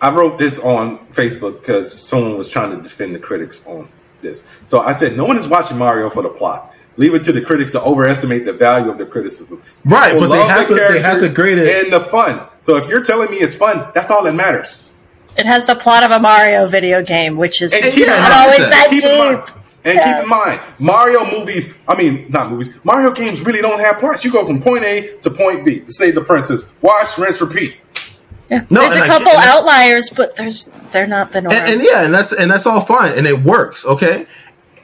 I 0.00 0.12
wrote 0.14 0.38
this 0.38 0.58
on 0.58 0.98
Facebook 1.08 1.60
because 1.60 1.92
someone 1.92 2.36
was 2.36 2.48
trying 2.48 2.76
to 2.76 2.82
defend 2.82 3.14
the 3.14 3.18
critics 3.18 3.64
on 3.66 3.88
this. 4.22 4.44
So 4.66 4.80
I 4.80 4.92
said, 4.92 5.16
no 5.16 5.24
one 5.24 5.36
is 5.36 5.48
watching 5.48 5.78
Mario 5.78 6.10
for 6.10 6.22
the 6.22 6.28
plot. 6.28 6.74
Leave 6.96 7.14
it 7.14 7.22
to 7.24 7.32
the 7.32 7.40
critics 7.40 7.72
to 7.72 7.80
overestimate 7.82 8.44
the 8.44 8.52
value 8.52 8.90
of 8.90 8.98
the 8.98 9.06
criticism. 9.06 9.62
Right, 9.84 10.12
People 10.12 10.28
but 10.28 10.36
they 10.36 10.46
have 10.48 10.68
the 10.68 10.74
to- 10.74 10.80
they 10.80 10.86
have 10.86 10.92
to 10.94 11.00
characters 11.02 11.34
grade 11.34 11.58
it. 11.58 11.84
and 11.84 11.92
the 11.92 12.00
fun. 12.00 12.42
So 12.60 12.76
if 12.76 12.88
you're 12.88 13.02
telling 13.04 13.30
me 13.30 13.38
it's 13.38 13.54
fun, 13.54 13.90
that's 13.94 14.10
all 14.10 14.22
that 14.24 14.34
matters. 14.34 14.90
It 15.38 15.46
has 15.46 15.64
the 15.66 15.76
plot 15.76 16.02
of 16.02 16.10
a 16.10 16.18
Mario 16.18 16.66
video 16.66 17.02
game, 17.02 17.36
which 17.36 17.62
is 17.62 17.72
And 17.72 17.84
not 17.84 17.94
keep 17.94 18.06
in 18.06 18.10
mind- 18.12 18.32
always 18.34 18.60
and 18.60 18.72
that 18.72 18.86
keep 18.90 19.04
mind- 19.04 19.46
deep. 19.46 19.54
And 19.84 19.94
Yeah. 19.94 20.14
keep 20.14 20.22
in 20.24 20.28
mind, 20.28 20.60
Mario 20.78 21.24
movies, 21.24 21.74
I 21.88 21.96
mean, 21.96 22.26
not 22.28 22.50
movies, 22.50 22.70
Mario 22.84 23.10
games 23.12 23.44
really 23.44 23.60
don't 23.60 23.80
have 23.80 23.98
plots. 23.98 24.24
You 24.24 24.32
go 24.32 24.44
from 24.46 24.60
point 24.62 24.84
A 24.84 25.10
to 25.22 25.30
point 25.30 25.64
B 25.64 25.80
to 25.80 25.92
save 25.92 26.14
the 26.14 26.20
princess. 26.20 26.66
Watch, 26.82 27.16
rinse, 27.18 27.40
repeat. 27.40 27.76
Yeah. 28.50 28.62
No, 28.68 28.80
there's 28.80 28.96
a 28.96 29.06
couple 29.06 29.30
I- 29.30 29.46
outliers, 29.48 30.10
but 30.10 30.34
there's 30.36 30.68
they're 30.92 31.06
not 31.06 31.32
the 31.32 31.42
norm. 31.42 31.54
and, 31.54 31.74
and 31.74 31.82
yeah, 31.82 32.04
and 32.04 32.12
that's 32.14 32.32
and 32.32 32.50
that's 32.50 32.66
all 32.66 32.80
fine, 32.80 33.12
and 33.16 33.26
it 33.26 33.42
works. 33.44 33.86
Okay, 33.86 34.26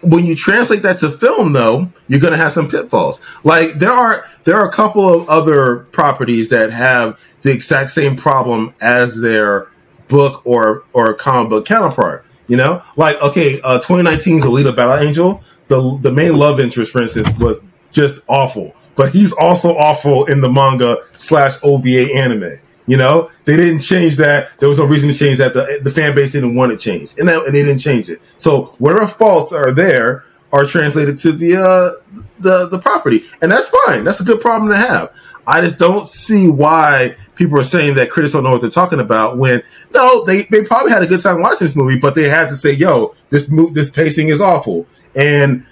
when 0.02 0.24
you 0.24 0.36
translate 0.36 0.82
that 0.82 0.98
to 1.01 1.10
film, 1.10 1.52
though, 1.52 1.89
you're 2.06 2.20
going 2.20 2.32
to 2.32 2.39
have 2.39 2.52
some 2.52 2.68
pitfalls. 2.68 3.20
Like 3.43 3.74
there 3.81 3.90
are 3.90 4.24
there 4.44 4.56
are 4.56 4.68
a 4.68 4.73
couple 4.73 5.12
of 5.12 5.28
other 5.28 5.78
properties 5.90 6.51
that 6.51 6.70
have 6.70 7.20
the 7.43 7.51
exact 7.51 7.90
same 7.90 8.16
problem 8.16 8.73
as 8.81 9.20
their 9.20 9.66
book 10.06 10.43
or 10.44 10.85
or 10.93 11.12
comic 11.14 11.51
book 11.51 11.66
counterpart. 11.66 12.24
You 12.48 12.56
know, 12.56 12.82
like 12.97 13.20
okay, 13.20 13.60
uh, 13.62 13.81
2019's 13.81 14.44
Alita 14.44 14.74
Battle 14.74 15.06
Angel. 15.06 15.43
The 15.68 15.98
the 16.01 16.12
main 16.12 16.36
love 16.36 16.60
interest, 16.60 16.93
for 16.93 17.02
instance, 17.02 17.28
was 17.39 17.60
just 17.90 18.20
awful, 18.28 18.74
but 18.94 19.12
he's 19.12 19.32
also 19.32 19.77
awful 19.77 20.27
in 20.27 20.40
the 20.40 20.48
manga 20.48 20.98
slash 21.16 21.55
OVA 21.62 22.14
anime. 22.14 22.59
You 22.86 22.97
know, 22.97 23.31
they 23.44 23.56
didn't 23.56 23.81
change 23.81 24.16
that. 24.18 24.51
There 24.60 24.68
was 24.68 24.78
no 24.78 24.85
reason 24.85 25.09
to 25.09 25.14
change 25.14 25.39
that. 25.39 25.55
The, 25.55 25.81
the 25.82 25.90
fan 25.90 26.14
base 26.14 26.32
didn't 26.32 26.55
want 26.55 26.70
it 26.70 26.78
changed, 26.78 27.18
and, 27.18 27.28
that, 27.28 27.44
and 27.44 27.55
they 27.55 27.62
didn't 27.64 27.81
change 27.81 28.09
it. 28.09 28.20
So 28.39 28.74
whatever 28.78 29.09
faults 29.09 29.52
are 29.52 29.73
there 29.73 30.24
are 30.52 30.64
translated 30.64 31.18
to 31.18 31.32
the 31.32 31.56
uh, 31.56 32.23
the 32.39 32.68
the 32.68 32.78
property, 32.78 33.24
and 33.43 33.51
that's 33.51 33.68
fine. 33.86 34.05
That's 34.05 34.20
a 34.20 34.24
good 34.24 34.40
problem 34.40 34.70
to 34.70 34.77
have. 34.77 35.12
I 35.47 35.60
just 35.60 35.78
don't 35.78 36.06
see 36.06 36.48
why 36.48 37.16
people 37.36 37.59
are 37.59 37.64
saying 37.64 37.94
that 37.94 38.10
critics 38.10 38.32
don't 38.32 38.43
know 38.43 38.51
what 38.51 38.60
they're 38.60 38.70
talking 38.70 39.01
about. 39.01 39.39
When 39.39 39.62
no, 39.94 40.24
they, 40.24 40.43
they 40.43 40.64
probably 40.64 40.90
had 40.90 41.02
a 41.02 41.06
good 41.06 41.20
time 41.20 41.40
watching 41.40 41.66
this 41.66 41.77
movie, 41.77 41.98
but 41.98 42.14
they 42.14 42.28
had 42.28 42.48
to 42.48 42.56
say, 42.56 42.73
"Yo, 42.73 43.14
this 43.31 43.48
mo- 43.48 43.70
this 43.70 43.89
pacing 43.89 44.28
is 44.28 44.40
awful," 44.40 44.86
and 45.14 45.64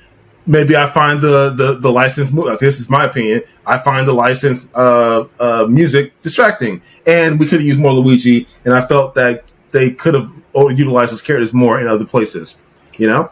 maybe 0.47 0.77
I 0.77 0.89
find 0.91 1.21
the 1.21 1.51
the 1.51 1.75
the 1.75 1.91
licensed 1.91 2.33
mu- 2.33 2.57
This 2.59 2.79
is 2.79 2.89
my 2.89 3.05
opinion. 3.05 3.43
I 3.67 3.79
find 3.79 4.07
the 4.07 4.13
licensed 4.13 4.71
uh, 4.75 5.25
uh, 5.41 5.67
music 5.69 6.21
distracting, 6.23 6.83
and 7.07 7.41
we 7.41 7.47
could 7.47 7.61
have 7.61 7.67
used 7.67 7.81
more 7.81 7.93
Luigi. 7.93 8.47
And 8.65 8.75
I 8.75 8.87
felt 8.87 9.15
that 9.15 9.45
they 9.73 9.91
could 9.91 10.15
have 10.15 10.31
utilized 10.55 11.13
those 11.13 11.23
characters 11.23 11.53
more 11.53 11.81
in 11.81 11.89
other 11.89 12.05
places. 12.05 12.61
You 12.97 13.09
know, 13.09 13.31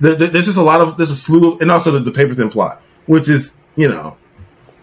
the, 0.00 0.16
the, 0.16 0.26
there's 0.26 0.46
just 0.46 0.58
a 0.58 0.62
lot 0.62 0.80
of 0.80 0.96
there's 0.96 1.10
a 1.10 1.16
slew, 1.16 1.52
of, 1.52 1.60
and 1.60 1.70
also 1.70 1.92
the, 1.92 2.00
the 2.00 2.10
paper 2.10 2.34
thin 2.34 2.50
plot, 2.50 2.82
which 3.06 3.28
is 3.28 3.52
you 3.76 3.88
know 3.88 4.16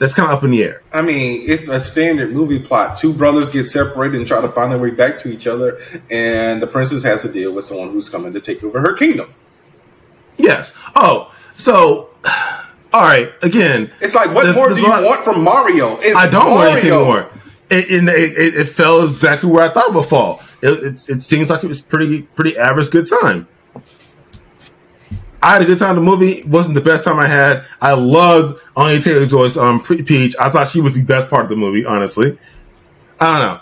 that's 0.02 0.16
kind 0.16 0.30
of 0.32 0.36
up 0.36 0.44
in 0.44 0.50
the 0.50 0.64
air. 0.64 0.82
I 0.92 1.04
mean, 1.04 1.44
it's 1.46 1.68
a 1.70 1.80
standard 1.80 2.32
movie 2.34 2.58
plot. 2.58 2.98
Two 2.98 3.14
brothers 3.14 3.50
get 3.52 3.64
separated 3.64 4.18
and 4.18 4.26
try 4.26 4.42
to 4.42 4.50
find 4.50 4.72
their 4.72 4.80
way 4.80 4.90
back 4.90 5.20
to 5.20 5.30
each 5.30 5.46
other, 5.46 5.80
and 6.10 6.60
the 6.60 6.66
princess 6.66 7.04
has 7.04 7.22
to 7.22 7.32
deal 7.32 7.54
with 7.54 7.66
someone 7.66 7.92
who's 7.92 8.10
coming 8.10 8.34
to 8.34 8.40
take 8.40 8.64
over 8.64 8.82
her 8.82 8.94
kingdom. 8.94 9.32
Yes. 10.38 10.74
Oh, 10.96 11.32
so 11.56 12.10
all 12.94 13.02
right. 13.04 13.32
Again, 13.44 13.92
It's 14.02 14.16
like, 14.16 14.34
what 14.34 14.44
there's- 14.44 14.56
more 14.56 14.70
there's 14.70 14.80
do 14.80 14.86
you 14.86 14.90
lot- 14.90 15.04
want 15.04 15.24
from 15.24 15.44
Mario? 15.44 15.98
It's 16.00 16.18
I 16.18 16.28
don't 16.30 16.52
want 16.52 16.72
anything 16.72 16.92
more. 17.00 17.30
It, 17.70 17.90
it, 17.90 18.04
it, 18.10 18.56
it 18.56 18.66
fell 18.66 19.06
exactly 19.06 19.50
where 19.50 19.64
I 19.64 19.70
thought 19.70 19.90
it 19.90 19.94
would 19.94 20.06
fall. 20.06 20.42
It, 20.62 20.84
it, 20.84 20.94
it 21.10 21.22
seems 21.24 21.50
like 21.50 21.64
it 21.64 21.68
was 21.68 21.80
pretty 21.80 22.24
pretty 22.24 22.58
average 22.58 22.90
good 22.92 23.08
time. 23.08 23.48
I 25.44 25.54
had 25.54 25.62
a 25.62 25.66
good 25.66 25.80
time. 25.80 25.96
The 25.96 26.02
movie 26.02 26.34
It 26.40 26.48
wasn't 26.48 26.76
the 26.76 26.82
best 26.82 27.04
time 27.04 27.18
I 27.20 27.28
had. 27.28 27.66
I 27.82 27.94
loved 27.94 28.62
Anya 28.76 29.02
Taylor 29.02 29.26
Joy's 29.26 29.58
um, 29.58 29.82
Peach. 29.84 30.36
I 30.40 30.50
thought 30.50 30.68
she 30.68 30.82
was 30.82 30.94
the 30.94 31.04
best 31.04 31.30
part 31.30 31.44
of 31.44 31.50
the 31.50 31.56
movie. 31.56 31.84
Honestly, 31.86 32.38
I 33.20 33.40
don't 33.40 33.48
know. 33.48 33.62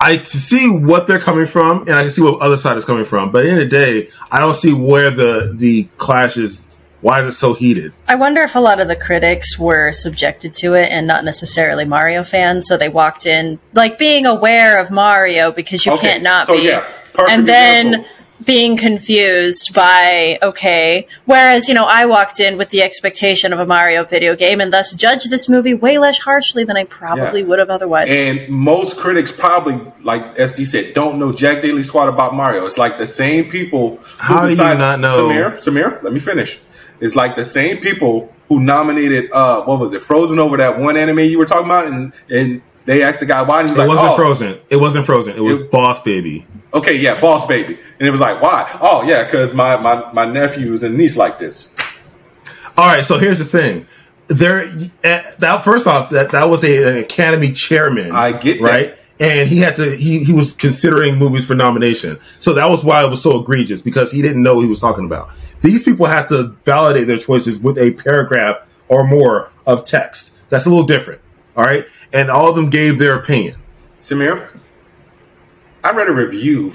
I 0.00 0.18
see 0.18 0.68
what 0.70 1.06
they're 1.08 1.18
coming 1.18 1.46
from, 1.46 1.82
and 1.82 1.92
I 1.92 2.02
can 2.02 2.10
see 2.10 2.22
what 2.22 2.40
other 2.40 2.56
side 2.56 2.76
is 2.76 2.84
coming 2.84 3.04
from. 3.04 3.32
But 3.32 3.38
at 3.38 3.44
the 3.46 3.50
end 3.50 3.62
of 3.62 3.70
the 3.70 3.76
day, 3.76 4.10
I 4.30 4.38
don't 4.38 4.54
see 4.54 4.72
where 4.72 5.10
the 5.10 5.52
the 5.54 5.84
clash 5.96 6.36
is. 6.36 6.66
Why 7.00 7.20
is 7.20 7.28
it 7.28 7.32
so 7.38 7.54
heated? 7.54 7.92
I 8.08 8.16
wonder 8.16 8.42
if 8.42 8.56
a 8.56 8.60
lot 8.60 8.80
of 8.80 8.88
the 8.88 8.96
critics 8.96 9.56
were 9.56 9.92
subjected 9.92 10.52
to 10.54 10.74
it 10.74 10.90
and 10.90 11.06
not 11.06 11.24
necessarily 11.24 11.84
Mario 11.84 12.24
fans, 12.24 12.66
so 12.66 12.76
they 12.76 12.88
walked 12.88 13.24
in 13.24 13.60
like 13.72 13.98
being 14.00 14.26
aware 14.26 14.80
of 14.80 14.90
Mario 14.90 15.52
because 15.52 15.86
you 15.86 15.92
Okay, 15.92 16.08
can't 16.08 16.22
not 16.24 16.48
so 16.48 16.56
be, 16.56 16.64
yeah, 16.64 16.80
perfect 17.12 17.30
and 17.30 17.48
then 17.48 17.86
example. 17.94 18.10
Being 18.44 18.76
confused 18.76 19.74
by 19.74 20.38
okay. 20.42 21.06
Whereas 21.24 21.68
you 21.68 21.74
know 21.74 21.84
I 21.86 22.06
walked 22.06 22.40
in 22.40 22.56
with 22.56 22.70
the 22.70 22.82
expectation 22.82 23.52
of 23.52 23.58
a 23.58 23.66
Mario 23.66 24.04
video 24.04 24.36
game 24.36 24.60
and 24.60 24.72
thus 24.72 24.92
judged 24.92 25.30
this 25.30 25.48
movie 25.48 25.74
way 25.74 25.98
less 25.98 26.18
harshly 26.18 26.64
than 26.64 26.76
I 26.76 26.84
probably 26.84 27.40
Yeah. 27.40 27.46
would 27.46 27.58
have 27.58 27.70
otherwise. 27.70 28.08
And 28.10 28.48
most 28.48 28.96
critics 28.96 29.32
probably, 29.32 29.80
like 30.02 30.22
SD 30.36 30.64
said, 30.66 30.94
don't 30.94 31.18
know 31.18 31.32
Jack 31.32 31.62
Daily 31.62 31.82
Squad 31.82 32.08
about 32.08 32.34
Mario. 32.34 32.64
It's 32.64 32.78
like 32.78 32.98
the 32.98 33.06
same 33.06 33.46
people. 33.50 33.96
Who 33.96 34.34
How 34.34 34.46
do 34.46 34.50
you 34.50 34.56
not 34.56 35.00
know- 35.00 35.28
Samir? 35.28 35.58
Samir, 35.58 36.02
let 36.02 36.12
me 36.12 36.20
finish. 36.20 36.60
It's 37.00 37.16
like 37.16 37.36
the 37.36 37.44
same 37.44 37.78
people 37.78 38.32
who 38.48 38.60
nominated, 38.60 39.30
uh, 39.32 39.62
what 39.62 39.78
was 39.78 39.92
it, 39.92 40.02
Frozen 40.02 40.38
over 40.38 40.56
that 40.56 40.78
one 40.78 40.96
anime 40.96 41.18
you 41.20 41.38
were 41.38 41.44
talking 41.44 41.66
about, 41.66 41.86
and 41.86 42.12
and 42.30 42.62
they 42.88 43.02
asked 43.02 43.20
the 43.20 43.26
guy 43.26 43.42
why, 43.42 43.60
and 43.60 43.68
he's 43.68 43.76
It 43.78 43.82
like, 43.82 43.88
wasn't 43.88 44.08
oh, 44.08 44.16
Frozen. 44.16 44.58
It 44.70 44.76
wasn't 44.76 45.06
Frozen. 45.06 45.36
It 45.36 45.40
was 45.42 45.58
It- 45.58 45.70
Boss 45.70 46.02
Baby. 46.02 46.46
okay, 46.74 46.94
yeah, 46.96 47.20
Boss 47.20 47.46
Baby, 47.46 47.78
and 47.98 48.08
it 48.08 48.10
was 48.10 48.20
like, 48.20 48.40
why? 48.42 48.68
Oh, 48.80 49.02
yeah, 49.06 49.24
because 49.24 49.52
my 49.54 49.76
my 49.76 50.10
my 50.12 50.24
nephews 50.24 50.82
and 50.82 50.96
niece 50.96 51.16
like 51.16 51.38
this. 51.38 51.74
All 52.76 52.86
right, 52.86 53.04
so 53.04 53.18
here's 53.18 53.38
the 53.38 53.44
thing. 53.44 53.86
There, 54.28 54.60
uh, 55.04 55.22
that 55.38 55.64
first 55.64 55.86
off, 55.86 56.10
that 56.10 56.30
that 56.32 56.48
was 56.50 56.62
a, 56.64 56.92
an 56.92 56.98
Academy 56.98 57.52
chairman. 57.52 58.12
I 58.12 58.32
get 58.32 58.58
that. 58.58 58.64
right, 58.64 58.94
and 59.18 59.48
he 59.48 59.58
had 59.58 59.76
to. 59.76 59.96
He 59.96 60.22
he 60.24 60.32
was 60.32 60.52
considering 60.52 61.16
movies 61.16 61.44
for 61.46 61.54
nomination, 61.54 62.18
so 62.38 62.54
that 62.54 62.66
was 62.70 62.84
why 62.84 63.02
it 63.04 63.08
was 63.08 63.22
so 63.22 63.40
egregious 63.40 63.80
because 63.82 64.12
he 64.12 64.20
didn't 64.22 64.42
know 64.42 64.56
what 64.56 64.62
he 64.62 64.68
was 64.68 64.80
talking 64.80 65.04
about. 65.06 65.30
These 65.62 65.82
people 65.82 66.06
have 66.06 66.28
to 66.28 66.48
validate 66.64 67.06
their 67.06 67.18
choices 67.18 67.58
with 67.58 67.78
a 67.78 67.92
paragraph 67.94 68.58
or 68.88 69.06
more 69.06 69.50
of 69.66 69.84
text. 69.84 70.32
That's 70.50 70.66
a 70.66 70.70
little 70.70 70.86
different. 70.86 71.20
All 71.56 71.64
right, 71.64 71.86
and 72.12 72.30
all 72.30 72.48
of 72.48 72.56
them 72.56 72.70
gave 72.70 72.98
their 72.98 73.14
opinion. 73.14 73.56
Samir, 74.00 74.56
I 75.84 75.92
read 75.92 76.08
a 76.08 76.12
review 76.12 76.74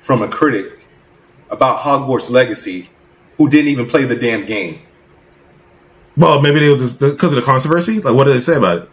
from 0.00 0.22
a 0.22 0.28
critic 0.28 0.84
about 1.50 1.80
Hogwarts 1.80 2.30
Legacy 2.30 2.88
who 3.36 3.48
didn't 3.48 3.68
even 3.68 3.86
play 3.86 4.04
the 4.04 4.16
damn 4.16 4.44
game. 4.46 4.80
Well, 6.16 6.42
maybe 6.42 6.60
they 6.60 6.68
were 6.68 6.76
just 6.76 6.98
because 6.98 7.32
of 7.32 7.36
the 7.36 7.42
controversy. 7.42 8.00
Like, 8.00 8.14
what 8.14 8.24
did 8.24 8.36
they 8.36 8.40
say 8.40 8.56
about 8.56 8.78
it? 8.78 8.90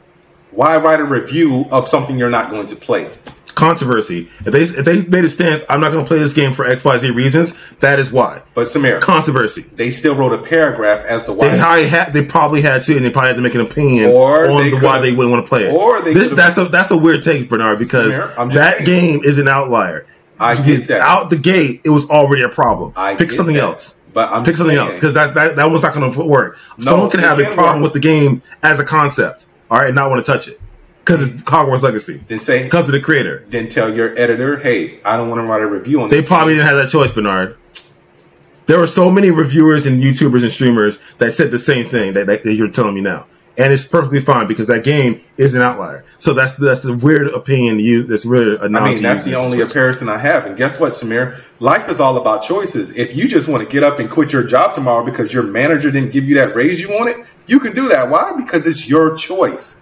Why 0.52 0.78
write 0.78 1.00
a 1.00 1.06
review 1.06 1.66
of 1.72 1.88
something 1.88 2.18
you're 2.18 2.30
not 2.30 2.50
going 2.50 2.68
to 2.68 2.76
play? 2.76 3.12
Controversy. 3.58 4.30
If 4.46 4.54
they 4.54 4.62
if 4.62 4.86
they 4.86 5.02
made 5.08 5.26
a 5.26 5.30
stance, 5.30 5.64
I'm 5.68 5.82
not 5.82 5.92
going 5.92 6.04
to 6.06 6.08
play 6.08 6.20
this 6.20 6.34
game 6.34 6.54
for 6.54 6.66
X 6.66 6.84
Y 6.86 6.98
Z 7.00 7.10
reasons. 7.10 7.54
That 7.80 8.00
is 8.00 8.12
why. 8.12 8.44
But 8.54 8.62
Samir, 8.68 9.02
Controversy. 9.02 9.64
they 9.76 9.90
still 9.92 10.16
wrote 10.16 10.32
a 10.32 10.38
paragraph 10.38 11.04
as 11.06 11.24
to 11.26 11.34
why. 11.34 11.50
They 11.50 11.58
probably 11.60 11.88
had. 11.88 12.14
They 12.14 12.24
probably 12.24 12.62
had 12.62 12.84
to, 12.84 12.96
and 12.96 13.04
they 13.04 13.10
probably 13.10 13.30
had 13.30 13.36
to 13.38 13.42
make 13.42 13.56
an 13.56 13.62
opinion 13.62 14.12
Or 14.12 14.50
on 14.50 14.70
the, 14.70 14.78
why 14.80 15.00
they 15.00 15.12
wouldn't 15.12 15.32
want 15.32 15.44
to 15.44 15.50
play 15.50 15.64
it. 15.68 15.74
or 15.74 16.02
they 16.02 16.14
this 16.14 16.32
that's 16.32 16.58
a 16.58 16.66
that's 16.66 16.92
a 16.92 16.98
weird 16.98 17.24
take, 17.24 17.50
Burnard, 17.50 17.80
because 17.80 18.14
Samir, 18.14 18.54
that 18.54 18.78
saying. 18.78 18.86
game 18.86 19.22
is 19.24 19.40
an 19.40 19.48
outlier. 19.48 20.06
I 20.40 20.54
get 20.64 20.88
that. 20.90 21.02
Out 21.02 21.32
the 21.32 21.36
gate, 21.38 21.82
it 21.84 21.90
was 21.90 22.08
already 22.12 22.44
a 22.44 22.50
problem. 22.50 22.94
I 22.96 23.16
Pick 23.16 23.32
something 23.32 23.56
that. 23.56 23.64
else. 23.64 23.96
But 24.14 24.32
I'm 24.32 24.44
Pick 24.44 24.56
something 24.56 24.76
saying- 24.76 24.88
else 24.88 24.96
because 24.96 25.16
that, 25.16 25.34
that 25.34 25.56
that 25.56 25.72
was 25.72 25.82
not 25.82 25.96
going 25.96 26.12
to 26.12 26.24
work. 26.24 26.60
No, 26.78 26.92
Someone 26.92 27.10
can 27.10 27.22
have 27.22 27.40
a 27.40 27.46
problem 27.56 27.82
work. 27.82 27.94
with 27.94 27.94
the 27.94 28.00
game 28.08 28.44
as 28.62 28.80
a 28.80 28.86
concept, 28.86 29.48
all 29.72 29.80
right, 29.80 29.88
and 29.88 29.96
not 29.96 30.12
want 30.12 30.24
to 30.24 30.32
touch 30.32 30.48
it 30.48 30.60
because 31.08 31.22
it's 31.22 31.42
Hogwarts 31.44 31.84
Legacy. 31.84 32.22
Then 32.28 32.42
say, 32.42 32.64
Because 32.66 32.90
of 32.90 32.92
the 32.92 33.00
creator. 33.00 33.46
then 33.48 33.70
tell 33.70 33.94
your 33.94 34.10
editor, 34.20 34.58
hey, 34.58 35.00
I 35.06 35.16
don't 35.16 35.30
want 35.30 35.40
to 35.40 35.46
write 35.46 35.62
a 35.62 35.66
review 35.68 36.02
on 36.02 36.10
this. 36.10 36.22
They 36.22 36.28
probably 36.28 36.56
game. 36.56 36.66
didn't 36.66 36.76
have 36.76 36.84
that 36.84 36.92
choice, 36.92 37.12
Burnard. 37.12 37.56
There 38.66 38.78
were 38.78 38.88
so 38.88 39.10
many 39.10 39.32
reviewers 39.32 39.86
and 39.86 40.04
YouTubers 40.04 40.44
and 40.44 40.52
streamers 40.52 41.00
that 41.20 41.32
said 41.32 41.52
the 41.52 41.60
same 41.60 41.86
thing 41.86 42.14
that, 42.16 42.28
that, 42.28 42.44
that 42.44 42.54
you're 42.56 42.70
telling 42.70 42.96
me 42.96 43.00
now, 43.00 43.26
and 43.58 43.72
it's 43.72 43.86
perfectly 43.86 44.20
fine 44.20 44.48
because 44.48 44.68
that 44.68 44.84
game 44.84 45.22
is 45.38 45.56
an 45.56 45.62
outlier. 45.62 46.04
So 46.18 46.34
that's 46.34 46.58
that's 46.58 46.82
the 46.82 46.94
weird 46.94 47.30
opinion 47.30 47.80
you. 47.80 48.04
That's 48.04 48.26
weird 48.26 48.60
I 48.60 48.68
mean, 48.68 49.02
that's 49.02 49.24
the 49.24 49.36
only 49.36 49.60
comparison 49.60 50.10
I 50.10 50.18
have. 50.18 50.46
And 50.46 50.58
guess 50.58 50.82
what, 50.82 50.92
Samir? 50.92 51.40
Life 51.62 51.88
is 51.88 52.02
all 52.02 52.18
about 52.18 52.44
choices. 52.44 52.98
If 52.98 53.16
you 53.16 53.30
just 53.30 53.48
want 53.48 53.64
to 53.64 53.70
get 53.70 53.84
up 53.84 54.00
and 54.00 54.10
quit 54.10 54.34
your 54.34 54.44
job 54.44 54.76
tomorrow 54.76 55.06
because 55.06 55.34
your 55.34 55.44
manager 55.44 55.90
didn't 55.90 56.12
give 56.12 56.26
you 56.26 56.36
that 56.36 56.54
raise 56.54 56.82
you 56.82 56.90
wanted, 56.90 57.26
you 57.46 57.62
can 57.62 57.74
do 57.74 57.88
that. 57.88 58.10
Why? 58.10 58.34
Because 58.36 58.68
it's 58.68 58.90
your 58.90 59.16
choice. 59.16 59.77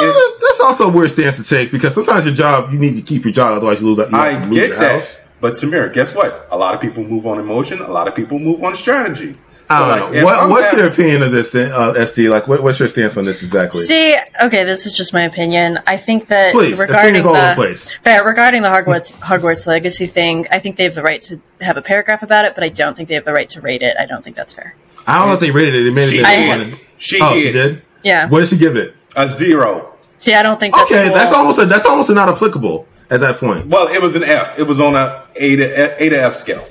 Uh, 0.00 0.12
that's 0.40 0.60
also 0.60 0.88
a 0.88 0.92
weird 0.92 1.10
stance 1.10 1.36
to 1.36 1.44
take 1.44 1.70
because 1.70 1.94
sometimes 1.94 2.24
your 2.24 2.34
job 2.34 2.72
you 2.72 2.78
need 2.78 2.96
to 2.96 3.02
keep 3.02 3.24
your 3.24 3.32
job, 3.32 3.56
otherwise 3.56 3.80
you 3.80 3.86
lose 3.86 3.98
that. 3.98 4.10
You 4.10 4.16
I 4.16 4.44
lose 4.44 4.54
get 4.54 4.68
your 4.70 4.78
that. 4.78 4.92
house. 4.94 5.20
But 5.40 5.52
Samir, 5.52 5.92
guess 5.92 6.14
what? 6.14 6.48
A 6.50 6.56
lot 6.58 6.74
of 6.74 6.80
people 6.80 7.04
move 7.04 7.26
on 7.26 7.38
emotion. 7.38 7.80
A 7.80 7.90
lot 7.90 8.08
of 8.08 8.14
people 8.14 8.38
move 8.38 8.62
on 8.64 8.74
strategy. 8.74 9.34
I 9.68 9.78
don't 9.78 9.88
like, 9.88 10.12
know. 10.12 10.24
What, 10.24 10.50
what's 10.50 10.66
having- 10.70 10.80
your 10.80 10.88
opinion 10.88 11.22
of 11.22 11.32
this, 11.32 11.50
then, 11.50 11.70
uh, 11.72 11.94
SD? 11.94 12.28
Like, 12.28 12.46
what, 12.46 12.62
what's 12.62 12.78
your 12.78 12.88
stance 12.88 13.16
on 13.16 13.24
this 13.24 13.42
exactly? 13.42 13.80
See, 13.80 14.14
okay, 14.42 14.62
this 14.64 14.84
is 14.84 14.92
just 14.92 15.14
my 15.14 15.22
opinion. 15.22 15.78
I 15.86 15.96
think 15.96 16.26
that 16.26 16.52
Please, 16.52 16.78
regarding 16.78 17.16
opinions 17.16 17.26
all 17.26 17.32
the 17.34 17.48
the 17.48 17.54
place. 17.54 17.98
regarding 18.04 18.62
the 18.62 18.68
Hogwarts 18.68 19.12
Hogwarts 19.20 19.66
Legacy 19.66 20.06
thing, 20.06 20.46
I 20.50 20.58
think 20.58 20.76
they 20.76 20.84
have 20.84 20.94
the 20.94 21.02
right 21.02 21.22
to 21.22 21.40
have 21.62 21.76
a 21.78 21.82
paragraph 21.82 22.22
about 22.22 22.44
it, 22.44 22.54
but 22.54 22.62
I 22.62 22.68
don't 22.68 22.94
think 22.96 23.08
they 23.08 23.14
have 23.14 23.24
the 23.24 23.32
right 23.32 23.48
to 23.50 23.60
rate 23.62 23.82
it. 23.82 23.96
I 23.98 24.04
don't 24.06 24.22
think 24.22 24.36
that's 24.36 24.52
fair. 24.52 24.74
I 25.06 25.18
don't 25.18 25.28
know 25.28 25.34
if 25.34 25.40
they 25.40 25.50
rated 25.50 25.74
it. 25.74 25.84
They 25.84 25.90
made 25.90 26.08
She 26.10 26.18
it. 26.18 26.24
did. 26.70 26.80
She 26.98 27.18
oh, 27.20 27.34
did. 27.34 27.42
she 27.42 27.52
did. 27.52 27.82
Yeah. 28.02 28.28
What 28.28 28.40
did 28.40 28.48
she 28.48 28.58
give 28.58 28.76
it? 28.76 28.94
A 29.16 29.28
zero. 29.28 29.94
See, 30.18 30.34
I 30.34 30.42
don't 30.42 30.58
think 30.58 30.74
that's 30.74 30.90
Okay, 30.90 31.06
cool. 31.06 31.14
that's 31.14 31.32
almost 31.32 31.58
a, 31.58 31.66
that's 31.66 31.84
almost 31.86 32.10
not 32.10 32.28
applicable 32.28 32.86
at 33.10 33.20
that 33.20 33.36
point. 33.38 33.66
Well, 33.66 33.88
it 33.88 34.00
was 34.00 34.16
an 34.16 34.24
F. 34.24 34.58
It 34.58 34.64
was 34.64 34.80
on 34.80 34.96
a 34.96 35.24
A 35.36 35.56
to 35.56 36.02
A 36.04 36.08
to 36.10 36.16
F 36.16 36.34
scale. 36.34 36.66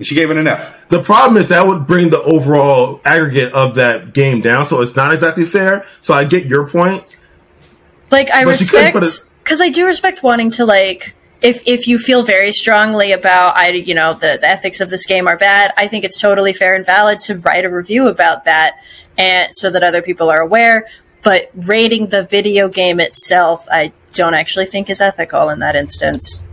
She 0.00 0.14
gave 0.16 0.30
it 0.30 0.36
an 0.36 0.46
F. 0.46 0.88
The 0.88 1.02
problem 1.02 1.36
is 1.40 1.48
that 1.48 1.66
would 1.66 1.86
bring 1.86 2.10
the 2.10 2.20
overall 2.22 3.00
aggregate 3.04 3.52
of 3.52 3.76
that 3.76 4.12
game 4.12 4.40
down, 4.40 4.64
so 4.64 4.82
it's 4.82 4.96
not 4.96 5.14
exactly 5.14 5.44
fair. 5.44 5.86
So 6.00 6.12
I 6.14 6.24
get 6.24 6.46
your 6.46 6.68
point. 6.68 7.04
like 8.10 8.30
I 8.30 8.44
But 8.44 8.60
respect 8.60 8.96
because 9.42 9.60
I 9.60 9.70
do 9.70 9.86
respect 9.86 10.22
wanting 10.22 10.50
to 10.52 10.64
like 10.66 11.14
if 11.42 11.62
if 11.66 11.86
you 11.86 11.98
feel 11.98 12.22
very 12.22 12.52
strongly 12.52 13.12
about 13.12 13.56
I 13.56 13.68
you 13.68 13.94
know 13.94 14.14
the, 14.14 14.38
the 14.40 14.48
ethics 14.48 14.80
of 14.80 14.90
this 14.90 15.06
game 15.06 15.26
are 15.28 15.36
bad, 15.38 15.72
I 15.76 15.86
think 15.88 16.04
it's 16.04 16.20
totally 16.20 16.52
fair 16.52 16.74
and 16.74 16.84
valid 16.84 17.20
to 17.22 17.38
write 17.38 17.64
a 17.64 17.70
review 17.70 18.08
about 18.08 18.44
that 18.44 18.74
and 19.16 19.48
so 19.54 19.70
that 19.70 19.82
other 19.84 20.02
people 20.02 20.28
are 20.28 20.40
aware. 20.40 20.86
But 21.24 21.50
rating 21.54 22.08
the 22.08 22.22
video 22.22 22.68
game 22.68 23.00
itself, 23.00 23.66
I 23.72 23.92
don't 24.12 24.34
actually 24.34 24.66
think 24.66 24.90
is 24.90 25.00
ethical 25.00 25.48
in 25.48 25.58
that 25.60 25.74
instance. 25.74 26.44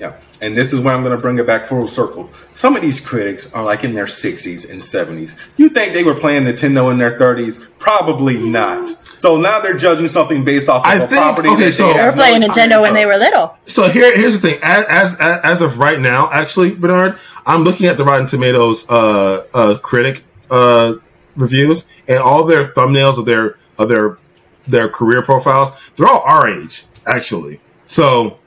Yeah. 0.00 0.16
And 0.42 0.56
this 0.56 0.72
is 0.72 0.80
where 0.80 0.92
I'm 0.94 1.02
going 1.04 1.16
to 1.16 1.22
bring 1.22 1.38
it 1.38 1.46
back 1.46 1.64
full 1.64 1.86
circle. 1.86 2.28
Some 2.54 2.74
of 2.74 2.82
these 2.82 3.00
critics 3.00 3.50
are 3.54 3.64
like 3.64 3.84
in 3.84 3.94
their 3.94 4.06
60s 4.06 4.68
and 4.68 4.80
70s. 4.80 5.38
You 5.56 5.68
think 5.68 5.92
they 5.94 6.02
were 6.02 6.16
playing 6.16 6.42
Nintendo 6.44 6.90
in 6.90 6.98
their 6.98 7.16
30s? 7.16 7.66
Probably 7.78 8.36
not. 8.36 8.88
So 9.18 9.36
now 9.36 9.60
they're 9.60 9.76
judging 9.76 10.08
something 10.08 10.44
based 10.44 10.68
off 10.68 10.84
of 10.84 10.90
I 10.90 10.96
a 10.96 10.98
think- 11.06 11.10
property 11.12 11.48
okay, 11.50 11.66
that 11.66 11.72
so- 11.72 11.86
they 11.86 11.92
They 11.92 11.98
were 12.00 12.04
have 12.04 12.16
no 12.16 12.22
playing 12.22 12.42
Nintendo 12.42 12.46
experience 12.48 12.82
when 12.82 12.94
they 12.94 13.06
were 13.06 13.16
little. 13.16 13.56
So 13.64 13.88
here, 13.88 14.14
here's 14.16 14.34
the 14.38 14.40
thing. 14.50 14.58
As, 14.60 14.84
as 14.86 15.16
as 15.20 15.62
of 15.62 15.78
right 15.78 16.00
now, 16.00 16.28
actually, 16.32 16.72
Burnard, 16.72 17.16
I'm 17.46 17.62
looking 17.62 17.86
at 17.86 17.96
the 17.96 18.04
Rotten 18.04 18.26
Tomatoes 18.26 18.86
uh, 18.90 19.46
uh, 19.54 19.78
critic 19.78 20.24
uh, 20.50 20.94
reviews, 21.36 21.84
and 22.08 22.18
all 22.18 22.44
their 22.44 22.68
thumbnails 22.72 23.18
of 23.18 23.24
their 23.24 23.56
of 23.78 23.88
their 23.88 24.18
their 24.66 24.88
career 24.88 25.22
profiles, 25.22 25.72
they're 25.96 26.06
all 26.08 26.22
our 26.22 26.48
age, 26.48 26.84
actually. 27.06 27.60
So 27.86 28.38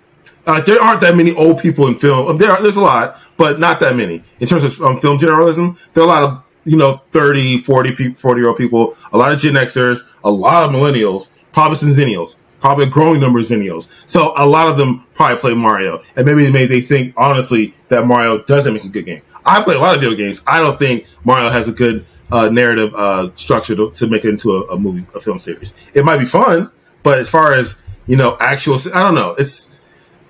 uh, 0.48 0.62
there 0.62 0.82
aren't 0.82 1.02
that 1.02 1.16
many 1.16 1.36
old 1.36 1.60
people 1.60 1.88
in 1.88 2.00
film. 2.00 2.28
Um, 2.28 2.38
There, 2.38 2.52
are, 2.52 2.62
there's 2.62 2.76
a 2.76 2.82
lot, 2.82 3.20
but 3.38 3.60
not 3.60 3.80
that 3.82 3.96
many 3.96 4.24
in 4.40 4.48
terms 4.48 4.64
of 4.64 4.82
um, 4.82 5.00
film 5.00 5.20
journalism. 5.20 5.78
There 5.94 6.04
are 6.04 6.08
a 6.08 6.10
lot 6.10 6.24
of 6.24 6.44
you 6.66 6.78
know 6.78 7.02
30, 7.12 7.60
40, 7.60 7.96
pe- 7.96 8.14
40 8.14 8.40
year 8.40 8.50
old 8.50 8.58
people, 8.58 8.96
a 9.14 9.18
lot 9.18 9.32
of 9.32 9.40
Gen 9.40 9.54
Xers, 9.54 10.00
a 10.24 10.32
lot 10.32 10.64
of 10.64 10.72
millennials, 10.72 11.30
probably 11.52 11.76
some 11.78 11.90
Zennials, 11.90 12.36
probably 12.60 12.86
a 12.86 12.90
growing 12.90 13.22
number 13.22 13.40
of 13.40 13.46
Zennials. 13.46 13.90
So 14.06 14.34
a 14.38 14.46
lot 14.46 14.68
of 14.68 14.78
them 14.78 15.06
probably 15.14 15.38
play 15.38 15.54
Mario, 15.54 16.04
and 16.16 16.26
maybe 16.26 16.52
maybe 16.52 16.66
they 16.68 16.82
think 16.82 17.14
honestly 17.16 17.74
that 17.90 18.08
Mario 18.08 18.40
doesn't 18.44 18.74
make 18.74 18.84
a 18.86 18.90
good 18.90 19.06
game. 19.06 19.22
I 19.46 19.62
play 19.62 19.76
a 19.76 19.80
lot 19.80 19.96
of 19.96 20.02
video 20.02 20.16
games. 20.18 20.42
I 20.46 20.60
don't 20.60 20.78
think 20.78 21.06
Mario 21.24 21.50
has 21.50 21.68
a 21.68 21.72
good 21.72 22.06
uh, 22.32 22.50
narrative 22.50 22.94
uh, 22.96 23.30
structure 23.36 23.76
to, 23.76 23.92
to 23.92 24.08
make 24.08 24.26
it 24.26 24.30
into 24.30 24.56
a, 24.56 24.62
a 24.74 24.80
movie, 24.80 25.06
a 25.16 25.20
film 25.20 25.40
series. 25.40 25.74
It 25.94 26.04
might 26.04 26.18
be 26.18 26.26
fun, 26.26 26.70
but 27.04 27.20
as 27.20 27.30
far 27.30 27.54
as 27.54 27.76
you 28.08 28.16
know, 28.16 28.38
actual, 28.40 28.80
I 28.94 29.04
don't 29.04 29.16
know. 29.16 29.36
It's 29.38 29.70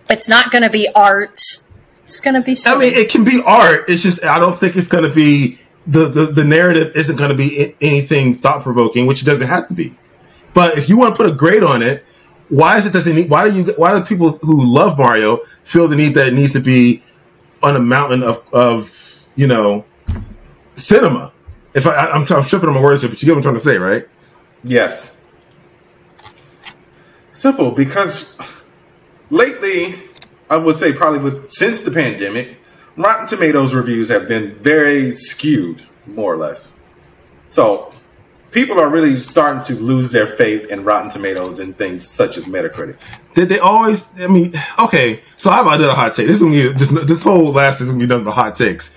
It's 0.09 0.27
not 0.27 0.51
going 0.51 0.63
to 0.63 0.69
be 0.69 0.89
art. 0.95 1.39
It's 2.03 2.19
gonna 2.19 2.41
be. 2.41 2.55
I 2.65 2.77
mean, 2.77 2.93
it 2.93 3.09
can 3.09 3.23
be 3.25 3.41
art. 3.45 3.85
It's 3.89 4.01
just 4.01 4.23
I 4.23 4.39
don't 4.39 4.57
think 4.57 4.77
it's 4.77 4.87
going 4.87 5.03
to 5.03 5.13
be 5.13 5.59
the, 5.85 6.07
the 6.07 6.25
the 6.27 6.43
narrative 6.43 6.95
isn't 6.95 7.17
going 7.17 7.31
to 7.31 7.35
be 7.35 7.75
anything 7.81 8.35
thought 8.35 8.63
provoking, 8.63 9.07
which 9.07 9.21
it 9.21 9.25
doesn't 9.25 9.47
have 9.47 9.67
to 9.67 9.73
be. 9.73 9.93
But 10.53 10.77
if 10.77 10.87
you 10.87 10.97
want 10.97 11.15
to 11.15 11.21
put 11.21 11.29
a 11.29 11.35
grade 11.35 11.63
on 11.63 11.81
it, 11.81 12.05
why 12.47 12.77
is 12.77 12.85
it 12.85 12.93
doesn't? 12.93 13.13
Need, 13.13 13.29
why 13.29 13.49
do 13.49 13.57
you? 13.57 13.73
Why 13.75 13.97
do 13.97 14.05
people 14.05 14.31
who 14.37 14.65
love 14.65 14.97
Mario 14.97 15.37
feel 15.63 15.89
the 15.89 15.97
need 15.97 16.13
that 16.13 16.29
it 16.29 16.33
needs 16.33 16.53
to 16.53 16.61
be 16.61 17.03
on 17.61 17.75
a 17.75 17.79
mountain 17.79 18.23
of 18.23 18.41
of 18.53 19.25
you 19.35 19.47
know 19.47 19.83
cinema? 20.75 21.33
If 21.77 21.85
I, 21.85 21.95
I'm, 22.07 22.21
I'm 22.21 22.43
tripping 22.43 22.69
on 22.69 22.73
my 22.73 22.81
words 22.81 23.03
here, 23.03 23.09
but 23.11 23.21
you 23.21 23.27
get 23.27 23.33
what 23.33 23.37
I'm 23.37 23.43
trying 23.43 23.53
to 23.53 23.59
say, 23.59 23.77
right? 23.77 24.07
Yes. 24.63 25.15
Simple 27.31 27.69
because 27.69 28.35
lately, 29.29 29.93
I 30.49 30.57
would 30.57 30.73
say 30.73 30.91
probably 30.91 31.19
with 31.19 31.51
since 31.51 31.83
the 31.83 31.91
pandemic, 31.91 32.57
Rotten 32.95 33.27
Tomatoes 33.27 33.75
reviews 33.75 34.09
have 34.09 34.27
been 34.27 34.55
very 34.55 35.11
skewed, 35.11 35.85
more 36.07 36.33
or 36.33 36.37
less. 36.37 36.75
So 37.47 37.93
people 38.49 38.79
are 38.79 38.89
really 38.89 39.15
starting 39.15 39.61
to 39.65 39.79
lose 39.79 40.11
their 40.11 40.25
faith 40.25 40.71
in 40.71 40.83
Rotten 40.83 41.11
Tomatoes 41.11 41.59
and 41.59 41.77
things 41.77 42.07
such 42.07 42.37
as 42.37 42.47
Metacritic. 42.47 42.97
Did 43.35 43.49
they 43.49 43.59
always? 43.59 44.07
I 44.19 44.25
mean, 44.25 44.51
okay. 44.79 45.21
So 45.37 45.51
I 45.51 45.57
have 45.57 45.67
another 45.67 45.93
hot 45.93 46.15
take. 46.15 46.25
This 46.25 46.37
is 46.37 46.41
gonna 46.41 46.55
be 46.55 46.73
just 46.73 47.07
this 47.07 47.21
whole 47.21 47.51
last 47.51 47.81
is 47.81 47.89
gonna 47.89 47.99
be 47.99 48.07
nothing 48.07 48.25
but 48.25 48.31
hot 48.31 48.55
takes. 48.55 48.95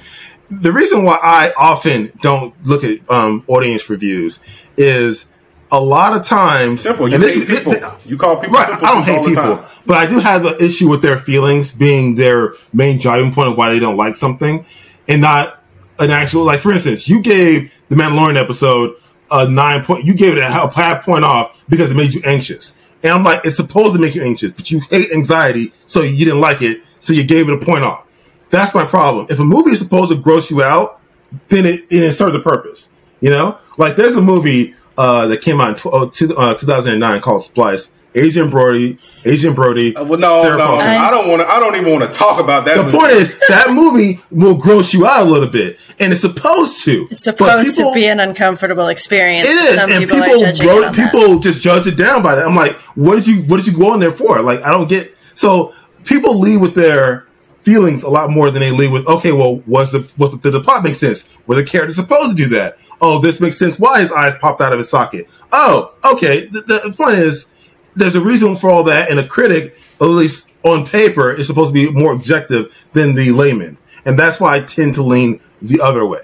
The 0.50 0.72
reason 0.72 1.04
why 1.04 1.18
I 1.22 1.52
often 1.56 2.12
don't 2.22 2.54
look 2.64 2.82
at 2.84 2.98
um, 3.10 3.44
audience 3.46 3.88
reviews 3.88 4.40
is 4.76 5.26
a 5.70 5.80
lot 5.80 6.16
of 6.16 6.24
times 6.26 6.80
Simple. 6.82 7.08
You 7.08 7.14
and 7.14 7.22
this 7.22 7.36
hate 7.36 7.48
is- 7.48 7.58
people. 7.60 7.74
you 8.04 8.16
call 8.18 8.36
people 8.38 8.56
Right, 8.56 8.68
simple 8.68 8.86
I 8.86 8.94
don't 8.94 9.04
hate 9.04 9.26
people, 9.26 9.64
but 9.86 9.96
I 9.96 10.06
do 10.06 10.18
have 10.18 10.44
an 10.44 10.56
issue 10.60 10.88
with 10.90 11.02
their 11.02 11.16
feelings 11.16 11.70
being 11.70 12.16
their 12.16 12.54
main 12.72 12.98
driving 12.98 13.32
point 13.32 13.48
of 13.50 13.56
why 13.56 13.70
they 13.72 13.78
don't 13.78 13.96
like 13.96 14.16
something, 14.16 14.66
and 15.06 15.20
not 15.20 15.62
an 16.00 16.10
actual 16.10 16.42
like. 16.44 16.60
For 16.60 16.72
instance, 16.72 17.08
you 17.08 17.22
gave 17.22 17.72
the 17.88 17.94
Mandalorian 17.94 18.40
episode 18.42 18.96
a 19.30 19.48
nine 19.48 19.84
point. 19.84 20.04
You 20.04 20.14
gave 20.14 20.36
it 20.36 20.40
a 20.42 20.50
half 20.50 21.04
point 21.04 21.24
off 21.24 21.56
because 21.68 21.92
it 21.92 21.94
made 21.94 22.12
you 22.14 22.22
anxious, 22.24 22.76
and 23.04 23.12
I'm 23.12 23.22
like, 23.22 23.42
it's 23.44 23.56
supposed 23.56 23.94
to 23.94 24.00
make 24.00 24.16
you 24.16 24.24
anxious, 24.24 24.52
but 24.52 24.72
you 24.72 24.80
hate 24.90 25.12
anxiety, 25.12 25.72
so 25.86 26.02
you 26.02 26.24
didn't 26.24 26.40
like 26.40 26.62
it, 26.62 26.82
so 26.98 27.12
you 27.12 27.22
gave 27.22 27.48
it 27.48 27.54
a 27.54 27.64
point 27.64 27.84
off. 27.84 28.04
That's 28.50 28.74
my 28.74 28.84
problem. 28.84 29.26
If 29.30 29.38
a 29.38 29.44
movie 29.44 29.70
is 29.70 29.78
supposed 29.78 30.10
to 30.12 30.18
gross 30.18 30.50
you 30.50 30.62
out, 30.62 31.00
then 31.48 31.64
it, 31.66 31.84
it 31.90 32.12
serves 32.12 32.34
a 32.34 32.40
purpose. 32.40 32.88
You 33.20 33.30
know, 33.30 33.58
like 33.78 33.96
there's 33.96 34.16
a 34.16 34.22
movie 34.22 34.74
uh, 34.98 35.26
that 35.28 35.42
came 35.42 35.60
out 35.60 35.68
in 35.70 35.74
tw- 35.76 35.94
uh, 35.94 36.10
two, 36.12 36.36
uh, 36.36 36.54
2009 36.54 37.20
called 37.20 37.42
Splice. 37.42 37.92
Agent 38.12 38.50
Brody, 38.50 38.98
Agent 39.24 39.54
Brody. 39.54 39.94
Uh, 39.94 40.02
well, 40.04 40.18
no, 40.18 40.42
Sarah 40.42 40.58
no, 40.58 40.66
Paulson. 40.66 40.88
I 40.88 41.10
don't 41.12 41.28
want 41.28 41.42
to. 41.42 41.48
I 41.48 41.60
don't 41.60 41.76
even 41.76 41.92
want 41.96 42.12
to 42.12 42.18
talk 42.18 42.40
about 42.40 42.64
that. 42.64 42.76
The 42.76 42.82
movie. 42.82 42.98
point 42.98 43.12
is 43.12 43.32
that 43.48 43.70
movie 43.70 44.20
will 44.32 44.56
gross 44.56 44.92
you 44.92 45.06
out 45.06 45.24
a 45.28 45.30
little 45.30 45.48
bit, 45.48 45.78
and 46.00 46.12
it's 46.12 46.22
supposed 46.22 46.82
to. 46.86 47.06
it's 47.08 47.22
supposed 47.22 47.76
people- 47.76 47.92
to 47.92 47.94
be 47.94 48.06
an 48.06 48.18
uncomfortable 48.18 48.88
experience. 48.88 49.46
It 49.46 49.54
is, 49.54 49.62
but 49.62 49.68
is, 49.68 49.74
Some 49.76 49.92
and 49.92 50.00
people, 50.00 50.16
people 50.24 50.34
are 50.34 50.52
judging 50.52 50.66
wrote, 50.66 50.78
it 50.82 50.86
on 50.86 50.92
that. 50.92 51.12
people 51.12 51.38
just 51.38 51.60
judge 51.60 51.86
it 51.86 51.96
down 51.96 52.20
by 52.20 52.34
that. 52.34 52.44
I'm 52.44 52.56
like, 52.56 52.72
what 52.96 53.14
did 53.14 53.28
you 53.28 53.42
what 53.42 53.58
did 53.58 53.68
you 53.68 53.78
go 53.78 53.94
in 53.94 54.00
there 54.00 54.10
for? 54.10 54.42
Like, 54.42 54.60
I 54.62 54.72
don't 54.72 54.88
get. 54.88 55.16
So 55.34 55.72
people 56.04 56.36
leave 56.40 56.60
with 56.60 56.74
their 56.74 57.28
feelings 57.62 58.02
a 58.02 58.08
lot 58.10 58.30
more 58.30 58.50
than 58.50 58.60
they 58.60 58.70
lead 58.70 58.92
with. 58.92 59.06
Okay, 59.06 59.32
well, 59.32 59.56
was 59.66 59.92
the 59.92 60.08
was 60.16 60.32
the, 60.32 60.38
did 60.38 60.52
the 60.52 60.60
plot 60.60 60.82
make 60.82 60.94
sense? 60.94 61.28
Were 61.46 61.56
the 61.56 61.64
characters 61.64 61.96
supposed 61.96 62.36
to 62.36 62.42
do 62.42 62.48
that? 62.56 62.78
Oh, 63.00 63.18
this 63.18 63.40
makes 63.40 63.58
sense. 63.58 63.78
Why 63.78 64.00
his 64.00 64.12
eyes 64.12 64.34
popped 64.38 64.60
out 64.60 64.72
of 64.72 64.78
his 64.78 64.90
socket? 64.90 65.28
Oh, 65.52 65.94
okay. 66.04 66.46
The, 66.46 66.60
the 66.84 66.94
point 66.96 67.16
is, 67.16 67.48
there's 67.96 68.14
a 68.14 68.20
reason 68.20 68.56
for 68.56 68.70
all 68.70 68.84
that, 68.84 69.10
and 69.10 69.18
a 69.18 69.26
critic, 69.26 69.76
at 70.00 70.04
least 70.04 70.48
on 70.62 70.86
paper, 70.86 71.32
is 71.32 71.46
supposed 71.46 71.74
to 71.74 71.74
be 71.74 71.90
more 71.90 72.12
objective 72.12 72.86
than 72.92 73.14
the 73.14 73.32
layman, 73.32 73.78
and 74.04 74.18
that's 74.18 74.38
why 74.38 74.56
I 74.56 74.60
tend 74.60 74.94
to 74.94 75.02
lean 75.02 75.40
the 75.62 75.80
other 75.80 76.04
way. 76.04 76.20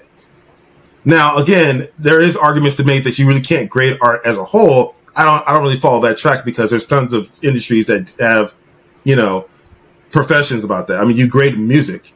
Now, 1.03 1.37
again, 1.37 1.87
there 1.97 2.21
is 2.21 2.35
arguments 2.35 2.75
to 2.77 2.83
make 2.83 3.03
that 3.05 3.17
you 3.17 3.27
really 3.27 3.41
can't 3.41 3.69
grade 3.69 3.97
art 4.01 4.21
as 4.25 4.37
a 4.37 4.43
whole. 4.43 4.95
I 5.15 5.25
don't. 5.25 5.47
I 5.47 5.53
don't 5.53 5.63
really 5.63 5.79
follow 5.79 6.01
that 6.01 6.17
track 6.17 6.45
because 6.45 6.69
there's 6.69 6.85
tons 6.85 7.13
of 7.13 7.31
industries 7.41 7.87
that 7.87 8.13
have, 8.19 8.53
you 9.03 9.15
know, 9.15 9.47
professions 10.11 10.63
about 10.63 10.87
that. 10.87 10.99
I 10.99 11.05
mean, 11.05 11.17
you 11.17 11.27
grade 11.27 11.57
music 11.57 12.13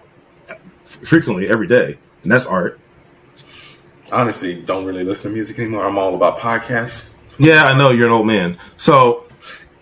frequently 0.86 1.48
every 1.48 1.68
day, 1.68 1.98
and 2.24 2.32
that's 2.32 2.46
art. 2.46 2.80
honestly 4.12 4.62
don't 4.62 4.86
really 4.86 5.04
listen 5.04 5.32
to 5.32 5.36
music 5.36 5.60
anymore. 5.60 5.86
I'm 5.86 5.98
all 5.98 6.16
about 6.16 6.40
podcasts. 6.40 7.12
Yeah, 7.40 7.66
I 7.66 7.78
know 7.78 7.90
you're 7.92 8.08
an 8.08 8.14
old 8.14 8.28
man, 8.28 8.58
so 8.78 9.26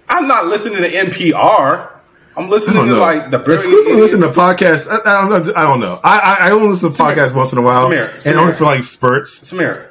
I'm 0.07 0.27
not 0.27 0.47
listening 0.47 0.81
to 0.81 0.89
NPR. 0.89 1.93
I'm 2.37 2.49
listening 2.49 2.83
to 2.83 2.91
know. 2.91 2.99
like 2.99 3.31
the 3.31 3.39
exclusively 3.39 3.99
listen 3.99 4.21
to 4.21 4.27
podcasts. 4.27 4.87
I, 4.87 5.25
I, 5.25 5.27
don't, 5.27 5.57
I 5.57 5.63
don't 5.63 5.81
know. 5.81 5.99
I, 6.03 6.19
I, 6.19 6.33
I 6.47 6.51
only 6.51 6.69
listen 6.69 6.89
to 6.89 6.95
Samir. 6.95 7.15
podcasts 7.15 7.35
once 7.35 7.51
in 7.51 7.57
a 7.57 7.61
while, 7.61 7.89
Samir, 7.89 8.13
and 8.13 8.23
Samir. 8.23 8.35
only 8.37 8.53
for 8.53 8.63
like 8.65 8.83
spurts. 8.85 9.41
Samir. 9.41 9.87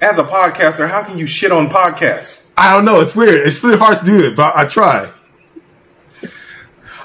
As 0.00 0.18
a 0.18 0.24
podcaster, 0.24 0.88
how 0.88 1.02
can 1.02 1.18
you 1.18 1.26
shit 1.26 1.52
on 1.52 1.68
podcasts? 1.68 2.48
I 2.56 2.72
don't 2.72 2.84
know. 2.84 3.00
It's 3.00 3.14
weird. 3.14 3.46
It's 3.46 3.62
really 3.62 3.78
hard 3.78 3.98
to 4.00 4.04
do 4.04 4.26
it, 4.26 4.36
but 4.36 4.56
I 4.56 4.66
try. 4.66 5.10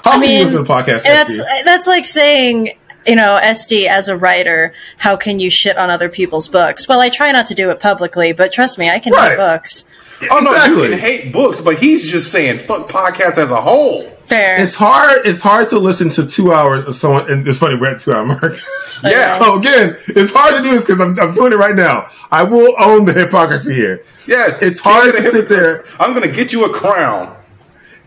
How 0.04 0.12
I 0.12 0.14
can 0.14 0.20
mean, 0.20 0.44
listen 0.44 0.64
to 0.64 0.70
podcasts? 0.70 1.02
That's 1.04 1.32
Steve? 1.32 1.44
that's 1.64 1.86
like 1.86 2.04
saying, 2.04 2.74
you 3.06 3.16
know, 3.16 3.38
SD 3.42 3.86
as 3.86 4.08
a 4.08 4.16
writer, 4.16 4.72
how 4.98 5.16
can 5.16 5.40
you 5.40 5.50
shit 5.50 5.76
on 5.76 5.90
other 5.90 6.08
people's 6.08 6.48
books? 6.48 6.86
Well, 6.88 7.00
I 7.00 7.08
try 7.08 7.32
not 7.32 7.46
to 7.46 7.54
do 7.54 7.70
it 7.70 7.80
publicly, 7.80 8.32
but 8.32 8.52
trust 8.52 8.78
me, 8.78 8.88
I 8.90 8.98
can 8.98 9.12
Right. 9.12 9.30
read 9.30 9.36
books. 9.36 9.84
Oh 10.30 10.40
no, 10.40 10.50
you 10.50 10.56
Exactly. 10.56 10.88
can 10.90 10.98
hate 10.98 11.32
books, 11.32 11.60
but 11.62 11.76
he's 11.78 12.10
just 12.10 12.30
saying 12.30 12.58
fuck 12.58 12.88
podcasts 12.90 13.38
as 13.38 13.50
a 13.50 13.60
whole. 13.60 14.02
Fair. 14.24 14.60
It's 14.60 14.74
hard. 14.76 15.22
It's 15.24 15.40
hard 15.40 15.70
to 15.70 15.78
listen 15.78 16.08
to 16.10 16.26
two 16.26 16.52
hours 16.52 16.84
of 16.86 16.94
someone. 16.94 17.28
And 17.30 17.46
it's 17.48 17.58
funny 17.58 17.74
we're 17.76 17.88
at 17.94 18.00
two 18.00 18.12
hour 18.12 18.24
mark. 18.26 18.58
Yeah. 19.02 19.38
so 19.38 19.58
again, 19.58 19.96
it's 20.08 20.30
hard 20.30 20.56
to 20.56 20.62
do 20.62 20.72
this 20.72 20.82
because 20.84 21.00
I'm, 21.00 21.18
I'm 21.18 21.34
doing 21.34 21.54
it 21.54 21.56
right 21.56 21.74
now. 21.74 22.08
I 22.30 22.42
will 22.42 22.74
own 22.78 23.06
the 23.06 23.14
hypocrisy 23.14 23.72
here. 23.72 24.04
Yes, 24.26 24.62
It's 24.62 24.78
hard 24.78 25.14
to 25.14 25.22
sit 25.22 25.48
there. 25.48 25.84
I'm 25.98 26.12
gonna 26.12 26.28
get 26.28 26.52
you 26.52 26.66
a 26.66 26.68
crown. 26.68 27.34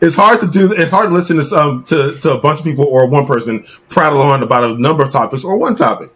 It's 0.03 0.15
hard 0.15 0.39
to 0.41 0.47
do. 0.47 0.71
It's 0.73 0.91
hard 0.91 1.07
to 1.09 1.13
listen 1.13 1.37
to 1.37 1.43
some 1.43 1.83
to, 1.85 2.13
to 2.19 2.33
a 2.33 2.39
bunch 2.39 2.59
of 2.59 2.65
people 2.65 2.85
or 2.85 3.07
one 3.07 3.25
person 3.25 3.65
prattle 3.89 4.21
on 4.21 4.43
about 4.43 4.63
a 4.65 4.77
number 4.77 5.01
of 5.03 5.11
topics 5.11 5.43
or 5.43 5.57
one 5.57 5.75
topic. 5.75 6.09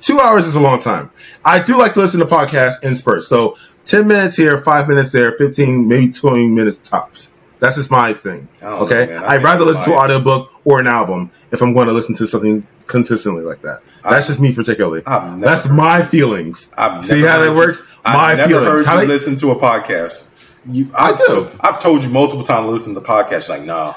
Two 0.00 0.18
hours 0.18 0.46
is 0.46 0.56
a 0.56 0.60
long 0.60 0.80
time. 0.80 1.10
I 1.44 1.62
do 1.62 1.78
like 1.78 1.92
to 1.94 2.00
listen 2.00 2.20
to 2.20 2.26
podcasts 2.26 2.82
in 2.82 2.96
spurts. 2.96 3.28
So 3.28 3.56
ten 3.84 4.08
minutes 4.08 4.36
here, 4.36 4.58
five 4.60 4.88
minutes 4.88 5.10
there, 5.12 5.32
fifteen, 5.32 5.86
maybe 5.86 6.12
twenty 6.12 6.46
minutes 6.48 6.78
tops. 6.78 7.32
That's 7.60 7.76
just 7.76 7.90
my 7.90 8.14
thing. 8.14 8.48
I 8.62 8.66
Okay, 8.80 9.06
man. 9.06 9.22
I 9.22 9.34
I'd 9.34 9.42
rather 9.44 9.64
listen 9.64 9.84
to 9.84 9.90
an 9.92 9.98
audiobook 9.98 10.50
or 10.64 10.80
an 10.80 10.86
album 10.86 11.30
if 11.52 11.60
I'm 11.62 11.72
going 11.74 11.86
to 11.88 11.92
listen 11.92 12.14
to 12.16 12.26
something 12.26 12.66
consistently 12.86 13.42
like 13.44 13.60
that. 13.62 13.80
That's 14.02 14.24
I- 14.24 14.28
just 14.28 14.40
me 14.40 14.52
particularly. 14.54 15.02
That's 15.06 15.68
my 15.68 16.02
feelings. 16.02 16.70
I've 16.76 17.04
See 17.04 17.20
how 17.20 17.38
that 17.38 17.54
works? 17.54 17.82
I've 18.04 18.16
my 18.16 18.34
never 18.34 18.48
feelings. 18.48 18.66
heard 18.68 18.86
How 18.86 18.94
you 19.00 19.06
they- 19.06 19.12
listen 19.12 19.36
to 19.36 19.50
a 19.52 19.56
podcast. 19.56 20.28
You, 20.68 20.90
I 20.96 21.16
do. 21.16 21.48
I've 21.60 21.82
told 21.82 22.02
you 22.02 22.10
multiple 22.10 22.44
times 22.44 22.66
to 22.66 22.70
listen 22.70 22.94
to 22.94 23.00
the 23.00 23.06
podcast. 23.06 23.48
Like, 23.48 23.62
nah, 23.62 23.94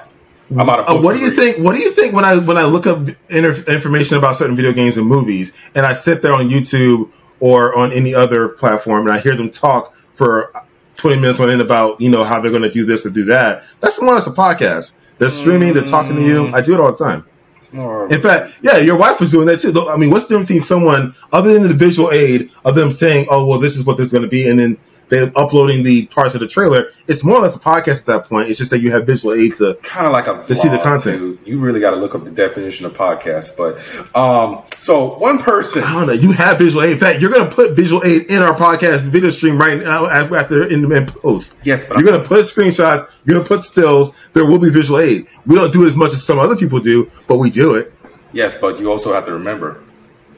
I'm 0.52 0.70
out 0.70 0.80
of. 0.80 0.98
Uh, 0.98 1.02
what 1.02 1.14
do 1.14 1.20
you 1.20 1.28
read. 1.28 1.36
think? 1.36 1.58
What 1.58 1.76
do 1.76 1.82
you 1.82 1.92
think 1.92 2.14
when 2.14 2.26
I 2.26 2.38
when 2.38 2.58
I 2.58 2.64
look 2.64 2.88
up 2.88 3.08
inter- 3.30 3.64
information 3.68 4.18
about 4.18 4.36
certain 4.38 4.56
video 4.56 4.72
games 4.72 4.98
and 4.98 5.06
movies, 5.08 5.54
and 5.76 5.86
I 5.86 5.94
sit 5.94 6.22
there 6.22 6.34
on 6.34 6.50
YouTube 6.50 7.12
or 7.40 7.78
on 7.78 7.92
any 7.92 8.16
other 8.16 8.50
platform, 8.50 9.08
and 9.08 9.16
I 9.16 9.20
hear 9.20 9.36
them 9.36 9.50
talk 9.50 9.94
for 10.16 10.54
twenty 10.96 11.20
minutes 11.20 11.40
on 11.40 11.50
end 11.50 11.62
about 11.62 12.00
you 12.00 12.10
know 12.10 12.24
how 12.24 12.40
they're 12.40 12.52
going 12.52 12.64
to 12.64 12.72
do 12.72 12.86
this 12.86 13.06
or 13.06 13.10
do 13.10 13.26
that? 13.26 13.64
That's 13.82 14.02
more 14.02 14.14
or 14.14 14.16
less 14.16 14.28
a 14.28 14.32
podcast. 14.32 14.94
They're 15.18 15.30
streaming. 15.30 15.74
They're 15.74 15.84
talking 15.84 16.16
to 16.16 16.22
you. 16.26 16.48
I 16.48 16.62
do 16.62 16.74
it 16.74 16.80
all 16.80 16.92
the 16.92 17.04
time. 17.04 17.26
In 17.74 18.22
fact, 18.22 18.54
yeah, 18.62 18.78
your 18.78 18.96
wife 18.96 19.20
was 19.20 19.32
doing 19.32 19.48
that 19.48 19.60
too. 19.60 19.90
I 19.90 19.98
mean, 19.98 20.12
what's 20.12 20.26
the 20.26 20.36
difference 20.36 20.50
between 20.50 20.64
someone 20.64 21.16
other 21.32 21.54
than 21.54 21.64
the 21.64 21.74
visual 21.74 22.12
aid 22.12 22.52
of 22.64 22.76
them 22.76 22.92
saying, 22.92 23.28
"Oh, 23.30 23.48
well, 23.48 23.60
this 23.60 23.76
is 23.76 23.84
what 23.84 23.98
this 23.98 24.08
is 24.08 24.12
going 24.12 24.24
to 24.24 24.30
be," 24.30 24.48
and 24.48 24.60
then 24.60 24.78
they 25.14 25.32
uploading 25.36 25.84
the 25.84 26.06
parts 26.08 26.34
of 26.36 26.42
the 26.42 26.48
trailer? 26.48 26.88
It's 27.08 27.24
more 27.24 27.38
or 27.38 27.42
less 27.42 27.56
a 27.56 27.60
podcast 27.60 28.02
at 28.02 28.06
that 28.08 28.26
point. 28.26 28.50
It's 28.50 28.58
just 28.58 28.72
that 28.72 28.80
you 28.82 28.92
have 28.92 29.06
visual 29.06 29.34
aid 29.34 29.56
to 29.56 29.76
kind 29.84 30.06
of 30.08 30.14
like 30.14 30.28
a 30.28 30.46
To 30.48 30.56
see 30.56 30.70
the 30.70 30.80
content. 30.80 31.20
dude. 31.20 31.40
You 31.46 31.60
really 31.60 31.80
got 31.80 31.92
to 31.92 31.98
look 31.98 32.16
up 32.16 32.24
the 32.24 32.32
definition 32.32 32.86
of 32.86 32.94
podcast. 32.94 33.58
But 33.58 33.78
um, 34.18 34.64
so 34.78 35.18
one 35.20 35.40
person, 35.40 35.84
I 35.84 35.94
don't 35.94 36.08
know. 36.08 36.14
You 36.14 36.32
have 36.32 36.58
visual 36.58 36.84
aid. 36.84 36.94
In 36.94 36.98
fact, 37.00 37.20
you're 37.20 37.32
going 37.32 37.50
to 37.50 37.54
put 37.56 37.72
visual 37.76 38.02
aid 38.06 38.24
in 38.24 38.42
our 38.42 38.56
podcast 38.56 39.02
video 39.02 39.30
stream 39.30 39.58
right 39.58 39.78
now 39.82 40.08
after 40.08 40.66
in, 40.68 40.82
the 40.82 41.18
post. 41.22 41.56
Yes, 41.64 41.88
but 41.88 41.98
you're 41.98 42.08
going 42.08 42.22
to 42.22 42.28
put 42.28 42.42
screenshots. 42.46 43.10
You're 43.26 43.36
going 43.36 43.46
to 43.46 43.48
put 43.56 43.64
stills. 43.64 44.14
There 44.34 44.46
will 44.46 44.60
be 44.60 44.70
visual 44.70 45.00
aid. 45.00 45.28
We 45.46 45.56
don't 45.56 45.72
do 45.74 45.84
it 45.84 45.88
as 45.88 45.96
much 45.96 46.14
as 46.14 46.24
some 46.24 46.40
other 46.40 46.56
people 46.56 46.80
do, 46.80 47.10
but 47.28 47.38
we 47.38 47.50
do 47.50 47.76
it. 47.76 47.94
yes, 48.34 48.58
but 48.58 48.80
you 48.80 48.90
also 48.92 49.14
have 49.14 49.26
to 49.26 49.34
remember, 49.34 49.82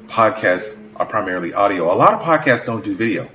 podcasts 0.07 0.83
are 0.97 1.05
primarily 1.05 1.53
audio. 1.53 1.93
A 1.93 1.95
lot 1.95 2.13
of 2.13 2.21
podcasts 2.21 2.65
don't 2.65 2.83
do 2.83 2.95
video. 2.95 3.29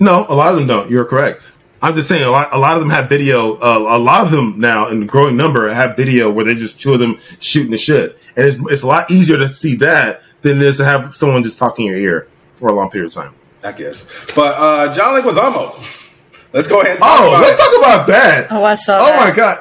No, 0.00 0.26
a 0.28 0.34
lot 0.34 0.52
of 0.52 0.58
them 0.58 0.66
don't. 0.66 0.90
You're 0.90 1.04
correct. 1.04 1.52
I'm 1.82 1.94
just 1.94 2.08
saying 2.08 2.22
a 2.24 2.30
lot. 2.30 2.52
A 2.54 2.58
lot 2.58 2.74
of 2.76 2.80
them 2.80 2.90
have 2.90 3.08
video. 3.08 3.54
Uh, 3.56 3.78
a 3.88 3.98
lot 3.98 4.24
of 4.24 4.30
them 4.30 4.58
now, 4.58 4.88
in 4.88 5.06
growing 5.06 5.36
number, 5.36 5.72
have 5.72 5.96
video 5.96 6.30
where 6.32 6.44
they 6.44 6.54
just 6.54 6.80
two 6.80 6.94
of 6.94 6.98
them 7.00 7.18
shooting 7.40 7.70
the 7.70 7.76
shit, 7.78 8.18
and 8.36 8.46
it's 8.46 8.58
it's 8.70 8.82
a 8.82 8.86
lot 8.86 9.10
easier 9.10 9.36
to 9.36 9.48
see 9.52 9.76
that 9.76 10.22
than 10.42 10.58
it 10.58 10.64
is 10.64 10.78
to 10.78 10.84
have 10.84 11.14
someone 11.14 11.42
just 11.42 11.58
talking 11.58 11.86
in 11.86 11.92
your 11.92 12.00
ear 12.00 12.28
for 12.56 12.68
a 12.70 12.72
long 12.72 12.90
period 12.90 13.08
of 13.08 13.14
time. 13.14 13.34
I 13.62 13.72
guess. 13.72 14.04
But 14.34 14.54
uh, 14.58 14.92
John 14.94 15.20
Leguizamo, 15.20 16.10
let's 16.52 16.68
go 16.68 16.80
ahead. 16.80 16.92
And 16.92 17.00
talk 17.00 17.20
Oh, 17.20 17.28
about 17.28 17.40
let's 17.42 17.58
it. 17.60 17.62
talk 17.62 17.78
about 17.78 18.06
that. 18.08 18.46
oh, 18.50 18.64
I 18.64 18.74
saw 18.74 18.98
Oh 19.00 19.06
that. 19.06 19.28
my 19.30 19.34
god. 19.34 19.58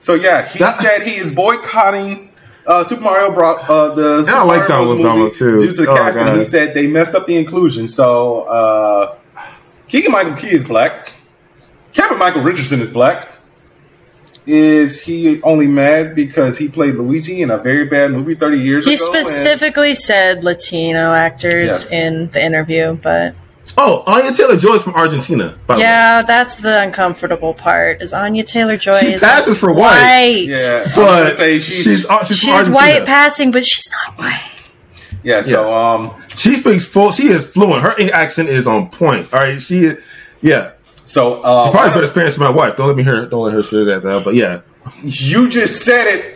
So 0.00 0.14
yeah, 0.14 0.46
he 0.46 0.58
That- 0.58 0.74
said 0.74 1.02
he 1.02 1.16
is 1.16 1.34
boycotting 1.34 2.30
uh, 2.66 2.84
Super 2.84 3.02
Mario 3.02 3.32
Bros. 3.32 3.58
uh, 3.68 3.94
the 3.94 4.24
Super 4.24 4.38
I 4.38 4.42
like 4.44 4.66
John 4.68 4.84
Bros. 4.86 5.00
Leguizamo, 5.00 5.34
too. 5.36 5.58
due 5.58 5.74
to 5.74 5.82
the 5.82 5.90
Oh, 5.90 5.96
casting. 5.96 6.24
God. 6.24 6.36
He 6.38 6.44
said 6.44 6.74
they 6.74 6.86
messed 6.86 7.14
up 7.14 7.26
the 7.26 7.36
inclusion. 7.36 7.88
So 7.88 8.42
uh, 8.42 9.16
Keegan 9.94 10.10
Michael 10.10 10.34
Key 10.34 10.52
is 10.52 10.66
black. 10.66 11.12
Kevin 11.92 12.18
Michael 12.18 12.42
Richardson 12.42 12.80
is 12.80 12.90
black. 12.90 13.28
Is 14.44 15.00
he 15.00 15.40
only 15.42 15.68
mad 15.68 16.16
because 16.16 16.58
he 16.58 16.66
played 16.66 16.96
Luigi 16.96 17.42
in 17.42 17.50
a 17.52 17.58
very 17.58 17.84
bad 17.84 18.10
movie 18.10 18.34
thirty 18.34 18.58
years 18.58 18.86
He 18.86 18.94
ago? 18.94 19.12
He 19.12 19.18
specifically 19.22 19.94
said 19.94 20.42
Latino 20.42 21.12
actors 21.12 21.64
Yes. 21.66 21.92
in 21.92 22.28
the 22.30 22.42
interview, 22.44 22.98
but 23.00 23.36
Oh, 23.78 24.02
Anya 24.08 24.32
Taylor 24.32 24.56
Joy 24.56 24.74
is 24.74 24.82
from 24.82 24.94
Argentina. 24.94 25.56
By 25.68 25.74
the 25.76 25.78
way. 25.78 25.84
yeah, 25.86 26.22
that's 26.22 26.56
the 26.56 26.82
uncomfortable 26.82 27.54
part. 27.54 28.02
Is 28.02 28.12
Anya 28.12 28.42
Taylor 28.42 28.76
Joy? 28.76 28.98
She 28.98 29.12
is 29.12 29.20
passes 29.20 29.56
for 29.56 29.72
white. 29.72 30.46
yeah, 30.48 30.90
but 30.96 31.34
say 31.34 31.60
she's, 31.60 31.84
she's 31.84 32.06
uh, 32.06 32.24
she's, 32.24 32.38
She's, 32.38 32.48
from 32.48 32.54
Argentina. 32.56 32.74
white 32.74 33.06
passing, 33.06 33.52
but 33.52 33.64
she's 33.64 33.88
not 33.92 34.18
white. 34.18 34.50
Yeah. 35.24 35.40
So 35.40 35.72
um, 35.72 36.22
She 36.28 36.54
speaks 36.54 36.86
full. 36.86 37.10
She 37.12 37.28
is 37.28 37.44
fluent. 37.46 37.82
Her 37.82 37.94
accent 38.12 38.48
is 38.48 38.66
on 38.68 38.88
point. 38.90 39.32
All 39.34 39.40
right, 39.40 39.60
she 39.60 39.78
is. 39.86 40.04
Yeah, 40.40 40.72
so 41.04 41.40
uh, 41.42 41.64
she's 41.64 41.72
probably 41.72 41.94
better 41.94 42.06
Spanish 42.06 42.34
than 42.34 42.44
my 42.44 42.50
wife. 42.50 42.76
Don't 42.76 42.86
let 42.86 42.96
me 42.96 43.02
hear. 43.02 43.26
Don't 43.26 43.44
let 43.44 43.54
her 43.54 43.62
say 43.62 43.82
that 43.84 44.02
though. 44.02 44.22
But 44.22 44.34
yeah, 44.34 44.60
you 45.02 45.48
just 45.48 45.82
said 45.84 46.06
it. 46.06 46.30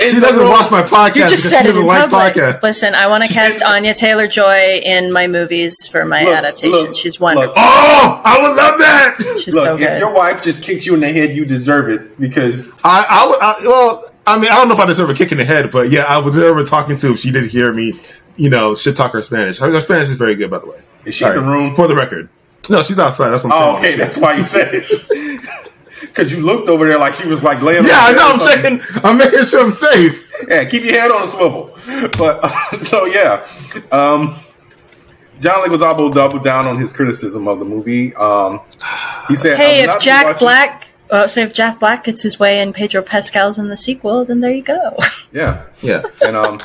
in 0.00 0.14
she 0.14 0.20
doesn't 0.20 0.38
room. 0.38 0.48
watch 0.48 0.70
my 0.70 0.80
podcast 0.82 1.14
You 1.16 1.28
just 1.28 1.50
said 1.50 1.66
it 1.66 1.68
doesn't 1.68 1.82
in 1.82 1.86
like 1.86 2.08
public. 2.08 2.34
podcast. 2.34 2.62
Listen, 2.62 2.94
I 2.94 3.06
want 3.08 3.24
to 3.24 3.32
cast 3.32 3.62
Anya 3.62 3.92
Taylor 3.94 4.26
Joy 4.28 4.80
in 4.82 5.12
my 5.12 5.26
movies 5.26 5.74
for 5.92 6.04
my 6.06 6.24
Look, 6.24 6.34
adaptation. 6.36 6.70
look, 6.70 6.96
she's 6.96 7.20
wonderful. 7.20 7.48
look. 7.48 7.54
Oh, 7.58 8.22
I 8.24 8.40
would 8.40 8.56
love 8.56 8.78
that. 8.78 9.40
she's 9.42 9.54
Look, 9.54 9.64
so 9.64 9.76
if 9.76 9.98
your 9.98 10.12
wife 10.14 10.42
just 10.42 10.62
kicked 10.62 10.86
you 10.86 10.94
in 10.94 11.00
the 11.00 11.12
head, 11.12 11.36
you 11.36 11.44
deserve 11.44 11.90
it 11.90 12.18
because 12.18 12.70
I, 12.84 13.04
I 13.10 13.26
would. 13.26 13.38
I, 13.40 13.54
well, 13.66 14.07
I 14.28 14.38
mean, 14.38 14.50
I 14.50 14.56
don't 14.56 14.68
know 14.68 14.74
if 14.74 14.80
I 14.80 14.86
deserve 14.86 15.10
a 15.10 15.14
kick 15.14 15.32
in 15.32 15.38
the 15.38 15.44
head, 15.44 15.70
but 15.70 15.90
yeah, 15.90 16.02
I 16.02 16.18
was 16.18 16.34
deserve 16.34 16.56
her 16.56 16.64
talking 16.64 16.96
to 16.98 17.12
if 17.12 17.20
she 17.20 17.30
didn't 17.30 17.50
hear 17.50 17.72
me. 17.72 17.94
You 18.36 18.50
know, 18.50 18.74
shit 18.76 18.96
talk 18.96 19.12
her 19.12 19.22
Spanish. 19.22 19.58
Her, 19.58 19.72
her 19.72 19.80
Spanish 19.80 20.08
is 20.08 20.14
very 20.16 20.36
good, 20.36 20.50
by 20.50 20.58
the 20.58 20.66
way. 20.66 20.80
Is 21.04 21.14
she 21.14 21.24
in 21.24 21.34
the 21.34 21.40
room? 21.40 21.74
for 21.74 21.88
the 21.88 21.96
record? 21.96 22.28
No, 22.70 22.82
she's 22.82 22.98
outside. 22.98 23.30
That's 23.30 23.42
what 23.42 23.52
I'm 23.52 23.60
saying. 23.60 23.76
Oh, 23.76 23.80
saying. 23.80 23.94
okay, 23.94 24.04
that's 24.04 24.18
why 24.18 24.34
you 24.34 24.46
said 24.46 24.68
it. 24.72 25.40
Because 26.00 26.32
you 26.32 26.44
looked 26.44 26.68
over 26.68 26.86
there 26.86 26.98
like 26.98 27.14
she 27.14 27.28
was 27.28 27.44
like 27.44 27.62
laying. 27.62 27.84
Yeah, 27.84 27.98
I 27.98 28.12
know. 28.12 28.28
I'm 28.28 28.40
or 28.40 28.52
something. 28.52 28.80
saying. 28.80 29.00
I'm 29.04 29.18
making 29.18 29.44
sure 29.44 29.62
I'm 29.62 29.70
safe. 29.70 30.32
Yeah, 30.48 30.64
keep 30.64 30.82
your 30.84 30.92
head 30.92 31.10
on 31.10 31.22
a 31.22 31.26
swivel. 31.26 31.76
But 32.18 32.80
so 32.80 33.06
yeah, 33.06 33.46
um, 33.92 34.36
John 35.40 35.64
Leguizamo 35.68 36.12
doubled 36.12 36.44
down 36.44 36.66
on 36.66 36.76
his 36.76 36.92
criticism 36.92 37.46
of 37.46 37.58
the 37.60 37.64
movie. 37.64 38.14
Um, 38.14 38.60
he 39.28 39.36
said, 39.36 39.56
hey, 39.56 39.84
if 39.84 40.00
Jack 40.00 40.26
watching- 40.26 40.38
Black, 40.38 40.87
uh, 41.10 41.26
so 41.26 41.40
if 41.40 41.54
Jack 41.54 41.80
Black 41.80 42.04
gets 42.04 42.22
his 42.22 42.38
way 42.38 42.60
and 42.60 42.74
Pedro 42.74 43.02
Pascal's 43.02 43.58
in 43.58 43.68
the 43.68 43.76
sequel, 43.76 44.24
then 44.24 44.40
there 44.40 44.52
you 44.52 44.62
go. 44.62 44.96
yeah, 45.32 45.64
Yeah. 45.82 46.02
and 46.24 46.36
um, 46.36 46.58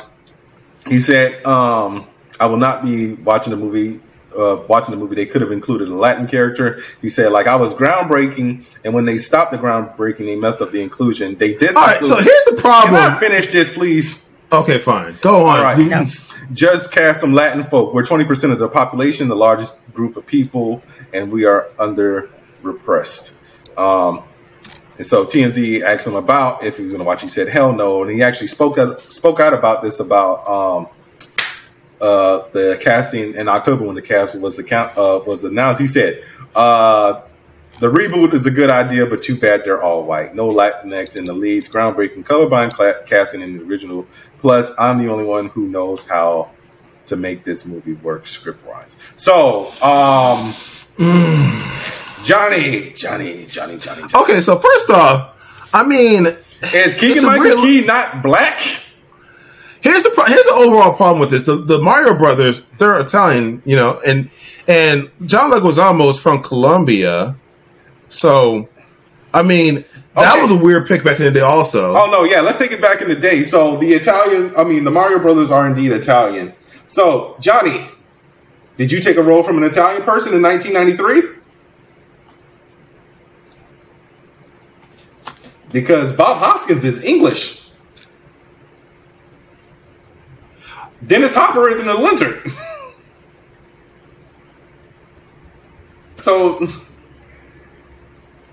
he 0.88 0.98
said, 0.98 1.44
um, 1.44 2.06
I 2.40 2.46
will 2.46 2.56
not 2.58 2.84
be 2.84 3.14
watching 3.14 3.50
the 3.50 3.56
movie." 3.56 4.00
Uh, 4.36 4.60
watching 4.68 4.90
the 4.92 4.96
movie, 5.00 5.14
they 5.14 5.26
could 5.26 5.40
have 5.40 5.52
included 5.52 5.86
a 5.86 5.94
Latin 5.94 6.26
character. 6.26 6.80
He 7.00 7.08
said, 7.08 7.30
like 7.30 7.46
I 7.46 7.54
was 7.54 7.72
groundbreaking, 7.72 8.64
and 8.84 8.92
when 8.92 9.04
they 9.04 9.16
stopped 9.16 9.52
the 9.52 9.58
groundbreaking, 9.58 10.26
they 10.26 10.34
messed 10.34 10.60
up 10.60 10.72
the 10.72 10.82
inclusion. 10.82 11.36
They 11.36 11.54
did. 11.54 11.76
All 11.76 11.86
right. 11.86 12.02
So 12.02 12.16
here's 12.16 12.44
the 12.46 12.50
Can 12.50 12.60
problem. 12.60 12.94
I 12.96 13.16
finish 13.20 13.46
this, 13.46 13.72
please? 13.72 14.26
Okay, 14.50 14.78
fine. 14.78 15.14
Go 15.20 15.46
on. 15.46 15.58
All 15.58 15.62
right. 15.62 15.78
You- 15.78 15.88
Yeah. 15.88 16.04
Just 16.52 16.90
cast 16.90 17.20
some 17.20 17.32
Latin 17.32 17.62
folk. 17.62 17.94
We're 17.94 18.02
20% 18.02 18.50
of 18.50 18.58
the 18.58 18.66
population, 18.66 19.28
the 19.28 19.36
largest 19.36 19.74
group 19.92 20.16
of 20.16 20.26
people, 20.26 20.82
and 21.12 21.30
we 21.30 21.44
are 21.44 21.68
under 21.78 22.28
repressed. 22.64 23.34
Um, 23.78 24.24
and 24.96 25.06
so 25.06 25.24
TMZ 25.24 25.82
asked 25.82 26.06
him 26.06 26.14
about 26.14 26.62
if 26.62 26.76
he 26.76 26.84
was 26.84 26.92
going 26.92 27.00
to 27.00 27.04
watch. 27.04 27.22
He 27.22 27.28
said, 27.28 27.48
"Hell 27.48 27.72
no!" 27.72 28.02
And 28.02 28.10
he 28.10 28.22
actually 28.22 28.46
spoke 28.46 28.78
out, 28.78 29.00
spoke 29.00 29.40
out 29.40 29.52
about 29.52 29.82
this 29.82 29.98
about 30.00 30.48
um, 30.48 30.88
uh, 32.00 32.44
the 32.52 32.78
casting 32.80 33.34
in 33.34 33.48
October 33.48 33.84
when 33.84 33.96
the 33.96 34.02
cast 34.02 34.38
was 34.40 34.58
account, 34.58 34.96
uh, 34.96 35.20
was 35.26 35.42
announced. 35.42 35.80
He 35.80 35.88
said, 35.88 36.22
uh, 36.54 37.22
"The 37.80 37.90
reboot 37.90 38.34
is 38.34 38.46
a 38.46 38.52
good 38.52 38.70
idea, 38.70 39.04
but 39.06 39.22
too 39.22 39.36
bad 39.36 39.64
they're 39.64 39.82
all 39.82 40.04
white. 40.04 40.34
No 40.34 40.48
Latinx 40.48 41.16
in 41.16 41.24
the 41.24 41.34
leads. 41.34 41.68
Groundbreaking 41.68 42.24
colorblind 42.24 43.06
casting 43.06 43.40
in 43.40 43.58
the 43.58 43.64
original. 43.64 44.06
Plus, 44.38 44.72
I'm 44.78 44.98
the 44.98 45.10
only 45.10 45.24
one 45.24 45.48
who 45.48 45.66
knows 45.66 46.06
how 46.06 46.50
to 47.06 47.16
make 47.16 47.42
this 47.42 47.66
movie 47.66 47.94
work 47.94 48.26
script 48.26 48.64
wise. 48.64 48.96
So, 49.16 49.70
um, 49.82 50.54
Johnny, 52.24 52.90
Johnny, 52.90 53.46
Johnny, 53.46 53.78
Johnny, 53.78 54.02
Johnny. 54.08 54.22
Okay, 54.24 54.40
so 54.40 54.58
first 54.58 54.90
off, 54.90 55.30
I 55.72 55.84
mean, 55.86 56.26
Is 56.72 56.94
Keegan 56.94 57.24
Michael 57.24 57.42
real- 57.44 57.56
Key 57.62 57.84
not 57.84 58.22
black? 58.22 58.60
here's 59.80 60.02
the 60.02 60.10
pro- 60.10 60.24
here's 60.24 60.44
the 60.46 60.54
overall 60.54 60.94
problem 60.94 61.20
with 61.20 61.30
this. 61.30 61.42
The, 61.42 61.56
the 61.56 61.78
Mario 61.80 62.14
brothers, 62.14 62.64
they're 62.78 62.98
Italian, 62.98 63.60
you 63.66 63.76
know, 63.76 64.00
and 64.06 64.30
and 64.66 65.10
John 65.26 65.50
Leguizamo 65.50 66.08
is 66.10 66.18
from 66.18 66.42
Colombia, 66.42 67.36
so 68.08 68.68
I 69.34 69.42
mean 69.42 69.84
that 70.14 70.32
Okay. 70.32 70.42
was 70.42 70.50
a 70.52 70.56
weird 70.56 70.86
pick 70.86 71.04
back 71.04 71.18
in 71.18 71.26
the 71.26 71.30
day. 71.32 71.40
Also, 71.40 71.94
Oh 71.94 72.08
no, 72.10 72.24
yeah. 72.24 72.40
Let's 72.40 72.56
take 72.56 72.72
it 72.72 72.80
back 72.80 73.02
in 73.02 73.08
the 73.08 73.16
day. 73.16 73.42
So 73.42 73.76
the 73.76 73.92
Italian, 73.92 74.52
I 74.56 74.64
mean, 74.64 74.84
the 74.84 74.90
Mario 74.90 75.18
brothers 75.18 75.50
are 75.50 75.66
indeed 75.66 75.90
Italian. 75.92 76.54
So 76.86 77.36
Johnny, 77.40 77.88
did 78.78 78.90
you 78.92 79.00
take 79.00 79.16
a 79.16 79.22
role 79.22 79.42
from 79.42 79.58
an 79.58 79.64
Italian 79.64 80.02
person 80.02 80.32
in 80.32 80.40
1993? 80.40 81.42
Because 85.74 86.12
Bob 86.12 86.36
Hoskins 86.36 86.84
is 86.84 87.02
English. 87.02 87.68
Dennis 91.04 91.34
Hopper 91.34 91.68
isn't 91.68 91.88
a 91.88 91.94
lizard. 92.00 92.44
so, 96.22 96.64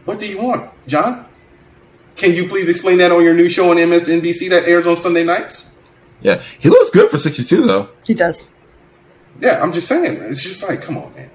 what 0.05 0.19
do 0.19 0.27
you 0.27 0.39
want, 0.39 0.71
John? 0.87 1.27
Can 2.15 2.33
you 2.33 2.47
please 2.47 2.67
explain 2.67 2.97
that 2.97 3.11
on 3.11 3.23
your 3.23 3.35
new 3.35 3.49
show 3.49 3.69
on 3.69 3.77
MSNBC 3.77 4.49
that 4.49 4.67
airs 4.67 4.87
on 4.87 4.95
Sunday 4.97 5.23
nights? 5.23 5.75
yeah, 6.23 6.41
he 6.59 6.69
looks 6.69 6.89
good 6.89 7.09
for 7.11 7.19
sixty 7.19 7.43
two 7.43 7.61
though. 7.67 7.89
he 8.03 8.15
does. 8.15 8.49
Yeah, 9.39 9.61
I'm 9.61 9.71
just 9.71 9.87
saying. 9.87 10.17
It's 10.23 10.43
just 10.43 10.67
like, 10.67 10.81
come 10.81 10.97
on, 10.97 11.13
man. 11.13 11.29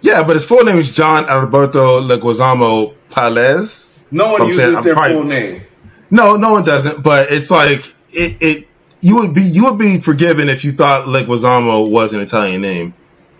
Yeah, 0.00 0.24
but 0.24 0.34
his 0.36 0.44
full 0.46 0.64
name 0.64 0.76
is 0.78 0.92
John 0.92 1.26
Alberto 1.28 2.00
Leguizamo 2.00 2.94
Peláez. 3.10 3.85
No 4.10 4.32
one 4.32 4.42
I'm 4.42 4.48
uses 4.48 4.74
saying 4.74 4.84
their 4.84 4.94
probably- 4.94 5.14
full 5.16 5.24
name. 5.24 5.62
No, 6.10 6.36
no 6.36 6.52
one 6.52 6.64
doesn't. 6.64 7.02
But 7.02 7.32
it's 7.32 7.50
like 7.50 7.84
it. 8.12 8.36
it 8.40 8.68
you 9.02 9.16
would 9.16 9.34
be 9.34 9.42
you 9.42 9.64
would 9.64 9.78
be 9.78 10.00
forgiven 10.00 10.48
if 10.48 10.64
you 10.64 10.72
thought 10.72 11.06
Leguizamo 11.06 11.88
was 11.90 12.12
an 12.12 12.20
Italian 12.20 12.62
name. 12.62 12.94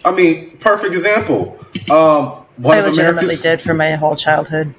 I 0.04 0.12
mean, 0.12 0.56
perfect 0.58 0.92
example. 0.92 1.58
Um, 1.90 2.44
one 2.56 2.76
I 2.76 2.80
of 2.80 2.86
legitimately 2.86 3.00
America's 3.00 3.40
did 3.40 3.60
for 3.62 3.72
my 3.74 3.92
whole 3.96 4.16
childhood. 4.16 4.74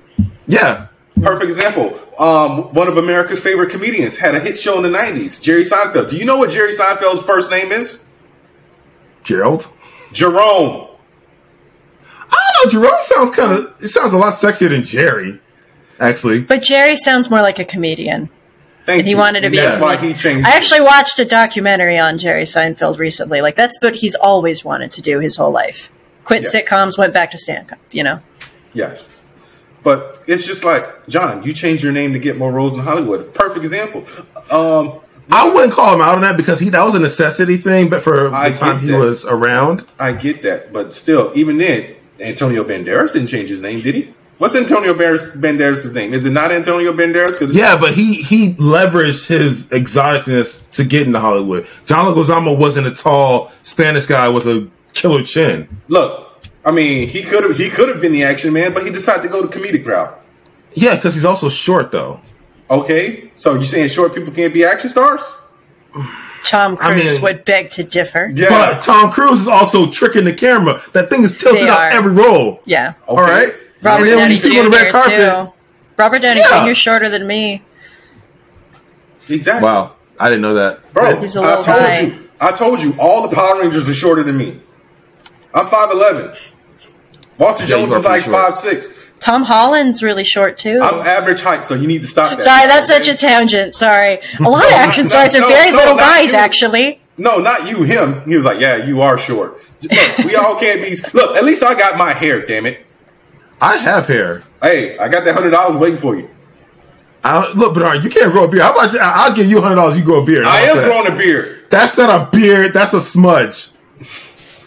Yeah, 0.48 0.88
perfect 1.22 1.46
example. 1.50 1.98
Um, 2.20 2.74
one 2.74 2.88
of 2.88 2.98
America's 2.98 3.40
favorite 3.42 3.72
comedians 3.72 4.18
had 4.18 4.36
a 4.36 4.40
hit 4.40 4.58
show 4.60 4.78
in 4.78 4.84
the 4.84 4.98
'90s. 4.98 5.42
Jerry 5.42 5.64
Seinfeld. 5.64 6.10
Do 6.10 6.18
you 6.18 6.26
know 6.26 6.38
what 6.38 6.52
Jerry 6.52 6.72
Seinfeld's 6.72 7.24
first 7.24 7.50
name 7.50 7.72
is? 7.72 8.08
Gerald. 9.24 9.68
Jerome. 10.14 10.88
I 12.30 12.36
don't 12.64 12.66
know. 12.66 12.72
Jerome 12.82 13.00
sounds 13.02 13.30
kind 13.32 13.52
of. 13.52 13.76
It 13.84 13.88
sounds 13.90 14.14
a 14.14 14.18
lot 14.18 14.34
sexier 14.34 14.70
than 14.70 14.84
Jerry. 14.84 15.40
Actually, 16.00 16.42
But 16.42 16.62
Jerry 16.62 16.96
sounds 16.96 17.30
more 17.30 17.42
like 17.42 17.60
a 17.60 17.66
comedian. 17.66 18.30
Thank 18.86 19.00
And 19.00 19.08
he 19.08 19.12
you. 19.14 19.18
wanted 19.18 19.42
to 19.42 19.48
And 19.48 19.52
be 19.52 19.58
a 19.58 19.64
That's 19.64 19.82
why 19.82 19.98
he 19.98 20.14
changed. 20.14 20.48
I 20.48 20.52
actually 20.52 20.82
watched 20.82 21.20
a 21.20 21.26
documentary 21.26 21.98
on 22.00 22.18
Jerry 22.18 22.44
Seinfeld 22.44 23.00
recently. 23.00 23.42
Like 23.42 23.56
that's 23.56 23.82
what 23.82 23.96
he's 23.96 24.16
always 24.16 24.64
wanted 24.64 24.92
to 24.92 25.02
do 25.02 25.20
his 25.20 25.36
whole 25.36 25.52
life. 25.52 25.90
Quit 26.24 26.44
Yes. 26.44 26.56
sitcoms, 26.56 26.98
went 26.98 27.14
back 27.14 27.32
to 27.32 27.38
stand 27.38 27.72
up. 27.72 27.80
You 27.92 28.04
know, 28.04 28.20
Yes. 28.74 29.08
But 29.84 30.22
it's 30.28 30.46
just 30.46 30.64
like, 30.66 31.08
John, 31.08 31.44
you 31.44 31.54
changed 31.54 31.82
your 31.84 31.92
name 31.94 32.14
to 32.14 32.20
get 32.20 32.38
more 32.38 32.52
roles 32.52 32.76
in 32.76 32.82
Hollywood. 32.82 33.34
Perfect 33.34 33.64
example. 33.64 34.04
Um, 34.52 35.00
I 35.32 35.50
wouldn't 35.50 35.74
call 35.74 35.94
him 35.94 36.02
out 36.02 36.16
on 36.16 36.22
that 36.22 36.36
because 36.38 36.60
he 36.60 36.70
that 36.70 36.84
was 36.84 36.96
a 36.96 37.00
necessity 37.00 37.58
thing. 37.58 37.90
But 37.90 38.02
for 38.02 38.34
I 38.34 38.50
the 38.50 38.58
time 38.58 38.80
get 38.82 38.90
he 38.90 38.96
was 38.96 39.26
around, 39.26 39.86
I 40.00 40.14
get 40.14 40.42
that. 40.44 40.72
But 40.74 40.94
still, 40.94 41.32
even 41.36 41.58
then, 41.58 41.96
Antonio 42.20 42.64
Banderas 42.64 43.14
didn't 43.14 43.28
change 43.28 43.50
his 43.50 43.62
name, 43.62 43.82
did 43.82 43.96
he? 43.96 44.14
What's 44.38 44.54
Antonio 44.56 44.94
Banderas- 44.94 45.36
Banderas' 45.36 45.94
name? 45.94 46.14
Is 46.14 46.26
it 46.26 46.30
not 46.32 46.52
Antonio 46.52 46.94
Banderas? 46.94 47.40
'Cause- 47.40 47.52
yeah, 47.52 47.76
but 47.76 47.94
he 47.94 48.14
he 48.16 48.54
leveraged 48.54 49.28
his 49.28 49.64
exoticness 49.66 50.60
to 50.74 50.84
get 50.84 51.08
into 51.08 51.20
Hollywood. 51.20 51.66
John 51.86 52.06
Leguizamo 52.14 52.56
wasn't 52.58 52.86
a 52.88 52.92
tall 52.92 53.52
Spanish 53.64 54.06
guy 54.06 54.30
with 54.30 54.46
a 54.48 54.68
killer 54.94 55.24
chin. 55.24 55.68
Look, 55.88 56.28
I 56.64 56.70
mean, 56.72 57.08
he 57.08 57.24
could 57.24 57.44
have 57.44 57.58
he 57.58 57.70
could 57.70 57.90
have 57.90 58.00
been 58.00 58.12
the 58.12 58.24
action 58.24 58.54
man, 58.54 58.74
but 58.74 58.84
he 58.86 58.92
decided 58.92 59.24
to 59.24 59.30
go 59.30 59.42
the 59.42 59.48
comedic 59.48 59.86
route. 59.86 60.20
Yeah, 60.74 60.96
because 60.96 61.16
he's 61.16 61.26
also 61.26 61.50
short 61.50 61.92
though. 61.92 62.20
Okay, 62.70 63.32
so 63.38 63.54
you're 63.56 63.64
saying 63.64 63.90
short 63.90 64.14
people 64.14 64.32
can't 64.34 64.54
be 64.54 64.64
action 64.64 64.90
stars? 64.92 65.22
Tom 66.44 66.78
I 66.80 66.92
Cruise 66.94 67.14
mean- 67.14 67.22
would 67.24 67.44
beg 67.46 67.72
to 67.72 67.84
differ. 67.84 68.32
Yeah. 68.36 68.50
But 68.50 68.82
Tom 68.82 69.10
Cruise 69.12 69.42
is 69.42 69.48
also 69.48 69.90
tricking 69.90 70.26
the 70.26 70.34
camera. 70.34 70.82
That 70.94 71.10
thing 71.10 71.24
is 71.24 71.36
tilted 71.36 71.64
They 71.64 71.70
up 71.70 71.92
every 71.92 72.12
roll. 72.12 72.62
Yeah, 72.66 72.94
Okay. 73.10 73.22
All 73.22 73.28
right. 73.28 73.54
Robert 73.82 74.04
and 74.04 74.08
then 74.08 74.18
when 74.18 74.18
Downey 74.20 74.32
you 74.34 74.38
see 74.38 74.56
him 74.58 74.66
on 74.66 74.72
the 74.72 74.78
red 74.78 74.86
Jr. 74.88 74.92
carpet, 74.92 75.18
too. 75.18 75.54
Robert 75.98 76.22
Downey 76.22 76.40
Yeah. 76.42 76.66
Jr. 76.68 76.74
shorter 76.74 77.10
than 77.10 77.28
me. 77.28 77.62
Exactly. 79.30 79.66
Wow. 79.68 79.94
I 80.20 80.30
didn't 80.30 80.42
know 80.42 80.56
that. 80.56 80.94
Bro, 80.94 81.20
He's 81.22 81.36
a 81.36 81.40
I 81.42 81.44
little 81.46 81.64
told 81.64 81.80
guy. 81.80 82.00
you. 82.02 82.30
I 82.40 82.52
told 82.52 82.82
you 82.82 82.96
all 83.00 83.28
the 83.28 83.36
Power 83.36 83.60
Rangers 83.62 83.88
are 83.90 83.94
shorter 83.94 84.24
than 84.24 84.38
me. 84.38 84.60
I'm 85.54 85.68
five 85.68 85.92
eleven. 85.92 86.34
Walter 87.38 87.64
Yeah, 87.64 87.70
Jones 87.70 87.92
is 87.92 88.04
like 88.06 88.24
pretty 88.24 88.24
short. 88.32 88.46
five 88.46 88.56
six. 88.56 89.10
Tom 89.20 89.44
Holland's 89.44 90.02
really 90.04 90.24
short 90.24 90.58
too. 90.58 90.80
I'm 90.82 91.06
average 91.06 91.42
height, 91.42 91.64
so 91.64 91.74
you 91.76 91.88
need 91.88 92.02
to 92.04 92.08
stop 92.08 92.32
that. 92.38 92.42
Sorry, 92.44 92.68
that's 92.68 92.88
such 92.88 93.08
a 93.08 93.16
tangent. 93.16 93.74
Sorry. 93.74 94.20
A 94.40 94.44
lot 94.44 94.66
of 94.66 94.72
action 94.72 95.04
no, 95.04 95.10
stars 95.10 95.36
are 95.36 95.42
no, 95.42 95.48
very 95.48 95.72
no, 95.72 95.78
little 95.78 95.96
not 95.96 96.02
guys, 96.04 96.32
you. 96.32 96.38
actually. 96.38 97.00
No, 97.18 97.38
not 97.40 97.68
you. 97.68 97.82
Him. 97.84 98.22
He 98.26 98.36
was 98.36 98.46
like, 98.46 98.60
"Yeah, 98.60 98.86
you 98.86 99.02
are 99.02 99.18
short." 99.18 99.60
Look, 99.84 100.18
we 100.20 100.36
all 100.36 100.56
can't 100.60 100.82
be. 100.82 100.96
Look, 101.14 101.36
at 101.36 101.44
least 101.44 101.64
I 101.64 101.74
got 101.78 101.98
my 101.98 102.14
hair. 102.14 102.46
Damn 102.46 102.66
it. 102.68 102.86
I 103.62 103.78
have 103.78 104.08
hair. 104.08 104.44
Hey, 104.62 104.98
I 104.98 105.10
got 105.10 105.24
that 105.26 105.34
hundred 105.34 105.52
dollars 105.52 105.78
waiting 105.78 105.98
for 105.98 106.16
you. 106.16 106.30
I, 107.24 107.52
look, 107.54 107.74
Burnard, 107.74 108.04
you 108.04 108.10
can't 108.10 108.32
grow 108.32 108.46
a 108.46 108.48
beard. 108.48 108.62
How 108.64 108.72
about 108.74 108.96
I'll 109.00 109.36
give 109.36 109.48
you 109.50 109.60
hundred 109.62 109.76
dollars. 109.76 109.98
You 109.98 110.04
grow 110.04 110.22
a 110.24 110.26
beard. 110.26 110.46
How 110.46 110.52
I 110.52 110.60
am 110.62 110.78
that? 110.78 110.86
growing 110.86 111.08
a 111.12 111.16
beard. 111.16 111.66
That's 111.70 111.98
not 111.98 112.10
a 112.28 112.30
beard. 112.32 112.74
That's 112.74 112.94
a 112.94 113.02
smudge. 113.02 113.70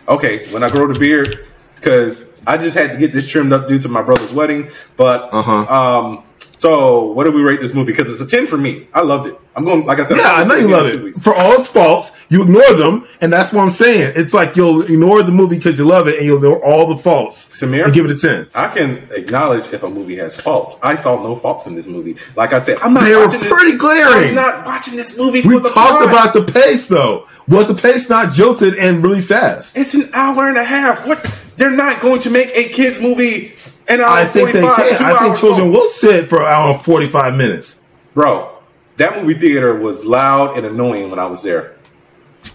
Okay, 0.08 0.46
when 0.52 0.62
I 0.62 0.70
grow 0.70 0.92
the 0.92 0.98
beard, 0.98 1.46
because 1.76 2.32
I 2.46 2.56
just 2.58 2.76
had 2.76 2.90
to 2.90 2.96
get 2.98 3.12
this 3.12 3.28
trimmed 3.28 3.52
up 3.52 3.68
due 3.68 3.78
to 3.78 3.88
my 3.88 4.02
brother's 4.02 4.32
wedding. 4.32 4.70
But 4.96 5.28
Uh-huh. 5.32 5.98
um, 6.08 6.22
so 6.60 7.04
what 7.12 7.24
do 7.24 7.32
we 7.32 7.40
rate 7.42 7.58
this 7.60 7.72
movie? 7.72 7.92
Because 7.92 8.10
it's 8.10 8.20
a 8.20 8.26
ten 8.36 8.46
for 8.46 8.58
me. 8.58 8.86
I 8.92 9.00
loved 9.00 9.26
it. 9.28 9.38
I'm 9.56 9.64
going 9.64 9.86
like 9.86 9.98
I 9.98 10.04
said. 10.04 10.18
Yeah, 10.18 10.30
I 10.32 10.44
know 10.44 10.54
you 10.56 10.68
love 10.68 10.86
it. 10.86 11.14
For 11.22 11.34
all 11.34 11.52
its 11.54 11.66
faults, 11.66 12.12
you 12.28 12.42
ignore 12.42 12.74
them, 12.74 13.06
and 13.22 13.32
that's 13.32 13.50
what 13.52 13.62
I'm 13.62 13.70
saying. 13.70 14.12
It's 14.14 14.34
like 14.34 14.56
you'll 14.56 14.82
ignore 14.82 15.22
the 15.22 15.32
movie 15.32 15.56
because 15.56 15.78
you 15.78 15.86
love 15.86 16.06
it, 16.06 16.16
and 16.18 16.26
you'll 16.26 16.36
ignore 16.36 16.62
all 16.62 16.86
the 16.86 16.96
faults 17.02 17.48
Samir? 17.48 17.84
and 17.86 17.94
give 17.94 18.04
it 18.04 18.10
a 18.12 18.18
ten. 18.18 18.46
I 18.54 18.68
can 18.68 18.98
acknowledge 19.10 19.72
if 19.72 19.82
a 19.82 19.88
movie 19.88 20.16
has 20.16 20.36
faults. 20.38 20.76
I 20.82 20.94
saw 20.96 21.20
no 21.22 21.34
faults 21.34 21.66
in 21.66 21.74
this 21.74 21.86
movie. 21.86 22.16
Like 22.36 22.52
I 22.52 22.58
said, 22.60 22.76
I'm 22.82 22.92
not 22.92 23.04
They 23.04 23.14
were 23.16 23.24
watching 23.24 23.40
this. 23.40 23.52
pretty 23.52 23.76
glaring. 23.78 24.28
I'm 24.28 24.34
not 24.34 24.66
watching 24.66 24.96
this 24.96 25.18
movie 25.18 25.40
for 25.42 25.48
We 25.48 25.54
talked 25.60 25.72
plot. 25.72 26.08
about 26.08 26.34
the 26.34 26.44
pace, 26.52 26.86
though. 26.86 27.26
Was 27.48 27.66
the 27.68 27.74
pace 27.74 28.08
not 28.10 28.32
jilted 28.32 28.74
and 28.76 29.02
really 29.02 29.22
fast? 29.22 29.76
It's 29.76 29.94
an 29.94 30.08
hour 30.12 30.46
and 30.48 30.56
a 30.58 30.64
half. 30.64 31.06
What? 31.08 31.26
They're 31.56 31.70
not 31.74 32.00
going 32.00 32.20
to 32.22 32.30
make 32.30 32.50
a 32.54 32.68
kids 32.68 33.00
movie 33.00 33.54
an 33.90 34.00
hour 34.00 34.08
I 34.08 34.20
and 34.22 34.30
think 34.30 34.52
they 34.52 34.60
can. 34.60 34.62
two 34.62 34.68
I 34.68 34.88
think 34.96 35.00
hours 35.22 35.40
children 35.40 35.64
long. 35.66 35.72
will 35.72 35.86
sit 35.88 36.28
for 36.28 36.40
an 36.40 36.46
hour 36.46 36.72
and 36.74 36.82
45 36.84 37.34
minutes. 37.36 37.80
Bro, 38.14 38.50
that 38.96 39.20
movie 39.22 39.38
theater 39.38 39.74
was 39.78 40.04
loud 40.04 40.56
and 40.56 40.66
annoying 40.66 41.10
when 41.10 41.18
I 41.18 41.26
was 41.26 41.42
there. 41.42 41.76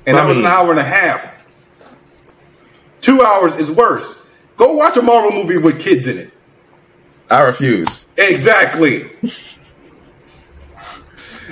And 0.05 0.17
I 0.17 0.21
that 0.21 0.27
was 0.27 0.37
an 0.37 0.45
hour 0.45 0.71
and 0.71 0.79
a 0.79 0.83
half. 0.83 1.33
Two 3.01 3.21
hours 3.21 3.55
is 3.55 3.69
worse. 3.71 4.25
Go 4.57 4.73
watch 4.73 4.97
a 4.97 5.01
Marvel 5.01 5.31
movie 5.31 5.57
with 5.57 5.79
kids 5.81 6.07
in 6.07 6.17
it. 6.17 6.31
I 7.29 7.41
refuse. 7.41 8.07
Exactly. 8.17 9.09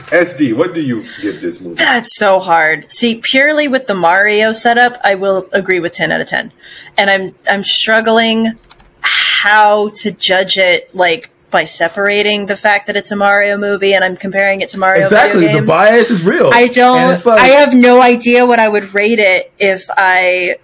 SD, 0.09 0.55
what 0.55 0.73
do 0.73 0.81
you 0.81 1.03
give 1.21 1.41
this 1.41 1.59
movie? 1.59 1.75
That's 1.75 2.15
so 2.15 2.39
hard. 2.39 2.89
See, 2.91 3.15
purely 3.23 3.67
with 3.67 3.87
the 3.87 3.95
Mario 3.95 4.51
setup, 4.51 4.99
I 5.03 5.15
will 5.15 5.47
agree 5.53 5.79
with 5.79 5.93
10 5.93 6.11
out 6.11 6.21
of 6.21 6.27
10. 6.27 6.51
And 6.97 7.09
I'm 7.09 7.35
I'm 7.49 7.63
struggling 7.63 8.57
how 9.03 9.89
to 9.89 10.11
judge 10.11 10.57
it 10.57 10.93
like 10.95 11.29
by 11.51 11.65
separating 11.65 12.47
the 12.47 12.55
fact 12.55 12.87
that 12.87 12.95
it's 12.95 13.11
a 13.11 13.15
Mario 13.15 13.57
movie 13.57 13.93
and 13.93 14.03
I'm 14.03 14.17
comparing 14.17 14.61
it 14.61 14.69
to 14.69 14.79
Mario 14.79 15.03
Exactly. 15.03 15.47
The 15.47 15.61
bias 15.61 16.09
is 16.09 16.23
real. 16.23 16.49
I 16.51 16.67
don't 16.67 17.23
like- 17.25 17.39
I 17.41 17.47
have 17.47 17.73
no 17.73 18.01
idea 18.01 18.45
what 18.45 18.57
I 18.59 18.67
would 18.67 18.93
rate 18.95 19.19
it 19.19 19.53
if 19.59 19.85
I 19.95 20.55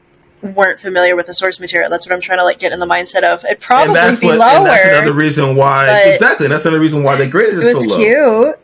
weren't 0.41 0.79
familiar 0.79 1.15
with 1.15 1.27
the 1.27 1.33
source 1.33 1.59
material. 1.59 1.89
That's 1.91 2.07
what 2.07 2.13
I'm 2.13 2.21
trying 2.21 2.39
to 2.39 2.43
like 2.43 2.59
get 2.59 2.71
in 2.71 2.79
the 2.79 2.87
mindset 2.87 3.23
of. 3.23 3.43
And 3.43 3.59
probably 3.59 3.93
that's 3.93 4.19
be 4.19 4.27
what, 4.27 4.39
lower. 4.39 4.57
and 4.57 4.65
that's 4.67 4.85
another 4.85 5.13
reason 5.13 5.55
why. 5.55 6.11
Exactly. 6.11 6.47
That's 6.47 6.65
another 6.65 6.79
reason 6.79 7.03
why 7.03 7.17
they 7.17 7.27
graded 7.27 7.59
it, 7.59 7.65
it 7.65 7.73
was 7.75 7.83
so 7.83 7.89
low. 7.89 7.97
cute. 7.97 8.59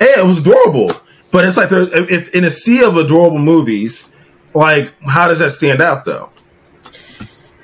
Yeah, 0.00 0.22
it 0.24 0.26
was 0.26 0.40
adorable. 0.40 0.92
But 1.30 1.44
it's 1.44 1.56
like, 1.58 1.68
if 1.70 2.34
in 2.34 2.44
a 2.44 2.50
sea 2.50 2.82
of 2.82 2.96
adorable 2.96 3.38
movies, 3.38 4.10
like, 4.54 4.94
how 5.02 5.28
does 5.28 5.40
that 5.40 5.50
stand 5.50 5.82
out, 5.82 6.06
though? 6.06 6.30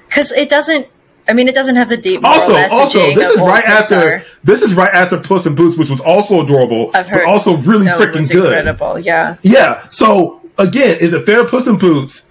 Because 0.06 0.30
it 0.32 0.50
doesn't. 0.50 0.86
I 1.26 1.32
mean, 1.32 1.48
it 1.48 1.54
doesn't 1.54 1.76
have 1.76 1.88
the 1.88 1.96
deep. 1.96 2.22
Also, 2.24 2.54
also, 2.54 2.98
this 3.14 3.28
is 3.30 3.40
right 3.40 3.64
after 3.64 3.94
Pixar. 4.20 4.24
this 4.44 4.62
is 4.62 4.74
right 4.74 4.92
after 4.92 5.18
Puss 5.18 5.46
in 5.46 5.54
Boots, 5.54 5.76
which 5.78 5.88
was 5.90 6.00
also 6.00 6.42
adorable, 6.44 6.90
I've 6.94 7.08
heard. 7.08 7.24
but 7.24 7.30
also 7.32 7.56
really 7.58 7.86
No, 7.86 7.98
it 7.98 8.14
was 8.14 8.28
freaking 8.28 8.32
good. 8.32 8.44
Incredible, 8.58 8.98
yeah. 8.98 9.36
Yeah. 9.42 9.88
So 9.88 10.40
again, 10.58 10.98
is 11.00 11.12
it 11.14 11.24
fair 11.24 11.46
Puss 11.46 11.66
in 11.66 11.78
Boots 11.78 12.26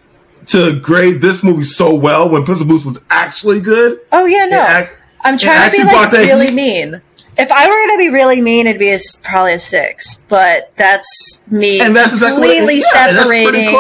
to 0.48 0.80
grade 0.80 1.22
this 1.22 1.44
movie 1.44 1.64
so 1.64 1.96
well 1.96 2.30
when 2.30 2.46
Puss 2.46 2.62
in 2.62 2.68
Boots 2.68 2.86
was 2.86 3.04
actually 3.10 3.62
good? 3.62 4.00
Oh 4.12 4.26
yeah, 4.26 4.46
no. 4.46 4.88
I'm 5.26 5.38
trying 5.38 5.72
to 5.72 5.78
be 5.78 5.84
like 5.86 6.12
really 6.12 6.48
heat- 6.48 6.54
mean. 6.56 7.02
If 7.36 7.52
I 7.52 7.68
were 7.68 7.74
going 7.74 7.90
to 7.94 7.98
be 7.98 8.10
really 8.10 8.42
mean, 8.42 8.68
it'd 8.68 8.78
be 8.78 8.92
a, 8.92 9.00
probably 9.24 9.54
a 9.54 9.60
six. 9.60 10.18
But 10.30 10.72
that's 10.76 11.42
me 11.50 11.80
And 11.82 11.96
that's 11.96 12.14
exactly 12.14 12.40
what- 12.42 12.58
completely 12.58 12.76
yeah, 12.94 13.12
that's 13.14 13.28
pretty 13.28 13.48
separating. 13.66 13.74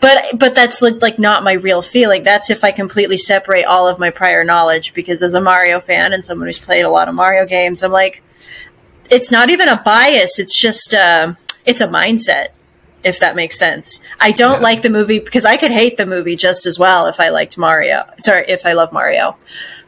But 0.00 0.38
but 0.38 0.54
that's 0.54 0.80
li- 0.80 0.92
like 0.92 1.18
not 1.18 1.44
my 1.44 1.52
real 1.52 1.82
feeling. 1.82 2.22
That's 2.22 2.48
if 2.50 2.64
I 2.64 2.72
completely 2.72 3.16
separate 3.18 3.64
all 3.64 3.86
of 3.86 3.98
my 3.98 4.10
prior 4.10 4.44
knowledge. 4.44 4.94
Because 4.94 5.22
as 5.22 5.34
a 5.34 5.40
Mario 5.40 5.78
fan 5.80 6.12
and 6.12 6.24
someone 6.24 6.48
who's 6.48 6.58
played 6.58 6.82
a 6.84 6.90
lot 6.90 7.08
of 7.08 7.14
Mario 7.14 7.44
games, 7.46 7.82
I'm 7.82 7.92
like, 7.92 8.22
it's 9.10 9.30
not 9.30 9.50
even 9.50 9.68
a 9.68 9.76
bias. 9.84 10.38
It's 10.38 10.58
just 10.58 10.94
uh, 10.94 11.34
it's 11.66 11.80
a 11.80 11.86
mindset. 11.88 12.48
If 13.02 13.18
that 13.20 13.34
makes 13.34 13.58
sense. 13.58 14.00
I 14.20 14.30
don't 14.30 14.56
Yeah. 14.58 14.68
like 14.68 14.82
the 14.82 14.90
movie 14.90 15.20
because 15.20 15.46
I 15.46 15.56
could 15.56 15.70
hate 15.70 15.96
the 15.96 16.04
movie 16.04 16.36
just 16.36 16.66
as 16.66 16.78
well 16.78 17.06
if 17.06 17.18
I 17.18 17.30
liked 17.30 17.56
Mario. 17.56 18.04
Sorry, 18.18 18.44
if 18.48 18.66
I 18.66 18.74
love 18.74 18.92
Mario. 18.92 19.36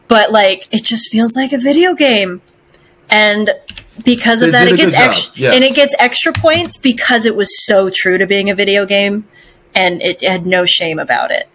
But 0.08 0.32
like 0.32 0.66
it 0.72 0.82
just 0.82 1.10
feels 1.10 1.36
like 1.36 1.52
a 1.52 1.58
video 1.58 1.94
game. 1.94 2.40
And 3.10 3.50
because 4.04 4.40
of 4.40 4.48
They 4.48 4.52
that 4.52 4.68
it 4.68 4.76
gets 4.78 4.94
extra 4.94 5.32
yes. 5.36 5.54
and 5.54 5.62
it 5.62 5.74
gets 5.74 5.94
extra 5.98 6.32
points 6.32 6.78
because 6.78 7.26
it 7.26 7.36
was 7.36 7.48
so 7.66 7.90
true 7.94 8.16
to 8.16 8.26
being 8.26 8.48
a 8.48 8.54
video 8.54 8.86
game 8.86 9.26
and 9.74 10.02
it 10.02 10.22
had 10.22 10.46
no 10.46 10.64
shame 10.64 10.98
about 10.98 11.30
it. 11.30 11.48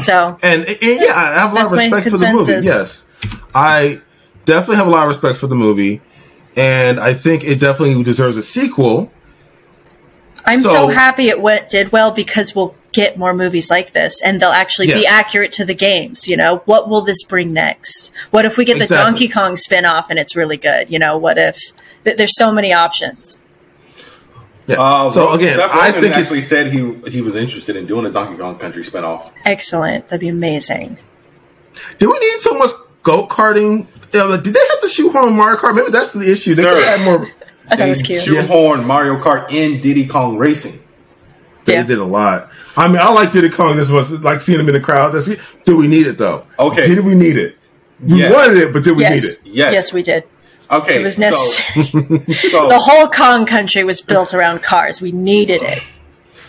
So 0.00 0.36
And, 0.42 0.66
and 0.66 0.78
yeah, 0.80 1.12
I 1.14 1.38
have 1.40 1.52
a 1.52 1.54
lot 1.54 1.66
of 1.66 1.72
respect 1.72 2.10
for 2.10 2.18
the 2.18 2.32
movie. 2.32 2.52
Yes, 2.66 3.04
I 3.54 4.00
definitely 4.44 4.76
have 4.76 4.86
a 4.86 4.90
lot 4.90 5.02
of 5.02 5.08
respect 5.08 5.38
for 5.38 5.46
the 5.46 5.54
movie, 5.54 6.00
and 6.56 6.98
I 7.00 7.14
think 7.14 7.44
it 7.44 7.60
definitely 7.60 8.02
deserves 8.02 8.36
a 8.36 8.42
sequel. 8.42 9.12
I'm 10.44 10.60
so, 10.62 10.72
So- 10.72 10.88
happy 10.88 11.28
it 11.28 11.40
went 11.40 11.68
did 11.70 11.92
well 11.92 12.10
because 12.10 12.54
we'll 12.54 12.74
get 12.92 13.16
more 13.16 13.32
movies 13.32 13.70
like 13.70 13.92
this 13.92 14.20
and 14.20 14.42
they'll 14.42 14.50
actually 14.50 14.88
be 14.88 15.06
accurate 15.06 15.52
to 15.52 15.64
the 15.64 15.74
games, 15.74 16.26
you 16.26 16.36
know. 16.36 16.56
What 16.64 16.88
will 16.88 17.02
this 17.02 17.22
bring 17.22 17.52
next? 17.52 18.10
What 18.32 18.44
if 18.44 18.56
we 18.56 18.64
get 18.64 18.78
the 18.78 18.84
Exactly. 18.84 19.10
Donkey 19.12 19.28
Kong 19.28 19.56
spin-off 19.56 20.10
and 20.10 20.18
it's 20.18 20.34
really 20.34 20.56
good, 20.56 20.90
you 20.90 20.98
know? 20.98 21.16
What 21.16 21.38
if 21.38 21.56
th- 22.04 22.16
there's 22.16 22.36
so 22.36 22.50
many 22.50 22.72
options. 22.72 23.38
Yeah. 24.70 24.80
Uh, 24.80 25.10
so 25.10 25.26
Ro- 25.26 25.34
again, 25.34 25.56
Seth 25.58 25.70
I 25.70 25.90
Rogen 25.90 25.92
think 25.94 26.04
it's 26.06 26.16
actually 26.16 26.40
said 26.42 26.66
he 26.72 26.94
he 27.10 27.22
was 27.22 27.36
interested 27.36 27.76
in 27.76 27.86
doing 27.86 28.06
a 28.06 28.10
Donkey 28.10 28.36
Kong 28.38 28.58
Country 28.58 28.82
spinoff. 28.82 29.30
Excellent. 29.44 30.08
That'd 30.08 30.20
be 30.20 30.28
amazing. 30.28 30.98
Do 31.98 32.10
we 32.10 32.18
need 32.18 32.40
so 32.40 32.54
much 32.58 32.70
go 33.02 33.26
karting? 33.26 33.86
Uh, 34.14 34.36
did 34.36 34.54
they 34.54 34.60
have 34.70 34.80
to 34.82 34.88
shoehorn 34.88 35.34
Mario 35.36 35.56
Kart? 35.58 35.74
Maybe 35.74 35.90
that's 35.90 36.12
the 36.12 36.30
issue. 36.30 36.54
They 36.54 36.62
Sir. 36.62 36.74
could 36.74 36.84
have 36.84 37.00
more. 37.02 37.30
I 37.70 37.76
thought 37.76 37.86
it 37.86 37.90
was 37.90 38.00
They 38.02 38.06
cute. 38.06 38.20
Shoehorn 38.22 38.84
Mario 38.84 39.20
Kart 39.20 39.50
in 39.52 39.80
Diddy 39.80 40.06
Kong 40.06 40.36
Racing. 40.38 40.82
They 41.64 41.74
Yeah. 41.74 41.84
did 41.84 41.98
a 41.98 42.04
lot. 42.04 42.50
I 42.76 42.88
mean, 42.88 42.98
I 42.98 43.10
like 43.12 43.30
Diddy 43.32 43.50
Kong. 43.50 43.76
This 43.76 43.88
was 43.88 44.10
like 44.10 44.40
seeing 44.40 44.58
him 44.58 44.66
in 44.68 44.74
the 44.74 44.80
crowd. 44.80 45.10
That's, 45.10 45.28
do 45.64 45.76
we 45.76 45.86
need 45.86 46.06
it 46.08 46.18
though? 46.18 46.44
Okay. 46.58 46.86
Did 46.88 47.04
we 47.04 47.14
need 47.14 47.36
it? 47.36 47.56
We 48.02 48.18
Yes. 48.20 48.32
wanted 48.34 48.56
it, 48.58 48.72
but 48.72 48.82
did 48.82 48.96
we 48.96 49.02
Yes. 49.02 49.22
need 49.22 49.28
it? 49.28 49.40
Yes. 49.44 49.72
Yes, 49.72 49.92
we 49.92 50.02
did. 50.02 50.24
Okay, 50.70 51.00
It 51.00 51.02
was 51.02 51.18
necessary. 51.18 51.84
So, 52.50 52.68
the 52.68 52.78
whole 52.78 53.08
Kong 53.08 53.44
country 53.46 53.82
was 53.84 54.00
built 54.00 54.32
around 54.34 54.62
cars. 54.62 55.00
We 55.00 55.10
needed 55.12 55.62
it. 55.62 55.82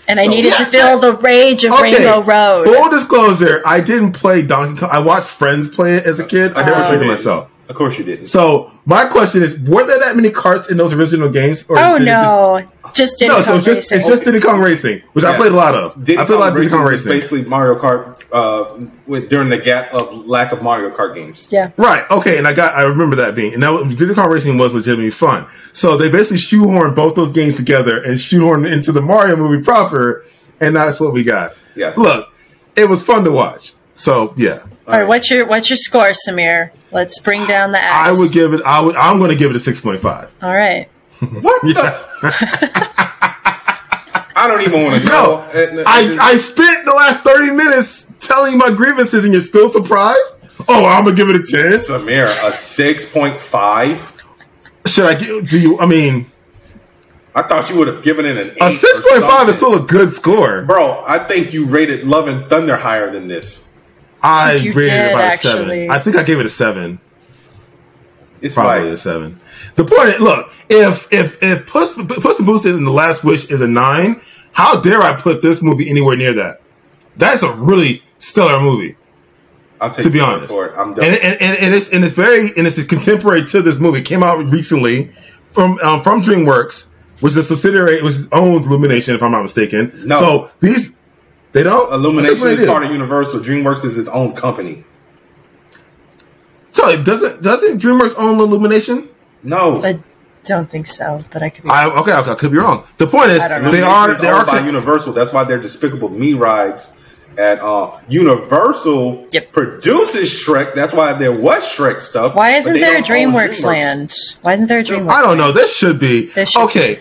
And 0.07 0.19
I 0.19 0.25
So- 0.25 0.31
needed 0.31 0.53
to 0.55 0.65
feel 0.65 0.99
the 0.99 1.13
rage 1.13 1.63
of 1.63 1.71
Rainbow 1.79 2.21
Road. 2.21 2.65
Full 2.65 2.89
disclosure: 2.89 3.61
I 3.65 3.79
didn't 3.79 4.11
play 4.13 4.41
Donkey 4.41 4.79
Kong. 4.81 4.89
I 4.91 4.99
watched 4.99 5.29
friends 5.29 5.69
play 5.69 5.95
it 5.95 6.05
as 6.05 6.19
a 6.19 6.25
kid. 6.25 6.53
I 6.55 6.63
never 6.65 6.81
Of 6.81 6.87
played 6.87 7.01
it 7.01 7.07
myself. 7.07 7.49
Of 7.71 7.77
course 7.77 7.97
you 7.97 8.03
didn't. 8.03 8.27
So 8.27 8.69
my 8.85 9.05
question 9.05 9.41
is: 9.41 9.57
Were 9.61 9.85
there 9.85 9.99
that 9.99 10.17
many 10.17 10.29
carts 10.29 10.69
in 10.69 10.75
those 10.77 10.91
original 10.91 11.29
games? 11.29 11.65
Or 11.69 11.79
oh 11.79 11.97
did 11.97 12.03
it 12.07 12.11
just- 12.11 12.25
no. 12.25 12.71
Just 12.93 13.19
did 13.19 13.29
no, 13.29 13.41
so 13.41 13.55
it's 13.55 13.65
just 13.65 13.89
it's 13.93 14.05
just 14.05 14.25
Diddy 14.25 14.41
Kong 14.41 14.59
Racing, 14.59 15.01
which 15.13 15.23
I 15.23 15.33
played 15.37 15.53
a 15.53 15.55
lot 15.55 15.75
of. 15.75 16.03
Diddy 16.03 16.17
I 16.19 16.25
played 16.25 16.35
a 16.35 16.39
lot 16.39 16.47
of 16.49 16.55
Kong 16.55 16.61
Diddy 16.61 16.73
Kong 16.75 16.85
Racing 16.85 17.09
basically 17.09 17.45
Mario 17.45 17.79
Kart 17.79 18.21
uh, 18.33 18.85
with 19.07 19.29
during 19.29 19.47
the 19.47 19.57
gap 19.57 19.93
of 19.93 20.25
lack 20.27 20.51
of 20.51 20.61
Mario 20.61 20.89
Kart 20.89 21.15
games. 21.15 21.47
Yeah. 21.49 21.71
Right. 21.77 22.03
Okay. 22.11 22.37
And 22.37 22.45
I 22.45 22.53
got, 22.53 22.75
I 22.75 22.81
remember 22.81 23.15
that 23.15 23.33
being, 23.33 23.53
and 23.53 23.63
that 23.63 23.69
was, 23.71 23.95
Diddy 23.95 24.13
Kong 24.13 24.29
Racing 24.29 24.57
was 24.57 24.73
legitimately 24.73 25.11
fun. 25.11 25.47
So 25.71 25.95
they 25.95 26.09
basically 26.09 26.37
shoehorned 26.39 26.95
both 26.95 27.15
those 27.15 27.31
games 27.31 27.55
together 27.55 28.03
and 28.03 28.15
shoehorned 28.15 28.69
into 28.69 28.91
the 28.91 29.01
Mario 29.01 29.37
movie 29.37 29.63
proper, 29.63 30.25
and 30.59 30.75
that's 30.75 30.99
what 30.99 31.13
we 31.13 31.23
got. 31.23 31.55
Yeah. 31.75 31.93
Look, 31.95 32.27
it 32.75 32.89
was 32.89 33.01
fun 33.01 33.23
to 33.23 33.31
watch. 33.31 33.73
So 33.95 34.33
yeah, 34.35 34.63
All 34.91 34.99
right, 34.99 35.07
what's 35.07 35.29
your 35.31 35.47
what's 35.47 35.69
your 35.69 35.77
score, 35.77 36.11
Samir? 36.27 36.77
Let's 36.91 37.19
bring 37.19 37.45
down 37.47 37.71
the 37.71 37.79
axe. 37.79 38.09
I 38.09 38.19
would 38.19 38.31
give 38.31 38.53
it. 38.53 38.61
I 38.65 38.81
would. 38.81 38.95
I'm 38.97 39.19
going 39.19 39.29
to 39.31 39.37
give 39.37 39.49
it 39.49 39.55
a 39.55 39.59
six 39.59 39.79
point 39.79 40.01
five. 40.01 40.29
All 40.41 40.53
right. 40.53 40.87
What 41.21 41.61
the? 41.61 42.07
I 44.33 44.47
don't 44.47 44.61
even 44.61 44.83
want 44.83 45.01
to 45.01 45.07
know. 45.07 45.45
No, 45.53 45.83
I 45.85 46.17
I 46.19 46.37
spent 46.37 46.85
the 46.85 46.91
last 46.93 47.23
thirty 47.23 47.51
minutes 47.51 48.07
telling 48.19 48.53
you 48.53 48.57
my 48.57 48.71
grievances, 48.71 49.23
and 49.23 49.31
you're 49.33 49.41
still 49.41 49.69
surprised. 49.69 50.19
Oh, 50.67 50.85
I'm 50.85 51.03
gonna 51.03 51.15
give 51.15 51.29
it 51.29 51.35
a 51.35 51.43
ten. 51.43 51.73
Samir 51.73 52.27
a 52.43 52.51
six 52.51 53.05
point 53.09 53.39
five. 53.39 54.13
Should 54.87 55.05
I 55.05 55.15
give? 55.15 55.47
Do 55.47 55.59
you? 55.59 55.79
I 55.79 55.85
mean, 55.85 56.25
I 57.35 57.43
thought 57.43 57.69
you 57.69 57.77
would 57.77 57.87
have 57.87 58.03
given 58.03 58.25
it 58.25 58.37
an 58.37 58.49
eight 58.51 58.57
A 58.61 58.71
six 58.71 58.99
point 59.07 59.21
five 59.23 59.47
is 59.47 59.57
still 59.57 59.75
a 59.75 59.85
good 59.85 60.11
score. 60.11 60.63
Bro, 60.63 61.03
I 61.07 61.19
think 61.19 61.53
you 61.53 61.65
rated 61.65 62.05
Love 62.05 62.27
and 62.27 62.45
Thunder 62.47 62.75
higher 62.77 63.09
than 63.11 63.27
this. 63.27 63.67
I 64.23 64.53
you 64.53 64.73
rated 64.73 64.93
it 64.93 64.97
did, 64.97 65.11
about 65.13 65.33
a 65.33 65.37
seven. 65.37 65.91
I 65.91 65.99
think 65.99 66.15
I 66.15 66.23
gave 66.23 66.39
it 66.39 66.45
a 66.45 66.49
seven. 66.49 66.99
It's 68.41 68.55
Probably 68.55 68.85
like 68.85 68.93
a 68.93 68.97
seven. 68.97 69.39
The 69.75 69.85
point 69.85 70.19
look, 70.19 70.51
if 70.69 71.11
if 71.11 71.41
if 71.43 71.67
Puss 71.67 71.95
Puss 71.95 72.39
in 72.39 72.45
Boots 72.45 72.65
in 72.65 72.83
the 72.83 72.91
Last 72.91 73.23
Wish 73.23 73.49
is 73.49 73.61
a 73.61 73.67
nine, 73.67 74.21
how 74.51 74.79
dare 74.79 75.01
I 75.01 75.19
put 75.19 75.41
this 75.41 75.61
movie 75.61 75.89
anywhere 75.89 76.15
near 76.15 76.33
that? 76.33 76.61
That's 77.17 77.43
a 77.43 77.53
really 77.53 78.03
stellar 78.19 78.59
movie. 78.61 78.95
I'll 79.79 79.89
take 79.89 80.05
to 80.05 80.11
be 80.11 80.19
honest. 80.19 80.49
for 80.49 80.67
it. 80.67 80.73
I'm 80.77 80.89
and, 80.89 80.95
done. 80.95 81.05
and, 81.05 81.41
and, 81.41 81.57
and 81.57 81.75
it's 81.75 81.89
and 81.89 82.05
it's 82.05 82.13
very 82.13 82.51
and 82.55 82.67
it's 82.67 82.81
contemporary 82.83 83.45
to 83.47 83.61
this 83.61 83.79
movie. 83.79 83.99
It 83.99 84.05
came 84.05 84.23
out 84.23 84.45
recently 84.45 85.07
from 85.49 85.79
um, 85.79 86.03
from 86.03 86.21
DreamWorks, 86.21 86.87
which 87.19 87.31
is 87.31 87.37
a 87.37 87.43
subsidiary, 87.43 88.01
which 88.01 88.15
owns 88.31 88.67
Illumination, 88.67 89.15
if 89.15 89.23
I'm 89.23 89.31
not 89.31 89.41
mistaken. 89.41 89.91
No. 90.05 90.19
So 90.19 90.51
these 90.59 90.93
they 91.53 91.63
don't 91.63 91.91
Illumination 91.93 92.33
that's 92.33 92.41
what 92.41 92.51
is 92.51 92.59
they 92.59 92.65
do. 92.65 92.71
part 92.71 92.83
of 92.85 92.91
Universal. 92.91 93.39
DreamWorks 93.41 93.83
is 93.85 93.97
its 93.97 94.07
own 94.09 94.33
company. 94.33 94.83
So 96.71 96.87
it 96.89 97.03
doesn't 97.05 97.41
doesn't 97.43 97.81
DreamWorks 97.81 98.15
own 98.17 98.39
Illumination? 98.39 99.09
No, 99.43 99.83
I 99.83 99.99
don't 100.45 100.69
think 100.69 100.87
so, 100.87 101.23
but 101.31 101.43
I 101.43 101.49
could 101.49 101.63
be. 101.63 101.69
I 101.69 101.85
okay, 101.87 102.13
okay, 102.13 102.31
I 102.31 102.35
could 102.35 102.51
be 102.51 102.57
wrong. 102.57 102.85
The 102.97 103.07
point 103.07 103.31
is 103.31 103.41
I 103.41 103.47
don't 103.47 103.63
know. 103.63 103.71
they 103.71 103.81
are 103.81 104.11
is 104.11 104.19
they 104.19 104.29
are 104.29 104.45
by 104.45 104.59
Universal. 104.65 105.13
That's 105.13 105.33
why 105.33 105.43
they're 105.43 105.59
Despicable 105.61 106.09
Me 106.09 106.33
rides. 106.33 106.97
And 107.37 107.61
uh, 107.61 107.97
Universal 108.09 109.29
Yep. 109.31 109.53
produces 109.53 110.29
Shrek. 110.29 110.75
That's 110.75 110.91
why 110.93 111.13
there 111.13 111.31
was 111.31 111.63
Shrek 111.63 111.99
stuff. 111.99 112.35
Why 112.35 112.51
isn't 112.55 112.73
there 112.73 112.97
a 112.97 113.01
don't 113.01 113.09
DreamWorks 113.33 113.63
land? 113.63 114.13
Why 114.41 114.53
isn't 114.55 114.67
there 114.67 114.79
a 114.79 114.83
DreamWorks? 114.83 115.09
I 115.09 115.21
don't 115.21 115.37
know. 115.37 115.53
This 115.53 115.75
should 115.75 115.97
be 115.97 116.25
This 116.25 116.51
should 116.51 116.63
okay. 116.65 116.99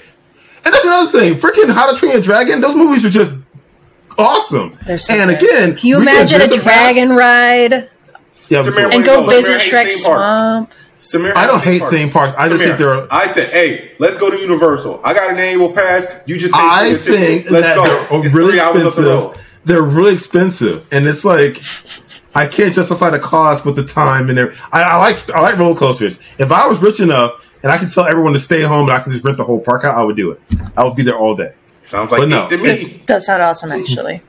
And 0.65 0.73
that's 0.73 0.85
another 0.85 1.11
thing. 1.11 1.35
Freaking 1.35 1.73
How 1.73 1.91
to 1.91 1.99
Train 1.99 2.13
Your 2.13 2.21
Dragon. 2.21 2.61
Those 2.61 2.77
movies 2.77 3.05
are 3.05 3.11
just 3.11 3.35
awesome. 4.21 4.79
They're 4.87 4.99
so 4.99 5.15
and 5.15 5.31
good. 5.31 5.43
again, 5.43 5.77
can 5.77 5.89
you 5.89 5.99
we 5.99 6.07
can 6.07 6.15
imagine 6.17 6.41
a 6.41 6.45
visit 6.47 6.63
dragon 6.63 7.11
ride 7.11 7.73
Yeah, 8.49 8.63
Samir, 8.63 8.93
and 8.93 9.05
do 9.05 9.05
go 9.05 9.27
visit 9.27 9.61
Samir 9.61 9.85
hates 9.85 10.01
Shrek. 10.01 10.05
Swamp? 10.05 10.71
Samir 11.01 11.35
I 11.35 11.47
don't 11.47 11.63
hate 11.63 11.83
theme 11.91 12.11
parks. 12.11 12.35
I 12.37 12.49
just 12.49 12.63
Samir, 12.63 12.67
think 12.67 12.79
they're- 12.79 13.07
I 13.11 13.27
said, 13.27 13.49
hey, 13.51 13.93
let's 13.99 14.19
go 14.19 14.31
to 14.31 14.37
Universal. 14.39 15.01
I 15.03 15.15
got 15.15 15.31
an 15.31 15.39
annual 15.39 15.73
pass. 15.73 16.07
You 16.27 16.37
just 16.39 16.53
pay 16.53 16.61
I 16.61 16.95
for 16.95 17.05
ticket. 17.05 17.21
think 17.21 17.51
Let's 17.51 17.67
that 17.67 17.77
go. 17.77 17.85
they're 17.85 18.25
It's 18.27 18.35
really 18.35 18.51
three 18.53 18.61
hours 18.61 18.85
up 18.85 18.95
the 18.95 19.03
road. 19.03 19.19
expensive. 19.31 19.47
They're 19.65 19.83
really 19.83 20.13
expensive, 20.15 20.87
and 20.91 21.07
it's 21.07 21.25
like 21.25 21.61
I 22.35 22.47
can't 22.47 22.75
justify 22.75 23.11
the 23.11 23.19
cost 23.19 23.65
with 23.65 23.77
the 23.77 23.85
time 23.85 24.31
and 24.31 24.39
every- 24.39 24.55
I, 24.73 24.83
I 24.83 24.97
like 24.97 25.31
I 25.33 25.41
like 25.41 25.59
roller 25.59 25.75
coasters. 25.75 26.19
If 26.39 26.51
I 26.53 26.67
was 26.67 26.81
rich 26.81 27.01
enough 27.01 27.47
and 27.63 27.71
I 27.73 27.77
could 27.79 27.91
tell 27.93 28.05
everyone 28.07 28.33
to 28.35 28.39
stay 28.39 28.63
home 28.63 28.89
and 28.89 28.97
I 28.97 29.01
could 29.01 29.13
just 29.13 29.25
rent 29.25 29.37
the 29.39 29.45
whole 29.45 29.61
park 29.61 29.85
out, 29.85 29.97
I 29.97 30.03
would 30.03 30.17
do 30.17 30.31
it. 30.33 30.41
I 30.77 30.85
would 30.85 30.95
be 30.97 31.03
there 31.03 31.17
all 31.17 31.35
day. 31.35 31.53
Sounds 31.91 32.11
like 32.13 32.21
But 32.21 32.29
no, 32.29 32.45
eight 32.45 32.51
to 32.51 32.57
This 32.59 32.93
me. 32.99 33.03
does 33.07 33.27
sound 33.27 33.43
awesome, 33.43 33.73
actually. 33.73 34.23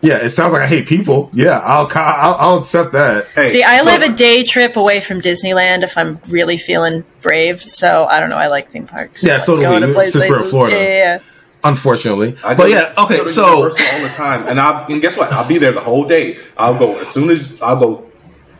Yeah, 0.00 0.16
it 0.18 0.30
sounds 0.30 0.52
like 0.52 0.62
I 0.62 0.66
hate 0.66 0.86
people. 0.86 1.30
Yeah, 1.32 1.58
I'll 1.60 1.90
I'll, 1.94 2.34
I'll 2.34 2.58
accept 2.58 2.92
that. 2.92 3.28
Hey, 3.34 3.50
See, 3.52 3.62
I 3.64 3.78
so- 3.78 3.84
live 3.86 4.02
a 4.02 4.12
day 4.14 4.44
trip 4.44 4.76
away 4.76 5.00
from 5.00 5.20
Disneyland 5.20 5.82
if 5.82 5.96
I'm 5.96 6.20
really 6.28 6.58
feeling 6.58 7.04
brave. 7.22 7.62
So 7.62 8.04
I 8.04 8.20
don't 8.20 8.28
know. 8.28 8.36
I 8.36 8.46
like 8.48 8.70
theme 8.70 8.86
parks. 8.86 9.24
Yeah, 9.24 9.38
so 9.38 9.56
do 9.56 9.62
Going 9.62 9.80
we, 9.82 9.88
to 9.88 9.92
places- 9.94 10.12
since 10.22 10.28
we're 10.30 10.42
in 10.44 10.48
Florida. 10.50 10.76
Yeah, 10.76 10.88
yeah, 10.88 11.18
Unfortunately, 11.64 12.36
I 12.44 12.54
but 12.54 12.68
yeah, 12.68 12.92
okay. 12.98 13.16
go 13.16 13.26
So 13.26 13.56
Universal 13.56 13.86
all 13.96 14.02
the 14.02 14.08
time, 14.14 14.46
and 14.46 14.60
I 14.60 14.84
and 14.88 15.00
guess 15.00 15.16
what? 15.16 15.32
I'll 15.32 15.48
be 15.48 15.56
there 15.58 15.72
the 15.72 15.80
whole 15.80 16.04
day. 16.04 16.38
I'll 16.58 16.78
go 16.78 16.98
as 16.98 17.08
soon 17.08 17.30
as 17.30 17.60
I'll 17.62 17.80
go 17.80 18.06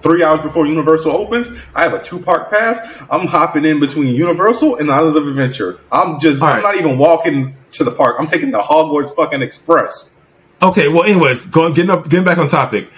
three 0.01 0.23
hours 0.23 0.41
before 0.41 0.67
Universal 0.67 1.13
opens. 1.13 1.49
I 1.75 1.83
have 1.83 1.93
a 1.93 2.03
two 2.03 2.19
park 2.19 2.51
pass. 2.51 3.03
I'm 3.11 3.27
hopping 3.27 3.67
in 3.67 3.79
between 3.81 4.15
Universal 4.15 4.77
and 4.77 4.91
Islands 4.91 5.17
of 5.17 5.29
Adventure. 5.29 5.79
I'm 5.93 6.19
just 6.19 6.41
All 6.41 6.49
I'm 6.49 6.63
not 6.63 6.77
even 6.77 6.97
walking 6.97 7.55
to 7.77 7.85
the 7.85 7.93
park. 7.93 8.17
I'm 8.19 8.27
taking 8.27 8.51
the 8.51 8.62
Hogwarts 8.62 9.15
fucking 9.15 9.43
express. 9.43 10.12
Okay, 10.62 10.89
well, 10.89 11.05
anyways, 11.05 11.47
going 11.47 11.75
getting 11.75 11.91
up, 11.91 12.09
getting 12.09 12.25
back 12.25 12.39
on 12.39 12.49
topic. 12.49 12.89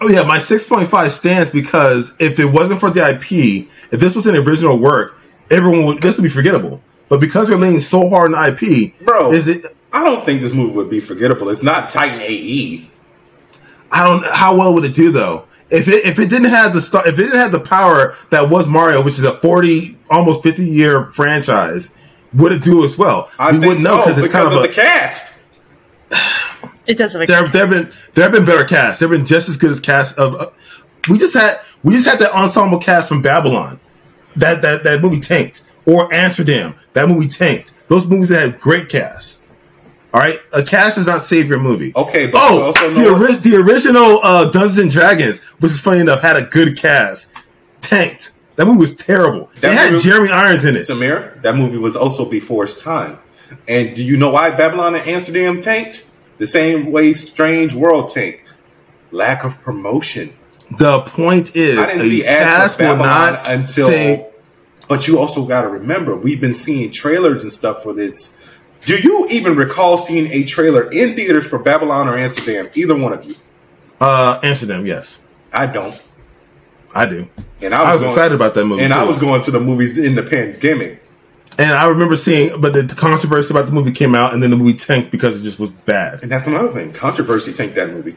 Oh 0.00 0.08
yeah, 0.08 0.24
my 0.24 0.38
six 0.38 0.64
point 0.64 0.88
five 0.88 1.12
stands 1.12 1.50
because 1.50 2.12
if 2.18 2.38
it 2.38 2.46
wasn't 2.46 2.80
for 2.80 2.90
the 2.90 3.08
IP, 3.08 3.68
if 3.92 4.00
this 4.00 4.14
was 4.14 4.26
an 4.26 4.36
original 4.36 4.78
work, 4.78 5.18
everyone 5.50 5.86
would 5.86 6.02
this 6.02 6.16
would 6.16 6.24
be 6.24 6.28
forgettable. 6.28 6.82
But 7.08 7.20
because 7.20 7.48
they're 7.48 7.56
leaning 7.56 7.80
so 7.80 8.08
hard 8.10 8.34
on 8.34 8.48
IP, 8.48 8.98
Bro. 9.00 9.32
is 9.32 9.48
it? 9.48 9.64
I 9.92 10.04
don't 10.04 10.24
think 10.26 10.42
this 10.42 10.52
movie 10.52 10.74
would 10.74 10.90
be 10.90 11.00
forgettable. 11.00 11.48
It's 11.48 11.62
not 11.62 11.88
Titan. 11.90 12.20
AE. 12.20 12.90
I 13.90 14.04
don't. 14.04 14.24
How 14.26 14.56
well 14.56 14.74
would 14.74 14.84
it 14.84 14.94
do 14.94 15.10
though? 15.10 15.46
If 15.70 15.88
it 15.88 16.04
if 16.04 16.18
it 16.18 16.28
didn't 16.28 16.50
have 16.50 16.74
the 16.74 16.82
star, 16.82 17.06
if 17.08 17.18
it 17.18 17.22
didn't 17.22 17.38
have 17.40 17.52
the 17.52 17.60
power 17.60 18.16
that 18.30 18.50
was 18.50 18.66
Mario, 18.66 19.02
which 19.02 19.18
is 19.18 19.24
a 19.24 19.38
forty 19.38 19.96
almost 20.10 20.42
fifty 20.42 20.66
year 20.66 21.06
franchise, 21.06 21.92
would 22.36 22.52
it 22.52 22.62
do 22.62 22.84
as 22.84 22.96
well? 22.98 23.30
I 23.38 23.52
we 23.52 23.60
wouldn't 23.60 23.82
know 23.82 24.02
so 24.04 24.10
it's 24.10 24.20
because 24.20 24.30
kind 24.30 24.46
of, 24.46 24.52
of 24.52 24.64
a, 24.64 24.68
the 24.68 24.74
cast. 24.74 25.44
It 26.86 26.96
doesn't. 26.98 27.22
a 27.22 27.26
there, 27.26 27.48
there 27.48 27.66
have 27.66 27.70
been 27.70 27.92
there 28.14 28.24
have 28.24 28.32
been 28.32 28.44
better 28.44 28.64
casts. 28.64 29.00
There 29.00 29.08
have 29.08 29.18
been 29.18 29.26
just 29.26 29.48
as 29.48 29.56
good 29.56 29.70
as 29.70 29.80
cast 29.80 30.18
of. 30.18 30.34
Uh, 30.34 30.50
we 31.10 31.18
just 31.18 31.34
had 31.34 31.60
we 31.82 31.94
just 31.94 32.06
had 32.06 32.18
that 32.20 32.32
ensemble 32.32 32.78
cast 32.78 33.08
from 33.08 33.22
Babylon. 33.22 33.80
That 34.36 34.62
that 34.62 34.84
that 34.84 35.02
movie 35.02 35.20
tanked, 35.20 35.64
or 35.84 36.12
Amsterdam. 36.14 36.74
That 36.92 37.08
movie 37.08 37.28
tanked. 37.28 37.74
Those 37.88 38.06
movies 38.06 38.28
that 38.28 38.40
had 38.40 38.60
great 38.60 38.88
casts. 38.88 39.40
All 40.14 40.20
right, 40.20 40.40
a 40.52 40.62
cast 40.62 40.96
does 40.96 41.06
not 41.06 41.20
save 41.20 41.48
your 41.48 41.58
movie. 41.58 41.92
Okay, 41.94 42.26
but 42.26 42.40
oh, 42.40 42.62
also 42.62 42.90
the, 42.90 43.08
ori- 43.08 43.36
the 43.36 43.56
original 43.56 44.20
uh, 44.22 44.50
Dungeons 44.50 44.78
and 44.78 44.90
Dragons, 44.90 45.40
which 45.58 45.72
is 45.72 45.80
funny 45.80 46.00
enough, 46.00 46.22
had 46.22 46.36
a 46.36 46.42
good 46.42 46.78
cast. 46.78 47.30
Tanked. 47.80 48.32
That 48.56 48.66
movie 48.66 48.80
was 48.80 48.96
terrible. 48.96 49.50
That 49.56 49.60
they 49.60 49.74
had 49.74 49.92
movie- 49.92 50.04
Jeremy 50.08 50.30
Irons 50.30 50.64
in 50.64 50.76
it. 50.76 50.80
Samir, 50.80 51.40
that 51.42 51.56
movie 51.56 51.78
was 51.78 51.94
also 51.96 52.24
before 52.24 52.64
its 52.64 52.80
time. 52.82 53.18
And 53.68 53.94
do 53.94 54.02
you 54.02 54.16
know 54.16 54.30
why 54.30 54.50
Babylon 54.50 54.94
and 54.94 55.06
Amsterdam 55.06 55.62
tanked? 55.62 56.04
The 56.38 56.46
same 56.46 56.90
way 56.90 57.12
Strange 57.14 57.74
World 57.74 58.10
tanked. 58.10 58.40
Lack 59.12 59.44
of 59.44 59.60
promotion. 59.62 60.34
The 60.78 61.00
point 61.00 61.54
is, 61.54 61.78
I 61.78 61.86
didn't 61.86 62.02
see 62.02 62.26
ads 62.26 62.74
for 62.74 62.82
Babylon 62.82 63.34
not 63.34 63.48
until. 63.48 63.88
say 63.88 64.26
but 64.88 65.08
you 65.08 65.18
also 65.18 65.44
got 65.46 65.62
to 65.62 65.68
remember, 65.68 66.16
we've 66.16 66.40
been 66.40 66.52
seeing 66.52 66.90
trailers 66.90 67.42
and 67.42 67.50
stuff 67.50 67.82
for 67.82 67.92
this. 67.92 68.38
Do 68.82 68.96
you 68.96 69.26
even 69.30 69.56
recall 69.56 69.98
seeing 69.98 70.28
a 70.30 70.44
trailer 70.44 70.90
in 70.92 71.16
theaters 71.16 71.48
for 71.48 71.58
Babylon 71.58 72.08
or 72.08 72.16
Amsterdam? 72.16 72.70
Either 72.74 72.96
one 72.96 73.12
of 73.12 73.24
you. 73.24 73.34
uh, 74.00 74.38
Amsterdam. 74.42 74.86
Yes, 74.86 75.20
I 75.52 75.66
don't. 75.66 76.00
I 76.96 77.06
do. 77.06 77.28
And 77.60 77.74
I 77.74 77.92
was 77.92 78.00
going- 78.00 78.12
excited 78.12 78.34
about 78.34 78.54
that 78.54 78.64
movie, 78.64 78.82
And 78.82 78.92
I 78.92 79.04
was 79.04 79.18
going 79.18 79.42
to 79.42 79.50
the 79.50 79.60
movies 79.60 79.98
in 79.98 80.14
the 80.14 80.22
pandemic. 80.22 81.02
And 81.58 81.70
I 81.76 81.86
remember 81.86 82.16
seeing, 82.16 82.60
but 82.60 82.72
the 82.74 82.94
controversy 82.94 83.52
about 83.52 83.66
the 83.66 83.72
movie 83.72 83.92
came 83.92 84.14
out, 84.14 84.34
and 84.34 84.42
then 84.42 84.50
the 84.50 84.56
movie 84.56 84.74
tanked 84.74 85.10
because 85.10 85.38
it 85.40 85.42
just 85.42 85.58
was 85.58 85.72
bad. 85.72 86.22
And 86.22 86.30
that's 86.30 86.46
another 86.46 86.68
thing. 86.68 86.92
Controversy 86.92 87.52
tanked 87.52 87.74
that 87.76 87.90
movie. 87.90 88.14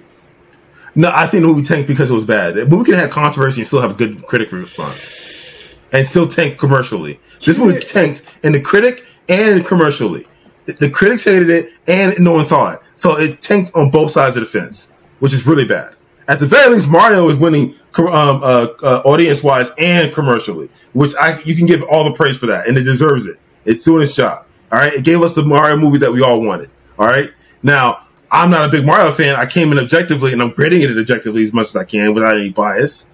No, 0.96 1.12
I 1.14 1.28
think 1.28 1.42
the 1.42 1.48
movie 1.48 1.64
tanked 1.64 1.88
because 1.88 2.12
it 2.12 2.16
was 2.16 2.26
bad. 2.26 2.56
The 2.56 2.66
movie 2.66 2.92
can 2.92 3.00
have 3.00 3.12
controversy 3.12 3.62
and 3.62 3.68
still 3.68 3.80
have 3.82 3.92
a 3.92 3.94
good 3.94 4.26
critic 4.26 4.52
response, 4.52 5.76
and 5.94 6.06
still 6.08 6.28
tank 6.28 6.58
commercially. 6.58 7.20
This 7.46 7.58
movie 7.58 7.80
tanked 7.80 8.24
in 8.44 8.52
the 8.52 8.60
critic 8.62 9.06
and 9.30 9.66
commercially. 9.66 10.28
The 10.66 10.90
critics 10.90 11.24
hated 11.24 11.50
it, 11.50 11.72
and 11.88 12.20
no 12.20 12.34
one 12.34 12.46
saw 12.46 12.72
it, 12.74 12.80
so 12.96 13.18
it 13.18 13.42
tanked 13.42 13.72
on 13.74 13.90
both 13.90 14.12
sides 14.12 14.36
of 14.36 14.42
the 14.44 14.50
fence, 14.50 14.92
which 15.20 15.34
is 15.34 15.48
really 15.48 15.66
bad. 15.66 15.94
At 16.30 16.40
the 16.40 16.46
very 16.46 16.72
least, 16.76 16.92
Mario 16.92 17.28
is 17.30 17.40
winning 17.40 17.74
um, 17.98 18.08
uh, 18.08 18.68
uh, 18.84 19.02
audience 19.04 19.42
wise 19.42 19.72
and 19.80 20.14
commercially, 20.14 20.70
which 20.94 21.14
I 21.20 21.40
you 21.40 21.56
can 21.56 21.66
give 21.66 21.82
all 21.84 22.04
the 22.04 22.14
praise 22.14 22.38
for 22.38 22.46
that, 22.46 22.68
and 22.68 22.78
it 22.78 22.84
deserves 22.84 23.26
it. 23.26 23.40
It's 23.66 23.84
doing 23.84 24.04
its 24.04 24.16
job. 24.16 24.46
All 24.72 24.78
right, 24.78 24.94
it 24.94 25.04
gave 25.04 25.24
us 25.24 25.34
the 25.34 25.44
Mario 25.44 25.76
movie 25.76 25.98
that 25.98 26.14
we 26.14 26.22
all 26.22 26.40
wanted. 26.40 26.70
All 27.00 27.08
right, 27.08 27.32
now 27.64 28.06
I'm 28.32 28.52
not 28.52 28.70
a 28.70 28.70
big 28.70 28.86
Mario 28.86 29.12
fan. 29.12 29.36
I 29.38 29.48
came 29.48 29.72
in 29.72 29.80
objectively, 29.80 30.32
and 30.32 30.40
I'm 30.40 30.52
grading 30.52 30.84
it 30.84 30.96
objectively 30.96 31.44
as 31.44 31.52
much 31.52 31.70
as 31.70 31.76
I 31.76 31.84
can 31.84 32.14
without 32.14 32.38
any 32.38 32.52
bias, 32.52 33.10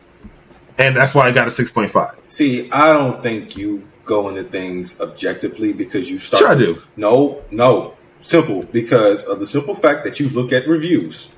and 0.77 0.94
that's 0.94 1.16
why 1.16 1.27
I 1.30 1.32
got 1.32 1.48
a 1.48 1.52
six 1.52 1.72
point 1.72 1.92
five. 1.92 2.19
See, 2.26 2.69
I 2.69 2.92
don't 2.92 3.24
think 3.24 3.56
you 3.56 3.88
go 4.03 4.27
into 4.27 4.44
things 4.44 5.00
objectively 5.00 5.72
because 5.72 6.11
you 6.11 6.19
start. 6.19 6.40
Sure 6.40 6.50
I 6.50 6.56
do. 6.56 6.82
No, 6.98 7.42
no. 7.50 7.95
Simple. 8.22 8.64
Because 8.64 9.24
of 9.24 9.40
the 9.40 9.48
simple 9.48 9.74
fact 9.74 10.03
that 10.03 10.19
you 10.19 10.30
look 10.30 10.52
at 10.52 10.68
reviews. 10.68 11.30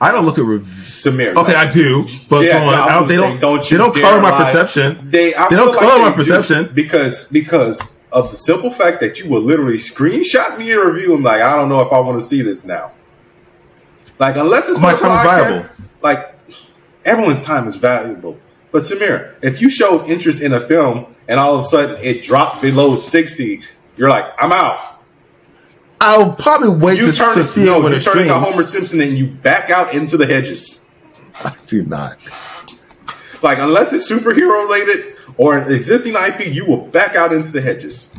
I 0.00 0.12
don't 0.12 0.24
look 0.24 0.38
at 0.38 0.44
reviews. 0.44 0.88
Samir. 1.04 1.34
Okay, 1.36 1.52
no. 1.52 1.58
I 1.58 1.68
do, 1.70 2.06
but 2.30 2.44
Yeah, 2.44 2.60
go 2.60 2.66
on. 2.66 2.72
no, 2.72 2.82
I 2.82 2.92
don't, 2.98 3.08
they 3.08 3.16
don't. 3.16 3.40
don't 3.40 3.68
they 3.68 3.76
don't 3.76 3.94
color 3.94 4.20
my 4.20 4.30
perception. 4.36 5.10
They, 5.10 5.34
I 5.34 5.48
They 5.48 5.56
don't 5.56 5.68
like 5.70 5.78
color 5.78 5.98
my 6.02 6.12
perception. 6.12 6.70
because 6.74 7.26
because 7.28 7.98
of 8.12 8.30
the 8.30 8.36
simple 8.36 8.70
fact 8.70 9.00
that 9.00 9.18
you 9.18 9.28
will 9.28 9.42
literally 9.42 9.76
screenshot 9.78 10.56
me 10.56 10.70
a 10.70 10.84
review 10.84 11.14
and 11.14 11.24
like 11.24 11.42
I 11.42 11.56
don't 11.56 11.68
know 11.68 11.80
if 11.80 11.92
I 11.92 11.98
want 12.00 12.20
to 12.20 12.26
see 12.26 12.42
this 12.42 12.64
now. 12.64 12.92
Like 14.18 14.36
unless 14.36 14.68
it's 14.68 14.80
My 14.80 14.94
time 14.94 15.52
is 15.52 15.64
valuable. 15.64 15.84
like 16.02 16.34
everyone's 17.04 17.42
time 17.42 17.66
is 17.66 17.76
valuable. 17.76 18.38
But 18.70 18.82
Samir, 18.82 19.34
if 19.42 19.60
you 19.60 19.68
showed 19.70 20.06
interest 20.08 20.40
in 20.42 20.52
a 20.52 20.60
film 20.60 21.06
and 21.26 21.40
all 21.40 21.54
of 21.54 21.60
a 21.60 21.64
sudden 21.64 21.96
it 22.02 22.22
dropped 22.22 22.62
below 22.62 22.96
sixty, 22.96 23.62
you're 23.96 24.10
like, 24.10 24.26
I'm 24.38 24.52
out. 24.52 24.78
I'll 26.00 26.32
probably 26.32 26.70
wait 26.70 26.98
You 26.98 27.10
to, 27.10 27.16
turn 27.16 27.34
to 27.36 27.44
see 27.44 27.64
no, 27.64 27.78
it 27.78 27.82
when 27.82 27.92
you 27.92 27.98
it 27.98 28.02
turn 28.02 28.18
into. 28.18 28.34
Homer 28.34 28.64
Simpson 28.64 29.00
and 29.00 29.18
you 29.18 29.26
back 29.26 29.70
out 29.70 29.94
into 29.94 30.16
the 30.16 30.26
hedges. 30.26 30.88
I 31.44 31.54
do 31.66 31.84
not. 31.84 32.18
Like 33.42 33.58
unless 33.58 33.92
it's 33.92 34.10
superhero 34.10 34.64
related 34.64 35.16
or 35.36 35.58
an 35.58 35.72
existing 35.72 36.14
IP, 36.14 36.52
you 36.52 36.66
will 36.66 36.86
back 36.86 37.16
out 37.16 37.32
into 37.32 37.52
the 37.52 37.60
hedges. 37.60 38.12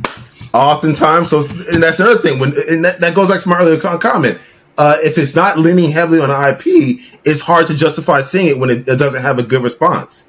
Oftentimes, 0.52 1.30
so 1.30 1.44
and 1.72 1.82
that's 1.82 2.00
another 2.00 2.18
thing. 2.18 2.38
When 2.38 2.54
and 2.68 2.84
that, 2.84 3.00
that 3.00 3.14
goes 3.14 3.28
back 3.28 3.40
to 3.42 3.48
my 3.48 3.58
earlier 3.58 3.78
comment. 3.78 4.38
Uh, 4.76 4.96
if 5.02 5.18
it's 5.18 5.36
not 5.36 5.58
leaning 5.58 5.90
heavily 5.90 6.20
on 6.20 6.30
an 6.30 6.54
IP, 6.54 7.00
it's 7.24 7.40
hard 7.42 7.66
to 7.66 7.74
justify 7.74 8.20
seeing 8.20 8.46
it 8.46 8.58
when 8.58 8.70
it, 8.70 8.88
it 8.88 8.96
doesn't 8.96 9.20
have 9.20 9.38
a 9.38 9.42
good 9.42 9.62
response. 9.62 10.26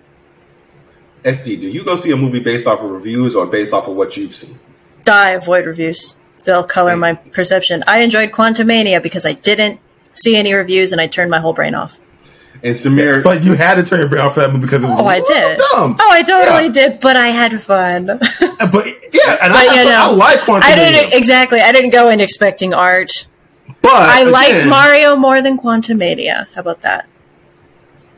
SD, 1.23 1.61
do 1.61 1.69
you 1.69 1.83
go 1.83 1.95
see 1.95 2.11
a 2.11 2.17
movie 2.17 2.39
based 2.39 2.67
off 2.67 2.81
of 2.81 2.91
reviews 2.91 3.35
or 3.35 3.45
based 3.45 3.73
off 3.73 3.87
of 3.87 3.95
what 3.95 4.17
you've 4.17 4.35
seen? 4.35 4.57
I 5.07 5.31
avoid 5.31 5.65
reviews. 5.65 6.15
They'll 6.43 6.63
color 6.63 6.95
my 6.97 7.13
perception. 7.13 7.83
I 7.87 7.99
enjoyed 8.01 8.31
Quantumania 8.31 9.01
because 9.01 9.25
I 9.25 9.33
didn't 9.33 9.79
see 10.13 10.35
any 10.35 10.53
reviews 10.53 10.91
and 10.91 10.99
I 10.99 11.07
turned 11.07 11.29
my 11.31 11.39
whole 11.39 11.53
brain 11.53 11.75
off. 11.75 11.99
And 12.63 12.75
Samir, 12.75 13.23
But 13.23 13.43
you 13.43 13.53
had 13.53 13.75
to 13.75 13.83
turn 13.83 13.99
your 14.01 14.09
brain 14.09 14.21
off 14.21 14.35
for 14.35 14.41
that 14.41 14.51
movie 14.51 14.65
because 14.65 14.83
it 14.83 14.87
was 14.87 14.99
Oh, 14.99 15.05
I 15.05 15.19
did. 15.19 15.57
dumb. 15.57 15.95
Oh, 15.99 16.09
I 16.11 16.21
totally 16.21 16.65
Yeah. 16.67 16.71
did, 16.89 16.99
but 16.99 17.15
I 17.15 17.29
had 17.29 17.59
fun. 17.61 18.09
Uh, 18.09 18.17
but 18.71 18.85
yeah, 19.13 19.37
and 19.41 19.53
But, 19.53 19.67
I, 19.67 19.75
you 19.81 19.89
know, 19.89 19.95
I 20.01 20.11
like 20.11 20.41
Quantum. 20.41 20.69
I 20.69 20.75
didn't 20.75 21.13
exactly. 21.13 21.59
I 21.61 21.71
didn't 21.71 21.89
go 21.91 22.09
in 22.09 22.19
expecting 22.19 22.73
art. 22.73 23.25
but 23.81 23.91
I 23.93 24.23
liked 24.23 24.65
Mario 24.67 25.15
more 25.15 25.41
than 25.41 25.57
Quantumania. 25.57 26.47
How 26.53 26.61
about 26.61 26.81
that? 26.83 27.07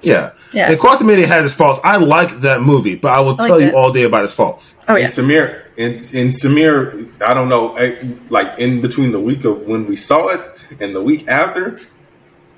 Yeah, 0.02 0.32
Yeah. 0.52 0.70
And 0.70 0.78
Quantumania 0.80 1.26
has 1.26 1.46
its 1.46 1.54
faults. 1.54 1.80
I 1.84 1.96
like 1.98 2.42
that 2.42 2.62
movie, 2.62 2.96
but 2.96 3.14
I 3.14 3.22
will 3.22 3.40
I 3.40 3.48
tell 3.48 3.56
like 3.58 3.62
you 3.62 3.68
it. 3.70 3.74
all 3.74 3.94
day 3.94 4.04
about 4.04 4.24
its 4.26 4.34
faults. 4.34 4.76
Oh 4.90 4.96
yeah. 4.98 5.04
and 5.06 5.14
Samir, 5.14 5.63
and, 5.78 5.94
and 5.94 6.30
Samir, 6.30 7.12
I 7.22 7.34
don't 7.34 7.50
know, 7.50 7.76
eh, 7.76 8.04
like 8.30 8.60
in 8.60 8.82
between 8.82 9.12
the 9.12 9.20
week 9.20 9.46
of 9.46 9.68
when 9.68 9.86
we 9.86 9.96
saw 9.96 10.28
it 10.28 10.42
and 10.80 10.96
the 10.96 11.02
week 11.02 11.28
after, 11.28 11.80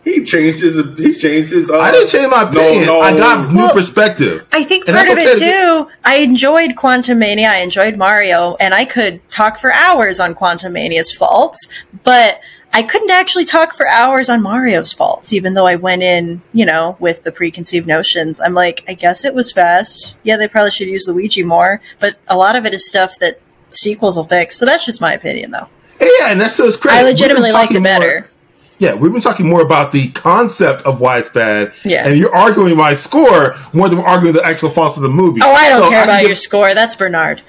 he 0.04 0.24
changed 0.24 0.60
his. 0.62 0.76
He 0.98 1.14
changed 1.14 1.50
his. 1.50 1.72
Uh, 1.72 1.80
I 1.80 1.92
didn't 1.92 2.10
change 2.10 2.30
my 2.30 2.44
opinion. 2.44 2.86
No, 2.86 3.00
no. 3.00 3.02
I 3.02 3.18
got 3.18 3.52
new 3.52 3.58
Well, 3.58 3.74
perspective. 3.74 4.46
I 4.52 4.64
think 4.64 4.88
And 4.88 4.96
part 4.96 5.10
of 5.10 5.16
that's 5.16 5.42
it 5.42 5.52
too. 5.52 5.90
I 6.04 6.18
enjoyed 6.18 6.76
Quantumania. 6.76 7.50
I 7.50 7.58
enjoyed 7.58 7.98
Mario, 7.98 8.56
and 8.60 8.76
I 8.76 8.86
could 8.86 9.28
talk 9.32 9.58
for 9.58 9.74
hours 9.74 10.20
on 10.20 10.36
Quantumania's 10.36 11.12
faults, 11.12 11.68
but 12.04 12.40
I 12.76 12.84
couldn't 12.84 13.10
actually 13.10 13.46
talk 13.46 13.74
for 13.74 13.88
hours 13.88 14.28
on 14.28 14.42
Mario's 14.42 14.92
faults, 14.92 15.32
even 15.32 15.54
though 15.54 15.66
I 15.66 15.76
went 15.78 16.04
in, 16.04 16.42
you 16.54 16.66
know, 16.66 16.98
with 17.00 17.24
the 17.24 17.32
preconceived 17.32 17.88
notions. 17.88 18.42
I'm 18.42 18.54
like, 18.54 18.84
I 18.88 18.94
guess 18.96 19.24
it 19.24 19.34
was 19.34 19.50
fast. 19.52 20.18
Yeah, 20.24 20.36
they 20.36 20.50
probably 20.50 20.72
should 20.72 20.90
use 20.90 21.08
Luigi 21.08 21.42
more, 21.42 21.80
but 22.02 22.18
a 22.28 22.36
lot 22.36 22.58
of 22.58 22.66
it 22.66 22.74
is 22.74 22.86
stuff 22.86 23.18
that 23.20 23.40
sequels 23.70 24.18
will 24.18 24.26
fix. 24.26 24.58
So 24.58 24.66
that's 24.66 24.86
just 24.86 25.00
my 25.00 25.14
opinion, 25.14 25.52
though. 25.52 25.70
Yeah, 26.02 26.32
and 26.32 26.42
that's 26.42 26.58
his 26.58 26.76
credit. 26.76 27.00
I 27.00 27.04
legitimately 27.04 27.54
liked 27.54 27.72
it 27.72 27.76
more- 27.76 27.84
better. 27.84 28.30
yeah, 28.78 28.94
we've 28.94 29.14
been 29.14 29.22
talking 29.22 29.48
more 29.48 29.62
about 29.62 29.94
the 29.94 30.10
concept 30.12 30.82
of 30.82 31.00
why 31.00 31.20
it's 31.20 31.30
bad. 31.30 31.72
Yeah. 31.86 32.06
and 32.06 32.18
you're 32.20 32.36
arguing 32.36 32.76
my 32.76 32.96
score 32.98 33.56
more 33.72 33.88
than 33.88 34.00
arguing 34.00 34.34
the 34.34 34.44
actual 34.44 34.70
faults 34.70 34.98
of 34.98 35.04
the 35.04 35.08
movie. 35.10 35.40
Oh, 35.42 35.50
I 35.54 35.70
don't 35.70 35.84
So 35.84 35.90
care 35.90 36.02
can 36.02 36.10
about 36.10 36.20
give- 36.20 36.28
your 36.28 36.36
score. 36.36 36.76
That's 36.76 36.94
Burnard. 36.98 37.42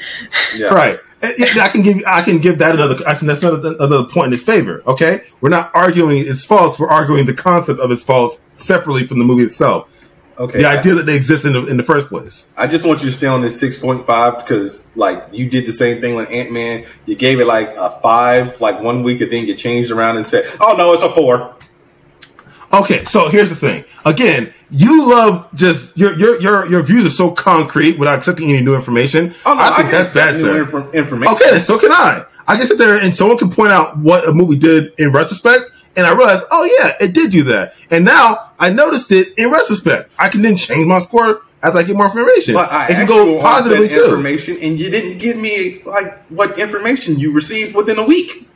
Yeah. 0.55 0.69
Right. 0.69 1.01
Uh, 1.23 1.31
yeah, 1.39 1.65
I 1.65 1.69
can 1.69 1.83
give 1.83 2.03
I 2.07 2.23
can 2.23 2.39
give 2.39 2.59
that 2.59 2.75
another 2.75 2.97
I 3.07 3.15
can 3.15 3.27
that's 3.27 3.43
another 3.43 3.75
another 3.75 4.05
point 4.05 4.27
in 4.27 4.33
his 4.33 4.43
favor. 4.43 4.83
Okay, 4.87 5.23
we're 5.41 5.49
not 5.49 5.71
arguing 5.75 6.19
its 6.19 6.45
false. 6.45 6.79
We're 6.79 6.89
arguing 6.89 7.27
the 7.27 7.35
concept 7.35 7.81
of 7.81 7.91
its 7.91 8.03
false 8.03 8.39
separately 8.55 9.07
from 9.07 9.19
the 9.19 9.25
movie 9.25 9.45
itself. 9.45 9.89
Okay. 10.39 10.59
The 10.59 10.67
idea 10.67 10.95
that 10.95 11.07
they 11.07 11.17
exist 11.17 11.47
in 11.47 11.55
the, 11.55 11.67
in 11.67 11.79
the 11.79 11.83
first 11.83 12.09
place. 12.09 12.47
I 12.59 12.67
just 12.67 12.87
want 12.87 13.01
you 13.03 13.07
to 13.07 13.17
stay 13.17 13.27
on 13.27 13.41
this 13.41 13.59
six 13.59 13.81
point 13.81 14.07
five 14.07 14.39
because, 14.39 14.87
like, 14.95 15.25
you 15.33 15.49
did 15.49 15.65
the 15.65 15.73
same 15.73 16.01
thing 16.03 16.15
with 16.15 16.31
Ant 16.31 16.53
Man. 16.53 16.85
You 17.07 17.15
gave 17.15 17.41
it 17.41 17.47
like 17.47 17.75
a 17.79 17.91
five, 18.03 18.61
like 18.61 18.81
one 18.83 19.03
week, 19.03 19.23
and 19.23 19.33
then 19.33 19.47
you 19.47 19.55
changed 19.55 19.91
around 19.91 20.19
and 20.19 20.27
said, 20.27 20.45
"Oh 20.61 20.75
no, 20.77 20.93
it's 20.93 21.03
a 21.03 21.09
four. 21.09 21.55
Okay, 22.73 23.05
so 23.05 23.29
here's 23.29 23.49
the 23.51 23.57
thing. 23.57 23.85
Again, 24.05 24.53
you 24.71 25.09
love 25.09 25.49
just 25.55 25.97
your 25.97 26.15
your 26.19 26.41
your 26.41 26.67
your 26.67 26.83
views 26.83 27.07
are 27.07 27.11
so 27.11 27.31
concrete 27.31 27.99
without 27.99 28.19
accepting 28.19 28.49
any 28.51 28.61
new 28.61 28.75
information. 28.75 29.35
Oh 29.45 29.55
no, 29.55 29.61
I 29.61 29.69
think 29.77 29.91
can 29.91 29.91
that's 29.93 30.15
bad, 30.15 30.35
new 30.37 30.65
infor- 30.65 30.93
information. 30.93 31.35
Okay, 31.35 31.51
then 31.51 31.61
so 31.61 31.79
can 31.79 31.93
I. 31.93 32.25
I 32.49 32.57
can 32.57 32.67
sit 32.67 32.79
there 32.79 32.97
and 32.97 33.15
someone 33.15 33.39
can 33.39 33.51
point 33.51 33.73
out 33.73 33.97
what 33.99 34.29
a 34.29 34.33
movie 34.33 34.57
did 34.57 34.93
in 34.99 35.13
retrospect, 35.13 35.65
and 35.97 36.07
I 36.07 36.13
realize, 36.13 36.43
oh 36.51 36.65
yeah, 36.81 37.05
it 37.05 37.13
did 37.13 37.31
do 37.33 37.43
that. 37.45 37.75
And 37.91 38.05
now 38.05 38.51
I 38.59 38.71
noticed 38.71 39.11
it 39.13 39.35
in 39.37 39.51
retrospect. 39.51 40.11
I 40.19 40.29
can 40.29 40.43
then 40.43 40.57
change 40.57 40.87
my 40.87 40.99
score 40.99 41.43
as 41.63 41.75
I 41.75 41.83
get 41.83 41.97
more 41.97 42.07
information. 42.07 42.55
But 42.55 42.71
I 42.71 42.89
it 42.89 42.95
can 42.95 43.07
go 43.07 43.41
positively 43.41 43.89
too. 43.89 44.05
information, 44.05 44.59
and 44.61 44.79
you 44.79 44.91
didn't 44.91 45.19
give 45.19 45.37
me 45.37 45.83
like 45.85 46.19
what 46.29 46.59
information 46.59 47.19
you 47.19 47.33
received 47.33 47.75
within 47.75 47.99
a 47.99 48.05
week. 48.05 48.49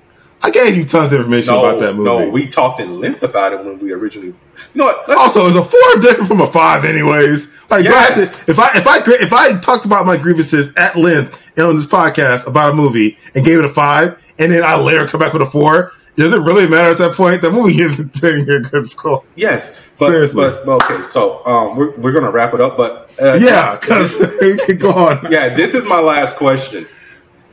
I 0.42 0.50
gave 0.50 0.76
you 0.76 0.84
tons 0.86 1.12
of 1.12 1.20
information 1.20 1.52
No, 1.54 1.64
about 1.66 1.80
that 1.80 1.94
movie. 1.94 2.04
no, 2.08 2.30
we 2.30 2.46
talked 2.48 2.80
in 2.80 2.98
length 3.00 3.22
about 3.22 3.52
it 3.52 3.62
when 3.62 3.78
we 3.78 3.92
originally. 3.92 4.28
You 4.28 4.34
know 4.74 4.84
what? 4.84 5.10
Also, 5.18 5.46
is 5.46 5.54
a 5.56 5.62
four 5.62 6.00
different 6.02 6.28
from 6.28 6.40
a 6.40 6.46
five, 6.46 6.84
anyways? 6.84 7.48
Like, 7.68 7.84
do 7.84 7.90
I 7.90 7.92
Yes. 7.92 8.44
to- 8.46 8.50
if 8.50 8.58
I 8.58 8.70
if 8.76 8.86
I 8.86 8.98
if 9.22 9.32
I 9.32 9.58
talked 9.60 9.84
about 9.84 10.06
my 10.06 10.16
grievances 10.16 10.72
at 10.76 10.96
length 10.96 11.38
on 11.58 11.76
this 11.76 11.86
podcast 11.86 12.46
about 12.46 12.70
a 12.70 12.74
movie 12.74 13.18
and 13.34 13.44
gave 13.44 13.58
it 13.58 13.64
a 13.66 13.68
five, 13.72 14.18
and 14.38 14.50
then 14.50 14.64
I 14.64 14.76
later 14.76 15.06
come 15.06 15.20
back 15.20 15.34
with 15.34 15.42
a 15.42 15.46
four, 15.50 15.92
does 16.16 16.32
it 16.32 16.40
really 16.40 16.66
matter 16.66 16.90
at 16.90 16.98
that 16.98 17.12
point? 17.12 17.42
The 17.42 17.50
movie 17.50 17.78
isn't 17.82 18.14
taking 18.14 18.48
a 18.48 18.60
good 18.60 18.88
score. 18.88 19.22
yes, 19.36 19.78
but, 19.98 20.06
Seriously. 20.06 20.48
but 20.48 20.64
but 20.64 20.84
okay. 20.90 21.02
So 21.02 21.44
um, 21.44 21.76
we're 21.76 21.90
we're 21.98 22.12
gonna 22.12 22.30
wrap 22.30 22.54
it 22.54 22.60
up, 22.62 22.78
but 22.78 23.10
uh, 23.20 23.34
Yeah, 23.34 23.76
because 23.78 24.14
go 24.78 24.90
on. 24.92 25.30
yeah, 25.30 25.54
this 25.54 25.74
is 25.74 25.84
my 25.84 26.00
last 26.00 26.36
question. 26.38 26.86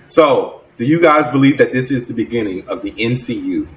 So, 0.05 0.56
do 0.77 0.85
you 0.85 1.01
guys 1.01 1.27
believe 1.29 1.57
that 1.57 1.71
this 1.73 1.91
is 1.91 2.07
the 2.07 2.13
beginning 2.13 2.67
of 2.69 2.81
the 2.81 2.91
NCU, 2.91 3.67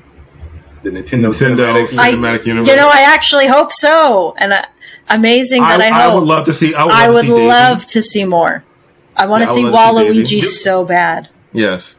the 0.83 0.91
Nintendo, 0.91 1.31
Nintendo 1.31 1.87
Cinematic 1.87 1.99
I, 1.99 2.12
Cinematic 2.12 2.47
you 2.47 2.55
know, 2.77 2.89
I 2.93 3.07
actually 3.15 3.47
hope 3.49 3.73
so, 3.73 4.35
and 4.39 4.53
uh, 4.53 4.65
amazing 5.09 5.62
that 5.62 5.81
I, 5.81 5.89
I, 5.89 6.11
I 6.11 6.15
would 6.15 6.25
love 6.25 6.45
to 6.47 6.55
see. 6.55 6.75
I 6.75 6.85
would, 6.85 6.95
I 6.95 7.07
love, 7.07 7.15
would 7.15 7.20
to 7.23 7.27
see 7.29 7.37
Daisy. 7.37 7.49
love 7.49 7.87
to 7.87 8.03
see 8.03 8.25
more. 8.25 8.65
I 9.17 9.27
want 9.27 9.43
Yeah, 9.43 9.49
to 9.49 9.55
see 9.55 9.65
would 9.65 9.73
love 9.73 9.97
to 10.07 10.12
see 10.15 10.23
Waluigi 10.23 10.43
so 10.43 10.85
bad. 10.85 11.29
Yes, 11.53 11.97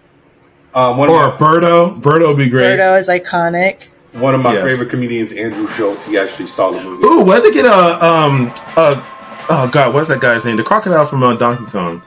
Um, 0.74 0.98
one, 0.98 1.10
or 1.10 1.26
of 1.26 1.34
Birdo. 1.40 2.00
Birdo 2.02 2.30
would 2.30 2.38
be 2.38 2.50
great. 2.50 2.80
Birdo 2.80 2.98
is 3.00 3.08
iconic. 3.10 3.84
one 4.14 4.34
of 4.36 4.42
my 4.42 4.54
Yes. 4.54 4.64
favorite 4.72 4.90
comedians, 4.90 5.32
Andrew 5.34 5.68
Schultz. 5.68 6.06
He 6.06 6.18
actually 6.18 6.48
saw 6.48 6.72
the 6.72 6.82
movie. 6.82 7.06
Ooh, 7.06 7.22
why 7.26 7.40
did 7.40 7.52
they 7.52 7.54
get 7.56 7.66
a 7.66 8.06
um 8.06 8.48
a 8.78 9.04
oh 9.50 9.70
god, 9.72 9.94
what's 9.94 10.10
that 10.10 10.20
guy's 10.22 10.46
name? 10.46 10.58
The 10.58 10.64
crocodile 10.64 11.06
from 11.06 11.24
uh, 11.24 11.36
Donkey 11.36 11.66
Kong. 11.72 12.02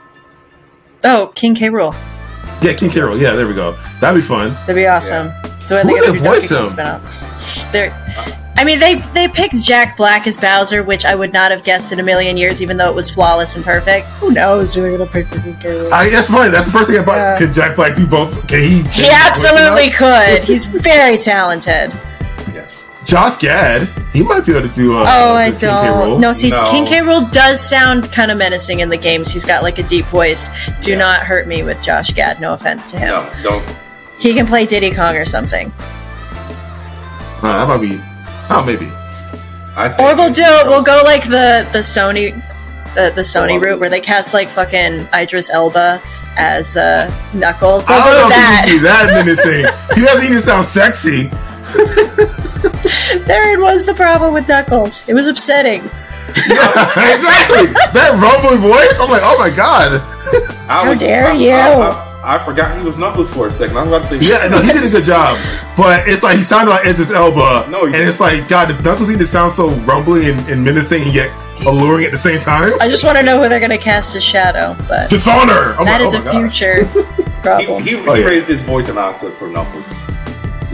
Oh, 1.05 1.31
King 1.35 1.55
K. 1.55 1.69
Rool. 1.69 1.95
Yeah, 2.65 2.73
King 2.73 2.89
K. 2.91 3.01
Rool. 3.01 3.21
Yeah, 3.21 3.35
there 3.35 3.47
we 3.47 3.55
go. 3.55 3.73
That'd 4.01 4.21
be 4.23 4.27
fun. 4.27 4.55
That'd 4.55 4.77
be 4.77 4.87
awesome. 4.87 5.33
So 5.67 5.77
Who 5.77 5.85
they 5.89 5.93
would 5.93 6.01
gotta 6.01 6.13
they 6.13 6.19
voice 6.19 6.49
him? 6.51 6.69
spin-off. 6.69 7.03
I 8.57 8.65
mean, 8.65 8.79
they 8.79 8.95
they 9.13 9.29
picked 9.29 9.57
Jack 9.63 9.97
Black 9.97 10.27
as 10.27 10.37
Bowser, 10.37 10.83
which 10.83 11.05
I 11.05 11.15
would 11.15 11.33
not 11.33 11.51
have 11.51 11.63
guessed 11.65 11.93
in 11.93 12.01
a 12.01 12.03
million 12.03 12.37
years, 12.37 12.63
even 12.63 12.77
though 12.77 12.89
it 12.89 12.95
was 12.95 13.11
flawless 13.11 13.57
and 13.57 13.65
perfect. 13.65 14.07
Who 14.21 14.31
knows 14.31 14.73
who 14.75 14.81
they're 14.83 14.97
gonna 14.97 15.11
pick 15.11 15.27
for 15.27 15.41
King 15.41 15.57
K. 15.57 15.69
Rool? 15.71 15.91
I, 15.93 16.09
that's 16.09 16.29
funny. 16.29 16.51
That's 16.51 16.65
the 16.67 16.73
first 16.73 16.89
thing 16.89 17.01
about. 17.03 17.17
Yeah. 17.17 17.37
Could 17.39 17.53
Jack 17.53 17.77
Black 17.77 17.97
do 17.97 18.07
both? 18.07 18.33
Can 18.47 18.61
he? 18.61 18.83
He 18.85 19.11
absolutely 19.11 19.91
could. 19.91 20.45
He's 20.45 20.65
very 20.67 21.19
talented. 21.19 21.93
Yes. 23.05 23.11
Josh 23.11 23.37
Gad. 23.37 23.89
He 24.13 24.23
might 24.23 24.45
be 24.47 24.53
able 24.57 24.69
to 24.69 24.75
do. 24.75 24.97
Uh, 24.97 25.05
Oh, 25.07 25.35
the 25.35 25.41
I 25.41 25.51
King 25.51 25.59
K. 25.61 25.67
Rool. 25.67 26.09
don't. 26.11 26.21
No, 26.21 26.33
see, 26.33 26.51
No. 26.51 26.71
King 26.71 26.87
K. 26.87 26.99
Rool 26.99 27.31
does 27.33 27.61
sound 27.61 28.11
kind 28.13 28.31
of 28.31 28.39
menacing 28.39 28.81
in 28.81 28.89
the 28.89 28.97
games. 28.97 29.33
He's 29.33 29.45
got 29.45 29.63
like 29.63 29.79
a 29.79 29.83
deep 29.83 30.07
voice. 30.07 30.49
Do 30.81 30.93
Yeah. 30.93 30.99
not 30.99 31.23
hurt 31.23 31.47
me 31.47 31.63
with 31.63 31.83
Josh 31.83 32.11
Gad. 32.11 32.41
No 32.41 32.53
offense 32.55 32.91
to 32.93 32.99
him. 32.99 33.09
No, 33.09 33.31
don't. 33.43 33.65
He 34.19 34.33
can 34.35 34.47
play 34.47 34.65
Diddy 34.67 34.91
Kong 34.93 35.17
or 35.17 35.25
something. 35.25 35.73
Uh, 37.43 37.67
that 37.67 37.69
might 37.69 37.81
be. 37.81 38.01
Oh, 38.51 38.63
maybe. 38.65 38.91
I 39.77 39.89
say 39.89 40.03
Or 40.05 40.15
we'll 40.17 40.33
do 40.33 40.43
Andrew 40.43 40.71
we'll 40.71 40.83
go 40.85 41.03
like 41.05 41.25
the 41.25 41.69
the 41.73 41.81
Sony 41.81 42.33
the, 42.95 43.11
the 43.15 43.23
Sony 43.23 43.57
Oh, 43.57 43.61
route 43.61 43.81
where 43.81 43.91
they 43.91 44.01
cast 44.01 44.33
like 44.33 44.49
fucking 44.49 45.09
Idris 45.13 45.51
Elba 45.51 46.01
as 46.37 46.77
uh, 46.77 47.11
Knuckles. 47.35 47.85
They'll 47.87 47.99
I 47.99 48.05
go 48.05 48.13
don't 48.13 48.29
know 48.31 48.37
with 48.37 48.37
if 48.37 48.71
he 48.71 48.79
that. 48.79 49.03
would 49.05 49.27
be 49.27 49.45
that 49.45 49.57
menacing. 49.67 49.97
he 49.99 50.05
doesn't 50.07 50.31
even 50.31 50.41
sound 50.43 50.65
sexy. 50.67 51.31
there 53.27 53.53
it 53.53 53.61
was 53.61 53.87
the 53.87 53.95
problem 53.95 54.35
with 54.35 54.49
Knuckles. 54.49 55.09
It 55.09 55.15
was 55.15 55.27
upsetting. 55.27 55.83
yeah, 56.49 57.15
exactly. 57.15 57.67
that 57.93 58.17
rumbling 58.21 58.61
voice. 58.61 58.99
I'm 59.01 59.11
like, 59.11 59.23
oh 59.25 59.37
my 59.39 59.51
god. 59.55 60.01
I 60.69 60.85
How 60.85 60.91
was- 60.91 60.99
dare 60.99 61.27
I, 61.29 61.33
you. 61.35 61.51
I, 61.51 61.91
I, 61.91 62.37
I 62.37 62.39
forgot 62.45 62.77
he 62.79 62.83
was 62.85 62.99
Knuckles 62.99 63.31
for 63.33 63.49
a 63.49 63.53
second. 63.53 63.77
I 63.77 63.83
was 63.83 63.89
about 63.89 64.03
to 64.11 64.21
say. 64.21 64.27
Yeah, 64.27 64.49
no, 64.49 64.61
he 64.63 64.73
did 64.73 64.85
a 64.85 64.91
good 64.91 65.05
job. 65.05 65.39
But 65.77 66.09
it's 66.09 66.23
like 66.23 66.37
he 66.37 66.43
sounded 66.43 66.71
like 66.71 66.87
Idris 66.87 67.11
Elba. 67.11 67.69
No, 67.71 67.87
he 67.87 67.95
and 67.95 68.03
it's 68.09 68.21
like, 68.21 68.49
God, 68.49 68.69
does 68.69 68.81
Knuckles 68.83 69.09
need 69.11 69.19
to 69.19 69.27
sound 69.27 69.53
so 69.53 69.69
rumbly 69.85 70.31
and, 70.31 70.41
and 70.49 70.65
menacing 70.65 71.03
and 71.03 71.13
yet 71.15 71.31
alluring 71.67 72.05
at 72.07 72.11
the 72.11 72.17
same 72.17 72.41
time? 72.41 72.73
I 72.81 72.89
just 72.89 73.05
want 73.05 73.19
to 73.19 73.23
know 73.25 73.43
who 73.43 73.49
they're 73.51 73.61
gonna 73.61 73.77
cast 73.79 74.17
as 74.17 74.25
Shadow, 74.25 74.75
but 74.89 75.11
Dishonor! 75.11 75.75
Oh 75.75 75.77
I'm 75.81 75.85
that 75.85 76.01
like, 76.01 76.09
is 76.09 76.15
oh 76.15 76.21
a 76.21 76.25
my 76.25 76.33
gosh. 76.49 76.59
future 76.59 76.85
He, 77.45 77.49
problem. 77.51 77.83
he, 77.83 77.91
he 77.91 77.97
Oh, 78.09 78.15
yeah. 78.15 78.25
raised 78.25 78.49
his 78.49 78.63
voice 78.63 78.89
an 78.89 78.97
octave 78.97 79.35
for 79.35 79.49
Knuckles. 79.49 79.85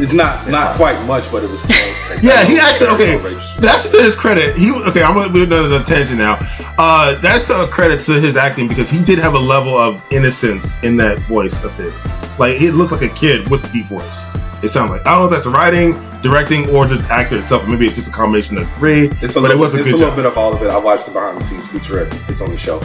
It's 0.00 0.14
not 0.14 0.48
not 0.48 0.76
quite 0.76 1.00
much, 1.06 1.30
but 1.30 1.44
it 1.44 1.50
was 1.50 1.62
still. 1.62 1.76
Yeah, 2.22 2.44
he 2.44 2.58
actually 2.58 2.88
okay. 2.90 3.16
That's 3.60 3.90
to 3.92 4.02
his 4.02 4.14
credit. 4.14 4.56
He 4.58 4.70
okay. 4.72 5.02
I'm 5.02 5.14
gonna 5.14 5.32
do 5.32 5.44
another 5.44 5.82
tangent 5.82 6.18
now. 6.18 6.38
Uh, 6.76 7.14
that's 7.20 7.48
a 7.50 7.66
credit 7.68 8.00
to 8.00 8.20
his 8.20 8.36
acting 8.36 8.68
because 8.68 8.90
he 8.90 9.02
did 9.02 9.18
have 9.18 9.34
a 9.34 9.38
level 9.38 9.76
of 9.76 10.02
innocence 10.10 10.76
in 10.82 10.96
that 10.98 11.18
voice 11.28 11.62
of 11.64 11.74
his. 11.76 12.08
Like 12.38 12.56
he 12.56 12.70
looked 12.70 12.92
like 12.92 13.02
a 13.02 13.08
kid 13.08 13.48
with 13.48 13.64
a 13.64 13.72
deep 13.72 13.86
voice. 13.86 14.24
It 14.62 14.68
sounded 14.68 14.92
like 14.94 15.06
I 15.06 15.12
don't 15.12 15.20
know 15.20 15.24
if 15.26 15.30
that's 15.30 15.46
writing, 15.46 15.92
directing, 16.20 16.68
or 16.70 16.86
the 16.86 16.98
actor 17.10 17.38
itself. 17.38 17.66
Maybe 17.66 17.86
it's 17.86 17.96
just 17.96 18.08
a 18.08 18.12
combination 18.12 18.58
of 18.58 18.70
three. 18.74 19.06
It's 19.22 19.36
a 19.36 19.40
but 19.40 19.42
little, 19.42 19.52
it 19.52 19.60
was 19.60 19.74
a 19.74 19.78
it's 19.78 19.86
good 19.86 19.94
a 19.94 19.98
little 19.98 20.10
job. 20.10 20.16
bit 20.16 20.26
of 20.26 20.36
all 20.36 20.54
of 20.54 20.60
it. 20.62 20.68
I 20.68 20.76
watched 20.78 21.06
the 21.06 21.12
behind 21.12 21.40
the 21.40 21.44
scenes 21.44 21.66
featurette. 21.68 22.12
It's 22.28 22.40
on 22.40 22.50
the 22.50 22.58
show. 22.58 22.80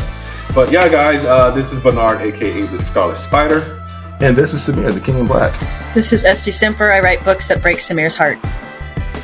But 0.54 0.72
yeah, 0.72 0.88
guys, 0.88 1.26
uh, 1.26 1.52
this 1.52 1.74
is 1.74 1.82
Burnard, 1.82 2.22
aka 2.22 2.62
the 2.68 2.78
Scarlet 2.80 3.18
Spider. 3.18 3.82
And 4.22 4.36
this 4.36 4.54
is 4.54 4.68
Samir, 4.68 4.94
the 4.94 5.02
King 5.02 5.18
in 5.18 5.28
Black. 5.28 5.54
This 5.94 6.14
is 6.14 6.24
SD 6.24 6.54
Simper. 6.54 6.92
I 6.92 7.02
write 7.02 7.24
books 7.24 7.48
that 7.50 7.62
break 7.62 7.80
Samir's 7.80 8.16
heart. 8.16 8.40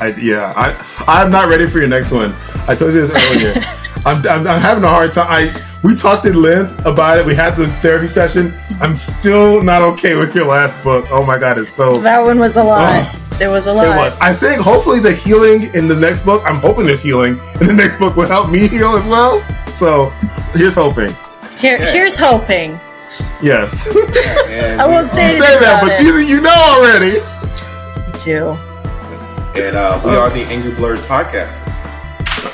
I, 0.02 0.16
yeah, 0.20 0.54
I 0.58 0.76
I'm 1.08 1.32
not 1.32 1.48
ready 1.48 1.68
for 1.68 1.80
your 1.80 1.88
next 1.88 2.12
one. 2.12 2.34
I 2.68 2.76
told 2.76 2.94
you 2.94 3.08
this 3.08 3.32
earlier. 3.32 3.54
I'm, 4.06 4.18
I'm, 4.28 4.48
I'm 4.48 4.60
having 4.60 4.84
a 4.84 4.90
hard 4.90 5.12
time. 5.12 5.28
I 5.30 5.64
we 5.84 5.96
talked 5.96 6.26
at 6.26 6.36
length 6.36 6.86
about 6.86 7.20
it. 7.20 7.26
We 7.26 7.36
had 7.36 7.56
the 7.56 7.68
therapy 7.82 8.08
session. 8.08 8.54
I'm 8.82 8.96
still 8.96 9.64
not 9.64 9.82
okay 9.94 10.16
with 10.16 10.36
your 10.36 10.46
last 10.46 10.84
book. 10.84 11.06
Oh 11.10 11.26
my 11.26 11.38
god, 11.38 11.58
it's 11.58 11.72
so. 11.72 12.02
That 12.02 12.20
one 12.20 12.40
was 12.40 12.58
a 12.58 12.64
lot. 12.64 13.16
There 13.38 13.50
was 13.50 13.68
a 13.68 13.74
lot. 13.74 13.86
It 13.86 13.98
was. 13.98 14.18
I 14.20 14.34
think 14.34 14.62
hopefully 14.62 15.00
the 15.00 15.14
healing 15.14 15.74
in 15.74 15.88
the 15.88 15.96
next 15.96 16.26
book. 16.26 16.44
I'm 16.46 16.58
hoping 16.58 16.86
there's 16.86 17.02
healing 17.02 17.40
in 17.62 17.68
the 17.68 17.74
next 17.74 17.98
book 17.98 18.16
will 18.16 18.28
help 18.28 18.50
me 18.50 18.68
heal 18.68 18.90
as 18.90 19.06
well. 19.06 19.42
So 19.74 20.10
here's 20.54 20.76
hoping. 20.76 21.16
Here, 21.60 21.78
here's 21.78 22.18
hoping. 22.18 22.80
Yes. 23.42 23.88
I 24.80 24.86
won't 24.88 25.10
say 25.10 25.22
you 25.38 25.44
anything 25.44 25.48
say 25.48 25.60
that, 25.60 25.80
but 25.82 26.00
it. 26.00 26.06
you 26.06 26.18
you 26.18 26.42
know 26.42 26.52
already. 26.52 27.20
Me 28.12 28.20
too. 28.20 28.58
And 29.60 29.76
uh, 29.76 30.02
we 30.06 30.12
are 30.12 30.30
the 30.30 30.44
Angry 30.44 30.72
Blerds 30.72 31.02
podcast. 31.08 31.66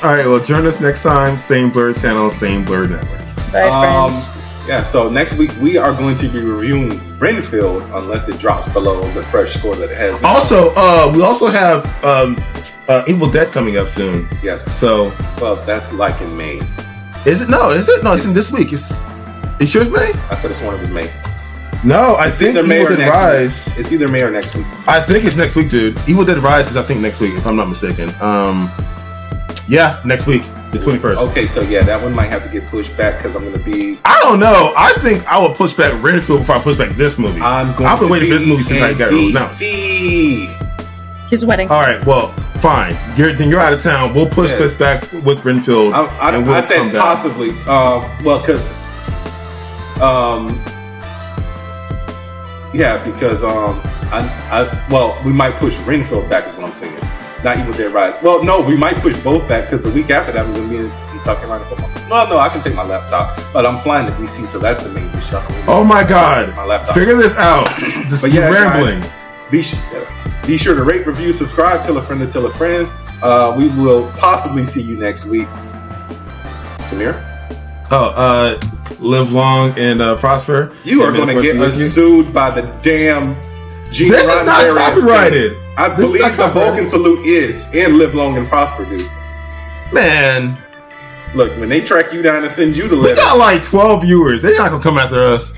All 0.02 0.14
right. 0.14 0.26
Well, 0.26 0.40
join 0.40 0.66
us 0.66 0.80
next 0.80 1.02
time. 1.02 1.36
Same 1.38 1.70
Blerd 1.70 2.00
channel, 2.00 2.30
same 2.30 2.62
Blerd 2.62 2.90
network. 2.90 3.52
Bye, 3.52 3.68
Um, 3.68 4.10
friends. 4.12 4.68
yeah, 4.68 4.82
so 4.82 5.08
next 5.08 5.34
week 5.34 5.50
we 5.60 5.76
are 5.76 5.92
going 5.92 6.16
to 6.16 6.28
be 6.28 6.40
reviewing 6.40 7.00
Renfield 7.18 7.82
unless 7.94 8.28
it 8.28 8.38
drops 8.38 8.68
below 8.68 9.00
the 9.12 9.22
fresh 9.24 9.54
score 9.54 9.76
that 9.76 9.90
it 9.90 9.96
has. 9.96 10.20
now. 10.20 10.28
Also, 10.28 10.72
uh, 10.76 11.10
we 11.14 11.22
also 11.22 11.46
have 11.48 11.84
um, 12.04 12.36
uh, 12.88 13.04
Evil 13.06 13.30
Dead 13.30 13.52
coming 13.52 13.76
up 13.78 13.88
soon. 13.88 14.28
yes. 14.42 14.64
So 14.64 15.12
Well, 15.40 15.56
that's 15.64 15.92
like 15.92 16.20
in 16.20 16.36
May. 16.36 16.60
is 17.26 17.42
it? 17.42 17.48
No, 17.48 17.70
is 17.70 17.88
it? 17.88 18.02
No, 18.04 18.12
it's 18.12 18.26
in 18.26 18.34
this 18.34 18.50
week. 18.50 18.72
It's 18.72 19.02
it's 19.60 19.74
yours, 19.74 19.90
May. 19.90 20.10
I 20.30 20.36
could 20.40 20.50
have 20.50 20.56
sworn 20.56 20.74
it 20.76 20.80
was 20.80 20.90
May. 20.90 21.12
No, 21.84 22.14
I 22.14 22.26
It's 22.26 22.38
think 22.38 22.56
either 22.56 22.66
May 22.66 22.80
Evil 22.82 22.94
or 22.94 22.96
Dead 22.96 23.04
next 23.06 23.16
Rise. 23.16 23.66
week. 23.68 23.78
It's 23.78 23.92
either 23.92 24.08
May 24.08 24.22
or 24.22 24.30
next 24.32 24.56
week. 24.56 24.66
I 24.88 25.00
think 25.00 25.24
it's 25.24 25.36
next 25.36 25.54
week, 25.54 25.68
dude. 25.70 25.96
Evil 26.08 26.24
Dead 26.24 26.38
Rise 26.38 26.68
is 26.70 26.76
I 26.76 26.82
think 26.82 27.00
next 27.00 27.20
week, 27.20 27.34
if 27.34 27.46
I'm 27.46 27.54
not 27.56 27.68
mistaken. 27.68 28.08
Um, 28.20 28.68
yeah, 29.68 30.00
next 30.04 30.26
week, 30.26 30.42
the 30.72 30.78
21st. 30.78 31.18
Okay, 31.30 31.46
so 31.46 31.60
yeah, 31.60 31.82
that 31.84 32.02
one 32.02 32.12
might 32.14 32.26
have 32.30 32.42
to 32.42 32.48
get 32.50 32.66
pushed 32.68 32.96
back 32.96 33.18
because 33.18 33.36
I'm 33.36 33.42
going 33.44 33.56
to 33.56 33.62
be. 33.64 34.00
I 34.04 34.18
don't 34.22 34.40
know. 34.40 34.72
I 34.76 34.92
think 34.94 35.24
I 35.26 35.38
will 35.38 35.54
push 35.54 35.72
back 35.74 36.02
Renfield 36.02 36.40
before 36.40 36.56
I 36.56 36.60
push 36.60 36.76
back 36.76 36.96
this 36.96 37.16
movie. 37.18 37.40
I'm 37.40 37.72
going. 37.76 37.86
I've 37.86 38.00
been 38.00 38.08
waiting 38.08 38.28
for 38.32 38.38
this 38.38 38.48
movie 38.48 38.62
since 38.64 38.82
I 38.82 38.92
got 38.94 39.10
it. 39.12 39.34
now. 39.34 39.40
DC. 39.40 41.30
His 41.30 41.44
wedding. 41.44 41.68
All 41.70 41.80
right, 41.82 42.04
well, 42.06 42.32
fine. 42.60 42.96
You're 43.16 43.34
then 43.34 43.50
you're 43.50 43.60
out 43.60 43.72
of 43.74 43.82
town. 43.82 44.14
We'll 44.14 44.28
push 44.28 44.50
Yes. 44.50 44.58
this 44.58 44.74
back 44.74 45.12
with 45.24 45.44
Renfield. 45.44 45.92
I, 45.92 46.06
I, 46.16 46.34
and 46.34 46.46
we'll 46.46 46.56
I 46.56 46.62
said 46.62 46.78
come 46.78 46.92
back. 46.92 47.02
possibly. 47.02 47.50
Uh, 47.66 48.00
well, 48.24 48.40
because, 48.40 48.66
um, 50.00 50.48
yeah, 52.74 53.02
because 53.04 53.42
um, 53.42 53.80
I, 54.12 54.20
I, 54.50 54.86
well, 54.90 55.20
we 55.24 55.32
might 55.32 55.56
push 55.56 55.78
Renfield 55.80 56.28
back. 56.28 56.46
Is 56.46 56.54
what 56.54 56.66
I'm 56.66 56.72
saying. 56.72 56.98
Not 57.44 57.56
Evil 57.58 57.72
Dead 57.72 57.92
Rise. 57.92 58.20
Well, 58.20 58.42
no, 58.42 58.60
we 58.60 58.76
might 58.76 58.96
push 58.96 59.16
both 59.22 59.48
back 59.48 59.66
because 59.70 59.84
the 59.84 59.90
week 59.90 60.10
after 60.10 60.32
that 60.32 60.44
we're 60.46 60.54
going 60.54 60.68
to 60.70 60.70
be 60.70 60.76
in, 60.84 61.12
in 61.12 61.20
South 61.20 61.38
Carolina. 61.38 61.64
For 61.66 61.76
my, 61.76 62.08
well, 62.10 62.28
no, 62.28 62.38
I 62.38 62.48
can 62.48 62.60
take 62.60 62.74
my 62.74 62.82
laptop, 62.82 63.38
but 63.52 63.64
I'm 63.64 63.80
flying 63.82 64.06
to 64.06 64.12
DC, 64.14 64.44
so 64.44 64.58
that's 64.58 64.82
the 64.82 64.88
main 64.90 65.08
issue. 65.16 65.38
Can- 65.38 65.64
Oh 65.68 65.84
my 65.84 66.02
God! 66.02 66.54
My 66.56 66.64
laptop. 66.64 66.94
Figure 66.96 67.14
this 67.16 67.36
out. 67.36 67.68
This 68.08 68.22
But 68.22 68.32
yeah, 68.32 68.48
rambling. 68.50 69.00
guys, 69.00 69.10
be, 69.50 69.62
sh- 69.62 69.76
be 70.46 70.56
sure 70.56 70.74
to 70.74 70.82
rate, 70.82 71.06
review, 71.06 71.32
subscribe, 71.32 71.82
tell 71.84 71.96
a 71.98 72.02
friend 72.02 72.20
to 72.22 72.26
tell 72.26 72.44
a 72.46 72.50
friend. 72.52 72.88
Uh, 73.22 73.54
we 73.56 73.68
will 73.68 74.10
possibly 74.12 74.64
see 74.64 74.82
you 74.82 74.96
next 74.96 75.26
week. 75.26 75.46
Samir, 76.88 77.22
Oh, 77.90 78.10
uh, 78.14 78.60
live 79.00 79.32
long 79.32 79.76
and 79.78 80.02
uh, 80.02 80.16
prosper. 80.16 80.74
you 80.84 81.02
are 81.02 81.12
going 81.12 81.28
to 81.28 81.40
get 81.42 81.54
be 81.54 81.58
with 81.58 81.78
you. 81.78 81.86
us 81.86 81.94
sued 81.94 82.34
by 82.34 82.50
the 82.50 82.62
damn 82.82 83.34
Gene 83.90 84.10
This 84.10 84.22
is 84.28 84.44
not 84.44 84.76
copyrighted. 84.76 85.56
I 85.78 85.88
This 85.88 85.98
believe 86.06 86.36
the. 86.36 86.48
Vulcan 86.48 86.84
salute 86.84 87.24
is 87.26 87.70
and 87.74 87.96
live 87.96 88.14
long 88.14 88.36
and 88.36 88.46
prosper, 88.46 88.84
dude. 88.84 89.00
Man, 89.92 90.56
Look, 91.34 91.56
when 91.58 91.68
they 91.68 91.80
track 91.82 92.12
you 92.12 92.20
down 92.22 92.42
and 92.42 92.50
send 92.52 92.74
you 92.76 92.88
the 92.88 92.96
we 92.96 93.02
letter, 93.02 93.16
got 93.16 93.38
like 93.38 93.62
12 93.62 94.02
viewers. 94.02 94.42
They're 94.42 94.56
not 94.58 94.70
gonna 94.70 94.82
come 94.82 94.98
after 94.98 95.22
us. 95.22 95.52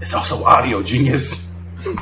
it's 0.00 0.12
also 0.14 0.44
audio 0.44 0.82
genius. 0.82 1.46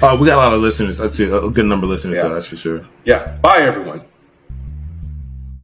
Uh, 0.00 0.16
we 0.18 0.26
got 0.26 0.36
a 0.36 0.40
lot 0.40 0.54
of 0.54 0.60
listeners. 0.62 0.96
That's. 0.96 1.20
A 1.20 1.50
good 1.52 1.66
number 1.66 1.84
of 1.84 1.90
listeners, 1.90 2.16
Yeah. 2.16 2.22
so 2.22 2.28
that's 2.32 2.46
for 2.46 2.56
sure. 2.56 2.80
Yeah. 3.04 3.36
Bye, 3.42 3.58
everyone. 3.58 4.00